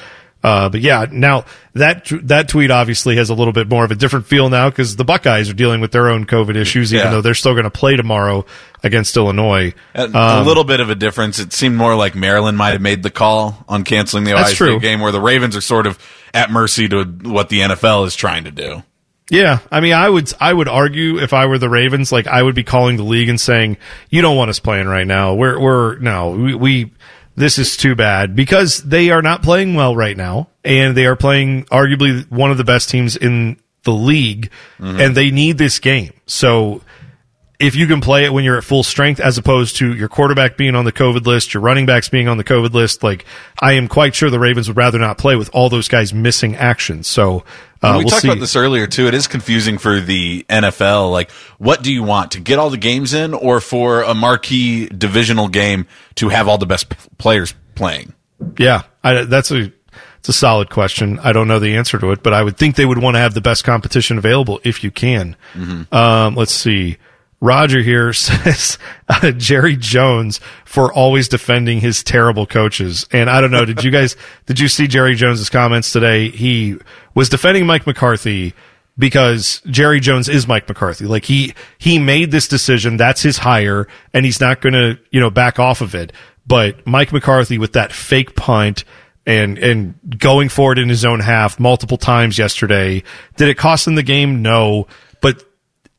Uh, 0.44 0.70
but 0.70 0.80
yeah, 0.82 1.07
now 1.12 1.44
that 1.74 2.07
that 2.22 2.48
tweet 2.48 2.70
obviously 2.70 3.16
has 3.16 3.32
a 3.32 3.34
little 3.34 3.52
bit 3.53 3.68
more 3.68 3.84
of 3.84 3.90
a 3.90 3.95
different 3.95 4.28
feel 4.28 4.48
now 4.48 4.70
because 4.70 4.95
the 4.95 5.03
Buckeyes 5.03 5.49
are 5.49 5.53
dealing 5.56 5.82
with 5.82 5.91
their 5.91 6.07
own 6.07 6.28
COVID 6.28 6.56
issues, 6.56 6.94
even 6.94 7.07
Yeah. 7.07 7.12
though 7.14 7.22
they're 7.22 7.34
still 7.34 7.53
going 7.53 7.64
to 7.64 7.72
play 7.72 7.95
tomorrow 7.95 8.45
against 8.84 9.18
Illinois. 9.18 9.74
A, 9.95 10.03
a 10.03 10.40
Um, 10.40 10.45
little 10.45 10.64
bit 10.64 10.80
of 10.82 10.91
a 10.91 10.95
difference. 10.95 11.40
It 11.40 11.52
seemed 11.52 11.76
more 11.78 11.95
like 11.95 12.14
Maryland 12.14 12.60
might 12.60 12.74
have 12.74 12.82
made 12.82 13.02
the 13.02 13.10
call 13.10 13.66
on 13.68 13.84
canceling 13.84 14.24
the 14.24 14.34
Ohio 14.34 14.45
State 14.53 14.82
game, 14.82 14.99
where 14.99 15.12
the 15.12 15.20
Ravens 15.20 15.56
are 15.56 15.62
sort 15.62 15.88
of 15.88 15.98
at 16.32 16.52
mercy 16.52 16.88
to 16.90 17.06
what 17.24 17.49
the 17.49 17.62
NFL 17.62 18.06
is 18.06 18.16
trying 18.16 18.44
to 18.44 18.52
do. 18.52 18.84
Yeah, 19.30 19.60
I 19.72 19.80
mean, 19.80 19.93
I 19.93 20.07
would 20.07 20.31
I 20.39 20.53
would 20.53 20.68
argue 20.68 21.18
if 21.18 21.34
I 21.34 21.47
were 21.47 21.57
the 21.57 21.69
Ravens, 21.69 22.11
like 22.11 22.27
I 22.27 22.43
would 22.43 22.53
be 22.53 22.64
calling 22.64 22.97
the 22.97 23.03
league 23.03 23.30
and 23.30 23.41
saying, 23.41 23.77
"You 24.10 24.22
don't 24.22 24.38
want 24.38 24.49
us 24.49 24.60
playing 24.60 24.88
right 24.88 25.07
now. 25.07 25.34
We're 25.34 25.60
we're 25.60 25.97
no, 25.97 26.31
we, 26.31 26.53
we 26.53 26.91
this 27.35 27.57
is 27.57 27.76
too 27.76 27.95
bad 27.95 28.35
because 28.35 28.84
they 28.84 29.10
are 29.10 29.23
not 29.23 29.41
playing 29.41 29.73
well 29.73 29.95
right 29.95 30.15
now, 30.15 30.49
and 30.64 30.95
they 30.95 31.07
are 31.07 31.15
playing 31.15 31.65
arguably 31.65 32.30
one 32.30 32.52
of 32.52 32.57
the 32.57 32.64
best 32.64 32.89
teams 32.89 33.15
in 33.15 33.57
the 33.84 33.93
league, 33.93 34.52
mm-hmm. 34.77 34.99
and 34.99 35.15
they 35.15 35.31
need 35.31 35.57
this 35.57 35.80
game. 35.80 36.14
So 36.27 36.81
if 37.60 37.76
you 37.76 37.88
can 37.88 38.02
play 38.02 38.26
it 38.26 38.34
when 38.34 38.44
you're 38.44 38.57
at 38.57 38.64
full 38.64 38.84
strength 38.84 39.19
as 39.19 39.38
opposed 39.38 39.77
to 39.77 39.94
your 39.94 40.10
quarterback 40.10 40.57
being 40.57 40.76
on 40.76 40.86
the 40.86 40.91
COVID 40.91 41.26
list, 41.26 41.53
your 41.53 41.61
running 41.61 41.86
backs 41.86 42.10
being 42.10 42.27
on 42.27 42.38
the 42.38 42.44
COVID 42.44 42.73
list, 42.73 43.03
like 43.03 43.26
I 43.61 43.73
am 43.73 43.88
quite 43.88 44.15
sure 44.15 44.30
the 44.30 44.40
Ravens 44.40 44.68
would 44.68 44.77
rather 44.77 44.99
not 44.99 45.18
play 45.18 45.36
with 45.36 45.49
all 45.53 45.69
those 45.69 45.88
guys 45.88 46.14
missing 46.14 46.56
action. 46.56 47.03
So 47.03 47.44
uh, 47.82 47.95
we 47.98 48.03
we'll 48.03 48.10
talked 48.10 48.23
see. 48.23 48.27
about 48.27 48.40
this 48.40 48.56
earlier 48.56 48.88
too. 48.88 49.07
It 49.07 49.14
is 49.14 49.27
confusing 49.27 49.77
for 49.77 49.99
the 49.99 50.45
NFL. 50.49 51.11
Like, 51.11 51.32
what 51.57 51.84
do 51.84 51.94
you 51.94 52.03
want 52.03 52.32
to 52.32 52.40
get 52.40 52.60
all 52.60 52.69
the 52.69 52.77
games 52.77 53.14
in, 53.14 53.34
or 53.34 53.61
for 53.61 54.02
a 54.02 54.14
marquee 54.14 54.88
divisional 54.88 55.48
game 55.48 55.88
to 56.15 56.30
have 56.30 56.48
all 56.48 56.57
the 56.57 56.65
best 56.65 56.90
players 57.18 57.53
playing? 57.76 58.14
Yeah, 58.57 58.84
I, 59.03 59.23
that's 59.23 59.52
a 59.52 59.72
it's 60.19 60.30
a 60.30 60.34
solid 60.34 60.72
question. 60.72 61.19
I 61.19 61.34
don't 61.34 61.48
know 61.48 61.60
the 61.60 61.76
answer 61.76 61.99
to 61.99 62.11
it, 62.11 62.23
but 62.23 62.34
I 62.34 62.41
would 62.41 62.57
think 62.57 62.76
they 62.76 62.86
would 62.86 62.98
want 62.98 63.15
to 63.15 63.19
have 63.19 63.36
the 63.36 63.41
best 63.41 63.64
competition 63.64 64.18
available 64.18 64.60
if 64.64 64.84
you 64.84 64.90
can. 64.90 65.36
Um, 65.91 66.36
let's 66.36 66.52
see. 66.52 66.98
Roger 67.41 67.82
here 67.82 68.14
says 68.14 68.78
uh, 69.10 69.32
Jerry 69.32 69.76
Jones 69.76 70.40
for 70.66 70.91
always 70.91 71.28
defending 71.28 71.80
his 71.80 72.03
terrible 72.03 72.45
coaches. 72.45 73.06
And 73.12 73.30
I 73.30 73.41
don't 73.41 73.52
know, 73.52 73.66
did 73.66 73.84
you 73.84 73.91
guys 73.91 74.16
did 74.45 74.60
you 74.60 74.68
see 74.68 74.88
Jerry 74.88 75.16
Jones's 75.16 75.49
comments 75.49 75.91
today? 75.91 76.30
He 76.30 76.78
was 77.14 77.30
defending 77.30 77.66
Mike 77.66 77.86
McCarthy 77.88 78.53
because 78.98 79.62
Jerry 79.68 79.99
Jones 79.99 80.30
is 80.30 80.48
Mike 80.48 80.68
McCarthy. 80.68 81.06
Like 81.06 81.26
he 81.26 81.53
he 81.78 81.99
made 81.99 82.32
this 82.32 82.48
decision, 82.48 82.98
that's 82.98 83.22
his 83.22 83.38
hire, 83.38 83.88
and 84.14 84.26
he's 84.26 84.40
not 84.40 84.62
going 84.62 84.74
to, 84.74 84.98
you 85.12 85.20
know, 85.20 85.30
back 85.30 85.60
off 85.60 85.82
of 85.82 85.95
it. 85.95 86.12
But 86.48 86.86
Mike 86.86 87.12
McCarthy 87.12 87.57
with 87.57 87.74
that 87.74 87.91
fake 87.91 88.36
punt 88.36 88.84
and 89.26 89.57
and 89.57 89.95
going 90.18 90.49
for 90.49 90.72
it 90.72 90.78
in 90.80 90.90
his 90.90 91.03
own 91.03 91.20
half 91.20 91.60
multiple 91.60 91.98
times 91.98 92.38
yesterday, 92.38 93.03
did 93.38 93.49
it 93.49 93.57
cost 93.57 93.88
him 93.88 93.95
the 93.95 94.03
game? 94.03 94.41
No, 94.41 94.88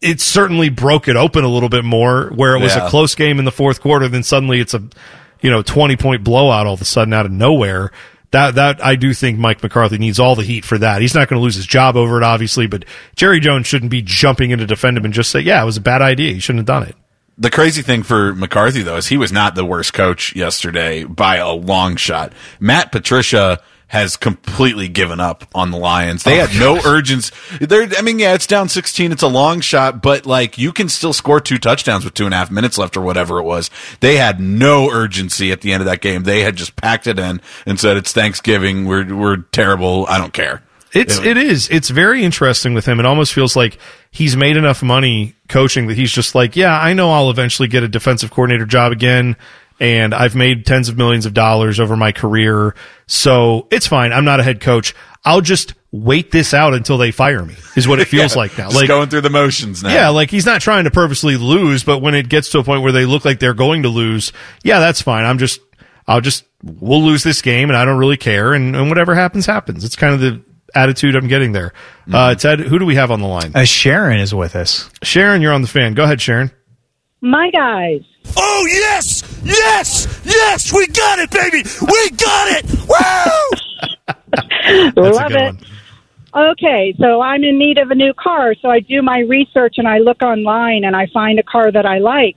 it 0.00 0.20
certainly 0.20 0.68
broke 0.68 1.08
it 1.08 1.16
open 1.16 1.44
a 1.44 1.48
little 1.48 1.68
bit 1.68 1.84
more 1.84 2.28
where 2.34 2.54
it 2.56 2.60
was 2.60 2.74
Yeah. 2.76 2.86
a 2.86 2.90
close 2.90 3.14
game 3.14 3.38
in 3.38 3.44
the 3.44 3.52
fourth 3.52 3.80
quarter 3.80 4.08
then 4.08 4.22
suddenly 4.22 4.60
it's 4.60 4.74
a 4.74 4.82
you 5.40 5.50
know 5.50 5.62
20 5.62 5.96
point 5.96 6.22
blowout 6.24 6.66
all 6.66 6.74
of 6.74 6.80
a 6.82 6.84
sudden 6.84 7.12
out 7.14 7.26
of 7.26 7.32
nowhere 7.32 7.90
that 8.32 8.56
that 8.56 8.84
I 8.84 8.96
do 8.96 9.14
think 9.14 9.38
Mike 9.38 9.62
McCarthy 9.62 9.98
needs 9.98 10.18
all 10.18 10.34
the 10.34 10.42
heat 10.42 10.64
for 10.64 10.76
that. 10.78 11.00
He's 11.00 11.14
not 11.14 11.28
going 11.28 11.38
to 11.38 11.42
lose 11.44 11.54
his 11.54 11.66
job 11.66 11.96
over 11.96 12.18
it 12.18 12.24
obviously, 12.24 12.66
but 12.66 12.84
Jerry 13.14 13.38
Jones 13.40 13.66
shouldn't 13.68 13.90
be 13.90 14.02
jumping 14.02 14.50
in 14.50 14.58
to 14.58 14.66
defend 14.66 14.98
him 14.98 15.04
and 15.04 15.14
just 15.14 15.30
say, 15.30 15.40
"Yeah, 15.40 15.62
it 15.62 15.64
was 15.64 15.76
a 15.76 15.80
bad 15.80 16.02
idea. 16.02 16.32
He 16.34 16.40
shouldn't 16.40 16.58
have 16.60 16.66
done 16.66 16.82
it." 16.88 16.96
The 17.38 17.50
crazy 17.50 17.82
thing 17.82 18.02
for 18.02 18.34
McCarthy 18.34 18.82
though 18.82 18.96
is 18.96 19.06
he 19.06 19.16
was 19.16 19.30
not 19.30 19.54
the 19.54 19.64
worst 19.64 19.92
coach 19.94 20.34
yesterday 20.34 21.04
by 21.04 21.36
a 21.36 21.50
long 21.52 21.94
shot. 21.96 22.32
Matt 22.58 22.90
Patricia 22.90 23.60
has 23.88 24.16
completely 24.16 24.88
given 24.88 25.20
up 25.20 25.44
on 25.54 25.70
the 25.70 25.78
Lions. 25.78 26.24
They 26.24 26.40
Oh, 26.40 26.46
had 26.46 26.58
no 26.58 26.80
urgency. 26.84 27.32
They're, 27.60 27.88
I 27.96 28.02
mean, 28.02 28.18
yeah, 28.18 28.34
it's 28.34 28.46
down 28.46 28.68
16. 28.68 29.12
It's 29.12 29.22
a 29.22 29.28
long 29.28 29.60
shot, 29.60 30.02
but 30.02 30.26
like 30.26 30.58
you 30.58 30.72
can 30.72 30.88
still 30.88 31.12
score 31.12 31.40
two 31.40 31.56
touchdowns 31.58 32.04
with 32.04 32.12
two 32.14 32.24
and 32.24 32.34
a 32.34 32.36
half 32.36 32.50
minutes 32.50 32.78
left 32.78 32.96
or 32.96 33.00
whatever 33.02 33.38
it 33.38 33.44
was. 33.44 33.70
They 34.00 34.16
had 34.16 34.40
no 34.40 34.90
urgency 34.90 35.52
at 35.52 35.60
the 35.60 35.72
end 35.72 35.82
of 35.82 35.86
that 35.86 36.00
game. 36.00 36.24
They 36.24 36.40
had 36.42 36.56
just 36.56 36.74
packed 36.74 37.06
it 37.06 37.18
in 37.20 37.40
and 37.64 37.78
said, 37.78 37.96
it's 37.96 38.12
Thanksgiving. 38.12 38.86
We're, 38.86 39.14
we're 39.14 39.36
terrible. 39.52 40.04
I 40.08 40.18
don't 40.18 40.32
care. 40.32 40.62
It's 40.92 41.18
it 41.18 41.36
is. 41.36 41.68
It's 41.68 41.90
very 41.90 42.24
interesting 42.24 42.72
with 42.72 42.86
him. 42.86 42.98
It 43.00 43.04
almost 43.06 43.34
feels 43.34 43.54
like 43.54 43.76
he's 44.10 44.34
made 44.34 44.56
enough 44.56 44.82
money 44.82 45.34
coaching 45.48 45.88
that 45.88 45.96
he's 45.96 46.10
just 46.10 46.34
like, 46.34 46.56
yeah, 46.56 46.72
I 46.80 46.94
know 46.94 47.10
I'll 47.10 47.28
eventually 47.28 47.68
get 47.68 47.82
a 47.82 47.88
defensive 47.88 48.30
coordinator 48.30 48.64
job 48.64 48.92
again, 48.92 49.36
and 49.80 50.14
I've 50.14 50.34
made 50.34 50.64
tens 50.66 50.88
of 50.88 50.96
millions 50.96 51.26
of 51.26 51.34
dollars 51.34 51.78
over 51.80 51.96
my 51.96 52.12
career, 52.12 52.74
so 53.06 53.66
it's 53.70 53.86
fine. 53.86 54.12
I'm 54.12 54.24
not 54.24 54.40
a 54.40 54.42
head 54.42 54.60
coach. 54.60 54.94
I'll 55.24 55.40
just 55.40 55.74
wait 55.92 56.30
this 56.30 56.54
out 56.54 56.72
until 56.74 56.98
they 56.98 57.10
fire 57.10 57.44
me. 57.44 57.56
Is 57.74 57.88
what 57.88 57.98
it 58.00 58.04
feels 58.08 58.34
Yeah, 58.34 58.40
like 58.40 58.56
now. 58.58 58.64
Just 58.66 58.76
Like 58.76 58.88
going 58.88 59.08
through 59.08 59.22
the 59.22 59.30
motions 59.30 59.82
now. 59.82 59.92
yeah, 59.92 60.08
like 60.10 60.30
he's 60.30 60.46
not 60.46 60.60
trying 60.60 60.84
to 60.84 60.90
purposely 60.90 61.36
lose, 61.36 61.84
but 61.84 61.98
when 62.00 62.14
it 62.14 62.28
gets 62.28 62.50
to 62.50 62.58
a 62.58 62.64
point 62.64 62.82
where 62.82 62.92
they 62.92 63.06
look 63.06 63.24
like 63.24 63.40
they're 63.40 63.54
going 63.54 63.82
to 63.82 63.88
lose, 63.88 64.32
yeah, 64.62 64.78
that's 64.78 65.00
fine. 65.02 65.24
I'm 65.24 65.38
just, 65.38 65.60
I'll 66.06 66.20
just, 66.20 66.44
we'll 66.62 67.02
lose 67.02 67.22
this 67.24 67.42
game 67.42 67.68
and 67.70 67.76
I 67.76 67.84
don't 67.84 67.98
really 67.98 68.16
care. 68.16 68.52
And, 68.54 68.76
and 68.76 68.88
whatever 68.88 69.14
happens, 69.14 69.46
happens. 69.46 69.84
It's 69.84 69.96
kind 69.96 70.14
of 70.14 70.20
the 70.20 70.42
attitude 70.74 71.16
I'm 71.16 71.28
getting 71.28 71.52
there. 71.52 71.72
Uh, 72.12 72.34
Ted, 72.34 72.60
who 72.60 72.78
do 72.78 72.84
we 72.86 72.94
have 72.96 73.10
on 73.10 73.20
the 73.20 73.26
line? 73.26 73.52
Uh, 73.54 73.64
Sharon 73.64 74.20
is 74.20 74.32
with 74.34 74.54
us. 74.54 74.88
Sharon, 75.02 75.42
you're 75.42 75.52
on 75.52 75.62
the 75.62 75.68
fan. 75.68 75.94
Go 75.94 76.04
ahead, 76.04 76.20
Sharon. 76.20 76.50
My 77.20 77.50
guys. 77.50 78.02
Oh 78.36 78.66
yes, 78.68 79.22
yes, 79.44 80.20
yes! 80.24 80.72
We 80.72 80.86
got 80.88 81.18
it, 81.18 81.30
baby. 81.30 81.62
We 81.80 82.10
got 82.10 82.48
it. 82.58 82.64
Woo! 82.88 83.58
That's 84.94 85.16
Love 85.16 85.32
it. 85.32 85.54
one. 86.34 86.48
Okay, 86.50 86.94
so 86.98 87.22
I'm 87.22 87.44
in 87.44 87.58
need 87.58 87.78
of 87.78 87.90
a 87.90 87.94
new 87.94 88.12
car, 88.12 88.54
so 88.60 88.68
I 88.68 88.80
do 88.80 89.00
my 89.00 89.20
research 89.20 89.76
and 89.78 89.88
I 89.88 89.98
look 89.98 90.22
online 90.22 90.84
and 90.84 90.94
I 90.94 91.06
find 91.06 91.38
a 91.38 91.42
car 91.42 91.72
that 91.72 91.86
I 91.86 91.98
like. 91.98 92.36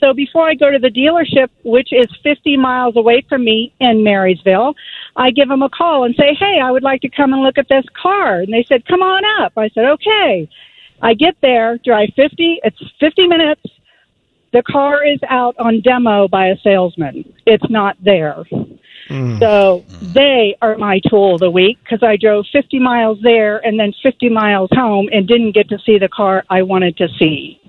So 0.00 0.12
before 0.12 0.48
I 0.48 0.54
go 0.54 0.70
to 0.70 0.78
the 0.78 0.90
dealership, 0.90 1.48
which 1.64 1.88
is 1.92 2.06
50 2.22 2.56
miles 2.56 2.96
away 2.96 3.22
from 3.28 3.44
me 3.44 3.72
in 3.78 4.02
Marysville, 4.02 4.74
I 5.14 5.30
give 5.30 5.48
them 5.48 5.62
a 5.62 5.70
call 5.70 6.04
and 6.04 6.14
say, 6.16 6.34
"Hey, 6.34 6.58
I 6.62 6.70
would 6.70 6.82
like 6.82 7.00
to 7.02 7.08
come 7.08 7.32
and 7.32 7.42
look 7.42 7.56
at 7.56 7.68
this 7.68 7.84
car." 8.00 8.40
And 8.40 8.52
they 8.52 8.64
said, 8.64 8.84
"Come 8.86 9.02
on 9.02 9.22
up." 9.42 9.52
I 9.56 9.68
said, 9.68 9.84
"Okay." 9.84 10.48
I 11.02 11.14
get 11.14 11.36
there, 11.42 11.78
drive 11.84 12.08
50, 12.16 12.60
it's 12.64 12.78
50 13.00 13.28
minutes. 13.28 13.60
The 14.56 14.62
car 14.62 15.06
is 15.06 15.20
out 15.28 15.54
on 15.58 15.82
demo 15.82 16.28
by 16.28 16.46
a 16.46 16.56
salesman. 16.64 17.30
It's 17.44 17.68
not 17.68 17.94
there. 18.02 18.42
Hmm. 19.06 19.38
So 19.38 19.84
they 20.00 20.56
are 20.62 20.78
my 20.78 20.98
tool 21.10 21.34
of 21.34 21.40
the 21.40 21.50
week 21.50 21.76
because 21.82 22.02
I 22.02 22.16
drove 22.16 22.46
50 22.50 22.78
miles 22.78 23.18
there 23.22 23.58
and 23.58 23.78
then 23.78 23.92
50 24.02 24.30
miles 24.30 24.70
home 24.72 25.10
and 25.12 25.28
didn't 25.28 25.52
get 25.52 25.68
to 25.68 25.78
see 25.84 25.98
the 25.98 26.08
car 26.08 26.42
I 26.48 26.62
wanted 26.62 26.96
to 26.96 27.08
see. 27.18 27.60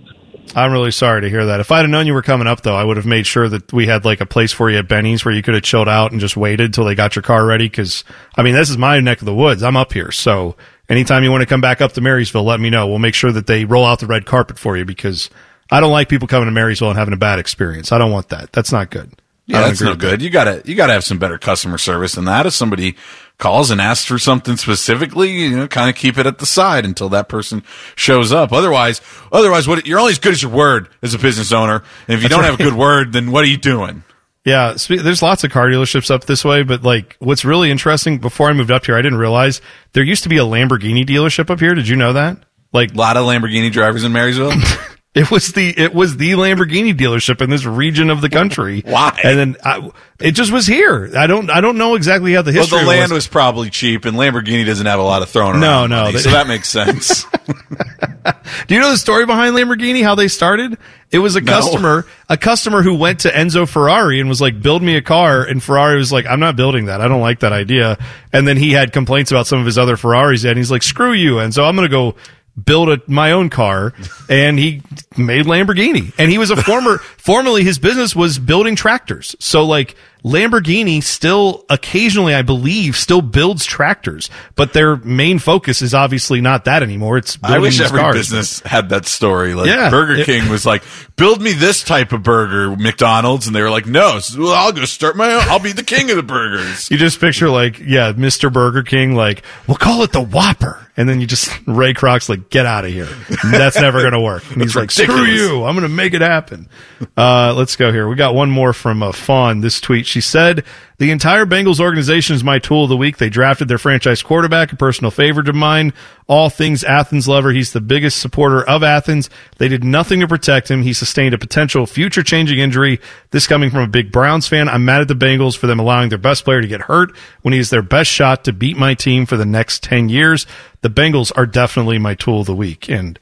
I'm 0.56 0.72
really 0.72 0.92
sorry 0.92 1.20
to 1.24 1.30
hear 1.30 1.48
that. 1.48 1.60
If 1.60 1.74
I'd 1.74 1.82
have 1.82 1.90
known 1.90 2.08
you 2.08 2.14
were 2.14 2.22
coming 2.22 2.48
up, 2.48 2.62
though, 2.62 2.78
I 2.78 2.86
would 2.86 2.96
have 2.96 3.06
made 3.06 3.28
sure 3.28 3.50
that 3.50 3.74
we 3.74 3.86
had 3.86 4.06
like 4.06 4.22
a 4.22 4.26
place 4.26 4.54
for 4.54 4.70
you 4.70 4.78
at 4.78 4.88
Benny's 4.88 5.26
where 5.26 5.34
you 5.34 5.42
could 5.42 5.56
have 5.56 5.64
chilled 5.64 5.90
out 5.90 6.14
and 6.14 6.22
just 6.22 6.38
waited 6.38 6.74
till 6.74 6.86
they 6.86 6.96
got 6.96 7.18
your 7.18 7.24
car 7.24 7.46
ready. 7.46 7.66
Because 7.66 8.06
I 8.38 8.44
mean, 8.44 8.56
this 8.56 8.70
is 8.70 8.78
my 8.78 9.02
neck 9.02 9.20
of 9.20 9.26
the 9.26 9.36
woods. 9.36 9.62
I'm 9.62 9.76
up 9.76 9.92
here, 9.92 10.12
so 10.12 10.56
anytime 10.88 11.26
you 11.26 11.32
want 11.32 11.42
to 11.42 11.48
come 11.48 11.60
back 11.60 11.82
up 11.82 11.92
to 11.94 12.02
Marysville, 12.02 12.46
let 12.46 12.62
me 12.62 12.70
know. 12.70 12.88
We'll 12.88 13.00
make 13.00 13.14
sure 13.14 13.34
that 13.34 13.46
they 13.46 13.66
roll 13.66 13.84
out 13.84 14.00
the 14.00 14.08
red 14.08 14.26
carpet 14.26 14.58
for 14.58 14.78
you 14.78 14.86
because 14.86 15.30
I 15.70 15.80
don't 15.80 15.92
like 15.92 16.10
people 16.10 16.28
coming 16.28 16.46
to 16.46 16.52
Marysville 16.52 16.90
and 16.90 16.98
having 16.98 17.14
a 17.14 17.18
bad 17.18 17.40
experience. 17.40 17.92
I 17.92 17.98
don't 17.98 18.12
want 18.12 18.30
that. 18.30 18.52
That's 18.52 18.72
not 18.72 18.90
good. 18.90 19.12
Yeah, 19.46 19.62
that's 19.62 19.80
no 19.82 19.92
with 19.92 20.02
that. 20.02 20.08
good. 20.10 20.22
You 20.22 20.30
gotta 20.30 20.62
you 20.66 20.76
gotta 20.76 20.92
have 20.94 21.06
some 21.06 21.20
better 21.20 21.38
customer 21.38 21.78
service 21.78 22.16
than 22.16 22.26
that. 22.26 22.46
If 22.46 22.54
somebody 22.54 22.98
calls 23.38 23.72
and 23.72 23.80
asks 23.80 24.06
for 24.06 24.20
something 24.20 24.58
specifically, 24.58 25.32
you 25.32 25.56
know, 25.56 25.68
kind 25.70 25.90
of 25.90 25.96
keep 25.96 26.18
it 26.18 26.26
at 26.26 26.40
the 26.40 26.46
side 26.46 26.84
until 26.84 27.08
that 27.10 27.30
person 27.30 27.64
shows 27.96 28.34
up. 28.34 28.52
Otherwise, 28.52 29.00
otherwise, 29.32 29.66
what 29.66 29.86
you're 29.88 30.00
only 30.00 30.12
as 30.12 30.20
good 30.20 30.34
as 30.34 30.42
your 30.42 30.52
word 30.52 30.90
as 31.02 31.14
a 31.14 31.18
business 31.20 31.54
owner. 31.54 31.76
And 32.08 32.18
if 32.18 32.24
you 32.24 32.30
That's 32.30 32.34
don't 32.36 32.44
have 32.44 32.60
a 32.60 32.64
good 32.64 32.74
word, 32.74 33.14
then 33.14 33.32
what 33.32 33.46
are 33.46 33.48
you 33.48 33.58
doing? 33.58 34.04
Yeah, 34.44 34.76
there's 34.90 35.22
lots 35.22 35.44
of 35.44 35.52
car 35.52 35.68
dealerships 35.68 36.10
up 36.10 36.26
this 36.26 36.44
way, 36.44 36.64
but 36.64 36.84
like 36.84 37.16
what's 37.20 37.46
really 37.46 37.70
interesting, 37.72 38.18
before 38.18 38.50
I 38.50 38.54
moved 38.54 38.72
up 38.72 38.86
here, 38.86 38.96
I 38.98 39.02
didn't 39.02 39.18
realize 39.20 39.62
there 39.94 40.04
used 40.04 40.24
to 40.24 40.30
be 40.30 40.38
a 40.38 40.44
Lamborghini 40.46 41.06
dealership 41.06 41.50
up 41.50 41.60
here. 41.60 41.74
Did 41.74 41.88
you 41.88 41.96
know 41.96 42.14
that? 42.14 42.38
Like 42.74 42.94
A 42.94 42.98
lot 42.98 43.16
of 43.18 43.26
Lamborghini 43.26 43.72
drivers 43.72 44.04
in 44.04 44.12
Marysville. 44.14 44.52
It 45.18 45.32
was 45.32 45.52
the 45.54 45.70
it 45.78 45.94
was 45.94 46.18
the 46.18 46.32
Lamborghini 46.34 46.94
dealership 46.96 47.42
in 47.42 47.50
this 47.50 47.66
region 47.66 48.10
of 48.10 48.22
the 48.22 48.30
country. 48.30 48.82
Why? 48.86 49.18
And 49.24 49.38
then 49.40 49.58
I, 49.64 49.90
it 50.20 50.32
just 50.32 50.52
was 50.52 50.68
here. 50.68 51.10
I 51.18 51.26
don't 51.28 51.50
I 51.50 51.60
don't 51.60 51.78
know 51.78 51.96
exactly 51.96 52.34
how 52.34 52.44
the 52.44 52.52
history. 52.52 52.78
Well, 52.78 52.86
the 52.86 52.90
land 52.90 53.12
was. 53.12 53.26
was 53.26 53.28
probably 53.28 53.70
cheap, 53.70 54.06
and 54.06 54.16
Lamborghini 54.16 54.66
doesn't 54.66 54.86
have 54.86 55.00
a 55.00 55.04
lot 55.04 55.22
of 55.24 55.30
thrown 55.30 55.54
around. 55.54 55.62
No, 55.62 55.88
no, 55.88 56.04
money, 56.04 56.20
so 56.20 56.30
that 56.32 56.48
makes 56.48 56.70
sense. 56.70 57.26
Do 58.68 58.76
you 58.76 58.82
know 58.82 58.92
the 58.92 58.98
story 58.98 59.26
behind 59.26 59.56
Lamborghini? 59.56 60.04
How 60.04 60.16
they 60.16 60.28
started? 60.28 60.78
It 61.12 61.20
was 61.20 61.36
a 61.36 61.42
No. 61.42 61.52
customer, 61.54 62.06
a 62.30 62.38
customer 62.38 62.82
who 62.84 62.94
went 62.96 63.22
to 63.22 63.30
Enzo 63.30 63.68
Ferrari 63.68 64.20
and 64.20 64.28
was 64.28 64.42
like, 64.42 64.62
"Build 64.62 64.84
me 64.84 64.96
a 64.98 65.02
car," 65.02 65.44
and 65.44 65.64
Ferrari 65.64 65.98
was 65.98 66.12
like, 66.12 66.26
"I'm 66.26 66.40
not 66.40 66.56
building 66.56 66.86
that. 66.86 67.00
I 67.02 67.08
don't 67.08 67.22
like 67.22 67.40
that 67.40 67.54
idea." 67.54 67.98
And 68.34 68.48
then 68.48 68.58
he 68.58 68.72
had 68.74 68.92
complaints 68.92 69.32
about 69.32 69.48
some 69.48 69.60
of 69.60 69.66
his 69.66 69.78
other 69.78 69.96
Ferraris, 69.98 70.44
and 70.44 70.58
he's 70.58 70.70
like, 70.72 70.84
"Screw 70.84 71.14
you!" 71.14 71.36
Enzo. 71.36 71.68
I'm 71.68 71.76
going 71.76 71.88
to 71.88 71.92
go 71.92 72.16
build 72.64 72.90
a, 72.90 73.02
my 73.08 73.32
own 73.32 73.50
car, 73.50 73.94
and 74.30 74.58
he 74.58 74.82
made 75.16 75.46
Lamborghini. 75.46 76.14
And 76.18 76.32
he 76.32 76.38
was 76.38 76.52
a 76.52 76.56
former, 76.56 76.98
formerly 77.18 77.64
his 77.64 77.80
business 77.80 78.16
was 78.16 78.40
building 78.40 78.76
tractors. 78.76 79.36
So 79.40 79.66
like 79.66 79.96
Lamborghini 80.24 81.02
still 81.02 81.66
occasionally, 81.70 82.34
I 82.36 82.42
believe, 82.42 82.96
still 82.96 83.22
builds 83.22 83.66
tractors, 83.66 84.30
but 84.56 84.74
their 84.74 84.98
main 84.98 85.40
focus 85.40 85.82
is 85.82 85.94
obviously 85.94 86.42
not 86.42 86.66
that 86.66 86.84
anymore. 86.84 87.18
It's 87.18 87.38
I 87.44 87.60
wish 87.60 87.80
every 87.80 88.00
cars. 88.00 88.16
business 88.16 88.60
had 88.62 88.90
that 88.90 89.06
story. 89.06 89.54
Like 89.54 89.68
Yeah. 89.68 89.90
Burger 89.90 90.16
It- 90.16 90.26
King 90.26 90.50
was 90.50 90.66
like, 90.66 90.84
"Build 91.16 91.42
me 91.42 91.54
this 91.54 91.84
type 91.84 92.12
of 92.12 92.24
burger, 92.24 92.76
McDonald's," 92.76 93.48
and 93.48 93.56
they 93.56 93.62
were 93.62 93.70
like, 93.70 93.86
"No, 93.86 94.20
well, 94.38 94.54
I'll 94.54 94.72
go 94.72 94.86
start 94.86 95.16
my 95.16 95.32
own. 95.34 95.44
I'll 95.48 95.60
be 95.60 95.72
the 95.72 95.84
king 95.84 96.10
of 96.10 96.18
the 96.18 96.24
burgers." 96.24 96.90
You 96.92 96.98
just 96.98 97.20
picture 97.22 97.50
like, 97.50 97.80
yeah, 97.80 98.12
Mr. 98.14 98.52
Burger 98.52 98.84
King, 98.84 99.16
like, 99.16 99.44
we'll 99.68 99.78
call 99.78 100.04
it 100.04 100.12
the 100.12 100.22
Whopper. 100.22 100.84
And 101.00 101.08
then 101.08 101.22
you 101.22 101.28
just, 101.28 101.52
Ray 101.68 101.94
Kroc's 101.94 102.28
like, 102.28 102.50
get 102.50 102.66
out 102.66 102.84
of 102.84 102.92
here. 102.92 103.08
That's 103.44 103.80
never 103.80 104.00
going 104.00 104.14
to 104.14 104.20
work. 104.20 104.44
And 104.52 104.62
he's 104.64 104.76
like, 104.76 104.90
screw 104.90 105.26
you. 105.26 105.64
I'm 105.64 105.76
going 105.76 105.88
to 105.88 105.94
make 105.96 106.16
it 106.16 106.22
happen. 106.22 106.68
Uh, 107.16 107.54
let's 107.56 107.76
go 107.76 107.92
here. 107.92 108.08
We 108.08 108.16
got 108.16 108.34
one 108.34 108.50
more 108.50 108.74
from 108.74 109.04
uh, 109.04 109.12
Fawn, 109.12 109.62
this 109.62 109.80
tweet. 109.80 110.07
She 110.08 110.22
said, 110.22 110.64
the 110.98 111.12
entire 111.12 111.46
Bengals 111.46 111.80
organization 111.80 112.36
is 112.36 112.44
my 112.44 112.58
tool 112.58 112.84
of 112.84 112.90
the 112.90 112.98
week. 112.98 113.18
They 113.18 113.30
drafted 113.30 113.68
their 113.68 113.78
franchise 113.78 114.24
quarterback, 114.24 114.72
a 114.72 114.76
personal 114.76 115.12
favorite 115.12 115.48
of 115.48 115.54
mine. 115.54 115.94
All 116.26 116.50
things 116.50 116.84
Athens 116.84 117.28
lover. 117.28 117.52
He's 117.52 117.74
the 117.74 117.82
biggest 117.82 118.20
supporter 118.20 118.68
of 118.68 118.82
Athens. 118.82 119.30
They 119.58 119.68
did 119.68 119.84
nothing 119.84 120.22
to 120.22 120.28
protect 120.28 120.72
him. 120.72 120.82
He 120.82 120.94
sustained 120.94 121.36
a 121.36 121.38
potential 121.38 121.86
future 121.86 122.24
changing 122.24 122.58
injury. 122.58 123.00
This 123.30 123.46
coming 123.46 123.70
from 123.70 123.82
a 123.82 123.88
big 123.88 124.12
Browns 124.12 124.48
fan. 124.48 124.68
I'm 124.68 124.86
mad 124.86 125.02
at 125.02 125.08
the 125.08 125.14
Bengals 125.14 125.56
for 125.56 125.68
them 125.68 125.80
allowing 125.80 126.10
their 126.10 126.18
best 126.18 126.44
player 126.44 126.62
to 126.62 126.68
get 126.68 126.82
hurt 126.82 127.16
when 127.44 127.54
he 127.54 127.60
is 127.60 127.70
their 127.70 127.84
best 127.84 128.10
shot 128.10 128.44
to 128.46 128.54
beat 128.54 128.76
my 128.76 128.96
team 128.96 129.28
for 129.28 129.38
the 129.38 129.46
next 129.46 129.84
10 129.84 130.10
years. 130.10 130.48
The 130.82 130.90
Bengals 130.90 131.32
are 131.36 131.46
definitely 131.46 132.00
my 132.00 132.16
tool 132.16 132.42
of 132.42 132.48
the 132.48 132.56
week. 132.56 132.90
And 132.90 133.20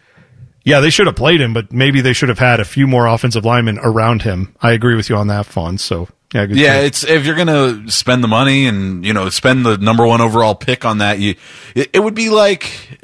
yeah, 0.64 0.80
they 0.80 0.90
should 0.90 1.08
have 1.08 1.16
played 1.16 1.42
him, 1.42 1.54
but 1.54 1.74
maybe 1.74 2.00
they 2.00 2.14
should 2.14 2.30
have 2.30 2.40
had 2.40 2.60
a 2.62 2.66
few 2.66 2.88
more 2.88 3.06
offensive 3.06 3.44
linemen 3.44 3.80
around 3.80 4.22
him. 4.22 4.56
I 4.62 4.72
agree 4.72 4.96
with 4.96 5.10
you 5.10 5.18
on 5.18 5.28
that, 5.28 5.46
Fawn. 5.46 5.78
So 5.78 6.08
yeah, 6.34 6.46
Yeah, 6.50 6.80
it's 6.82 7.04
if 7.04 7.26
you're 7.26 7.36
gonna 7.36 7.90
spend 7.92 8.24
the 8.24 8.28
money 8.28 8.66
and 8.68 9.06
you 9.06 9.14
know 9.14 9.30
spend 9.30 9.66
the 9.66 9.78
number 9.78 10.06
one 10.06 10.22
overall 10.22 10.56
pick 10.56 10.86
on 10.86 11.00
that, 11.00 11.20
you 11.20 11.36
it, 11.76 11.90
it 11.94 12.00
would 12.00 12.16
be 12.16 12.30
like 12.30 13.00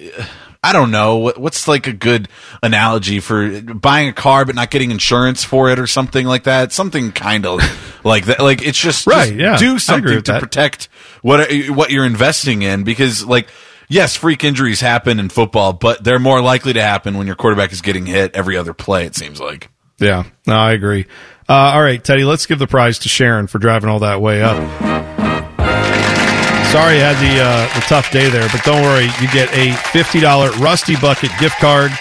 I 0.64 0.74
don't 0.74 0.92
know 0.92 1.18
what, 1.18 1.40
what's 1.40 1.68
like 1.68 1.88
a 1.88 1.94
good 1.94 2.28
analogy 2.62 3.20
for 3.20 3.62
buying 3.62 4.10
a 4.10 4.14
car 4.14 4.46
but 4.46 4.54
not 4.56 4.70
getting 4.70 4.92
insurance 4.92 5.44
for 5.44 5.70
it 5.72 5.80
or 5.80 5.88
something 5.88 6.28
like 6.28 6.44
that. 6.44 6.72
Something 6.72 7.12
kind 7.12 7.46
of 7.46 7.60
like 8.04 8.26
that. 8.26 8.40
Like 8.40 8.62
it's 8.62 8.78
just 8.80 9.08
Right, 9.08 9.30
just 9.30 9.40
yeah. 9.40 9.58
Do 9.58 9.80
something 9.80 10.22
to 10.24 10.32
that. 10.34 10.42
protect 10.42 10.88
what 11.22 11.52
what 11.70 11.92
you're 11.92 12.06
investing 12.06 12.62
in 12.62 12.84
because 12.84 13.26
like. 13.26 13.48
Yes, 13.88 14.16
freak 14.16 14.46
injuries 14.46 14.80
happen 14.80 15.20
in 15.20 15.28
football, 15.28 15.74
but 15.74 16.02
they're 16.02 16.18
more 16.18 16.42
likely 16.42 16.72
to 16.72 16.82
happen 16.82 17.18
when 17.18 17.28
your 17.28 17.36
quarterback 17.36 17.74
is 17.74 17.82
getting 17.82 18.06
hit 18.06 18.34
every 18.34 18.56
other 18.56 18.74
play. 18.74 19.06
It 19.06 19.18
seems 19.18 19.38
like. 19.42 19.68
Yeah, 20.00 20.24
no, 20.48 20.54
I 20.56 20.72
agree. 20.72 21.08
Uh, 21.52 21.74
all 21.76 21.82
right, 21.84 22.02
Teddy, 22.02 22.24
let's 22.24 22.46
give 22.46 22.60
the 22.60 22.68
prize 22.68 23.00
to 23.00 23.10
Sharon 23.10 23.48
for 23.48 23.60
driving 23.60 23.90
all 23.90 24.00
that 24.00 24.22
way 24.22 24.42
up. 24.42 24.56
Sorry 26.72 26.96
you 26.96 27.02
had 27.02 27.18
the 27.18 27.44
uh, 27.44 27.74
the 27.76 27.82
tough 27.88 28.10
day 28.12 28.30
there, 28.30 28.48
but 28.54 28.64
don't 28.64 28.82
worry, 28.82 29.04
you 29.20 29.28
get 29.34 29.54
a 29.54 29.74
fifty 29.92 30.22
dollar 30.22 30.50
Rusty 30.52 30.96
Bucket 30.96 31.30
gift 31.42 31.58
card. 31.60 31.92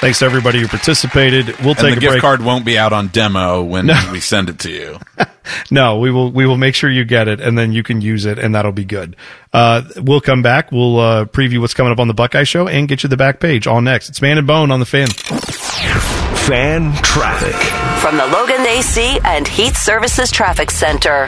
Thanks 0.00 0.20
to 0.20 0.26
everybody 0.26 0.60
who 0.60 0.68
participated. 0.68 1.46
We'll 1.58 1.70
And 1.70 1.78
take 1.78 1.90
the 1.92 1.96
a 1.96 2.00
gift 2.00 2.10
break. 2.12 2.20
card 2.20 2.42
won't 2.42 2.64
be 2.64 2.78
out 2.78 2.92
on 2.92 3.08
demo 3.08 3.64
when 3.64 3.86
No. 3.86 3.98
we 4.12 4.20
send 4.20 4.48
it 4.48 4.60
to 4.60 4.70
you. 4.70 4.98
No, 5.70 6.00
we 6.00 6.10
will 6.10 6.32
we 6.32 6.44
will 6.44 6.56
make 6.56 6.74
sure 6.74 6.90
you 6.90 7.04
get 7.04 7.28
it, 7.28 7.40
and 7.40 7.56
then 7.56 7.72
you 7.72 7.84
can 7.84 8.00
use 8.00 8.24
it, 8.24 8.36
and 8.36 8.52
that'll 8.56 8.72
be 8.72 8.84
good. 8.84 9.14
Uh, 9.52 9.82
we'll 9.96 10.20
come 10.20 10.42
back. 10.42 10.72
We'll 10.72 10.98
uh, 10.98 11.24
preview 11.26 11.60
what's 11.60 11.72
coming 11.72 11.92
up 11.92 12.00
on 12.00 12.08
the 12.08 12.14
Buckeye 12.14 12.42
Show 12.42 12.66
and 12.66 12.88
get 12.88 13.04
you 13.04 13.08
the 13.08 13.16
back 13.16 13.38
page. 13.38 13.68
All 13.68 13.80
next. 13.80 14.08
It's 14.08 14.20
Man 14.20 14.38
and 14.38 14.46
Bone 14.46 14.72
on 14.72 14.80
the 14.80 14.86
Fan. 14.86 15.06
Fan 16.46 16.92
traffic. 17.02 17.56
From 18.00 18.16
the 18.16 18.26
Logan 18.28 18.64
AC 18.64 19.18
and 19.24 19.48
Heat 19.48 19.74
Services 19.74 20.30
Traffic 20.30 20.70
Center. 20.70 21.26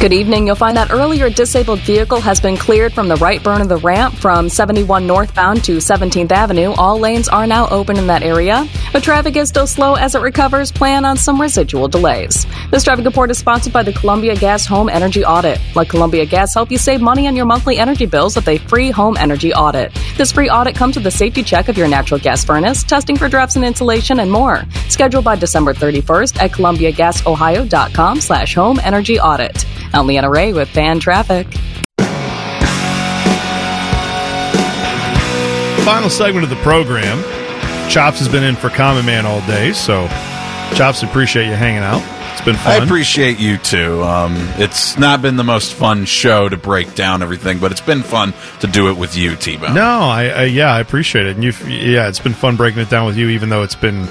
Good 0.00 0.12
evening. 0.12 0.46
You'll 0.46 0.56
find 0.56 0.76
that 0.76 0.90
earlier 0.90 1.30
disabled 1.30 1.78
vehicle 1.80 2.20
has 2.20 2.38
been 2.38 2.58
cleared 2.58 2.92
from 2.92 3.08
the 3.08 3.16
right 3.16 3.42
burn 3.42 3.62
of 3.62 3.70
the 3.70 3.78
ramp 3.78 4.14
from 4.14 4.50
71 4.50 5.06
northbound 5.06 5.64
to 5.64 5.78
17th 5.78 6.30
Avenue. 6.30 6.74
All 6.76 6.98
lanes 6.98 7.26
are 7.26 7.46
now 7.46 7.68
open 7.70 7.96
in 7.96 8.08
that 8.08 8.22
area, 8.22 8.68
but 8.92 9.02
traffic 9.02 9.34
is 9.36 9.48
still 9.48 9.66
slow 9.66 9.94
as 9.94 10.14
it 10.14 10.20
recovers. 10.20 10.70
Plan 10.70 11.06
on 11.06 11.16
some 11.16 11.40
residual 11.40 11.88
delays. 11.88 12.46
This 12.70 12.84
traffic 12.84 13.06
report 13.06 13.30
is 13.30 13.38
sponsored 13.38 13.72
by 13.72 13.82
the 13.82 13.94
Columbia 13.94 14.36
Gas 14.36 14.66
Home 14.66 14.90
Energy 14.90 15.24
Audit. 15.24 15.58
Let 15.74 15.88
Columbia 15.88 16.26
Gas 16.26 16.52
help 16.52 16.70
you 16.70 16.76
save 16.76 17.00
money 17.00 17.26
on 17.26 17.34
your 17.34 17.46
monthly 17.46 17.78
energy 17.78 18.04
bills 18.04 18.36
with 18.36 18.46
a 18.48 18.58
free 18.58 18.90
home 18.90 19.16
energy 19.16 19.54
audit. 19.54 19.90
This 20.18 20.32
free 20.32 20.50
audit 20.50 20.76
comes 20.76 20.96
with 20.96 21.06
a 21.06 21.10
safety 21.10 21.42
check 21.42 21.70
of 21.70 21.78
your 21.78 21.88
natural 21.88 22.20
gas 22.20 22.44
furnace, 22.44 22.82
testing 22.82 23.16
for 23.16 23.30
drafts 23.30 23.56
and 23.56 23.64
insulation, 23.64 24.20
and 24.20 24.30
more. 24.30 24.64
Scheduled 24.90 25.24
by 25.24 25.36
December 25.36 25.72
31st 25.72 26.42
at 26.42 26.50
columbiagasohio.com 26.50 28.20
slash 28.20 28.54
home 28.54 28.78
energy 28.84 29.18
audit. 29.18 29.64
I'm 29.94 30.08
Leanna 30.08 30.28
Ray 30.28 30.52
with 30.52 30.68
Fan 30.68 30.98
Traffic. 30.98 31.46
Final 35.84 36.10
segment 36.10 36.42
of 36.42 36.50
the 36.50 36.58
program. 36.62 37.22
Chops 37.88 38.18
has 38.18 38.28
been 38.28 38.42
in 38.42 38.56
for 38.56 38.70
Common 38.70 39.06
Man 39.06 39.24
all 39.24 39.40
day, 39.46 39.72
so 39.72 40.08
Chops 40.74 41.04
appreciate 41.04 41.46
you 41.46 41.52
hanging 41.52 41.84
out. 41.84 42.02
It's 42.32 42.44
been 42.44 42.56
fun. 42.56 42.72
I 42.72 42.84
appreciate 42.84 43.38
you 43.38 43.56
too. 43.58 44.02
Um, 44.02 44.34
it's 44.56 44.98
not 44.98 45.22
been 45.22 45.36
the 45.36 45.44
most 45.44 45.74
fun 45.74 46.06
show 46.06 46.48
to 46.48 46.56
break 46.56 46.96
down 46.96 47.22
everything, 47.22 47.60
but 47.60 47.70
it's 47.70 47.80
been 47.80 48.02
fun 48.02 48.34
to 48.62 48.66
do 48.66 48.90
it 48.90 48.96
with 48.96 49.16
you, 49.16 49.36
T-Bone. 49.36 49.74
No, 49.74 50.00
I, 50.00 50.24
I 50.24 50.42
yeah, 50.44 50.74
I 50.74 50.80
appreciate 50.80 51.26
it. 51.26 51.36
And 51.36 51.44
you, 51.44 51.52
yeah, 51.68 52.08
it's 52.08 52.18
been 52.18 52.34
fun 52.34 52.56
breaking 52.56 52.82
it 52.82 52.90
down 52.90 53.06
with 53.06 53.16
you, 53.16 53.28
even 53.28 53.48
though 53.48 53.62
it's 53.62 53.76
been, 53.76 54.08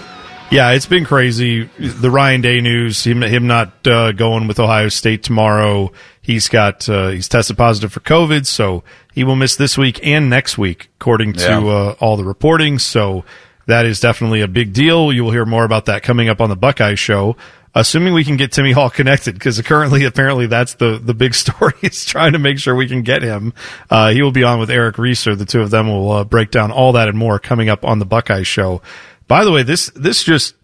yeah, 0.53 0.71
it's 0.71 0.85
been 0.85 1.05
crazy. 1.05 1.63
The 1.79 2.09
Ryan 2.11 2.41
Day 2.41 2.61
news, 2.61 3.03
him, 3.03 3.21
him 3.23 3.47
not 3.47 3.85
uh, 3.87 4.11
going 4.11 4.47
with 4.47 4.59
Ohio 4.59 4.89
State 4.89 5.23
tomorrow. 5.23 5.91
He's 6.21 6.47
got, 6.47 6.87
uh, 6.87 7.09
he's 7.09 7.27
tested 7.27 7.57
positive 7.57 7.91
for 7.91 7.99
COVID, 7.99 8.45
so 8.45 8.83
he 9.13 9.23
will 9.23 9.35
miss 9.35 9.55
this 9.55 9.77
week 9.77 9.99
and 10.05 10.29
next 10.29 10.57
week, 10.57 10.89
according 11.01 11.33
to 11.33 11.41
Yeah. 11.41 11.59
uh, 11.59 11.95
all 11.99 12.15
the 12.17 12.23
reporting. 12.23 12.79
So 12.79 13.25
that 13.65 13.85
is 13.85 13.99
definitely 13.99 14.41
a 14.41 14.47
big 14.47 14.73
deal. 14.73 15.11
You 15.11 15.23
will 15.25 15.31
hear 15.31 15.45
more 15.45 15.65
about 15.65 15.85
that 15.85 16.03
coming 16.03 16.29
up 16.29 16.39
on 16.39 16.49
the 16.49 16.55
Buckeye 16.55 16.95
Show. 16.95 17.35
Assuming 17.75 18.13
we 18.13 18.23
can 18.23 18.37
get 18.37 18.51
Timmy 18.51 18.71
Hall 18.71 18.89
connected, 18.91 19.33
because 19.33 19.59
currently, 19.61 20.03
apparently, 20.05 20.45
that's 20.45 20.75
the 20.75 21.01
the 21.03 21.15
big 21.15 21.33
story 21.43 21.73
is 21.81 22.05
trying 22.05 22.33
to 22.33 22.39
make 22.39 22.59
sure 22.59 22.75
we 22.75 22.87
can 22.87 23.01
get 23.01 23.23
him. 23.23 23.51
Uh, 23.89 24.11
he 24.11 24.21
will 24.21 24.31
be 24.31 24.43
on 24.43 24.59
with 24.59 24.69
Eric 24.69 24.99
Reeser. 24.99 25.35
The 25.35 25.45
two 25.45 25.61
of 25.61 25.71
them 25.71 25.87
will 25.87 26.11
uh, 26.11 26.23
break 26.23 26.51
down 26.51 26.71
all 26.71 26.91
that 26.91 27.07
and 27.07 27.17
more 27.17 27.39
coming 27.39 27.69
up 27.69 27.83
on 27.83 27.97
the 27.97 28.05
Buckeye 28.05 28.43
Show. 28.43 28.83
By 29.27 29.43
the 29.45 29.51
way, 29.51 29.63
this 29.63 29.91
this 29.95 30.23
just 30.23 30.55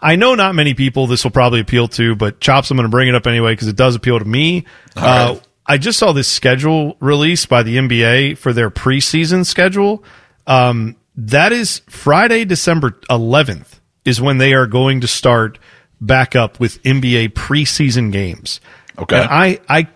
I 0.00 0.16
know 0.16 0.34
not 0.34 0.54
many 0.54 0.74
people 0.74 1.06
this 1.06 1.24
will 1.24 1.30
probably 1.30 1.60
appeal 1.60 1.88
to, 1.88 2.14
but 2.14 2.40
Chops, 2.40 2.70
I'm 2.70 2.76
going 2.76 2.84
to 2.84 2.90
bring 2.90 3.08
it 3.08 3.14
up 3.14 3.26
anyway 3.26 3.52
because 3.52 3.68
it 3.68 3.76
does 3.76 3.94
appeal 3.94 4.18
to 4.18 4.24
me. 4.24 4.64
Uh, 4.96 5.36
I 5.66 5.76
just 5.76 5.98
saw 5.98 6.12
this 6.12 6.28
schedule 6.28 6.96
released 7.00 7.48
by 7.48 7.62
the 7.62 7.76
NBA 7.76 8.38
for 8.38 8.52
their 8.52 8.70
preseason 8.70 9.44
schedule. 9.44 10.02
Um, 10.46 10.96
that 11.16 11.52
is 11.52 11.82
Friday, 11.88 12.44
December 12.44 12.92
11th 13.10 13.80
is 14.04 14.20
when 14.20 14.38
they 14.38 14.54
are 14.54 14.66
going 14.66 15.02
to 15.02 15.08
start 15.08 15.58
back 16.00 16.34
up 16.34 16.58
with 16.58 16.82
NBA 16.84 17.30
preseason 17.30 18.10
games. 18.12 18.60
Okay. 18.96 19.20
And 19.20 19.28
I, 19.28 19.60
I, 19.68 19.88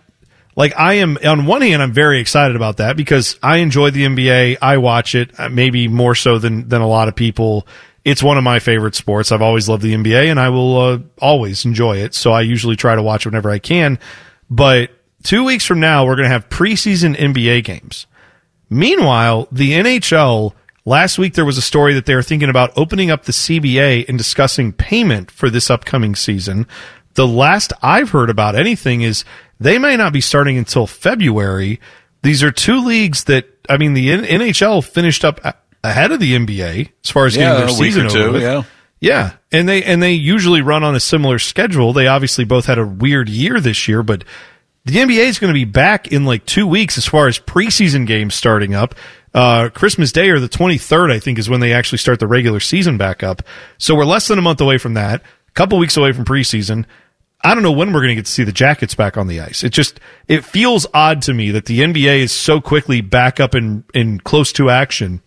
like 0.55 0.75
I 0.77 0.95
am 0.95 1.17
on 1.25 1.47
one 1.47 1.63
hand, 1.63 1.81
I'm 1.81 1.93
very 1.93 2.21
excited 2.21 2.57
about 2.57 2.77
that 2.77 2.97
because 2.97 3.39
I 3.43 3.59
enjoy 3.59 3.91
the 3.91 4.05
NBA. 4.05 4.59
I 4.61 4.77
watch 4.77 5.15
it 5.15 5.39
uh, 5.41 5.49
maybe 5.49 5.89
more 5.89 6.15
so 6.15 6.39
than, 6.39 6.69
than 6.69 6.83
a 6.83 6.89
lot 6.89 7.09
of 7.09 7.17
people. 7.17 7.67
It's 8.05 8.23
one 8.23 8.37
of 8.37 8.45
my 8.45 8.59
favorite 8.59 8.95
sports. 8.95 9.31
I've 9.31 9.43
always 9.43 9.69
loved 9.69 9.83
the 9.83 9.95
NBA 9.95 10.31
and 10.31 10.41
I 10.41 10.49
will 10.49 10.79
uh, 10.79 10.99
always 11.21 11.65
enjoy 11.65 11.99
it. 11.99 12.15
So 12.15 12.33
I 12.33 12.41
usually 12.41 12.77
try 12.77 12.97
to 12.97 13.03
watch 13.03 13.25
whenever 13.25 13.51
I 13.51 13.59
can. 13.59 13.99
But 14.51 14.91
two 15.23 15.45
weeks 15.45 15.65
from 15.65 15.81
now, 15.81 16.05
we're 16.05 16.17
going 16.17 16.29
to 16.29 16.33
have 16.33 16.49
preseason 16.49 17.17
NBA 17.17 17.65
games. 17.65 18.07
Meanwhile, 18.69 19.49
the 19.53 19.73
NHL 19.73 20.53
last 20.85 21.19
week 21.19 21.35
there 21.35 21.45
was 21.45 21.59
a 21.59 21.63
story 21.63 21.95
that 21.95 22.07
they 22.07 22.15
were 22.15 22.23
thinking 22.23 22.49
about 22.49 22.73
opening 22.77 23.11
up 23.11 23.25
the 23.25 23.33
CBA 23.33 24.09
and 24.09 24.19
discussing 24.19 24.73
payment 24.73 25.31
for 25.31 25.49
this 25.49 25.71
upcoming 25.71 26.15
season. 26.15 26.67
The 27.15 27.27
last 27.27 27.73
I've 27.83 28.11
heard 28.11 28.31
about 28.31 28.57
anything 28.57 29.03
is 29.03 29.25
they 29.61 29.79
may 29.79 29.97
not 29.97 30.13
be 30.13 30.21
starting 30.21 30.59
until 30.59 30.87
February. 30.87 31.81
These 32.23 32.43
are 32.43 32.51
two 32.51 32.85
leagues 32.85 33.25
that 33.25 33.47
I 33.69 33.77
mean 33.77 33.95
the 33.95 34.09
NHL 34.09 34.85
finished 34.85 35.25
up 35.25 35.41
ahead 35.85 36.13
of 36.13 36.21
the 36.21 36.35
NBA 36.37 36.91
as 37.05 37.11
far 37.11 37.27
as 37.27 37.37
Yeah, 37.37 37.53
getting 37.53 37.67
their 37.67 37.77
a 37.77 37.79
week 37.79 37.93
season 37.93 38.07
over 38.07 38.39
two, 38.39 38.45
yeah. 38.45 38.63
Yeah, 39.01 39.33
and 39.51 39.69
they 39.69 39.83
and 39.83 40.01
they 40.01 40.13
usually 40.13 40.63
run 40.63 40.85
on 40.85 40.95
a 40.95 41.01
similar 41.01 41.41
schedule. 41.41 41.93
They 41.93 42.07
obviously 42.07 42.45
both 42.45 42.67
had 42.67 42.79
a 42.79 42.87
weird 42.87 43.29
year 43.29 43.59
this 43.59 43.89
year, 43.89 44.05
but 44.05 44.23
the 44.85 44.95
NBA 44.95 45.27
is 45.27 45.39
going 45.41 45.53
to 45.53 45.59
be 45.59 45.65
back 45.65 46.09
in 46.09 46.25
like 46.25 46.47
two 46.47 46.67
weeks 46.67 46.97
as 46.99 47.07
far 47.07 47.27
as 47.27 47.39
preseason 47.39 48.07
games 48.07 48.35
starting 48.35 48.75
up. 48.75 48.95
Uh, 49.35 49.71
Christmas 49.71 50.13
Day 50.13 50.29
or 50.29 50.39
the 50.39 50.49
23rd, 50.49 51.11
I 51.11 51.19
think, 51.19 51.39
is 51.39 51.49
when 51.49 51.61
they 51.61 51.73
actually 51.73 51.99
start 51.99 52.21
the 52.21 52.27
regular 52.27 52.61
season 52.61 52.99
back 52.99 53.23
up. 53.23 53.43
So 53.79 53.95
we're 53.95 54.05
less 54.05 54.29
than 54.29 54.39
a 54.39 54.43
month 54.43 54.61
away 54.61 54.79
from 54.79 54.95
that, 54.95 55.23
a 55.23 55.53
couple 55.53 55.79
weeks 55.79 55.97
away 55.97 56.13
from 56.13 56.25
preseason. 56.25 56.85
I 57.45 57.55
don't 57.55 57.63
know 57.63 57.73
when 57.73 57.93
we're 57.93 58.01
going 58.01 58.11
to 58.11 58.15
get 58.17 58.27
to 58.27 58.31
see 58.31 58.45
the 58.45 58.53
Jackets 58.53 58.95
back 58.95 59.17
on 59.17 59.27
the 59.27 59.41
ice. 59.41 59.65
It 59.65 59.71
just 59.71 59.99
it 60.29 60.45
feels 60.45 60.87
odd 60.95 61.23
to 61.23 61.35
me 61.35 61.51
that 61.53 61.65
the 61.65 61.81
NBA 61.81 62.19
is 62.19 62.33
so 62.33 62.61
quickly 62.61 63.01
back 63.01 63.41
up 63.41 63.55
in 63.55 63.85
in 63.95 64.21
close 64.21 64.53
to 64.53 64.71
action, 64.71 65.23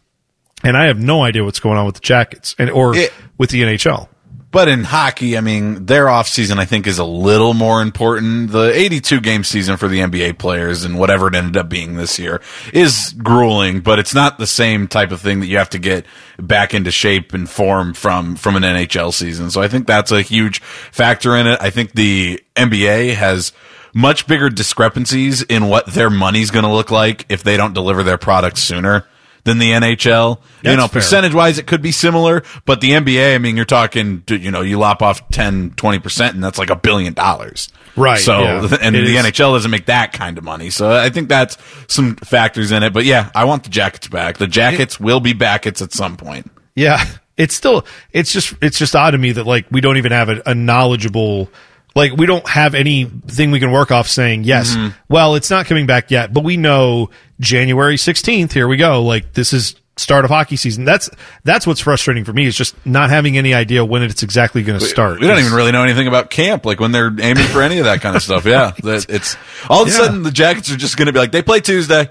and 0.63 0.77
I 0.77 0.85
have 0.85 0.99
no 0.99 1.23
idea 1.23 1.43
what's 1.43 1.59
going 1.59 1.77
on 1.77 1.85
with 1.85 1.95
the 1.95 2.01
Jackets 2.01 2.55
and 2.57 2.69
or 2.69 2.95
It- 2.95 3.13
with 3.37 3.49
the 3.49 3.61
NHL. 3.63 4.09
But 4.51 4.69
in 4.69 4.85
hockey, 4.85 5.37
I 5.37 5.41
mean, 5.41 5.85
their 5.85 6.07
off 6.07 6.29
season 6.29 6.59
I 6.59 6.65
think 6.65 6.87
is 6.87 6.97
a 6.97 7.03
little 7.03 7.53
more 7.53 7.81
important. 7.81 8.53
The 8.53 8.71
82 8.73 9.19
game 9.19 9.43
season 9.43 9.75
for 9.75 9.89
the 9.89 9.99
NBA 9.99 10.31
players 10.37 10.85
and 10.85 10.97
whatever 10.97 11.27
it 11.27 11.35
ended 11.35 11.57
up 11.57 11.67
being 11.67 11.97
this 11.97 12.17
year 12.17 12.39
is 12.71 13.13
grueling, 13.21 13.81
but 13.81 13.99
it's 13.99 14.13
not 14.15 14.37
the 14.37 14.47
same 14.47 14.87
type 14.87 15.11
of 15.11 15.19
thing 15.19 15.41
that 15.41 15.47
you 15.47 15.57
have 15.57 15.71
to 15.71 15.79
get 15.79 16.05
back 16.39 16.73
into 16.73 16.89
shape 16.89 17.33
and 17.33 17.49
form 17.49 17.93
from 17.93 18.37
from 18.37 18.55
an 18.55 18.63
NHL 18.63 19.11
season. 19.13 19.51
So 19.51 19.61
I 19.61 19.67
think 19.67 19.87
that's 19.87 20.13
a 20.13 20.21
huge 20.21 20.61
factor 20.61 21.35
in 21.35 21.47
it. 21.47 21.59
I 21.61 21.69
think 21.69 21.91
the 21.91 22.41
NBA 22.55 23.13
has 23.15 23.51
much 23.93 24.25
bigger 24.25 24.49
discrepancies 24.49 25.41
in 25.41 25.67
what 25.67 25.85
their 25.87 26.09
money's 26.09 26.49
going 26.49 26.65
to 26.65 26.71
look 26.71 26.91
like 26.91 27.25
if 27.27 27.43
they 27.43 27.57
don't 27.57 27.73
deliver 27.73 28.03
their 28.03 28.17
product 28.17 28.57
sooner 28.57 29.05
than 29.45 29.57
the 29.59 29.71
NHL. 29.71 30.39
you 30.63 30.75
know, 30.75 30.87
percentage 30.89 31.33
wise, 31.33 31.57
it 31.57 31.65
could 31.67 31.81
be 31.81 31.91
similar, 31.93 32.43
but 32.65 32.81
the 32.81 32.91
NBA, 32.91 33.33
I 33.33 33.37
mean, 33.37 33.55
you're 33.55 33.63
talking, 33.65 34.23
you 34.27 34.51
know, 34.51 34.61
you 34.61 34.77
lop 34.77 35.01
off 35.01 35.27
10, 35.29 35.71
20%, 35.71 36.29
and 36.31 36.43
that's 36.43 36.57
like 36.59 36.69
a 36.69 36.75
billion 36.75 37.13
dollars. 37.13 37.69
Right, 37.95 38.19
So, 38.19 38.41
yeah. 38.41 38.77
and 38.81 38.95
It 38.95 39.05
the 39.05 39.15
is- 39.15 39.25
NHL 39.25 39.53
doesn't 39.55 39.71
make 39.71 39.85
that 39.85 40.11
kind 40.11 40.37
of 40.37 40.43
money. 40.43 40.69
So 40.69 40.91
I 40.91 41.09
think 41.09 41.29
that's 41.29 41.57
some 41.87 42.17
factors 42.17 42.71
in 42.73 42.83
it. 42.83 42.91
But 42.91 43.05
yeah, 43.05 43.31
I 43.33 43.45
want 43.45 43.63
the 43.63 43.69
Jackets 43.69 44.09
back. 44.09 44.37
The 44.37 44.47
Jackets 44.47 44.99
will 44.99 45.21
be 45.21 45.31
back. 45.33 45.65
It's 45.65 45.81
at 45.81 45.93
some 45.93 46.17
point. 46.17 46.51
Yeah, 46.75 47.01
it's 47.37 47.55
still 47.55 47.85
it's 48.11 48.33
just 48.33 48.53
it's 48.61 48.77
just 48.77 48.95
odd 48.97 49.11
to 49.11 49.17
me 49.17 49.31
that 49.31 49.45
like 49.45 49.65
we 49.71 49.79
don't 49.79 49.95
even 49.95 50.11
have 50.11 50.27
a, 50.27 50.41
a 50.45 50.53
knowledgeable 50.55 51.49
like 51.95 52.11
we 52.15 52.25
don't 52.25 52.47
have 52.47 52.75
anything 52.75 53.51
we 53.51 53.59
can 53.59 53.71
work 53.71 53.91
off 53.91 54.07
saying 54.07 54.43
yes. 54.43 54.75
Mm-hmm. 54.75 54.89
Well, 55.09 55.35
it's 55.35 55.49
not 55.49 55.65
coming 55.65 55.85
back 55.85 56.11
yet, 56.11 56.33
but 56.33 56.43
we 56.43 56.57
know 56.57 57.09
January 57.39 57.97
sixteenth. 57.97 58.51
Here 58.51 58.67
we 58.67 58.77
go. 58.77 59.03
Like 59.03 59.33
this 59.33 59.53
is 59.53 59.75
start 59.97 60.25
of 60.25 60.29
hockey 60.31 60.57
season. 60.57 60.83
That's 60.83 61.09
that's 61.45 61.65
what's 61.65 61.79
frustrating 61.79 62.25
for 62.25 62.33
me 62.33 62.45
is 62.45 62.55
just 62.55 62.75
not 62.85 63.09
having 63.09 63.37
any 63.37 63.53
idea 63.53 63.85
when 63.85 64.03
it's 64.03 64.23
exactly 64.23 64.61
going 64.61 64.77
to 64.77 64.85
start. 64.85 65.21
We 65.21 65.27
don't 65.27 65.39
even 65.39 65.53
really 65.53 65.71
know 65.71 65.83
anything 65.83 66.07
about 66.07 66.29
camp, 66.29 66.65
like 66.65 66.81
when 66.81 66.91
they're 66.91 67.07
aiming 67.19 67.45
for 67.47 67.61
any 67.61 67.79
of 67.79 67.85
that 67.85 68.01
kind 68.01 68.15
of 68.15 68.21
stuff. 68.21 68.45
Yeah. 68.45 68.73
It's 68.83 69.37
all 69.69 69.83
of 69.83 69.87
a 69.87 69.91
Yeah. 69.91 69.97
sudden 69.97 70.23
the 70.23 70.31
Jackets 70.31 70.69
are 70.69 70.75
just 70.75 70.97
going 70.97 71.05
to 71.07 71.13
be 71.13 71.19
like, 71.19 71.31
they 71.31 71.41
play 71.41 71.61
Tuesday. 71.61 72.09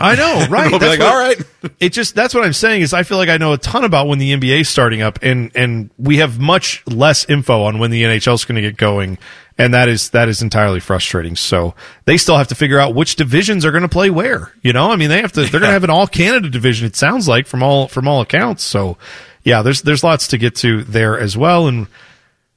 I 0.00 0.14
know, 0.16 0.46
right? 0.50 0.70
They'll 0.70 0.78
be 0.78 0.86
That's 0.86 0.98
like, 0.98 1.00
what- 1.00 1.08
all 1.08 1.18
right. 1.18 1.40
It 1.78 1.90
just 1.92 2.14
that's 2.14 2.34
what 2.34 2.44
I'm 2.44 2.52
saying 2.54 2.82
is 2.82 2.94
I 2.94 3.02
feel 3.02 3.18
like 3.18 3.28
I 3.28 3.36
know 3.36 3.52
a 3.52 3.58
ton 3.58 3.84
about 3.84 4.08
when 4.08 4.18
the 4.18 4.32
NBA 4.32 4.60
is 4.62 4.68
starting 4.68 5.02
up, 5.02 5.18
and 5.22 5.50
and 5.54 5.90
we 5.98 6.16
have 6.18 6.38
much 6.40 6.82
less 6.86 7.28
info 7.28 7.64
on 7.64 7.78
when 7.78 7.90
the 7.90 8.02
NHL 8.02 8.34
is 8.34 8.44
going 8.46 8.56
to 8.56 8.62
get 8.62 8.76
going, 8.78 9.18
and 9.58 9.74
that 9.74 9.88
is 9.90 10.10
that 10.10 10.28
is 10.30 10.40
entirely 10.40 10.80
frustrating. 10.80 11.36
So 11.36 11.74
they 12.06 12.16
still 12.16 12.38
have 12.38 12.48
to 12.48 12.54
figure 12.54 12.78
out 12.78 12.94
which 12.94 13.16
divisions 13.16 13.64
are 13.66 13.70
going 13.72 13.82
to 13.82 13.88
play 13.88 14.08
where. 14.08 14.52
You 14.62 14.72
know, 14.72 14.90
I 14.90 14.96
mean, 14.96 15.10
they 15.10 15.20
have 15.20 15.32
to. 15.32 15.40
They're 15.42 15.60
going 15.60 15.62
to 15.64 15.68
have 15.72 15.84
an 15.84 15.90
all 15.90 16.06
Canada 16.06 16.48
division. 16.48 16.86
It 16.86 16.96
sounds 16.96 17.28
like 17.28 17.46
from 17.46 17.62
all 17.62 17.86
from 17.88 18.08
all 18.08 18.22
accounts. 18.22 18.64
So 18.64 18.96
yeah, 19.44 19.60
there's 19.60 19.82
there's 19.82 20.02
lots 20.02 20.28
to 20.28 20.38
get 20.38 20.54
to 20.56 20.82
there 20.84 21.18
as 21.20 21.36
well, 21.36 21.66
and 21.66 21.88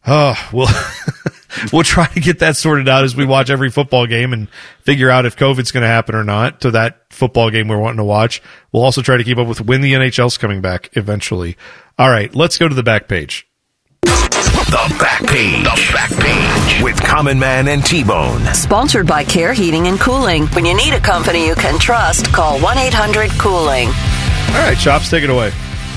uh, 0.06 0.36
we'll 0.54 0.68
we'll 1.72 1.84
try 1.84 2.08
to 2.08 2.20
get 2.20 2.40
that 2.40 2.56
sorted 2.56 2.88
out 2.90 3.04
as 3.04 3.16
we 3.16 3.26
watch 3.26 3.50
every 3.50 3.70
football 3.70 4.08
game 4.08 4.34
and 4.34 4.50
figure 4.82 5.10
out 5.10 5.26
if 5.26 5.36
COVID's 5.36 5.72
going 5.72 5.82
to 5.82 5.88
happen 5.88 6.16
or 6.16 6.24
not 6.24 6.62
to 6.62 6.72
that 6.72 7.02
football 7.12 7.50
game 7.50 7.68
we're 7.68 7.80
wanting 7.80 7.98
to 7.98 8.04
watch. 8.04 8.42
We'll 8.72 8.84
also 8.84 9.02
try 9.02 9.18
to 9.18 9.24
keep 9.24 9.38
up 9.38 9.48
with 9.48 9.62
when 9.62 9.82
the 9.82 9.94
NHL's 9.94 10.38
coming 10.38 10.62
back 10.62 10.90
eventually. 10.94 11.58
All 11.98 12.10
right, 12.10 12.34
let's 12.34 12.58
go 12.58 12.68
to 12.68 12.76
the 12.76 12.84
back 12.84 13.08
page. 13.08 13.48
The 14.02 14.96
back 15.00 15.22
page. 15.28 15.64
The 15.64 15.94
back 15.94 16.10
page 16.12 16.84
with 16.84 17.00
Common 17.04 17.38
Man 17.38 17.68
and 17.68 17.86
T 17.86 18.04
Bone. 18.04 18.44
Sponsored 18.56 19.06
by 19.06 19.24
Care 19.24 19.54
Heating 19.54 19.88
and 19.88 20.00
Cooling. 20.00 20.48
When 20.48 20.66
you 20.66 20.76
need 20.76 20.94
a 20.94 21.00
company 21.00 21.46
you 21.46 21.54
can 21.54 21.80
trust, 21.80 22.34
call 22.34 22.60
1 22.60 22.78
800 22.80 23.30
Cooling. 23.32 23.88
All 23.90 24.60
right, 24.60 24.78
Chops, 24.78 25.12
take 25.12 25.24
it 25.24 25.30
away. 25.30 25.52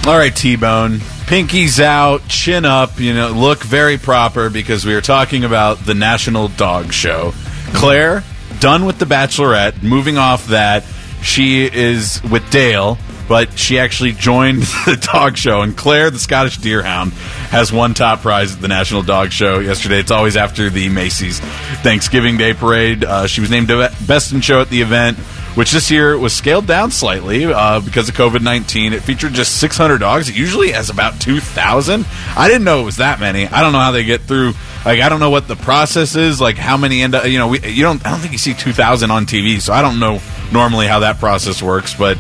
All 0.06 0.18
right, 0.18 0.34
T 0.34 0.56
Bone. 0.56 1.00
Pinkies 1.26 1.80
out, 1.80 2.28
chin 2.28 2.64
up, 2.64 3.00
you 3.00 3.12
know, 3.12 3.30
look 3.30 3.60
very 3.64 3.98
proper 3.98 4.48
because 4.48 4.86
we 4.86 4.94
are 4.94 5.00
talking 5.00 5.42
about 5.42 5.84
the 5.84 5.92
National 5.92 6.46
Dog 6.46 6.92
Show. 6.92 7.32
Claire, 7.74 8.22
done 8.60 8.84
with 8.84 9.00
The 9.00 9.06
Bachelorette, 9.06 9.82
moving 9.82 10.18
off 10.18 10.46
that. 10.46 10.84
She 11.22 11.64
is 11.64 12.22
with 12.30 12.48
Dale, 12.50 12.96
but 13.28 13.58
she 13.58 13.80
actually 13.80 14.12
joined 14.12 14.62
the 14.86 14.96
dog 15.12 15.36
show. 15.36 15.62
And 15.62 15.76
Claire, 15.76 16.10
the 16.10 16.20
Scottish 16.20 16.58
Deerhound, 16.58 17.10
has 17.48 17.72
won 17.72 17.94
top 17.94 18.20
prize 18.20 18.54
at 18.54 18.60
the 18.60 18.68
National 18.68 19.02
Dog 19.02 19.32
Show 19.32 19.58
yesterday. 19.58 19.98
It's 19.98 20.12
always 20.12 20.36
after 20.36 20.70
the 20.70 20.88
Macy's 20.88 21.40
Thanksgiving 21.40 22.36
Day 22.36 22.54
Parade. 22.54 23.02
Uh, 23.02 23.26
she 23.26 23.40
was 23.40 23.50
named 23.50 23.66
Best 23.66 24.32
in 24.32 24.42
Show 24.42 24.60
at 24.60 24.70
the 24.70 24.80
event 24.80 25.18
which 25.56 25.72
this 25.72 25.90
year 25.90 26.16
was 26.18 26.34
scaled 26.34 26.66
down 26.66 26.90
slightly 26.90 27.46
uh, 27.46 27.80
because 27.80 28.08
of 28.08 28.14
COVID 28.14 28.42
19. 28.42 28.92
It 28.92 29.02
featured 29.02 29.32
just 29.32 29.58
600 29.58 29.98
dogs. 29.98 30.28
It 30.28 30.36
usually 30.36 30.70
has 30.72 30.90
about 30.90 31.18
2,000. 31.18 32.06
I 32.36 32.46
didn't 32.46 32.64
know 32.64 32.82
it 32.82 32.84
was 32.84 32.98
that 32.98 33.18
many. 33.18 33.46
I 33.46 33.62
don't 33.62 33.72
know 33.72 33.80
how 33.80 33.90
they 33.90 34.04
get 34.04 34.20
through. 34.20 34.52
Like, 34.84 35.00
I 35.00 35.08
don't 35.08 35.18
know 35.18 35.30
what 35.30 35.48
the 35.48 35.56
process 35.56 36.14
is. 36.14 36.40
Like, 36.40 36.58
how 36.58 36.76
many 36.76 37.02
end 37.02 37.14
up, 37.14 37.24
you 37.24 37.38
know, 37.38 37.48
we, 37.48 37.66
you 37.66 37.82
don't, 37.82 38.06
I 38.06 38.10
don't 38.10 38.20
think 38.20 38.32
you 38.32 38.38
see 38.38 38.52
2,000 38.52 39.10
on 39.10 39.24
TV, 39.24 39.60
so 39.60 39.72
I 39.72 39.80
don't 39.80 39.98
know 39.98 40.20
normally 40.52 40.86
how 40.86 41.00
that 41.00 41.18
process 41.18 41.62
works, 41.62 41.94
but 41.94 42.18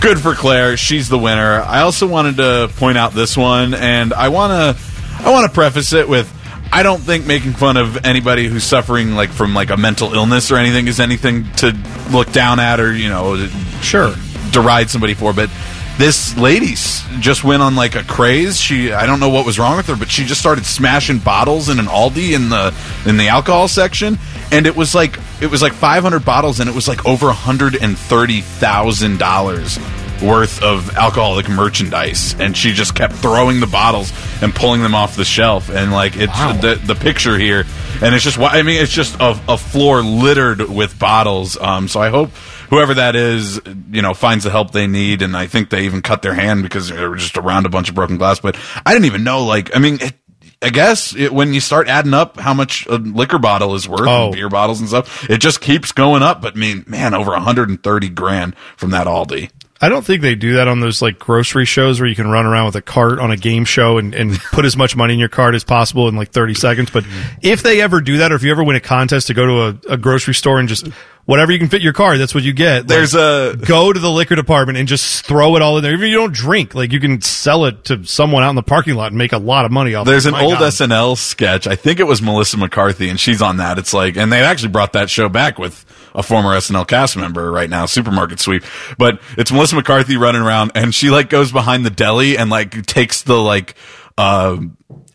good 0.00 0.18
for 0.18 0.34
Claire. 0.34 0.76
She's 0.76 1.08
the 1.08 1.18
winner. 1.18 1.60
I 1.60 1.82
also 1.82 2.08
wanted 2.08 2.36
to 2.38 2.68
point 2.76 2.98
out 2.98 3.12
this 3.12 3.36
one, 3.36 3.74
and 3.74 4.12
I 4.12 4.28
want 4.28 4.76
to, 4.76 5.24
I 5.24 5.30
want 5.30 5.46
to 5.46 5.54
preface 5.54 5.92
it 5.92 6.08
with, 6.08 6.30
I 6.76 6.82
don't 6.82 7.00
think 7.00 7.24
making 7.24 7.52
fun 7.52 7.78
of 7.78 8.04
anybody 8.04 8.48
who's 8.48 8.62
suffering 8.62 9.14
like 9.14 9.30
from 9.30 9.54
like 9.54 9.70
a 9.70 9.78
mental 9.78 10.12
illness 10.12 10.50
or 10.50 10.56
anything 10.56 10.88
is 10.88 11.00
anything 11.00 11.50
to 11.52 11.74
look 12.10 12.30
down 12.32 12.60
at 12.60 12.80
or 12.80 12.92
you 12.92 13.08
know 13.08 13.46
sure 13.80 14.14
deride 14.50 14.90
somebody 14.90 15.14
for. 15.14 15.32
But 15.32 15.48
this 15.96 16.36
lady 16.36 16.74
just 17.18 17.44
went 17.44 17.62
on 17.62 17.76
like 17.76 17.94
a 17.94 18.02
craze. 18.02 18.60
She 18.60 18.92
I 18.92 19.06
don't 19.06 19.20
know 19.20 19.30
what 19.30 19.46
was 19.46 19.58
wrong 19.58 19.78
with 19.78 19.86
her, 19.86 19.96
but 19.96 20.10
she 20.10 20.26
just 20.26 20.38
started 20.38 20.66
smashing 20.66 21.16
bottles 21.20 21.70
in 21.70 21.78
an 21.78 21.86
Aldi 21.86 22.34
in 22.34 22.50
the 22.50 22.74
in 23.06 23.16
the 23.16 23.28
alcohol 23.28 23.68
section, 23.68 24.18
and 24.52 24.66
it 24.66 24.76
was 24.76 24.94
like 24.94 25.18
it 25.40 25.46
was 25.46 25.62
like 25.62 25.72
500 25.72 26.26
bottles, 26.26 26.60
and 26.60 26.68
it 26.68 26.74
was 26.74 26.88
like 26.88 27.06
over 27.06 27.28
130 27.28 28.40
thousand 28.42 29.18
dollars 29.18 29.78
worth 30.22 30.62
of 30.62 30.96
alcoholic 30.96 31.48
merchandise. 31.48 32.34
And 32.38 32.56
she 32.56 32.72
just 32.72 32.94
kept 32.94 33.14
throwing 33.14 33.60
the 33.60 33.66
bottles 33.66 34.12
and 34.42 34.54
pulling 34.54 34.82
them 34.82 34.94
off 34.94 35.16
the 35.16 35.24
shelf. 35.24 35.68
And 35.70 35.92
like 35.92 36.16
it's 36.16 36.38
the, 36.60 36.80
the 36.84 36.94
picture 36.94 37.38
here. 37.38 37.64
And 38.02 38.14
it's 38.14 38.24
just 38.24 38.38
i 38.38 38.62
mean 38.62 38.82
it's 38.82 38.92
just 38.92 39.14
a, 39.20 39.40
a 39.48 39.56
floor 39.56 40.02
littered 40.02 40.60
with 40.68 40.98
bottles. 40.98 41.56
Um, 41.58 41.88
so 41.88 42.00
i 42.00 42.10
hope 42.10 42.30
whoever 42.70 42.94
that 42.94 43.14
is 43.16 43.60
you 43.90 44.02
know 44.02 44.12
finds 44.14 44.44
the 44.44 44.50
help 44.50 44.72
they 44.72 44.86
need. 44.86 45.22
And 45.22 45.36
i 45.36 45.46
think 45.46 45.70
they 45.70 45.84
even 45.84 46.02
cut 46.02 46.22
their 46.22 46.34
hand 46.34 46.62
because 46.62 46.88
they 46.90 47.06
were 47.06 47.16
just 47.16 47.36
around 47.36 47.66
a 47.66 47.68
bunch 47.70 47.88
of 47.88 47.94
broken 47.94 48.16
glass. 48.18 48.40
But 48.40 48.56
i 48.84 48.92
didn't 48.92 49.06
even 49.06 49.24
know 49.24 49.44
like 49.44 49.74
i 49.74 49.78
mean 49.78 49.98
it, 50.00 50.14
I 50.62 50.70
guess 50.70 51.14
it, 51.14 51.34
when 51.34 51.52
you 51.52 51.60
start 51.60 51.86
adding 51.86 52.14
up 52.14 52.40
how 52.40 52.54
much 52.54 52.86
a 52.86 52.96
liquor 52.96 53.38
bottle 53.38 53.74
is 53.74 53.86
worth, 53.86 54.08
Oh. 54.08 54.32
beer 54.32 54.48
bottles 54.48 54.80
and 54.80 54.88
stuff, 54.88 55.28
it 55.28 55.36
just 55.38 55.60
keeps 55.60 55.92
going 55.92 56.22
up. 56.22 56.40
But 56.40 56.56
I 56.56 56.58
mean, 56.58 56.82
man, 56.86 57.12
over 57.12 57.32
130 57.32 58.08
grand 58.08 58.56
from 58.76 58.90
that 58.90 59.06
Aldi. 59.06 59.50
I 59.80 59.88
don't 59.88 60.04
think 60.04 60.22
they 60.22 60.34
do 60.34 60.54
that 60.54 60.68
on 60.68 60.80
those 60.80 61.02
like 61.02 61.18
grocery 61.18 61.66
shows 61.66 62.00
where 62.00 62.08
you 62.08 62.16
can 62.16 62.28
run 62.28 62.46
around 62.46 62.66
with 62.66 62.76
a 62.76 62.82
cart 62.82 63.18
on 63.18 63.30
a 63.30 63.36
game 63.36 63.64
show 63.64 63.98
and, 63.98 64.14
and 64.14 64.38
put 64.52 64.64
as 64.64 64.76
much 64.76 64.96
money 64.96 65.14
in 65.14 65.18
your 65.20 65.28
cart 65.28 65.54
as 65.54 65.64
possible 65.64 66.08
in 66.08 66.16
like 66.16 66.30
30 66.30 66.54
seconds. 66.54 66.90
But 66.90 67.04
if 67.42 67.62
they 67.62 67.80
ever 67.80 68.00
do 68.00 68.18
that, 68.18 68.32
or 68.32 68.36
if 68.36 68.42
you 68.42 68.50
ever 68.50 68.64
win 68.64 68.76
a 68.76 68.80
contest 68.80 69.26
to 69.26 69.34
go 69.34 69.46
to 69.46 69.88
a, 69.90 69.94
a 69.94 69.96
grocery 69.96 70.34
store 70.34 70.58
and 70.58 70.68
just 70.68 70.88
whatever 71.26 71.52
you 71.52 71.58
can 71.58 71.68
fit 71.68 71.82
your 71.82 71.92
car, 71.92 72.16
that's 72.16 72.34
what 72.34 72.42
you 72.44 72.52
get. 72.52 72.88
There's 72.88 73.14
a 73.14 73.56
go 73.66 73.92
to 73.92 74.00
the 74.00 74.10
liquor 74.10 74.34
department 74.36 74.78
and 74.78 74.88
just 74.88 75.26
throw 75.26 75.56
it 75.56 75.62
all 75.62 75.76
in 75.76 75.82
there. 75.82 75.92
Even 75.92 76.06
if 76.06 76.10
you 76.10 76.16
don't 76.16 76.32
drink, 76.32 76.74
like 76.74 76.92
you 76.92 77.00
can 77.00 77.20
sell 77.20 77.66
it 77.66 77.84
to 77.84 78.04
someone 78.04 78.42
out 78.42 78.50
in 78.50 78.56
the 78.56 78.62
parking 78.62 78.94
lot 78.94 79.08
and 79.08 79.18
make 79.18 79.32
a 79.32 79.38
lot 79.38 79.64
of 79.64 79.72
money 79.72 79.94
off. 79.94 80.06
There's 80.06 80.24
it. 80.24 80.30
There's 80.30 80.42
an 80.42 80.46
My 80.46 80.52
old 80.52 80.60
God. 80.60 80.72
SNL 80.72 81.18
sketch. 81.18 81.66
I 81.66 81.76
think 81.76 82.00
it 82.00 82.04
was 82.04 82.22
Melissa 82.22 82.56
McCarthy, 82.56 83.08
and 83.10 83.20
she's 83.20 83.42
on 83.42 83.58
that. 83.58 83.78
It's 83.78 83.92
like, 83.92 84.16
and 84.16 84.32
they 84.32 84.40
actually 84.42 84.70
brought 84.70 84.94
that 84.94 85.10
show 85.10 85.28
back 85.28 85.58
with 85.58 85.84
a 86.14 86.22
former 86.22 86.50
SNL 86.56 86.86
cast 86.88 87.16
member 87.16 87.50
right 87.50 87.68
now, 87.68 87.84
Supermarket 87.86 88.40
Sweep. 88.40 88.64
But 88.96 89.20
it's 89.36 89.52
Melissa 89.52 89.76
McCarthy 89.76 90.16
running 90.16 90.42
around, 90.42 90.72
and 90.74 90.94
she 90.94 91.10
like 91.10 91.28
goes 91.28 91.52
behind 91.52 91.84
the 91.84 91.90
deli 91.90 92.38
and 92.38 92.48
like 92.50 92.86
takes 92.86 93.22
the 93.22 93.36
like. 93.36 93.74
Uh, 94.18 94.56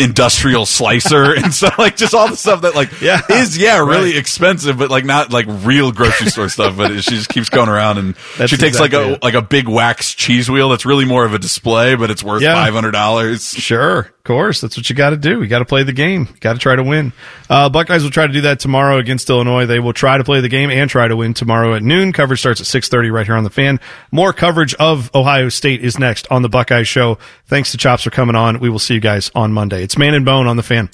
industrial 0.01 0.65
slicer 0.65 1.33
and 1.37 1.53
stuff 1.53 1.77
like 1.77 1.95
just 1.95 2.13
all 2.13 2.27
the 2.29 2.35
stuff 2.37 2.61
that 2.63 2.75
like 2.75 3.01
Yeah. 3.01 3.21
is 3.29 3.57
yeah 3.57 3.77
really 3.79 4.11
Right. 4.11 4.15
expensive 4.17 4.77
but 4.77 4.89
like 4.89 5.05
not 5.05 5.31
like 5.31 5.45
real 5.47 5.91
grocery 5.91 6.27
store 6.29 6.49
stuff 6.49 6.75
but 6.77 6.91
she 7.03 7.11
just 7.11 7.29
keeps 7.29 7.49
going 7.49 7.69
around 7.69 7.97
and 7.97 8.15
That's 8.37 8.49
she 8.49 8.57
takes 8.57 8.79
like 8.79 8.93
a 8.93 9.13
it. 9.13 9.23
like 9.23 9.33
a 9.35 9.41
big 9.41 9.67
wax 9.67 10.13
cheese 10.13 10.49
wheel 10.49 10.69
that's 10.69 10.85
really 10.85 11.05
more 11.05 11.25
of 11.25 11.33
a 11.33 11.39
display 11.39 11.95
but 11.95 12.09
it's 12.11 12.23
worth 12.23 12.41
Yeah. 12.41 12.55
five 12.55 12.73
hundred 12.73 12.91
dollars 12.91 13.49
Sure, 13.51 14.11
of 14.21 14.25
course. 14.25 14.61
That's 14.61 14.77
what 14.77 14.87
you 14.87 14.95
got 14.95 15.09
to 15.09 15.17
do. 15.17 15.41
You 15.41 15.47
got 15.47 15.59
to 15.59 15.65
play 15.65 15.81
the 15.81 15.93
game. 15.93 16.27
You 16.31 16.39
got 16.41 16.53
to 16.53 16.59
try 16.59 16.75
to 16.75 16.83
win. 16.83 17.11
Uh, 17.49 17.69
Buckeyes 17.69 18.03
will 18.03 18.11
try 18.11 18.27
to 18.27 18.31
do 18.33 18.41
that 18.41 18.59
tomorrow 18.59 18.99
against 18.99 19.27
Illinois. 19.31 19.65
They 19.65 19.79
will 19.79 19.93
try 19.93 20.19
to 20.19 20.23
play 20.23 20.41
the 20.41 20.47
game 20.47 20.69
and 20.69 20.87
try 20.87 21.07
to 21.07 21.15
win 21.15 21.33
tomorrow 21.33 21.73
at 21.73 21.81
noon. 21.81 22.13
Coverage 22.13 22.39
starts 22.39 22.61
at 22.61 22.67
six 22.67 22.87
thirty 22.87 23.09
right 23.09 23.25
here 23.25 23.33
on 23.35 23.43
the 23.43 23.49
fan. 23.49 23.79
More 24.11 24.31
coverage 24.31 24.75
of 24.75 25.09
Ohio 25.15 25.49
State 25.49 25.83
is 25.83 25.97
next 25.97 26.27
on 26.29 26.43
the 26.43 26.49
Buckeye 26.49 26.83
Show. 26.83 27.17
Thanks 27.47 27.71
to 27.71 27.79
Chops 27.79 28.03
for 28.03 28.11
coming 28.11 28.35
on. 28.35 28.59
We 28.59 28.69
will 28.69 28.77
see 28.77 28.93
you 28.93 28.99
guys 28.99 29.31
on 29.33 29.53
Monday. 29.53 29.81
It's 29.81 29.97
Man 29.97 30.13
and 30.13 30.23
Bone 30.23 30.45
on 30.45 30.55
the 30.55 30.61
fan. 30.61 30.89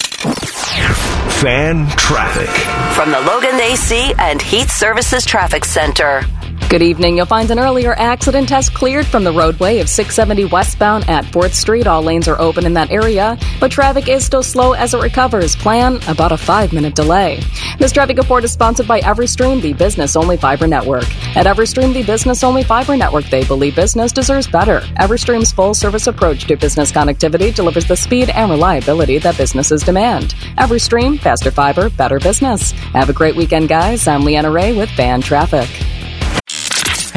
Fan 1.42 1.86
traffic. 1.98 2.48
From 2.96 3.10
the 3.10 3.20
Logan 3.20 3.60
AC 3.60 4.14
and 4.18 4.40
Heat 4.40 4.70
Services 4.70 5.26
Traffic 5.26 5.66
Center. 5.66 6.22
Good 6.70 6.82
evening. 6.82 7.16
You'll 7.16 7.24
find 7.24 7.50
an 7.50 7.58
earlier 7.58 7.94
accident 7.94 8.50
has 8.50 8.68
cleared 8.68 9.06
from 9.06 9.24
the 9.24 9.32
roadway 9.32 9.78
of 9.78 9.88
670 9.88 10.52
westbound 10.52 11.08
at 11.08 11.24
4th 11.24 11.54
Street. 11.54 11.86
All 11.86 12.02
lanes 12.02 12.28
are 12.28 12.38
open 12.38 12.66
in 12.66 12.74
that 12.74 12.90
area, 12.90 13.38
but 13.58 13.70
traffic 13.70 14.06
is 14.06 14.22
still 14.22 14.42
slow 14.42 14.74
as 14.74 14.92
it 14.92 15.00
recovers. 15.00 15.56
Plan 15.56 15.98
about 16.08 16.30
a 16.30 16.36
five 16.36 16.74
minute 16.74 16.94
delay. 16.94 17.40
This 17.78 17.90
traffic 17.90 18.18
report 18.18 18.44
is 18.44 18.52
sponsored 18.52 18.86
by 18.86 19.00
Everstream, 19.00 19.62
the 19.62 19.72
business 19.72 20.14
only 20.14 20.36
fiber 20.36 20.66
network. 20.66 21.04
At 21.34 21.46
Everstream, 21.46 21.94
the 21.94 22.02
business 22.02 22.44
only 22.44 22.64
fiber 22.64 22.98
network, 22.98 23.24
they 23.30 23.44
believe 23.44 23.74
business 23.74 24.12
deserves 24.12 24.46
better. 24.46 24.80
Everstream's 25.00 25.50
full 25.50 25.72
service 25.72 26.06
approach 26.06 26.44
to 26.48 26.56
business 26.56 26.92
connectivity 26.92 27.54
delivers 27.54 27.86
the 27.86 27.96
speed 27.96 28.28
and 28.28 28.50
reliability 28.50 29.16
that 29.20 29.38
businesses 29.38 29.82
demand. 29.82 30.34
Everstream, 30.58 31.18
faster 31.18 31.50
fiber, 31.50 31.88
better 31.88 32.20
business. 32.20 32.72
Have 32.92 33.08
a 33.08 33.14
great 33.14 33.36
weekend, 33.36 33.70
guys. 33.70 34.06
I'm 34.06 34.22
Leanna 34.22 34.50
Ray 34.50 34.76
with 34.76 34.90
Fan 34.90 35.22
Traffic. 35.22 35.70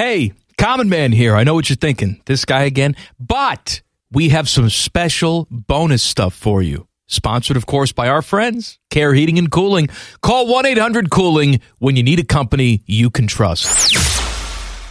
Hey, 0.01 0.33
Common 0.57 0.89
Man 0.89 1.11
here. 1.11 1.35
I 1.35 1.43
know 1.43 1.53
what 1.53 1.69
you're 1.69 1.75
thinking. 1.75 2.23
This 2.25 2.43
guy 2.43 2.63
again. 2.63 2.95
But 3.19 3.83
we 4.11 4.29
have 4.29 4.49
some 4.49 4.67
special 4.71 5.47
bonus 5.51 6.01
stuff 6.01 6.33
for 6.33 6.63
you. 6.63 6.87
Sponsored, 7.05 7.55
of 7.55 7.67
course, 7.67 7.91
by 7.91 8.09
our 8.09 8.23
friends, 8.23 8.79
Care 8.89 9.13
Heating 9.13 9.37
and 9.37 9.51
Cooling. 9.51 9.89
Call 10.23 10.47
1 10.47 10.65
800 10.65 11.11
Cooling 11.11 11.59
when 11.77 11.95
you 11.97 12.01
need 12.01 12.17
a 12.17 12.23
company 12.23 12.81
you 12.87 13.11
can 13.11 13.27
trust. 13.27 13.95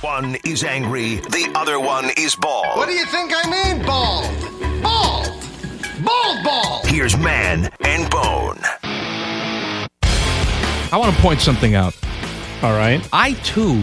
One 0.00 0.36
is 0.44 0.62
angry, 0.62 1.16
the 1.16 1.50
other 1.56 1.80
one 1.80 2.10
is 2.16 2.36
bald. 2.36 2.76
What 2.76 2.86
do 2.86 2.94
you 2.94 3.06
think 3.06 3.32
I 3.34 3.50
mean, 3.50 3.84
bald? 3.84 4.30
Bald! 4.80 5.26
Bald 6.04 6.44
bald! 6.44 6.86
Here's 6.86 7.18
Man 7.18 7.68
and 7.80 8.08
Bone. 8.12 8.60
I 10.92 10.96
want 10.96 11.12
to 11.12 11.20
point 11.20 11.40
something 11.40 11.74
out. 11.74 11.96
All 12.62 12.74
right. 12.74 13.04
I 13.12 13.32
too 13.42 13.82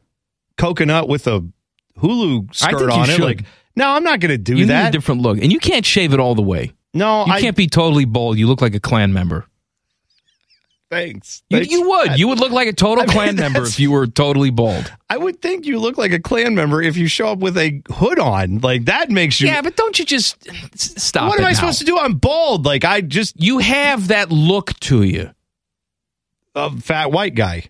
coconut 0.57 1.07
with 1.07 1.27
a 1.27 1.45
hula 1.97 2.43
skirt 2.51 2.89
on 2.91 3.09
it. 3.09 3.13
should. 3.13 3.21
Like, 3.23 3.43
no, 3.75 3.89
I'm 3.89 4.03
not 4.03 4.19
going 4.19 4.31
to 4.31 4.37
do 4.37 4.57
you 4.57 4.65
that. 4.67 4.83
need 4.83 4.87
a 4.89 4.91
different 4.91 5.21
look. 5.21 5.37
And 5.39 5.51
you 5.51 5.59
can't 5.59 5.85
shave 5.85 6.13
it 6.13 6.19
all 6.19 6.35
the 6.35 6.41
way. 6.41 6.73
No, 6.93 7.25
You 7.25 7.31
I 7.33 7.41
can't 7.41 7.55
be 7.55 7.67
totally 7.67 8.05
bald. 8.05 8.37
You 8.37 8.47
look 8.47 8.61
like 8.61 8.75
a 8.75 8.79
Klan 8.79 9.13
member. 9.13 9.45
Thanks. 10.89 11.41
You, 11.49 11.59
Thanks. 11.59 11.71
you 11.71 11.87
would. 11.87 12.19
You 12.19 12.27
would 12.27 12.39
look 12.41 12.51
like 12.51 12.67
a 12.67 12.73
total 12.73 13.03
I 13.03 13.07
mean, 13.07 13.13
Klan 13.15 13.35
member 13.37 13.63
if 13.63 13.79
you 13.79 13.91
were 13.91 14.07
totally 14.07 14.49
bald. 14.49 14.91
I 15.09 15.15
would 15.15 15.41
think 15.41 15.65
you 15.65 15.79
look 15.79 15.97
like 15.97 16.11
a 16.11 16.19
Klan 16.19 16.53
member 16.53 16.81
if 16.81 16.97
you 16.97 17.07
show 17.07 17.27
up 17.29 17.39
with 17.39 17.57
a 17.57 17.81
hood 17.89 18.19
on. 18.19 18.59
Like 18.59 18.85
that 18.85 19.09
makes 19.09 19.39
you. 19.39 19.47
Yeah, 19.47 19.61
but 19.61 19.77
don't 19.77 19.97
you 19.97 20.03
just 20.03 20.35
stop 20.77 21.29
what 21.29 21.39
am 21.39 21.45
I 21.45 21.51
now. 21.51 21.55
supposed 21.55 21.79
to 21.79 21.85
do? 21.85 21.97
I'm 21.97 22.15
bald. 22.15 22.65
Like 22.65 22.83
I 22.83 22.99
just 22.99 23.41
You 23.41 23.59
have 23.59 24.09
that 24.09 24.31
look 24.31 24.77
to 24.81 25.03
you. 25.03 25.31
a 26.55 26.69
fat 26.77 27.13
white 27.13 27.35
guy 27.35 27.69